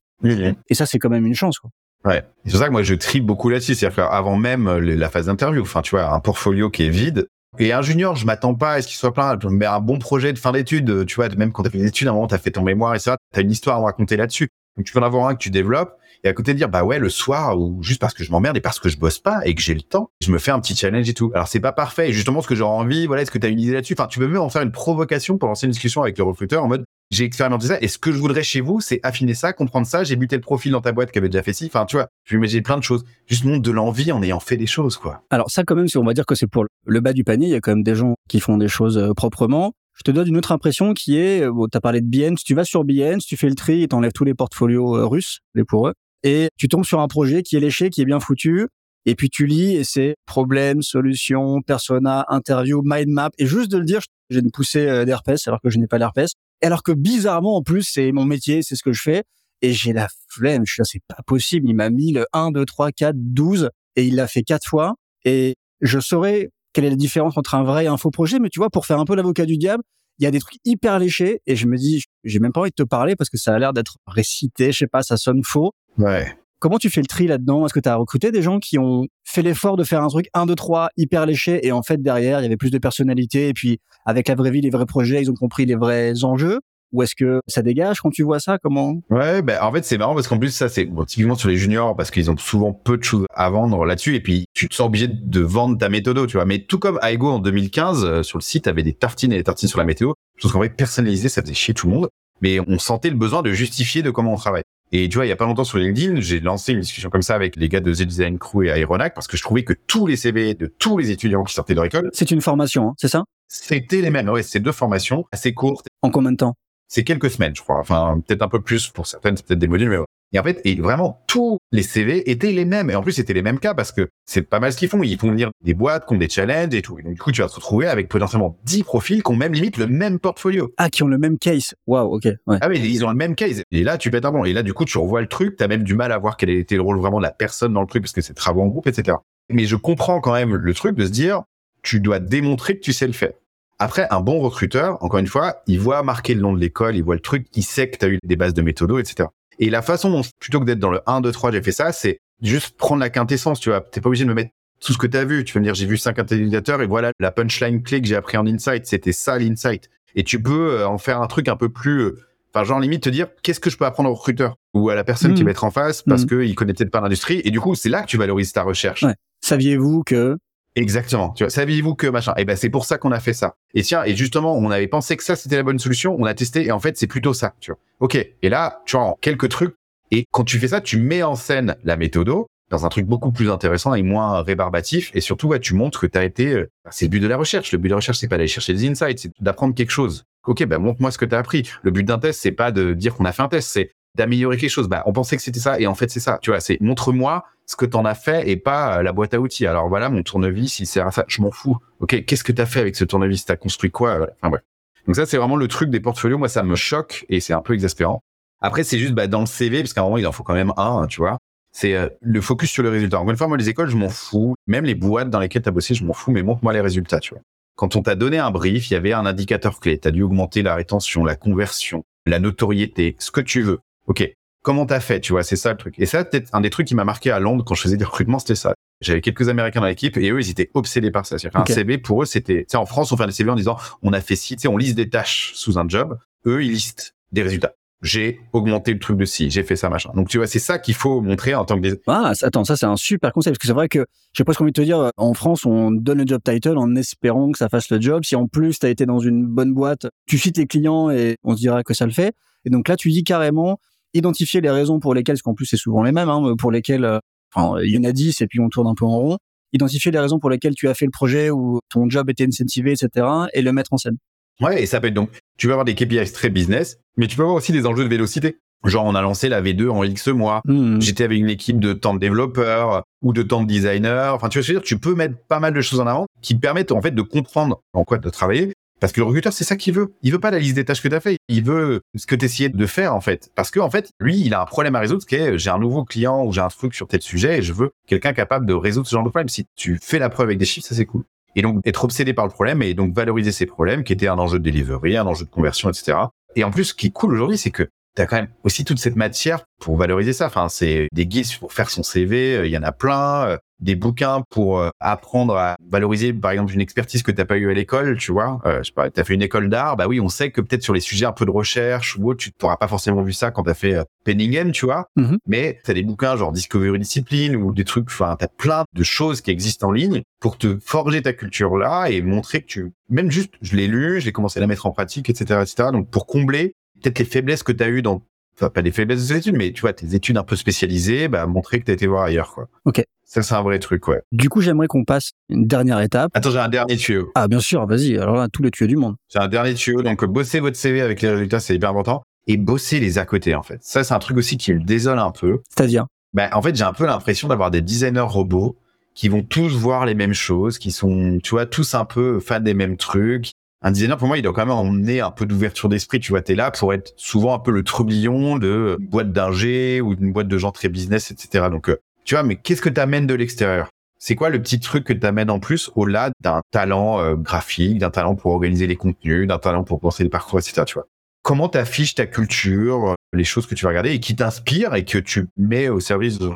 Et 0.69 0.75
ça, 0.75 0.87
c'est 0.87 0.99
quand 0.99 1.11
même 1.11 1.27
une 1.27 1.35
chance, 1.35 1.59
quoi. 1.59 1.71
Ouais. 2.05 2.25
C'est 2.45 2.53
pour 2.53 2.61
ça 2.61 2.67
que 2.67 2.73
moi, 2.73 2.83
je 2.83 2.95
tripe 2.95 3.25
beaucoup 3.25 3.49
là-dessus. 3.49 3.75
C'est-à-dire 3.75 4.05
qu'avant 4.05 4.37
même 4.37 4.67
euh, 4.67 4.81
la 4.81 5.09
phase 5.09 5.27
d'interview, 5.27 5.63
enfin, 5.63 5.83
tu 5.83 5.91
vois, 5.91 6.13
un 6.13 6.21
portfolio 6.21 6.71
qui 6.71 6.85
est 6.85 6.91
vide. 6.91 7.29
Et 7.59 7.73
un 7.73 7.83
junior, 7.83 8.17
je 8.17 8.25
m'attends 8.25 8.55
pas 8.55 8.73
à 8.73 8.83
ce 8.83 8.89
qu'il 8.89 8.97
soit 8.97 9.13
plein. 9.13 9.39
Mais 9.51 9.67
un 9.67 9.81
bon 9.81 9.99
projet 9.99 10.33
de 10.33 10.39
fin 10.39 10.53
d'études, 10.53 11.05
tu 11.07 11.17
vois, 11.17 11.29
même 11.31 11.53
quand 11.53 11.63
t'as 11.63 11.71
fait 11.71 11.79
des 11.79 11.87
études, 11.87 12.09
à 12.09 12.11
un 12.11 12.15
moment, 12.15 12.27
t'as 12.27 12.39
fait 12.39 12.51
ton 12.51 12.63
mémoire 12.63 12.95
et 12.95 12.99
ça, 12.99 13.19
t'as 13.33 13.43
une 13.43 13.51
histoire 13.51 13.77
à 13.77 13.81
me 13.81 13.85
raconter 13.85 14.17
là-dessus. 14.17 14.49
Donc, 14.77 14.87
tu 14.87 14.93
peux 14.93 15.01
en 15.01 15.03
avoir 15.03 15.29
un 15.29 15.35
que 15.35 15.41
tu 15.41 15.51
développes 15.51 15.99
et 16.25 16.29
à 16.29 16.33
côté 16.33 16.53
de 16.53 16.59
dire, 16.59 16.69
bah 16.69 16.85
ouais, 16.85 16.99
le 16.99 17.09
soir, 17.09 17.59
ou 17.59 17.83
juste 17.83 18.01
parce 18.01 18.15
que 18.15 18.25
je 18.25 18.31
m'emmerde 18.31 18.57
et 18.57 18.61
parce 18.61 18.79
que 18.79 18.89
je 18.89 18.97
bosse 18.99 19.19
pas 19.19 19.41
et 19.45 19.55
que 19.55 19.63
j'ai 19.63 19.75
le 19.75 19.83
temps, 19.83 20.11
je 20.21 20.31
me 20.31 20.39
fais 20.39 20.51
un 20.51 20.61
petit 20.61 20.77
challenge 20.77 21.09
et 21.09 21.15
tout. 21.15 21.31
Alors, 21.35 21.49
c'est 21.49 21.61
pas 21.61 21.73
parfait. 21.73 22.11
Et 22.11 22.13
justement, 22.13 22.41
ce 22.43 22.49
que 22.49 22.55
j'aurais 22.55 22.77
envie, 22.77 23.07
voilà, 23.07 23.23
est-ce 23.23 23.31
que 23.31 23.39
t'as 23.39 23.49
une 23.49 23.61
idée 23.61 23.73
là-dessus? 23.73 23.95
Enfin, 23.99 24.07
tu 24.07 24.19
peux 24.19 24.29
même 24.29 24.41
en 24.41 24.49
faire 24.49 24.63
une 24.63 24.73
provocation 24.73 25.39
pour 25.39 25.49
lancer 25.49 25.67
une 25.67 25.73
discussion 25.73 26.03
avec 26.03 26.19
le 26.19 26.25
recruteur 26.25 26.63
en 26.63 26.69
mode, 26.69 26.85
j'ai 27.13 27.25
expérimenté 27.25 27.67
ça 27.67 27.79
et 27.81 27.89
ce 27.89 27.99
que 27.99 28.11
je 28.11 28.17
voudrais 28.17 28.43
chez 28.43 28.63
vous, 28.63 28.81
c'est 28.81 28.99
affiner 29.03 29.35
ça, 29.35 29.53
comprendre 29.53 29.87
ça. 29.87 30.03
J'ai 30.03 30.17
buté 30.17 30.37
le 30.37 30.41
profil 30.41 30.73
dans 30.73 30.81
ta 30.81 30.93
boîte 30.93 31.13
qui 31.13 31.19
avait 31.19 31.29
déjà 31.29 31.43
fait 31.43 31.53
ci. 31.53 31.67
Enfin, 31.67 31.85
tu 31.85 31.97
vois, 31.97 32.09
je 32.25 32.35
vais 32.35 32.39
imaginer 32.39 32.63
plein 32.63 32.79
de 32.79 32.83
choses. 32.83 33.05
Juste 33.27 33.45
montre 33.45 33.63
de 33.63 33.71
l'envie 33.71 34.13
en 34.13 34.23
ayant 34.23 34.41
fait 34.41 34.57
des 34.57 34.67
choses, 34.67 34.97
quoi. 34.97 35.23
Alors 35.29 35.51
ça, 35.51 35.63
quand 35.63 35.75
même, 35.75 35.89
si 35.89 35.99
on 35.99 36.05
va 36.05 36.15
dire 36.15 36.25
que 36.25 36.35
c'est 36.35 36.47
pour 36.47 36.65
le 36.87 37.01
bas 37.01 37.13
du 37.13 37.23
panier, 37.23 37.49
il 37.49 37.53
y 37.53 37.55
a 37.55 37.61
quand 37.61 37.73
même 37.73 37.83
des 37.83 37.95
gens 37.95 38.15
qui 38.29 38.41
font 38.41 38.57
des 38.57 38.69
choses 38.69 38.97
euh, 38.97 39.13
proprement. 39.13 39.73
Je 39.95 40.03
te 40.05 40.11
donne 40.11 40.27
une 40.27 40.39
autre 40.39 40.53
impression 40.53 40.95
qui 40.95 41.19
est, 41.19 41.43
euh, 41.43 41.53
bon, 41.53 41.69
tu 41.71 41.77
as 41.77 41.81
parlé 41.83 42.01
de 42.01 42.07
Behance, 42.07 42.43
tu 42.43 42.55
vas 42.55 42.65
sur 42.65 42.83
Behance, 42.83 43.27
tu 43.27 43.37
fais 43.37 43.49
le 43.49 43.55
tri 43.55 43.83
et 43.83 43.89
t'enlèves 43.89 44.13
tous 44.13 44.25
les 44.25 44.33
portfolios 44.33 44.97
euh, 44.97 45.07
russes, 45.07 45.41
les 45.55 45.65
pour 45.65 45.89
eux, 45.89 45.95
et 46.23 46.49
tu 46.57 46.69
tombes 46.69 46.85
sur 46.85 47.01
un 47.01 47.09
projet 47.09 47.43
qui 47.43 47.57
est 47.57 47.61
léché, 47.61 47.91
qui 47.91 48.01
est 48.01 48.05
bien 48.05 48.21
foutu, 48.21 48.69
et 49.05 49.15
puis 49.15 49.31
tu 49.31 49.47
lis 49.47 49.75
et 49.77 49.85
c'est 49.85 50.15
problème, 50.27 50.83
solution, 50.83 51.61
persona, 51.63 52.25
interview, 52.29 52.83
mind 52.85 53.09
map, 53.09 53.31
et 53.39 53.47
juste 53.47 53.71
de 53.71 53.79
le 53.79 53.85
dire, 53.85 54.01
j'ai 54.31 54.41
une 54.41 54.51
poussée 54.51 54.87
euh, 54.87 55.05
d'herpès 55.05 55.47
alors 55.49 55.61
que 55.61 55.71
je 55.71 55.79
n'ai 55.79 55.87
pas 55.87 55.99
l'herpès, 55.99 56.31
et 56.63 56.67
alors 56.67 56.83
que 56.83 56.93
bizarrement 56.93 57.57
en 57.57 57.63
plus 57.63 57.83
c'est 57.83 58.13
mon 58.13 58.25
métier, 58.25 58.63
c'est 58.63 58.77
ce 58.77 58.83
que 58.83 58.93
je 58.93 59.03
fais, 59.03 59.25
et 59.61 59.73
j'ai 59.73 59.93
la 59.93 60.09
flemme, 60.29 60.63
je 60.67 60.73
suis 60.73 60.81
là, 60.81 60.85
c'est 60.85 61.03
pas 61.09 61.23
possible, 61.27 61.69
il 61.69 61.75
m'a 61.75 61.91
mis 61.91 62.13
le 62.13 62.27
1, 62.33 62.53
2, 62.53 62.65
3, 62.65 62.93
4, 62.93 63.17
12, 63.17 63.71
et 63.97 64.05
il 64.05 64.17
l'a 64.17 64.27
fait 64.27 64.43
quatre 64.43 64.69
fois, 64.69 64.95
et 65.25 65.55
je 65.81 65.99
saurais 66.01 66.51
quelle 66.73 66.85
est 66.85 66.91
la 66.91 66.97
différence 66.97 67.37
entre 67.37 67.55
un 67.55 67.65
vrai 67.65 67.85
et 67.85 67.89
un 67.89 67.97
faux 67.97 68.11
projet, 68.11 68.39
mais 68.39 68.49
tu 68.49 68.59
vois, 68.59 68.71
pour 68.71 68.87
faire 68.87 68.99
un 68.99 69.05
peu 69.05 69.15
l'avocat 69.15 69.45
du 69.45 69.57
diable, 69.57 69.83
il 70.19 70.25
y 70.25 70.27
a 70.27 70.31
des 70.31 70.41
trucs 70.41 70.59
hyper 70.65 70.99
léchés, 70.99 71.41
et 71.47 71.57
je 71.57 71.67
me 71.67 71.77
dis, 71.77 72.05
j'ai 72.25 72.39
même 72.39 72.53
pas 72.53 72.61
envie 72.61 72.71
de 72.71 72.75
te 72.75 72.83
parler 72.83 73.17
parce 73.17 73.31
que 73.31 73.37
ça 73.37 73.55
a 73.55 73.59
l'air 73.59 73.73
d'être 73.73 73.97
récité, 74.07 74.73
je 74.73 74.79
sais 74.79 74.87
pas, 74.87 75.03
ça 75.03 75.17
sonne 75.17 75.43
faux. 75.45 75.73
Ouais. 75.99 76.27
Comment 76.63 76.79
tu 76.79 76.91
fais 76.91 77.01
le 77.01 77.07
tri 77.07 77.27
là-dedans? 77.27 77.67
Est-ce 77.67 77.75
que 77.75 77.81
tu 77.81 77.89
as 77.89 77.97
recruté 77.97 78.31
des 78.31 78.41
gens 78.41 78.61
qui 78.61 78.79
ont 78.79 79.09
fait 79.25 79.43
l'effort 79.43 79.77
de 79.77 79.83
faire 79.83 80.01
un 80.01 80.07
truc 80.07 80.29
1, 80.33 80.47
2, 80.47 80.55
3 80.55 80.91
hyper 80.97 81.27
léché 81.27 81.67
et 81.67 81.73
en 81.73 81.83
fait 81.83 82.01
derrière 82.01 82.39
il 82.39 82.45
y 82.45 82.47
avait 82.47 82.57
plus 82.57 82.71
de 82.71 82.79
personnalité 82.79 83.49
et 83.49 83.53
puis 83.53 83.81
avec 84.07 84.29
la 84.29 84.37
vraie 84.37 84.53
vie, 84.53 84.61
les 84.61 84.71
vrais 84.71 84.87
projets, 84.87 85.21
ils 85.21 85.29
ont 85.29 85.35
compris 85.35 85.67
les 85.67 85.75
vrais 85.75 86.23
enjeux? 86.23 86.61
Ou 86.93 87.03
est-ce 87.03 87.17
que 87.17 87.41
ça 87.49 87.63
dégage 87.63 88.01
quand 88.01 88.11
tu 88.11 88.23
vois 88.23 88.39
ça? 88.39 88.59
Comment? 88.59 89.01
Ouais, 89.11 89.43
ben 89.43 89.59
en 89.61 89.73
fait 89.73 89.85
c'est 89.85 89.99
marrant 89.99 90.15
parce 90.15 90.29
qu'en 90.29 90.39
plus 90.39 90.51
ça 90.51 90.69
c'est 90.69 90.85
bon, 90.85 91.05
typiquement 91.05 91.35
sur 91.35 91.49
les 91.49 91.57
juniors 91.57 91.97
parce 91.97 92.13
qu'ils 92.13 92.31
ont 92.31 92.37
souvent 92.37 92.73
peu 92.73 92.97
de 92.97 93.03
choses 93.03 93.27
à 93.35 93.51
vendre 93.51 93.85
là-dessus 93.85 94.15
et 94.15 94.21
puis 94.21 94.45
tu 94.55 94.69
te 94.69 94.75
sens 94.77 94.87
obligé 94.87 95.09
de 95.09 95.41
vendre 95.41 95.77
ta 95.77 95.89
méthode, 95.89 96.25
tu 96.29 96.37
vois. 96.37 96.45
Mais 96.45 96.61
tout 96.61 96.79
comme 96.79 97.01
Aigo 97.03 97.29
en 97.29 97.41
2015 97.41 98.05
euh, 98.05 98.23
sur 98.23 98.39
le 98.39 98.43
site 98.43 98.69
avait 98.69 98.85
des 98.85 98.95
tartines 98.95 99.33
et 99.33 99.37
des 99.37 99.45
tartines 99.45 99.69
sur 99.69 99.81
la 99.81 99.85
météo, 99.85 100.13
je 100.37 100.43
pense 100.43 100.53
qu'en 100.53 100.59
vrai 100.59 100.69
personnaliser 100.69 101.29
ça 101.29 101.43
faisait 101.43 101.55
chier 101.55 101.75
tout 101.75 101.89
le 101.89 101.95
monde, 101.95 102.09
mais 102.41 102.61
on 102.61 102.79
sentait 102.79 103.11
le 103.11 103.17
besoin 103.17 103.43
de 103.43 103.51
justifier 103.51 104.03
de 104.03 104.13
comment 104.13 104.35
on 104.35 104.37
travaille. 104.37 104.63
Et 104.95 105.09
tu 105.09 105.17
vois, 105.17 105.25
il 105.25 105.31
y 105.31 105.33
a 105.33 105.37
pas 105.37 105.47
longtemps 105.47 105.65
sur 105.65 105.79
LinkedIn, 105.79 106.21
j'ai 106.21 106.41
lancé 106.41 106.73
une 106.75 106.81
discussion 106.81 107.09
comme 107.09 107.23
ça 107.23 107.35
avec 107.35 107.57
les 107.57 107.69
gars 107.71 107.81
de 107.81 107.93
Z 107.93 108.03
Design 108.03 108.39
Crew 108.39 108.65
et 108.65 108.69
Aeronac 108.69 109.15
parce 109.15 109.27
que 109.27 109.39
je 109.39 109.43
trouvais 109.43 109.65
que 109.65 109.73
tous 109.73 110.07
les 110.07 110.17
CV 110.17 110.55
de 110.55 110.67
tous 110.67 110.99
les 110.99 111.11
étudiants 111.11 111.45
qui 111.45 111.55
sortaient 111.55 111.73
de 111.73 111.79
leur 111.79 111.87
école, 111.87 112.11
C'est 112.13 112.31
une 112.31 112.43
formation, 112.43 112.89
hein, 112.89 112.95
c'est 112.99 113.09
ça? 113.09 113.25
c'était 113.49 114.01
les 114.03 114.11
mêmes. 114.11 114.29
Ouais, 114.29 114.43
c'est 114.43 114.61
deux 114.61 114.73
formations 114.73 115.25
assez 115.33 115.53
courtes 115.55 115.87
En 116.03 116.11
combien 116.11 116.33
de 116.33 116.37
temps? 116.37 116.55
C'est 116.89 117.05
quelques 117.05 117.31
semaines, 117.31 117.55
je 117.57 117.63
crois. 117.63 117.79
Enfin, 117.79 118.21
peut-être 118.27 118.43
un 118.43 118.49
peu 118.49 118.61
plus 118.61 118.89
pour 118.89 119.07
certaines, 119.07 119.37
c'est 119.37 119.47
peut-être 119.47 119.59
des 119.59 119.69
modules, 119.69 119.89
mais 119.89 119.97
ouais. 119.99 120.05
Et 120.33 120.39
en 120.39 120.43
fait, 120.43 120.61
et 120.65 120.75
vraiment, 120.77 121.23
tous 121.27 121.59
les 121.73 121.83
CV 121.83 122.31
étaient 122.31 122.53
les 122.53 122.65
mêmes. 122.65 122.91
Et 122.91 122.95
en 122.95 123.03
plus, 123.03 123.13
c'était 123.13 123.35
les 123.35 123.43
mêmes 123.43 123.59
cas 123.59 123.75
parce 123.75 123.93
que 123.93 124.09
c'est 124.25 124.43
pas 124.43 124.61
mal 124.61 124.73
ce 124.73 124.79
qu'ils 124.79 124.89
font. 124.89 125.03
Ils 125.03 125.19
font 125.19 125.31
venir 125.31 125.51
des 125.63 125.75
boîtes 125.75 126.07
qui 126.07 126.15
ont 126.15 126.19
des 126.19 126.29
challenges 126.29 126.75
et 126.75 126.83
tout. 126.83 126.99
Et 126.99 127.03
donc, 127.03 127.15
du 127.15 127.21
coup, 127.21 127.33
tu 127.33 127.43
vas 127.43 127.49
te 127.49 127.55
retrouver 127.55 127.87
avec 127.87 128.09
potentiellement 128.09 128.59
10 128.65 128.83
profils 128.85 129.23
qui 129.23 129.31
ont 129.31 129.37
même 129.37 129.53
limite 129.53 129.77
le 129.77 129.87
même 129.87 130.19
portfolio. 130.19 130.73
Ah, 130.79 130.89
qui 130.89 131.03
ont 131.03 131.09
le 131.09 131.19
même 131.19 131.39
case. 131.39 131.75
Waouh, 131.87 132.17
ok. 132.17 132.29
Ouais. 132.47 132.59
Ah 132.61 132.69
oui, 132.69 132.81
ils 132.83 133.05
ont 133.05 133.11
le 133.11 133.17
même 133.17 133.35
case. 133.35 133.63
Et 133.71 133.85
là, 133.85 133.99
tu 133.99 134.11
pètes 134.11 134.25
un 134.25 134.33
bon. 134.33 134.45
Et 134.45 134.53
là, 134.53 134.63
du 134.63 134.73
coup, 134.73 134.85
tu 134.85 134.97
revois 134.99 135.21
le 135.21 135.29
truc. 135.29 135.57
T'as 135.57 135.69
même 135.69 135.83
du 135.83 135.95
mal 135.95 136.13
à 136.13 136.19
voir 136.19 136.37
quel 136.37 136.51
était 136.51 136.77
le 136.77 136.83
rôle 136.83 136.99
vraiment 136.99 137.19
de 137.19 137.25
la 137.25 137.31
personne 137.31 137.75
dans 137.75 137.83
le 137.83 137.87
truc 137.87 138.03
parce 138.03 138.13
que 138.13 138.23
c'est 138.23 138.35
travaux 138.35 138.63
en 138.63 138.69
groupe, 138.69 138.87
etc. 138.87 139.19
Mais 139.51 139.67
je 139.67 139.77
comprends 139.77 140.21
quand 140.21 140.33
même 140.33 140.55
le 140.55 140.75
truc 140.75 140.97
de 140.97 141.05
se 141.05 141.11
dire, 141.11 141.43
tu 141.83 142.01
dois 142.01 142.21
démontrer 142.21 142.77
que 142.77 142.81
tu 142.81 142.93
sais 142.93 143.07
le 143.07 143.13
faire. 143.13 143.33
Après, 143.79 144.07
un 144.11 144.21
bon 144.21 144.39
recruteur, 144.39 145.03
encore 145.03 145.19
une 145.19 145.27
fois, 145.27 145.63
il 145.67 145.81
voit 145.81 146.03
marquer 146.05 146.35
le 146.35 146.41
nom 146.41 146.53
de 146.53 146.61
l'école, 146.61 146.95
il 146.95 147.03
voit 147.03 147.17
le 147.17 147.21
truc, 147.21 147.49
il 147.55 147.65
sait 147.65 147.91
que 147.91 147.99
tu 147.99 148.05
as 148.05 148.09
eu 148.09 148.19
des 148.23 148.37
bases 148.37 148.55
de 148.55 148.63
méthodo, 148.63 148.99
etc. 149.01 149.29
Et 149.63 149.71
la 149.71 149.81
façon 149.81 150.11
dont, 150.11 150.23
plutôt 150.41 150.59
que 150.61 150.65
d'être 150.65 150.79
dans 150.81 150.91
le 150.91 151.01
1, 151.07 151.21
2, 151.21 151.31
3, 151.31 151.53
j'ai 151.53 151.63
fait 151.63 151.73
ça, 151.73 151.93
c'est 151.93 152.19
juste 152.43 152.77
prendre 152.77 153.01
la 153.01 153.11
quintessence, 153.11 153.61
tu 153.61 153.69
vois. 153.69 153.81
T'es 153.81 154.01
pas 154.01 154.09
obligé 154.09 154.25
de 154.25 154.29
me 154.29 154.35
mettre 154.35 154.51
tout 154.81 154.93
ce 154.93 154.99
que 154.99 155.07
tu 155.07 155.17
as 155.17 155.25
vu. 155.25 155.45
Tu 155.45 155.53
peux 155.53 155.61
me 155.61 155.65
dire, 155.65 155.75
j'ai 155.75 155.87
vu 155.87 155.97
cinq 155.97 156.19
utilisateurs 156.19 156.83
et 156.83 156.87
voilà, 156.87 157.13
la 157.21 157.31
punchline 157.31 157.83
clé 157.83 158.01
que 158.03 158.09
j'ai 158.09 158.17
appris 158.17 158.37
en 158.37 158.47
insight, 158.47 158.87
c'était 158.87 159.13
ça 159.13 159.39
l'insight. 159.39 159.89
Et 160.17 160.25
tu 160.25 160.43
peux 160.43 160.73
euh, 160.81 160.89
en 160.89 160.99
faire 160.99 161.21
un 161.23 161.27
truc 161.29 161.47
un 161.49 161.57
peu 161.57 161.69
plus, 161.69 162.01
euh, 162.01 162.19
enfin, 162.53 162.65
genre 162.65 162.81
limite 162.81 163.05
te 163.05 163.09
dire, 163.09 163.29
qu'est-ce 163.43 163.61
que 163.61 163.71
je 163.71 163.77
peux 163.77 163.85
apprendre 163.87 164.11
au 164.11 164.15
recruteur 164.15 164.57
ou 164.75 164.91
à 164.91 164.95
la 164.97 165.05
personne 165.05 165.35
qui 165.35 165.45
va 165.45 165.53
être 165.53 165.63
en 165.65 165.71
face 165.71 166.03
parce 166.03 166.25
Mm. 166.25 166.27
que 166.27 166.45
qu'il 166.45 166.55
connaît 166.57 166.75
peut-être 166.75 166.91
pas 166.91 167.01
l'industrie. 167.01 167.41
Et 167.45 167.51
du 167.53 167.61
coup, 167.61 167.75
c'est 167.77 167.89
là 167.89 168.03
que 168.03 168.09
tu 168.09 168.17
valorises 168.19 168.53
ta 168.53 168.63
recherche. 168.65 169.05
Ouais. 169.05 169.15
Saviez-vous 169.43 170.03
que 170.05 170.37
Exactement. 170.75 171.31
Tu 171.31 171.45
vois, 171.45 171.51
saviez-vous 171.51 171.95
que 171.95 172.07
machin? 172.07 172.33
Et 172.39 172.45
ben 172.45 172.57
c'est 172.57 172.71
pour 172.71 172.85
ça 172.85 172.97
qu'on 172.99 173.13
a 173.13 173.21
fait 173.21 173.35
ça. 173.35 173.55
Et 173.75 173.83
tiens, 173.83 174.05
et 174.05 174.17
justement, 174.17 174.57
on 174.57 174.71
avait 174.71 174.87
pensé 174.89 175.17
que 175.17 175.23
ça 175.25 175.37
c'était 175.37 175.57
la 175.57 175.63
bonne 175.63 175.79
solution, 175.79 176.17
on 176.19 176.25
a 176.25 176.35
testé 176.35 176.67
et 176.67 176.73
en 176.73 176.81
fait 176.81 176.97
c'est 176.97 177.07
plutôt 177.07 177.35
ça. 177.35 177.55
Tu 177.61 177.71
vois. 177.71 177.79
Ok. 178.01 178.15
Et 178.17 178.49
là, 178.49 178.81
tu 178.87 178.97
vois, 178.97 179.17
quelques 179.21 179.49
trucs. 179.51 179.75
Et 180.11 180.25
quand 180.31 180.45
tu 180.45 180.59
fais 180.59 180.69
ça, 180.69 180.81
tu 180.81 180.99
mets 180.99 181.23
en 181.23 181.35
scène 181.35 181.77
la 181.85 181.97
méthodo 181.97 182.47
dans 182.71 182.87
un 182.87 182.89
truc 182.89 183.07
beaucoup 183.07 183.33
plus 183.33 183.51
intéressant 183.51 183.95
et 183.95 184.03
moins 184.03 184.43
rébarbatif. 184.43 185.11
Et 185.15 185.21
surtout, 185.21 185.49
ouais, 185.49 185.61
tu 185.61 185.75
montres 185.75 186.01
que 186.01 186.07
tu 186.07 186.17
as 186.19 186.25
été. 186.25 186.49
euh, 186.55 186.71
c'est 186.91 187.05
le 187.05 187.11
but 187.11 187.21
de 187.21 187.27
la 187.29 187.37
recherche. 187.37 187.71
Le 187.73 187.79
but 187.79 187.89
de 187.89 187.93
la 187.93 187.97
recherche, 187.97 188.19
c'est 188.19 188.29
pas 188.29 188.37
d'aller 188.39 188.49
chercher 188.49 188.73
des 188.73 188.89
insights, 188.89 189.19
c'est 189.19 189.31
d'apprendre 189.41 189.75
quelque 189.75 189.91
chose. 189.91 190.25
Ok, 190.47 190.65
ben 190.65 190.79
montre-moi 190.79 191.11
ce 191.11 191.19
que 191.19 191.27
tu 191.27 191.35
as 191.35 191.39
appris. 191.39 191.69
Le 191.83 191.91
but 191.91 192.03
d'un 192.05 192.19
test, 192.19 192.41
c'est 192.41 192.51
pas 192.53 192.73
de 192.73 192.95
dire 192.95 193.15
qu'on 193.15 193.27
a 193.27 193.33
fait 193.33 193.43
un 193.43 193.49
test, 193.49 193.69
c'est 193.71 193.91
d'améliorer 194.17 194.57
quelque 194.57 194.71
chose. 194.71 194.89
Bah, 194.89 195.03
on 195.07 195.13
pensait 195.13 195.37
que 195.37 195.43
c'était 195.43 195.61
ça 195.61 195.79
et 195.81 195.87
en 195.87 195.95
fait 195.95 196.11
c'est 196.11 196.21
ça. 196.21 196.39
Tu 196.43 196.51
vois, 196.51 196.61
c'est 196.61 196.79
montre-moi 196.81 197.45
ce 197.73 197.77
que 197.77 197.87
t'en 197.87 198.05
as 198.05 198.15
fait 198.15 198.49
et 198.51 198.57
pas 198.57 198.99
euh, 198.99 199.03
la 199.03 199.13
boîte 199.13 199.33
à 199.33 199.41
outils. 199.41 199.67
Alors 199.67 199.89
voilà, 199.89 200.11
mon 200.11 200.23
tournevis, 200.23 200.79
il 200.79 200.87
sert 200.87 201.07
à 201.07 201.11
ça. 201.11 201.25
Je 201.27 201.41
m'en 201.41 201.51
fous. 201.51 201.79
Ok, 202.01 202.25
qu'est-ce 202.27 202.45
que 202.45 202.53
t'as 202.53 202.67
fait 202.67 202.81
avec 202.81 202.97
ce 202.97 203.05
tournevis? 203.05 203.47
T'as 203.47 203.57
construit 203.57 203.91
quoi? 203.91 204.29
Enfin 204.37 204.51
bref. 204.51 204.63
Donc 205.07 205.17
ça, 205.17 205.25
c'est 205.25 205.39
vraiment 205.39 205.57
le 205.57 205.69
truc 205.69 205.89
des 205.89 205.99
portfolios. 205.99 206.37
Moi, 206.37 206.49
ça 206.49 206.63
me 206.63 206.77
choque 206.77 207.25
et 207.31 207.41
c'est 207.41 207.55
un 207.55 207.63
peu 207.63 207.73
exaspérant. 207.73 208.21
Après, 208.61 208.85
c'est 208.85 208.99
juste 208.99 209.15
bah, 209.15 209.27
dans 209.27 209.41
le 209.41 209.47
CV, 209.47 209.81
parce 209.81 209.95
qu'à 209.95 210.03
un 210.03 210.05
moment, 210.05 210.19
il 210.19 210.27
en 210.27 210.33
faut 210.33 210.43
quand 210.43 210.55
même 210.55 210.73
un, 210.77 211.07
tu 211.07 211.21
vois. 211.21 211.39
C'est 211.75 211.97
euh, 211.97 212.09
le 212.21 212.43
focus 212.43 212.71
sur 212.71 212.83
le 212.83 212.91
résultat. 212.91 213.19
Encore 213.19 213.31
une 213.31 213.37
fois, 213.39 213.49
moi, 213.49 213.57
les 213.57 213.71
écoles, 213.71 213.89
je 213.89 213.97
m'en 213.97 214.11
fous. 214.11 214.55
Même 214.67 214.85
les 214.85 214.95
boîtes 214.95 215.31
dans 215.31 215.41
lesquelles 215.41 215.63
tu 215.63 215.71
as 215.71 215.73
bossé, 215.73 215.95
je 215.95 216.05
m'en 216.05 216.13
fous, 216.13 216.31
mais 216.31 216.43
montre-moi 216.43 216.75
les 216.75 216.83
résultats, 216.83 217.21
tu 217.21 217.33
vois. 217.33 217.43
Quand 217.75 217.97
on 217.97 218.03
t'a 218.03 218.15
donné 218.15 218.39
un 218.39 218.51
brief, 218.51 218.91
il 218.91 218.93
y 218.93 218.97
avait 218.97 219.15
un 219.15 219.25
indicateur 219.25 219.81
clé. 219.81 219.99
Tu 219.99 220.07
as 220.07 220.11
dû 220.11 220.23
augmenter 220.23 220.63
la 220.63 220.75
rétention, 220.75 221.25
la 221.25 221.37
conversion, 221.37 222.05
la 222.27 222.39
notoriété, 222.39 223.17
ce 223.19 223.31
que 223.31 223.41
tu 223.41 223.63
veux. 223.63 223.81
OK. 224.07 224.31
Comment 224.63 224.87
t'as 224.87 225.01
fait, 225.01 225.21
tu 225.21 225.33
vois, 225.33 225.43
c'est 225.43 225.57
ça 225.57 225.73
le 225.73 225.77
truc. 225.77 225.95
Et 225.99 226.07
ça, 226.07 226.25
peut-être 226.25 226.49
un 226.53 226.61
des 226.61 226.71
trucs 226.71 226.87
qui 226.87 226.95
m'a 226.95 227.05
marqué 227.05 227.31
à 227.31 227.41
Londres 227.41 227.65
quand 227.65 227.75
je 227.75 227.83
faisais 227.83 227.97
des 227.97 228.05
recrutements, 228.05 228.39
c'était 228.39 228.55
ça. 228.55 228.75
J'avais 229.01 229.21
quelques 229.21 229.49
Américains 229.49 229.81
dans 229.81 229.87
l'équipe 229.87 230.17
et 230.17 230.31
eux, 230.31 230.41
ils 230.41 230.51
étaient 230.51 230.71
obsédés 230.75 231.11
par 231.11 231.27
ça. 231.27 231.39
C'est-à-dire 231.39 231.65
qu'un 231.65 231.75
CV, 231.75 231.99
pour 231.99 232.23
eux, 232.23 232.27
c'était, 232.27 232.61
tu 232.61 232.67
sais, 232.69 232.77
en 232.77 232.87
France, 232.87 233.11
on 233.11 233.17
fait 233.17 233.27
des 233.27 233.33
CV 233.33 233.51
en 233.51 233.57
disant, 233.57 233.77
on 234.03 234.13
a 234.13 234.21
fait 234.21 234.37
ci, 234.37 234.55
tu 234.55 234.63
sais, 234.63 234.69
on 234.69 234.77
liste 234.77 234.95
des 234.95 235.11
tâches 235.11 235.53
sous 235.55 235.79
un 235.79 235.89
job. 235.89 236.17
Eux, 236.47 236.65
ils 236.65 236.73
listent 236.73 237.17
des 237.33 237.43
résultats 237.43 237.75
j'ai 238.03 238.41
augmenté 238.53 238.93
le 238.93 238.99
truc 238.99 239.17
de 239.17 239.25
ci, 239.25 239.49
j'ai 239.49 239.63
fait 239.63 239.77
ça, 239.77 239.89
machin. 239.89 240.11
Donc 240.15 240.29
tu 240.29 240.39
vois, 240.39 240.47
c'est 240.47 240.59
ça 240.59 240.79
qu'il 240.79 240.95
faut 240.95 241.21
montrer 241.21 241.55
en 241.55 241.65
tant 241.65 241.81
que... 241.81 242.01
Ah, 242.09 242.33
attends, 242.43 242.65
ça 242.65 242.77
c'est 242.77 242.87
un 242.87 242.97
super 242.97 243.33
concept, 243.33 243.55
parce 243.55 243.63
que 243.63 243.67
c'est 243.69 243.73
vrai 243.73 243.89
que 243.89 244.07
j'ai 244.33 244.45
presque 244.45 244.61
envie 244.61 244.73
de 244.73 244.81
te 244.81 244.85
dire, 244.85 245.11
en 245.17 245.35
France, 245.35 245.65
on 245.65 245.93
donne 245.93 246.19
le 246.19 246.27
job 246.27 246.41
title 246.45 246.79
en 246.79 246.95
espérant 246.97 247.53
que 247.53 247.59
ça 247.59 247.69
fasse 247.69 247.91
le 247.91 248.01
job. 248.01 248.25
Si 248.25 248.35
en 248.35 248.49
plus 248.49 248.81
tu 248.81 248.87
as 248.87 248.89
été 248.91 249.07
dans 249.07 249.21
une 249.21 249.47
bonne 249.47 249.73
boîte, 249.73 250.09
tu 250.27 250.37
cites 250.37 250.57
tes 250.57 250.67
clients 250.67 251.11
et 251.11 251.37
on 251.45 251.55
se 251.55 251.61
dira 251.61 251.85
que 251.85 251.95
ça 251.95 252.05
le 252.05 252.13
fait. 252.13 252.35
Et 252.65 252.71
donc 252.71 252.89
là, 252.89 252.97
tu 252.97 253.11
dis 253.11 253.25
carrément 253.25 253.79
identifier 254.15 254.61
les 254.61 254.71
raisons 254.71 255.01
pour 255.01 255.15
lesquelles, 255.15 255.35
parce 255.35 255.43
qu'en 255.43 255.55
plus 255.55 255.67
c'est 255.67 255.77
souvent 255.77 256.03
les 256.03 256.13
mêmes, 256.13 256.29
hein, 256.29 256.55
pour 256.59 256.71
lesquelles, 256.71 257.05
euh, 257.05 257.19
enfin, 257.55 257.81
il 257.83 257.91
y 257.91 257.99
en 257.99 258.05
a 258.05 258.13
10 258.13 258.41
et 258.41 258.47
puis 258.47 258.61
on 258.61 258.69
tourne 258.69 258.87
un 258.87 258.95
peu 258.95 259.05
en 259.05 259.19
rond. 259.19 259.39
Identifier 259.73 260.13
les 260.13 260.19
raisons 260.19 260.39
pour 260.39 260.51
lesquelles 260.51 260.75
tu 260.75 260.89
as 260.89 260.95
fait 260.95 261.07
le 261.07 261.11
projet 261.11 261.51
ou 261.51 261.81
ton 261.89 262.09
job 262.09 262.29
était 262.29 262.47
incentivé, 262.47 262.93
etc. 262.93 263.27
et 263.55 263.63
le 263.63 263.73
mettre 263.73 263.93
en 263.93 263.97
scène. 263.97 264.17
Ouais, 264.61 264.83
et 264.83 264.87
ça 264.87 265.01
peut 265.01 265.09
être 265.09 265.15
donc, 265.15 265.31
tu 265.59 265.67
vas 265.67 265.75
avoir 265.75 265.85
des 265.85 265.95
KPIs 265.95 266.33
très 266.33 266.51
business, 266.51 266.99
mais 267.17 267.27
tu 267.27 267.37
peux 267.37 267.43
avoir 267.43 267.57
aussi 267.57 267.73
des 267.73 267.87
enjeux 267.87 268.05
de 268.05 268.09
vélocité. 268.09 268.59
Genre, 268.85 269.05
on 269.05 269.15
a 269.15 269.23
lancé 269.23 269.49
la 269.49 269.63
V2 269.63 269.89
en 269.89 270.03
X 270.03 270.29
mois. 270.29 270.61
Mmh. 270.65 271.01
J'étais 271.01 271.25
avec 271.25 271.39
une 271.39 271.49
équipe 271.49 271.79
de 271.79 271.93
temps 271.93 272.15
de 272.15 272.19
développeurs 272.19 273.05
ou 273.23 273.33
de 273.33 273.43
temps 273.43 273.63
de 273.63 273.67
designers. 273.67 274.31
Enfin, 274.35 274.49
tu 274.49 274.59
veux 274.59 274.65
dire, 274.65 274.83
tu 274.83 274.99
peux 274.99 275.15
mettre 275.15 275.37
pas 275.49 275.61
mal 275.61 275.73
de 275.73 275.81
choses 275.81 276.01
en 276.01 276.07
avant 276.07 276.27
qui 276.43 276.57
permettent, 276.57 276.91
en 276.91 277.01
fait, 277.01 277.13
de 277.13 277.23
comprendre 277.23 277.81
en 277.93 278.05
quoi 278.05 278.19
de 278.19 278.29
travailler. 278.29 278.73
Parce 279.03 279.13
que 279.13 279.21
le 279.21 279.27
recruteur, 279.27 279.53
c'est 279.53 279.65
ça 279.65 279.75
qu'il 279.75 279.95
veut. 279.95 280.15
Il 280.23 280.31
veut 280.31 280.39
pas 280.39 280.53
la 280.53 280.61
liste 280.61 280.77
des 280.77 280.85
tâches 280.85 281.03
que 281.03 281.09
tu 281.09 281.15
as 281.17 281.19
fait. 281.19 281.37
Il 281.49 281.65
veut 281.65 282.03
ce 282.15 282.25
que 282.25 282.37
tu 282.37 282.45
essayais 282.45 282.69
de 282.69 282.87
faire, 282.87 283.17
en 283.17 283.21
fait. 283.21 283.51
Parce 283.57 283.73
que, 283.73 283.81
en 283.81 283.91
fait, 283.91 284.13
lui, 284.21 284.41
il 284.41 284.55
a 284.55 284.63
un 284.63 284.65
problème 284.65 284.95
à 284.95 285.01
résoudre, 285.01 285.27
qui 285.27 285.35
est, 285.35 285.59
j'ai 285.59 285.71
un 285.71 285.79
nouveau 285.81 286.05
client 286.05 286.45
ou 286.45 286.53
j'ai 286.53 286.61
un 286.61 286.69
truc 286.69 286.95
sur 286.95 287.09
tel 287.09 287.21
sujet 287.21 287.59
et 287.59 287.63
je 287.63 287.73
veux 287.73 287.91
quelqu'un 288.07 288.33
capable 288.33 288.65
de 288.65 288.75
résoudre 288.75 289.09
ce 289.09 289.17
genre 289.17 289.25
de 289.25 289.29
problème. 289.29 289.49
Si 289.49 289.67
tu 289.75 289.99
fais 290.01 290.21
la 290.21 290.29
preuve 290.29 290.47
avec 290.47 290.59
des 290.59 290.67
chiffres, 290.67 290.87
ça, 290.87 290.95
c'est 290.95 291.05
cool. 291.05 291.25
Et 291.57 291.63
donc, 291.63 291.85
être 291.85 292.05
obsédé 292.05 292.33
par 292.33 292.47
le 292.47 292.53
problème 292.53 292.81
et 292.81 292.95
donc 292.95 293.13
valoriser 293.13 293.51
ces 293.51 293.67
problèmes 293.67 294.05
qui 294.05 294.13
étaient 294.13 294.29
un 294.29 294.39
enjeu 294.39 294.61
de 294.61 294.65
delivery, 294.65 295.17
un 295.17 295.27
enjeu 295.27 295.47
de 295.47 295.51
conversion, 295.51 295.91
etc. 295.91 296.19
Et 296.55 296.63
en 296.63 296.71
plus, 296.71 296.85
ce 296.85 296.95
qui 296.95 297.09
est 297.09 297.11
cool 297.11 297.35
aujourd'hui, 297.35 297.59
c'est 297.59 297.73
que 297.73 297.89
tu 298.15 298.23
as 298.23 298.27
quand 298.27 298.37
même 298.37 298.51
aussi 298.63 298.85
toute 298.85 298.99
cette 298.99 299.17
matière 299.17 299.65
pour 299.81 299.97
valoriser 299.97 300.33
ça. 300.33 300.47
Enfin, 300.47 300.69
c'est 300.69 301.09
des 301.13 301.27
guides 301.27 301.59
pour 301.59 301.73
faire 301.73 301.91
son 301.91 302.05
CV, 302.05 302.57
euh, 302.57 302.67
il 302.67 302.73
y 302.73 302.79
en 302.79 302.83
a 302.83 302.93
plein, 302.93 303.47
euh, 303.47 303.57
des 303.83 303.97
bouquins 303.97 304.43
pour 304.49 304.79
euh, 304.79 304.91
apprendre 305.01 305.57
à 305.57 305.77
valoriser, 305.91 306.33
par 306.33 306.53
exemple, 306.53 306.73
une 306.73 306.81
expertise 306.81 307.23
que 307.23 307.31
t'as 307.31 307.45
pas 307.45 307.57
eu 307.57 307.71
à 307.71 307.75
l'école, 307.75 308.17
tu 308.17 308.33
vois. 308.33 308.61
Euh, 308.65 308.79
je 308.79 308.85
sais 308.85 308.93
pas, 308.93 309.11
t'as 309.11 309.25
fait 309.25 309.35
une 309.35 309.43
école 309.43 309.69
d'art, 309.69 309.97
bah 309.97 310.07
oui, 310.07 310.21
on 310.21 310.29
sait 310.29 310.51
que 310.51 310.61
peut-être 310.61 310.83
sur 310.83 310.95
les 310.95 311.01
sujets 311.01 311.27
un 311.27 311.33
peu 311.33 311.45
de 311.45 311.51
recherche 311.51 312.17
ou 312.17 312.31
autre, 312.31 312.41
tu 312.41 312.53
t'auras 312.53 312.77
pas 312.77 312.89
forcément 312.89 313.23
vu 313.23 313.33
ça 313.33 313.51
quand 313.51 313.65
t'as 313.65 313.75
fait 313.75 313.97
Penningham, 314.25 314.73
tu 314.73 314.87
vois. 314.87 315.09
Mm-hmm. 315.19 315.37
Mais 315.47 315.81
t'as 315.85 315.95
des 315.95 316.03
bouquins 316.03 316.37
genre 316.37 316.53
Discovery 316.53 316.99
Discipline 316.99 317.57
ou 317.57 317.73
des 317.75 317.85
trucs, 317.85 318.07
enfin, 318.07 318.37
t'as 318.39 318.49
plein 318.49 318.85
de 318.95 319.03
choses 319.03 319.41
qui 319.41 319.51
existent 319.51 319.89
en 319.89 319.93
ligne 319.93 320.23
pour 320.41 320.57
te 320.57 320.79
forger 320.81 321.23
ta 321.23 321.33
culture 321.33 321.77
là 321.77 322.07
et 322.07 322.23
montrer 322.23 322.63
que 322.63 322.67
tu, 322.67 322.93
même 323.09 323.31
juste, 323.31 323.53
je 323.63 323.77
l'ai 323.77 323.89
lu, 323.89 324.21
j'ai 324.21 324.33
commencé 324.33 324.59
à 324.59 324.61
la 324.61 324.67
mettre 324.67 324.87
en 324.87 324.93
pratique, 324.93 325.29
etc., 325.29 325.61
etc. 325.63 325.89
Donc 325.93 326.09
pour 326.09 326.27
combler 326.27 326.75
peut-être 327.03 327.19
les 327.19 327.25
faiblesses 327.25 327.63
que 327.63 327.73
tu 327.73 327.83
as 327.83 327.89
eues 327.89 328.03
dans 328.03 328.23
enfin 328.57 328.71
pas 328.71 328.83
des 328.83 328.93
faiblesses 328.93 329.29
de 329.29 329.35
tes 329.35 329.39
études, 329.39 329.57
mais 329.57 329.73
tu 329.73 329.81
vois, 329.81 329.93
tes 329.93 330.15
études 330.15 330.37
un 330.37 330.45
peu 330.45 330.57
spécialisées, 330.57 331.29
bah, 331.29 331.47
montrer 331.47 331.81
que 331.81 331.85
tu 331.87 331.91
as 331.91 331.95
été 331.95 332.07
voir 332.07 332.25
ailleurs, 332.25 332.53
quoi. 332.53 332.69
Ok. 332.85 333.05
Ça, 333.25 333.41
c'est 333.41 333.55
un 333.55 333.63
vrai 333.63 333.79
truc, 333.79 334.09
ouais. 334.09 334.21
Du 334.31 334.51
coup, 334.51 334.61
j'aimerais 334.61 334.89
qu'on 334.89 335.05
passe 335.05 335.31
une 335.49 335.67
dernière 335.67 336.01
étape. 336.01 336.31
Attends, 336.35 336.51
j'ai 336.51 336.59
un 336.59 336.69
dernier 336.69 336.99
tuyau. 336.99 337.33
Ah, 337.35 337.49
bien 337.49 337.61
sûr, 337.61 337.87
vas-y. 337.87 338.19
Alors 338.19 338.37
là, 338.37 338.49
tous 338.53 338.63
les 338.63 338.71
tuyaux 338.71 338.89
du 338.89 338.97
monde. 338.97 339.17
J'ai 339.33 339.39
un 339.39 339.49
dernier 339.49 339.73
tuyau. 339.73 340.03
Donc, 340.03 340.23
bosser 340.27 340.61
votre 340.61 340.77
CV 340.77 341.01
avec 341.01 341.23
les 341.23 341.31
résultats, 341.31 341.59
c'est 341.59 341.75
hyper 341.75 341.89
important. 341.89 342.23
Et 342.47 342.59
bosser 342.59 343.01
les 343.01 343.19
à 343.19 343.25
côté, 343.25 343.55
en 343.55 343.63
fait. 343.63 343.79
Ça, 343.81 344.05
c'est 344.05 344.13
un 344.13 344.19
truc 344.19 344.37
aussi 344.37 344.59
qui 344.59 344.75
me 344.75 344.85
désole 344.85 345.19
un 345.19 345.31
peu. 345.31 345.61
C'est-à-dire? 345.71 346.05
Ben, 346.35 346.51
en 346.53 346.61
fait, 346.61 346.77
j'ai 346.77 346.85
un 346.85 346.93
peu 346.93 347.07
l'impression 347.07 347.49
d'avoir 347.49 347.71
des 347.71 347.81
designers 347.81 348.21
robots 348.21 348.77
qui 349.15 349.31
vont 349.31 349.43
tous 349.43 349.77
voir 349.77 350.05
les 350.05 350.15
mêmes 350.15 350.35
choses, 350.35 350.77
qui 350.77 350.91
sont, 350.91 351.39
tu 351.43 351.51
vois, 351.53 351.65
tous 351.65 351.95
un 351.95 352.05
peu 352.05 352.39
fans 352.39 352.61
des 352.61 352.75
mêmes 352.75 352.99
trucs, 352.99 353.53
un 353.83 353.91
designer, 353.91 354.17
pour 354.17 354.29
moi, 354.29 354.39
il 354.39 354.43
doit 354.43 354.53
quand 354.53 354.65
même 354.65 354.71
emmener 354.71 355.21
un 355.21 355.31
peu 355.31 355.45
d'ouverture 355.45 355.89
d'esprit. 355.89 356.21
Tu 356.21 356.31
vois, 356.31 356.43
t'es 356.43 356.55
là 356.55 356.71
pour 356.71 356.95
être 356.95 357.13
souvent 357.17 357.55
un 357.55 357.59
peu 357.59 357.73
le 357.73 357.83
trublion 357.83 358.59
de 358.59 358.97
boîte 359.01 359.33
d'ingé 359.33 360.01
ou 360.01 360.15
d'une 360.15 360.33
boîte 360.33 360.49
de 360.49 360.59
gens 360.59 360.71
très 360.71 360.89
business, 360.89 361.31
etc. 361.31 361.67
Donc, 361.71 361.89
euh, 361.89 361.97
tu 362.25 362.35
vois, 362.35 362.45
mais 362.45 362.57
qu'est-ce 362.57 362.83
que 362.83 362.89
t'amènes 362.89 363.27
de 363.27 363.35
l'extérieur? 363.35 363.89
C'est 364.19 364.37
quoi 364.37 364.51
le 364.51 364.63
petit 364.63 364.79
truc 364.79 365.05
que 365.05 365.13
t'amènes 365.13 365.51
en 365.51 365.59
plus 365.59 365.91
au-delà 365.97 366.31
d'un 366.41 366.63
talent 366.71 367.21
euh, 367.21 367.35
graphique, 367.35 367.99
d'un 367.99 368.11
talent 368.11 368.37
pour 368.37 368.53
organiser 368.53 368.87
les 368.87 368.95
contenus, 368.95 369.49
d'un 369.49 369.59
talent 369.59 369.83
pour 369.83 369.99
penser 369.99 370.23
les 370.23 370.31
parcours, 370.31 370.61
etc. 370.61 370.85
Tu 370.87 370.95
vois? 370.95 371.09
Comment 371.43 371.69
t'affiches 371.69 372.15
ta 372.15 372.27
culture, 372.27 373.17
les 373.33 373.45
choses 373.45 373.67
que 373.67 373.75
tu 373.75 373.85
vas 373.85 373.89
regarder 373.89 374.11
et 374.11 374.21
qui 374.21 374.37
t'inspirent 374.37 374.95
et 374.95 375.05
que 375.05 375.19
tu 375.19 375.49
mets 375.57 375.89
au 375.89 375.99
service 375.99 376.39
de 376.39 376.51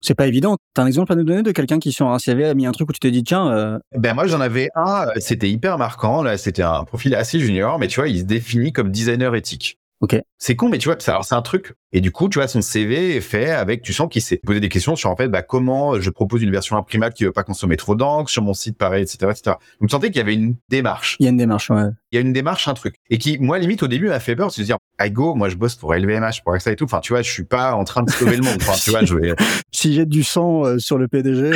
C'est 0.00 0.14
pas 0.14 0.28
évident. 0.28 0.56
T'as 0.74 0.82
un 0.82 0.86
exemple 0.86 1.12
à 1.12 1.16
nous 1.16 1.24
donner 1.24 1.42
de 1.42 1.50
quelqu'un 1.50 1.80
qui 1.80 1.90
sur 1.90 2.08
un 2.08 2.18
CV 2.18 2.44
a 2.44 2.54
mis 2.54 2.66
un 2.66 2.72
truc 2.72 2.88
où 2.88 2.92
tu 2.92 3.00
t'es 3.00 3.10
dit 3.10 3.24
tiens. 3.24 3.50
Euh... 3.50 3.78
Ben 3.96 4.14
moi 4.14 4.28
j'en 4.28 4.40
avais 4.40 4.68
un, 4.76 5.06
c'était 5.16 5.50
hyper 5.50 5.76
marquant. 5.76 6.22
Là 6.22 6.38
c'était 6.38 6.62
un 6.62 6.84
profil 6.84 7.14
assez 7.16 7.40
junior, 7.40 7.78
mais 7.80 7.88
tu 7.88 7.98
vois 7.98 8.08
il 8.08 8.20
se 8.20 8.24
définit 8.24 8.72
comme 8.72 8.90
designer 8.90 9.34
éthique. 9.34 9.78
Ok. 10.02 10.16
C'est 10.36 10.56
con, 10.56 10.68
mais 10.68 10.78
tu 10.78 10.88
vois, 10.88 10.96
c'est 10.98 11.34
un 11.34 11.42
truc. 11.42 11.74
Et 11.92 12.00
du 12.00 12.10
coup, 12.10 12.28
tu 12.28 12.40
vois, 12.40 12.48
son 12.48 12.60
CV 12.60 13.16
est 13.16 13.20
fait 13.20 13.50
avec, 13.50 13.82
tu 13.82 13.92
sens 13.92 14.08
qu'il 14.10 14.20
s'est 14.20 14.40
posé 14.44 14.58
des 14.58 14.68
questions 14.68 14.96
sur 14.96 15.08
en 15.10 15.14
fait, 15.14 15.28
bah, 15.28 15.42
comment 15.42 16.00
je 16.00 16.10
propose 16.10 16.42
une 16.42 16.50
version 16.50 16.76
imprimable 16.76 17.14
qui 17.14 17.22
veut 17.24 17.30
pas 17.30 17.44
consommer 17.44 17.76
trop 17.76 17.94
d'encre 17.94 18.28
sur 18.28 18.42
mon 18.42 18.52
site, 18.52 18.76
pareil, 18.76 19.04
etc., 19.04 19.30
etc. 19.30 19.56
Donc, 19.80 19.88
tu 19.88 19.94
sentais 19.94 20.08
qu'il 20.08 20.16
y 20.16 20.20
avait 20.20 20.34
une 20.34 20.56
démarche. 20.68 21.16
Il 21.20 21.24
y 21.24 21.26
a 21.28 21.30
une 21.30 21.36
démarche, 21.36 21.70
ouais. 21.70 21.84
Il 22.10 22.16
y 22.16 22.18
a 22.18 22.20
une 22.20 22.32
démarche, 22.32 22.66
un 22.66 22.74
truc. 22.74 22.96
Et 23.10 23.18
qui, 23.18 23.38
moi, 23.38 23.60
limite, 23.60 23.84
au 23.84 23.88
début, 23.88 24.08
m'a 24.08 24.18
fait 24.18 24.34
peur, 24.34 24.50
c'est 24.50 24.62
de 24.62 24.66
dire, 24.66 24.78
I 25.00 25.12
go, 25.12 25.36
moi, 25.36 25.48
je 25.48 25.54
bosse 25.54 25.76
pour 25.76 25.94
LVMH, 25.94 26.42
pour 26.44 26.60
ça 26.60 26.72
et 26.72 26.76
tout. 26.76 26.84
Enfin, 26.84 26.98
tu 26.98 27.12
vois, 27.12 27.22
je 27.22 27.30
suis 27.30 27.44
pas 27.44 27.74
en 27.74 27.84
train 27.84 28.02
de 28.02 28.10
sauver 28.10 28.36
le 28.36 28.42
monde. 28.42 28.58
Enfin, 28.60 28.74
tu 28.82 28.90
vois, 28.90 29.04
je 29.04 29.14
vais... 29.14 29.36
si 29.70 29.94
j'ai 29.94 30.04
du 30.04 30.24
sang 30.24 30.64
euh, 30.64 30.78
sur 30.78 30.98
le 30.98 31.06
PDG. 31.06 31.52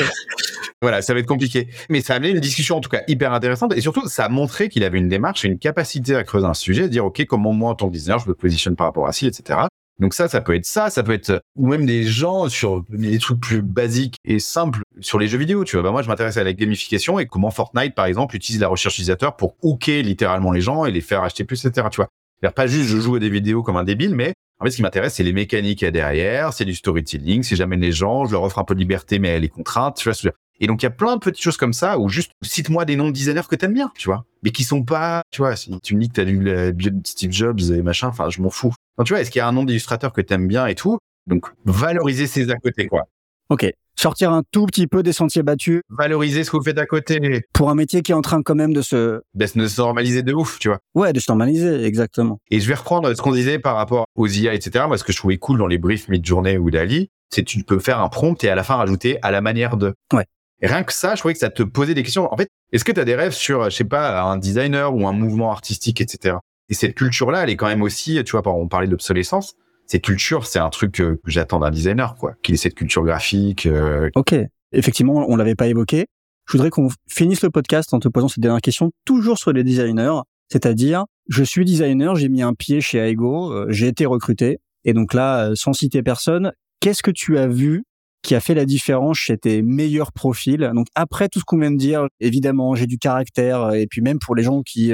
Voilà, 0.82 1.02
ça 1.02 1.14
va 1.14 1.20
être 1.20 1.26
compliqué. 1.26 1.68
Mais 1.88 2.00
ça 2.00 2.14
a 2.14 2.16
amené 2.16 2.32
une 2.32 2.40
discussion, 2.40 2.76
en 2.76 2.80
tout 2.80 2.90
cas, 2.90 3.02
hyper 3.08 3.32
intéressante. 3.32 3.74
Et 3.74 3.80
surtout, 3.80 4.08
ça 4.08 4.26
a 4.26 4.28
montré 4.28 4.68
qu'il 4.68 4.84
avait 4.84 4.98
une 4.98 5.08
démarche 5.08 5.44
et 5.44 5.48
une 5.48 5.58
capacité 5.58 6.14
à 6.14 6.22
creuser 6.22 6.46
un 6.46 6.54
sujet, 6.54 6.84
à 6.84 6.88
dire, 6.88 7.04
OK, 7.06 7.24
comment 7.24 7.52
moi, 7.52 7.70
en 7.70 7.74
tant 7.74 7.88
que 7.88 7.92
designer, 7.92 8.18
je 8.18 8.28
me 8.28 8.34
positionne 8.34 8.76
par 8.76 8.86
rapport 8.86 9.06
à 9.06 9.12
ci, 9.12 9.26
etc. 9.26 9.60
Donc 9.98 10.12
ça, 10.12 10.28
ça 10.28 10.42
peut 10.42 10.54
être 10.54 10.66
ça, 10.66 10.90
ça 10.90 11.02
peut 11.02 11.12
être 11.12 11.40
ou 11.56 11.68
même 11.68 11.86
des 11.86 12.02
gens 12.02 12.50
sur 12.50 12.84
des 12.90 13.18
trucs 13.18 13.40
plus 13.40 13.62
basiques 13.62 14.16
et 14.26 14.38
simples 14.38 14.80
sur 15.00 15.18
les 15.18 15.26
jeux 15.26 15.38
vidéo. 15.38 15.64
Tu 15.64 15.76
vois, 15.76 15.82
bah 15.82 15.90
moi 15.90 16.02
je 16.02 16.08
m'intéresse 16.08 16.36
à 16.36 16.44
la 16.44 16.52
gamification 16.52 17.18
et 17.18 17.26
comment 17.26 17.50
Fortnite 17.50 17.94
par 17.94 18.04
exemple 18.04 18.36
utilise 18.36 18.60
la 18.60 18.68
recherche 18.68 18.96
utilisateur 18.96 19.36
pour 19.36 19.56
hooker 19.62 20.02
littéralement 20.02 20.52
les 20.52 20.60
gens 20.60 20.84
et 20.84 20.90
les 20.90 21.00
faire 21.00 21.22
acheter 21.22 21.44
plus, 21.44 21.64
etc. 21.64 21.88
Tu 21.90 21.96
vois, 21.96 22.08
c'est 22.42 22.54
pas 22.54 22.66
juste 22.66 22.90
je 22.90 22.98
joue 22.98 23.14
à 23.14 23.18
des 23.20 23.30
vidéos 23.30 23.62
comme 23.62 23.78
un 23.78 23.84
débile, 23.84 24.14
mais 24.14 24.34
en 24.60 24.66
fait 24.66 24.70
ce 24.70 24.76
qui 24.76 24.82
m'intéresse 24.82 25.14
c'est 25.14 25.22
les 25.22 25.32
mécaniques 25.32 25.78
qu'il 25.78 25.86
y 25.86 25.88
a 25.88 25.92
derrière, 25.92 26.52
c'est 26.52 26.66
du 26.66 26.74
storytelling, 26.74 27.42
si 27.42 27.56
j'amène 27.56 27.80
les 27.80 27.92
gens, 27.92 28.26
je 28.26 28.32
leur 28.32 28.42
offre 28.42 28.58
un 28.58 28.64
peu 28.64 28.74
de 28.74 28.80
liberté 28.80 29.18
mais 29.18 29.28
elle 29.28 29.44
est 29.44 29.48
contrainte. 29.48 29.96
Tu 29.96 30.10
vois, 30.10 30.30
et 30.60 30.66
donc 30.66 30.82
il 30.82 30.84
y 30.84 30.88
a 30.88 30.90
plein 30.90 31.16
de 31.16 31.20
petites 31.20 31.42
choses 31.42 31.56
comme 31.56 31.72
ça 31.72 31.98
où 31.98 32.08
juste 32.08 32.32
cite-moi 32.42 32.84
des 32.84 32.96
noms 32.96 33.08
de 33.08 33.12
designers 33.12 33.48
que 33.48 33.56
t'aimes 33.56 33.74
bien, 33.74 33.92
tu 33.96 34.08
vois, 34.08 34.24
mais 34.42 34.50
qui 34.50 34.64
sont 34.64 34.82
pas, 34.82 35.22
tu 35.30 35.42
vois, 35.42 35.56
si 35.56 35.78
tu 35.80 35.94
me 35.94 36.00
dis 36.00 36.08
que 36.08 36.14
t'as 36.14 36.24
lu 36.24 36.38
le 36.38 36.72
bio 36.72 36.90
de 36.90 37.06
Steve 37.06 37.32
Jobs 37.32 37.60
et 37.72 37.82
machin, 37.82 38.08
enfin 38.08 38.30
je 38.30 38.40
m'en 38.40 38.50
fous. 38.50 38.72
Donc 38.98 39.06
tu 39.06 39.12
vois, 39.12 39.20
est-ce 39.20 39.30
qu'il 39.30 39.40
y 39.40 39.42
a 39.42 39.48
un 39.48 39.52
nom 39.52 39.64
d'illustrateur 39.64 40.12
que 40.12 40.20
t'aimes 40.20 40.48
bien 40.48 40.66
et 40.66 40.74
tout? 40.74 40.98
Donc 41.26 41.46
valoriser 41.64 42.26
ces 42.26 42.50
à 42.50 42.56
côté 42.56 42.86
quoi. 42.86 43.08
Ok. 43.48 43.70
Sortir 43.98 44.30
un 44.30 44.42
tout 44.50 44.66
petit 44.66 44.86
peu 44.86 45.02
des 45.02 45.12
sentiers 45.12 45.42
battus. 45.42 45.80
Valoriser 45.88 46.44
ce 46.44 46.50
que 46.50 46.58
vous 46.58 46.62
faites 46.62 46.78
à 46.78 46.84
côté. 46.84 47.46
Pour 47.54 47.70
un 47.70 47.74
métier 47.74 48.02
qui 48.02 48.12
est 48.12 48.14
en 48.14 48.20
train 48.20 48.42
quand 48.42 48.54
même 48.54 48.74
de 48.74 48.82
se... 48.82 49.22
De 49.32 49.46
se 49.46 49.80
normaliser 49.80 50.22
de 50.22 50.34
ouf, 50.34 50.58
tu 50.58 50.68
vois. 50.68 50.80
Ouais, 50.94 51.14
de 51.14 51.20
se 51.20 51.30
normaliser, 51.30 51.82
exactement. 51.82 52.38
Et 52.50 52.60
je 52.60 52.68
vais 52.68 52.74
reprendre 52.74 53.14
ce 53.14 53.22
qu'on 53.22 53.32
disait 53.32 53.58
par 53.58 53.74
rapport 53.74 54.04
aux 54.14 54.26
IA, 54.26 54.52
etc. 54.52 54.84
Moi, 54.86 54.98
ce 54.98 55.04
que 55.04 55.12
je 55.12 55.16
trouvais 55.16 55.38
cool 55.38 55.58
dans 55.58 55.66
les 55.66 55.78
briefs 55.78 56.08
mid-journée 56.08 56.58
ou 56.58 56.70
d'Ali, 56.70 57.08
c'est 57.30 57.42
que 57.42 57.48
tu 57.48 57.64
peux 57.64 57.78
faire 57.78 58.00
un 58.00 58.10
prompt 58.10 58.44
et 58.44 58.50
à 58.50 58.54
la 58.54 58.64
fin 58.64 58.76
rajouter 58.76 59.18
à 59.22 59.30
la 59.30 59.40
manière 59.40 59.78
de. 59.78 59.94
Ouais. 60.12 60.26
Rien 60.62 60.84
que 60.84 60.92
ça, 60.92 61.14
je 61.14 61.20
trouvais 61.20 61.34
que 61.34 61.40
ça 61.40 61.50
te 61.50 61.62
posait 61.62 61.94
des 61.94 62.02
questions. 62.02 62.32
En 62.32 62.36
fait, 62.36 62.48
est-ce 62.72 62.84
que 62.84 62.92
tu 62.92 63.00
as 63.00 63.04
des 63.04 63.14
rêves 63.14 63.32
sur, 63.32 63.64
je 63.64 63.76
sais 63.76 63.84
pas, 63.84 64.22
un 64.22 64.38
designer 64.38 64.94
ou 64.94 65.06
un 65.06 65.12
mouvement 65.12 65.52
artistique, 65.52 66.00
etc. 66.00 66.36
Et 66.68 66.74
cette 66.74 66.94
culture-là, 66.94 67.44
elle 67.44 67.50
est 67.50 67.56
quand 67.56 67.66
même 67.66 67.82
aussi, 67.82 68.22
tu 68.24 68.32
vois, 68.32 68.42
on 68.48 68.68
parlait 68.68 68.88
d'obsolescence. 68.88 69.54
Cette 69.86 70.02
culture, 70.02 70.46
c'est 70.46 70.58
un 70.58 70.70
truc 70.70 70.92
que, 70.92 71.20
j'attends 71.26 71.60
d'un 71.60 71.70
designer, 71.70 72.16
quoi. 72.16 72.34
Qu'il 72.42 72.54
ait 72.54 72.58
cette 72.58 72.74
culture 72.74 73.04
graphique. 73.04 73.66
Euh... 73.66 74.10
Ok. 74.16 74.34
Effectivement, 74.72 75.24
on 75.28 75.36
l'avait 75.36 75.54
pas 75.54 75.68
évoqué. 75.68 76.06
Je 76.46 76.52
voudrais 76.52 76.70
qu'on 76.70 76.88
finisse 77.08 77.42
le 77.42 77.50
podcast 77.50 77.92
en 77.94 78.00
te 78.00 78.08
posant 78.08 78.28
cette 78.28 78.40
dernière 78.40 78.60
question, 78.60 78.90
toujours 79.04 79.38
sur 79.38 79.52
les 79.52 79.62
designers. 79.62 80.20
C'est-à-dire, 80.50 81.04
je 81.28 81.44
suis 81.44 81.64
designer, 81.64 82.14
j'ai 82.16 82.28
mis 82.28 82.42
un 82.42 82.54
pied 82.54 82.80
chez 82.80 82.98
Aigo, 82.98 83.52
euh, 83.52 83.66
j'ai 83.68 83.88
été 83.88 84.06
recruté. 84.06 84.58
Et 84.84 84.92
donc 84.92 85.14
là, 85.14 85.50
sans 85.54 85.72
citer 85.72 86.02
personne, 86.02 86.52
qu'est-ce 86.80 87.02
que 87.02 87.10
tu 87.10 87.38
as 87.38 87.48
vu 87.48 87.84
qui 88.22 88.34
a 88.34 88.40
fait 88.40 88.54
la 88.54 88.64
différence 88.64 89.18
chez 89.18 89.38
tes 89.38 89.62
meilleurs 89.62 90.12
profils 90.12 90.72
Donc 90.74 90.88
après 90.94 91.28
tout 91.28 91.38
ce 91.38 91.44
qu'on 91.44 91.58
vient 91.58 91.70
de 91.70 91.76
dire, 91.76 92.06
évidemment, 92.20 92.74
j'ai 92.74 92.86
du 92.86 92.98
caractère, 92.98 93.72
et 93.72 93.86
puis 93.86 94.00
même 94.00 94.18
pour 94.18 94.34
les 94.34 94.42
gens 94.42 94.62
qui 94.62 94.92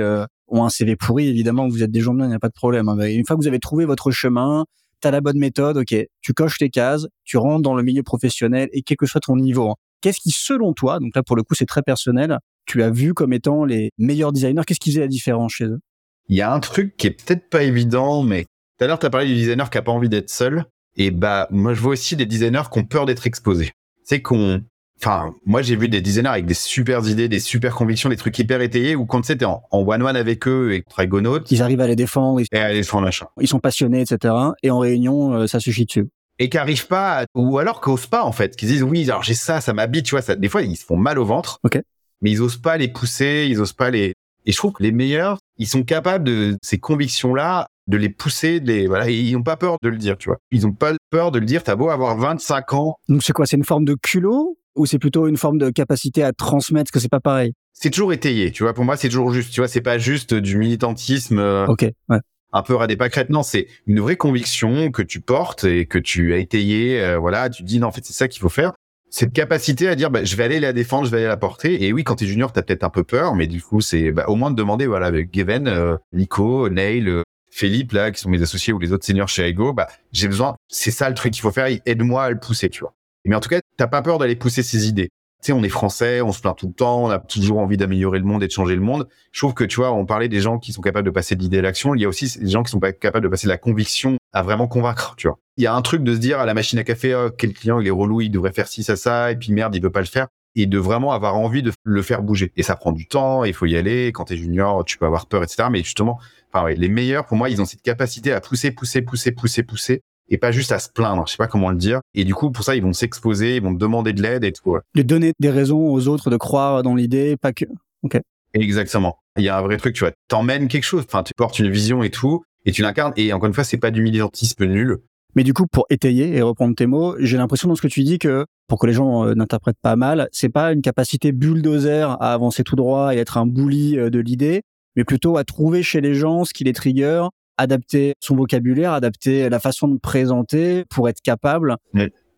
ont 0.49 0.65
un 0.65 0.69
CV 0.69 0.97
pourri, 0.97 1.29
évidemment, 1.29 1.69
vous 1.69 1.83
êtes 1.83 1.91
des 1.91 2.01
gens 2.01 2.15
bien, 2.15 2.27
il 2.27 2.29
n'y 2.29 2.35
a 2.35 2.39
pas 2.39 2.49
de 2.49 2.55
problème. 2.55 2.89
Hein. 2.89 2.99
Une 3.07 3.25
fois 3.27 3.37
que 3.37 3.41
vous 3.41 3.49
avez 3.49 3.59
trouvé 3.59 3.85
votre 3.87 4.11
chemin, 4.11 4.67
tu 5.01 5.09
as 5.09 5.11
la 5.11 5.21
bonne 5.21 5.39
méthode, 5.39 5.79
ok, 5.79 5.97
tu 6.21 6.35
coches 6.35 6.59
tes 6.59 6.69
cases, 6.69 7.07
tu 7.25 7.39
rentres 7.39 7.63
dans 7.63 7.75
le 7.75 7.83
milieu 7.83 8.03
professionnel 8.03 8.69
et 8.73 8.83
quel 8.83 8.97
que 8.97 9.07
soit 9.07 9.21
ton 9.21 9.37
niveau. 9.37 9.71
Hein. 9.71 9.75
Qu'est-ce 10.03 10.21
qui, 10.21 10.31
selon 10.31 10.75
toi, 10.75 10.99
donc 10.99 11.17
là 11.17 11.23
pour 11.23 11.37
le 11.37 11.43
coup 11.43 11.55
c'est 11.55 11.67
très 11.67 11.83
personnel, 11.83 12.39
tu 12.67 12.83
as 12.83 12.91
vu 12.91 13.15
comme 13.15 13.33
étant 13.33 13.65
les 13.65 13.91
meilleurs 13.99 14.33
designers, 14.33 14.63
qu'est-ce 14.67 14.81
qui 14.81 14.91
faisait 14.91 15.01
la 15.01 15.09
différence 15.09 15.53
chez 15.53 15.65
eux? 15.65 15.81
Il 16.29 16.37
y 16.37 16.43
a 16.43 16.53
un 16.53 16.61
truc 16.61 16.97
qui 16.97 17.07
est 17.07 17.11
peut-être 17.11 17.49
pas 17.49 17.63
évident, 17.63 18.23
mais 18.23 18.45
tout 18.79 18.85
à 18.85 18.87
l'heure 18.89 18.99
tu 18.99 19.07
as 19.07 19.11
parlé 19.11 19.27
du 19.27 19.35
designer 19.35 19.71
qui 19.71 19.79
a 19.79 19.83
pas 19.83 19.93
envie 19.93 20.09
d'être 20.09 20.31
seul. 20.31 20.65
Et 20.97 21.11
bah 21.11 21.49
moi 21.51 21.75
je 21.75 21.81
vois 21.81 21.93
aussi 21.93 22.17
des 22.17 22.27
designers 22.27 22.63
qui 22.71 22.79
ont 22.79 22.85
peur 22.85 23.07
d'être 23.07 23.27
exposés. 23.27 23.73
C'est 24.05 24.21
qu'on 24.21 24.63
Enfin, 25.05 25.35
moi, 25.45 25.63
j'ai 25.63 25.75
vu 25.75 25.89
des 25.89 26.01
designers 26.01 26.29
avec 26.29 26.47
des 26.47 26.55
super 26.55 27.05
idées, 27.09 27.29
des 27.29 27.41
super 27.41 27.75
convictions, 27.75 28.09
des 28.09 28.17
trucs 28.17 28.39
hyper 28.39 28.61
étayés, 28.61 28.95
où 28.95 29.05
quand 29.05 29.25
c'était 29.25 29.45
en 29.45 29.61
one-one 29.73 30.17
avec 30.17 30.47
eux 30.47 30.75
et 30.75 30.85
Trigonaut, 30.89 31.41
ils 31.51 31.61
arrivent 31.61 31.81
à 31.81 31.89
les 31.89 31.97
défendre. 31.97 32.41
Et 32.53 32.57
à 32.57 32.69
les 32.69 32.79
défendre, 32.79 33.07
machin. 33.07 33.27
Ils 33.41 33.49
sont 33.49 33.59
passionnés, 33.59 34.03
etc. 34.03 34.33
Et 34.63 34.71
en 34.71 34.79
réunion, 34.79 35.35
euh, 35.35 35.47
ça 35.49 35.59
chie 35.59 35.87
dessus. 35.87 36.09
Et 36.39 36.49
qui 36.49 36.57
arrivent 36.57 36.87
pas, 36.87 37.25
ou 37.35 37.59
alors 37.59 37.81
qui 37.81 37.91
osent 37.91 38.07
pas, 38.07 38.23
en 38.23 38.31
fait, 38.31 38.55
qui 38.55 38.65
disent, 38.65 38.85
oui, 38.85 39.03
alors 39.11 39.25
j'ai 39.25 39.35
ça, 39.35 39.61
ça 39.61 39.73
m'habite, 39.73 40.07
tu 40.07 40.13
vois, 40.13 40.23
ça, 40.23 40.37
des 40.37 40.49
fois, 40.49 40.63
ils 40.63 40.77
se 40.77 40.85
font 40.85 40.97
mal 40.97 41.19
au 41.19 41.25
ventre. 41.25 41.59
Ok. 41.65 41.81
Mais 42.21 42.31
ils 42.31 42.41
osent 42.41 42.59
pas 42.59 42.77
les 42.77 42.87
pousser, 42.87 43.49
ils 43.51 43.61
osent 43.61 43.73
pas 43.73 43.91
les, 43.91 44.15
et 44.45 44.53
je 44.53 44.57
trouve 44.57 44.73
que 44.73 44.83
les 44.83 44.93
meilleurs, 44.93 45.39
ils 45.59 45.69
sont 45.69 45.83
capables 45.83 46.25
de 46.25 46.57
ces 46.63 46.79
convictions-là, 46.79 47.67
de 47.89 47.97
les 47.97 48.09
pousser, 48.09 48.61
de 48.61 48.67
les, 48.67 48.87
voilà, 48.87 49.11
ils 49.11 49.33
n'ont 49.33 49.43
pas 49.43 49.57
peur 49.57 49.77
de 49.83 49.89
le 49.89 49.97
dire, 49.97 50.17
tu 50.17 50.29
vois. 50.29 50.39
Ils 50.51 50.63
n'ont 50.63 50.73
pas 50.73 50.93
peur 51.11 51.31
de 51.31 51.39
le 51.39 51.47
dire, 51.47 51.63
t'as 51.63 51.77
beau 51.77 51.91
avoir 51.91 52.17
25 52.17 52.75
ans. 52.75 52.97
Donc 53.09 53.23
c'est 53.23 53.33
quoi, 53.33 53.47
c'est 53.47 53.57
une 53.57 53.65
forme 53.65 53.85
de 53.85 53.95
culot? 53.95 54.57
Ou 54.75 54.87
c'est 54.87 54.99
plutôt 54.99 55.27
une 55.27 55.37
forme 55.37 55.59
de 55.59 55.69
capacité 55.69 56.23
à 56.23 56.33
transmettre 56.33 56.89
ce 56.89 56.93
que 56.93 56.99
c'est 56.99 57.11
pas 57.11 57.21
pareil? 57.21 57.53
C'est 57.75 57.91
toujours 57.91 58.13
étayé, 58.13 58.53
tu 58.53 58.63
vois. 58.63 58.73
Pour 58.73 58.85
moi, 58.85 58.97
c'est 58.97 59.09
toujours 59.09 59.33
juste. 59.33 59.53
Tu 59.53 59.61
vois, 59.61 59.69
c'est 59.69 59.83
pas 59.83 59.99
juste 59.99 60.33
du 60.33 60.57
militantisme. 60.57 61.39
Euh, 61.39 61.67
ok. 61.67 61.91
Ouais. 62.09 62.19
Un 62.55 62.63
peu 62.63 62.79
à 62.81 62.87
des 62.87 62.97
pâquerettes. 62.97 63.29
Non, 63.29 63.43
c'est 63.43 63.67
une 63.87 64.01
vraie 64.01 64.17
conviction 64.17 64.91
que 64.91 65.03
tu 65.03 65.21
portes 65.21 65.65
et 65.65 65.85
que 65.85 65.99
tu 65.99 66.33
as 66.33 66.39
étayé. 66.39 67.03
Euh, 67.03 67.19
voilà, 67.19 67.51
tu 67.51 67.65
dis 67.65 67.81
non, 67.81 67.89
en 67.89 67.93
fait, 67.93 68.05
c'est 68.05 68.13
ça 68.15 68.29
qu'il 68.29 68.41
faut 68.41 68.49
faire. 68.49 68.73
Cette 69.11 69.35
capacité 69.35 69.89
à 69.89 69.95
dire, 69.95 70.11
bah, 70.11 70.25
je 70.25 70.37
vais 70.37 70.45
aller 70.45 70.59
la 70.59 70.73
défendre, 70.73 71.05
je 71.05 71.11
vais 71.11 71.19
aller 71.19 71.27
la 71.27 71.37
porter. 71.37 71.85
Et 71.85 71.93
oui, 71.93 72.03
quand 72.03 72.17
t'es 72.17 72.27
junior, 72.27 72.51
t'as 72.51 72.63
peut-être 72.63 72.85
un 72.85 72.89
peu 72.89 73.05
peur, 73.05 73.35
mais 73.35 73.47
du 73.47 73.61
coup, 73.61 73.83
c'est 73.83 74.11
bah, 74.11 74.25
au 74.29 74.37
moins 74.37 74.51
de 74.51 74.57
demander, 74.57 74.87
voilà, 74.87 75.07
avec 75.07 75.31
Gavin, 75.31 75.67
euh, 75.67 75.99
Nico, 76.15 76.71
Neil, 76.71 77.23
Philippe, 77.53 77.93
là, 77.93 78.11
qui 78.11 78.19
sont 78.19 78.31
mes 78.31 78.41
associés 78.41 78.73
ou 78.73 78.79
les 78.79 78.93
autres 78.93 79.05
seniors 79.05 79.29
chez 79.29 79.47
Ego, 79.47 79.75
bah, 79.75 79.87
j'ai 80.11 80.27
besoin, 80.27 80.57
c'est 80.69 80.91
ça 80.91 81.11
le 81.11 81.15
truc 81.15 81.35
qu'il 81.35 81.43
faut 81.43 81.51
faire, 81.51 81.69
aide-moi 81.85 82.25
à 82.25 82.31
le 82.31 82.39
pousser, 82.39 82.71
tu 82.71 82.81
vois. 82.81 82.95
Mais 83.27 83.37
en 83.37 83.41
tout 83.41 83.51
cas, 83.51 83.61
t'as 83.77 83.87
pas 83.87 84.01
peur 84.01 84.17
d'aller 84.17 84.37
pousser 84.37 84.63
ses 84.63 84.89
idées. 84.89 85.11
Tu 85.43 85.49
sais, 85.49 85.53
on 85.53 85.63
est 85.63 85.69
français, 85.69 86.23
on 86.23 86.33
se 86.33 86.41
plaint 86.41 86.57
tout 86.57 86.69
le 86.69 86.73
temps, 86.73 87.05
on 87.05 87.11
a 87.11 87.19
toujours 87.19 87.59
envie 87.59 87.77
d'améliorer 87.77 88.19
le 88.19 88.25
monde 88.25 88.43
et 88.43 88.47
de 88.47 88.53
changer 88.53 88.75
le 88.75 88.81
monde. 88.81 89.07
Je 89.33 89.41
trouve 89.41 89.53
que, 89.53 89.65
tu 89.65 89.77
vois, 89.77 89.93
on 89.93 90.07
parlait 90.07 90.29
des 90.29 90.41
gens 90.41 90.59
qui 90.59 90.73
sont 90.73 90.81
capables 90.81 91.05
de 91.05 91.11
passer 91.11 91.37
de 91.37 91.43
l'idée 91.43 91.59
à 91.59 91.63
l'action. 91.63 91.95
Il 91.95 92.01
y 92.01 92.07
a 92.07 92.09
aussi 92.09 92.39
des 92.39 92.49
gens 92.49 92.63
qui 92.63 92.71
sont 92.71 92.81
pas 92.81 92.93
capables 92.93 93.25
de 93.25 93.29
passer 93.29 93.49
de 93.49 93.53
la 93.53 93.59
conviction 93.59 94.17
à 94.33 94.43
vraiment 94.43 94.67
convaincre, 94.67 95.15
tu 95.19 95.29
vois. 95.29 95.39
Il 95.59 95.65
y 95.65 95.67
a 95.67 95.75
un 95.75 95.83
truc 95.83 96.05
de 96.05 96.15
se 96.15 96.21
dire 96.21 96.41
à 96.41 96.47
la 96.47 96.55
machine 96.55 96.79
à 96.79 96.85
café, 96.85 97.15
oh, 97.15 97.31
quel 97.37 97.53
client, 97.53 97.81
il 97.81 97.87
est 97.87 97.91
relou, 97.91 98.23
il 98.23 98.31
devrait 98.31 98.53
faire 98.53 98.67
ci, 98.67 98.83
ça, 98.83 98.97
ça, 98.97 99.31
et 99.31 99.37
puis 99.37 99.53
merde, 99.53 99.75
il 99.77 99.83
veut 99.83 99.91
pas 99.91 100.01
le 100.01 100.07
faire. 100.07 100.29
Et 100.55 100.67
de 100.67 100.79
vraiment 100.79 101.13
avoir 101.13 101.37
envie 101.37 101.63
de 101.63 101.73
le 101.83 102.03
faire 102.03 102.23
bouger. 102.23 102.53
Et 102.57 102.63
ça 102.63 102.77
prend 102.77 102.93
du 102.93 103.07
temps, 103.07 103.45
il 103.45 103.55
faut 103.55 103.67
y 103.67 103.77
aller. 103.77 104.13
Quand 104.13 104.27
t'es 104.27 104.37
junior, 104.37 104.85
tu 104.85 104.97
peux 104.97 105.07
avoir 105.07 105.27
peur, 105.27 105.43
etc. 105.43 105.65
Mais 105.71 105.83
justement, 105.83 106.19
enfin, 106.53 106.65
ouais, 106.65 106.75
les 106.75 106.89
meilleurs, 106.89 107.27
pour 107.27 107.37
moi, 107.37 107.51
ils 107.51 107.61
ont 107.61 107.65
cette 107.65 107.83
capacité 107.83 108.33
à 108.33 108.41
pousser, 108.41 108.71
pousser, 108.71 109.03
pousser, 109.03 109.33
pousser, 109.33 109.63
pousser 109.63 110.03
et 110.29 110.39
pas 110.39 110.53
juste 110.53 110.73
à 110.73 110.79
se 110.79 110.89
plaindre. 110.89 111.25
Je 111.27 111.33
sais 111.33 111.37
pas 111.37 111.47
comment 111.47 111.71
le 111.71 111.77
dire. 111.77 112.01
Et 112.15 112.25
du 112.25 112.35
coup, 112.35 112.51
pour 112.51 112.65
ça, 112.65 112.75
ils 112.75 112.83
vont 112.83 112.93
s'exposer, 112.93 113.57
ils 113.57 113.63
vont 113.63 113.73
demander 113.73 114.13
de 114.13 114.23
l'aide 114.23 114.45
et 114.45 114.53
tout. 114.53 114.77
De 114.95 115.03
donner 115.03 115.33
des 115.41 115.51
raisons 115.51 115.89
aux 115.89 116.09
autres 116.09 116.31
de 116.31 116.37
croire 116.37 116.83
dans 116.83 116.95
l'idée, 116.95 117.37
pas 117.37 117.53
que. 117.53 117.67
Ok. 118.03 118.19
Exactement. 118.55 119.19
Il 119.37 119.45
y 119.45 119.49
a 119.49 119.59
un 119.59 119.63
vrai 119.63 119.77
truc, 119.77 119.95
tu 119.95 120.05
vois. 120.05 120.13
T'emmènes 120.29 120.69
quelque 120.69 120.85
chose. 120.85 121.05
Enfin, 121.07 121.23
tu 121.23 121.33
portes 121.37 121.59
une 121.59 121.71
vision 121.71 122.03
et 122.03 122.11
tout, 122.11 122.45
et 122.65 122.73
tu 122.73 122.83
l'incarnes. 122.83 123.13
Et 123.17 123.33
encore 123.33 123.47
une 123.47 123.55
fois, 123.55 123.65
c'est 123.65 123.79
pas 123.79 123.91
du 123.91 124.03
militantisme 124.03 124.65
nul. 124.65 124.99
Mais 125.35 125.45
du 125.45 125.55
coup, 125.55 125.67
pour 125.67 125.87
étayer 125.89 126.37
et 126.37 126.43
reprendre 126.43 126.75
tes 126.75 126.87
mots, 126.87 127.15
j'ai 127.19 127.39
l'impression 127.39 127.69
dans 127.69 127.75
ce 127.75 127.81
que 127.81 127.89
tu 127.89 128.03
dis 128.03 128.19
que, 128.19 128.45
pour 128.69 128.79
que 128.79 128.87
les 128.87 128.93
gens 128.93 129.25
euh, 129.25 129.35
n'interprètent 129.35 129.81
pas 129.81 129.97
mal, 129.97 130.29
c'est 130.31 130.51
pas 130.51 130.73
une 130.73 130.83
capacité 130.83 131.33
bulldozer 131.33 132.11
à 132.21 132.35
avancer 132.35 132.65
tout 132.65 132.77
droit 132.77 133.15
et 133.15 133.19
être 133.19 133.39
un 133.39 133.47
bully 133.47 133.99
euh, 133.99 134.11
de 134.11 134.19
l'idée, 134.19 134.63
mais 134.97 135.05
plutôt 135.05 135.37
à 135.37 135.45
trouver 135.45 135.83
chez 135.83 136.01
les 136.01 136.15
gens 136.15 136.45
ce 136.45 136.53
qui 136.53 136.65
les 136.65 136.73
trigger 136.73 137.25
adapter 137.59 138.15
son 138.21 138.37
vocabulaire, 138.37 138.93
adapter 138.93 139.49
la 139.49 139.61
façon 139.61 139.89
de 139.89 139.99
présenter 139.99 140.85
pour 140.87 141.09
être 141.09 141.21
capable 141.23 141.77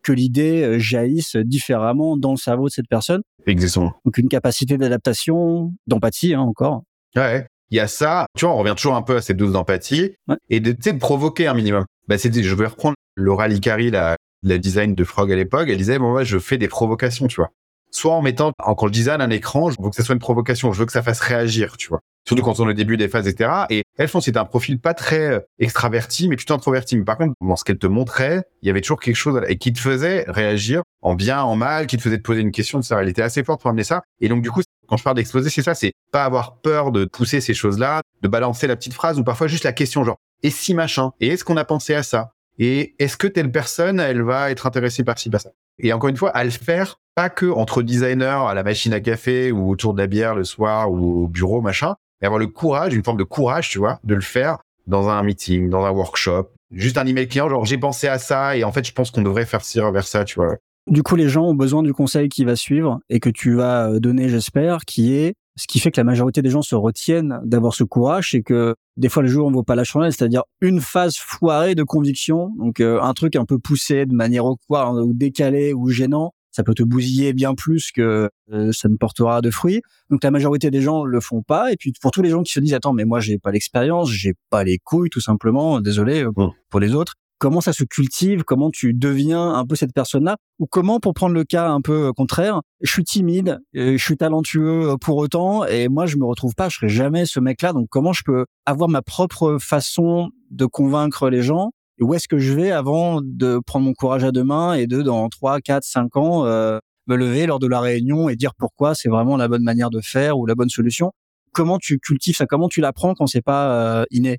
que 0.03 0.13
l'idée 0.13 0.63
euh, 0.63 0.79
jaillisse 0.79 1.37
différemment 1.37 2.17
dans 2.19 2.33
le 2.33 2.37
cerveau 2.37 2.67
de 2.67 2.71
cette 2.71 2.89
personne. 2.89 3.23
Exactement. 3.47 3.95
Donc 4.05 4.19
une 4.19 4.29
capacité 4.29 4.77
d'adaptation, 4.77 5.73
d'empathie 5.87 6.35
hein, 6.35 6.41
encore. 6.41 6.83
Ouais. 7.17 7.47
Il 7.71 7.79
y 7.79 7.81
a 7.81 7.87
ça, 7.87 8.27
tu 8.37 8.45
vois, 8.45 8.55
on 8.55 8.59
revient 8.59 8.75
toujours 8.77 8.95
un 8.95 9.03
peu 9.03 9.17
à 9.17 9.23
cette 9.23 9.39
dose 9.39 9.53
d'empathie 9.53 10.13
et 10.51 10.61
de, 10.61 10.73
de 10.73 10.99
provoquer 10.99 11.47
un 11.47 11.55
minimum. 11.55 11.87
Bah, 12.07 12.19
c'était, 12.19 12.43
je 12.43 12.55
vais 12.55 12.67
reprendre 12.67 12.95
Laura 13.17 13.49
Licari, 13.49 13.91
la, 13.91 14.17
la 14.43 14.59
design 14.59 14.95
de 14.95 15.05
Frog 15.05 15.33
à 15.33 15.37
l'époque. 15.37 15.69
Elle 15.71 15.79
disait, 15.79 15.99
bon, 15.99 16.11
moi, 16.11 16.23
je 16.23 16.39
fais 16.39 16.59
des 16.59 16.69
provocations, 16.69 17.27
tu 17.27 17.37
vois. 17.37 17.51
Soit 17.95 18.15
en 18.15 18.23
mettant, 18.23 18.53
quand 18.59 18.87
je 18.89 18.93
design 18.93 19.21
un 19.21 19.31
écran, 19.31 19.71
je 19.71 19.77
veux 19.81 19.89
que 19.89 19.97
ça 19.97 20.03
soit 20.03 20.15
une 20.15 20.19
provocation, 20.21 20.73
je 20.73 20.81
veux 20.81 20.87
que 20.87 20.93
ça 20.93 21.03
fasse 21.03 21.21
réagir, 21.21 21.77
tu 21.77 21.89
vois 21.89 22.01
surtout 22.27 22.43
quand 22.43 22.59
on 22.61 22.67
est 22.67 22.71
au 22.71 22.75
début 22.75 22.97
des 22.97 23.09
phases, 23.09 23.29
etc. 23.29 23.51
Et 23.71 23.83
elle, 23.99 24.07
je 24.07 24.13
pense, 24.13 24.25
c'était 24.25 24.39
un 24.39 24.45
profil 24.45 24.81
pas 24.81 24.95
très 24.95 25.35
euh, 25.35 25.41
extraverti, 25.59 26.29
mais 26.29 26.37
plutôt 26.37 26.55
introverti. 26.55 26.97
Mais 26.97 27.05
par 27.05 27.19
contre, 27.19 27.35
dans 27.41 27.57
ce 27.57 27.65
qu'elle 27.65 27.79
te 27.79 27.87
montrait, 27.87 28.43
il 28.63 28.67
y 28.67 28.71
avait 28.71 28.81
toujours 28.81 29.01
quelque 29.01 29.17
chose 29.17 29.41
et 29.49 29.59
qui 29.59 29.73
te 29.73 29.79
faisait 29.79 30.25
réagir 30.29 30.83
en 31.03 31.15
bien, 31.15 31.43
en 31.43 31.57
mal, 31.57 31.87
qui 31.87 31.97
te 31.97 32.03
faisait 32.03 32.19
te 32.19 32.23
poser 32.23 32.41
une 32.41 32.53
question, 32.53 32.79
etc. 32.79 32.97
Elle 33.01 33.09
était 33.09 33.23
assez 33.23 33.45
forte 33.45 33.61
pour 33.61 33.71
amener 33.71 33.85
ça. 33.85 34.03
Et 34.21 34.29
donc, 34.29 34.43
du 34.43 34.51
coup, 34.51 34.63
quand 34.89 34.97
je 34.97 35.05
parle 35.05 35.17
d'exploser, 35.17 35.51
c'est 35.51 35.63
ça, 35.63 35.75
c'est 35.75 35.93
pas 36.13 36.25
avoir 36.25 36.61
peur 36.61 36.93
de 36.93 37.05
pousser 37.05 37.41
ces 37.41 37.55
choses-là, 37.55 38.01
de 38.23 38.29
balancer 38.29 38.67
la 38.67 38.77
petite 38.77 38.95
phrase 38.95 39.19
ou 39.19 39.25
parfois 39.25 39.47
juste 39.47 39.65
la 39.65 39.73
question, 39.73 40.05
genre, 40.05 40.17
et 40.43 40.51
si 40.51 40.75
machin? 40.75 41.13
Et 41.21 41.29
est-ce 41.29 41.45
qu'on 41.45 41.57
a 41.57 41.65
pensé 41.65 41.95
à 41.95 42.03
ça? 42.03 42.33
Et 42.59 42.95
est-ce 42.99 43.17
que 43.17 43.27
telle 43.27 43.51
personne, 43.51 43.99
elle 43.99 44.23
va 44.23 44.51
être 44.51 44.67
intéressée 44.67 45.05
par 45.05 45.19
ci, 45.19 45.31
par 45.31 45.41
ça? 45.41 45.51
Et 45.79 45.93
encore 45.93 46.09
une 46.09 46.17
fois, 46.17 46.31
à 46.31 46.45
le 46.45 46.51
faire, 46.51 47.01
pas 47.15 47.31
que 47.31 47.47
entre 47.47 47.83
designers 47.83 48.47
à 48.49 48.55
la 48.55 48.63
machine 48.63 48.93
à 48.93 49.01
café 49.01 49.53
ou 49.53 49.71
autour 49.71 49.95
de 49.95 50.01
la 50.01 50.07
bière 50.07 50.35
le 50.35 50.45
soir 50.45 50.91
ou 50.91 51.25
au 51.25 51.29
bureau, 51.29 51.61
machin, 51.61 51.95
et 52.23 52.27
avoir 52.27 52.39
le 52.39 52.47
courage, 52.47 52.95
une 52.95 53.05
forme 53.05 53.19
de 53.19 53.25
courage, 53.25 53.71
tu 53.71 53.79
vois, 53.79 53.99
de 54.05 54.15
le 54.15 54.21
faire 54.21 54.59
dans 54.87 55.09
un 55.09 55.23
meeting, 55.23 55.71
dans 55.71 55.85
un 55.85 55.91
workshop, 55.91 56.51
juste 56.73 56.99
un 56.99 57.07
email 57.07 57.29
client, 57.29 57.49
genre 57.49 57.65
j'ai 57.65 57.79
pensé 57.79 58.09
à 58.09 58.19
ça 58.19 58.57
et 58.57 58.65
en 58.65 58.73
fait 58.73 58.87
je 58.87 58.93
pense 58.93 59.11
qu'on 59.11 59.23
devrait 59.23 59.47
faire 59.47 59.65
ci 59.65 59.79
vers 59.81 60.07
ça, 60.07 60.25
tu 60.25 60.37
vois. 60.37 60.57
Du 60.87 61.03
coup, 61.03 61.17
les 61.17 61.31
gens 61.31 61.45
ont 61.45 61.55
besoin 61.55 61.83
du 61.83 61.95
conseil 61.95 62.29
qui 62.29 62.45
va 62.45 62.57
suivre 62.57 63.01
et 63.09 63.19
que 63.19 63.31
tu 63.31 63.55
vas 63.55 63.89
euh, 63.89 64.01
donner, 64.01 64.29
j'espère, 64.29 64.81
qui 64.85 65.15
est 65.15 65.35
ce 65.57 65.67
qui 65.67 65.79
fait 65.79 65.91
que 65.91 66.01
la 66.01 66.05
majorité 66.05 66.43
des 66.43 66.51
gens 66.51 66.63
se 66.63 66.75
retiennent 66.75 67.41
d'avoir 67.45 67.75
ce 67.75 67.85
courage, 67.85 68.33
c'est 68.33 68.43
que 68.43 68.75
des 68.97 69.09
fois 69.09 69.23
le 69.23 69.29
jour 69.29 69.47
on 69.47 69.51
ne 69.51 69.55
vaut 69.55 69.63
pas 69.63 69.77
la 69.77 69.85
chandelle, 69.85 70.13
c'est-à-dire 70.13 70.43
une 70.61 70.81
phase 70.81 71.17
foirée 71.17 71.75
de 71.75 71.85
conviction, 71.85 72.51
donc 72.59 72.81
euh, 72.81 73.01
un 73.01 73.13
truc 73.13 73.37
un 73.37 73.45
peu 73.45 73.59
poussé 73.59 74.05
de 74.05 74.15
manière 74.15 74.45
au 74.47 74.59
ou 74.69 75.13
décalé 75.15 75.73
ou 75.73 75.89
gênant, 75.89 76.33
ça 76.55 76.63
peut 76.63 76.75
te 76.75 76.83
bousiller 76.83 77.33
bien 77.33 77.55
plus 77.55 77.91
que 77.91 78.31
euh, 78.53 78.73
ça 78.73 78.89
ne 78.89 78.97
portera 78.97 79.41
de 79.41 79.51
fruits. 79.51 79.83
Donc 80.11 80.23
la 80.23 80.31
majorité 80.31 80.71
des 80.71 80.81
gens 80.81 81.05
le 81.05 81.21
font 81.21 81.43
pas. 81.43 81.73
Et 81.73 81.77
puis 81.77 81.93
pour 82.01 82.13
tous 82.13 82.23
les 82.23 82.31
gens 82.31 82.43
qui 82.43 82.53
se 82.53 82.61
disent 82.61 82.75
attends 82.75 82.93
mais 82.93 83.05
moi 83.05 83.21
j'ai 83.21 83.39
pas 83.39 83.51
l'expérience, 83.51 84.11
j'ai 84.11 84.35
pas 84.51 84.63
les 84.63 84.79
couilles 84.79 85.11
tout 85.11 85.21
simplement, 85.21 85.81
désolé 85.81 86.25
euh, 86.25 86.33
pour, 86.33 86.55
pour 86.71 86.81
les 86.81 86.95
autres. 86.95 87.15
Comment 87.39 87.61
ça 87.61 87.73
se 87.73 87.83
cultive? 87.83 88.45
Comment 88.45 88.71
tu 88.71 88.95
deviens 88.95 89.55
un 89.55 89.67
peu 89.67 89.75
cette 89.75 89.93
personne-là? 89.93 90.37
Ou 90.61 90.67
comment, 90.67 91.01
pour 91.01 91.13
prendre 91.13 91.35
le 91.35 91.43
cas 91.45 91.69
un 91.69 91.81
peu 91.81 92.07
euh, 92.07 92.13
contraire, 92.13 92.61
je 92.81 92.91
suis 92.91 93.05
timide, 93.05 93.59
je 93.75 93.97
suis 93.97 94.17
talentueux 94.17 94.95
pour 95.01 95.17
autant, 95.17 95.65
et 95.65 95.89
moi 95.89 96.07
je 96.07 96.17
me 96.17 96.25
retrouve 96.25 96.55
pas, 96.55 96.69
je 96.69 96.77
serai 96.77 96.89
jamais 96.89 97.27
ce 97.27 97.41
mec-là. 97.41 97.73
Donc 97.73 97.89
comment 97.91 98.13
je 98.13 98.23
peux 98.25 98.47
avoir 98.65 98.89
ma 98.89 99.03
propre 99.03 99.59
façon 99.61 100.31
de 100.51 100.65
convaincre 100.65 101.29
les 101.29 101.43
gens 101.43 101.73
où 102.01 102.15
est-ce 102.15 102.29
que 102.29 102.39
je 102.39 102.53
vais 102.53 102.71
avant 102.71 103.21
de 103.23 103.61
prendre 103.67 103.87
mon 103.87 103.95
courage 103.95 104.25
à 104.25 104.33
deux 104.33 104.45
mains 104.45 104.75
et 104.75 104.87
de, 104.87 105.03
dans 105.03 105.29
3, 105.29 105.61
4, 105.61 105.85
5 105.85 106.17
ans, 106.17 106.47
euh, 106.47 106.79
me 107.07 107.17
lever 107.17 107.47
lors 107.47 107.59
de 107.59 107.67
la 107.67 107.81
réunion 107.81 108.29
et 108.29 108.37
dire 108.37 108.55
pourquoi 108.57 108.95
c'est 108.95 109.09
vraiment 109.09 109.37
la 109.37 109.49
bonne 109.49 109.63
manière 109.63 109.91
de 109.91 110.01
faire 110.01 110.39
ou 110.39 110.47
la 110.47 110.55
bonne 110.55 110.71
solution? 110.71 111.13
Comment 111.53 111.79
tu 111.79 111.99
cultives 111.99 112.37
ça? 112.37 112.47
Comment 112.47 112.69
tu 112.69 112.81
l'apprends 112.81 113.15
quand 113.15 113.27
c'est 113.27 113.43
pas 113.43 114.01
euh, 114.01 114.05
inné? 114.11 114.39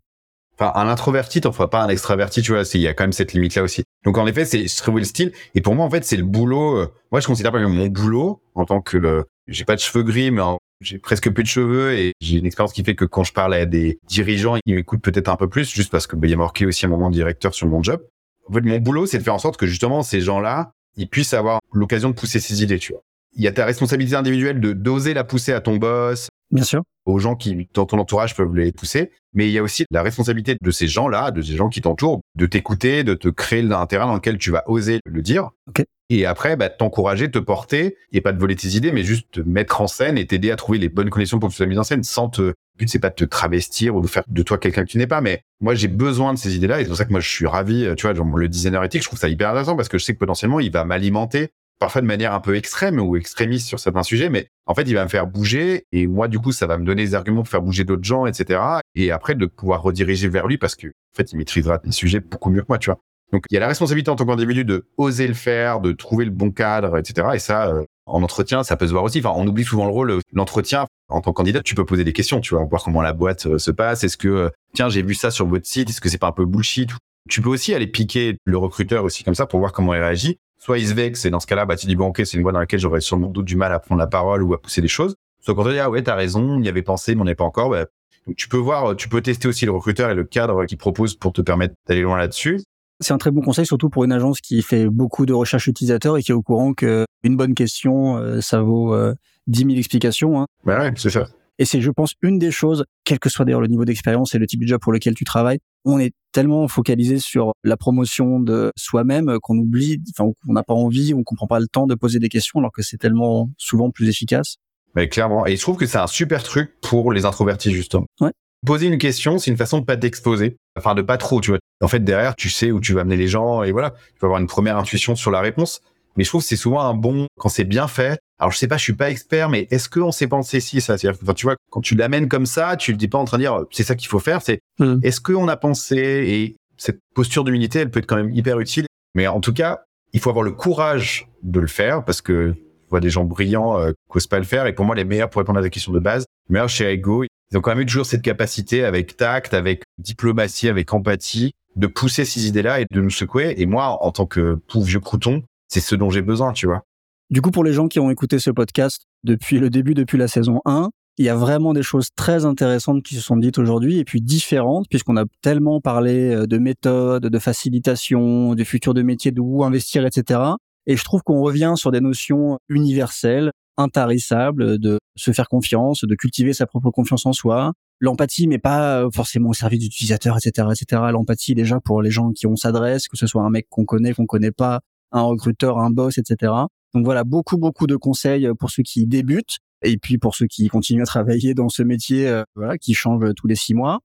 Enfin, 0.58 0.72
un 0.76 0.88
introverti, 0.88 1.42
t'en 1.42 1.52
feras 1.52 1.68
pas 1.68 1.84
un 1.84 1.90
extraverti, 1.90 2.42
tu 2.42 2.54
vois. 2.54 2.64
Il 2.74 2.82
y 2.82 2.88
a 2.88 2.94
quand 2.94 3.04
même 3.04 3.12
cette 3.12 3.34
limite-là 3.34 3.62
aussi. 3.62 3.84
Donc, 4.06 4.18
en 4.18 4.26
effet, 4.26 4.46
c'est 4.46 4.66
trouver 4.78 5.02
le 5.02 5.06
style. 5.06 5.34
Et 5.54 5.62
pour 5.62 5.76
moi, 5.76 5.86
en 5.86 5.90
fait, 5.90 6.06
c'est 6.06 6.16
le 6.16 6.24
boulot. 6.24 6.78
Euh, 6.78 6.88
moi, 7.12 7.20
je 7.20 7.28
considère 7.28 7.52
pas 7.52 7.60
que 7.60 7.66
mon 7.66 7.88
boulot 7.88 8.42
en 8.54 8.66
tant 8.66 8.82
que. 8.82 9.26
J'ai 9.48 9.66
pas 9.66 9.76
de 9.76 9.80
cheveux 9.82 10.04
gris, 10.04 10.32
mais 10.32 10.42
j'ai 10.82 10.98
presque 10.98 11.30
plus 11.30 11.44
de 11.44 11.48
cheveux 11.48 11.94
et 11.94 12.14
j'ai 12.20 12.38
une 12.38 12.46
expérience 12.46 12.74
qui 12.74 12.84
fait 12.84 12.96
que 12.96 13.06
quand 13.06 13.24
je 13.24 13.34
parle 13.34 13.54
à 13.54 13.66
des 13.66 14.00
dirigeants, 14.08 14.58
ils 14.66 14.76
m'écoutent 14.76 15.02
peut-être 15.02 15.30
un 15.30 15.36
peu 15.36 15.48
plus, 15.48 15.72
juste 15.74 15.92
parce 15.92 16.08
que 16.08 16.16
bah, 16.16 16.28
il 16.28 16.32
y 16.32 16.34
a 16.34 16.38
marqué 16.38 16.66
aussi 16.66 16.86
un 16.86 16.90
moment 16.90 17.10
de 17.10 17.16
directeur 17.16 17.54
sur 17.54 17.68
mon 17.68 17.84
job. 17.84 18.02
En 18.50 18.54
fait, 18.54 18.62
mon 18.62 18.78
boulot, 18.80 19.06
c'est 19.06 19.18
de 19.20 19.24
faire 19.24 19.34
en 19.36 19.40
sorte 19.40 19.58
que 19.58 19.68
justement 19.68 20.04
ces 20.04 20.22
gens-là, 20.22 20.72
ils 20.98 21.10
puissent 21.10 21.34
avoir 21.34 21.60
l'occasion 21.74 22.10
de 22.10 22.16
pousser 22.16 22.40
ces 22.40 22.64
idées, 22.64 22.80
tu 22.80 22.94
vois. 22.94 23.02
il 23.36 23.44
y 23.44 23.48
a 23.48 23.52
ta 23.52 23.66
responsabilité 23.66 24.16
individuelle 24.16 24.60
de 24.60 24.74
d'oser 24.74 25.14
la 25.14 25.24
pousser 25.24 25.52
à 25.54 25.62
ton 25.62 25.76
boss, 25.78 26.30
Bien 26.52 26.64
sûr. 26.64 26.84
aux 27.06 27.20
gens 27.20 27.36
qui 27.36 27.68
dans 27.74 27.86
ton 27.86 27.98
entourage 28.00 28.36
peuvent 28.36 28.56
les 28.56 28.72
pousser, 28.72 29.12
mais 29.34 29.48
il 29.48 29.52
y 29.52 29.58
a 29.58 29.64
aussi 29.64 29.86
la 29.92 30.02
responsabilité 30.04 30.56
de 30.62 30.72
ces 30.72 30.88
gens-là, 30.88 31.32
de 31.32 31.42
ces 31.42 31.56
gens 31.56 31.70
qui 31.70 31.82
t'entourent, 31.82 32.22
de 32.36 32.46
t'écouter, 32.46 33.04
de 33.04 33.14
te 33.14 33.28
créer 33.28 33.62
un 33.72 33.86
terrain 33.88 34.06
dans 34.06 34.16
lequel 34.16 34.38
tu 34.38 34.52
vas 34.52 34.64
oser 34.68 35.00
le 35.06 35.22
dire. 35.22 35.50
Ok. 35.68 35.84
Et 36.10 36.26
après, 36.26 36.56
bah, 36.56 36.70
t'encourager, 36.70 37.32
te 37.32 37.40
porter, 37.40 37.98
et 38.12 38.22
pas 38.22 38.32
de 38.32 38.40
voler 38.40 38.56
tes 38.56 38.70
idées, 38.70 38.92
mais 38.92 39.04
juste 39.04 39.32
te 39.32 39.40
mettre 39.40 39.82
en 39.82 39.88
scène 39.88 40.18
et 40.18 40.28
t'aider 40.28 40.52
à 40.52 40.56
trouver 40.56 40.78
les 40.78 40.90
bonnes 40.90 41.10
connexions 41.10 41.40
pour 41.40 41.50
que 41.50 41.56
tu 41.56 41.64
sois 41.64 41.80
en 41.80 41.84
scène 41.84 42.04
sans 42.04 42.30
te, 42.30 42.42
le 42.42 42.54
but 42.78 42.90
c'est 42.90 43.00
pas 43.00 43.10
de 43.10 43.16
te 43.16 43.26
travestir 43.26 43.96
ou 43.96 44.02
de 44.02 44.08
faire 44.08 44.24
de 44.28 44.44
toi 44.44 44.58
quelqu'un 44.58 44.84
que 44.84 44.90
tu 44.90 44.98
n'es 44.98 45.08
pas, 45.08 45.22
mais 45.22 45.42
moi 45.62 45.74
j'ai 45.74 45.88
besoin 45.88 46.34
de 46.34 46.38
ces 46.38 46.56
idées-là 46.56 46.80
et 46.80 46.84
c'est 46.84 46.90
pour 46.90 46.98
ça 46.98 47.06
que 47.06 47.12
moi 47.12 47.22
je 47.22 47.30
suis 47.30 47.48
ravi, 47.48 47.88
tu 47.98 48.06
vois, 48.06 48.14
genre 48.14 48.38
le 48.38 48.48
designer 48.48 48.84
éthique, 48.84 49.02
je 49.02 49.08
trouve 49.08 49.20
ça 49.20 49.30
hyper 49.30 49.50
intéressant 49.50 49.76
parce 49.76 49.90
que 49.90 49.98
je 49.98 50.04
sais 50.04 50.14
que 50.14 50.20
potentiellement 50.20 50.60
il 50.60 50.72
va 50.72 50.86
m'alimenter 50.86 51.50
parfois 51.80 52.02
de 52.02 52.08
manière 52.08 52.34
un 52.34 52.40
peu 52.40 52.56
extrême 52.56 53.00
ou 53.00 53.16
extrémiste 53.16 53.68
sur 53.68 53.80
certains 53.80 54.04
sujets, 54.04 54.30
mais 54.30 54.48
en 54.66 54.74
fait, 54.74 54.84
il 54.84 54.94
va 54.94 55.04
me 55.04 55.10
faire 55.10 55.28
bouger 55.28 55.86
et 55.92 56.08
moi, 56.08 56.28
du 56.28 56.40
coup, 56.40 56.52
ça 56.52 56.68
va 56.68 56.78
me 56.78 56.86
donner 56.86 57.04
des 57.04 57.16
arguments 57.16 57.42
pour 57.42 57.50
faire 57.50 57.62
bouger 57.62 57.84
d'autres 57.84 58.04
gens, 58.04 58.26
etc. 58.26 58.62
Et 58.96 59.12
après, 59.12 59.36
de 59.36 59.46
pouvoir 59.46 59.82
rediriger 59.82 60.28
vers 60.28 60.48
lui 60.48 60.58
parce 60.58 60.76
que, 60.76 60.88
en 60.88 61.16
fait, 61.16 61.32
il 61.32 61.38
maîtrisera 61.38 61.80
les 61.84 61.92
sujets 61.92 62.20
beaucoup 62.20 62.50
mieux 62.50 62.62
que 62.62 62.68
moi, 62.70 62.78
tu 62.78 62.90
vois. 62.90 63.00
Donc, 63.32 63.44
il 63.50 63.56
y 63.56 63.58
a 63.58 63.60
la 63.60 63.68
responsabilité 63.68 64.10
en 64.12 64.16
tant 64.16 64.26
qu'individu 64.26 64.66
de 64.66 64.86
oser 64.98 65.28
le 65.28 65.34
faire, 65.34 65.82
de 65.82 65.92
trouver 65.92 66.26
le 66.26 66.32
bon 66.32 66.52
cadre, 66.52 66.98
etc. 66.98 67.28
Et 67.34 67.40
ça, 67.40 67.68
euh, 67.68 67.84
en 68.06 68.22
entretien, 68.24 68.64
ça 68.64 68.78
peut 68.78 68.88
se 68.88 68.92
voir 68.92 69.04
aussi. 69.04 69.20
Enfin, 69.20 69.34
on 69.36 69.48
oublie 69.48 69.64
souvent 69.64 69.86
le 69.86 69.92
rôle. 69.92 70.12
euh, 70.12 70.20
L'entretien, 70.34 70.86
en 71.10 71.22
tant 71.22 71.32
que 71.32 71.38
candidat, 71.38 71.62
tu 71.62 71.76
peux 71.76 71.86
poser 71.86 72.04
des 72.04 72.14
questions, 72.14 72.40
tu 72.40 72.54
vois, 72.56 72.64
voir 72.66 72.84
comment 72.84 73.02
la 73.02 73.14
boîte 73.14 73.48
euh, 73.48 73.58
se 73.58 73.72
passe. 73.72 74.04
Est-ce 74.04 74.18
que, 74.18 74.52
tiens, 74.74 74.90
j'ai 74.90 75.02
vu 75.02 75.16
ça 75.16 75.32
sur 75.32 75.48
votre 75.48 75.66
site, 75.66 75.90
est-ce 75.90 76.02
que 76.02 76.10
c'est 76.10 76.18
pas 76.20 76.28
un 76.28 76.32
peu 76.32 76.46
bullshit 76.46 76.92
Tu 77.30 77.42
peux 77.42 77.50
aussi 77.50 77.74
aller 77.74 77.88
piquer 77.88 78.38
le 78.46 78.58
recruteur 78.58 79.04
aussi 79.04 79.24
comme 79.24 79.36
ça 79.36 79.48
pour 79.48 79.60
voir 79.60 79.72
comment 79.74 79.94
il 79.94 80.00
réagit. 80.00 80.38
Soit 80.60 80.78
il 80.80 80.88
se 80.88 80.94
vexe 80.94 81.26
et 81.26 81.30
dans 81.30 81.40
ce 81.40 81.48
cas-là, 81.48 81.66
bah, 81.66 81.76
tu 81.76 81.86
dis, 81.88 81.96
bon, 81.96 82.08
ok, 82.08 82.22
c'est 82.26 82.38
une 82.38 82.44
boîte 82.44 82.54
dans 82.54 82.60
laquelle 82.60 82.80
j'aurais 82.80 83.02
sûrement 83.02 83.28
du 83.30 83.56
mal 83.56 83.74
à 83.74 83.80
prendre 83.80 84.00
la 84.00 84.08
parole 84.08 84.44
ou 84.44 84.54
à 84.54 84.62
pousser 84.62 84.82
des 84.82 84.88
choses. 84.88 85.16
Soit 85.42 85.54
quand 85.54 85.64
tu 85.64 85.72
dis, 85.72 85.80
ah 85.80 85.90
ouais, 85.90 86.02
t'as 86.02 86.16
raison, 86.16 86.42
on 86.42 86.62
y 86.62 86.70
avait 86.70 86.82
pensé, 86.82 87.14
mais 87.16 87.22
on 87.22 87.26
n'est 87.26 87.36
pas 87.36 87.44
encore, 87.44 87.70
bah, 87.70 87.86
donc 88.26 88.36
tu 88.36 88.48
peux 88.48 88.58
voir, 88.58 88.96
tu 88.96 89.10
peux 89.10 89.22
tester 89.22 89.48
aussi 89.48 89.66
le 89.66 89.72
recruteur 89.72 90.10
et 90.10 90.16
le 90.16 90.24
cadre 90.24 90.66
qu'il 90.66 90.78
propose 90.80 91.14
pour 91.16 91.34
te 91.34 91.42
permettre 91.42 91.76
d'aller 91.88 92.02
loin 92.02 92.18
là-dessus. 92.18 92.62
C'est 93.02 93.14
un 93.14 93.18
très 93.18 93.32
bon 93.32 93.42
conseil, 93.42 93.66
surtout 93.66 93.90
pour 93.90 94.04
une 94.04 94.12
agence 94.12 94.40
qui 94.40 94.62
fait 94.62 94.88
beaucoup 94.88 95.26
de 95.26 95.34
recherche 95.34 95.68
utilisateur 95.68 96.18
et 96.18 96.24
qui 96.24 96.32
est 96.32 96.36
au 96.36 96.42
courant 96.42 96.74
que 96.74 97.06
une 97.24 97.36
bonne 97.36 97.54
question, 97.54 98.18
euh, 98.18 98.40
ça 98.42 98.62
vaut 98.62 98.94
euh, 98.94 99.14
10 99.48 99.60
000 99.66 99.72
explications. 99.72 100.42
hein. 100.42 100.48
Bah 100.64 100.80
ouais, 100.80 100.94
c'est 100.96 101.10
ça. 101.10 101.28
Et 101.58 101.66
c'est, 101.66 101.80
je 101.82 101.90
pense, 101.90 102.14
une 102.22 102.38
des 102.38 102.52
choses, 102.52 102.84
quel 103.06 103.18
que 103.20 103.30
soit 103.30 103.46
d'ailleurs 103.46 103.62
le 103.62 103.68
niveau 103.68 103.86
d'expérience 103.86 104.36
et 104.36 104.40
le 104.40 104.46
type 104.48 104.62
de 104.62 104.68
job 104.68 104.80
pour 104.82 104.92
lequel 104.92 105.14
tu 105.16 105.24
travailles, 105.24 105.60
on 105.86 106.00
est 106.00 106.14
tellement 106.34 106.68
focalisé 106.68 107.18
sur 107.18 107.54
la 107.64 107.78
promotion 107.78 108.40
de 108.40 108.72
soi-même 108.78 109.30
euh, 109.30 109.40
qu'on 109.42 109.58
oublie, 109.58 110.02
enfin, 110.18 110.32
qu'on 110.46 110.54
n'a 110.54 110.64
pas 110.64 110.74
envie, 110.74 111.14
on 111.14 111.24
comprend 111.24 111.48
pas 111.48 111.60
le 111.60 111.68
temps 111.68 111.88
de 111.88 111.96
poser 111.96 112.20
des 112.20 112.30
questions 112.30 112.60
alors 112.60 112.72
que 112.72 112.82
c'est 112.82 112.98
tellement 112.98 113.50
souvent 113.58 113.90
plus 113.90 114.10
efficace. 114.10 114.58
Mais 114.96 115.10
clairement. 115.10 115.46
Et 115.46 115.56
je 115.56 115.62
trouve 115.62 115.78
que 115.78 115.86
c'est 115.86 115.98
un 115.98 116.08
super 116.08 116.44
truc 116.44 116.80
pour 116.82 117.12
les 117.12 117.26
introvertis, 117.26 117.72
justement. 117.72 118.06
Ouais. 118.22 118.32
Poser 118.66 118.88
une 118.88 118.98
question, 118.98 119.38
c'est 119.38 119.52
une 119.52 119.58
façon 119.58 119.80
de 119.80 119.86
pas 119.86 119.98
t'exposer. 119.98 120.56
Enfin, 120.78 120.96
de 120.96 121.02
pas 121.02 121.18
trop, 121.18 121.42
tu 121.42 121.52
vois. 121.52 121.60
En 121.82 121.88
fait, 121.88 122.04
derrière, 122.04 122.36
tu 122.36 122.50
sais 122.50 122.72
où 122.72 122.80
tu 122.80 122.94
vas 122.94 123.02
amener 123.02 123.18
les 123.18 123.28
gens 123.28 123.64
et 123.64 123.72
voilà. 123.72 123.92
Tu 123.92 124.20
vas 124.22 124.28
avoir 124.28 124.40
une 124.42 124.48
première 124.48 124.78
intuition 124.78 125.16
sur 125.16 125.32
la 125.32 125.40
réponse. 125.40 125.82
Mais 126.18 126.24
je 126.24 126.30
trouve 126.30 126.42
que 126.42 126.48
c'est 126.48 126.56
souvent 126.56 126.82
un 126.82 126.94
bon, 126.94 127.28
quand 127.38 127.50
c'est 127.50 127.66
bien 127.66 127.88
fait. 127.88 128.20
Alors, 128.40 128.52
je 128.52 128.58
sais 128.58 128.68
pas, 128.68 128.78
je 128.78 128.84
suis 128.84 128.94
pas 128.94 129.10
expert, 129.10 129.50
mais 129.50 129.68
est-ce 129.72 129.90
qu'on 129.90 130.12
s'est 130.12 130.28
pensé 130.28 130.60
si 130.62 130.80
ça? 130.82 130.98
C'est-à-dire, 130.98 131.20
enfin, 131.22 131.34
tu 131.34 131.46
vois, 131.46 131.56
quand 131.72 131.82
tu 131.82 131.96
l'amènes 131.96 132.30
comme 132.30 132.46
ça, 132.46 132.76
tu 132.78 132.92
le 132.92 132.98
dis 132.98 133.08
pas 133.10 133.18
en 133.18 133.26
train 133.26 133.38
de 133.38 133.44
dire, 133.44 133.60
c'est 133.72 133.84
ça 133.84 133.96
qu'il 133.96 134.08
faut 134.08 134.20
faire, 134.20 134.42
c'est, 134.42 134.60
Mm. 134.80 134.96
est-ce 135.04 135.22
qu'on 135.22 135.48
a 135.48 135.56
pensé? 135.58 135.98
Et 135.98 136.56
cette 136.78 137.00
posture 137.14 137.44
d'humilité, 137.46 137.80
elle 137.80 137.90
peut 137.92 138.00
être 138.00 138.06
quand 138.08 138.18
même 138.18 138.32
hyper 138.32 138.60
utile. 138.60 138.86
Mais 139.14 139.28
en 139.28 139.40
tout 139.40 139.54
cas, 139.54 139.82
il 140.14 140.20
faut 140.20 140.30
avoir 140.30 140.44
le 140.44 140.52
courage 140.52 141.28
de 141.44 141.60
le 141.62 141.68
faire 141.68 142.04
parce 142.04 142.22
que 142.22 142.54
je 142.56 142.90
vois 142.90 143.00
des 143.00 143.10
gens 143.10 143.24
brillants 143.24 143.80
euh, 143.80 143.92
qui 144.12 144.18
osent 144.18 144.28
pas 144.28 144.38
le 144.40 144.44
faire. 144.46 144.66
Et 144.68 144.74
pour 144.74 144.84
moi, 144.86 144.96
les 144.96 145.04
meilleurs 145.06 145.30
pour 145.30 145.40
répondre 145.40 145.60
à 145.60 145.62
des 145.62 145.70
questions 145.70 145.92
de 145.94 146.00
base, 146.00 146.26
les 146.50 146.54
meilleurs 146.54 146.70
chez 146.70 146.90
Ego, 146.92 147.24
ils 147.52 147.58
ont 147.58 147.62
quand 147.62 147.72
même 147.72 147.82
eu 147.82 147.86
toujours 147.86 148.06
cette 148.06 148.22
capacité 148.22 148.84
avec 148.84 149.18
tact, 149.18 149.54
avec 149.54 149.84
diplomatie, 149.98 150.68
avec 150.68 150.94
empathie, 150.94 151.54
de 151.76 151.88
pousser 151.88 152.26
ces 152.26 152.48
idées-là 152.48 152.82
et 152.82 152.86
de 152.90 153.02
nous 153.02 153.10
secouer. 153.10 153.54
Et 153.58 153.66
moi, 153.66 154.04
en 154.04 154.12
tant 154.12 154.26
que 154.26 154.56
pauvre 154.68 154.86
vieux 154.86 155.00
crouton, 155.00 155.44
c'est 155.68 155.80
ce 155.80 155.96
dont 155.96 156.10
j'ai 156.10 156.22
besoin, 156.22 156.54
tu 156.54 156.66
vois. 156.66 156.84
Du 157.30 157.42
coup, 157.42 157.52
pour 157.52 157.64
les 157.64 157.74
gens 157.74 157.88
qui 157.88 158.00
ont 158.00 158.10
écouté 158.12 158.40
ce 158.40 158.52
podcast 158.52 159.04
depuis 159.24 159.60
le 159.60 159.70
début, 159.70 159.94
depuis 159.94 160.18
la 160.18 160.28
saison 160.28 160.62
1, 160.66 160.90
il 161.18 161.26
y 161.26 161.30
a 161.30 161.36
vraiment 161.36 161.74
des 161.74 161.84
choses 161.84 162.10
très 162.16 162.46
intéressantes 162.46 163.02
qui 163.04 163.16
se 163.16 163.22
sont 163.22 163.38
dites 163.38 163.58
aujourd'hui 163.58 164.00
et 164.00 164.04
puis 164.04 164.22
différentes 164.22 164.86
puisqu'on 164.90 165.16
a 165.16 165.24
tellement 165.42 165.80
parlé 165.80 166.34
euh, 166.34 166.46
de 166.46 166.58
méthodes, 166.58 167.28
de 167.28 167.40
facilitation, 167.40 168.54
du 168.54 168.66
futur 168.66 168.94
de 168.94 169.02
métier, 169.02 169.32
de 169.32 169.40
où 169.40 169.64
investir, 169.64 170.06
etc. 170.06 170.42
Et 170.88 170.98
je 170.98 171.04
trouve 171.04 171.24
qu'on 171.24 171.42
revient 171.42 171.74
sur 171.78 171.92
des 171.92 172.02
notions 172.02 172.60
universelles, 172.70 173.52
intarissables, 173.78 174.78
de 174.80 175.00
se 175.16 175.32
faire 175.32 175.48
confiance, 175.48 176.04
de 176.04 176.16
cultiver 176.16 176.54
sa 176.54 176.66
propre 176.66 176.92
confiance 176.92 177.26
en 177.26 177.34
soi. 177.34 177.74
L'empathie, 178.00 178.48
mais 178.48 178.58
pas 178.58 179.08
forcément 179.14 179.50
au 179.50 179.54
service 179.54 179.80
d'utilisateur, 179.80 180.38
etc., 180.38 180.68
etc. 180.72 181.02
L'empathie 181.12 181.56
déjà 181.56 181.80
pour 181.80 182.02
les 182.02 182.12
gens 182.12 182.32
qui 182.32 182.48
on 182.48 182.56
s'adresse, 182.56 183.08
que 183.08 183.18
ce 183.18 183.28
soit 183.28 183.44
un 183.44 183.50
mec 183.50 183.68
qu'on 183.70 183.86
connaît, 183.86 184.14
qu'on 184.14 184.26
connaît 184.26 184.52
pas, 184.52 184.82
un 185.12 185.22
recruteur, 185.22 185.80
un 185.80 185.92
boss, 185.92 186.18
etc. 186.18 186.52
Donc 186.94 187.06
voilà, 187.06 187.24
beaucoup, 187.24 187.58
beaucoup 187.58 187.88
de 187.88 187.96
conseils 187.96 188.50
pour 188.60 188.70
ceux 188.70 188.84
qui 188.84 189.06
débutent 189.06 189.60
et 189.82 189.98
puis 189.98 190.18
pour 190.18 190.36
ceux 190.36 190.48
qui 190.48 190.68
continuent 190.68 191.04
à 191.04 191.06
travailler 191.06 191.54
dans 191.54 191.70
ce 191.70 191.84
métier, 191.84 192.28
euh, 192.28 192.44
voilà, 192.56 192.78
qui 192.78 192.94
change 192.94 193.24
tous 193.36 193.48
les 193.48 193.56
six 193.56 193.74
mois. 193.74 194.00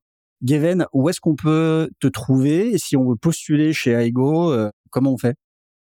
Geven, 0.45 0.87
où 0.93 1.09
est-ce 1.09 1.21
qu'on 1.21 1.37
peut 1.37 1.91
te 2.01 2.07
trouver 2.07 2.73
et 2.73 2.79
si 2.79 2.97
on 2.97 3.09
veut 3.09 3.17
postuler 3.17 3.73
chez 3.73 3.93
Aigo, 3.93 4.53
euh, 4.53 4.71
comment 4.91 5.13
on 5.13 5.19
fait? 5.19 5.37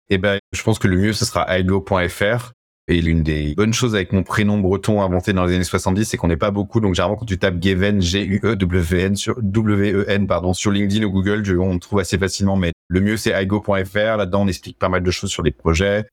Eh 0.10 0.18
ben, 0.18 0.40
je 0.52 0.64
pense 0.64 0.80
que 0.80 0.88
le 0.88 0.98
mieux, 0.98 1.14
ce 1.14 1.26
sera 1.26 1.46
aigo.fr. 1.58 2.54
Et 2.92 3.02
l'une 3.02 3.22
des 3.22 3.54
bonnes 3.54 3.72
choses 3.72 3.94
avec 3.94 4.14
mon 4.14 4.24
prénom 4.24 4.58
breton 4.58 5.04
inventé 5.04 5.32
dans 5.32 5.46
les 5.46 5.54
années 5.54 5.64
70, 5.64 6.06
c'est 6.06 6.18
qu'on 6.18 6.28
n'est 6.28 6.38
pas 6.38 6.50
beaucoup. 6.50 6.80
Donc, 6.80 6.96
généralement, 6.96 7.18
quand 7.18 7.26
tu 7.28 7.38
tapes 7.38 7.62
Geven, 7.62 8.02
G-U-E-W-N 8.02 9.16
sur, 9.16 9.40
W-E-N, 9.40 10.26
pardon, 10.26 10.54
sur 10.54 10.72
LinkedIn 10.72 11.06
ou 11.06 11.12
Google, 11.12 11.44
on 11.60 11.78
trouve 11.78 12.00
assez 12.00 12.18
facilement. 12.18 12.56
Mais 12.56 12.72
le 12.88 13.02
mieux, 13.02 13.16
c'est 13.16 13.30
aigo.fr. 13.30 14.18
Là-dedans, 14.18 14.42
on 14.42 14.48
explique 14.48 14.80
pas 14.80 14.90
mal 14.90 15.04
de 15.04 15.12
choses 15.12 15.30
sur 15.30 15.44
les 15.44 15.52
projets, 15.52 16.06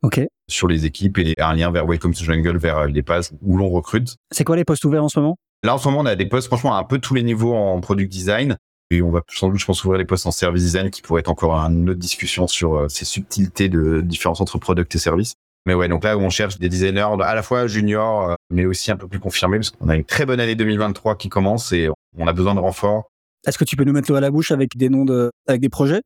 sur 0.48 0.68
les 0.68 0.84
équipes 0.84 1.16
et 1.16 1.34
un 1.38 1.54
lien 1.54 1.70
vers 1.70 1.86
Welcome 1.86 2.12
to 2.12 2.24
Jungle, 2.24 2.58
vers 2.58 2.76
euh, 2.76 2.86
les 2.88 3.02
pages 3.02 3.30
où 3.40 3.56
l'on 3.56 3.70
recrute. 3.70 4.16
C'est 4.30 4.44
quoi 4.44 4.56
les 4.56 4.64
postes 4.64 4.84
ouverts 4.84 5.04
en 5.04 5.08
ce 5.08 5.18
moment? 5.18 5.38
Là, 5.64 5.74
en 5.74 5.78
ce 5.78 5.88
moment, 5.88 6.00
on 6.00 6.06
a 6.06 6.14
des 6.14 6.26
postes, 6.26 6.48
franchement, 6.48 6.76
à 6.76 6.78
un 6.78 6.84
peu 6.84 6.98
tous 6.98 7.14
les 7.14 7.22
niveaux 7.22 7.54
en 7.54 7.80
product 7.80 8.12
design. 8.12 8.58
Et 8.90 9.00
on 9.00 9.10
va 9.10 9.22
sans 9.28 9.48
doute, 9.48 9.58
je 9.58 9.64
pense, 9.64 9.82
ouvrir 9.82 9.98
les 9.98 10.04
postes 10.04 10.26
en 10.26 10.30
service 10.30 10.62
design 10.62 10.90
qui 10.90 11.00
pourrait 11.00 11.20
être 11.20 11.30
encore 11.30 11.54
une 11.54 11.88
autre 11.88 11.98
discussion 11.98 12.46
sur 12.46 12.74
euh, 12.74 12.88
ces 12.90 13.06
subtilités 13.06 13.70
de 13.70 14.02
différence 14.02 14.42
entre 14.42 14.58
product 14.58 14.94
et 14.94 14.98
service. 14.98 15.32
Mais 15.66 15.74
ouais, 15.74 15.88
donc 15.88 16.04
là 16.04 16.16
où 16.16 16.20
on 16.20 16.30
cherche 16.30 16.58
des 16.58 16.68
designers 16.68 17.08
à 17.20 17.34
la 17.34 17.42
fois 17.42 17.66
juniors, 17.66 18.30
euh, 18.30 18.34
mais 18.50 18.64
aussi 18.64 18.90
un 18.92 18.96
peu 18.96 19.08
plus 19.08 19.18
confirmés, 19.18 19.58
parce 19.58 19.70
qu'on 19.70 19.88
a 19.88 19.96
une 19.96 20.04
très 20.04 20.24
bonne 20.24 20.40
année 20.40 20.54
2023 20.54 21.16
qui 21.16 21.28
commence 21.28 21.72
et 21.72 21.88
on 22.16 22.26
a 22.26 22.32
besoin 22.32 22.54
de 22.54 22.60
renforts. 22.60 23.10
Est-ce 23.46 23.58
que 23.58 23.64
tu 23.64 23.76
peux 23.76 23.84
nous 23.84 23.92
mettre 23.92 24.10
l'eau 24.10 24.16
à 24.16 24.20
la 24.20 24.30
bouche 24.30 24.52
avec 24.52 24.76
des 24.76 24.88
noms 24.88 25.04
de, 25.04 25.30
avec 25.46 25.60
des 25.60 25.68
projets? 25.68 26.02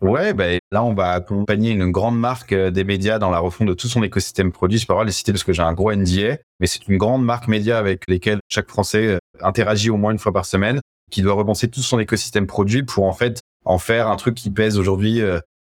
Ouais, 0.00 0.34
ben 0.34 0.58
là, 0.72 0.82
on 0.82 0.94
va 0.94 1.12
accompagner 1.12 1.70
une 1.70 1.92
grande 1.92 2.18
marque 2.18 2.52
euh, 2.52 2.72
des 2.72 2.82
médias 2.82 3.20
dans 3.20 3.30
la 3.30 3.38
refonte 3.38 3.68
de 3.68 3.74
tout 3.74 3.86
son 3.86 4.02
écosystème 4.02 4.50
produit. 4.50 4.78
Je 4.78 4.86
peux 4.86 4.94
pas 4.94 5.04
les 5.04 5.12
citer 5.12 5.32
parce 5.32 5.44
que 5.44 5.52
j'ai 5.52 5.62
un 5.62 5.74
gros 5.74 5.92
NDA, 5.92 6.38
mais 6.58 6.66
c'est 6.66 6.88
une 6.88 6.96
grande 6.96 7.24
marque 7.24 7.46
média 7.46 7.78
avec 7.78 8.02
lesquelles 8.08 8.40
chaque 8.48 8.68
Français 8.68 9.06
euh, 9.06 9.18
interagit 9.40 9.90
au 9.90 9.96
moins 9.96 10.10
une 10.10 10.18
fois 10.18 10.32
par 10.32 10.44
semaine, 10.44 10.80
qui 11.12 11.22
doit 11.22 11.34
repenser 11.34 11.68
tout 11.68 11.82
son 11.82 12.00
écosystème 12.00 12.48
produit 12.48 12.82
pour 12.82 13.04
en 13.04 13.12
fait 13.12 13.40
en 13.64 13.78
faire 13.78 14.08
un 14.08 14.16
truc 14.16 14.34
qui 14.34 14.50
pèse 14.50 14.76
aujourd'hui 14.76 15.20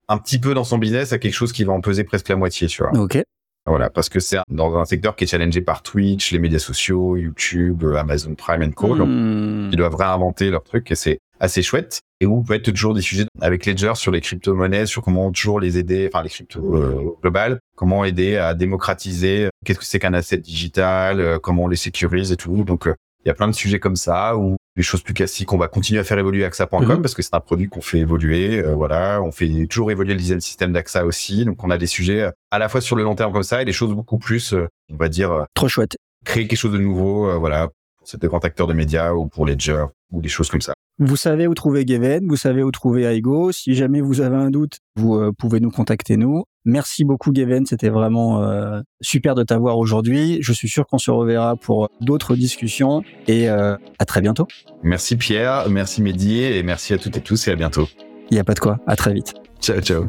un 0.09 0.19
petit 0.19 0.39
peu 0.39 0.55
dans 0.55 0.65
son 0.65 0.79
business 0.79 1.13
à 1.13 1.19
quelque 1.19 1.35
chose 1.35 1.53
qui 1.53 1.65
va 1.65 1.73
en 1.73 1.81
peser 1.81 2.05
presque 2.05 2.29
la 2.29 2.37
moitié, 2.37 2.67
tu 2.67 2.83
vois. 2.83 2.93
Ok. 2.99 3.19
Voilà, 3.67 3.91
parce 3.91 4.09
que 4.09 4.19
c'est 4.19 4.39
dans 4.51 4.77
un 4.79 4.87
secteur 4.87 5.15
qui 5.15 5.25
est 5.25 5.27
challengé 5.27 5.61
par 5.61 5.83
Twitch, 5.83 6.33
les 6.33 6.39
médias 6.39 6.59
sociaux, 6.59 7.17
YouTube, 7.17 7.85
euh, 7.85 7.97
Amazon 7.97 8.35
Prime 8.35 8.63
and 8.63 8.71
Co. 8.71 8.97
Donc, 8.97 9.09
Hmm. 9.09 9.69
ils 9.71 9.77
doivent 9.77 9.95
réinventer 9.97 10.49
leur 10.51 10.63
truc 10.65 10.91
et 10.91 10.95
c'est 10.95 11.19
assez 11.39 11.61
chouette. 11.63 12.01
Et 12.21 12.27
où 12.27 12.43
peut 12.43 12.55
être 12.55 12.71
toujours 12.73 12.95
des 12.95 13.03
sujets 13.03 13.27
avec 13.43 13.67
Ledger 13.67 13.93
sur 13.95 14.11
les 14.11 14.21
crypto-monnaies, 14.23 14.87
sur 14.87 15.03
comment 15.03 15.31
toujours 15.31 15.61
les 15.61 15.77
aider, 15.79 16.09
enfin 16.13 16.23
les 16.25 16.31
cryptos 16.31 16.75
euh, 16.75 17.15
globales, 17.23 17.61
comment 17.77 18.05
aider 18.07 18.37
à 18.39 18.55
démocratiser, 18.55 19.45
euh, 19.45 19.49
qu'est-ce 19.67 19.79
que 19.79 19.85
c'est 19.85 19.99
qu'un 19.99 20.15
asset 20.15 20.39
digital, 20.39 21.21
euh, 21.21 21.39
comment 21.39 21.65
on 21.65 21.69
les 21.69 21.77
sécurise 21.77 22.33
et 22.33 22.37
tout. 22.37 22.65
Donc 22.65 22.87
euh, 22.87 22.95
il 23.25 23.29
y 23.29 23.31
a 23.31 23.35
plein 23.35 23.49
de 23.49 23.53
sujets 23.53 23.79
comme 23.81 23.97
ça 23.97 24.37
ou 24.37 24.57
des 24.77 24.83
choses 24.83 25.03
plus 25.03 25.15
classiques. 25.15 25.53
On 25.53 25.59
va 25.59 25.67
continuer 25.69 26.01
à 26.01 26.05
faire 26.05 26.19
évoluer 26.19 26.45
AXA.com 26.45 26.85
Mhm. 26.87 27.03
parce 27.03 27.15
que 27.15 27.23
c'est 27.23 27.35
un 27.35 27.41
produit 27.41 27.69
qu'on 27.69 27.81
fait 27.81 27.99
évoluer. 27.99 28.59
euh, 28.61 28.75
voilà, 28.75 29.21
on 29.23 29.33
fait 29.33 29.67
toujours 29.67 29.91
évoluer 29.91 30.15
le 30.15 30.21
design 30.21 30.41
système 30.41 30.73
d'AXA 30.73 31.05
aussi. 31.05 31.45
Donc 31.45 31.63
on 31.65 31.71
a 31.71 31.79
des 31.79 31.87
sujets 31.87 32.23
euh, 32.23 32.31
à 32.51 32.59
la 32.59 32.69
fois 32.69 32.81
sur 32.81 32.95
le 32.97 33.03
long 33.03 33.15
terme 33.17 33.33
comme 33.33 33.43
ça 33.43 33.61
et 33.61 33.65
des 33.65 33.73
choses 33.73 33.93
beaucoup 33.93 34.19
plus, 34.19 34.53
euh, 34.55 34.67
on 34.93 34.97
va 34.97 35.09
dire, 35.09 35.47
Trop 35.55 35.69
chouette. 35.69 35.97
créer 36.25 36.47
quelque 36.47 36.59
chose 36.59 36.73
de 36.73 36.79
nouveau. 36.79 37.29
euh, 37.29 37.37
voilà, 37.37 37.69
pour 37.99 38.09
ces 38.09 38.19
grands 38.19 38.39
acteurs 38.39 38.67
de 38.69 38.73
médias 38.75 39.13
ou 39.13 39.27
pour 39.27 39.47
Ledger 39.47 39.85
ou 40.13 40.21
des 40.23 40.29
choses 40.29 40.49
comme 40.49 40.61
ça. 40.63 40.73
Vous 41.01 41.17
savez 41.17 41.47
où 41.47 41.55
trouver 41.55 41.85
Geven, 41.87 42.27
vous 42.27 42.37
savez 42.37 42.63
où 42.65 42.73
trouver 42.73 43.05
Aigo. 43.05 43.53
Si 43.53 43.75
jamais 43.77 44.01
vous 44.01 44.21
avez 44.21 44.35
un 44.37 44.51
doute, 44.51 44.79
vous 44.97 45.15
euh, 45.17 45.31
pouvez 45.37 45.61
nous 45.61 45.71
contacter 45.71 46.17
nous. 46.17 46.43
Merci 46.69 47.07
beaucoup 47.07 47.33
Gavin, 47.33 47.65
c'était 47.65 47.89
vraiment 47.89 48.43
euh, 48.43 48.83
super 49.01 49.35
de 49.35 49.43
t'avoir 49.43 49.79
aujourd'hui. 49.79 50.37
Je 50.43 50.53
suis 50.53 50.69
sûr 50.69 50.87
qu'on 50.87 50.99
se 50.99 51.11
reverra 51.11 51.57
pour 51.57 51.89
d'autres 52.03 52.37
discussions 52.37 53.03
et 53.27 53.49
euh, 53.49 53.79
à 53.99 54.05
très 54.05 54.21
bientôt. 54.21 54.47
Merci 54.83 55.17
Pierre, 55.17 55.71
merci 55.71 56.03
Mehdi 56.03 56.43
et 56.43 56.63
merci 56.63 56.93
à 56.93 56.99
toutes 56.99 57.17
et 57.17 57.23
tous 57.23 57.49
et 57.49 57.53
à 57.53 57.57
bientôt. 57.57 57.89
Il 58.31 58.35
n'y 58.35 58.39
a 58.39 58.45
pas 58.45 58.53
de 58.53 58.59
quoi, 58.59 58.81
à 58.87 58.97
très 58.97 59.15
vite. 59.15 59.33
Ciao 59.63 59.81
ciao. 59.81 60.09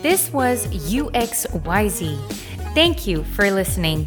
This 0.00 0.30
was 0.32 0.68
Thank 2.72 3.08
you 3.08 3.24
for 3.34 3.50
listening. 3.50 4.06